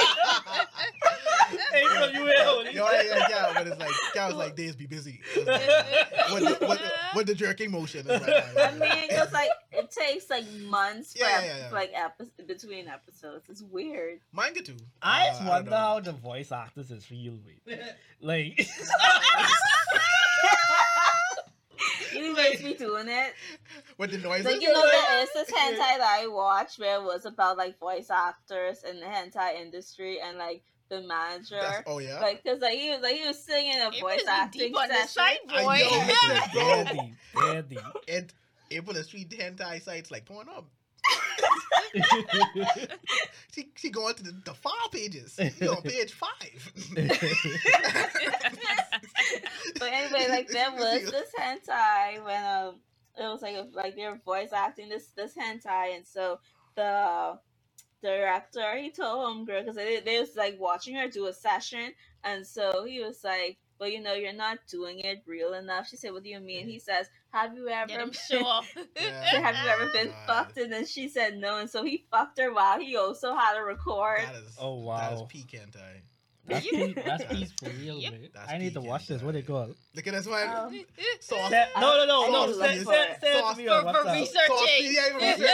hey, 1.72 1.84
so 1.88 2.06
you 2.12 2.22
will. 2.22 2.64
Yo, 2.66 2.90
yeah, 2.90 3.02
yeah, 3.02 3.26
yeah, 3.28 3.50
but 3.54 3.66
it's 3.66 3.78
like, 3.78 3.90
guy 4.14 4.26
was 4.28 4.36
like, 4.36 4.56
days 4.56 4.76
be 4.76 4.86
busy. 4.86 5.20
It's 5.34 5.46
like, 5.46 6.32
with, 6.32 6.42
the, 6.60 6.66
with, 6.66 6.78
the, 6.78 6.92
with 7.14 7.26
the 7.26 7.34
jerking 7.34 7.70
motion. 7.70 8.06
It's 8.08 8.26
like, 8.26 8.58
I 8.58 8.72
mean, 8.72 9.08
it's 9.10 9.32
like 9.32 9.50
it 9.72 9.90
takes 9.90 10.28
like 10.30 10.50
months 10.68 11.12
for 11.12 11.20
Yeah, 11.20 11.38
ep- 11.38 11.44
yeah, 11.44 11.58
yeah. 11.58 11.70
like 11.72 11.92
epi- 11.94 12.30
between 12.46 12.88
episodes. 12.88 13.46
It's 13.48 13.62
weird. 13.62 14.20
mine 14.32 14.54
get 14.54 14.64
too. 14.66 14.76
I 15.02 15.22
Uh, 15.22 15.26
just 15.28 15.38
don't 15.40 15.48
wonder 15.48 15.70
know. 15.70 15.76
how 15.76 16.00
the 16.00 16.12
voice 16.12 16.52
actors 16.52 16.90
is 16.90 17.04
feel 17.04 17.34
with. 17.66 17.78
Like, 18.20 18.66
You 22.14 22.34
makes 22.34 22.62
me 22.62 22.72
doing 22.74 23.08
it. 23.08 23.34
with 23.98 24.10
the 24.10 24.18
noises. 24.18 24.46
Like 24.46 24.62
you 24.62 24.72
know, 24.72 24.82
there 24.86 25.22
is 25.22 25.28
this 25.34 25.50
hentai 25.50 25.76
that 25.98 26.18
I 26.22 26.26
watched 26.28 26.78
where 26.78 26.96
it 26.96 27.02
was 27.04 27.26
about 27.26 27.58
like 27.58 27.78
voice 27.78 28.08
actors 28.10 28.84
in 28.84 29.00
the 29.00 29.06
hentai 29.06 29.56
industry 29.60 30.18
and 30.20 30.38
like 30.38 30.62
the 30.88 31.02
manager. 31.02 31.56
That's- 31.60 31.82
oh 31.86 31.98
yeah. 31.98 32.20
Like, 32.20 32.44
cause 32.44 32.60
like 32.60 32.78
he 32.78 32.90
was 32.90 33.00
like 33.02 33.16
he 33.16 33.26
was 33.26 33.42
singing 33.42 33.80
a 33.80 33.88
It 33.88 34.00
voice 34.00 34.24
acting 34.28 34.60
deep 34.68 34.76
on 34.76 34.88
the 34.88 34.94
session. 34.94 35.08
side, 35.08 35.38
I 35.48 35.62
boy. 35.62 35.78
know, 35.78 36.06
listen, 36.06 36.52
bro. 36.52 36.84
Dandy, 36.84 37.14
dandy. 37.34 37.78
and 38.08 38.32
April 38.70 38.96
is 38.96 39.06
street 39.06 39.30
hentai 39.30 39.82
sites 39.82 40.10
like 40.10 40.24
Pornhub. 40.26 40.64
She 43.54 43.70
she 43.76 43.90
going 43.90 44.14
to 44.16 44.22
the, 44.22 44.32
the 44.44 44.52
file 44.54 44.88
pages. 44.92 45.38
She 45.58 45.66
on 45.68 45.80
page 45.82 46.12
five. 46.12 46.72
but 49.78 49.88
anyway, 49.92 50.26
like 50.28 50.48
there 50.48 50.72
was 50.72 51.10
this 51.10 51.30
hentai 51.38 52.22
when 52.24 52.44
um 52.44 52.74
it 53.18 53.22
was 53.22 53.40
like 53.40 53.54
a, 53.56 53.66
like 53.72 53.96
they 53.96 54.06
were 54.06 54.18
voice 54.24 54.52
acting 54.52 54.88
this 54.90 55.06
this 55.16 55.32
hentai, 55.34 55.94
and 55.96 56.06
so 56.06 56.38
the 56.74 57.38
director 58.02 58.76
he 58.76 58.90
told 58.90 59.26
homegirl 59.26 59.60
because 59.60 59.76
they, 59.76 60.00
they 60.00 60.20
was 60.20 60.36
like 60.36 60.58
watching 60.60 60.94
her 60.96 61.08
do 61.08 61.26
a 61.26 61.32
session, 61.32 61.92
and 62.24 62.46
so 62.46 62.84
he 62.84 63.00
was 63.00 63.22
like, 63.24 63.58
"Well, 63.78 63.88
you 63.88 64.00
know, 64.00 64.14
you're 64.14 64.32
not 64.32 64.58
doing 64.68 65.00
it 65.00 65.22
real 65.26 65.54
enough." 65.54 65.88
She 65.88 65.96
said, 65.96 66.12
"What 66.12 66.22
do 66.22 66.28
you 66.30 66.40
mean?" 66.40 66.68
He 66.68 66.78
says, 66.78 67.08
"Have 67.32 67.54
you 67.54 67.68
ever?" 67.68 67.88
Get 67.88 68.00
him 68.00 68.12
sure. 68.12 68.62
Yeah. 68.96 69.40
Have 69.42 69.56
you 69.64 69.70
ever 69.70 69.90
been 69.92 70.08
God. 70.08 70.26
fucked? 70.26 70.56
And 70.58 70.72
then 70.72 70.86
she 70.86 71.08
said 71.08 71.36
no, 71.38 71.58
and 71.58 71.68
so 71.70 71.84
he 71.84 72.06
fucked 72.10 72.38
her 72.38 72.52
while 72.52 72.80
he 72.80 72.96
also 72.96 73.34
had 73.34 73.56
a 73.58 73.62
record. 73.64 74.20
That 74.22 74.34
is 74.36 74.56
Oh, 74.60 74.76
wow, 74.80 74.98
That 74.98 75.12
is 75.14 75.20
wow. 75.20 75.26
peak 75.28 75.48
hentai. 75.52 76.00
That's 76.48 76.66
peace, 76.66 76.94
that's 77.04 77.24
peace 77.24 77.52
for 77.60 77.70
real, 77.70 77.98
Yep. 77.98 78.12
man. 78.12 78.28
That's 78.34 78.52
I 78.52 78.58
need 78.58 78.74
to 78.74 78.80
peak 78.80 78.88
watch 78.88 79.06
this. 79.08 79.22
What 79.22 79.34
it 79.34 79.44
hentai. 79.44 79.46
called? 79.48 79.74
Look 79.94 80.06
at 80.06 80.14
this 80.14 80.26
one. 80.26 80.48
Um, 80.48 80.84
Sauce. 81.20 81.50
Say- 81.50 81.66
no, 81.80 81.96
no, 81.96 82.06
no, 82.06 82.30
no. 82.30 82.46
need 82.46 82.52
to 82.52 82.54
Say, 82.54 82.60
look 82.60 82.70
say, 82.78 82.84
for 82.84 82.92
it. 82.92 83.20
to 83.34 83.38
Sauce 83.40 83.56
me 83.56 83.68
on 83.68 83.84
for, 83.84 83.92
for 83.92 83.98
WhatsApp. 84.08 84.12
researching. 84.14 84.56
Sauce, 84.56 84.68
yeah, 84.80 85.08
for 85.08 85.18
research. 85.18 85.50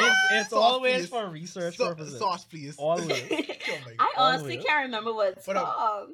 It's, 0.00 0.16
it's 0.32 0.50
Sauce, 0.50 0.62
always 0.72 0.96
please. 1.00 1.08
for 1.08 1.28
research 1.28 1.76
Sa- 1.76 1.88
purposes. 1.88 2.18
sauce, 2.18 2.44
please. 2.44 2.76
Always. 2.78 3.10
Oh 3.70 3.74
my 3.84 3.92
I 3.98 4.12
honestly 4.16 4.52
Always. 4.54 4.64
can't 4.66 4.84
remember 4.86 5.12
what 5.12 5.32
it's 5.36 5.44
But, 5.46 5.58
um, 5.58 5.64
called. 5.66 6.08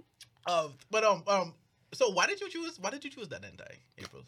Um, 0.47 0.73
but 0.91 1.05
um, 1.05 1.23
um. 1.29 1.55
So 1.93 2.11
why 2.11 2.27
did 2.27 2.41
you 2.41 2.49
choose? 2.51 2.79
Why 2.81 2.91
did 2.91 3.05
you 3.05 3.11
choose 3.11 3.29
that 3.29 3.43
hentai, 3.43 3.77
April? 3.99 4.23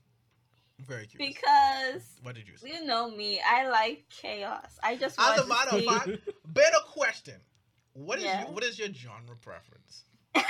I'm 0.79 0.85
very 0.85 1.07
curious. 1.07 1.35
Because 1.35 2.03
Why 2.23 2.33
did 2.33 2.47
you 2.47 2.53
choose? 2.53 2.63
you 2.71 2.85
know 2.85 3.11
me, 3.11 3.41
I 3.45 3.69
like 3.69 4.05
chaos. 4.11 4.79
I 4.83 4.95
just 4.97 5.19
As 5.19 5.39
want 5.39 5.41
a 5.41 5.47
matter 5.49 5.71
of 5.77 5.81
see. 5.81 5.87
fact, 5.89 6.29
better 6.55 6.77
question. 6.93 7.35
What 7.97 8.19
is 8.19 8.25
Yeah. 8.25 8.43
your, 8.43 8.51
what 8.53 8.63
is 8.65 8.79
your 8.79 8.93
genre 8.93 9.37
preference? 9.37 10.05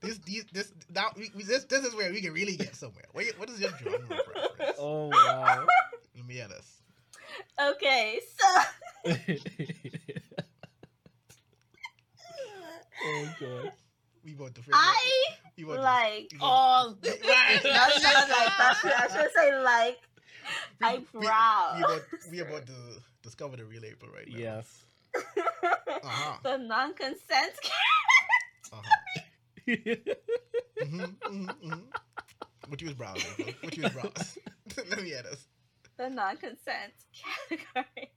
This 0.00 0.18
these 0.18 0.44
this 0.52 0.70
now 0.94 1.08
we, 1.16 1.30
we- 1.34 1.44
this 1.44 1.64
this 1.64 1.82
is 1.84 1.94
where 1.94 2.12
we 2.12 2.20
can 2.20 2.32
really 2.34 2.56
get 2.56 2.76
somewhere. 2.76 3.04
What, 3.12 3.24
what 3.38 3.48
is 3.48 3.58
your 3.60 3.70
genre 3.70 3.98
preference? 4.06 4.76
oh 4.78 5.08
wow. 5.08 5.64
Let 6.14 6.26
me 6.26 6.34
hear 6.34 6.48
this. 6.48 6.82
okay, 7.58 8.20
so 8.38 9.12
oh 13.06 13.28
god. 13.40 13.72
We 14.24 14.34
want 14.34 14.54
to 14.56 14.60
figure. 14.62 14.74
I 14.74 15.24
we 15.56 15.64
want 15.64 15.80
like. 15.82 16.28
To, 16.30 16.36
we 16.36 16.40
want 16.40 16.52
All. 16.52 16.94
to, 16.94 17.10
right. 17.10 17.60
That's 17.62 18.02
not 18.02 18.28
like 18.30 18.52
that's 18.58 18.84
I 18.84 19.08
should 19.20 19.32
say 19.34 19.58
like. 19.62 19.98
I 20.82 20.96
We- 20.96 21.06
we- 21.20 21.26
proud. 21.26 21.76
We 21.76 21.82
about 21.84 22.02
we 22.30 22.40
about 22.40 22.66
to 22.66 22.72
discover 23.22 23.56
the 23.56 23.64
real 23.64 23.84
April 23.84 24.10
right 24.12 24.28
now. 24.28 24.38
Yes. 24.38 24.66
Uh-huh. 25.16 26.36
the 26.42 26.58
non-consent. 26.58 27.54
Uh-huh. 28.72 29.20
Mm-hmm, 30.84 31.00
mm-hmm, 31.00 31.44
mm-hmm. 31.48 31.80
What 32.68 32.80
you 32.82 32.88
was 32.88 32.96
browsing? 32.96 33.54
What 33.62 33.76
you 33.76 33.84
was 33.84 33.92
browsing? 33.92 34.42
Let 34.90 35.02
me 35.02 35.08
hear 35.08 35.22
this. 35.22 35.46
the 35.96 36.10
non-consent 36.10 36.92
category. 37.48 38.10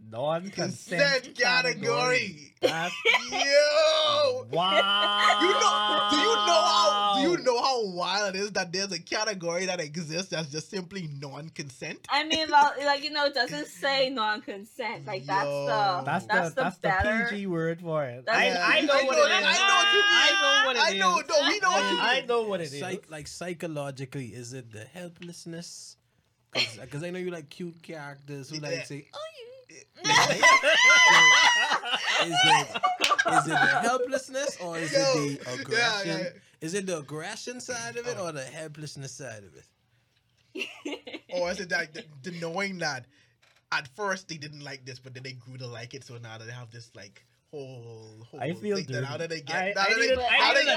Non-consent 0.00 0.94
Consent 1.24 1.38
category. 1.38 2.54
Yo. 2.62 4.46
wow. 4.52 5.38
You 5.40 5.48
know? 5.50 6.08
Do 6.10 6.16
you 6.16 6.34
know 6.34 6.62
how? 6.64 7.14
Do 7.16 7.30
you 7.30 7.38
know 7.38 7.60
how 7.62 7.84
wild 7.86 8.34
it 8.34 8.38
is 8.38 8.52
that 8.52 8.72
there's 8.72 8.92
a 8.92 9.00
category 9.00 9.66
that 9.66 9.80
exists 9.80 10.30
that's 10.30 10.48
just 10.50 10.70
simply 10.70 11.08
non-consent? 11.20 12.06
I 12.08 12.24
mean, 12.24 12.46
well, 12.50 12.72
like 12.84 13.02
you 13.04 13.10
know, 13.10 13.26
it 13.26 13.34
doesn't 13.34 13.66
say 13.66 14.08
non-consent. 14.10 15.04
Like 15.06 15.26
that's 15.26 15.44
Yo. 15.44 15.66
the 15.66 16.02
That's, 16.04 16.26
that's, 16.26 16.48
the, 16.50 16.54
the, 16.54 16.62
that's 16.62 16.78
better. 16.78 17.24
the 17.24 17.30
PG 17.30 17.46
word 17.48 17.80
for 17.80 18.04
it. 18.04 18.24
That's 18.24 18.38
I, 18.38 18.50
the 18.50 18.62
I 18.64 18.80
know 18.82 18.94
what 18.94 19.18
it 19.18 19.20
word. 19.20 19.30
is. 19.30 19.46
I 19.46 19.52
know 19.68 19.74
what 19.74 19.92
you 19.92 20.00
mean. 20.00 20.12
I 20.12 20.30
know 20.40 20.66
what 20.66 20.76
it 20.76 20.82
I 20.82 20.90
is. 20.90 20.98
know. 20.98 21.22
No, 21.28 21.48
we 21.48 21.58
know 21.60 21.70
what 21.70 21.82
you 21.90 21.96
mean. 21.96 22.00
I 22.00 22.24
know 22.26 22.42
what 22.42 22.60
it 22.60 22.72
is. 22.72 22.78
Psych, 22.80 23.04
like 23.10 23.26
psychologically, 23.26 24.26
is 24.26 24.52
it 24.52 24.70
the 24.72 24.84
helplessness? 24.84 25.96
Because 26.80 27.02
I 27.04 27.10
know 27.10 27.18
you 27.18 27.30
like 27.30 27.50
cute 27.50 27.82
characters 27.82 28.48
who 28.48 28.56
Yeah. 28.56 28.62
like 28.68 28.86
say, 28.86 29.06
"Oh, 29.12 29.18
you." 29.18 29.27
Is 32.22 32.34
it 32.44 32.68
is 33.28 33.46
it 33.46 33.50
the 33.50 33.56
helplessness 33.56 34.56
or 34.60 34.78
is 34.78 34.92
Yo, 34.92 34.98
it 34.98 35.44
the 35.44 35.52
aggression? 35.60 36.18
yeah. 36.20 36.28
Is 36.60 36.74
it 36.74 36.86
the 36.86 36.98
aggression 36.98 37.60
side 37.60 37.96
of 37.96 38.06
it 38.06 38.16
oh. 38.18 38.26
or 38.28 38.32
the 38.32 38.42
helplessness 38.44 39.12
side 39.12 39.44
of 39.44 39.54
it? 39.54 39.64
Or 41.34 41.50
is 41.50 41.60
it 41.60 41.70
like 41.70 41.92
the, 41.92 42.04
the 42.22 42.30
knowing 42.40 42.78
that 42.78 43.04
at 43.70 43.86
first 43.94 44.28
they 44.28 44.38
didn't 44.38 44.64
like 44.64 44.84
this, 44.86 44.98
but 44.98 45.12
then 45.14 45.22
they 45.22 45.32
grew 45.34 45.58
to 45.58 45.66
like 45.66 45.92
it, 45.94 46.02
so 46.02 46.16
now 46.16 46.38
they 46.38 46.50
have 46.50 46.70
this 46.70 46.90
like 46.96 47.22
whole. 47.50 48.26
whole 48.30 48.40
I 48.40 48.54
feel 48.54 48.76
thing 48.76 48.86
that 48.88 49.02
now 49.02 49.16
dirty. 49.16 49.18
that 49.18 49.28
they 49.30 49.40
get, 49.42 49.74
now 49.76 49.82
I 49.82 49.88
that 49.90 49.98
need 50.00 50.08
they, 50.08 50.14
a- 50.14 50.26
I 50.26 50.38
now 50.38 50.52
need 50.52 50.66
they, 50.66 50.72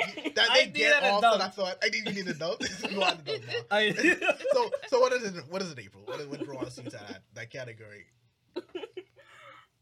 an 0.00 0.22
they, 0.24 0.30
that 0.30 0.48
I 0.50 0.64
they 0.64 0.66
get 0.70 1.02
an 1.02 1.10
off 1.10 1.22
on 1.22 1.34
adult. 1.34 1.38
that 1.40 1.54
thought. 1.54 1.76
I 1.82 1.88
need 1.90 2.06
you 2.08 2.14
need 2.14 2.26
an 2.26 2.36
adult. 2.36 2.62
you 2.90 3.02
are 3.02 3.12
an 3.12 3.18
adult 3.20 3.40
now. 3.46 3.54
I, 3.70 3.92
So 4.54 4.70
so 4.88 5.00
what 5.00 5.12
is 5.12 5.22
it? 5.24 5.44
What 5.50 5.60
is 5.62 5.70
it, 5.70 5.78
April? 5.78 6.02
What 6.06 6.18
is 6.20 6.26
what 6.26 6.42
draws 6.44 6.78
you 6.78 6.84
to 6.84 6.90
that 6.90 7.22
that 7.34 7.50
category? 7.50 8.06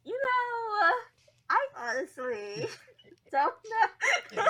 You 0.04 0.14
know, 0.14 0.86
uh, 0.86 0.94
I 1.50 1.66
honestly 1.90 2.66
don't 3.30 3.54
know. 3.68 4.42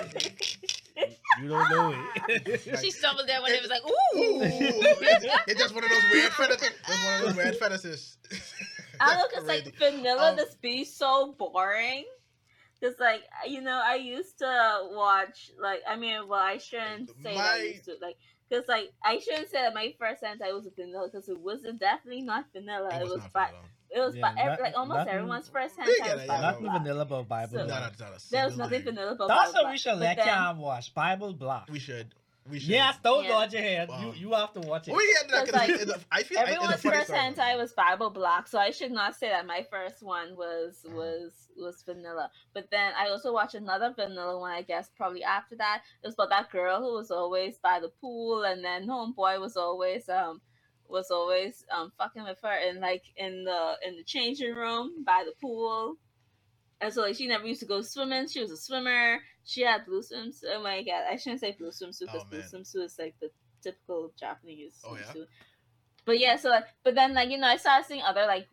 You 1.43 1.49
don't 1.49 1.71
know 1.71 1.95
it. 2.29 2.79
she 2.81 2.91
stumbled 2.93 3.27
there 3.29 3.43
when 3.43 3.53
it 3.53 3.61
was 3.63 3.71
like, 3.71 3.83
Ooh, 3.85 4.19
ooh. 4.19 4.41
it's, 5.01 5.25
it's 5.49 5.61
just 5.61 5.75
one 5.75 5.83
of 5.83 5.91
those 5.91 6.03
weird 6.13 6.33
fetishes. 6.33 6.71
It's 6.87 7.05
one 7.05 7.15
of 7.15 7.27
those 7.27 7.37
weird 7.37 7.57
fetishes. 7.57 8.19
I 9.01 9.17
look, 9.21 9.31
That's 9.33 9.35
cause 9.35 9.49
like 9.49 9.77
vanilla 9.79 10.31
Um, 10.31 10.37
just 10.37 10.61
be 10.61 10.85
so 10.85 11.35
boring. 11.39 12.05
Cause 12.81 12.95
like 13.01 13.23
you 13.49 13.61
know, 13.61 13.83
I 13.85 13.97
used 13.97 14.39
to 14.39 14.89
watch 14.93 15.51
like 15.61 15.81
I 15.89 15.97
mean, 15.97 16.29
well, 16.29 16.41
I 16.41 16.59
shouldn't 16.59 17.11
say 17.23 17.35
that 17.35 17.55
I 17.55 17.63
used 17.63 17.85
to 17.87 17.97
like. 18.01 18.17
Cause 18.51 18.65
like 18.69 18.93
I 19.05 19.19
shouldn't 19.19 19.51
say 19.51 19.61
that 19.63 19.75
my 19.75 19.93
first 19.99 20.23
hentai 20.23 20.55
was 20.55 20.69
vanilla, 20.77 21.11
cause 21.11 21.29
it 21.29 21.41
was 21.41 21.63
definitely 21.79 22.23
not 22.23 22.47
vanilla. 22.53 22.89
It, 22.93 23.01
It 23.01 23.03
was 23.03 23.11
was 23.15 23.19
not 23.23 23.33
vanilla. 23.33 23.65
It 23.91 24.01
was 24.01 24.15
Yeah, 24.17 24.29
every, 24.37 24.45
not- 24.53 24.61
like 24.61 24.77
almost 24.77 24.99
nothing- 24.99 25.13
everyone's 25.15 25.49
first 25.49 25.79
We 25.79 25.85
hentai 25.85 26.05
get 26.05 26.15
was 26.15 26.25
it, 26.25 26.27
yeah. 26.29 26.41
Nothing 26.41 26.63
Black. 26.65 26.83
vanilla 26.83 27.03
about 27.03 27.29
Bible. 27.29 27.51
So- 27.53 27.57
No, 27.59 27.65
Black. 27.67 27.81
not, 27.81 28.01
not 28.01 28.21
a 28.21 28.31
There 28.31 28.45
was 28.45 28.57
nothing 28.57 28.83
thing. 28.83 28.95
vanilla 28.95 29.13
about 29.13 29.29
That's 29.29 29.53
Bible 29.53 29.65
what 29.65 29.73
we 29.73 29.79
should 29.79 29.91
But 29.93 29.99
let 30.01 30.17
then- 30.17 30.27
Cam 30.27 30.59
watch. 30.59 30.95
Bible 30.95 31.33
Black. 31.33 31.69
We 31.71 31.79
should. 31.79 32.15
We 32.51 32.61
should. 32.61 32.71
Yes, 32.71 32.97
don't 33.03 33.25
Yeah. 33.25 33.29
dodge 33.31 33.53
your 33.53 33.63
head. 33.63 33.89
Wow. 33.91 34.01
You 34.01 34.13
you 34.15 34.33
have 34.33 34.53
to 34.55 34.61
watch 34.61 34.89
it. 34.89 34.95
We 34.97 35.17
had 35.21 35.29
that 35.31 35.45
Cause, 35.45 35.51
'cause 35.51 35.69
like, 35.69 35.81
in 35.83 35.89
the- 35.89 36.01
I 36.11 36.23
feel 36.23 36.39
I- 36.39 36.43
in 36.43 36.47
the 36.49 36.55
Everyone's 36.55 36.81
funny 36.83 36.95
first 36.97 37.07
story- 37.09 37.21
hentai 37.21 37.57
was 37.59 37.73
Bible 37.75 38.09
Black, 38.11 38.47
so 38.49 38.59
I 38.59 38.71
should 38.71 38.91
not 38.93 39.15
say 39.17 39.29
that 39.29 39.45
my 39.47 39.67
first 39.71 40.03
one 40.03 40.35
was 40.37 40.85
was 40.89 41.49
was 41.59 41.83
vanilla. 41.83 42.31
But 42.55 42.71
then 42.71 42.95
I 42.97 43.09
also 43.11 43.33
watched 43.35 43.55
another 43.55 43.91
vanilla 43.93 44.39
one, 44.39 44.53
I 44.53 44.63
guess, 44.63 44.89
probably 44.97 45.25
after 45.25 45.57
that. 45.57 45.83
It 46.03 46.07
was 46.07 46.15
about 46.15 46.31
that 46.31 46.51
girl 46.51 46.79
who 46.81 46.95
was 46.95 47.11
always 47.11 47.59
by 47.59 47.81
the 47.81 47.89
pool, 47.89 48.45
and 48.45 48.65
then 48.65 48.87
homeboy 48.87 49.41
was 49.41 49.57
always 49.57 50.09
um 50.09 50.41
was 50.89 51.11
always 51.11 51.65
um 51.77 51.93
fucking 51.99 52.25
with 52.25 52.39
her 52.43 52.57
in 52.69 52.81
like 52.81 53.03
in 53.17 53.45
the 53.45 53.75
in 53.87 53.97
the 53.97 54.03
changing 54.05 54.55
room 54.55 55.05
by 55.05 55.25
the 55.27 55.33
pool. 55.41 55.97
And 56.81 56.93
so 56.93 57.03
like 57.03 57.17
she 57.17 57.27
never 57.27 57.47
used 57.47 57.61
to 57.61 57.67
go 57.67 57.83
swimming. 57.83 58.29
She 58.29 58.41
was 58.41 58.51
a 58.51 58.57
swimmer. 58.57 59.19
She 59.45 59.63
had 59.63 59.85
blue 59.87 60.03
swimsuit. 60.03 60.45
Oh 60.55 60.63
my 60.63 60.83
god, 60.83 61.05
I 61.11 61.17
shouldn't 61.17 61.41
say 61.41 61.57
blue 61.59 61.71
swimsuit 61.71 62.01
because 62.03 62.23
Oh, 62.23 62.27
blue 62.31 62.41
swimsuit 62.41 62.85
is 62.85 62.97
like 62.99 63.15
the 63.21 63.31
typical 63.63 64.13
Japanese 64.19 64.81
Oh, 64.85 64.95
yeah? 64.97 65.03
swimsuit. 65.03 65.27
But 66.05 66.19
yeah, 66.21 66.37
so 66.37 66.49
like, 66.51 66.65
but 66.85 66.95
then 66.95 67.15
like 67.15 67.31
you 67.31 67.39
know, 67.39 67.49
I 67.49 67.57
started 67.57 67.87
seeing 67.87 68.03
other 68.03 68.25
like, 68.27 68.47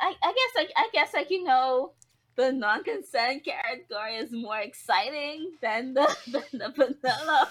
I, 0.00 0.14
I 0.22 0.32
guess 0.32 0.62
like 0.62 0.70
I 0.76 0.88
guess 0.92 1.12
like 1.12 1.30
you 1.30 1.44
know, 1.44 1.92
the 2.36 2.52
non-consent 2.52 3.44
category 3.44 4.16
is 4.16 4.30
more 4.32 4.58
exciting 4.58 5.52
than 5.60 5.94
the 5.94 6.06
than 6.30 6.44
the 6.52 6.68
vanilla. 6.70 7.50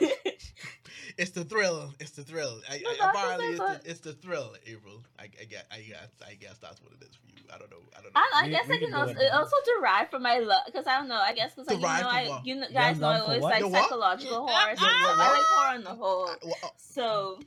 It's 1.18 1.32
the 1.32 1.44
thrill. 1.44 1.92
It's 1.98 2.12
the 2.12 2.22
thrill. 2.22 2.60
I, 2.70 2.78
No, 2.78 2.90
I, 2.90 3.10
apparently, 3.10 3.46
it's 3.48 3.58
the, 3.58 3.90
it's 3.90 4.00
the 4.00 4.12
thrill, 4.12 4.54
April. 4.66 5.02
I, 5.18 5.24
I 5.24 5.44
guess. 5.44 5.64
I 5.72 5.80
guess. 5.80 6.08
I 6.26 6.34
guess 6.34 6.58
that's 6.58 6.80
what 6.80 6.92
it 6.92 7.02
is 7.02 7.16
for 7.16 7.26
you. 7.26 7.42
I 7.52 7.58
don't 7.58 7.70
know. 7.70 7.78
I 7.96 8.02
don't 8.02 8.14
know. 8.14 8.20
I, 8.20 8.30
I 8.34 8.44
We- 8.44 8.50
guess 8.50 8.66
we 8.66 8.72
like 8.74 8.80
you 8.82 8.86
can 8.88 8.94
know, 9.08 9.12
go 9.14 9.20
it 9.20 9.32
also 9.32 9.56
derived 9.80 10.10
from 10.10 10.22
my 10.22 10.38
love 10.38 10.62
because 10.66 10.86
I 10.86 10.98
don't 10.98 11.08
know. 11.08 11.16
I 11.20 11.32
guess 11.34 11.54
because 11.54 11.66
like 11.66 11.76
you 11.78 11.82
know, 11.82 12.08
I 12.08 12.40
you 12.44 12.54
know, 12.56 12.62
Your 12.68 12.72
guys 12.72 13.00
know 13.00 13.08
I 13.08 13.18
love 13.18 13.28
always 13.28 13.42
like 13.42 13.60
The 13.62 13.68
what? 13.68 13.82
psychological 13.82 14.46
horror. 14.48 14.76
So 14.76 14.84
The 14.84 14.90
I 14.92 15.32
like 15.32 15.42
horror 15.42 15.74
on 15.74 15.84
the 15.84 15.90
whole. 15.90 16.28
I, 16.28 16.36
well, 16.44 16.74
So 16.76 17.40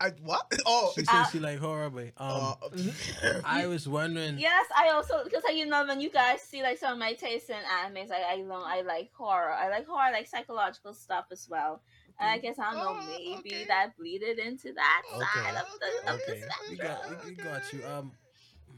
I, 0.00 0.10
what? 0.22 0.52
Oh, 0.66 0.92
She 0.96 1.04
Uh, 1.06 1.24
she 1.26 1.38
like 1.38 1.58
horror, 1.60 1.90
but 1.90 2.10
um, 2.18 2.56
uh, 2.62 2.94
I 3.44 3.66
was 3.66 3.86
wondering. 3.86 4.38
yes, 4.38 4.66
I 4.76 4.88
also 4.90 5.22
because 5.24 5.44
like 5.44 5.56
you 5.56 5.66
know 5.66 5.86
when 5.86 6.00
you 6.00 6.10
guys 6.10 6.40
see 6.40 6.62
like 6.62 6.78
some 6.78 6.94
of 6.94 6.98
my 6.98 7.12
tastes 7.12 7.50
in 7.50 7.56
animes, 7.84 8.10
I 8.10 8.34
I 8.34 8.36
know 8.40 8.62
I 8.64 8.80
like 8.80 9.10
horror. 9.12 9.52
I 9.52 9.68
like 9.68 9.86
horror, 9.86 10.00
I 10.02 10.10
like 10.10 10.26
psychological 10.26 10.94
stuff 10.94 11.26
as 11.30 11.46
well. 11.48 11.80
And 12.20 12.28
I 12.30 12.38
guess 12.38 12.58
I 12.58 12.70
don't 12.70 12.78
know, 12.78 12.94
Oh, 12.96 13.06
maybe 13.08 13.54
okay. 13.56 13.64
that 13.66 13.96
bleeded 13.96 14.38
into 14.38 14.72
that 14.74 15.02
Okay, 15.14 15.24
side 15.24 15.56
of 15.60 15.66
the, 15.80 16.12
of 16.12 16.20
the 16.26 16.32
Okay, 16.32 16.42
we 16.70 16.76
got 16.76 16.98
we, 17.26 17.30
we 17.30 17.34
got 17.42 17.72
you. 17.72 17.84
Um, 17.86 18.12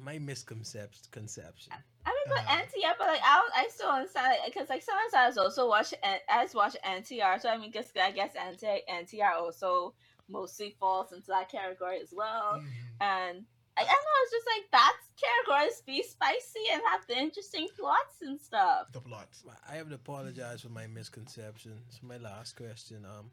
my 0.02 0.18
misconception 0.18 1.02
conception. 1.10 1.72
I 1.72 2.10
mean, 2.10 2.24
but 2.28 2.38
Uh-huh. 2.38 2.62
NTR, 2.62 2.94
but 2.98 3.08
like 3.08 3.20
I, 3.22 3.48
I 3.56 3.68
still 3.68 3.88
understand 3.90 4.36
because 4.46 4.68
like 4.68 4.82
sometimes 4.82 5.14
I 5.14 5.26
was 5.28 5.38
also 5.38 5.68
watch 5.68 5.92
N- 6.02 6.20
I 6.28 6.42
was 6.42 6.54
watch 6.54 6.76
NTR, 6.84 7.38
so 7.40 7.48
I 7.48 7.58
mean, 7.58 7.70
guess 7.70 7.90
I 8.00 8.10
guess 8.10 8.32
NT, 8.36 8.82
NTR 8.88 9.34
also 9.34 9.94
mostly 10.28 10.74
falls 10.78 11.12
into 11.12 11.26
that 11.28 11.50
category 11.50 12.00
as 12.00 12.12
well. 12.16 12.60
Mhm. 12.62 12.70
And 13.00 13.44
I, 13.78 13.82
I 13.82 13.84
don't 13.84 13.88
know, 13.88 14.22
it's 14.22 14.32
just 14.32 14.46
like 14.46 14.70
that 14.72 14.96
categories 15.16 15.82
be 15.86 16.02
spicy 16.02 16.64
and 16.72 16.82
have 16.90 17.06
the 17.06 17.16
interesting 17.16 17.68
plots 17.78 18.16
and 18.22 18.40
stuff. 18.40 18.92
the 18.92 19.00
plots. 19.00 19.44
I 19.68 19.76
have 19.76 19.88
to 19.88 19.94
apologize 19.94 20.62
for 20.62 20.68
my 20.68 20.86
misconceptions. 20.86 22.00
My 22.02 22.18
last 22.18 22.56
question. 22.56 23.04
Um, 23.04 23.30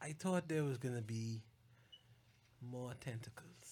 I 0.00 0.12
thought 0.12 0.48
there 0.48 0.64
was 0.64 0.78
gonna 0.78 1.02
be 1.02 1.42
more 2.62 2.92
tentacles. 3.00 3.67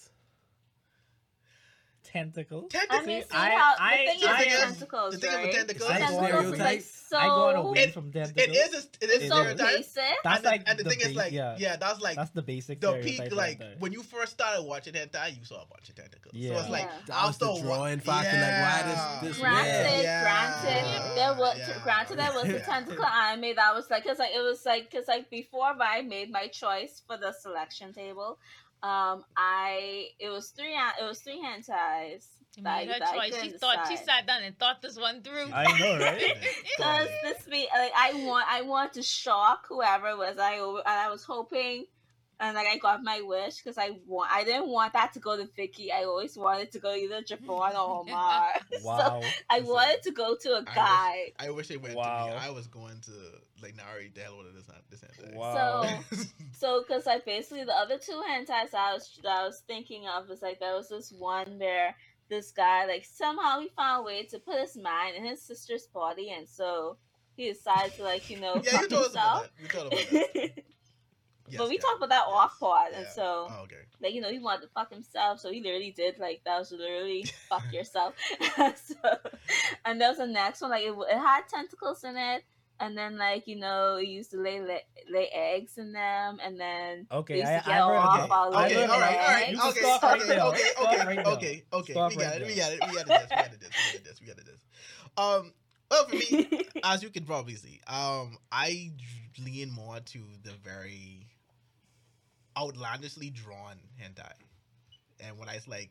Tentacle. 2.13 2.69
I 2.91 3.05
mean, 3.05 3.23
see 3.23 3.29
I- 3.33 3.51
how 3.51 3.75
I- 3.79 3.97
the 3.97 4.21
thing 4.21 4.29
I 4.29 4.43
is 4.43 4.63
am- 4.63 4.69
tentacles, 4.75 5.15
the 5.15 5.21
thing 5.21 5.35
right? 5.35 5.47
with 5.47 5.55
tentacles, 5.57 5.91
tentacles 5.91 6.53
is 6.53 6.59
like 6.61 6.81
so. 6.83 7.17
I 7.19 7.27
go 7.27 7.49
away 7.69 7.79
It- 7.83 7.93
from 7.95 8.13
tentacles. 8.13 8.47
is. 8.57 8.75
A, 8.75 9.05
it 9.05 9.11
is 9.23 9.29
so 9.29 9.37
stereotype. 9.41 9.77
basic. 9.77 10.03
That's 10.25 10.37
and 10.37 10.45
the, 10.45 10.49
like 10.49 10.63
and 10.67 10.79
the, 10.79 10.85
the 10.85 10.91
thing 10.91 11.01
is 11.01 11.15
like 11.17 11.33
yeah. 11.33 11.57
yeah, 11.59 11.77
that's 11.77 12.01
like 12.01 12.17
That's 12.17 12.31
the 12.31 12.43
basic 12.43 12.81
the 12.81 12.93
peak 13.03 13.21
right 13.21 13.33
like 13.33 13.59
there. 13.59 13.75
when 13.81 13.93
you 13.93 14.03
first 14.03 14.33
started 14.33 14.63
watching 14.63 14.95
hentai 14.95 15.37
you 15.39 15.45
saw 15.45 15.63
a 15.63 15.67
bunch 15.67 15.89
of 15.89 15.95
tentacles 15.97 16.33
so 16.35 16.39
it's 16.59 16.69
like 16.69 16.83
Yeah. 16.83 16.91
That 17.07 17.27
was 17.27 17.39
the 17.39 17.47
after 17.47 17.47
a 17.47 17.49
while- 17.49 17.77
drawing 17.79 18.01
factor, 18.01 18.41
like, 18.41 18.63
why 18.63 18.83
this- 19.23 19.29
this 19.35 19.39
Granted, 19.41 20.03
Yeah. 20.03 20.23
granted, 20.23 21.17
there 21.17 21.35
was 21.35 21.59
Yeah. 21.59 21.79
granted 21.83 22.19
there 22.19 22.33
was 22.33 22.45
a 22.49 22.61
tentacle 22.61 23.05
anime 23.05 23.55
that 23.57 23.75
was 23.75 23.91
like, 23.91 24.05
cause 24.05 24.19
like 24.19 24.33
it 24.35 24.41
was 24.41 24.65
like, 24.65 24.91
cause 24.91 25.05
like 25.09 25.29
before 25.31 25.75
I 25.81 26.03
made 26.03 26.31
my 26.31 26.47
choice 26.49 27.03
for 27.07 27.17
the 27.17 27.33
selection 27.33 27.93
table, 27.93 28.39
um, 28.83 29.25
I 29.37 30.09
it 30.19 30.29
was 30.29 30.51
three 30.51 30.75
it 30.75 31.05
was 31.05 31.21
three 31.21 31.41
hentais. 31.43 32.27
that 32.59 32.67
I- 32.67 32.85
made 32.85 32.89
her 32.93 32.99
that 33.01 33.15
choice. 33.15 33.25
She 33.35 33.41
couldn't 33.43 33.59
thought 33.59 33.89
she 33.89 33.97
sat 33.97 34.27
down 34.27 34.43
and 34.43 34.59
thought 34.59 34.81
this 34.83 34.99
one 34.99 35.23
through. 35.23 35.51
I 35.53 35.79
know, 35.79 35.99
right? 35.99 36.37
Cause 36.79 37.09
this 37.23 37.43
be 37.45 37.69
like 37.75 37.93
I 37.97 38.25
want 38.27 38.47
I 38.49 38.63
want 38.63 38.93
to 38.95 39.03
shock 39.03 39.67
whoever 39.69 40.09
it 40.11 40.19
was 40.19 40.39
I 40.39 40.59
over- 40.59 40.79
and 40.79 40.89
I 40.89 41.11
was 41.11 41.25
hoping. 41.25 41.87
And 42.39 42.55
like 42.55 42.67
I 42.67 42.77
got 42.77 43.03
my 43.03 43.23
wish 43.23 43.57
because 43.57 43.79
I 43.79 43.93
want 44.07 44.31
I 44.31 44.45
didn't 44.45 44.69
want 44.69 44.93
that 44.93 45.13
to 45.15 45.21
go 45.21 45.37
to 45.37 45.49
Vicky. 45.57 45.91
I 45.91 46.05
always 46.05 46.37
wanted 46.37 46.71
to 46.73 46.79
go 46.79 46.95
either 46.95 47.23
Japan 47.23 47.49
or 47.49 48.01
Omar. 48.03 48.49
So 48.79 48.85
Wow. 48.85 49.23
I 49.49 49.59
Listen, 49.59 49.73
wanted 49.73 50.03
to 50.03 50.11
go 50.13 50.37
to 50.43 50.57
a 50.57 50.63
guy. 50.75 51.33
I 51.39 51.51
wish 51.51 51.71
it 51.71 51.81
went 51.81 51.97
Wow. 51.97 52.27
to 52.27 52.33
me 52.33 52.37
I 52.47 52.51
was 52.51 52.67
going 52.67 53.01
to 53.07 53.13
like 53.63 53.75
Nari 53.77 54.11
the 54.15 54.21
hell 54.21 54.37
with 54.39 54.55
this 54.55 54.67
this 54.91 55.01
hentai 55.01 55.35
Wow. 55.35 56.05
So 56.13 56.27
So, 56.59 56.83
because 56.83 57.05
like 57.05 57.25
basically 57.27 57.65
the 57.65 57.75
other 57.77 57.99
two 57.99 58.23
hentais 58.29 58.73
I 58.75 58.95
was 58.95 59.19
that 59.23 59.39
I 59.41 59.45
was 59.45 59.63
thinking 59.67 60.07
of 60.09 60.29
was 60.29 60.41
like 60.43 60.59
there 60.59 60.75
was 60.75 60.89
this 60.89 61.13
one 61.13 61.59
where 61.59 61.95
this 62.29 62.51
guy 62.51 62.87
like 62.87 63.05
somehow 63.05 63.61
he 63.61 63.69
found 63.77 64.01
a 64.01 64.05
way 64.07 64.25
to 64.25 64.39
put 64.39 64.59
his 64.61 64.77
mind 64.77 65.17
in 65.17 65.25
his 65.25 65.43
sister's 65.43 65.87
body, 65.87 66.31
and 66.37 66.49
so 66.49 66.97
he 67.37 67.49
decided 67.53 67.95
to 67.97 68.03
like 68.03 68.29
you 68.31 68.41
know 68.41 68.57
yeah 68.65 68.73
you 68.73 68.79
fuck 68.79 68.89
told 68.89 69.05
us 69.05 69.13
about 69.13 69.43
that 69.43 69.51
you 69.61 69.69
told 69.69 69.87
about 69.93 70.07
that 70.11 70.53
Yes, 71.49 71.59
but 71.59 71.69
we 71.69 71.75
yeah. 71.75 71.81
talked 71.81 71.97
about 71.99 72.09
that 72.11 72.25
Yes. 72.27 72.35
off 72.37 72.61
part, 72.61 72.93
and 72.95 73.07
so 73.09 73.47
oh, 73.51 73.63
okay 73.65 73.87
like 74.01 74.15
you 74.15 74.21
know 74.21 74.31
he 74.31 74.39
wanted 74.39 74.63
to 74.63 74.69
fuck 74.69 74.93
himself, 74.93 75.41
so 75.41 75.51
he 75.51 75.63
literally 75.63 75.93
did 75.97 76.19
like 76.19 76.43
that 76.45 76.59
was 76.59 76.73
literally 76.73 77.25
fuck 77.49 77.65
yourself. 77.73 78.15
so, 78.57 78.95
and 79.85 80.01
there 80.01 80.09
was 80.09 80.19
the 80.19 80.27
next 80.27 80.61
one 80.61 80.71
like 80.71 80.85
it, 80.85 80.95
it 81.11 81.19
had 81.19 81.43
tentacles 81.49 82.05
in 82.05 82.17
it. 82.17 82.45
And 82.79 82.97
then, 82.97 83.17
like 83.17 83.47
you 83.47 83.57
know, 83.57 83.97
he 83.97 84.09
used 84.09 84.33
to 84.33 84.37
lay 84.39 84.61
lay, 84.61 84.83
lay 85.11 85.31
eggs 85.33 85.79
in 85.79 85.95
them, 85.95 86.39
and 86.45 86.61
then 86.61 87.07
Okay, 87.11 87.33
They 87.33 87.41
used 87.41 87.53
I, 87.53 87.59
to 87.61 87.65
get 87.65 87.75
I 87.75 87.79
all 87.79 87.93
off 87.93 88.21
okay. 88.21 88.35
all 88.35 88.55
Okay, 88.55 88.85
over 88.85 88.93
all 88.93 89.01
right, 89.01 89.13
the 89.13 89.23
all 89.23 89.33
right, 89.33 89.49
eggs. 89.49 89.51
You 89.53 89.59
can 89.59 89.69
okay, 89.71 89.97
okay, 89.97 90.19
right 90.19 90.27
there. 90.29 90.41
okay, 90.45 90.71
okay, 90.83 91.07
right 91.07 91.25
there. 91.25 91.35
okay, 91.37 91.65
okay. 91.73 91.93
Stop 91.95 92.11
We 92.11 92.17
got 92.17 92.37
it, 92.37 92.47
we 92.47 92.55
got 92.55 92.73
it, 92.73 92.81
we 92.87 92.95
got 92.95 93.09
it, 93.09 93.31
we 93.31 93.37
got 93.37 93.53
it, 93.55 93.61
this, 93.61 93.71
we 93.79 93.87
got 93.87 93.95
it, 93.95 94.05
this, 94.05 94.21
we 94.21 94.27
got 94.27 94.39
it, 94.39 94.45
this. 94.45 94.65
Um, 95.17 95.53
well, 95.91 96.05
for 96.05 96.17
me, 96.17 96.67
as 96.85 97.03
you 97.03 97.09
can 97.09 97.25
probably 97.25 97.55
see, 97.55 97.81
um, 97.87 98.37
I 98.53 98.91
lean 99.43 99.71
more 99.71 100.01
to 100.01 100.19
the 100.43 100.53
very 100.63 101.26
outlandishly 102.59 103.31
drawn 103.31 103.77
hentai, 104.01 104.33
and 105.21 105.39
when 105.39 105.49
I 105.49 105.59
say 105.59 105.71
like 105.71 105.91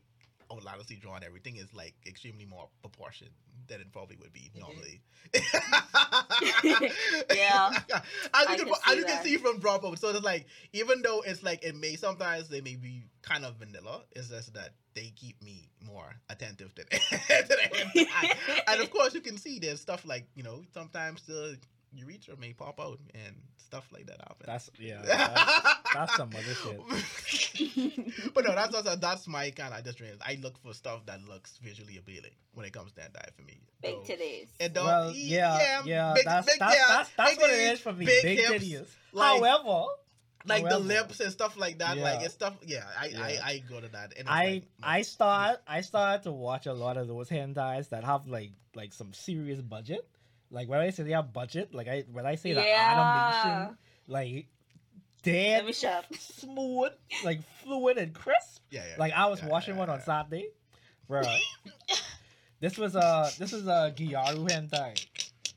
outlandishly 0.52 0.98
drawn, 0.98 1.24
everything 1.24 1.58
is 1.58 1.74
like 1.74 1.96
extremely 2.06 2.46
more 2.46 2.68
proportioned 2.82 3.32
than 3.68 3.82
it 3.82 3.92
probably 3.92 4.18
would 4.18 4.34
be 4.34 4.52
mm-hmm. 4.56 4.60
normally. 4.60 5.02
Yeah. 7.34 7.70
as 7.90 8.48
I 8.48 8.56
you 8.56 8.66
can, 8.66 8.66
can 8.66 8.74
as 8.74 8.82
see 8.86 8.98
you 8.98 9.06
can 9.06 9.16
that. 9.16 9.24
see 9.24 9.38
from 9.38 9.60
Dropout, 9.60 10.00
so 10.00 10.10
it's 10.10 10.24
like 10.24 10.46
even 10.74 11.02
though 11.02 11.22
it's 11.26 11.44
like 11.44 11.64
it 11.64 11.76
may 11.76 11.96
sometimes 11.96 12.48
they 12.48 12.62
may 12.62 12.76
be 12.76 13.04
kind 13.22 13.46
of 13.46 13.56
vanilla, 13.56 14.04
it's 14.12 14.30
just 14.30 14.54
that 14.54 14.72
they 14.94 15.12
keep 15.16 15.42
me 15.44 15.70
more 15.82 16.16
attentive 16.30 16.74
to 16.76 16.84
the, 16.84 16.98
to 17.00 17.48
the 17.48 18.06
hentai. 18.06 18.38
and 18.68 18.82
of 18.82 18.92
course, 18.92 19.14
you 19.14 19.22
can 19.22 19.38
see 19.38 19.60
there's 19.60 19.82
stuff 19.82 20.06
like 20.06 20.28
you 20.36 20.44
know 20.44 20.64
sometimes 20.74 21.24
the 21.24 21.58
urethra 21.94 22.36
may 22.38 22.54
pop 22.54 22.80
out 22.80 23.00
and 23.14 23.36
stuff 23.58 23.88
like 23.92 24.06
that 24.08 24.20
happens. 24.20 24.46
That's 24.46 24.72
yeah. 24.80 25.02
That's, 25.04 25.80
that's 25.96 26.16
some 26.16 26.30
other 26.30 26.54
shit. 26.54 28.32
but 28.34 28.46
no, 28.46 28.54
that's 28.56 28.76
also, 28.76 28.96
that's 28.96 29.28
my 29.28 29.50
kind 29.52 29.74
of 29.74 29.84
just 29.84 30.02
I 30.26 30.38
look 30.42 30.58
for 30.62 30.74
stuff 30.74 31.06
that 31.06 31.24
looks 31.28 31.58
visually 31.62 31.98
appealing 31.98 32.32
when 32.54 32.66
it 32.66 32.74
comes 32.74 32.92
to 32.94 33.02
hentai 33.02 33.34
for 33.36 33.42
me. 33.44 33.60
Big 33.82 33.96
So, 34.06 34.14
titties. 34.14 34.48
It 34.60 34.74
don't, 34.74 34.86
Well, 34.86 35.12
yeah, 35.16 35.82
yeah. 35.86 36.14
big- 36.16 36.26
that's 36.26 36.48
big- 36.48 36.60
that's, 36.60 36.88
that's, 36.88 37.10
that's 37.18 37.30
big 37.32 37.40
what 37.42 37.50
it 37.52 37.54
titties, 37.60 37.74
is 37.74 37.80
for 37.80 37.94
me. 37.94 38.06
big 38.06 38.24
Big, 38.24 38.40
hips, 38.40 38.64
titties. 38.66 38.88
like- 39.14 39.42
However, 39.42 39.86
like 40.48 40.70
the 40.70 40.78
lips 40.80 41.20
and 41.22 41.32
stuff 41.32 41.58
like 41.58 41.80
that. 41.80 41.98
Like 41.98 42.22
it's 42.24 42.36
stuff. 42.36 42.54
Yeah, 42.64 42.84
I 43.00 43.06
Yeah. 43.08 43.20
I, 43.20 43.40
I 43.44 43.64
go 43.68 43.82
to 43.82 43.88
that. 43.90 44.14
And 44.18 44.30
I 44.30 44.46
like. 44.46 44.64
I 44.84 45.02
start 45.02 45.58
I 45.68 45.82
started 45.82 46.22
to 46.26 46.32
watch 46.32 46.68
a 46.68 46.74
lot 46.74 46.98
of 46.98 47.08
those 47.08 47.30
hentais 47.30 47.90
that 47.90 48.04
have 48.04 48.28
like 48.28 48.52
like 48.76 48.94
some 48.94 49.12
serious 49.14 49.60
budget. 49.60 50.08
Like 50.52 50.70
when 50.70 50.80
I 50.80 50.92
say 50.92 51.02
they 51.02 51.14
have 51.14 51.34
budget, 51.34 51.74
like 51.74 51.88
I 51.88 52.04
when 52.12 52.28
I 52.28 52.36
say 52.36 52.54
the 52.54 52.62
animation, 52.62 53.78
like 54.08 54.28
Let 54.28 54.46
dead 55.26 55.66
me 55.66 55.74
smooth, 56.18 56.92
like 57.24 57.40
fluid 57.64 57.98
and 57.98 58.14
crisp. 58.14 58.62
yeah, 58.72 58.84
yeah. 58.90 58.96
Like 58.98 59.14
I 59.14 59.26
was 59.28 59.42
yeah, 59.42 59.48
watching 59.50 59.74
yeah, 59.76 59.80
one 59.82 59.90
on. 59.90 60.02
Saturday, 60.02 60.48
bro. 61.08 61.22
this 62.60 62.78
was 62.78 62.96
a 62.96 63.30
this 63.38 63.54
is 63.54 63.68
a 63.68 63.72
uh, 63.72 63.92
Gyaru 63.92 64.48
hentai 64.50 65.06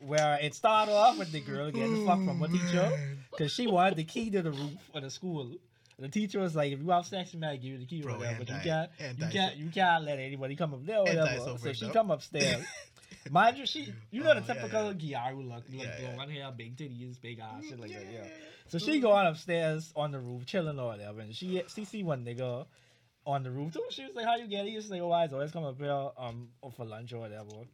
where 0.00 0.38
it 0.40 0.54
started 0.54 0.92
off 0.92 1.18
with 1.18 1.32
the 1.32 1.40
girl 1.40 1.70
getting 1.70 2.02
oh, 2.02 2.06
fucked 2.06 2.24
from 2.24 2.42
a 2.42 2.48
teacher 2.48 3.16
because 3.30 3.52
she 3.52 3.66
wanted 3.66 3.96
the 3.96 4.04
key 4.04 4.30
to 4.30 4.42
the 4.42 4.50
roof 4.52 4.72
of 4.94 5.02
the 5.02 5.10
school. 5.10 5.50
And 5.96 6.06
the 6.06 6.08
teacher 6.08 6.38
was 6.38 6.54
like, 6.54 6.72
"If 6.72 6.78
you 6.80 6.90
have 6.90 7.06
sex, 7.06 7.34
you 7.34 7.40
might 7.40 7.60
give 7.60 7.72
you 7.72 7.78
the 7.78 7.84
key 7.84 8.00
or 8.02 8.04
Bro, 8.04 8.18
whatever, 8.18 8.38
but 8.38 8.48
you 8.48 8.54
hentai- 8.54 8.62
can't, 8.62 8.90
you 9.00 9.06
hentai 9.26 9.32
can't, 9.32 9.56
you 9.56 9.70
can't 9.70 10.04
let 10.04 10.18
anybody 10.20 10.54
come 10.54 10.72
up 10.74 10.86
there 10.86 10.98
or 10.98 11.04
whatever." 11.04 11.38
so 11.38 11.56
So, 11.56 11.72
she 11.72 11.86
out. 11.86 11.92
come 11.92 12.10
upstairs. 12.12 12.64
Mind 13.30 13.58
you, 13.58 13.66
she, 13.66 13.92
you 14.12 14.22
know 14.22 14.32
the 14.34 14.40
Oh, 14.40 14.44
yeah, 14.46 14.54
typical 14.54 14.92
yeah. 14.92 15.18
Gyaru 15.32 15.48
look, 15.48 15.64
like 15.68 15.82
Yeah, 15.82 15.94
yeah. 16.00 16.14
blonde 16.14 16.30
hair, 16.30 16.52
big 16.56 16.76
titties, 16.76 17.20
big 17.20 17.40
ass, 17.40 17.64
shit 17.68 17.80
like 17.80 17.90
that, 17.90 18.04
yeah. 18.12 18.20
So 18.68 18.78
she 18.78 19.00
go 19.00 19.08
going 19.08 19.26
upstairs 19.26 19.92
on 19.96 20.12
the 20.12 20.18
roof, 20.20 20.44
chilling 20.46 20.78
or 20.78 20.88
whatever, 20.88 21.20
and 21.20 21.34
she 21.34 21.62
she 21.74 21.84
see 21.84 22.02
one 22.02 22.24
nigga 22.24 22.66
on 23.26 23.42
the 23.42 23.50
roof 23.50 23.72
too. 23.72 23.82
She 23.90 24.04
was 24.04 24.14
like, 24.14 24.26
"How 24.26 24.36
you 24.36 24.46
get 24.46 24.66
it?" 24.66 24.70
He 24.70 24.76
was 24.76 24.90
like, 24.90 25.00
"Oh, 25.00 25.10
I 25.10 25.26
always 25.26 25.50
come 25.50 25.64
up 25.64 25.78
here 25.78 26.10
um 26.18 26.48
for 26.76 26.84
lunch 26.84 27.12
or 27.12 27.20
whatever." 27.20 27.64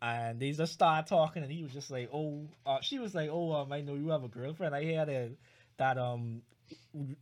And 0.00 0.38
they 0.38 0.52
just 0.52 0.72
start 0.72 1.08
talking, 1.08 1.42
and 1.42 1.50
he 1.50 1.64
was 1.64 1.72
just 1.72 1.90
like, 1.90 2.08
"Oh," 2.12 2.46
uh, 2.64 2.80
she 2.80 3.00
was 3.00 3.14
like, 3.14 3.30
"Oh, 3.32 3.52
um, 3.52 3.72
I 3.72 3.80
know 3.80 3.94
you 3.94 4.08
have 4.10 4.22
a 4.22 4.28
girlfriend. 4.28 4.74
I 4.74 4.82
hear 4.82 5.04
that 5.04 5.30
that 5.78 5.98
um." 5.98 6.42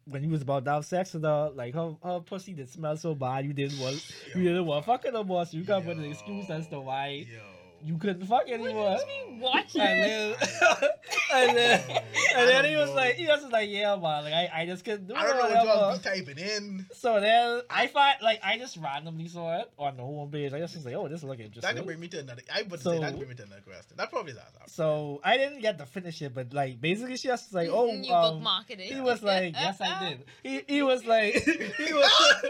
When 0.06 0.24
you 0.24 0.30
was 0.30 0.42
about 0.42 0.64
to 0.64 0.72
have 0.72 0.84
sex 0.84 1.12
with 1.12 1.22
her, 1.22 1.50
like 1.54 1.74
her, 1.74 1.94
her 2.02 2.20
pussy 2.20 2.52
did 2.52 2.68
smell 2.68 2.96
so 2.96 3.14
bad, 3.14 3.44
you 3.44 3.52
didn't 3.52 3.78
want 3.78 4.02
you 4.34 4.42
didn't 4.42 4.64
want 4.66 4.84
fuck 4.84 5.04
her 5.04 5.12
no 5.12 5.22
more, 5.22 5.44
so 5.44 5.56
you 5.56 5.64
got 5.64 5.84
an 5.84 6.04
excuse 6.04 6.50
as 6.50 6.66
to 6.68 6.80
why 6.80 7.26
Yo. 7.28 7.55
You 7.84 7.98
couldn't 7.98 8.26
fuck 8.26 8.48
anymore. 8.48 8.98
Watch 9.38 9.76
And 9.76 10.00
it. 10.00 10.38
then, 10.38 10.90
and 11.34 11.56
then, 11.56 11.80
and 12.36 12.48
then 12.48 12.64
he 12.64 12.76
was 12.76 12.88
know. 12.90 12.96
like, 12.96 13.14
he 13.16 13.26
was 13.26 13.40
just 13.40 13.52
like, 13.52 13.68
yeah, 13.70 13.94
man, 13.96 14.24
like 14.24 14.32
I, 14.32 14.50
I 14.54 14.66
just 14.66 14.84
couldn't 14.84 15.06
do 15.08 15.14
it. 15.14 15.18
I 15.18 15.22
don't 15.24 15.36
know 15.36 15.44
or 15.44 15.64
what 15.66 15.66
y'all 15.66 15.98
be 15.98 16.02
typing 16.02 16.38
in. 16.38 16.86
So 16.94 17.20
then 17.20 17.60
I 17.70 17.86
find 17.88 18.16
like 18.22 18.40
I 18.42 18.58
just 18.58 18.76
randomly 18.78 19.28
saw 19.28 19.60
it 19.60 19.70
on 19.78 19.96
the 19.96 20.02
homepage. 20.02 20.52
I 20.54 20.58
just 20.60 20.74
was 20.76 20.86
like, 20.86 20.94
oh, 20.94 21.06
this 21.08 21.22
look 21.22 21.36
That 21.38 21.44
can 21.44 21.52
interesting. 21.54 21.84
bring 21.84 22.00
me 22.00 22.08
to 22.08 22.20
another. 22.20 22.42
I 22.54 22.62
would 22.62 22.80
So- 22.80 22.92
say 22.92 22.98
that 23.00 23.08
can 23.10 23.16
bring 23.18 23.28
me 23.28 23.34
to 23.36 23.42
another 23.44 23.60
question. 23.62 23.96
That 23.96 24.10
probably 24.10 24.32
is 24.32 24.38
awesome. 24.38 24.62
So 24.68 25.20
I 25.22 25.36
didn't 25.36 25.60
get 25.60 25.78
to 25.78 25.86
finish 25.86 26.22
it, 26.22 26.34
but 26.34 26.52
like 26.54 26.80
basically 26.80 27.16
she 27.18 27.28
just 27.28 27.52
like, 27.52 27.68
oh, 27.70 27.92
you 27.92 28.12
um, 28.12 28.42
bookmarked 28.42 28.70
it. 28.70 28.80
he 28.80 29.00
was 29.00 29.22
like, 29.22 29.54
yes, 29.54 29.80
I 29.80 30.08
did. 30.10 30.24
He 30.42 30.62
he 30.66 30.82
was 30.82 31.04
like, 31.04 31.34
he 31.34 31.92
was 31.92 32.42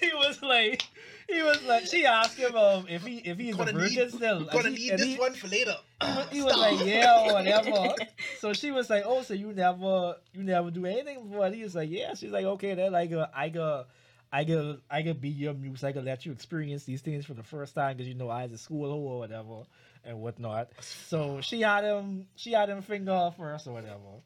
he 0.00 0.10
was 0.14 0.42
like, 0.42 0.84
he 1.32 1.42
was 1.42 1.62
like, 1.64 1.86
she 1.86 2.04
asked 2.06 2.36
him 2.38 2.54
um 2.56 2.86
if 2.88 3.02
he 3.04 3.18
if 3.18 3.38
he's 3.38 3.54
a 3.54 3.58
Gonna 3.58 3.72
virgin 3.72 4.04
need- 4.08 4.12
still. 4.14 4.44
Gonna 4.44 4.68
and 4.68 4.76
he, 4.76 4.84
need 4.84 4.90
and 4.92 4.98
this 5.00 5.06
he- 5.08 5.18
one 5.18 5.34
for 5.34 5.48
later. 5.48 5.74
he 6.02 6.06
was, 6.16 6.28
he 6.32 6.42
was 6.42 6.56
like, 6.56 6.86
yeah, 6.86 7.24
or 7.26 7.34
whatever. 7.34 7.94
so 8.40 8.52
she 8.52 8.70
was 8.70 8.88
like, 8.90 9.04
oh, 9.06 9.22
so 9.22 9.34
you 9.34 9.52
never, 9.52 10.16
you 10.32 10.42
never 10.42 10.70
do 10.70 10.86
anything 10.86 11.28
before? 11.28 11.46
And 11.46 11.54
he 11.54 11.62
was 11.62 11.74
like, 11.74 11.90
yeah. 11.90 12.14
She's 12.14 12.30
like, 12.30 12.44
okay, 12.44 12.74
then 12.74 12.92
like, 12.92 13.12
uh, 13.12 13.26
I 13.34 13.48
go, 13.50 13.84
I 14.32 14.44
go, 14.44 14.78
I 14.90 15.02
could 15.02 15.20
be 15.20 15.28
your 15.28 15.54
muse. 15.54 15.82
I 15.84 15.92
could 15.92 16.04
let 16.04 16.24
you 16.24 16.32
experience 16.32 16.84
these 16.84 17.00
things 17.02 17.26
for 17.26 17.34
the 17.34 17.42
first 17.42 17.74
time 17.74 17.96
because 17.96 18.08
you 18.08 18.14
know 18.14 18.28
I 18.28 18.44
was 18.44 18.52
a 18.52 18.58
school 18.58 18.90
or 18.92 19.18
whatever 19.18 19.62
and 20.04 20.20
whatnot. 20.20 20.68
So 20.80 21.40
she 21.40 21.60
had 21.60 21.84
him, 21.84 22.26
she 22.36 22.52
had 22.52 22.68
him 22.70 22.80
finger 22.82 23.12
her 23.12 23.32
first 23.36 23.66
or 23.66 23.72
whatever. 23.72 24.22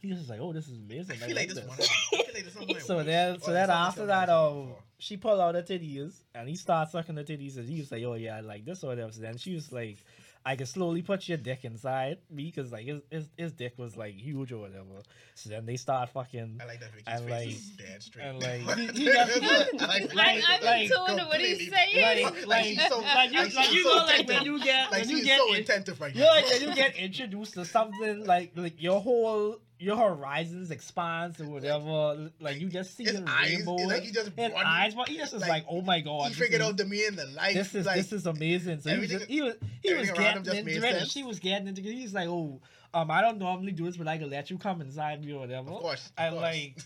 He 0.00 0.08
was 0.10 0.18
just 0.18 0.30
like, 0.30 0.38
oh, 0.40 0.52
this 0.52 0.68
is 0.68 0.78
amazing. 0.78 1.16
I 1.16 1.26
feel 1.26 1.34
like 1.36 1.48
like 1.48 1.54
this 1.56 1.64
one. 1.66 1.76
I 1.80 1.82
feel 1.82 2.34
like 2.34 2.44
this 2.44 2.54
one 2.56 2.80
So 2.80 3.02
then, 3.02 3.40
so 3.40 3.52
then 3.52 3.68
after 3.70 4.06
that, 4.06 4.28
um. 4.28 4.74
She 4.98 5.16
pulled 5.16 5.40
out 5.40 5.54
her 5.54 5.62
titties 5.62 6.22
and 6.34 6.48
he 6.48 6.56
started 6.56 6.90
sucking 6.90 7.14
the 7.14 7.24
titties 7.24 7.56
and 7.56 7.68
he 7.68 7.80
was 7.80 7.92
like, 7.92 8.02
"Oh 8.04 8.14
yeah, 8.14 8.36
I 8.36 8.40
like 8.40 8.64
this 8.64 8.82
or 8.84 8.88
whatever." 8.88 9.12
So 9.12 9.20
then 9.20 9.36
she 9.38 9.54
was 9.54 9.70
like, 9.70 9.98
"I 10.44 10.56
can 10.56 10.66
slowly 10.66 11.02
put 11.02 11.28
your 11.28 11.38
dick 11.38 11.64
inside 11.64 12.18
me 12.30 12.46
because 12.54 12.72
like 12.72 12.86
his, 12.86 13.00
his 13.10 13.28
his 13.36 13.52
dick 13.52 13.74
was 13.78 13.96
like 13.96 14.14
huge 14.14 14.50
or 14.52 14.58
whatever." 14.58 15.02
So 15.36 15.50
then 15.50 15.66
they 15.66 15.76
start 15.76 16.08
fucking 16.10 16.58
I 16.60 16.66
like 16.66 16.80
that 16.80 16.90
Vicky's 16.90 17.06
and, 17.06 17.24
face 17.26 17.30
like- 17.30 17.48
is 17.48 17.70
dead 17.76 18.02
straight. 18.02 18.24
and, 18.26 18.42
like, 18.42 18.76
he- 18.90 19.04
he 19.04 19.12
got- 19.12 19.28
I 19.30 19.98
like 20.00 20.14
like- 20.14 20.44
I'm 20.48 20.64
like, 20.64 20.82
in 20.90 21.16
to 21.18 21.24
what 21.26 21.40
he's 21.40 21.70
saying. 21.70 22.24
like 22.24 22.46
Like, 22.48 22.64
she's 22.64 22.88
so- 22.88 22.98
like 23.00 23.30
you 23.32 23.38
like, 23.38 23.54
like 23.54 23.64
she's 23.66 23.74
you 23.74 23.82
so 23.84 23.98
know 23.98 24.04
like 24.04 24.28
when 24.28 24.42
you 24.44 24.64
get 24.64 24.90
like 24.90 25.00
when 25.06 25.10
you 25.10 25.24
get 25.24 25.38
so 25.38 25.54
in- 25.54 25.60
attentive 25.62 26.00
right 26.00 26.12
you 26.14 26.20
know, 26.22 26.26
now. 26.26 26.34
like 26.34 26.50
when 26.50 26.62
you 26.62 26.74
get 26.74 26.96
introduced 26.96 27.54
to 27.54 27.64
something 27.64 28.26
like 28.26 28.50
like 28.56 28.82
your 28.82 29.00
whole 29.00 29.60
your 29.80 29.96
horizons 29.96 30.70
expands 30.70 31.40
or 31.40 31.46
whatever. 31.46 32.30
Like 32.40 32.60
you 32.60 32.68
just 32.68 32.96
see 32.96 33.04
His 33.04 33.20
the 33.20 33.28
eyes, 33.30 33.56
rainbow. 33.56 33.74
like 33.74 34.02
he 34.02 34.10
just 34.10 34.30
his 34.36 34.52
eyes, 34.54 34.94
but 34.94 35.08
he 35.08 35.16
just 35.16 35.32
was 35.32 35.42
like, 35.42 35.50
like, 35.50 35.64
"Oh 35.70 35.82
my 35.82 36.00
god!" 36.00 36.28
he 36.28 36.34
figured 36.34 36.60
is- 36.60 36.66
out 36.66 36.76
the 36.76 36.84
me 36.84 37.06
and 37.06 37.16
the 37.16 37.26
life. 37.26 37.54
this 37.54 37.74
is 37.74 37.86
like, 37.86 37.96
this 37.96 38.12
is 38.12 38.26
amazing. 38.26 38.80
So 38.80 38.90
he 38.90 38.98
was 38.98 39.10
just, 39.10 39.26
he 39.26 39.40
was 39.42 39.54
he 39.82 39.94
was 39.94 40.08
everything 40.10 40.24
around 40.26 40.36
him 40.38 40.42
getting 40.44 40.68
into 40.68 40.88
it. 41.02 41.08
She 41.10 41.22
was 41.22 41.38
getting 41.38 41.68
into 41.68 41.80
it. 41.80 41.84
He's 41.92 42.12
like, 42.14 42.28
oh, 42.28 42.60
um, 42.94 43.10
I 43.10 43.20
don't 43.20 43.38
normally 43.38 43.72
do 43.72 43.84
this, 43.84 43.96
but 43.96 44.08
I 44.08 44.18
can 44.18 44.30
let 44.30 44.50
you 44.50 44.58
come 44.58 44.80
inside 44.80 45.24
me 45.24 45.32
or 45.32 45.40
whatever. 45.40 45.70
Of 45.70 45.80
course, 45.80 46.06
of 46.06 46.12
And 46.24 46.32
course. 46.34 46.42
like, 46.42 46.78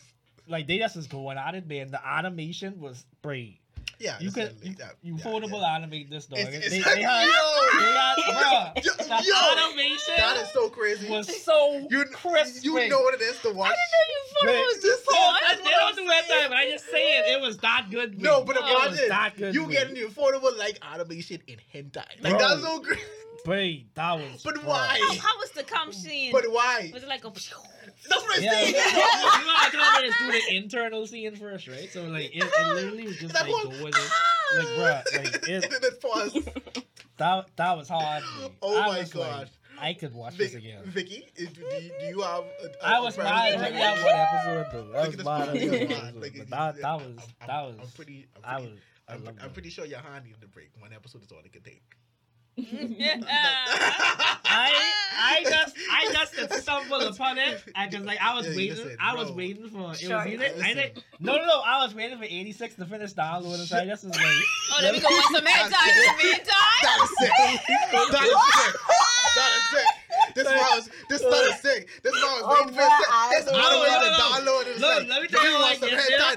like 0.47 0.66
they 0.66 0.78
just 0.78 0.94
was 0.97 1.06
going 1.06 1.39
at 1.39 1.55
it, 1.55 1.66
man. 1.66 1.90
The 1.93 2.06
animation 2.06 2.78
was 2.81 3.06
great. 3.23 3.60
Yeah, 4.02 4.16
You 4.20 4.30
this 4.30 4.34
could 4.34 4.66
you, 4.66 4.74
yeah, 4.78 4.88
you 5.02 5.16
yeah, 5.16 5.24
foldable 5.24 5.60
yeah. 5.60 5.76
animate 5.76 6.10
this 6.10 6.26
dog. 6.26 6.40
It's- 6.40 6.52
they, 6.70 6.76
it's- 6.78 6.94
they 6.94 7.02
had, 7.02 7.22
Yo! 7.22 7.30
they 7.78 7.92
had, 7.92 8.16
bruh, 8.18 8.84
Yo, 8.84 8.92
the 8.98 9.24
yo! 9.24 9.68
animation 9.68 10.14
That 10.16 10.36
is 10.42 10.50
so 10.52 10.68
crazy. 10.68 11.08
was 11.08 11.42
so 11.44 11.86
you 11.88 12.04
crisp. 12.06 12.64
you 12.64 12.74
man. 12.74 12.88
know 12.88 13.00
what 13.00 13.14
it 13.14 13.20
is 13.22 13.38
to 13.42 13.50
watch. 13.52 13.76
Man, 14.44 14.54
was 14.54 14.82
just 14.82 15.04
so- 15.04 15.10
oh, 15.14 15.36
that's 15.40 15.58
they 15.58 15.62
what 15.64 15.74
I'm 15.82 15.94
don't 15.94 16.04
do 16.04 16.10
that 16.10 16.28
time. 16.28 16.48
but 16.50 16.56
I 16.58 16.70
just 16.70 16.86
say 16.90 17.18
it. 17.18 17.36
It 17.36 17.40
was 17.40 17.56
that 17.58 17.86
good. 17.90 18.20
No, 18.20 18.38
man. 18.38 18.46
but 18.46 18.56
it 18.56 18.62
was 18.62 18.86
imagine 18.98 19.08
that 19.08 19.36
good. 19.36 19.54
you 19.54 19.62
man. 19.62 19.70
getting 19.70 19.94
the 19.94 20.02
affordable 20.02 20.56
like 20.58 20.78
animation 20.82 21.40
in 21.46 21.56
hentai. 21.72 22.04
Like 22.20 22.36
Bro. 22.36 22.48
that's 22.48 22.62
so 22.62 22.80
great. 22.80 22.98
Wait, 23.46 23.94
that 23.94 24.12
was. 24.14 24.42
But 24.44 24.54
bruh. 24.56 24.64
why? 24.64 24.98
How, 25.00 25.14
how 25.14 25.38
was 25.38 25.50
the 25.50 25.62
cum 25.62 25.92
scene? 25.92 26.32
But 26.32 26.44
why? 26.50 26.90
was 26.92 27.02
it 27.04 27.08
like 27.08 27.24
a? 27.24 27.32
That's 28.08 28.22
what 28.22 28.36
I'm 28.38 28.42
Yeah, 28.44 28.52
saying. 28.52 28.66
you 28.74 28.74
know, 28.74 28.82
I 28.84 29.68
can 29.70 29.80
always 29.80 30.14
do 30.18 30.32
the 30.32 30.56
internal 30.56 31.06
scene 31.06 31.36
first, 31.36 31.68
right? 31.68 31.88
So 31.92 32.04
like, 32.04 32.34
it, 32.34 32.42
it 32.44 32.74
literally 32.74 33.06
was 33.06 33.16
just 33.18 33.34
That 33.34 33.48
like 33.48 33.64
was- 33.64 33.78
go 33.78 33.84
with 33.84 33.96
it. 33.96 34.10
Like, 34.58 34.66
bruh, 34.68 35.24
like 35.24 35.34
and 35.48 35.64
it, 35.64 35.70
then 35.70 35.80
it 35.82 36.00
pause. 36.00 36.38
that 37.18 37.46
that 37.56 37.76
was 37.76 37.88
hard. 37.88 38.22
Oh 38.60 38.78
I 38.78 38.86
my 38.88 38.98
was 38.98 39.14
like, 39.14 39.30
God. 39.30 39.50
I 39.80 39.94
could 39.94 40.14
watch 40.14 40.34
Vic, 40.34 40.52
this 40.52 40.54
again. 40.54 40.82
Vicky, 40.84 41.26
do, 41.36 41.46
do, 41.46 41.60
you- 41.62 41.92
do 42.00 42.06
you 42.06 42.20
have? 42.20 42.44
A, 42.62 42.66
a, 42.66 42.70
I 42.86 43.00
was 43.00 43.16
mad. 43.16 43.26
I 43.26 43.70
had 43.70 44.02
one 44.02 44.14
episode 44.14 44.66
though. 44.72 44.92
That 44.92 45.06
was 45.16 45.24
mad. 45.24 45.54
movie, 45.54 45.68
That 45.68 45.74
it's 45.82 45.90
was 45.94 46.02
mad. 46.02 46.16
Like, 46.16 46.34
but 46.38 46.50
that 46.50 46.82
that 46.82 46.94
was 46.98 47.04
I'm- 47.40 47.46
that 47.46 47.62
was. 47.62 47.76
I'm 47.80 47.88
pretty. 47.96 48.26
I'm 48.36 48.42
I 48.44 48.54
pretty, 48.58 48.72
was. 48.72 48.80
I 49.08 49.12
I'm, 49.14 49.28
I'm 49.42 49.50
pretty 49.52 49.70
sure 49.70 49.84
your 49.86 49.98
hand 50.00 50.24
needed 50.24 50.42
a 50.44 50.48
break. 50.48 50.70
One 50.78 50.92
episode 50.92 51.22
is 51.22 51.32
all 51.32 51.38
it 51.44 51.52
could 51.52 51.64
take. 51.64 51.82
I 52.58 53.22
I 55.18 55.42
just 55.48 55.76
I 55.90 56.12
just 56.12 56.34
stumbled 56.62 57.02
upon 57.02 57.38
it 57.38 57.62
I 57.74 57.88
because 57.88 58.04
like 58.04 58.20
I 58.20 58.34
was 58.34 58.46
Hey, 58.46 58.56
waiting 58.56 58.76
listen, 58.76 58.96
I 59.00 59.14
was 59.14 59.30
waiting 59.32 59.68
for 59.68 59.78
it 59.78 59.82
was 59.88 60.02
either 60.02 60.44
I 60.44 60.48
listen. 60.52 60.74
think 60.74 60.94
no 61.20 61.36
no 61.36 61.44
no 61.46 61.60
I 61.64 61.82
was 61.84 61.94
waiting 61.94 62.18
for 62.18 62.24
86 62.24 62.74
to 62.76 62.84
finish 62.86 63.12
downloading 63.12 63.64
so 63.66 63.76
I 63.78 63.86
just 63.86 64.04
was 64.04 64.16
like 64.16 64.26
Oh, 64.26 64.78
let 64.82 64.94
me 64.94 65.00
go 65.00 65.08
watch 65.10 65.24
some 65.32 65.44
hentai 65.44 65.88
in 65.88 66.18
the 66.18 66.24
meantime. 66.24 66.44
That 66.82 66.98
is 67.04 67.10
sick. 67.18 67.30
That 67.92 68.24
is 68.24 68.36
sick. 68.54 68.74
That 69.34 69.50
is 69.56 69.64
sick. 69.72 69.84
This 70.34 70.44
was 70.46 70.90
this 71.09 71.22
not 71.22 71.32
is 71.32 71.52
uh, 71.52 71.56
sick. 71.56 71.88
This 72.02 72.12
was 72.12 72.22
Oh, 72.24 72.48
waiting 72.48 72.74
for 72.74 72.80
it. 72.80 72.88
I- 72.88 73.32
It's 73.36 73.46
No, 73.46 73.52
automated 73.59 73.92
no, 73.92 74.10
no. 74.10 74.18
download. 74.18 74.60
and 74.62 74.70
it's 74.72 74.80
Look, 74.80 74.98
like, 75.00 75.09
let 75.09 75.22
me 75.22 75.28
tell 75.28 75.44
you 75.50 75.60
like 75.60 75.80
this. 75.80 75.90
the 76.09 76.14
I, 76.16 76.34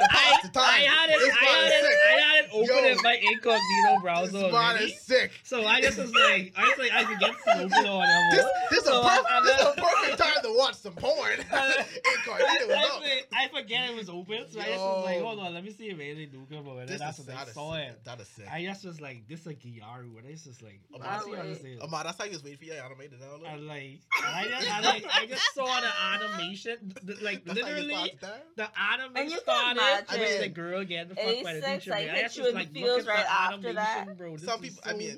time? 0.51 0.63
I 0.63 0.79
had 0.79 1.09
it, 1.09 1.15
I 1.15 1.45
had 1.45 1.65
it, 1.65 1.81
sick. 1.81 1.99
I 2.05 2.19
had 2.19 2.45
it 2.45 2.49
open 2.53 2.85
in 2.85 2.97
my 3.03 3.15
incognito 3.15 4.01
browser 4.01 4.31
This 4.31 4.51
man 4.51 4.77
is 4.77 4.99
sick. 5.01 5.31
So 5.43 5.65
I 5.65 5.81
just 5.81 5.97
was 5.97 6.13
like, 6.13 6.53
I 6.57 6.63
was 6.69 6.77
like, 6.77 6.91
I 6.93 7.03
could 7.03 7.19
get 7.19 7.35
some 7.45 7.59
open 7.59 7.85
or 7.87 7.97
whatever. 7.99 8.29
This 8.31 8.45
this 8.71 8.79
is 8.83 8.87
a 8.89 9.01
perfect 9.01 9.27
this 9.43 9.59
is 9.59 9.65
a 9.67 9.73
perfect 9.81 10.17
time 10.19 10.41
to 10.43 10.44
watch 10.57 10.75
some 10.75 10.93
porn. 10.93 11.15
I, 11.51 11.85
Incognito 12.17 12.67
was 12.67 12.75
up. 12.77 13.01
I, 13.33 13.45
I 13.45 13.47
forget 13.49 13.89
it 13.89 13.95
was 13.95 14.09
open, 14.09 14.45
so 14.49 14.59
I 14.59 14.65
just 14.65 14.79
was 14.79 15.05
like, 15.05 15.19
hold 15.21 15.39
on, 15.39 15.53
let 15.53 15.63
me 15.63 15.71
see 15.71 15.87
if 15.89 15.99
anything 15.99 16.29
do 16.31 16.45
come 16.55 16.67
over. 16.67 16.79
And 16.81 16.89
then 16.89 16.97
This 16.97 16.99
that's 16.99 17.19
is 17.19 17.27
when 17.27 17.37
I 17.37 17.45
saw 17.45 17.73
sick. 17.75 17.87
it. 17.89 18.05
That 18.05 18.19
is 18.21 18.27
sick. 18.27 18.45
I 18.51 18.63
just 18.63 18.85
was 18.85 19.01
like, 19.01 19.27
this 19.27 19.41
is 19.41 19.47
a 19.47 19.53
Gyaru, 19.53 20.17
and 20.17 20.25
it's 20.27 20.43
just 20.43 20.61
like, 20.61 20.79
Oh, 20.93 20.99
I 21.01 21.19
see 21.19 21.31
wow. 21.31 21.37
how 21.37 21.43
this 21.43 21.59
is. 21.59 21.79
Omar, 21.81 22.03
that's 22.03 22.17
how 22.17 22.25
you 22.25 22.31
was 22.31 22.43
waiting 22.43 22.59
for 22.59 22.65
your 22.65 22.75
anime 22.75 22.99
to 22.99 23.15
download. 23.15 23.53
And 23.53 23.67
like, 23.67 23.99
I 24.23 24.45
just, 24.49 24.71
I 24.71 24.81
like, 24.81 25.05
I 25.13 25.25
just 25.25 25.53
saw 25.53 25.65
the 25.81 25.91
animation, 26.13 26.93
th- 27.05 27.21
like 27.21 27.45
That's 27.45 27.59
literally, 27.59 28.17
the 28.55 28.63
anime 28.79 29.15
And 29.15 29.29
you 29.29 29.35
can 29.37 29.39
started 29.41 29.79
imagine 29.81 30.19
with 30.19 30.39
the 30.41 30.49
girl 30.49 30.83
getting 30.83 31.09
the 31.09 31.15
fuck 31.15 31.43
by 31.43 31.53
the 31.55 31.61
teacher. 31.61 31.91
like. 31.91 32.09
I 32.09 32.21
just 32.23 32.39
was 32.41 32.53
like, 32.53 32.71
feels 32.73 33.05
right 33.05 33.25
after 33.29 33.73
that. 33.73 34.17
bro. 34.17 34.37
Some 34.37 34.59
people, 34.61 34.79
I 34.85 34.93
mean, 34.93 35.17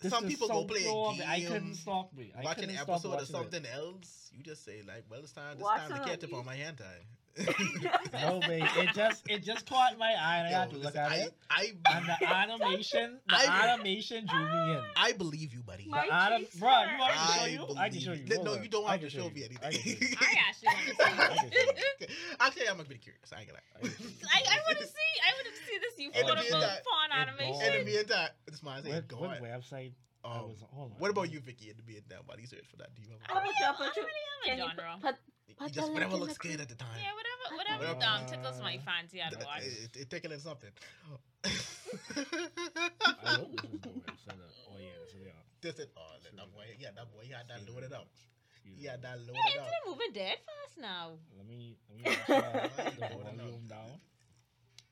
this 0.00 0.12
some 0.12 0.26
people 0.26 0.48
so 0.48 0.54
go 0.54 0.64
play 0.64 0.80
a 0.80 0.82
pure. 0.82 1.14
I 1.26 1.38
game, 1.40 1.48
couldn't 1.48 1.74
stop 1.74 2.12
me. 2.14 2.32
I 2.38 2.42
watch 2.42 2.58
an 2.58 2.60
couldn't 2.62 2.76
stop 2.76 2.88
episode 2.88 3.08
of 3.08 3.14
watching 3.14 3.26
it. 3.36 3.38
something 3.38 3.66
else. 3.66 4.30
You 4.36 4.42
just 4.42 4.64
say 4.64 4.82
like, 4.86 5.04
well, 5.10 5.20
it's 5.20 5.32
time. 5.32 5.52
It's 5.52 5.62
Watch 5.62 5.80
time 5.80 5.90
to 5.90 5.96
some 5.96 6.04
catch 6.06 6.22
of 6.24 6.32
up 6.32 6.38
on 6.40 6.46
my 6.46 6.56
hand." 6.56 6.76
hentai. 6.78 7.15
no, 8.22 8.40
babe. 8.40 8.64
It 8.76 8.94
just 8.94 9.22
it 9.28 9.42
just 9.44 9.68
caught 9.68 9.98
my 9.98 10.14
eye 10.18 10.38
and 10.38 10.48
I 10.48 10.50
Yo, 10.50 10.56
had 10.58 10.70
to 10.70 10.76
look 10.78 10.96
at 10.96 11.10
I, 11.12 11.16
it. 11.16 11.34
I, 11.50 11.72
And 11.92 12.06
the 12.06 12.28
animation, 12.34 13.18
the 13.28 13.34
I- 13.36 13.68
animation 13.74 14.26
drew 14.26 14.40
me 14.40 14.72
in. 14.76 14.82
I 14.96 15.12
believe 15.12 15.52
you, 15.52 15.62
buddy. 15.62 15.84
The 15.84 15.90
My 15.90 16.06
anim- 16.10 16.46
bro, 16.58 16.70
you 16.70 16.98
want 16.98 17.12
me 17.12 17.18
to 17.18 17.32
show 17.32 17.42
I 17.42 17.46
you? 17.48 17.62
I 17.62 17.66
can 17.66 17.76
believe 17.90 18.02
show 18.02 18.12
you. 18.12 18.24
you. 18.26 18.36
No, 18.38 18.54
no, 18.54 18.62
you 18.62 18.68
don't 18.68 18.86
I 18.88 18.92
have 18.92 19.00
to 19.02 19.10
show 19.10 19.24
you. 19.26 19.30
me 19.34 19.44
anything. 19.44 20.16
I 20.20 20.34
actually 20.48 20.68
want 20.68 20.86
to 20.86 20.94
see. 20.96 21.12
I 21.12 21.36
can 21.36 21.50
show 21.52 21.58
you. 22.00 22.06
Actually, 22.40 22.68
I'm 22.68 22.80
a 22.80 22.84
bit 22.84 23.00
curious. 23.02 23.32
I 23.32 23.40
ain't 23.40 23.48
gonna 23.48 23.60
I 23.76 23.80
can 23.80 23.90
show 23.90 24.04
you. 24.04 24.26
I, 24.32 24.38
I 24.48 24.56
want 24.66 24.78
to 24.78 24.86
see. 24.86 25.12
I 25.20 25.30
want 25.36 25.46
to 25.46 25.54
see 25.66 25.76
this 25.76 25.94
And 26.16 26.28
the 26.28 26.32
affordable 26.32 26.76
porn 26.88 27.10
animation. 27.12 27.52
ball- 27.52 27.62
In 27.62 27.84
the 27.84 27.92
meantime, 27.92 28.28
this 28.46 28.62
man 28.62 28.82
saying, 28.82 28.94
What, 28.94 29.08
go 29.08 29.16
what 29.18 29.30
on. 29.36 29.42
website? 29.44 29.92
I 30.24 30.38
Um, 30.38 30.48
was, 30.48 30.58
hold 30.72 30.92
what 30.98 31.10
about 31.10 31.30
you, 31.30 31.38
Vicky? 31.40 31.70
In 31.70 31.76
the 31.76 31.84
meantime, 31.86 32.18
while 32.26 32.40
you 32.40 32.46
search 32.48 32.66
for 32.70 32.76
that, 32.78 32.94
do 32.96 33.02
you 33.02 33.08
have? 33.10 33.20
How 33.22 33.34
about 33.38 33.46
you? 33.46 33.52
How 33.64 33.74
I 33.74 33.76
don't 33.76 33.96
really 33.96 34.24
have 34.26 34.40
a 34.42 34.48
Can 34.48 34.58
you 34.58 34.64
genre. 34.64 35.16
Put, 35.58 35.68
You 35.68 35.68
put 35.68 35.72
just 35.74 35.92
whatever 35.92 36.16
looks 36.16 36.38
good 36.38 36.60
at 36.60 36.68
the 36.68 36.74
time. 36.74 36.88
Yeah, 37.00 37.12
whatever, 37.14 37.56
Whatever. 37.56 37.98
whatever 37.98 38.22
um, 38.22 38.26
tickles 38.26 38.60
my 38.60 38.78
fancy, 38.78 39.22
I'd 39.22 39.34
watch. 39.44 39.62
It, 39.62 39.90
it, 39.94 40.00
it 40.02 40.10
tickling 40.10 40.38
something. 40.40 40.70
I 41.44 41.48
hope 43.38 43.60
this 43.62 43.70
is 43.70 43.80
the 43.80 43.88
website. 43.88 44.40
of- 44.40 44.54
Oh, 44.68 44.78
yeah, 44.78 44.88
so 45.08 45.16
yeah. 45.24 45.30
this 45.62 45.78
is 45.78 45.86
oh, 45.96 46.02
that 46.22 46.52
boy, 46.52 46.64
yeah, 46.78 46.90
that 46.96 47.10
boy, 47.12 47.22
he 47.22 47.32
had 47.32 47.48
that 47.48 47.60
loaded 47.72 47.92
up. 47.92 48.08
Excuse 48.50 48.76
He 48.78 48.82
me. 48.84 48.88
had 48.90 49.02
that 49.02 49.18
Yeah, 49.18 49.32
loaded 49.32 49.40
up. 49.40 49.46
internet 49.48 49.82
moving 49.86 50.12
dead 50.12 50.36
fast 50.44 50.78
now. 50.80 51.12
Let 51.36 51.46
me, 51.46 51.76
let 51.88 51.98
me 51.98 52.04
uh, 52.34 52.68
the 53.08 53.38
volume 53.38 53.66
down. 53.68 54.00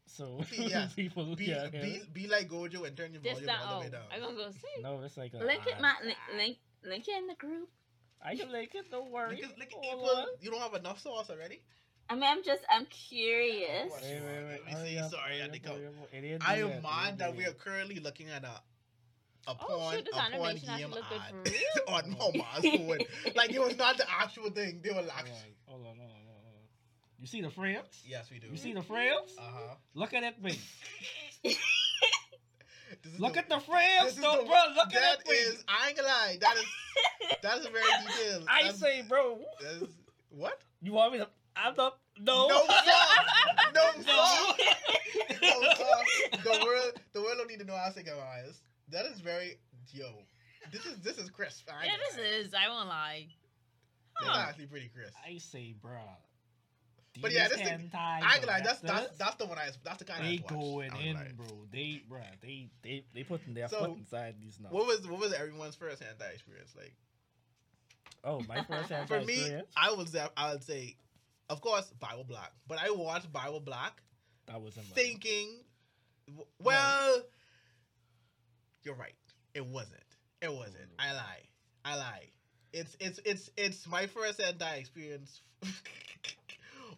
So 0.07 0.41
Yeah. 0.57 0.89
people 0.95 1.35
Be, 1.35 1.47
can 1.47 1.71
be, 1.73 1.79
hear. 1.79 2.03
be 2.13 2.27
like 2.29 2.49
Gojo 2.49 2.87
and 2.87 2.97
turn 2.97 3.13
your 3.13 3.21
This 3.23 3.33
volume 3.35 3.51
all 3.51 3.67
oh, 3.67 3.79
the 3.81 3.85
way 3.87 3.91
down. 3.91 4.03
I'm 4.15 4.21
gonna 4.21 4.37
go 4.37 4.51
see. 4.53 4.83
No, 4.83 5.01
it's 5.03 5.17
like 5.17 5.35
a 5.35 5.39
Link 5.39 5.67
it, 5.67 5.75
ad. 5.75 5.83
Matt. 5.83 6.05
Link, 6.05 6.19
link, 6.37 6.57
link 6.85 7.09
it 7.09 7.19
in 7.19 7.27
the 7.27 7.35
group. 7.35 7.69
I 8.25 8.37
can 8.37 8.51
link 8.51 8.75
it. 8.75 8.91
Don't 8.91 9.11
worry. 9.11 9.37
Look 9.37 9.45
at, 9.45 9.59
look 9.59 9.69
at 9.69 9.75
Hold 9.75 10.27
You 10.41 10.51
don't 10.51 10.61
have 10.61 10.75
enough 10.75 11.01
sauce 11.01 11.31
already. 11.31 11.61
I 12.09 12.15
mean, 12.15 12.25
I'm 12.25 12.43
just, 12.45 12.63
I'm 12.71 12.87
curious. 12.87 13.93
Wait, 13.93 14.03
wait, 14.03 14.45
wait. 14.49 14.61
Let 14.67 14.83
me 14.85 14.91
see. 14.91 14.99
up, 14.99 15.11
Sorry, 15.11 15.23
I 15.23 15.29
hurry 15.29 15.41
had 15.41 15.49
up, 15.49 15.55
to 15.55 15.61
go. 15.61 15.73
hurry 15.73 15.87
up. 15.87 15.93
It 16.13 16.25
ain't 16.25 16.49
I 16.49 16.57
am 16.59 16.83
mind 16.83 17.19
that 17.19 17.37
we 17.37 17.45
are 17.45 17.53
currently 17.53 18.01
looking 18.01 18.29
at 18.31 18.45
a 18.45 18.61
a 19.47 19.51
Oh, 19.61 19.67
porn, 19.67 19.95
shit, 19.97 20.05
this 20.07 20.15
a 20.15 20.21
porn 20.21 20.35
animation 20.35 20.71
actually 20.71 21.03
game 21.03 21.53
ad 21.87 21.89
on 21.89 22.11
Moma's 22.19 22.63
phone. 22.63 22.99
Like 23.35 23.53
it 23.53 23.61
was 23.61 23.77
not 23.77 23.99
the 23.99 24.07
actual 24.11 24.51
thing. 24.51 24.81
They 24.83 24.89
were 24.91 24.97
Hold 24.97 25.07
like, 25.09 25.27
on, 25.27 25.33
hold 25.67 25.81
on, 25.81 25.97
hold 25.99 25.99
on, 25.99 25.99
hold 25.99 26.11
on. 26.47 26.69
You 27.21 27.27
see 27.27 27.43
the 27.43 27.51
frames? 27.51 28.03
yes, 28.07 28.31
we 28.31 28.39
do. 28.39 28.47
You 28.49 28.57
see 28.57 28.73
the 28.73 28.83
frames? 28.83 29.35
Uh 29.39 29.43
huh. 29.43 29.75
Look 29.95 30.15
at 30.15 30.23
that 30.23 30.43
babe. 30.43 30.55
This 33.15 33.19
is 33.19 33.21
Look 33.21 33.35
the- 33.35 33.39
at 33.39 33.49
the 33.49 33.61
frames, 33.61 34.17
though, 34.17 34.39
the- 34.41 34.47
bro. 34.47 34.57
Look 34.75 34.91
That 34.91 35.03
at 35.05 35.21
it, 35.21 35.25
babe. 35.25 35.61
I 35.69 35.87
ain't 35.89 35.97
gonna 35.97 36.09
lie. 36.09 36.37
That 36.41 36.57
is 36.57 36.65
that 37.43 37.59
is 37.59 37.67
very 37.67 37.85
detailed. 38.07 38.45
I 38.49 38.63
That's- 38.63 38.81
say, 38.81 39.03
bro. 39.03 39.39
that 39.61 39.83
is- 39.83 39.95
what? 40.31 40.61
You 40.83 40.93
want 40.95 41.13
me 41.13 41.19
to? 41.21 41.29
I'm 41.55 41.77
the 41.77 41.93
no. 42.19 42.49
No 42.49 42.67
sauce. 42.67 42.87
No 43.73 43.91
No. 43.97 44.03
sauce. 44.03 44.59
No 45.43 45.61
sauce. 45.75 46.43
The 46.43 46.65
world, 46.67 46.93
the 47.13 47.21
world 47.23 47.35
don't 47.39 47.49
need 47.49 47.61
to 47.61 47.65
know 47.65 47.77
how 47.77 47.91
sick 47.93 48.09
I 48.09 48.41
is. 48.49 48.61
That 48.89 49.07
is 49.07 49.21
very 49.21 49.59
yo. 49.93 50.11
This 50.73 50.85
is 50.87 50.99
this 50.99 51.19
is 51.19 51.31
crisp. 51.31 51.69
I 51.71 51.85
Yeah, 51.85 51.93
this 52.09 52.17
lie. 52.19 52.25
is. 52.25 52.55
I 52.55 52.69
won't 52.69 52.89
lie. 52.89 53.29
It's 54.21 54.29
Huh. 54.29 54.47
actually 54.49 54.67
pretty 54.67 54.89
crisp. 54.89 55.15
I 55.25 55.39
say, 55.39 55.75
bro. 55.81 56.01
But 57.21 57.33
yeah, 57.33 57.49
this 57.49 57.59
thing- 57.59 57.91
I 57.95 58.35
ain't 58.35 58.45
gonna. 58.45 58.63
That's 58.65 58.81
that's 58.81 59.17
that's 59.19 59.37
the 59.37 59.47
one 59.47 59.59
I. 59.59 59.71
That's 59.85 59.99
the 59.99 60.05
kind 60.05 60.21
of 60.21 60.27
they 60.27 60.39
I 60.39 60.41
watched. 60.43 60.49
going 60.55 60.91
I 60.91 61.01
in, 61.01 61.13
gonna 61.15 61.29
bro. 61.37 61.47
They, 61.71 62.03
bro. 62.09 62.21
They, 62.41 62.69
they, 62.83 63.05
they 63.15 63.23
putting 63.23 63.55
their 63.55 63.69
So, 63.69 63.79
foot 63.79 63.99
inside 63.99 64.35
these 64.41 64.59
nuts. 64.61 64.75
What 64.75 64.87
was 64.87 65.07
what 65.07 65.21
was 65.21 65.33
everyone's 65.33 65.77
first 65.77 66.03
hentai 66.03 66.35
experience 66.35 66.75
like? 66.77 66.95
Oh, 68.25 68.41
my 68.49 68.63
first 68.63 68.91
hentai 68.91 69.07
For 69.07 69.21
me, 69.21 69.35
experience. 69.41 69.69
I 69.77 69.93
would 69.93 70.09
say 70.09 70.27
I 70.37 70.53
would 70.53 70.65
say, 70.65 70.97
of 71.51 71.61
course, 71.61 71.87
Bible 72.01 72.25
Black. 72.25 72.53
But 72.67 72.79
I 72.79 72.91
watched 72.91 73.33
Bible 73.33 73.61
Black 73.61 74.03
That 74.47 74.61
was 74.61 74.77
in 74.77 74.83
my 74.83 74.95
thinking, 74.95 75.61
w- 76.27 76.47
well, 76.59 77.23
you're 78.83 78.95
right. 78.97 79.15
It 79.55 79.65
wasn't. 79.65 80.01
It 80.43 80.53
wasn't. 80.53 80.91
Oh, 80.99 81.03
I 81.03 81.13
lie. 81.13 81.43
I 81.85 81.97
lie. 81.97 82.29
It's 82.73 82.97
it's 82.99 83.21
it's 83.25 83.51
it's 83.57 83.87
my 83.87 84.07
first 84.07 84.41
hentai 84.41 84.79
experience 84.79 85.43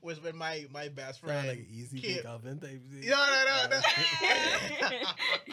was 0.02 0.22
when 0.22 0.36
my 0.36 0.66
my 0.72 0.88
best 0.88 1.20
friend. 1.20 1.46
like 1.48 1.58
an 1.58 1.66
easy 1.70 2.00
Kid- 2.00 2.16
pick 2.18 2.24
oven 2.26 2.58
type 2.60 2.80
thing. 2.90 3.08
No, 3.08 3.16
no, 3.16 3.44
no, 3.70 3.80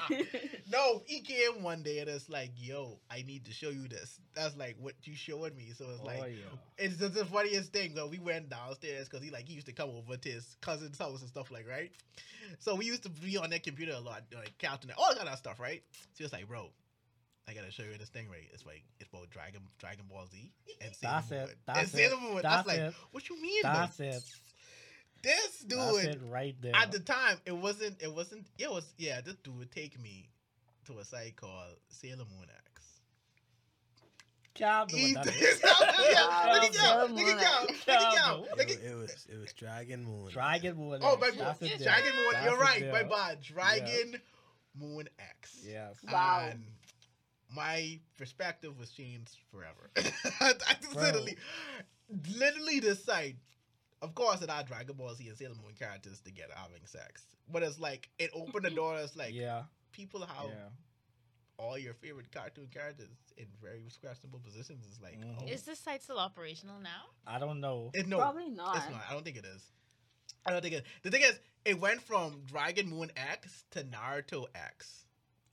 no. 0.10 0.18
no, 0.72 1.02
he 1.06 1.22
came 1.22 1.64
one 1.64 1.84
day 1.84 2.00
and 2.00 2.10
it's 2.10 2.30
like, 2.30 2.52
yo, 2.58 3.00
I 3.10 3.24
need 3.24 3.46
to 3.46 3.52
show 3.54 3.70
you 3.70 3.88
this. 3.88 4.20
That's 4.36 4.56
like 4.58 4.76
what 4.80 4.94
you 5.04 5.16
showing 5.16 5.56
me. 5.56 5.72
So 5.76 5.86
it's 5.92 6.02
Oh, 6.02 6.06
like, 6.06 6.32
yeah. 6.34 6.58
it's 6.78 6.98
just 6.98 7.14
the 7.14 7.26
funniest 7.26 7.72
thing. 7.72 7.94
But 7.96 8.10
we 8.10 8.20
went 8.20 8.50
downstairs 8.50 9.08
because 9.10 9.24
he 9.24 9.32
like 9.32 9.48
he 9.48 9.54
used 9.54 9.68
to 9.68 9.74
come 9.74 9.90
over 9.90 10.18
to 10.18 10.30
his 10.30 10.58
cousin's 10.62 10.98
house 10.98 11.22
and 11.22 11.30
stuff 11.30 11.52
like 11.52 11.68
right. 11.70 11.92
So 12.60 12.76
we 12.76 12.86
used 12.86 13.04
to 13.04 13.10
be 13.10 13.38
on 13.38 13.50
that 13.52 13.64
computer 13.64 13.94
a 13.94 14.00
lot, 14.00 14.24
like 14.36 14.58
counting 14.58 14.92
all 14.98 15.10
that 15.10 15.18
kind 15.18 15.30
of 15.30 15.38
stuff, 15.38 15.60
right? 15.60 15.82
So 16.14 16.24
it's 16.24 16.34
like, 16.34 16.48
bro, 16.48 16.70
I 17.48 17.54
gotta 17.54 17.72
show 17.72 17.84
you 17.84 17.98
this 17.98 18.10
thing, 18.10 18.30
right? 18.30 18.48
It's 18.54 18.66
like 18.66 18.84
it's 19.00 19.10
both 19.10 19.30
Dragon 19.30 19.62
Dragon 19.78 20.06
Ball 20.10 20.26
Z 20.32 20.52
and 20.82 20.96
Sailor 20.96 21.22
Moon. 21.30 21.40
it. 21.50 21.58
and 21.68 21.76
That's 21.76 21.92
Sailor. 21.92 22.18
Moon. 22.22 22.34
That's 22.36 22.44
That's 22.44 22.68
like, 22.68 22.78
it. 22.80 22.94
what 23.12 23.30
you 23.30 23.42
mean? 23.42 23.62
That's 23.64 24.00
man? 24.00 24.10
it. 24.14 24.24
This 25.24 25.60
dude 25.60 25.80
That's 25.80 25.98
it 26.16 26.22
right 26.30 26.56
there. 26.62 26.76
at 26.76 26.92
the 26.92 27.00
time 27.00 27.38
it 27.46 27.56
wasn't 27.56 28.02
it 28.02 28.14
wasn't 28.14 28.46
it 28.58 28.70
was 28.70 28.94
yeah 28.98 29.22
this 29.22 29.36
dude 29.44 29.58
would 29.58 29.72
take 29.72 30.00
me 30.02 30.30
to 30.86 31.00
a 31.00 31.06
site 31.06 31.36
called 31.38 31.76
Sailor 31.90 32.18
Moon 32.18 32.48
X. 32.50 32.82
Calm 34.58 34.88
down. 34.88 35.00
He- 35.00 35.14
that 35.14 35.26
Look 35.26 35.36
is. 35.36 35.64
at 35.64 36.76
y'all, 36.76 37.00
look 37.02 37.10
Moon 37.12 37.20
at 37.20 37.42
y'all, 37.42 37.68
look 37.68 37.88
at 37.88 37.88
y'all, 37.88 37.98
Calm 38.02 38.14
y'all, 38.16 38.44
It, 38.44 38.50
look 38.58 38.68
wa- 38.68 38.74
at 38.74 38.82
it 38.92 38.96
was 38.96 39.28
it 39.30 39.38
was 39.40 39.54
Dragon 39.54 40.04
Moon. 40.04 40.30
Dragon 40.32 40.76
Moon. 40.78 41.00
Oh 41.02 41.14
X. 41.14 41.22
my 41.22 41.44
That's 41.44 41.60
god. 41.60 41.82
Dragon 41.82 42.12
Moon, 42.16 42.44
you're 42.44 42.58
right, 42.60 42.82
my 42.92 43.00
there. 43.00 43.10
bad. 43.10 43.42
Dragon 43.42 44.22
Moon 44.80 45.10
X. 45.20 45.64
Yes. 45.68 45.96
Wow. 46.12 46.48
And 46.52 46.64
my 47.56 48.00
perspective 48.18 48.78
was 48.78 48.92
changed 48.92 49.38
forever. 49.52 49.90
I 50.42 50.54
just 50.82 50.94
Bro. 50.94 51.04
literally, 51.04 51.38
literally 52.38 52.80
this 52.80 53.04
site. 53.04 53.36
Of 54.02 54.16
course, 54.16 54.42
it 54.42 54.50
had 54.50 54.68
Dragon 54.68 54.96
Ball 54.98 55.14
Z 55.16 55.28
and 55.28 55.38
Sailor 55.38 55.56
Moon 55.56 55.74
characters 55.80 56.20
together 56.20 56.54
having 56.56 56.86
sex, 56.86 57.24
but 57.50 57.64
it's 57.64 57.80
like 57.80 58.10
it 58.20 58.32
opened 58.34 58.66
the 58.66 58.70
door. 58.72 58.98
It's 59.00 59.16
like 59.16 59.34
yeah. 59.34 59.64
people 59.94 60.20
have 60.22 60.50
yeah. 60.50 60.70
all 61.58 61.78
your 61.78 61.94
favorite 61.94 62.30
cartoon 62.32 62.68
characters 62.74 63.08
in 63.38 63.46
very 63.62 63.82
questionable 64.02 64.40
positions. 64.40 64.86
It's 64.92 65.02
like, 65.02 65.20
Mhm. 65.20 65.38
oh, 65.42 65.46
Is 65.48 65.64
this 65.64 65.80
site 65.80 66.04
still 66.04 66.20
operational 66.20 66.80
now? 66.80 67.06
I 67.26 67.40
don't 67.40 67.62
know. 67.62 67.92
it, 67.94 68.08
no, 68.08 68.18
Probably 68.18 68.50
not. 68.50 68.76
it's 68.78 68.90
not. 68.90 69.02
I 69.10 69.14
don't 69.14 69.24
think 69.24 69.38
it 69.38 69.46
is. 69.46 69.64
I 70.46 70.52
don't 70.52 70.62
think 70.62 70.76
it. 70.76 70.86
The 71.04 71.12
thing 71.12 71.22
is, 71.22 71.40
it 71.64 71.80
went 71.80 72.02
from 72.02 72.42
Dragon 72.46 72.90
Moon 72.90 73.10
X 73.16 73.64
to 73.72 73.84
Naruto 73.86 74.48
X, 74.54 75.06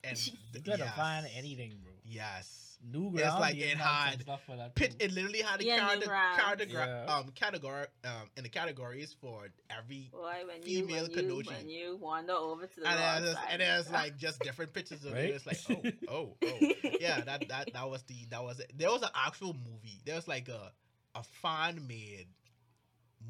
and 0.05 0.27
You 0.55 0.61
gotta 0.65 0.85
yes, 0.85 0.97
find 0.97 1.27
anything, 1.37 1.75
bro. 1.83 1.93
Yes, 2.05 2.79
New 2.83 3.11
ground. 3.11 3.19
It's 3.19 3.39
like 3.39 3.57
even 3.57 3.69
it 3.73 3.77
had 3.77 4.21
stuff 4.23 4.41
for 4.47 4.57
that 4.57 4.75
Pit, 4.75 4.97
it 4.99 5.13
literally 5.13 5.43
had 5.43 5.61
a 5.61 5.65
Yeah, 5.65 5.87
character, 5.87 6.07
Newgrounds. 6.09 6.37
character, 6.39 6.65
Yeah. 6.71 7.15
um, 7.15 7.29
category, 7.35 7.85
um, 8.05 8.31
in 8.39 8.43
the 8.43 8.49
categories 8.49 9.15
for 9.21 9.49
every, 9.69 10.09
Boy, 10.11 10.33
when 10.47 10.63
you, 10.67 10.87
Female 10.87 11.03
when, 11.03 11.11
you, 11.13 11.17
Kanoji. 11.35 11.47
when 11.47 11.69
you 11.69 11.97
wander 12.01 12.33
over 12.33 12.67
to 12.67 12.81
the 12.81 12.89
and 12.89 12.99
wrong 12.99 13.23
there's, 13.23 13.35
side, 13.37 13.49
and 13.51 13.61
there's 13.61 13.91
like 13.93 14.17
just 14.17 14.41
different 14.43 14.73
pictures 14.73 15.05
of 15.05 15.13
Right? 15.13 15.25
it. 15.25 15.43
It's 15.45 15.47
like, 15.47 15.59
oh, 15.69 15.83
oh, 16.11 16.37
oh, 16.43 16.73
yeah, 16.99 17.23
that 17.25 17.49
that 17.49 17.73
that 17.75 17.91
was 17.91 18.03
the 18.05 18.25
that 18.31 18.43
was 18.43 18.61
it. 18.61 18.73
There 18.75 18.91
was 18.91 19.03
an 19.03 19.11
actual 19.15 19.53
movie. 19.53 20.01
There 20.07 20.15
was 20.17 20.27
like 20.27 20.49
a 20.49 20.73
a 21.15 21.23
fan 21.23 21.87
made 21.87 22.29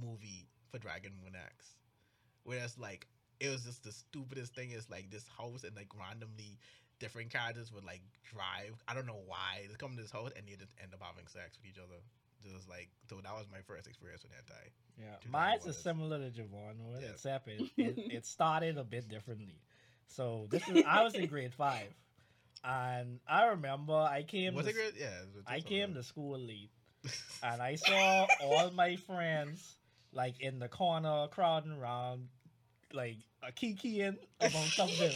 movie 0.00 0.46
for 0.70 0.78
Dragon 0.78 1.12
Moon 1.22 1.34
X, 1.34 1.74
where 2.44 2.58
it's 2.62 2.78
like 2.78 3.06
it 3.40 3.48
was 3.50 3.64
just 3.64 3.82
the 3.84 3.92
stupidest 3.92 4.54
thing. 4.54 4.70
Is 4.72 4.88
like 4.90 5.10
this 5.10 5.24
house 5.38 5.64
and 5.64 5.74
like 5.74 5.88
randomly 5.98 6.58
different 7.00 7.30
characters 7.32 7.72
would 7.72 7.84
like 7.84 8.02
drive. 8.30 8.76
I 8.86 8.94
don't 8.94 9.06
know 9.06 9.20
why 9.26 9.66
they 9.68 9.74
come 9.74 9.96
to 9.96 10.02
this 10.02 10.10
house 10.12 10.30
and 10.36 10.46
they 10.46 10.52
just 10.56 10.72
end 10.82 10.92
up 10.94 11.00
having 11.02 11.26
sex 11.26 11.58
with 11.60 11.70
each 11.72 11.78
other. 11.78 12.00
Just 12.42 12.68
like 12.68 12.88
so, 13.08 13.16
that 13.16 13.32
was 13.34 13.46
my 13.52 13.60
first 13.66 13.86
experience 13.86 14.22
with 14.22 14.32
hentai. 14.32 14.70
Yeah, 14.98 15.16
Two 15.22 15.30
mine's 15.30 15.66
is 15.66 15.76
similar 15.76 16.18
to 16.18 16.30
Javon, 16.30 16.78
one, 16.80 17.00
Yeah. 17.02 17.08
except 17.10 17.48
it, 17.48 17.62
it 17.76 17.98
it 17.98 18.26
started 18.26 18.78
a 18.78 18.84
bit 18.84 19.08
differently. 19.08 19.60
So 20.06 20.46
this 20.50 20.66
is 20.68 20.82
I 20.86 21.02
was 21.02 21.14
in 21.14 21.26
grade 21.26 21.52
five, 21.54 21.92
and 22.64 23.20
I 23.28 23.46
remember 23.48 23.94
I 23.94 24.22
came. 24.22 24.54
Was 24.54 24.64
to, 24.64 24.70
it 24.70 24.74
great? 24.74 24.94
Yeah, 24.98 25.06
it 25.22 25.28
was- 25.34 25.44
I 25.46 25.60
came 25.60 25.94
to 25.94 26.02
school 26.02 26.38
late, 26.38 26.70
and 27.42 27.60
I 27.62 27.74
saw 27.76 28.26
all 28.42 28.70
my 28.70 28.96
friends 28.96 29.76
like 30.12 30.40
in 30.40 30.58
the 30.58 30.68
corner 30.68 31.28
crowding 31.28 31.72
around, 31.72 32.28
like 32.92 33.18
a 33.42 33.52
kikiing 33.52 34.16
about 34.40 34.52
something. 34.66 35.10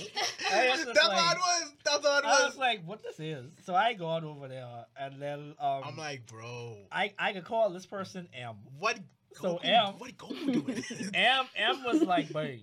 I 0.52 0.68
was 0.70 0.84
just 0.84 0.94
That's 0.94 1.08
like- 1.08 1.16
all 1.18 1.32
it 1.32 1.38
was. 1.38 1.72
That's 1.84 2.06
all 2.06 2.18
it 2.18 2.24
I 2.24 2.28
was. 2.30 2.42
was 2.50 2.56
like, 2.58 2.84
"What 2.86 3.02
this 3.02 3.20
is?" 3.20 3.50
So 3.64 3.74
I 3.74 3.92
gone 3.94 4.24
over 4.24 4.48
there, 4.48 4.86
and 4.98 5.20
then 5.20 5.54
um, 5.58 5.82
I'm 5.84 5.96
like, 5.96 6.26
bro, 6.26 6.76
I 6.90 7.12
I 7.18 7.32
could 7.32 7.44
call 7.44 7.70
this 7.70 7.86
person 7.86 8.28
M. 8.34 8.54
what? 8.78 8.98
So 9.34 9.56
Goku, 9.58 9.64
M- 9.64 9.94
what 9.98 10.16
Goku 10.16 10.52
doing? 10.64 11.10
M 11.14 11.44
M 11.56 11.82
was 11.84 12.02
like, 12.02 12.32
"Babe, 12.32 12.60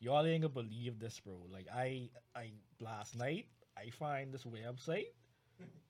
y'all 0.00 0.24
ain't 0.26 0.42
gonna 0.42 0.52
believe 0.52 0.98
this, 0.98 1.18
bro. 1.20 1.34
Like 1.50 1.66
I 1.74 2.10
I 2.36 2.50
last 2.80 3.16
night 3.16 3.46
I 3.76 3.90
find 3.90 4.32
this 4.32 4.44
website 4.44 5.06
called 5.06 5.06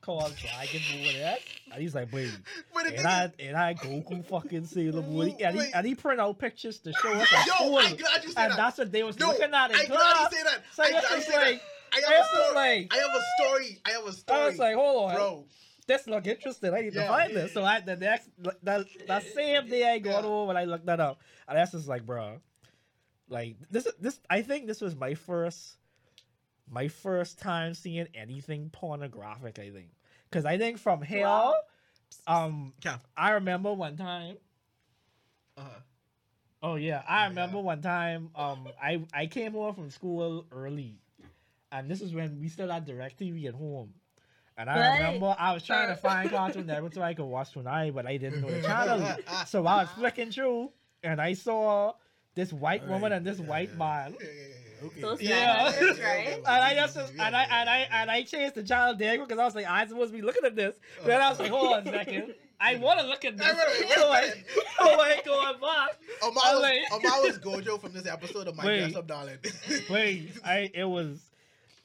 Dragon 0.04 0.80
Moon 0.92 1.16
X, 1.22 1.42
and 1.72 1.80
he's 1.80 1.94
like, 1.94 2.12
wait, 2.12 2.30
But 2.74 2.86
and 2.92 3.06
I 3.06 3.32
and 3.38 3.56
I 3.56 3.72
Goku 3.72 4.22
fucking 4.26 4.66
Sailor 4.66 5.00
Moon, 5.00 5.34
and 5.40 5.58
he 5.58 5.72
and 5.72 5.86
he 5.86 5.94
print 5.94 6.20
out 6.20 6.38
pictures 6.38 6.78
to 6.80 6.92
show 6.92 7.08
us 7.14 7.30
yo, 7.46 7.54
school, 7.54 7.78
I'm 7.78 7.96
glad 7.96 8.22
you 8.22 8.30
said 8.30 8.42
and 8.42 8.52
that. 8.52 8.56
that's 8.58 8.78
what 8.78 8.92
they 8.92 9.02
was 9.02 9.18
No, 9.18 9.28
looking 9.28 9.44
at 9.44 9.54
I'm 9.54 9.86
glad 9.86 10.30
you 10.30 10.36
say 10.36 10.42
that. 10.44 10.60
So 10.74 10.82
I'm 10.84 10.92
this 10.92 11.00
glad 11.00 11.10
you 11.10 11.16
is 11.16 11.24
say 11.24 11.32
that. 11.32 11.40
like, 11.52 11.62
I 11.94 12.12
have 12.12 12.20
a 12.20 12.26
story. 12.26 12.54
like- 12.54 12.92
I 12.92 12.96
have 12.96 13.10
a 13.14 13.22
story. 13.42 13.78
I 13.86 13.90
have 13.92 14.06
a 14.06 14.12
story. 14.12 14.40
I 14.42 14.46
was 14.48 14.58
like, 14.58 14.74
hold 14.74 15.10
on, 15.10 15.14
bro. 15.16 15.44
this 15.86 16.06
look 16.06 16.26
interesting. 16.26 16.74
I 16.74 16.80
need 16.82 16.92
to 16.92 16.98
Yeah. 17.00 17.08
find 17.08 17.34
this. 17.34 17.52
So 17.54 17.64
I 17.64 17.80
the 17.80 17.96
next 17.96 18.28
that 18.62 18.86
that 19.08 19.22
same 19.34 19.68
day 19.70 19.90
I 19.90 19.98
go 20.00 20.10
Yeah. 20.10 20.26
over 20.26 20.50
and 20.50 20.58
I 20.58 20.64
looked 20.64 20.84
that 20.86 21.00
up, 21.00 21.18
and 21.48 21.56
that's 21.56 21.72
just 21.72 21.88
like, 21.88 22.04
bro, 22.04 22.40
like 23.30 23.56
this 23.70 23.88
this 23.98 24.20
I 24.28 24.42
think 24.42 24.66
this 24.66 24.82
was 24.82 24.94
my 24.94 25.14
first 25.14 25.78
my 26.68 26.88
first 26.88 27.38
time 27.38 27.74
seeing 27.74 28.08
anything 28.14 28.70
pornographic. 28.70 29.58
I 29.58 29.70
think 29.70 29.90
because 30.30 30.44
I 30.44 30.58
think 30.58 30.78
from 30.78 31.02
here, 31.02 31.26
Wow. 31.26 31.54
um, 32.26 32.74
Yeah. 32.84 32.98
I 33.16 33.32
remember 33.32 33.72
one 33.72 33.96
time. 33.96 34.36
Uh-huh. 35.56 35.80
Oh 36.62 36.74
yeah, 36.76 37.02
I 37.06 37.22
Yeah. 37.24 37.28
remember 37.28 37.60
one 37.60 37.82
time. 37.82 38.30
Um, 38.34 38.68
I 38.80 39.04
I 39.12 39.26
came 39.26 39.52
home 39.52 39.74
from 39.74 39.90
school 39.90 40.46
early, 40.50 40.98
and 41.70 41.90
this 41.90 42.00
is 42.00 42.14
when 42.14 42.40
we 42.40 42.48
still 42.48 42.70
had 42.70 42.86
Directv 42.86 43.46
at 43.46 43.54
home. 43.54 43.94
And 44.56 44.70
I 44.70 44.78
Right. 44.80 44.94
remember 44.98 45.34
I 45.38 45.52
was 45.52 45.64
trying 45.64 45.88
to 45.88 45.94
Uh. 45.94 45.96
find 45.96 46.30
Cartoon 46.30 46.66
Network 46.66 46.94
so 46.94 47.02
I 47.02 47.14
could 47.14 47.24
watch 47.26 47.52
Toonami, 47.52 47.92
but 47.94 48.06
I 48.06 48.16
didn't 48.16 48.40
know 48.40 48.50
the 48.50 48.60
channel. 48.66 49.18
so 49.46 49.66
I 49.66 49.82
was 49.82 49.90
flicking 49.92 50.30
through, 50.30 50.72
and 51.02 51.20
I 51.20 51.34
saw 51.34 51.94
this 52.34 52.52
white 52.52 52.82
All 52.82 52.88
woman 52.88 53.12
and 53.12 53.26
this 53.26 53.38
Yeah, 53.38 53.46
white 53.46 53.70
yeah. 53.72 53.78
man. 53.78 54.16
Okay. 54.84 55.00
Those 55.00 55.22
Yeah. 55.22 55.70
standards, 55.70 56.00
right? 56.00 56.34
And 56.46 56.46
I 56.46 56.74
just 56.74 56.96
and 56.96 57.20
I 57.36 57.42
and 57.44 57.70
I 57.70 57.88
and 57.92 58.10
I 58.10 58.22
changed 58.22 58.54
the 58.54 58.62
channel 58.62 58.94
there 58.96 59.18
because 59.18 59.38
I 59.38 59.44
was 59.44 59.54
like, 59.54 59.66
I'm 59.68 59.88
supposed 59.88 60.12
to 60.12 60.16
be 60.16 60.22
looking 60.22 60.44
at 60.44 60.56
this. 60.56 60.76
Oh. 61.02 61.06
Then 61.06 61.20
I 61.20 61.30
was 61.30 61.38
like, 61.38 61.50
hold 61.50 61.72
on 61.72 61.86
a 61.88 61.90
second. 61.90 62.34
I 62.60 62.76
want 62.86 63.00
to 63.00 63.06
look 63.06 63.24
at 63.24 63.36
this. 63.36 63.46
Wait, 63.46 63.56
wait, 63.56 63.88
wait, 63.88 63.92
So 63.96 64.08
I, 64.08 64.20
wait. 64.22 64.44
so 64.78 64.84
I 64.84 65.22
going 65.24 65.60
back. 65.60 65.98
Omar 66.22 66.42
I 66.46 66.54
was, 66.54 66.62
like- 66.62 66.92
Omar 66.92 67.22
was 67.22 67.38
Gojo 67.66 67.80
from 67.80 67.92
this 67.92 68.06
episode 68.06 68.48
of 68.48 68.56
My 68.56 68.64
Wait. 68.64 68.78
Dress 68.80 68.94
Up 68.96 69.06
Darling. 69.06 69.38
Wait, 69.90 70.30
I 70.44 70.70
it 70.72 70.84
was 70.84 71.20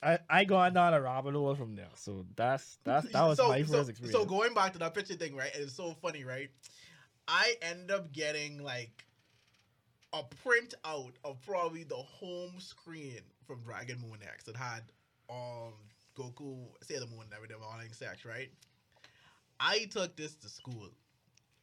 I 0.01 0.19
I 0.29 0.43
gone 0.45 0.73
down 0.73 0.93
a 0.93 1.01
rabbit 1.01 1.33
hole 1.33 1.55
from 1.55 1.75
there. 1.75 1.89
So 1.95 2.25
that's 2.35 2.77
that's 2.83 3.11
that 3.11 3.23
was 3.23 3.37
so, 3.37 3.49
my 3.49 3.63
so, 3.63 3.73
first 3.73 3.89
experience. 3.89 4.17
So 4.17 4.25
going 4.25 4.53
back 4.53 4.73
to 4.73 4.79
that 4.79 4.93
picture 4.93 5.15
thing, 5.15 5.35
right? 5.35 5.51
It's 5.55 5.73
so 5.73 5.95
funny, 6.01 6.23
right? 6.23 6.49
I 7.27 7.55
end 7.61 7.91
up 7.91 8.11
getting 8.13 8.63
like 8.63 9.05
a 10.13 10.23
printout 10.45 11.11
of 11.23 11.41
probably 11.45 11.83
the 11.83 11.95
home 11.95 12.53
screen 12.59 13.21
from 13.45 13.61
Dragon 13.63 13.97
Moon 14.01 14.19
X 14.23 14.43
that 14.45 14.55
had 14.55 14.83
um 15.29 15.73
Goku, 16.17 16.57
Sailor 16.81 17.07
Moon, 17.07 17.21
and 17.23 17.33
everything 17.33 17.57
all 17.63 17.79
in 17.79 17.93
sex, 17.93 18.25
right? 18.25 18.49
I 19.59 19.85
took 19.91 20.15
this 20.15 20.35
to 20.35 20.49
school. 20.49 20.89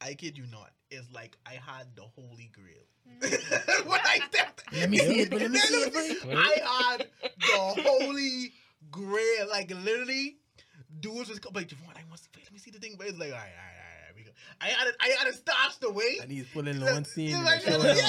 I 0.00 0.14
kid 0.14 0.36
you 0.36 0.44
not. 0.52 0.70
It's 0.90 1.10
like 1.12 1.36
I 1.46 1.52
had 1.54 1.86
the 1.94 2.02
holy 2.02 2.50
grail. 2.52 2.84
when 3.86 4.00
I 4.04 4.20
stepped, 4.30 4.64
Let 4.72 4.90
me 4.90 4.98
see 4.98 5.20
it, 5.20 5.32
let 5.32 5.50
me 5.50 5.58
see 5.58 5.74
it. 5.74 6.22
I 6.36 6.94
had 6.94 7.06
the 7.38 7.82
holy 7.82 8.52
grail. 8.90 9.48
Like 9.50 9.70
literally, 9.70 10.36
dudes 11.00 11.30
was 11.30 11.44
like, 11.54 11.68
Javon, 11.68 11.96
I 11.96 12.02
want 12.08 12.20
to 12.22 12.40
let 12.42 12.52
me 12.52 12.58
see 12.58 12.70
the 12.70 12.78
thing. 12.78 12.94
But 12.98 13.08
it's 13.08 13.18
like, 13.18 13.30
all 13.30 13.36
right, 13.36 13.42
all 13.42 13.64
right, 13.64 13.76
all 13.78 14.06
right, 14.06 14.16
we 14.16 14.22
go. 14.22 14.25
I 14.60 14.66
had 14.68 14.88
I 15.00 15.08
had 15.18 15.28
it 15.28 15.34
stashed 15.34 15.84
away. 15.84 16.18
And 16.22 16.30
he's 16.30 16.46
pulling 16.52 16.80
the 16.80 16.86
one 16.86 17.04
scene. 17.04 17.42
Like, 17.44 17.60
showing 17.62 17.84
yeah, 17.84 17.92
up. 17.92 18.06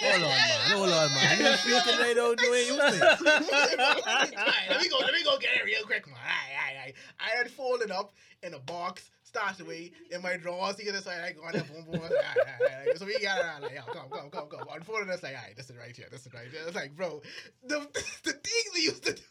Hold 0.00 0.22
on, 0.22 0.28
man. 0.30 0.70
Hold 0.70 0.88
on, 0.88 1.14
man. 1.14 1.38
You 1.38 1.44
freaking 1.44 1.98
right 2.00 2.18
out 2.18 2.38
the 2.38 2.50
way 2.50 2.66
you 2.66 2.76
think. 2.90 3.02
Alright, 4.38 4.70
let 4.70 4.80
me 4.80 4.88
go. 4.88 4.98
Let 4.98 5.12
me 5.12 5.22
go 5.22 5.38
get 5.38 5.50
it 5.56 5.64
real 5.64 5.84
quick, 5.84 6.06
man. 6.06 6.16
Alright, 6.16 6.56
alright, 6.56 6.76
alright. 6.76 6.94
I 7.20 7.36
had 7.36 7.50
folded 7.50 7.90
up 7.90 8.14
in 8.42 8.54
a 8.54 8.58
box, 8.58 9.10
stashed 9.22 9.60
away 9.60 9.92
in 10.10 10.22
my 10.22 10.36
drawers. 10.36 10.78
You 10.78 10.86
get 10.86 10.94
this, 10.94 11.06
I 11.06 11.32
go 11.32 11.42
on 11.44 11.52
there, 11.52 11.62
boom, 11.64 11.84
boom. 11.84 12.00
Alright, 12.00 12.12
alright, 12.12 12.60
alright. 12.60 12.98
So 12.98 13.04
we 13.04 13.18
got 13.20 13.38
it. 13.38 13.62
Like, 13.62 13.74
yo, 13.74 13.82
come, 13.92 14.08
come, 14.10 14.30
come, 14.30 14.48
come. 14.48 14.66
Unfolded 14.74 15.08
this, 15.08 15.22
like, 15.22 15.34
alright, 15.34 15.56
this 15.56 15.68
is 15.68 15.76
right 15.76 15.94
here. 15.94 16.06
This 16.10 16.26
is 16.26 16.32
right 16.32 16.48
here. 16.50 16.62
It's 16.66 16.76
like, 16.76 16.96
bro, 16.96 17.20
the 17.66 17.80
the 18.24 18.32
things 18.32 18.70
we 18.74 18.80
used 18.80 19.04
to 19.04 19.12
do. 19.12 19.22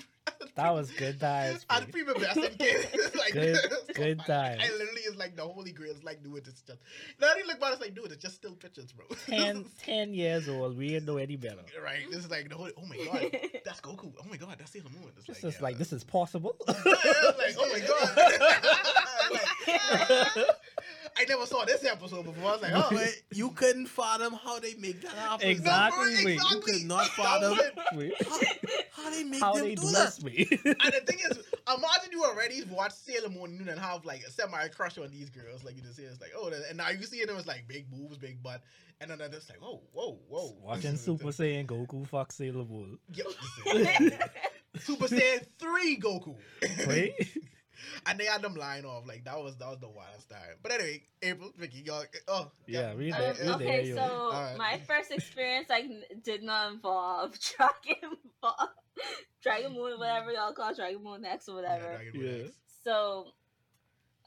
that 0.62 0.74
was 0.74 0.90
good 0.92 1.18
times. 1.20 1.64
I'd 1.70 1.92
Pete. 1.92 2.06
prepubescent 2.06 2.58
kid. 2.58 2.88
It's 2.92 3.14
like, 3.16 3.32
Good- 3.32 3.44
it's 3.56 3.62
so 3.62 3.76
good 3.94 4.18
funny. 4.22 4.26
times. 4.26 4.62
I 4.64 4.70
literally 4.72 5.00
is 5.02 5.16
like 5.16 5.36
the 5.36 5.42
holy 5.42 5.72
grail. 5.72 5.92
It's 5.92 6.04
like, 6.04 6.22
dude, 6.22 6.36
it's 6.46 6.62
just. 6.62 6.80
Now 7.20 7.28
you 7.36 7.46
look 7.46 7.60
back, 7.60 7.72
it's 7.72 7.80
like, 7.80 7.94
dude, 7.94 8.12
it's 8.12 8.22
just 8.22 8.34
still 8.36 8.52
pictures, 8.52 8.92
bro. 8.92 9.06
10, 9.26 9.64
10 9.82 10.14
years 10.14 10.48
old, 10.48 10.76
we 10.76 10.88
didn't 10.88 11.06
know 11.06 11.16
any 11.16 11.36
better. 11.36 11.56
right? 11.84 12.00
This 12.10 12.24
is 12.24 12.30
like 12.30 12.48
the 12.48 12.54
holy. 12.56 12.72
Oh 12.76 12.86
my 12.86 12.96
god, 12.96 13.30
that's 13.64 13.80
Goku. 13.80 14.12
Oh 14.18 14.26
my 14.30 14.36
god, 14.36 14.56
that's 14.58 14.70
Sailor 14.72 14.90
Moon. 14.90 15.10
It's 15.16 15.26
This 15.26 15.42
like, 15.42 15.52
is 15.52 15.58
yeah. 15.58 15.64
like 15.64 15.78
this 15.78 15.92
is 15.92 16.04
possible. 16.04 16.56
Yeah, 16.68 16.74
like, 17.38 17.56
oh 17.58 17.68
my 17.72 17.80
god. 17.80 18.16
Like, 19.30 20.46
I 21.20 21.24
never 21.28 21.44
saw 21.44 21.64
this 21.66 21.84
episode 21.84 22.24
before. 22.24 22.48
I 22.48 22.52
was 22.52 22.62
like, 22.62 22.72
oh, 22.74 22.88
But 22.90 23.08
you 23.36 23.50
couldn't 23.50 23.86
fathom 23.86 24.32
how 24.34 24.58
they 24.58 24.74
make 24.74 25.02
that 25.02 25.12
happen. 25.12 25.48
Exactly. 25.48 26.06
No, 26.06 26.22
bro, 26.22 26.24
wait. 26.24 26.40
You 26.50 26.60
could 26.60 26.84
not 26.84 27.04
That 27.04 27.10
fathom 27.10 27.50
was 27.50 27.60
it. 27.66 27.74
Wait, 27.94 28.12
how, 28.26 29.02
how 29.04 29.10
they 29.10 29.24
make 29.24 29.40
How 29.40 29.52
them 29.54 29.64
they 29.64 29.74
do 29.74 29.82
bless 29.82 30.16
that. 30.16 30.24
me. 30.24 30.48
And 30.64 30.92
the 30.94 31.00
thing 31.06 31.18
is, 31.30 31.38
imagine 31.68 32.10
you 32.12 32.24
already 32.24 32.62
watch 32.70 32.92
Sailor 32.92 33.28
Moon 33.28 33.66
and 33.68 33.78
have 33.78 34.04
like 34.06 34.22
a 34.22 34.30
semi 34.30 34.68
crush 34.68 34.96
on 34.98 35.10
these 35.10 35.28
girls. 35.30 35.62
Like 35.62 35.76
you 35.76 35.82
just 35.82 35.96
see, 35.96 36.04
it's 36.04 36.20
like, 36.20 36.32
oh, 36.36 36.50
and 36.68 36.78
now 36.78 36.88
you 36.88 37.02
see 37.02 37.22
them, 37.24 37.36
it's 37.36 37.46
like 37.46 37.64
big 37.68 37.90
boobs, 37.90 38.16
big 38.16 38.42
butt, 38.42 38.62
and 39.00 39.10
then 39.10 39.20
it's 39.20 39.48
like, 39.50 39.60
whoa, 39.60 39.82
whoa, 39.92 40.18
whoa. 40.28 40.56
Watching 40.62 40.96
Super 40.96 41.26
Saiyan 41.28 41.66
Goku 41.66 42.06
fuck 42.08 42.32
Sailor 42.32 42.64
Moon. 42.64 42.98
Yo. 43.14 43.24
Super 44.78 45.06
Saiyan 45.08 45.44
three 45.58 45.98
Goku. 46.00 46.34
Wait, 46.86 47.12
and 48.06 48.18
they 48.18 48.24
had 48.26 48.42
them 48.42 48.54
line 48.54 48.84
off 48.84 49.06
like 49.06 49.24
that 49.24 49.38
was 49.42 49.56
that 49.58 49.68
was 49.68 49.78
the 49.80 49.88
wildest 49.88 50.28
time. 50.30 50.56
But 50.62 50.72
anyway, 50.72 51.02
April, 51.22 51.52
Vicky, 51.56 51.82
y'all, 51.86 52.04
oh 52.28 52.50
yeah, 52.66 52.94
we 52.94 53.12
Um, 53.12 53.18
there. 53.20 53.32
We 53.32 53.38
there. 53.38 53.54
okay, 53.54 53.88
yo. 53.88 53.96
so 53.96 54.02
Alright. 54.02 54.56
my 54.56 54.78
first 54.86 55.10
experience 55.10 55.68
like 55.68 55.86
did 56.22 56.42
not 56.42 56.72
involve 56.72 57.38
Dragon 57.56 58.16
Ball, 58.42 58.70
Dragon 59.42 59.72
Moon, 59.74 59.98
whatever 59.98 60.32
y'all 60.32 60.52
call 60.52 60.74
Dragon 60.74 61.02
Moon 61.02 61.24
X 61.24 61.48
or 61.48 61.56
whatever. 61.56 62.00
Yeah, 62.14 62.20
Yeah. 62.22 62.44
X. 62.44 62.52
So, 62.84 63.26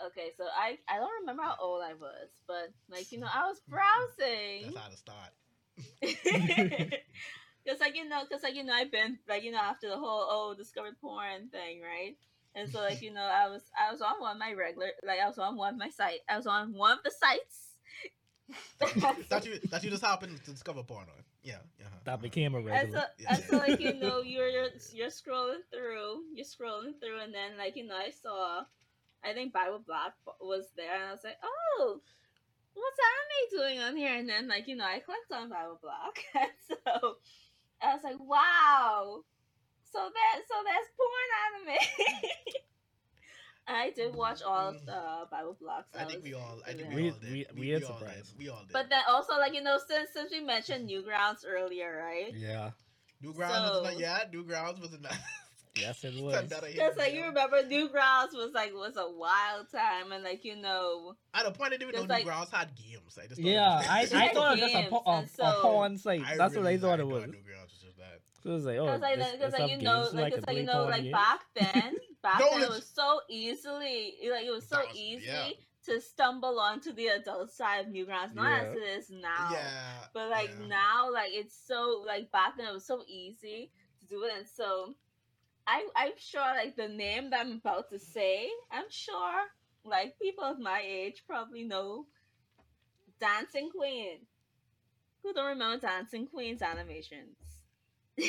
okay, 0.07 0.29
so 0.37 0.43
I 0.45 0.77
I 0.87 0.97
don't 0.97 1.21
remember 1.21 1.43
how 1.43 1.55
old 1.59 1.81
I 1.83 1.93
was, 1.93 2.29
but 2.47 2.69
like 2.89 3.11
you 3.11 3.19
know 3.19 3.27
I 3.33 3.47
was 3.47 3.61
browsing. 3.67 4.71
That's 4.73 4.77
how 4.77 4.89
to 4.89 4.97
start. 4.97 5.31
Cause 7.65 7.79
like 7.79 7.95
you 7.95 8.07
know, 8.09 8.23
cause 8.29 8.43
like 8.43 8.55
you 8.55 8.63
know, 8.65 8.73
I've 8.73 8.91
been 8.91 9.19
like 9.27 9.43
you 9.43 9.51
know 9.51 9.57
after 9.59 9.87
the 9.87 9.95
whole 9.97 10.27
oh 10.29 10.53
discovered 10.57 10.99
porn 10.99 11.47
thing, 11.49 11.79
right? 11.81 12.17
And 12.55 12.69
so 12.69 12.79
like 12.79 13.01
you 13.01 13.13
know, 13.13 13.21
I 13.23 13.49
was 13.49 13.63
I 13.77 13.91
was 13.91 14.01
on 14.01 14.19
one 14.19 14.33
of 14.33 14.39
my 14.39 14.53
regular 14.53 14.89
like 15.05 15.19
I 15.19 15.27
was 15.27 15.37
on 15.37 15.55
one 15.55 15.73
of 15.73 15.79
my 15.79 15.89
site. 15.89 16.19
I 16.29 16.37
was 16.37 16.47
on 16.47 16.73
one 16.73 16.97
of 16.97 17.03
the 17.03 17.11
sites. 17.11 17.69
that 19.29 19.45
you 19.45 19.59
that 19.69 19.83
you 19.83 19.89
just 19.89 20.03
happened 20.03 20.39
to 20.43 20.51
discover 20.51 20.83
porn 20.83 21.07
on. 21.09 21.23
Yeah, 21.43 21.57
yeah. 21.77 21.87
uh-huh. 21.87 21.97
that 22.05 22.21
became 22.21 22.55
a 22.55 22.57
and 22.57 22.65
regular. 22.65 22.99
so, 22.99 23.05
Yeah. 23.19 23.35
and 23.35 23.43
so 23.43 23.57
like 23.57 23.79
you 23.79 23.93
know 23.95 24.21
you're, 24.25 24.47
you're 24.47 24.69
you're 24.93 25.09
scrolling 25.09 25.63
through 25.71 26.23
you're 26.33 26.45
scrolling 26.45 26.99
through 26.99 27.19
and 27.21 27.33
then 27.33 27.57
like 27.57 27.75
you 27.75 27.85
know 27.85 27.95
i 27.95 28.11
saw 28.11 28.63
i 29.23 29.33
think 29.33 29.51
bible 29.51 29.83
black 29.85 30.13
was 30.39 30.67
there 30.77 30.93
and 30.95 31.03
i 31.03 31.11
was 31.11 31.23
like 31.23 31.37
oh 31.43 31.99
what's 32.73 32.97
anime 32.99 33.59
doing 33.59 33.79
on 33.79 33.95
here 33.97 34.15
and 34.15 34.27
then 34.27 34.47
like 34.47 34.67
you 34.67 34.75
know 34.75 34.85
i 34.85 34.99
clicked 34.99 35.31
on 35.31 35.49
bible 35.49 35.79
black 35.81 36.25
and 36.35 36.51
so 36.67 37.15
i 37.81 37.93
was 37.93 38.03
like 38.03 38.19
wow 38.19 39.21
so 39.93 39.99
that 39.99 40.41
so 40.49 40.55
that's 40.65 40.89
porn 40.97 41.29
anime 41.45 41.77
i 43.67 43.91
did 43.95 44.13
watch 44.15 44.41
all 44.41 44.69
of 44.69 44.75
mm. 44.75 44.85
the 44.85 45.01
Bible 45.31 45.55
Blacks 45.61 45.87
I 45.97 46.03
think 46.03 46.23
we 46.23 46.33
all. 46.33 46.59
I 46.67 46.73
think 46.73 46.89
We- 46.89 46.95
we, 46.95 47.09
all 47.11 47.15
did. 47.21 47.31
we- 47.31 47.31
we, 47.31 47.45
we 47.55 47.59
we 47.61 47.73
ain't 47.75 47.83
all 47.85 47.91
did. 47.91 47.99
surprised. 47.99 48.33
We 48.37 48.49
all 48.49 48.59
did. 48.63 48.73
but 48.73 48.89
then 48.89 49.01
also 49.07 49.37
like 49.37 49.53
you 49.53 49.61
know 49.63 49.77
since 49.87 50.09
since 50.13 50.31
we 50.31 50.41
mentioned 50.41 50.89
newgrounds 50.89 51.45
earlier 51.47 52.03
right 52.05 52.33
yeah, 52.35 52.71
Newgrounds 53.23 53.71
was 53.71 53.83
not. 53.83 53.99
Yeah, 53.99 54.19
Newgrounds 54.33 54.81
was 54.81 54.91
not. 54.99 55.15
yes, 55.77 56.03
it 56.03 56.21
was. 56.21 56.43
Because 56.43 56.97
like 56.97 57.13
you 57.13 57.23
remember 57.23 57.63
Newgrounds 57.63 58.33
was 58.33 58.51
like 58.53 58.73
was 58.73 58.97
a 58.97 59.09
wild 59.09 59.71
time 59.71 60.11
and 60.11 60.23
like 60.25 60.43
you 60.43 60.57
know 60.57 61.15
At 61.33 61.45
a 61.45 61.51
point, 61.51 61.73
I 61.73 61.77
didn't 61.77 61.93
even 61.95 62.01
know 62.07 62.13
like- 62.13 62.25
Newgrounds 62.25 62.51
had 62.51 62.69
games. 62.75 63.17
I 63.17 63.27
just 63.27 63.39
thought 63.41 63.47
it 63.47 63.51
Yeah, 63.53 63.77
was- 63.77 63.87
I, 64.13 64.25
I 64.25 64.27
thought 64.33 64.57
it 64.57 64.61
was 64.61 64.71
just 64.71 64.75
a, 64.75 64.89
po- 64.89 65.03
a, 65.05 65.17
and 65.19 65.29
a 65.39 65.51
porn 65.61 65.97
site. 65.97 66.21
I 66.27 66.35
That's 66.35 66.55
what 66.57 66.65
I 66.67 66.77
thought 66.77 66.99
it 66.99 67.07
was. 67.07 67.23
Newgrounds 67.23 67.71
was 67.71 67.82
just. 68.43 68.45
It 68.45 68.49
was 68.51 68.65
like, 68.65 68.77
oh, 68.77 68.85
because 68.85 69.01
like 69.01 69.17
this- 69.19 69.31
because 69.31 69.53
like 69.53 69.71
you 69.71 69.77
know 69.77 70.01
games 70.03 70.11
so 70.11 70.17
I 70.17 70.21
like 70.21 70.33
it's 70.33 70.47
like 70.47 70.57
you 70.57 70.63
know 70.63 70.85
like 70.85 71.11
back 71.11 71.39
then 71.55 71.95
back 72.23 72.39
No, 72.39 72.49
then 72.51 72.61
it 72.63 72.69
was 72.69 72.85
so 72.87 73.19
easily 73.29 74.15
like 74.31 74.45
it 74.45 74.51
was 74.51 74.67
so 74.67 74.77
was- 74.79 74.95
easy 74.95 75.25
yeah. 75.27 75.49
to 75.85 75.99
stumble 76.01 76.59
onto 76.59 76.93
the 76.93 77.07
adult 77.07 77.51
side 77.51 77.85
of 77.85 77.91
Newgrounds 77.91 78.33
not 78.35 78.61
as 78.61 78.75
it 78.75 78.79
is 78.83 79.09
now 79.09 79.49
Yeah. 79.51 80.05
but 80.13 80.29
like 80.29 80.51
yeah. 80.59 80.67
now 80.67 81.11
like 81.11 81.31
it's 81.33 81.55
so 81.67 82.03
like 82.05 82.31
back 82.31 82.57
then 82.57 82.67
it 82.67 82.73
was 82.73 82.85
so 82.85 83.03
easy 83.07 83.71
to 83.99 84.05
do 84.07 84.23
it 84.23 84.31
and 84.37 84.47
so 84.47 84.93
I 85.67 85.85
I'm 85.95 86.11
sure 86.17 86.41
like 86.41 86.75
the 86.75 86.87
name 86.87 87.29
that 87.31 87.41
I'm 87.41 87.53
about 87.53 87.89
to 87.91 87.99
say 87.99 88.49
I'm 88.71 88.89
sure 88.89 89.35
like 89.85 90.17
people 90.19 90.43
of 90.45 90.59
my 90.59 90.81
age 90.85 91.23
probably 91.27 91.63
know 91.63 92.05
Dancing 93.19 93.69
Queen. 93.69 94.19
Who 95.21 95.33
don't 95.33 95.45
remember 95.47 95.85
Dancing 95.87 96.27
Queen's 96.27 96.61
animations? 96.61 97.37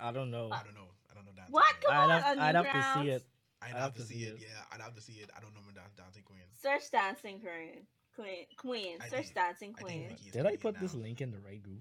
I 0.00 0.12
do 0.12 0.18
not. 0.20 0.28
Know. 0.28 0.48
I 0.52 0.62
don't 0.62 0.74
know. 0.74 0.88
I 1.10 1.14
don't 1.14 1.14
don't 1.14 1.24
know 1.26 1.32
Dancing 1.36 1.52
What? 1.52 1.74
Come 1.84 1.94
I'd 1.96 2.02
on, 2.04 2.10
have, 2.10 2.38
I'd 2.38 2.54
have 2.54 2.72
to 2.72 3.00
see 3.02 3.10
it. 3.10 3.24
I'd 3.62 3.70
I'd 3.72 3.76
have 3.80 3.94
to 3.94 4.02
see 4.02 4.14
it. 4.24 4.36
Yeah, 4.40 4.46
I'd 4.72 4.80
have 4.80 4.94
to 4.94 5.00
see 5.00 5.14
it. 5.14 5.30
I 5.36 5.40
don't 5.40 5.54
know 5.54 5.60
Dan- 5.74 5.84
Dancing 5.96 6.22
Queen. 6.22 6.40
Search 6.62 6.90
dancing 6.90 7.40
queen. 7.40 7.86
Queen. 8.14 8.46
Queen. 8.56 8.98
Search 9.10 9.10
think- 9.10 9.34
dancing 9.34 9.74
I 9.78 9.82
queen. 9.82 10.16
Did 10.32 10.46
I 10.46 10.56
put 10.56 10.74
now. 10.74 10.80
this 10.80 10.94
link 10.94 11.20
in 11.20 11.30
the 11.30 11.38
right 11.40 11.62
group? 11.62 11.80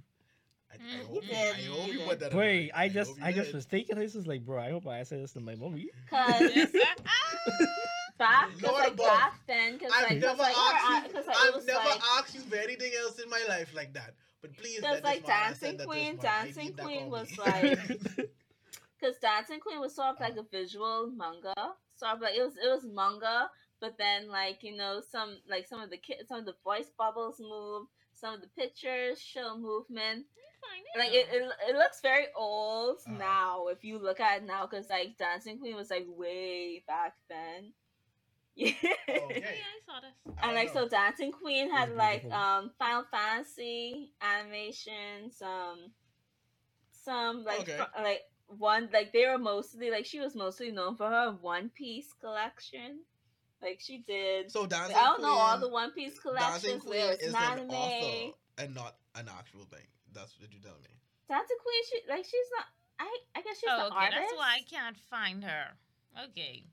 I, 0.72 0.76
I 0.76 0.78
Mm. 0.78 1.06
hope 1.06 1.16
You 1.16 1.22
you, 1.22 1.28
did. 1.36 1.56
I 1.56 1.60
You 1.60 1.72
hope 1.74 1.94
you 1.94 2.00
put 2.08 2.20
that. 2.22 2.32
in 2.32 2.38
Wait, 2.38 2.68
the- 2.72 2.80
I 2.80 2.90
just 2.90 3.14
I 3.22 3.32
just 3.32 3.48
did. 3.48 3.56
was 3.56 3.66
thinking 3.66 3.98
this 4.00 4.16
is 4.16 4.26
like, 4.26 4.44
bro. 4.46 4.60
I 4.62 4.72
hope 4.72 4.88
I 4.88 5.04
said 5.04 5.22
this 5.22 5.34
to 5.34 5.40
my 5.40 5.56
mommy. 5.56 5.90
Cause 6.10 6.40
back, 8.18 8.50
cause 8.62 8.62
like 8.72 8.94
above. 8.94 9.06
back 9.06 9.40
then, 9.48 9.80
cause 9.80 9.92
I've 9.94 10.10
like, 10.10 10.20
never 10.20 10.36
cause, 10.36 10.40
like, 10.40 10.56
asked 10.58 10.88
her- 10.88 11.08
you. 11.08 11.14
cause, 11.14 11.28
like, 11.28 11.36
it 11.36 11.48
I've 11.50 11.56
was 11.56 11.66
never 11.66 11.90
like, 11.90 12.02
asked 12.18 12.36
you 12.36 12.42
for 12.42 12.56
anything 12.56 12.92
else 13.04 13.20
in 13.20 13.30
my 13.30 13.44
life 13.50 13.74
like 13.76 13.94
that. 13.94 14.14
But 14.44 14.58
please, 14.58 14.82
Cause, 14.82 15.02
like, 15.04 15.22
this 15.22 15.28
Dancing 15.28 15.78
Queen- 15.80 16.16
this 16.18 16.24
man, 16.24 16.32
I 16.34 16.44
Dancing 16.46 16.74
Queen 16.74 17.10
was 17.10 17.32
me. 17.32 17.38
like- 17.46 18.30
Cause 19.02 19.16
Dancing 19.22 19.60
Queen 19.60 19.80
was 19.80 19.96
sort 19.96 20.10
of 20.10 20.20
like 20.20 20.36
a 20.38 20.44
visual 20.44 21.10
manga, 21.16 21.54
sort 21.96 22.12
of 22.14 22.22
like 22.22 22.36
it 22.36 22.44
was 22.44 22.56
it 22.58 22.68
was 22.68 22.84
manga, 22.86 23.50
but 23.82 23.98
then 23.98 24.28
like 24.30 24.64
you 24.64 24.76
know 24.78 25.02
some 25.12 25.40
like 25.50 25.66
some 25.68 25.82
of 25.82 25.90
the 25.90 25.98
ki- 25.98 26.22
some 26.28 26.40
of 26.40 26.46
the 26.46 26.56
voice 26.64 26.92
bubbles 26.98 27.40
move, 27.40 27.88
some 28.14 28.34
of 28.36 28.42
the 28.42 28.48
pictures 28.48 29.20
show 29.20 29.58
movement. 29.58 30.26
Like 30.98 31.12
it, 31.12 31.28
it, 31.34 31.52
it 31.70 31.76
looks 31.76 32.00
very 32.02 32.28
old 32.36 33.00
Uh-huh. 33.08 33.18
now 33.18 33.68
if 33.68 33.84
you 33.84 33.98
look 33.98 34.20
at 34.22 34.38
it 34.42 34.46
now, 34.46 34.66
cause 34.68 34.88
like 34.90 35.18
Dancing 35.18 35.60
Queen 35.60 35.76
was 35.76 35.90
like 35.90 36.06
way 36.08 36.84
back 36.88 37.16
then. 37.30 37.74
Yeah. 38.56 38.72
Oh, 39.10 39.30
Yeah. 39.36 39.46
I 39.48 39.80
saw 39.86 40.00
this. 40.02 40.36
I 40.42 40.46
And 40.48 40.56
like 40.56 40.74
know. 40.74 40.82
so 40.84 40.88
Dancing 40.90 41.32
Queen 41.32 41.72
had 41.72 41.90
It's 41.90 41.98
like 41.98 42.26
um 42.32 42.72
Final 42.78 43.04
Fantasy 43.12 44.14
animations, 44.22 45.42
um 45.42 45.92
some 46.92 47.44
like 47.44 47.62
Okay. 47.62 47.78
fr- 47.78 48.02
like 48.02 48.22
one 48.48 48.90
like 48.94 49.12
they 49.14 49.26
were 49.28 49.38
mostly 49.38 49.90
like 49.92 50.06
she 50.06 50.20
was 50.20 50.36
mostly 50.36 50.72
known 50.72 50.96
for 50.96 51.10
her 51.10 51.32
One 51.42 51.70
Piece 51.70 52.14
collection. 52.20 53.00
Like 53.62 53.80
she 53.82 54.00
did 54.00 54.52
So 54.52 54.66
Dancing 54.66 54.96
I 54.98 55.04
don't 55.06 55.22
know 55.22 55.30
all 55.30 55.60
the 55.60 55.70
One 55.70 55.92
Piece 55.92 56.20
Dancing 56.20 56.80
collections. 56.80 56.84
Queen 56.84 57.00
There 57.00 57.10
was 57.10 57.20
is 57.20 57.34
an 57.34 57.42
an 57.42 57.72
anime. 57.72 57.72
author 57.72 58.34
and 58.60 58.76
not 58.76 58.96
an 59.16 59.28
actual 59.38 59.66
thing. 59.66 59.86
That's 60.14 60.40
what 60.40 60.52
you're 60.52 60.62
telling 60.62 60.82
me. 60.84 60.90
Dancing 61.30 61.58
Queen 61.64 61.84
she 61.90 62.10
like 62.10 62.26
she's 62.26 62.50
not 62.58 62.66
I 63.00 63.18
I 63.36 63.42
guess 63.42 63.60
she's 63.60 63.70
Oh, 63.72 63.78
the 63.78 63.86
okay, 63.88 63.96
artist. 63.96 64.20
that's 64.20 64.34
why 64.34 64.58
I 64.60 64.62
can't 64.70 64.98
find 65.10 65.44
her. 65.44 65.66
Okay. 66.30 66.64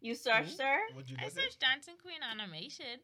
You 0.00 0.14
searched 0.14 0.60
her? 0.60 0.78
What 0.94 1.08
you 1.08 1.16
I 1.18 1.24
look 1.24 1.36
at? 1.36 1.42
searched 1.42 1.60
Dancing 1.60 1.94
Queen 2.00 2.18
animation. 2.22 3.00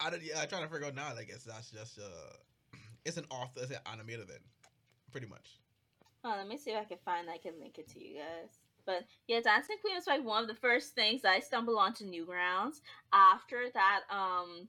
I 0.00 0.10
don't. 0.10 0.22
Yeah, 0.22 0.40
I 0.40 0.46
trying 0.46 0.62
to 0.62 0.68
figure 0.68 0.86
out 0.86 0.94
now. 0.94 1.14
Like, 1.14 1.30
it's 1.30 1.44
that's 1.44 1.70
just 1.70 1.98
uh, 1.98 2.36
it's 3.04 3.16
an 3.16 3.24
author, 3.30 3.60
it's 3.62 3.70
an 3.70 3.78
animator 3.86 4.26
then, 4.26 4.40
pretty 5.10 5.26
much. 5.26 5.58
Oh, 6.24 6.34
let 6.36 6.48
me 6.48 6.58
see 6.58 6.72
if 6.72 6.80
I 6.80 6.84
can 6.84 6.98
find. 7.04 7.30
I 7.30 7.38
can 7.38 7.52
link 7.60 7.78
it 7.78 7.88
to 7.90 8.04
you 8.04 8.16
guys. 8.18 8.50
But 8.84 9.04
yeah, 9.26 9.40
Dancing 9.40 9.76
Queen 9.80 9.96
was 9.96 10.06
like 10.06 10.24
one 10.24 10.42
of 10.42 10.48
the 10.48 10.54
first 10.54 10.94
things 10.94 11.24
I 11.24 11.40
stumbled 11.40 11.78
onto 11.78 12.04
Newgrounds. 12.04 12.80
After 13.12 13.64
that, 13.74 14.00
um, 14.10 14.68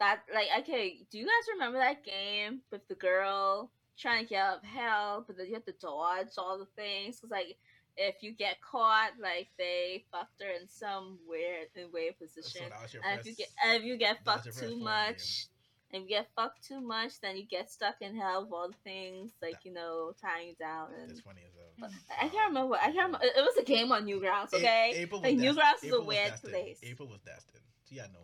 that 0.00 0.20
like 0.32 0.48
okay, 0.60 1.00
do 1.10 1.18
you 1.18 1.24
guys 1.24 1.54
remember 1.54 1.78
that 1.78 2.04
game 2.04 2.60
with 2.70 2.86
the 2.88 2.94
girl 2.94 3.70
trying 3.98 4.24
to 4.24 4.28
get 4.28 4.42
out 4.42 4.58
of 4.58 4.64
hell, 4.64 5.24
but 5.26 5.36
then 5.36 5.46
you 5.46 5.54
have 5.54 5.64
to 5.66 5.74
dodge 5.80 6.28
all 6.36 6.58
the 6.58 6.66
things? 6.76 7.20
Cause 7.20 7.30
like 7.30 7.56
if 7.98 8.22
you 8.22 8.32
get 8.32 8.56
caught, 8.62 9.10
like 9.20 9.48
they 9.58 10.04
fucked 10.12 10.40
her 10.40 10.48
in 10.48 10.68
some 10.68 11.18
weird, 11.28 11.66
in 11.74 11.90
weird 11.92 12.18
position. 12.18 12.62
So 12.64 12.68
that 12.70 12.82
was 12.82 12.94
your 12.94 13.02
And 13.04 13.20
if 13.20 13.26
you 13.26 13.34
get 13.34 13.48
if 13.66 13.82
you 13.84 13.96
get 13.98 14.24
fucked 14.24 14.56
too 14.58 14.78
much, 14.78 15.46
and 15.92 16.02
you 16.04 16.08
get 16.08 16.28
fucked 16.36 16.62
too 16.66 16.80
much, 16.80 17.20
then 17.20 17.36
you 17.36 17.44
get 17.46 17.70
stuck 17.70 17.96
in 18.00 18.14
hell 18.16 18.44
with 18.44 18.52
all 18.52 18.68
the 18.68 18.76
things 18.84 19.32
like 19.42 19.56
you 19.64 19.72
know 19.72 20.12
tying 20.20 20.48
you 20.48 20.54
down 20.54 20.88
and. 21.00 21.10
It's 21.10 21.20
funny 21.20 21.40
as 21.46 21.52
hell. 21.80 21.90
I 22.22 22.28
can't 22.28 22.48
remember. 22.48 22.76
I 22.76 22.92
can't. 22.92 22.96
Remember. 23.12 23.18
It 23.22 23.32
it 23.36 23.42
was 23.42 23.56
a 23.58 23.64
game 23.64 23.90
on 23.92 24.06
Newgrounds. 24.06 24.52
A- 24.52 24.56
Okay, 24.56 24.92
April 24.96 25.20
like 25.20 25.34
was 25.36 25.42
Newgrounds 25.44 25.80
dest- 25.80 25.84
is 25.84 25.90
a 25.90 25.94
April 25.94 26.00
was 26.06 26.08
weird 26.16 26.30
destined. 26.30 26.52
place. 26.52 26.80
April 26.84 27.08
was 27.08 27.20
destined. 27.20 27.64
She 27.88 27.96
had 27.96 28.12
no. 28.12 28.20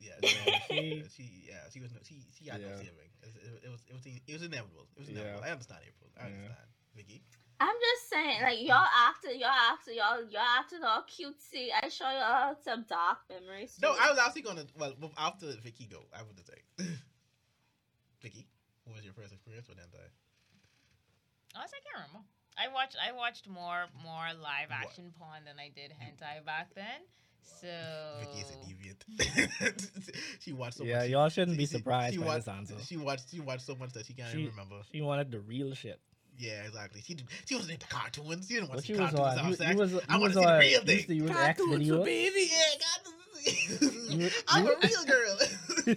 Yeah, 0.00 0.14
no, 0.22 0.28
She- 0.70 1.02
she, 1.10 1.24
yeah, 1.50 1.66
she 1.72 1.80
was 1.80 1.90
no, 1.90 1.98
she, 2.04 2.22
she 2.38 2.48
had 2.48 2.60
no 2.62 2.68
Yeah. 2.68 2.76
saving. 2.76 3.10
It, 3.20 3.34
it, 3.34 3.64
it 3.66 3.70
was, 3.70 3.82
it 3.90 3.94
was, 3.94 4.06
it 4.06 4.32
was 4.32 4.42
inevitable. 4.46 4.86
It 4.94 5.00
was 5.00 5.08
Yeah. 5.10 5.14
inevitable. 5.26 5.42
I 5.44 5.50
understand 5.50 5.80
April. 5.82 6.10
I 6.14 6.20
Yeah. 6.28 6.34
understand. 6.38 6.68
Vicky. 6.94 7.22
I'm 7.60 7.74
just 7.74 8.10
saying, 8.10 8.42
like 8.42 8.60
y'all 8.62 8.86
acted, 9.08 9.38
y'all 9.40 9.50
acted, 9.50 9.96
y'all 9.96 10.22
y'all 10.30 10.40
acted 10.58 10.80
all 10.84 11.02
cutesy. 11.02 11.68
I 11.74 11.88
show 11.88 12.08
y'all 12.08 12.54
some 12.64 12.84
dark 12.88 13.18
memories. 13.28 13.76
No. 13.82 13.90
I 13.98 14.10
was 14.10 14.18
actually 14.18 14.42
gonna. 14.42 14.64
Well, 14.78 14.94
well, 15.00 15.12
after 15.18 15.46
Vicky 15.62 15.86
go, 15.90 16.04
I 16.16 16.22
would 16.22 16.38
say. 16.46 16.86
Vicky, 18.22 18.46
what 18.84 18.96
was 18.96 19.04
your 19.04 19.14
first 19.14 19.32
experience 19.32 19.68
with 19.68 19.78
hentai? 19.78 20.06
Honestly, 21.56 21.78
I 21.78 21.82
can't 21.98 22.06
remember. 22.08 22.26
I 22.56 22.68
watched 22.74 22.96
I 23.02 23.12
watched 23.12 23.48
more 23.48 23.86
more 24.04 24.26
live 24.40 24.70
What? 24.70 24.78
action 24.86 25.12
porn 25.18 25.44
than 25.44 25.56
I 25.58 25.70
did 25.74 25.92
hentai 25.92 26.44
back 26.44 26.74
then. 26.74 27.00
So 27.42 27.68
Vicky 28.20 28.40
is 28.40 28.50
a 28.50 28.58
deviant. 28.66 30.10
she 30.40 30.52
watched 30.52 30.76
so 30.78 30.84
Yeah, 30.84 30.98
much. 30.98 31.08
Yeah, 31.08 31.18
y'all 31.18 31.28
shouldn't 31.28 31.56
be 31.56 31.64
she- 31.66 31.72
she- 31.72 31.78
surprised 31.78 32.14
she 32.14 32.20
by 32.20 32.26
watched, 32.26 32.44
this 32.46 32.54
answer. 32.54 32.74
She 32.84 32.96
watched. 32.96 33.30
She 33.30 33.40
watched 33.40 33.62
so 33.66 33.74
much 33.76 33.92
that 33.94 34.06
she 34.06 34.12
can't 34.14 34.30
She- 34.30 34.42
even 34.42 34.50
remember. 34.50 34.76
She 34.92 35.00
wanted 35.00 35.30
the 35.30 35.40
real 35.40 35.74
shit. 35.74 36.00
Yeah, 36.38 36.62
exactly. 36.64 37.02
She 37.04 37.14
did, 37.14 37.26
she 37.46 37.54
wasn't 37.56 37.72
into 37.72 37.86
cartoons. 37.88 38.46
She 38.46 38.54
didn't 38.54 38.68
want 38.68 38.76
What 38.78 38.84
to 38.84 38.92
you 38.92 38.96
see 38.96 39.02
was 39.02 39.10
cartoons 39.12 39.38
on? 39.38 39.38
have 39.38 39.48
You, 39.50 39.54
sex. 39.56 39.92
you 39.92 40.00
I 40.08 40.18
want 40.18 40.22
was 40.22 40.34
to 40.34 40.40
see 40.40 40.46
the 40.46 40.58
real 40.58 40.80
thing. 40.82 40.96
used 40.96 41.06
to 41.08 41.14
use 41.14 41.30
Cartoons 41.30 41.88
for 41.88 42.04
baby. 42.04 42.50
Yeah, 42.50 42.58
got 42.78 43.04
to 43.04 44.30
see. 44.30 44.30
I'm 44.48 44.66
a 44.66 44.70
real 44.82 45.04
girl. 45.06 45.96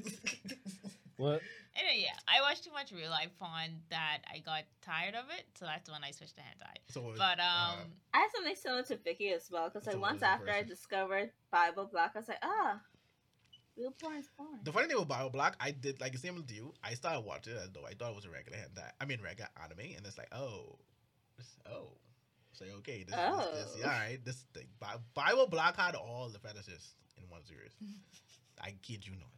What? 1.18 1.42
anyway, 1.78 2.04
yeah, 2.06 2.18
I 2.28 2.42
watched 2.42 2.64
too 2.64 2.72
much 2.72 2.92
real 2.92 3.10
life 3.12 3.30
porn 3.40 3.82
that 3.90 4.20
I 4.34 4.40
got 4.40 4.64
tired 4.82 5.14
of 5.16 5.26
it. 5.38 5.46
So 5.60 5.66
that's 5.66 5.90
when 5.90 6.04
I 6.04 6.12
switched 6.12 6.36
to 6.38 6.42
hentai. 6.42 6.76
so, 6.90 7.14
But 7.18 7.40
uh, 7.40 7.74
um, 7.74 7.78
I 8.14 8.20
had 8.20 8.30
something 8.36 8.56
similar 8.56 8.84
to 8.84 8.98
Vicky 8.98 9.30
as 9.30 9.50
well. 9.52 9.70
Because 9.70 9.86
like 9.88 10.00
once 10.02 10.14
was 10.14 10.20
the 10.22 10.28
after 10.28 10.52
I 10.52 10.64
discovered 10.64 11.32
Bible 11.52 11.88
Black, 11.92 12.12
I 12.16 12.20
was 12.20 12.28
like, 12.28 12.40
ah, 12.44 12.80
real 13.78 13.92
porn 13.92 14.18
is 14.18 14.28
porn. 14.38 14.60
The 14.64 14.72
funny 14.72 14.88
thing 14.88 14.98
with 15.00 15.08
Bible 15.08 15.30
Black, 15.30 15.56
I 15.60 15.72
did 15.72 16.00
like 16.02 16.12
the 16.14 16.18
same 16.18 16.36
with 16.36 16.52
you. 16.52 16.74
I 16.84 16.94
started 16.94 17.22
watching 17.22 17.54
it 17.54 17.74
though 17.74 17.86
I 17.86 17.94
thought 17.94 18.12
it 18.12 18.16
was 18.16 18.26
a 18.26 18.30
regular 18.30 18.58
hentai. 18.58 18.90
I 19.00 19.06
mean, 19.06 19.20
regular 19.24 19.50
anime, 19.64 19.96
and 19.98 20.06
it's 20.06 20.18
like, 20.18 20.30
oh, 20.34 20.78
oh, 21.72 21.90
say 22.54 22.66
okay, 22.80 23.04
this, 23.04 23.16
Oh. 23.18 23.38
this, 23.54 23.64
this, 23.74 23.78
yeah, 23.80 23.86
all 23.86 23.92
right, 23.92 24.20
this 24.24 24.46
thing. 24.54 24.68
Bi- 24.80 24.96
Bible 25.14 25.48
Black 25.48 25.78
had 25.78 25.96
all 25.96 26.30
the 26.30 26.40
fetishes 26.40 26.94
in 27.18 27.24
one 27.30 27.44
series. 27.44 27.72
I 28.62 28.76
kid 28.84 29.06
you 29.08 29.14
not. 29.14 29.30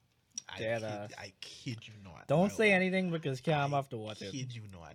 I 0.54 0.60
Dead 0.60 0.82
kid, 0.82 0.88
ass. 0.90 1.12
I 1.18 1.34
kid 1.40 1.78
you 1.88 1.94
not. 2.04 2.28
Don't 2.28 2.48
Bio 2.50 2.56
say 2.58 2.68
Black. 2.70 2.76
anything 2.76 3.12
because 3.12 3.40
Cam 3.40 3.74
I 3.74 3.78
have 3.78 3.90
to 3.90 3.98
watch 3.98 4.22
it. 4.22 4.28
I 4.28 4.32
kid 4.32 4.54
you 4.54 4.64
not. 4.72 4.94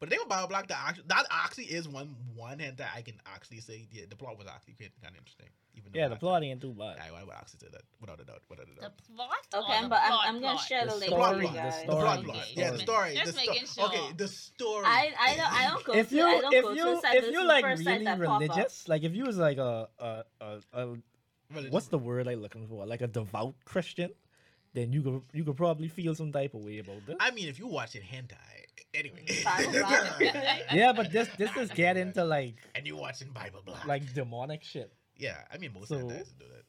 But 0.00 0.08
the 0.10 0.16
thing 0.16 0.24
about 0.24 0.36
Bible 0.36 0.48
Black, 0.48 0.68
that 0.68 0.78
actually, 0.86 1.04
that 1.08 1.24
actually 1.30 1.64
is 1.64 1.88
one 1.88 2.14
one 2.36 2.58
hentai 2.58 2.86
I 2.94 3.02
can 3.02 3.14
actually 3.26 3.60
say 3.60 3.86
the, 3.92 4.06
the 4.06 4.16
plot 4.16 4.38
was 4.38 4.46
actually 4.46 4.74
kind 4.78 4.92
of 5.02 5.16
interesting. 5.18 5.48
Even 5.74 5.92
though 5.92 5.98
Yeah, 6.00 6.08
the 6.08 6.14
I- 6.14 6.18
plot 6.18 6.42
ain't 6.44 6.60
too 6.60 6.72
bad. 6.72 6.98
I, 7.00 7.08
I 7.20 7.24
would 7.24 7.34
actually 7.34 7.60
say 7.60 7.68
that 7.72 7.82
without 8.00 8.20
a 8.20 8.24
doubt. 8.24 8.42
Without 8.48 8.66
a 8.68 8.80
doubt. 8.80 8.92
the 8.96 9.12
plot. 9.14 9.28
Okay, 9.54 9.78
or 9.78 9.82
the 9.82 9.88
but 9.88 10.00
I'm, 10.02 10.36
I'm 10.36 10.40
gonna 10.40 10.58
share 10.58 10.84
The 10.86 10.92
the 10.92 10.96
link 10.98 11.10
The 11.10 11.16
with 11.16 11.24
story, 11.26 11.40
you 11.44 11.48
plot. 11.48 11.54
the 11.54 11.58
guys. 11.70 11.80
The 11.80 11.92
plot 11.92 12.18
story. 12.18 12.24
plot. 12.32 12.46
Yeah, 12.56 12.70
the 12.70 12.78
story. 12.78 13.14
just 13.14 13.26
the 13.26 13.32
sto- 13.32 13.50
making 13.52 13.66
sure. 13.66 13.84
Okay, 13.86 14.12
the 14.16 14.28
story. 14.28 14.84
I 14.86 15.12
I 15.20 15.36
don't 15.36 15.52
I 15.52 15.68
don't 15.68 15.84
go 15.84 15.92
If 15.94 16.08
to 16.10 16.16
you 16.16 16.26
I 16.26 16.40
don't 16.40 16.52
if 16.54 16.62
go 16.64 16.72
you 16.72 16.84
the 17.00 17.08
if 17.18 17.32
you 17.32 17.44
like 17.46 17.64
the 17.64 17.70
first 17.70 17.84
site 17.84 17.92
really 17.94 18.04
that 18.04 18.18
pop 18.20 18.34
up. 18.34 18.40
religious, 18.40 18.88
like 18.88 19.02
if 19.02 19.14
you 19.14 19.24
was 19.24 19.36
like 19.38 19.58
a 19.58 19.88
a, 19.98 20.24
a, 20.40 20.58
a 20.72 20.86
Religious. 21.50 21.72
what's 21.72 21.88
the 21.88 21.98
word 21.98 22.28
I 22.28 22.34
looking 22.34 22.66
for? 22.68 22.84
Like 22.86 23.00
a 23.00 23.06
devout 23.08 23.54
Christian, 23.64 24.10
then 24.74 24.92
you 24.92 25.02
could 25.02 25.22
you 25.32 25.44
could 25.44 25.56
probably 25.56 25.88
feel 25.88 26.14
some 26.14 26.30
type 26.32 26.54
of 26.54 26.60
way 26.64 26.78
about 26.78 27.04
this. 27.06 27.16
I 27.20 27.30
mean, 27.30 27.48
if 27.48 27.58
you 27.58 27.66
watch 27.66 27.94
it 27.96 28.02
hentai, 28.04 28.36
anyway. 28.94 29.24
Bible 29.44 29.72
yeah, 30.72 30.92
but 30.92 31.10
this 31.12 31.28
this 31.38 31.56
is 31.56 31.70
get 31.70 31.96
into 31.96 32.24
like 32.24 32.56
and 32.74 32.86
you 32.86 32.96
watching 32.96 33.28
Bible 33.30 33.62
Black. 33.64 33.86
like 33.86 34.14
demonic 34.14 34.62
shit. 34.64 34.92
yeah, 35.16 35.38
I 35.52 35.58
mean, 35.58 35.72
most 35.74 35.88
So- 35.88 35.96
hentais 35.96 36.36
do 36.38 36.44
that. 36.50 36.64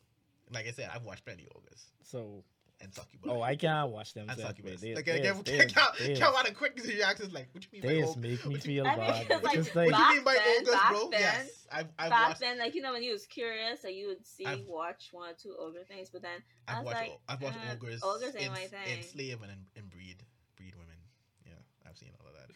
Like 0.51 0.67
I 0.67 0.71
said, 0.71 0.89
I've 0.93 1.03
watched 1.03 1.25
plenty 1.25 1.43
of 1.43 1.57
ogres 1.57 1.83
So 2.01 2.43
and 2.81 2.91
succubus. 2.93 3.29
oh, 3.29 3.41
I 3.43 3.55
can't 3.55 3.91
watch 3.91 4.13
them. 4.15 4.29
and 4.29 4.39
stuff, 4.39 4.51
succubus. 4.55 4.75
but 4.75 4.81
they, 4.81 4.95
Like, 4.95 5.05
they, 5.05 5.19
again, 5.19 5.41
they, 5.45 5.65
count, 5.67 5.91
they, 5.99 6.15
count 6.15 6.35
out 6.35 6.49
a 6.49 6.53
quick 6.53 6.79
reactions. 6.83 7.31
Like, 7.33 7.49
what 7.51 7.61
do 7.61 7.67
you 7.71 7.81
mean 7.83 7.87
they 7.91 7.95
by 7.97 8.01
just 8.07 8.17
ogre? 8.17 8.27
make 8.27 8.45
me 8.45 8.51
What 8.53 8.65
you- 8.65 8.71
feel 8.71 8.87
I 8.87 8.89
mean, 8.95 8.97
bad. 8.97 9.21
it's 9.21 9.29
like 9.29 9.43
What 9.43 9.43
like 9.75 10.09
you 10.09 10.15
mean 10.15 10.23
by 10.23 10.33
Back 10.35 10.45
then- 10.45 10.61
ogres, 10.61 10.79
bro? 10.89 11.09
then- 11.11 11.19
yes, 11.19 11.67
I've, 11.71 11.87
I've 11.99 12.09
Back 12.09 12.27
watched. 12.29 12.39
then, 12.39 12.57
like 12.57 12.73
you 12.73 12.81
know, 12.81 12.93
when 12.93 13.03
you 13.03 13.11
was 13.11 13.25
curious, 13.27 13.83
like 13.83 13.93
you 13.95 14.07
would 14.07 14.25
see, 14.25 14.45
I've- 14.45 14.63
watch 14.67 15.09
one 15.11 15.29
or 15.29 15.33
two 15.33 15.55
ogre 15.59 15.83
things, 15.87 16.09
but 16.09 16.23
then 16.23 16.41
I 16.67 16.71
I've 16.71 16.77
was 16.79 16.85
watched. 16.85 16.97
like, 16.97 17.09
o- 17.11 17.19
I've 17.29 17.41
watched 17.43 17.57
uh, 17.57 17.73
ogres. 17.73 18.01
ogres 18.01 18.35
ain't 18.35 18.45
in, 18.45 18.51
my 18.53 18.65
thing. 18.65 18.97
enslave 18.97 19.41
and, 19.43 19.51
and 19.75 19.89
breed, 19.91 19.91
breed 19.91 19.97
women. 19.97 20.15
Yeah, 20.15 20.15
I've 20.15 20.28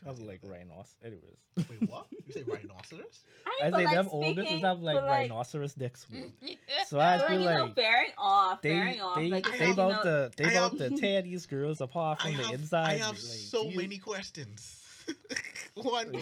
seen 0.05 0.11
all 0.11 0.19
of 0.19 0.19
that. 0.19 0.21
I 0.21 0.21
was 0.21 0.21
like 0.21 0.39
all 0.43 0.49
that. 0.49 0.55
rhinos. 0.57 0.95
Anyways, 1.03 1.69
Wait, 1.81 1.89
what? 1.89 2.05
You 2.27 2.34
say 2.34 2.43
rhinoceros? 2.47 3.19
I, 3.45 3.67
I 3.67 3.71
but, 3.71 3.77
say 3.80 3.85
like, 3.85 3.95
them 3.95 4.09
ogres 4.11 4.45
speaking- 4.47 4.59
have 4.65 4.81
like 4.81 4.95
like, 4.95 5.03
rhinoceros 5.05 5.73
dicks. 5.73 6.05
So 6.88 6.99
I 6.99 7.17
but, 7.17 7.27
feel 7.27 7.38
like, 7.39 7.45
you 7.53 7.57
know, 7.57 7.63
like 7.65 7.75
bearing 7.75 8.11
off, 8.17 8.61
they 8.61 8.69
bearing 8.69 9.01
off, 9.01 9.15
they 9.15 9.30
like 9.30 9.47
I 9.47 9.57
they 9.57 9.67
like, 9.67 9.67
you 9.67 9.73
about 9.73 10.03
to 10.03 10.31
they 10.38 10.43
about 10.55 10.77
have- 10.80 10.89
to 10.91 10.97
tear 10.97 11.21
these 11.21 11.45
girls 11.45 11.81
apart 11.81 12.19
I 12.23 12.30
from 12.30 12.38
the 12.38 12.43
have, 12.43 12.53
inside. 12.55 12.88
I 12.89 12.93
have 12.97 13.09
like, 13.11 13.17
so 13.17 13.65
geez. 13.69 13.77
many 13.77 13.97
questions. 13.97 14.80
One 15.75 16.13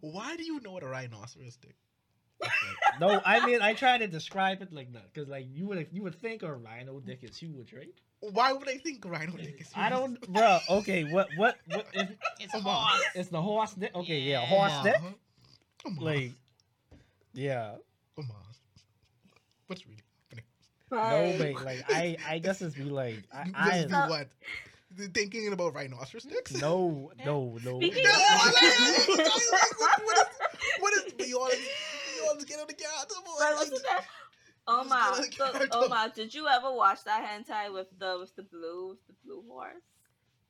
why 0.00 0.36
do 0.36 0.42
you 0.44 0.60
know 0.60 0.72
what 0.72 0.82
a 0.82 0.86
rhinoceros 0.88 1.56
dick? 1.56 1.74
looks 2.40 2.54
like? 2.62 2.76
No, 3.00 3.20
I 3.24 3.44
mean 3.46 3.60
I 3.62 3.74
try 3.74 3.98
to 3.98 4.06
describe 4.06 4.62
it 4.62 4.72
like 4.72 4.92
that 4.92 5.12
because 5.12 5.28
like 5.28 5.46
you 5.52 5.66
would 5.68 5.86
you 5.92 6.02
would 6.02 6.14
think 6.14 6.42
a 6.42 6.52
rhino 6.52 7.00
dick 7.00 7.20
is 7.22 7.36
huge, 7.36 7.72
right? 7.72 7.92
Why 8.20 8.52
would 8.52 8.68
I 8.68 8.78
think 8.78 9.04
rhino 9.04 9.32
dick 9.36 9.60
is? 9.60 9.70
I 9.76 9.88
don't, 9.90 10.20
bro. 10.32 10.58
Okay, 10.68 11.04
what 11.04 11.28
what 11.36 11.56
what 11.66 11.86
if 11.94 12.08
It's 12.40 12.52
Come 12.52 12.62
hot. 12.62 12.94
on. 12.94 13.00
it's 13.14 13.28
the 13.28 13.40
horse 13.40 13.74
dick? 13.74 13.94
Okay, 13.94 14.20
yeah, 14.20 14.40
Yeah. 14.40 14.46
horse 14.46 14.82
dick. 14.82 14.96
Uh-huh. 14.96 15.12
Come 15.84 15.98
on. 16.00 16.04
Like, 16.04 16.32
yeah. 17.32 17.74
Come 18.16 18.30
on. 18.30 18.42
What's 19.68 19.86
really 19.86 20.02
happening? 20.30 20.44
No, 20.90 21.44
mate. 21.44 21.64
Like, 21.64 21.84
I, 21.88 22.16
I 22.26 22.38
just 22.40 22.60
just 22.60 22.76
be 22.76 22.82
like, 22.84 23.22
I, 23.32 23.44
I 23.54 23.70
just 23.82 23.88
be 23.88 23.94
what? 23.94 24.28
Thinking 25.14 25.52
about 25.52 25.74
rhinoceros 25.74 26.24
sticks? 26.24 26.54
no, 26.60 27.12
no, 27.24 27.58
no. 27.62 27.78
Speaking 27.78 28.02
No, 28.02 28.10
like, 28.10 29.08
like, 29.08 29.78
what, 29.78 30.02
what 30.02 30.18
is, 30.18 30.28
what 30.82 30.92
is, 30.96 31.12
we 31.18 31.34
always, 32.28 32.46
we 32.48 32.54
always 32.54 32.56
get 32.56 32.60
on 32.60 32.66
the 32.66 32.74
counter, 32.74 33.14
boy. 33.24 33.32
But 33.38 33.44
Like, 33.44 33.54
wasn't 33.56 33.82
that? 33.84 33.96
Just 33.98 34.08
Omar, 34.68 35.14
so, 35.14 35.44
on 35.44 35.88
the 35.90 36.12
did 36.14 36.34
you 36.34 36.46
ever 36.46 36.70
watch 36.72 37.02
that 37.04 37.24
hentai 37.26 37.72
with 37.72 37.86
the 37.98 38.18
with 38.20 38.34
the 38.36 38.42
blue 38.42 38.90
with 38.90 39.06
the 39.06 39.14
blue 39.24 39.42
horse? 39.48 39.82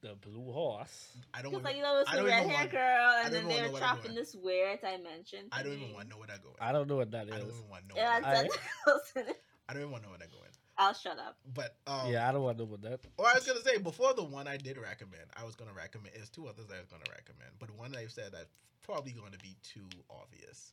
The 0.01 0.15
blue 0.15 0.53
horse. 0.53 1.09
I 1.35 1.43
don't 1.43 1.51
Because 1.53 1.65
like 1.65 1.77
you 1.77 1.83
know, 1.83 2.01
it's 2.01 2.11
I 2.11 2.15
a 2.15 2.17
don't 2.19 2.27
red 2.27 2.47
hair 2.47 2.55
want- 2.59 2.71
girl, 2.71 3.13
and 3.25 3.35
then 3.35 3.49
they're 3.49 3.67
know 3.67 3.73
what 3.73 3.83
I'm 3.83 3.89
trapped 3.97 4.07
in 4.07 4.15
this 4.15 4.35
weird 4.35 4.81
dimension. 4.81 5.47
I 5.53 5.63
don't 5.63 5.73
even 5.75 5.93
want 5.95 6.09
to 6.09 6.15
know 6.15 6.19
where 6.19 6.27
that 6.29 6.43
going. 6.43 6.57
I 6.61 6.73
don't 6.73 6.89
know 6.89 6.97
what 6.97 7.11
that 7.13 7.27
I 7.27 7.39
don't 7.39 7.49
even 7.49 7.69
want 7.69 7.89
to 7.89 7.95
know. 7.95 8.01
Yeah, 8.01 8.13
where 8.21 8.21
that- 8.23 8.51
that's 8.87 9.13
I 9.69 9.73
don't 9.75 9.83
even 9.83 9.91
want 9.93 10.03
to 10.03 10.09
know 10.09 10.11
where 10.13 10.19
that 10.19 10.31
going. 10.33 10.49
I'll 10.81 10.95
shut 10.95 11.19
up. 11.19 11.37
But 11.53 11.77
um, 11.89 12.11
Yeah, 12.13 12.29
I 12.29 12.33
don't 12.33 12.43
want 12.43 12.59
to 12.59 12.65
know 12.65 12.71
what 12.71 12.83
that. 12.83 13.01
Or 13.19 13.27
I 13.27 13.35
was 13.35 13.45
gonna 13.47 13.61
say 13.63 13.79
before 13.79 14.15
the 14.15 14.23
one 14.25 14.47
I 14.47 14.57
did 14.57 14.79
recommend, 14.79 15.25
I 15.37 15.45
was 15.45 15.57
gonna 15.57 15.75
recommend. 15.75 16.15
There's 16.15 16.31
two 16.31 16.47
others 16.47 16.67
I 16.73 16.79
was 16.79 16.87
gonna 16.89 17.03
recommend, 17.11 17.51
but 17.59 17.71
one 17.73 17.95
I 17.97 18.07
said 18.07 18.31
that's 18.33 18.55
probably 18.83 19.13
going 19.13 19.33
to 19.33 19.39
be 19.39 19.57
too 19.63 19.89
obvious. 20.09 20.73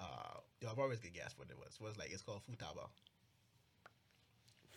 Uh, 0.00 0.40
y'all 0.60 0.74
probably 0.74 0.96
gonna 0.96 1.10
guess 1.10 1.34
what 1.36 1.48
it 1.50 1.56
was. 1.58 1.76
It 1.78 1.82
was 1.82 1.96
like 1.98 2.10
it's 2.10 2.22
called 2.22 2.40
Futaba. 2.50 2.88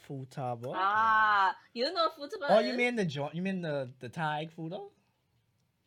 Futaba. 0.07 0.73
Ah, 0.75 1.55
you 1.73 1.91
know 1.93 2.09
Futaba 2.09 2.47
Oh, 2.49 2.59
is? 2.59 2.67
you 2.67 2.73
mean 2.73 2.95
the 2.95 3.05
joint? 3.05 3.33
You 3.35 3.41
mean 3.41 3.61
the 3.61 3.89
the 3.99 4.09
Thai 4.09 4.49
Futo? 4.57 4.89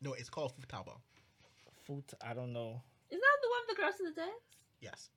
No, 0.01 0.15
it's 0.15 0.31
called 0.31 0.53
Futaba. 0.59 0.93
Fut. 1.87 2.15
I 2.25 2.35
don't 2.35 2.53
know. 2.53 2.81
Is 3.11 3.21
that 3.21 3.37
the 3.43 3.49
one 3.49 3.61
with 3.67 3.77
the 3.77 3.83
girls 3.83 3.95
in 4.01 4.07
the 4.07 4.13
dance? 4.13 4.31
Yes. 4.81 5.11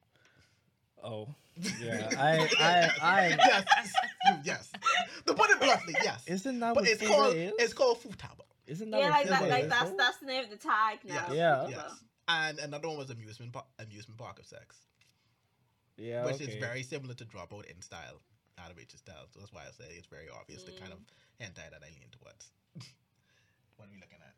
Oh, 1.01 1.33
yeah. 1.81 2.09
I 2.17 2.49
I 2.59 2.89
I. 3.01 3.27
yes. 3.37 3.93
yes. 4.43 4.71
To 5.27 5.33
put 5.33 5.49
it 5.49 5.59
bluntly, 5.59 5.95
yes. 6.03 6.23
Isn't 6.27 6.59
that 6.59 6.75
but 6.75 6.83
what 6.83 6.91
it's 6.91 7.07
called 7.07 7.35
is? 7.35 7.53
it's 7.57 7.73
called 7.73 8.01
Futaba. 8.03 8.43
Isn't 8.67 8.91
that 8.91 8.99
Yeah, 8.99 9.09
what 9.09 9.13
like 9.13 9.29
that. 9.29 9.49
Like 9.49 9.63
is, 9.63 9.69
that's 9.69 9.91
that's 9.97 10.17
the 10.17 10.25
name 10.25 10.43
of 10.43 10.49
the 10.49 10.57
tag 10.57 10.99
now. 11.05 11.13
Yes. 11.29 11.33
Yeah. 11.33 11.67
Yes. 11.69 12.03
And 12.30 12.60
another 12.60 12.88
one 12.88 12.97
was 12.97 13.10
amusement 13.10 13.51
park, 13.53 13.65
amusement 13.80 14.19
park 14.19 14.38
of 14.39 14.45
sex, 14.45 14.77
Yeah. 15.97 16.23
which 16.26 16.35
okay. 16.35 16.45
is 16.45 16.56
very 16.60 16.84
similar 16.84 17.15
to 17.15 17.26
Dropout 17.26 17.65
in 17.65 17.81
style, 17.81 18.22
animated 18.64 18.99
style. 18.99 19.26
So 19.34 19.39
that's 19.39 19.51
why 19.51 19.61
I 19.68 19.72
say 19.72 19.95
it's 19.97 20.06
very 20.07 20.30
obvious 20.30 20.61
the 20.64 20.72
kind 20.73 20.93
of 20.93 20.99
Mm. 20.99 21.47
hentai 21.47 21.72
that 21.72 21.81
I 21.84 21.88
lean 21.89 22.10
towards. 22.11 22.51
what 23.77 23.88
are 23.88 23.91
we 23.91 23.95
looking 23.97 24.19
at? 24.22 24.35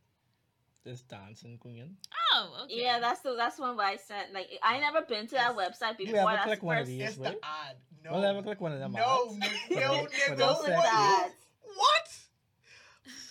This 0.85 1.01
dancing 1.01 1.57
queen. 1.57 1.97
Oh, 2.33 2.61
okay. 2.63 2.81
Yeah, 2.81 2.99
that's 2.99 3.19
the 3.21 3.35
that's 3.35 3.59
one 3.59 3.75
where 3.77 3.85
I 3.87 3.97
sent. 3.97 4.33
Like 4.33 4.47
I 4.63 4.79
never 4.79 5.01
been 5.01 5.27
to 5.27 5.35
that 5.35 5.53
Yes. 5.55 5.77
website 5.79 5.99
You 5.99 6.05
before. 6.07 6.21
ever 6.21 6.31
That's 6.31 6.45
click 6.45 6.59
the 6.61 6.65
one 6.65 6.77
of 6.77 6.81
first. 6.87 6.89
these? 6.97 7.09
It's 7.09 7.17
right? 7.19 7.39
the 7.41 7.45
odd. 7.45 7.75
No. 8.03 8.11
Well, 8.13 8.25
ever 8.25 8.41
click 8.41 8.61
one 8.61 8.71
of 8.71 8.79
them. 8.79 8.93
No, 8.93 9.27
ads? 9.27 9.37
no, 9.37 9.47
For 9.67 9.73
no, 9.75 10.03
the- 10.03 10.09
for 10.09 10.15
nigga. 10.15 10.29
the 10.29 10.35
Don't 10.37 10.55
click 10.59 10.71
sex. 10.73 10.83
that. 10.85 11.29
What? 11.75 12.19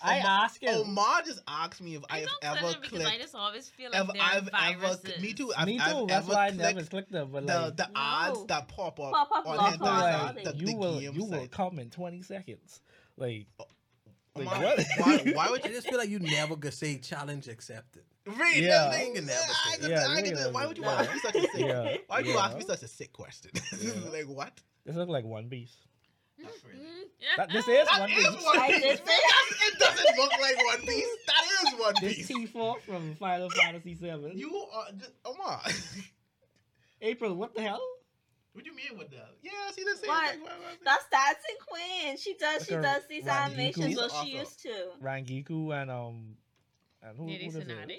I 0.02 0.16
asked 0.18 0.62
him. 0.62 0.74
Omar 0.74 1.22
just 1.26 1.40
asked 1.46 1.80
me 1.82 1.94
if 1.96 2.02
I 2.08 2.20
I've 2.20 2.26
don't 2.26 2.44
ever 2.44 2.58
click 2.60 2.72
them 2.72 2.80
because 2.82 3.00
I 3.00 3.04
clicked. 3.10 3.22
just 3.22 3.34
always 3.34 3.68
feel 3.68 3.90
like 3.92 4.06
they're 4.14 4.22
I've 4.22 4.50
viruses. 4.50 5.04
ever, 5.12 5.20
me 5.20 5.32
too. 5.34 5.52
I've, 5.56 5.66
Me 5.66 5.76
too. 5.78 5.82
I've 5.84 6.08
That's 6.08 6.26
why 6.26 6.46
I 6.46 6.50
never 6.50 6.82
clicked 6.84 7.12
them. 7.12 7.28
But 7.32 7.46
the 7.46 7.60
like, 7.60 7.76
the 7.76 7.84
No. 7.86 7.90
odds 7.96 8.46
that 8.46 8.68
pop 8.68 8.98
up 9.00 9.12
Pop 9.12 9.28
up 9.32 9.46
on 9.46 9.56
local 9.56 9.86
hentai 9.86 10.20
on 10.28 10.34
site, 10.36 10.44
the, 10.44 10.56
you 10.56 10.66
the 10.66 10.76
will 10.76 11.00
game 11.00 11.14
you 11.14 11.24
will 11.24 11.46
come 11.48 11.78
in 11.78 11.90
twenty 11.90 12.22
seconds. 12.22 12.80
Like, 13.18 13.46
oh, 13.58 13.64
like 14.36 14.46
Omar, 14.46 14.62
what? 14.62 14.86
why, 14.98 15.18
why 15.34 15.50
would 15.50 15.64
I 15.66 15.68
you? 15.68 15.74
just 15.74 15.88
feel 15.88 15.98
like 15.98 16.08
you 16.08 16.18
never 16.20 16.56
could 16.56 16.72
say 16.72 16.96
challenge 16.98 17.48
accepted. 17.48 18.04
Really? 18.26 18.64
Yeah. 18.66 18.86
Like, 18.86 19.06
You 19.08 19.12
can 19.14 19.26
never 19.26 19.38
I 19.40 19.76
could- 19.76 19.90
that. 19.90 19.90
I 19.90 20.12
Yeah, 20.14 20.22
could- 20.22 20.38
yeah, 20.38 20.50
Why 20.50 20.66
would 20.66 20.78
you 20.78 20.84
yeah. 20.84 20.90
ask 21.00 21.12
me 21.12 21.20
such 21.20 21.34
a 21.34 21.40
sick? 21.42 21.50
yeah. 21.56 21.96
Why 22.06 22.16
would 22.18 22.26
you 22.26 22.32
yeah. 22.34 22.44
ask 22.46 22.56
me 22.56 22.64
such 22.64 22.82
a 22.82 22.88
sick 22.88 23.12
question? 23.12 23.50
Like 24.12 24.26
what? 24.28 24.52
This 24.86 24.96
look 24.96 25.08
like 25.10 25.24
One 25.24 25.48
Piece. 25.50 25.76
Mm-hmm. 26.40 26.44
Not 26.44 26.52
really. 26.66 26.99
That, 27.36 27.50
this 27.50 27.68
is 27.68 27.86
That 27.86 28.00
One 28.00 28.10
is 28.10 28.16
Piece. 28.16 28.44
One 28.44 28.66
Piece. 28.70 28.82
It 28.82 29.78
doesn't 29.78 30.16
look 30.18 30.32
like 30.40 30.56
One 30.66 30.86
Piece. 30.86 31.08
That 31.26 31.44
is 31.74 31.80
One 31.80 31.94
piece. 31.94 32.16
This 32.18 32.26
Piece. 32.28 32.50
Tifa 32.50 32.80
from 32.82 33.14
Final 33.16 33.50
Fantasy 33.50 33.94
VII. 33.94 34.32
You 34.34 34.66
are 34.74 34.86
just 34.98 35.12
Omar. 35.24 35.60
April, 37.02 37.34
what 37.34 37.54
the 37.54 37.62
hell? 37.62 37.80
what 38.52 38.64
do 38.64 38.70
you 38.70 38.76
mean 38.76 38.98
with 38.98 39.10
that? 39.10 39.30
Yeah, 39.42 39.50
see 39.74 39.84
the 39.84 39.96
same 39.96 40.08
What? 40.08 40.30
thing. 40.32 40.40
Why- 40.42 40.48
why- 40.48 40.76
That's 40.84 41.04
Dancing 41.10 41.56
Queen. 41.66 42.16
She 42.18 42.34
does. 42.34 42.66
She 42.66 42.74
Like 42.74 42.80
a 42.80 42.82
does 42.82 43.02
these 43.08 43.24
Rangiku. 43.24 43.44
animations. 43.46 43.86
She's 43.86 43.96
Well, 43.96 44.24
she 44.24 44.36
used 44.36 44.62
to. 44.62 44.88
Rangiku 45.02 45.82
and 45.82 45.90
um 45.90 46.36
and 47.02 47.16
who, 47.16 47.26
Neri 47.26 47.44
who 47.50 47.60
Tsunade? 47.60 47.98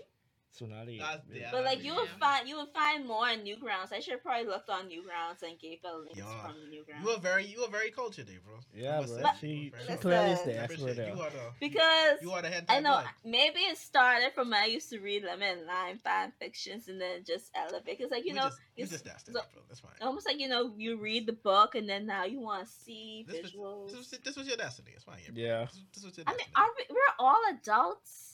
It? 0.52 0.64
Tsunade. 0.64 1.00
That's- 1.00 1.20
yeah, 1.34 1.50
But 1.52 1.64
like 1.64 1.84
you 1.84 1.96
would 1.96 2.10
Yeah. 2.10 2.18
find 2.20 2.48
you 2.50 2.58
would 2.58 2.70
find 2.74 3.06
more 3.08 3.30
in 3.30 3.42
Newgrounds. 3.44 3.92
I 3.94 4.00
should 4.00 4.22
probably 4.22 4.48
looked 4.48 4.70
on 4.70 4.90
Newgrounds 4.90 5.42
and 5.44 5.58
gave 5.60 5.80
a 5.84 5.96
link 5.98 6.16
Yeah. 6.18 6.42
from 6.42 6.56
You 6.72 6.84
Newgrounds. 6.84 7.18
are 7.18 7.20
very, 7.20 7.46
you 7.46 7.64
are 7.64 7.70
very 7.70 7.92
cultured, 7.92 8.28
bro. 8.46 8.60
Yeah, 8.74 8.98
I 8.98 9.02
must 9.02 9.14
bro. 9.14 9.24
say, 9.24 9.38
She, 9.42 9.48
you 9.48 9.72
she 9.86 9.92
are 9.94 9.98
clearly 9.98 10.32
is 10.32 10.44
the 10.44 10.60
expert 10.62 10.96
there. 10.96 11.16
You 11.16 11.22
are 11.22 11.30
the, 11.30 11.54
Because 11.60 12.22
you 12.22 12.32
are 12.32 12.42
the 12.42 12.50
hentai 12.50 12.66
I 12.70 12.80
know 12.80 12.92
blood. 13.02 13.06
maybe 13.24 13.60
it 13.62 13.78
started 13.78 14.34
from 14.34 14.50
when 14.50 14.62
I 14.62 14.66
used 14.66 14.90
to 14.90 15.00
read 15.00 15.24
lemon 15.24 15.66
line 15.66 15.98
fan 16.00 16.32
fictions 16.40 16.88
and 16.88 17.00
then 17.00 17.24
just 17.24 17.52
elevate. 17.56 17.98
Because 17.98 18.12
like 18.12 18.26
you 18.26 18.34
we 18.34 18.40
know, 18.40 18.48
just, 18.50 18.60
we 18.78 18.84
it's 18.84 18.92
just 18.92 19.08
asked 19.08 19.30
it, 19.30 19.34
so- 19.34 19.42
bro. 19.54 19.62
That's 19.68 19.80
fine. 19.80 19.92
almost 20.02 20.26
like 20.28 20.40
you 20.40 20.50
know 20.50 20.74
you 20.78 20.98
read 20.98 21.26
the 21.28 21.34
book 21.34 21.76
and 21.76 21.88
then 21.88 22.06
now 22.06 22.26
you 22.26 22.40
want 22.40 22.66
to 22.68 22.72
see 22.72 23.26
This 23.28 23.42
was, 23.44 23.52
visuals. 23.54 23.88
this, 23.92 23.98
was, 24.12 24.20
this 24.24 24.36
was 24.36 24.48
your 24.48 24.58
destiny. 24.58 24.92
It's 24.96 25.04
fine. 25.06 25.20
bro. 25.30 25.42
Yeah. 25.42 25.66
This, 25.66 25.80
this 25.94 26.04
was 26.04 26.18
your 26.18 26.26
I 26.28 26.32
mean, 26.32 26.48
are 26.56 26.68
we, 26.78 26.84
we're 26.90 27.16
all 27.20 27.42
adults. 27.52 28.31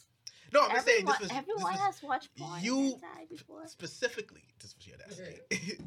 No, 0.53 0.61
I'm 0.63 0.71
just 0.71 0.85
saying 0.87 1.05
this 1.05 1.19
was. 1.19 1.29
everyone 1.31 1.45
this 1.55 1.63
was 1.63 1.79
has 1.79 2.03
watched 2.03 2.35
porn 2.37 2.63
you- 2.63 2.99
before. 3.29 3.67
specifically. 3.67 4.43
This 4.59 4.75
was 4.77 4.87
your 4.87 4.97
destiny. 5.49 5.77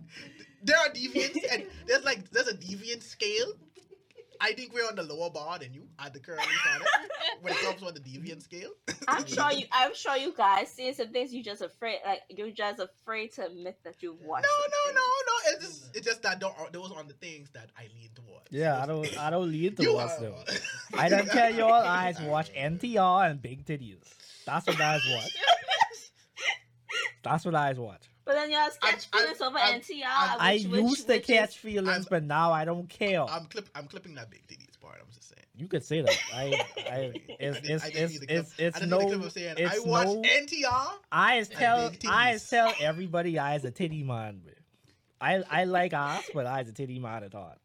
there 0.63 0.77
are 0.79 0.89
deviants, 0.91 1.45
and 1.53 1.67
there's 1.87 2.05
like 2.05 2.31
there's 2.31 2.49
a 2.49 2.55
deviant 2.55 3.03
scale. 3.03 3.53
I 4.43 4.53
think 4.55 4.73
we're 4.73 4.87
on 4.89 4.95
the 4.97 5.03
lower 5.03 5.29
bar 5.29 5.59
than 5.59 5.75
you 5.75 5.87
at 5.99 6.15
the 6.15 6.19
current 6.19 6.41
time 6.41 6.81
when 7.43 7.53
it 7.53 7.59
comes 7.59 7.83
on 7.83 7.93
the 7.93 8.01
deviant 8.01 8.43
scale. 8.43 8.71
I'm 9.09 9.27
sure 9.27 9.53
you. 9.53 9.67
I'm 9.71 9.95
sure 9.95 10.17
you 10.17 10.33
guys 10.35 10.71
see 10.71 10.91
some 10.95 11.09
things. 11.09 11.35
You 11.35 11.43
just 11.45 11.61
afraid, 11.61 11.99
like 12.07 12.23
you're 12.31 12.51
just 12.51 12.81
afraid 12.81 13.33
to 13.35 13.45
admit 13.47 13.79
that 13.85 13.97
you've 14.03 14.19
No, 14.23 14.29
watched. 14.29 14.47
no, 14.47 14.63
something. 14.63 14.95
no, 14.95 15.03
no. 15.03 15.53
It's 15.53 15.67
just 15.67 15.97
it's 15.97 16.07
just 16.07 16.23
that 16.23 16.41
don't, 16.41 16.55
those 16.73 16.91
are 16.91 17.05
the 17.05 17.13
things 17.15 17.51
that 17.53 17.69
I 17.79 17.83
lean 17.95 18.09
towards. 18.15 18.47
Yeah, 18.51 18.83
I 18.83 18.87
don't 18.87 19.19
I 19.19 19.29
don't 19.29 19.51
lead 19.51 19.79
You 19.79 19.93
towards 19.93 20.19
them. 20.19 20.33
I 20.95 21.11
don't 21.11 21.29
care 21.29 21.51
your 21.51 21.73
eyes 21.75 22.19
watch 22.23 22.51
NTR 22.55 23.31
and 23.31 23.43
Big 23.43 23.67
Titties. 23.67 23.99
That's 24.51 24.67
what 24.67 24.81
I 24.81 24.99
watch. 25.15 25.37
That's 27.23 27.45
what 27.45 27.55
I 27.55 27.73
watch. 27.75 28.03
But 28.25 28.35
then 28.35 28.51
you 28.51 28.57
have 28.57 28.73
I'm- 28.83 28.99
sketch 28.99 29.09
I'm- 29.13 29.23
feelings 29.23 29.41
over 29.41 29.59
I'm- 29.59 29.81
NTR. 29.81 30.05
I'm- 30.07 30.37
I 30.41 30.53
which, 30.55 30.67
which, 30.67 30.81
used 30.83 31.07
to 31.07 31.13
which 31.15 31.21
is- 31.31 31.37
catch 31.39 31.59
feelings, 31.59 31.89
I'm- 31.89 32.07
but 32.09 32.25
now 32.25 32.53
I 32.53 32.65
don't 32.65 32.89
care. 32.89 33.23
I'm 33.25 33.47
clip 33.47 33.69
I'm 33.75 33.87
clipping 33.87 34.15
that 34.15 34.31
big 34.31 34.47
titties 34.47 34.79
part. 34.81 34.97
I'm 35.01 35.13
just 35.13 35.29
saying. 35.29 35.47
you 35.57 35.69
could 35.69 35.85
say 35.85 36.01
that. 36.03 36.19
I, 36.35 36.43
I, 36.77 37.13
it's, 37.39 37.59
I 37.59 37.61
didn't- 37.61 37.71
it's, 37.71 37.85
I 37.85 37.91
didn't 37.91 38.03
it's, 38.03 38.13
need 38.13 38.21
the 38.23 38.27
clip. 38.27 38.39
it's, 38.41 38.55
it's 38.59 38.77
I 38.77 38.81
didn't 38.81 38.91
no, 38.91 38.99
need 38.99 39.11
the 39.11 39.31
clip 39.31 39.59
I 39.59 39.63
it's 39.77 39.85
watch 39.85 40.07
no, 40.07 40.23
NTR. 40.23 40.89
eyes 41.13 41.49
and 41.51 41.59
tell, 41.59 41.91
big 41.91 42.07
eyes 42.09 42.43
titties. 42.45 42.49
tell 42.51 42.73
everybody 42.81 43.39
eyes 43.39 43.65
a 43.65 43.71
titty 43.71 44.03
man. 44.03 44.41
bro. 44.43 44.53
I, 45.21 45.43
I 45.51 45.65
like 45.65 45.93
ass, 45.93 46.25
but 46.33 46.47
eyes 46.47 46.69
a 46.69 46.73
titty 46.73 46.99
man 46.99 47.25
at 47.25 47.35
heart. 47.35 47.59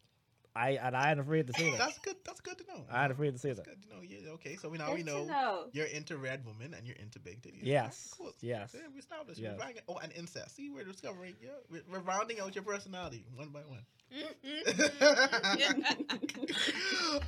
I, 0.55 0.79
and 0.81 0.95
I 0.95 1.11
ain't 1.11 1.19
afraid 1.19 1.47
to 1.47 1.53
say 1.53 1.71
that. 1.71 1.77
That's 1.79 1.97
good. 1.99 2.15
That's 2.25 2.39
good 2.39 2.57
to 2.59 2.63
know. 2.67 2.85
I 2.89 3.03
ain't 3.03 3.11
afraid 3.11 3.33
to 3.33 3.39
say 3.39 3.49
That's 3.49 3.59
that. 3.59 3.65
good 3.67 3.83
to 3.83 3.89
know. 3.95 4.01
Yeah. 4.07 4.29
Okay. 4.35 4.55
So 4.55 4.69
we 4.69 4.77
now 4.77 4.91
we 4.93 5.01
Good 5.03 5.07
to 5.07 5.13
know, 5.13 5.25
know. 5.25 5.65
you're 5.73 5.87
into 5.87 6.17
red 6.17 6.45
woman 6.45 6.73
and 6.73 6.87
you're 6.87 6.95
into 6.95 7.19
big 7.19 7.41
titties. 7.41 7.59
Yes, 7.63 8.13
Cool. 8.17 8.31
yes. 8.41 8.71
Yeah, 8.73 8.81
we 8.93 8.99
established. 8.99 9.39
Yes. 9.39 9.55
We're 9.57 9.65
banging- 9.65 9.81
oh, 9.89 9.97
and 9.97 10.13
incest. 10.13 10.55
See, 10.55 10.69
we're 10.69 10.85
discovering. 10.85 11.35
Yeah, 11.41 11.49
we're, 11.69 11.81
we're 11.91 11.99
rounding 11.99 12.39
out 12.39 12.55
your 12.55 12.63
personality 12.63 13.25
one 13.35 13.49
by 13.49 13.61
one. 13.61 13.85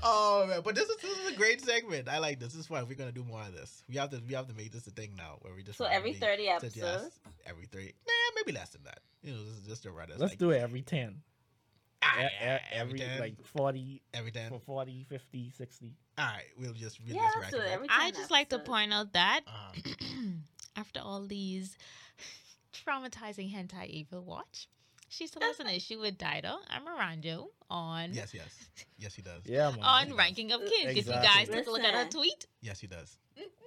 oh 0.04 0.46
man, 0.48 0.62
but 0.64 0.76
this 0.76 0.88
is 0.88 0.98
this 0.98 1.18
is 1.18 1.34
a 1.34 1.36
great 1.36 1.62
segment. 1.62 2.08
I 2.08 2.20
like 2.20 2.40
this. 2.40 2.54
This 2.54 2.62
is 2.62 2.68
fun. 2.68 2.88
We're 2.88 2.96
gonna 2.96 3.12
do 3.12 3.24
more 3.24 3.42
of 3.42 3.54
this. 3.54 3.84
We 3.90 3.96
have 3.98 4.10
to 4.12 4.22
we 4.28 4.34
have 4.36 4.48
to 4.48 4.54
make 4.54 4.72
this 4.72 4.88
a 4.88 4.92
thing 4.92 5.14
now 5.18 5.38
where 5.42 5.54
we 5.54 5.64
just 5.64 5.78
So 5.78 5.86
every 5.86 6.14
thirty 6.14 6.46
suggest- 6.60 6.78
episodes. 6.86 7.20
every 7.46 7.66
three, 7.66 7.94
nah, 8.08 8.14
maybe 8.36 8.58
less 8.58 8.70
than 8.70 8.84
that. 8.84 9.00
You 9.24 9.34
know, 9.34 9.44
this 9.44 9.58
is 9.58 9.68
just 9.68 9.86
a 9.86 9.92
run. 9.92 10.10
Let's 10.18 10.36
do 10.36 10.52
it 10.52 10.62
every 10.62 10.82
10. 10.82 11.22
Ah, 12.04 12.20
E- 12.20 12.28
yeah, 12.42 12.60
every, 12.72 13.00
ten, 13.00 13.20
like 13.20 13.44
40, 13.46 14.02
every 14.14 14.32
day 14.32 14.42
ten. 14.42 14.50
for 14.52 14.60
40, 14.60 15.06
50, 15.10 15.52
60. 15.58 15.94
All 16.18 16.26
right, 16.26 16.44
we'll 16.58 16.74
just 16.74 17.00
we'll 17.06 17.16
Yeah, 17.16 17.24
just 17.24 17.36
let's 17.38 17.54
it 17.54 17.58
recommend. 17.58 17.74
every. 17.74 17.88
I 17.92 18.12
just 18.12 18.32
like 18.32 18.50
to 18.50 18.60
point 18.60 18.94
out 18.94 19.14
that 19.14 19.42
Uh, 19.48 19.72
after 20.76 21.00
all 21.00 21.26
these 21.26 21.78
traumatizing 22.74 23.54
hentai 23.54 23.88
evil 23.88 24.24
watch, 24.24 24.68
she 25.10 25.28
still 25.28 25.42
has 25.42 25.60
an 25.60 25.68
issue 25.80 26.00
with 26.00 26.18
Daida 26.18 26.56
and 26.70 26.86
Miranjo 26.86 27.48
on 27.70 28.14
yes, 28.14 28.34
yes, 28.34 28.48
yes, 28.98 29.14
he 29.16 29.22
does. 29.22 29.44
Yeah, 29.46 29.72
man. 29.72 29.80
on 29.84 30.16
Ranking 30.16 30.52
of 30.52 30.62
Kings. 30.62 30.74
If 30.92 30.96
you 30.96 31.00
Exactly. 31.14 31.28
guys 31.28 31.50
take 31.50 31.68
a 31.68 31.72
look 31.72 31.84
at 31.84 31.94
her 31.94 32.10
tweet, 32.10 32.46
Yes, 32.62 32.80
he 32.80 32.88
does. 32.88 33.18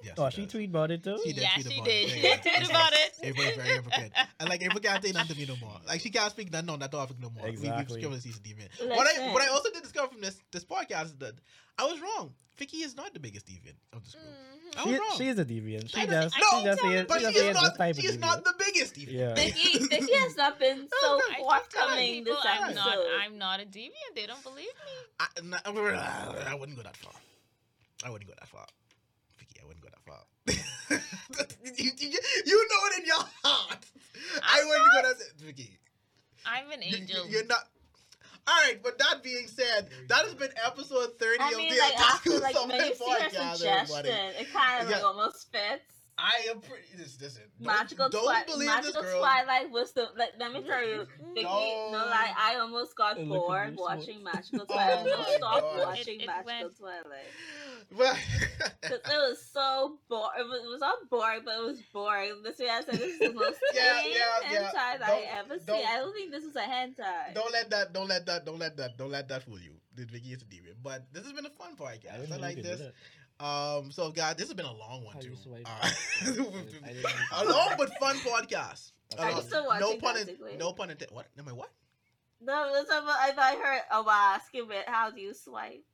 Yes. 0.03 0.15
Oh, 0.19 0.27
he 0.27 0.31
she 0.33 0.43
does. 0.43 0.53
tweet 0.53 0.71
about 0.71 0.91
it 0.91 1.05
too? 1.05 1.19
She 1.25 1.33
did 1.33 1.43
yeah, 1.43 1.49
tweet 1.55 1.67
she 1.67 1.75
about 1.79 1.85
did. 1.87 2.05
it. 2.05 2.11
She 2.11 2.21
Yeah, 2.21 2.35
did 2.37 2.43
tweet 2.43 2.55
it's 2.59 2.71
about 2.71 2.93
it. 2.93 3.13
April 3.23 3.47
is 3.47 3.57
very 3.57 3.69
hypocrite. 3.69 4.13
And 4.41 4.49
like 4.49 4.63
April 4.63 4.81
can't 4.81 5.05
say 5.05 5.13
nothing 5.13 5.35
to 5.37 5.41
me 5.41 5.47
no 5.47 5.57
more. 5.67 5.77
Like 5.87 6.01
she 6.01 6.11
can't 6.11 6.31
speak 6.31 6.51
nothing 6.53 6.71
on 6.71 6.79
that 6.81 6.91
topic 6.93 7.17
no 7.21 7.31
more. 7.31 7.45
We, 7.45 7.51
Exactly. 7.51 7.79
we've 7.79 7.89
discovered 7.89 8.23
she's 8.23 8.37
a 8.39 8.41
deviant. 8.41 8.89
What 8.97 9.07
I 9.07 9.33
what 9.33 9.43
I 9.43 9.49
also 9.49 9.71
did 9.71 9.83
discover 9.83 10.09
from 10.09 10.21
this 10.23 10.41
this 10.53 10.65
podcast 10.65 11.05
is 11.07 11.17
that 11.19 11.35
I 11.79 11.85
was 11.85 12.01
wrong. 12.01 12.33
Vicky 12.57 12.79
is 12.79 12.95
not 12.97 13.13
the 13.15 13.21
biggest 13.21 13.47
deviant 13.47 13.77
of 13.93 14.05
this 14.05 14.15
group. 14.15 14.25
Mhm. 14.27 14.79
I 14.79 14.83
She, 14.85 14.91
was 14.91 14.99
wrong. 15.01 15.15
she 15.19 15.29
is 15.29 15.39
a 15.39 15.45
deviant. 15.45 15.91
She 15.91 16.01
I 16.01 16.07
does. 16.07 16.33
don't- 16.33 16.35
She 16.35 16.41
no, 16.41 16.65
does 16.65 16.81
say 16.81 17.05
but 17.09 17.21
She 17.21 17.33
she 17.33 17.39
is 17.49 17.55
not. 17.55 17.77
type 17.77 17.97
She 17.97 18.07
is 18.07 18.19
not 18.19 18.45
the 18.45 18.55
biggest. 18.59 18.95
deviant. 18.95 19.13
Yeah. 19.13 19.35
Vicky, 19.35 19.79
Vicky 19.91 20.15
has 20.17 20.37
not 20.37 20.59
been 20.59 20.87
so 21.03 21.07
I 21.07 21.21
keep 21.21 21.37
telling 21.37 21.45
forthcoming 21.45 22.25
people 22.25 22.35
this 22.35 22.45
I'm 22.47 22.75
not. 22.75 22.99
I'm 23.21 23.39
not 23.39 23.61
a 23.61 23.65
deviant. 23.65 24.13
They 24.15 24.27
don't 24.27 24.43
believe 24.43 24.67
me. 24.67 24.93
I, 25.21 25.27
not, 25.43 25.67
I 25.67 25.71
wouldn't 26.55 26.77
go 26.77 26.83
that 26.83 26.97
far. 26.97 27.13
I 28.05 28.11
wouldn't 28.11 28.29
go 28.29 28.35
that 28.39 28.49
far. 28.49 28.67
Vicky, 29.39 29.59
I 29.63 29.67
wouldn't 29.67 29.83
go 29.83 29.89
that 29.91 30.03
far. 30.05 30.21
you, 30.49 31.91
you, 31.99 32.19
you 32.47 32.69
know 32.69 32.87
it 32.87 32.99
in 33.01 33.07
your 33.07 33.25
heart. 33.45 33.87
I 34.43 34.61
I'm 34.61 34.69
wouldn't 34.69 34.89
go 34.95 35.03
that 35.03 35.17
Vicky. 35.39 35.79
I'm 36.47 36.71
an 36.71 36.83
angel. 36.83 37.29
You, 37.29 37.41
are 37.41 37.45
not. 37.45 37.69
All 38.47 38.55
right, 38.67 38.83
but 38.83 38.99
that 38.99 39.23
being 39.23 39.47
said, 39.47 39.89
that 40.09 40.25
has 40.25 40.35
been 40.35 40.51
episode 40.65 41.19
30 41.19 41.41
I 41.41 41.51
of 41.51 41.57
mean, 41.57 41.71
the 41.71 41.79
like 41.79 42.01
after 42.01 42.31
Otaku 42.31 42.41
like 42.43 42.57
Summit 42.57 42.81
see 42.81 43.05
her 43.11 43.17
podcast, 43.17 43.57
suggestion, 43.57 43.69
everybody. 43.69 44.09
it 44.41 44.53
kind 44.53 44.85
of 44.85 44.91
like 44.91 45.05
almost 45.05 45.53
fits. 45.53 46.00
I 46.23 46.51
am 46.51 46.61
pretty. 46.61 46.85
This, 46.97 47.19
listen, 47.21 47.43
don't, 47.59 47.67
Magical, 47.67 48.09
don't 48.11 48.25
Twi- 48.25 48.45
believe 48.47 48.67
Magical 48.69 49.03
this 49.03 49.11
girl. 49.13 49.21
Twilight 49.21 49.71
was 49.71 49.93
the. 49.93 50.09
Like, 50.17 50.33
let 50.39 50.53
me 50.53 50.61
tell 50.63 50.87
you, 50.87 51.07
Vicky. 51.35 51.45
No. 51.45 51.89
No, 51.93 51.99
like 52.07 52.37
I 52.39 52.57
almost 52.61 52.95
got 52.97 53.19
Look 53.19 53.29
bored 53.29 53.77
watching 53.77 54.23
Magical 54.23 54.61
Oh 54.69 54.75
Twilight. 54.75 55.07
I 55.07 55.17
my 55.19 55.37
stopped 55.37 55.77
watching 55.79 56.21
It- 56.21 56.25
it 56.25 56.27
Magical 56.27 56.53
went- 56.61 56.77
Twilight 56.79 57.31
But 57.97 58.17
because 58.83 59.01
it 59.01 59.19
was 59.19 59.43
so 59.53 59.99
boring. 60.09 60.31
It 60.39 60.43
was, 60.47 60.61
it 60.65 60.69
was 60.69 60.81
not 60.81 60.99
boring, 61.11 61.41
but 61.45 61.55
it 61.59 61.65
was 61.65 61.81
boring. 61.93 62.43
This 62.45 62.59
way 62.59 62.69
I 62.69 62.83
said 62.83 62.95
this 62.95 63.15
is 63.15 63.19
the 63.19 63.33
most 63.33 63.59
Yeah, 63.75 64.01
tame 64.03 64.13
yeah, 64.13 64.19
yeah. 64.53 64.59
hentai 64.69 64.73
that 64.73 65.03
I 65.03 65.07
Don't- 65.09 65.39
ever 65.39 65.55
seen. 65.59 65.67
don't- 65.67 65.87
I 65.87 65.97
don't 65.97 66.13
think 66.15 66.31
this 66.31 66.45
was 66.45 66.55
a 66.57 66.61
hentai. 66.61 67.35
don't 67.35 67.53
let 67.53 67.71
that. 67.71 67.93
Don't 67.93 68.09
let 68.09 68.27
that. 68.27 68.45
Don't 68.45 68.59
let 68.59 68.77
that. 68.77 68.97
Don't 68.97 69.11
let 69.11 69.27
that 69.29 69.43
fool 69.43 69.59
you. 69.59 69.73
This 69.95 70.07
Vicky 70.07 70.33
is 70.33 70.43
a 70.43 70.45
deviant. 70.45 70.77
But 70.85 71.13
this 71.13 71.25
has 71.25 71.33
been 71.33 71.47
a 71.47 71.51
fun 71.51 71.73
I 71.81 71.83
podcast. 71.83 72.15
I, 72.15 72.17
didn't 72.19 72.31
know 72.31 72.37
you 72.37 72.43
like 72.43 72.55
could 72.57 72.65
do 72.65 72.77
this. 72.77 72.93
That. 73.41 73.45
Um. 73.47 73.91
So, 73.93 74.11
guys, 74.11 74.37
this 74.37 74.49
has 74.49 74.55
been 74.55 74.67
a 74.67 74.73
long 74.73 75.05
one 75.05 75.15
How 75.15 75.21
too. 75.21 75.31
you 75.31 75.37
swipe? 75.37 75.67
Uh, 75.67 75.71
I 75.83 76.25
didn't 76.25 76.53
know 76.53 76.91
you 76.91 77.05
a 77.33 77.45
long 77.45 77.71
but 77.79 77.91
fun 77.99 78.17
podcast. 78.17 78.93
Are 79.19 79.31
you 79.31 79.37
Uh, 79.37 79.41
still 79.41 79.67
no 79.81 79.97
pun. 79.97 80.17
In, 80.19 80.59
no 80.59 80.73
pun 80.73 80.91
intended. 80.91 81.15
What? 81.15 81.27
Am 81.39 81.49
I 81.49 81.53
what? 81.53 81.71
No, 82.43 82.71
that's 82.75 82.91
I 82.91 83.33
thought 83.33 83.39
I 83.39 83.57
heard. 83.57 83.83
Oh, 83.93 84.03
wow, 84.03 84.33
asking 84.37 84.67
it. 84.71 84.89
How 84.89 85.11
do 85.11 85.21
you 85.21 85.35
swipe? 85.35 85.85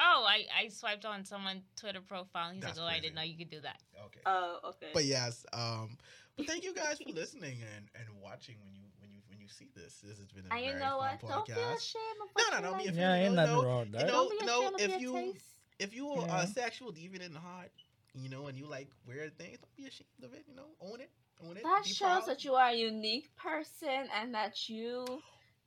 oh, 0.00 0.24
I, 0.28 0.44
I 0.64 0.68
swiped 0.68 1.04
on 1.04 1.24
someone's 1.24 1.64
Twitter 1.76 2.00
profile. 2.00 2.52
He's 2.52 2.62
That's 2.62 2.78
like, 2.78 2.94
oh, 2.94 2.96
I 2.96 3.00
didn't 3.00 3.16
know 3.16 3.22
you 3.22 3.36
could 3.36 3.50
do 3.50 3.60
that. 3.62 3.80
Okay. 4.06 4.20
Oh, 4.24 4.58
okay. 4.70 4.86
But 4.94 5.04
yes. 5.04 5.44
Um. 5.52 5.96
But 6.36 6.46
thank 6.46 6.62
you 6.62 6.72
guys 6.72 6.98
for 7.04 7.10
listening 7.12 7.58
and 7.74 7.88
and 7.96 8.06
watching 8.22 8.54
when 8.62 8.72
you 8.76 8.84
when 9.00 9.10
you 9.10 9.18
when 9.28 9.40
you 9.40 9.48
see 9.48 9.68
this. 9.74 9.98
This 10.06 10.18
has 10.18 10.28
been 10.30 10.44
a 10.46 10.48
very 10.54 10.74
know 10.78 10.98
fun 11.00 11.18
what? 11.20 11.20
Don't 11.20 11.46
feel 11.48 11.56
podcast. 11.56 11.76
ashamed 11.76 12.20
of 12.22 12.28
No, 12.38 12.44
what 12.44 12.50
no, 12.52 12.56
you 12.56 12.62
don't 12.62 12.78
be 12.78 12.84
like. 12.86 12.94
Yeah, 12.96 13.16
you 13.16 13.22
ain't 13.26 13.34
know, 13.34 13.42
nothing 13.42 13.56
no, 13.56 13.64
wrong 13.68 13.78
with 13.80 14.00
you 14.00 14.06
know, 14.06 14.12
Don't 14.12 14.40
be 14.40 14.46
no, 14.46 14.60
ashamed 14.60 14.74
of 14.74 14.80
if 14.80 15.00
you- 15.00 15.12
taste. 15.14 15.44
If 15.78 15.94
you 15.94 16.08
are 16.10 16.26
Yeah. 16.26 16.42
a 16.42 16.46
sexual 16.46 16.92
deviant 16.92 17.22
in 17.22 17.32
the 17.32 17.40
heart, 17.40 17.72
you 18.14 18.28
know, 18.28 18.46
and 18.46 18.58
you 18.58 18.66
like 18.66 18.88
weird 19.06 19.36
things, 19.38 19.58
don't 19.60 19.76
be 19.76 19.86
ashamed 19.86 20.24
of 20.24 20.32
it. 20.34 20.44
You 20.48 20.54
know, 20.54 20.68
own 20.80 21.00
it, 21.00 21.10
own 21.44 21.56
it. 21.56 21.62
That 21.62 21.86
shows 21.86 21.98
proud. 21.98 22.26
that 22.26 22.44
you 22.44 22.54
are 22.54 22.70
a 22.70 22.74
unique 22.74 23.34
person 23.36 24.08
and 24.14 24.34
that 24.34 24.68
you 24.68 25.22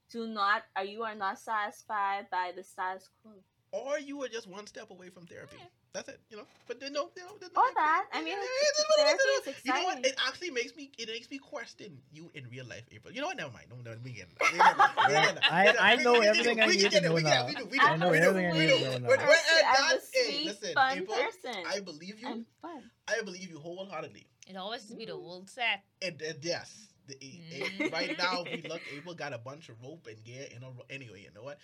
do 0.09 0.27
not, 0.27 0.63
or 0.77 0.83
you 0.83 1.03
are 1.03 1.15
not 1.15 1.39
satisfied 1.39 2.29
by 2.29 2.51
the 2.55 2.63
status 2.63 3.09
quo. 3.21 3.31
or 3.71 3.97
you 3.99 4.21
are 4.21 4.27
just 4.27 4.47
one 4.47 4.67
step 4.67 4.89
away 4.89 5.09
from 5.09 5.25
therapy. 5.27 5.55
Yeah. 5.57 5.65
That's 5.93 6.07
it. 6.07 6.21
You 6.29 6.37
know, 6.37 6.43
but 6.67 6.79
then 6.79 6.93
no, 6.93 7.09
you 7.17 7.23
know, 7.23 7.35
there's 7.37 7.51
Or 7.51 7.67
that. 7.75 8.05
I 8.13 8.19
mean, 8.23 8.31
it's- 8.31 8.47
it 8.47 8.79
is 8.79 8.85
therapy 8.97 9.49
is. 9.51 9.57
is 9.57 9.65
You 9.65 9.73
know 9.73 9.83
what? 9.83 10.05
It 10.05 10.15
actually 10.25 10.51
makes 10.51 10.73
me. 10.73 10.89
It 10.97 11.09
makes 11.09 11.29
me 11.29 11.37
question 11.37 11.99
you 12.13 12.31
in 12.33 12.47
real 12.49 12.65
life, 12.65 12.85
April. 12.93 13.13
You 13.13 13.19
know 13.19 13.27
what? 13.27 13.35
Never 13.35 13.51
mind. 13.51 13.65
Don't 13.69 13.83
let 13.83 14.01
me 14.01 14.11
get. 14.11 14.29
into 14.29 14.35
that. 14.39 14.47
We 14.47 14.53
get 14.55 14.71
into 14.71 14.71
that. 14.71 15.03
We 15.03 15.11
get 15.11 15.27
into 15.27 15.41
that. 15.41 15.51
I- 15.51 15.57
We 15.59 15.65
get 15.67 15.81
I 15.81 15.91
into 15.91 16.03
know 16.05 16.13
that. 16.13 16.19
We- 16.21 16.21
we- 16.21 16.27
everything 16.27 16.55
we 16.55 16.61
I 16.61 16.65
can 16.65 16.71
need 16.71 16.81
to 16.81 16.89
get 16.89 17.03
it. 17.03 17.07
know 17.07 17.13
We 17.15 17.23
now. 17.23 17.29
can- 17.29 17.45
we 17.47 17.55
do- 17.55 17.65
we 17.65 17.79
I'm 17.79 17.99
do- 17.99 18.05
a 18.05 18.09
we 18.11 18.17
do- 18.19 18.23
everything 18.23 18.45
I 18.47 18.53
we 18.53 18.59
need 18.59 18.67
do. 18.67 18.77
to 18.77 18.81
know 18.81 18.97
now. 18.99 19.07
We're- 19.09 19.17
we're 19.19 19.25
person. 19.27 19.57
at 19.57 19.65
I'm 19.65 19.89
that- 19.89 19.97
a 19.97 20.17
hey, 20.17 20.31
sweet, 20.31 20.45
listen, 20.45 20.73
fun 20.73 20.97
April, 20.97 21.17
person. 21.17 21.63
I 21.67 21.79
believe 21.81 22.19
you. 22.21 22.27
I'm 22.29 22.45
fun. 22.61 22.91
I 23.09 23.21
believe 23.21 23.49
you 23.49 23.59
wholeheartedly. 23.59 24.27
It 24.47 24.55
always 24.55 24.81
has 24.81 24.89
to 24.91 24.95
be 24.95 25.05
the 25.05 25.11
mm-hmm. 25.11 25.21
Ooh. 25.21 25.43
old 25.43 25.49
set. 25.49 25.83
And, 26.01 26.21
and 26.21 26.39
yes, 26.43 26.87
the, 27.07 27.15
eh, 27.21 27.27
eh, 27.51 27.63
a- 27.63 27.83
a- 27.83 27.89
Mm. 27.89 27.91
right 27.91 28.17
now 28.17 28.43
we 28.43 28.61
look. 28.69 28.81
April 28.95 29.13
got 29.15 29.33
a 29.33 29.37
bunch 29.37 29.67
of 29.67 29.81
rope 29.81 30.07
and 30.07 30.23
gear 30.23 30.47
in 30.55 30.63
a. 30.63 30.69
ro- 30.71 30.85
Anyway, 30.89 31.21
you 31.23 31.31
know 31.35 31.43
what? 31.43 31.59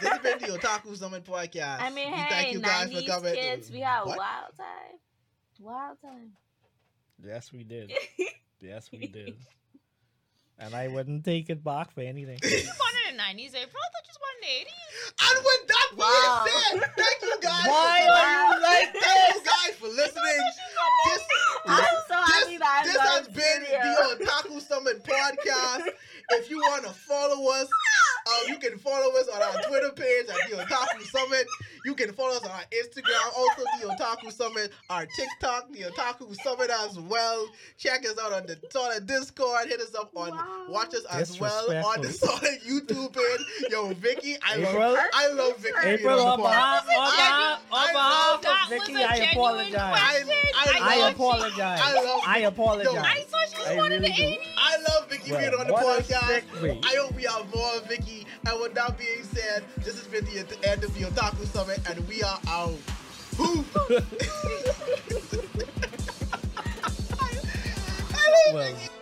This 0.00 0.08
has 0.10 0.18
been 0.20 0.38
the 0.38 0.58
Otaku 0.58 0.96
Summit 0.96 1.24
podcast. 1.24 1.80
I 1.80 1.90
mean, 1.90 2.10
we 2.10 2.16
hey, 2.18 2.28
thank 2.28 2.52
you 2.52 2.60
guys 2.60 2.92
for 2.92 2.98
90s 3.00 3.06
coming. 3.06 3.34
kids, 3.34 3.70
we 3.70 3.80
had 3.80 4.02
What? 4.04 4.18
wild 4.18 4.56
time. 4.56 4.98
Wild 5.60 5.96
time. 6.02 6.32
Yes, 7.24 7.52
we 7.52 7.64
did. 7.64 7.92
Yes, 8.62 8.90
we 8.92 9.06
did. 9.06 9.36
And 10.58 10.74
I 10.74 10.88
wouldn't 10.88 11.24
take 11.24 11.48
it 11.48 11.64
back 11.64 11.92
for 11.92 12.02
anything. 12.02 12.36
You 12.44 12.50
born 12.76 12.94
in 13.08 13.16
the 13.16 13.22
90s, 13.22 13.56
April? 13.56 13.80
I 13.80 13.88
thought 13.88 14.04
you 14.04 14.12
was 14.12 14.20
born 14.20 14.36
the 14.42 14.52
80s. 14.52 15.12
And 15.24 15.44
with 15.48 15.68
that 15.72 15.88
Wow. 15.96 16.44
being 16.44 16.82
said, 16.82 16.92
thank 16.94 17.22
you 17.22 17.40
guys. 17.40 17.66
Why 17.66 18.04
for, 18.04 18.12
are 18.12 18.36
you 18.52 18.62
like 18.62 18.92
Thank 18.92 19.34
you 19.34 19.40
guys 19.48 19.76
for 19.80 19.88
listening. 19.88 20.40
This, 21.06 21.22
I'm 21.66 21.96
so 22.06 22.14
happy 22.16 22.50
this, 22.50 22.58
that 22.60 22.84
I'm 22.84 22.84
this 22.84 23.00
has 23.00 23.28
been 23.28 23.64
studio. 23.64 24.18
the 24.18 24.24
Otaku 24.26 24.60
Summit 24.60 25.02
podcast. 25.04 25.88
If 26.32 26.48
you 26.48 26.58
want 26.58 26.84
to 26.84 26.90
follow 26.90 27.50
us, 27.50 27.66
uh, 28.26 28.40
you 28.48 28.58
can 28.58 28.78
follow 28.78 29.10
us 29.18 29.28
on 29.28 29.42
our 29.42 29.62
Twitter 29.68 29.90
page 29.92 30.26
at 30.28 30.50
the 30.50 30.56
Otaku 30.56 31.02
Summit. 31.04 31.46
You 31.84 31.94
can 31.94 32.12
follow 32.12 32.36
us 32.36 32.44
on 32.44 32.50
our 32.50 32.64
Instagram, 32.72 33.36
also 33.36 33.62
the 33.80 33.88
Otaku 33.88 34.32
Summit, 34.32 34.72
our 34.90 35.06
TikTok, 35.06 35.72
the 35.72 35.82
Otaku 35.84 36.34
Summit 36.42 36.70
as 36.84 36.98
well. 36.98 37.46
Check 37.78 38.04
us 38.04 38.18
out 38.22 38.32
on 38.32 38.46
the 38.46 38.58
Solid 38.70 39.06
Discord. 39.06 39.68
Hit 39.68 39.80
us 39.80 39.94
up 39.94 40.10
on, 40.14 40.30
Wow. 40.30 40.66
watch 40.68 40.94
us 40.94 41.04
as 41.06 41.40
well 41.40 41.70
on 41.86 42.02
the 42.02 42.12
Solid 42.12 42.60
YouTube 42.66 43.12
page. 43.14 43.70
Yo, 43.70 43.92
Vicky, 43.94 44.36
I 44.42 44.56
love, 44.56 44.74
April? 44.74 44.96
I 45.14 45.28
love 45.32 45.56
Vicky. 45.58 45.74
being 45.82 45.94
April, 45.94 46.20
on 46.20 46.28
on 46.28 46.38
the 46.40 46.44
podcast. 46.46 46.86
behalf, 46.86 46.88
on 46.90 46.96
I- 47.00 47.16
behalf, 47.16 47.62
I 47.72 47.88
on 47.88 47.94
love- 47.94 48.40
behalf 48.40 48.42
That 48.42 48.50
of 48.52 48.70
was 48.78 48.88
Vicky, 48.88 49.00
a 49.02 49.06
I 49.06 49.16
genuine 49.16 49.30
apologize. 49.36 49.98
question. 50.00 50.28
I- 50.54 50.78
I 50.80 50.98
love- 50.98 51.14
apologize. 51.14 51.80
I 51.82 51.92
love- 51.94 52.20
I 52.26 52.38
apologize. 52.40 52.94
Yo, 52.94 53.00
I 53.00 53.22
thought 53.28 53.48
she 53.50 53.58
was 53.58 53.66
I 53.68 53.74
born 53.76 53.92
in 53.92 54.02
the 54.02 54.08
really 54.08 54.16
do. 54.36 54.40
80s. 54.40 54.54
I 54.58 54.76
love 54.76 55.08
Vicky 55.20 55.32
Well, 55.32 55.40
being 55.40 55.54
on 55.60 55.66
the 55.66 55.72
podcast. 55.74 56.84
I 56.84 56.96
hope 56.96 57.14
we 57.14 57.22
have 57.24 57.54
more 57.54 57.76
of 57.76 57.86
Vicky. 57.86 58.26
And 58.46 58.60
with 58.60 58.74
that 58.74 58.98
being 58.98 59.22
said, 59.22 59.64
this 59.78 59.98
has 59.98 60.06
been 60.06 60.24
the 60.24 60.38
end 60.68 60.84
of 60.84 60.94
the 60.94 61.00
Otaku 61.04 61.46
Summit, 61.46 61.80
and 61.88 62.06
we 62.08 62.22
are 62.22 62.38
out. 62.48 62.76
Who? 63.36 63.64
I 68.12 68.48
love 68.48 68.54
Well, 68.54 68.72
Vicky. 68.74 68.99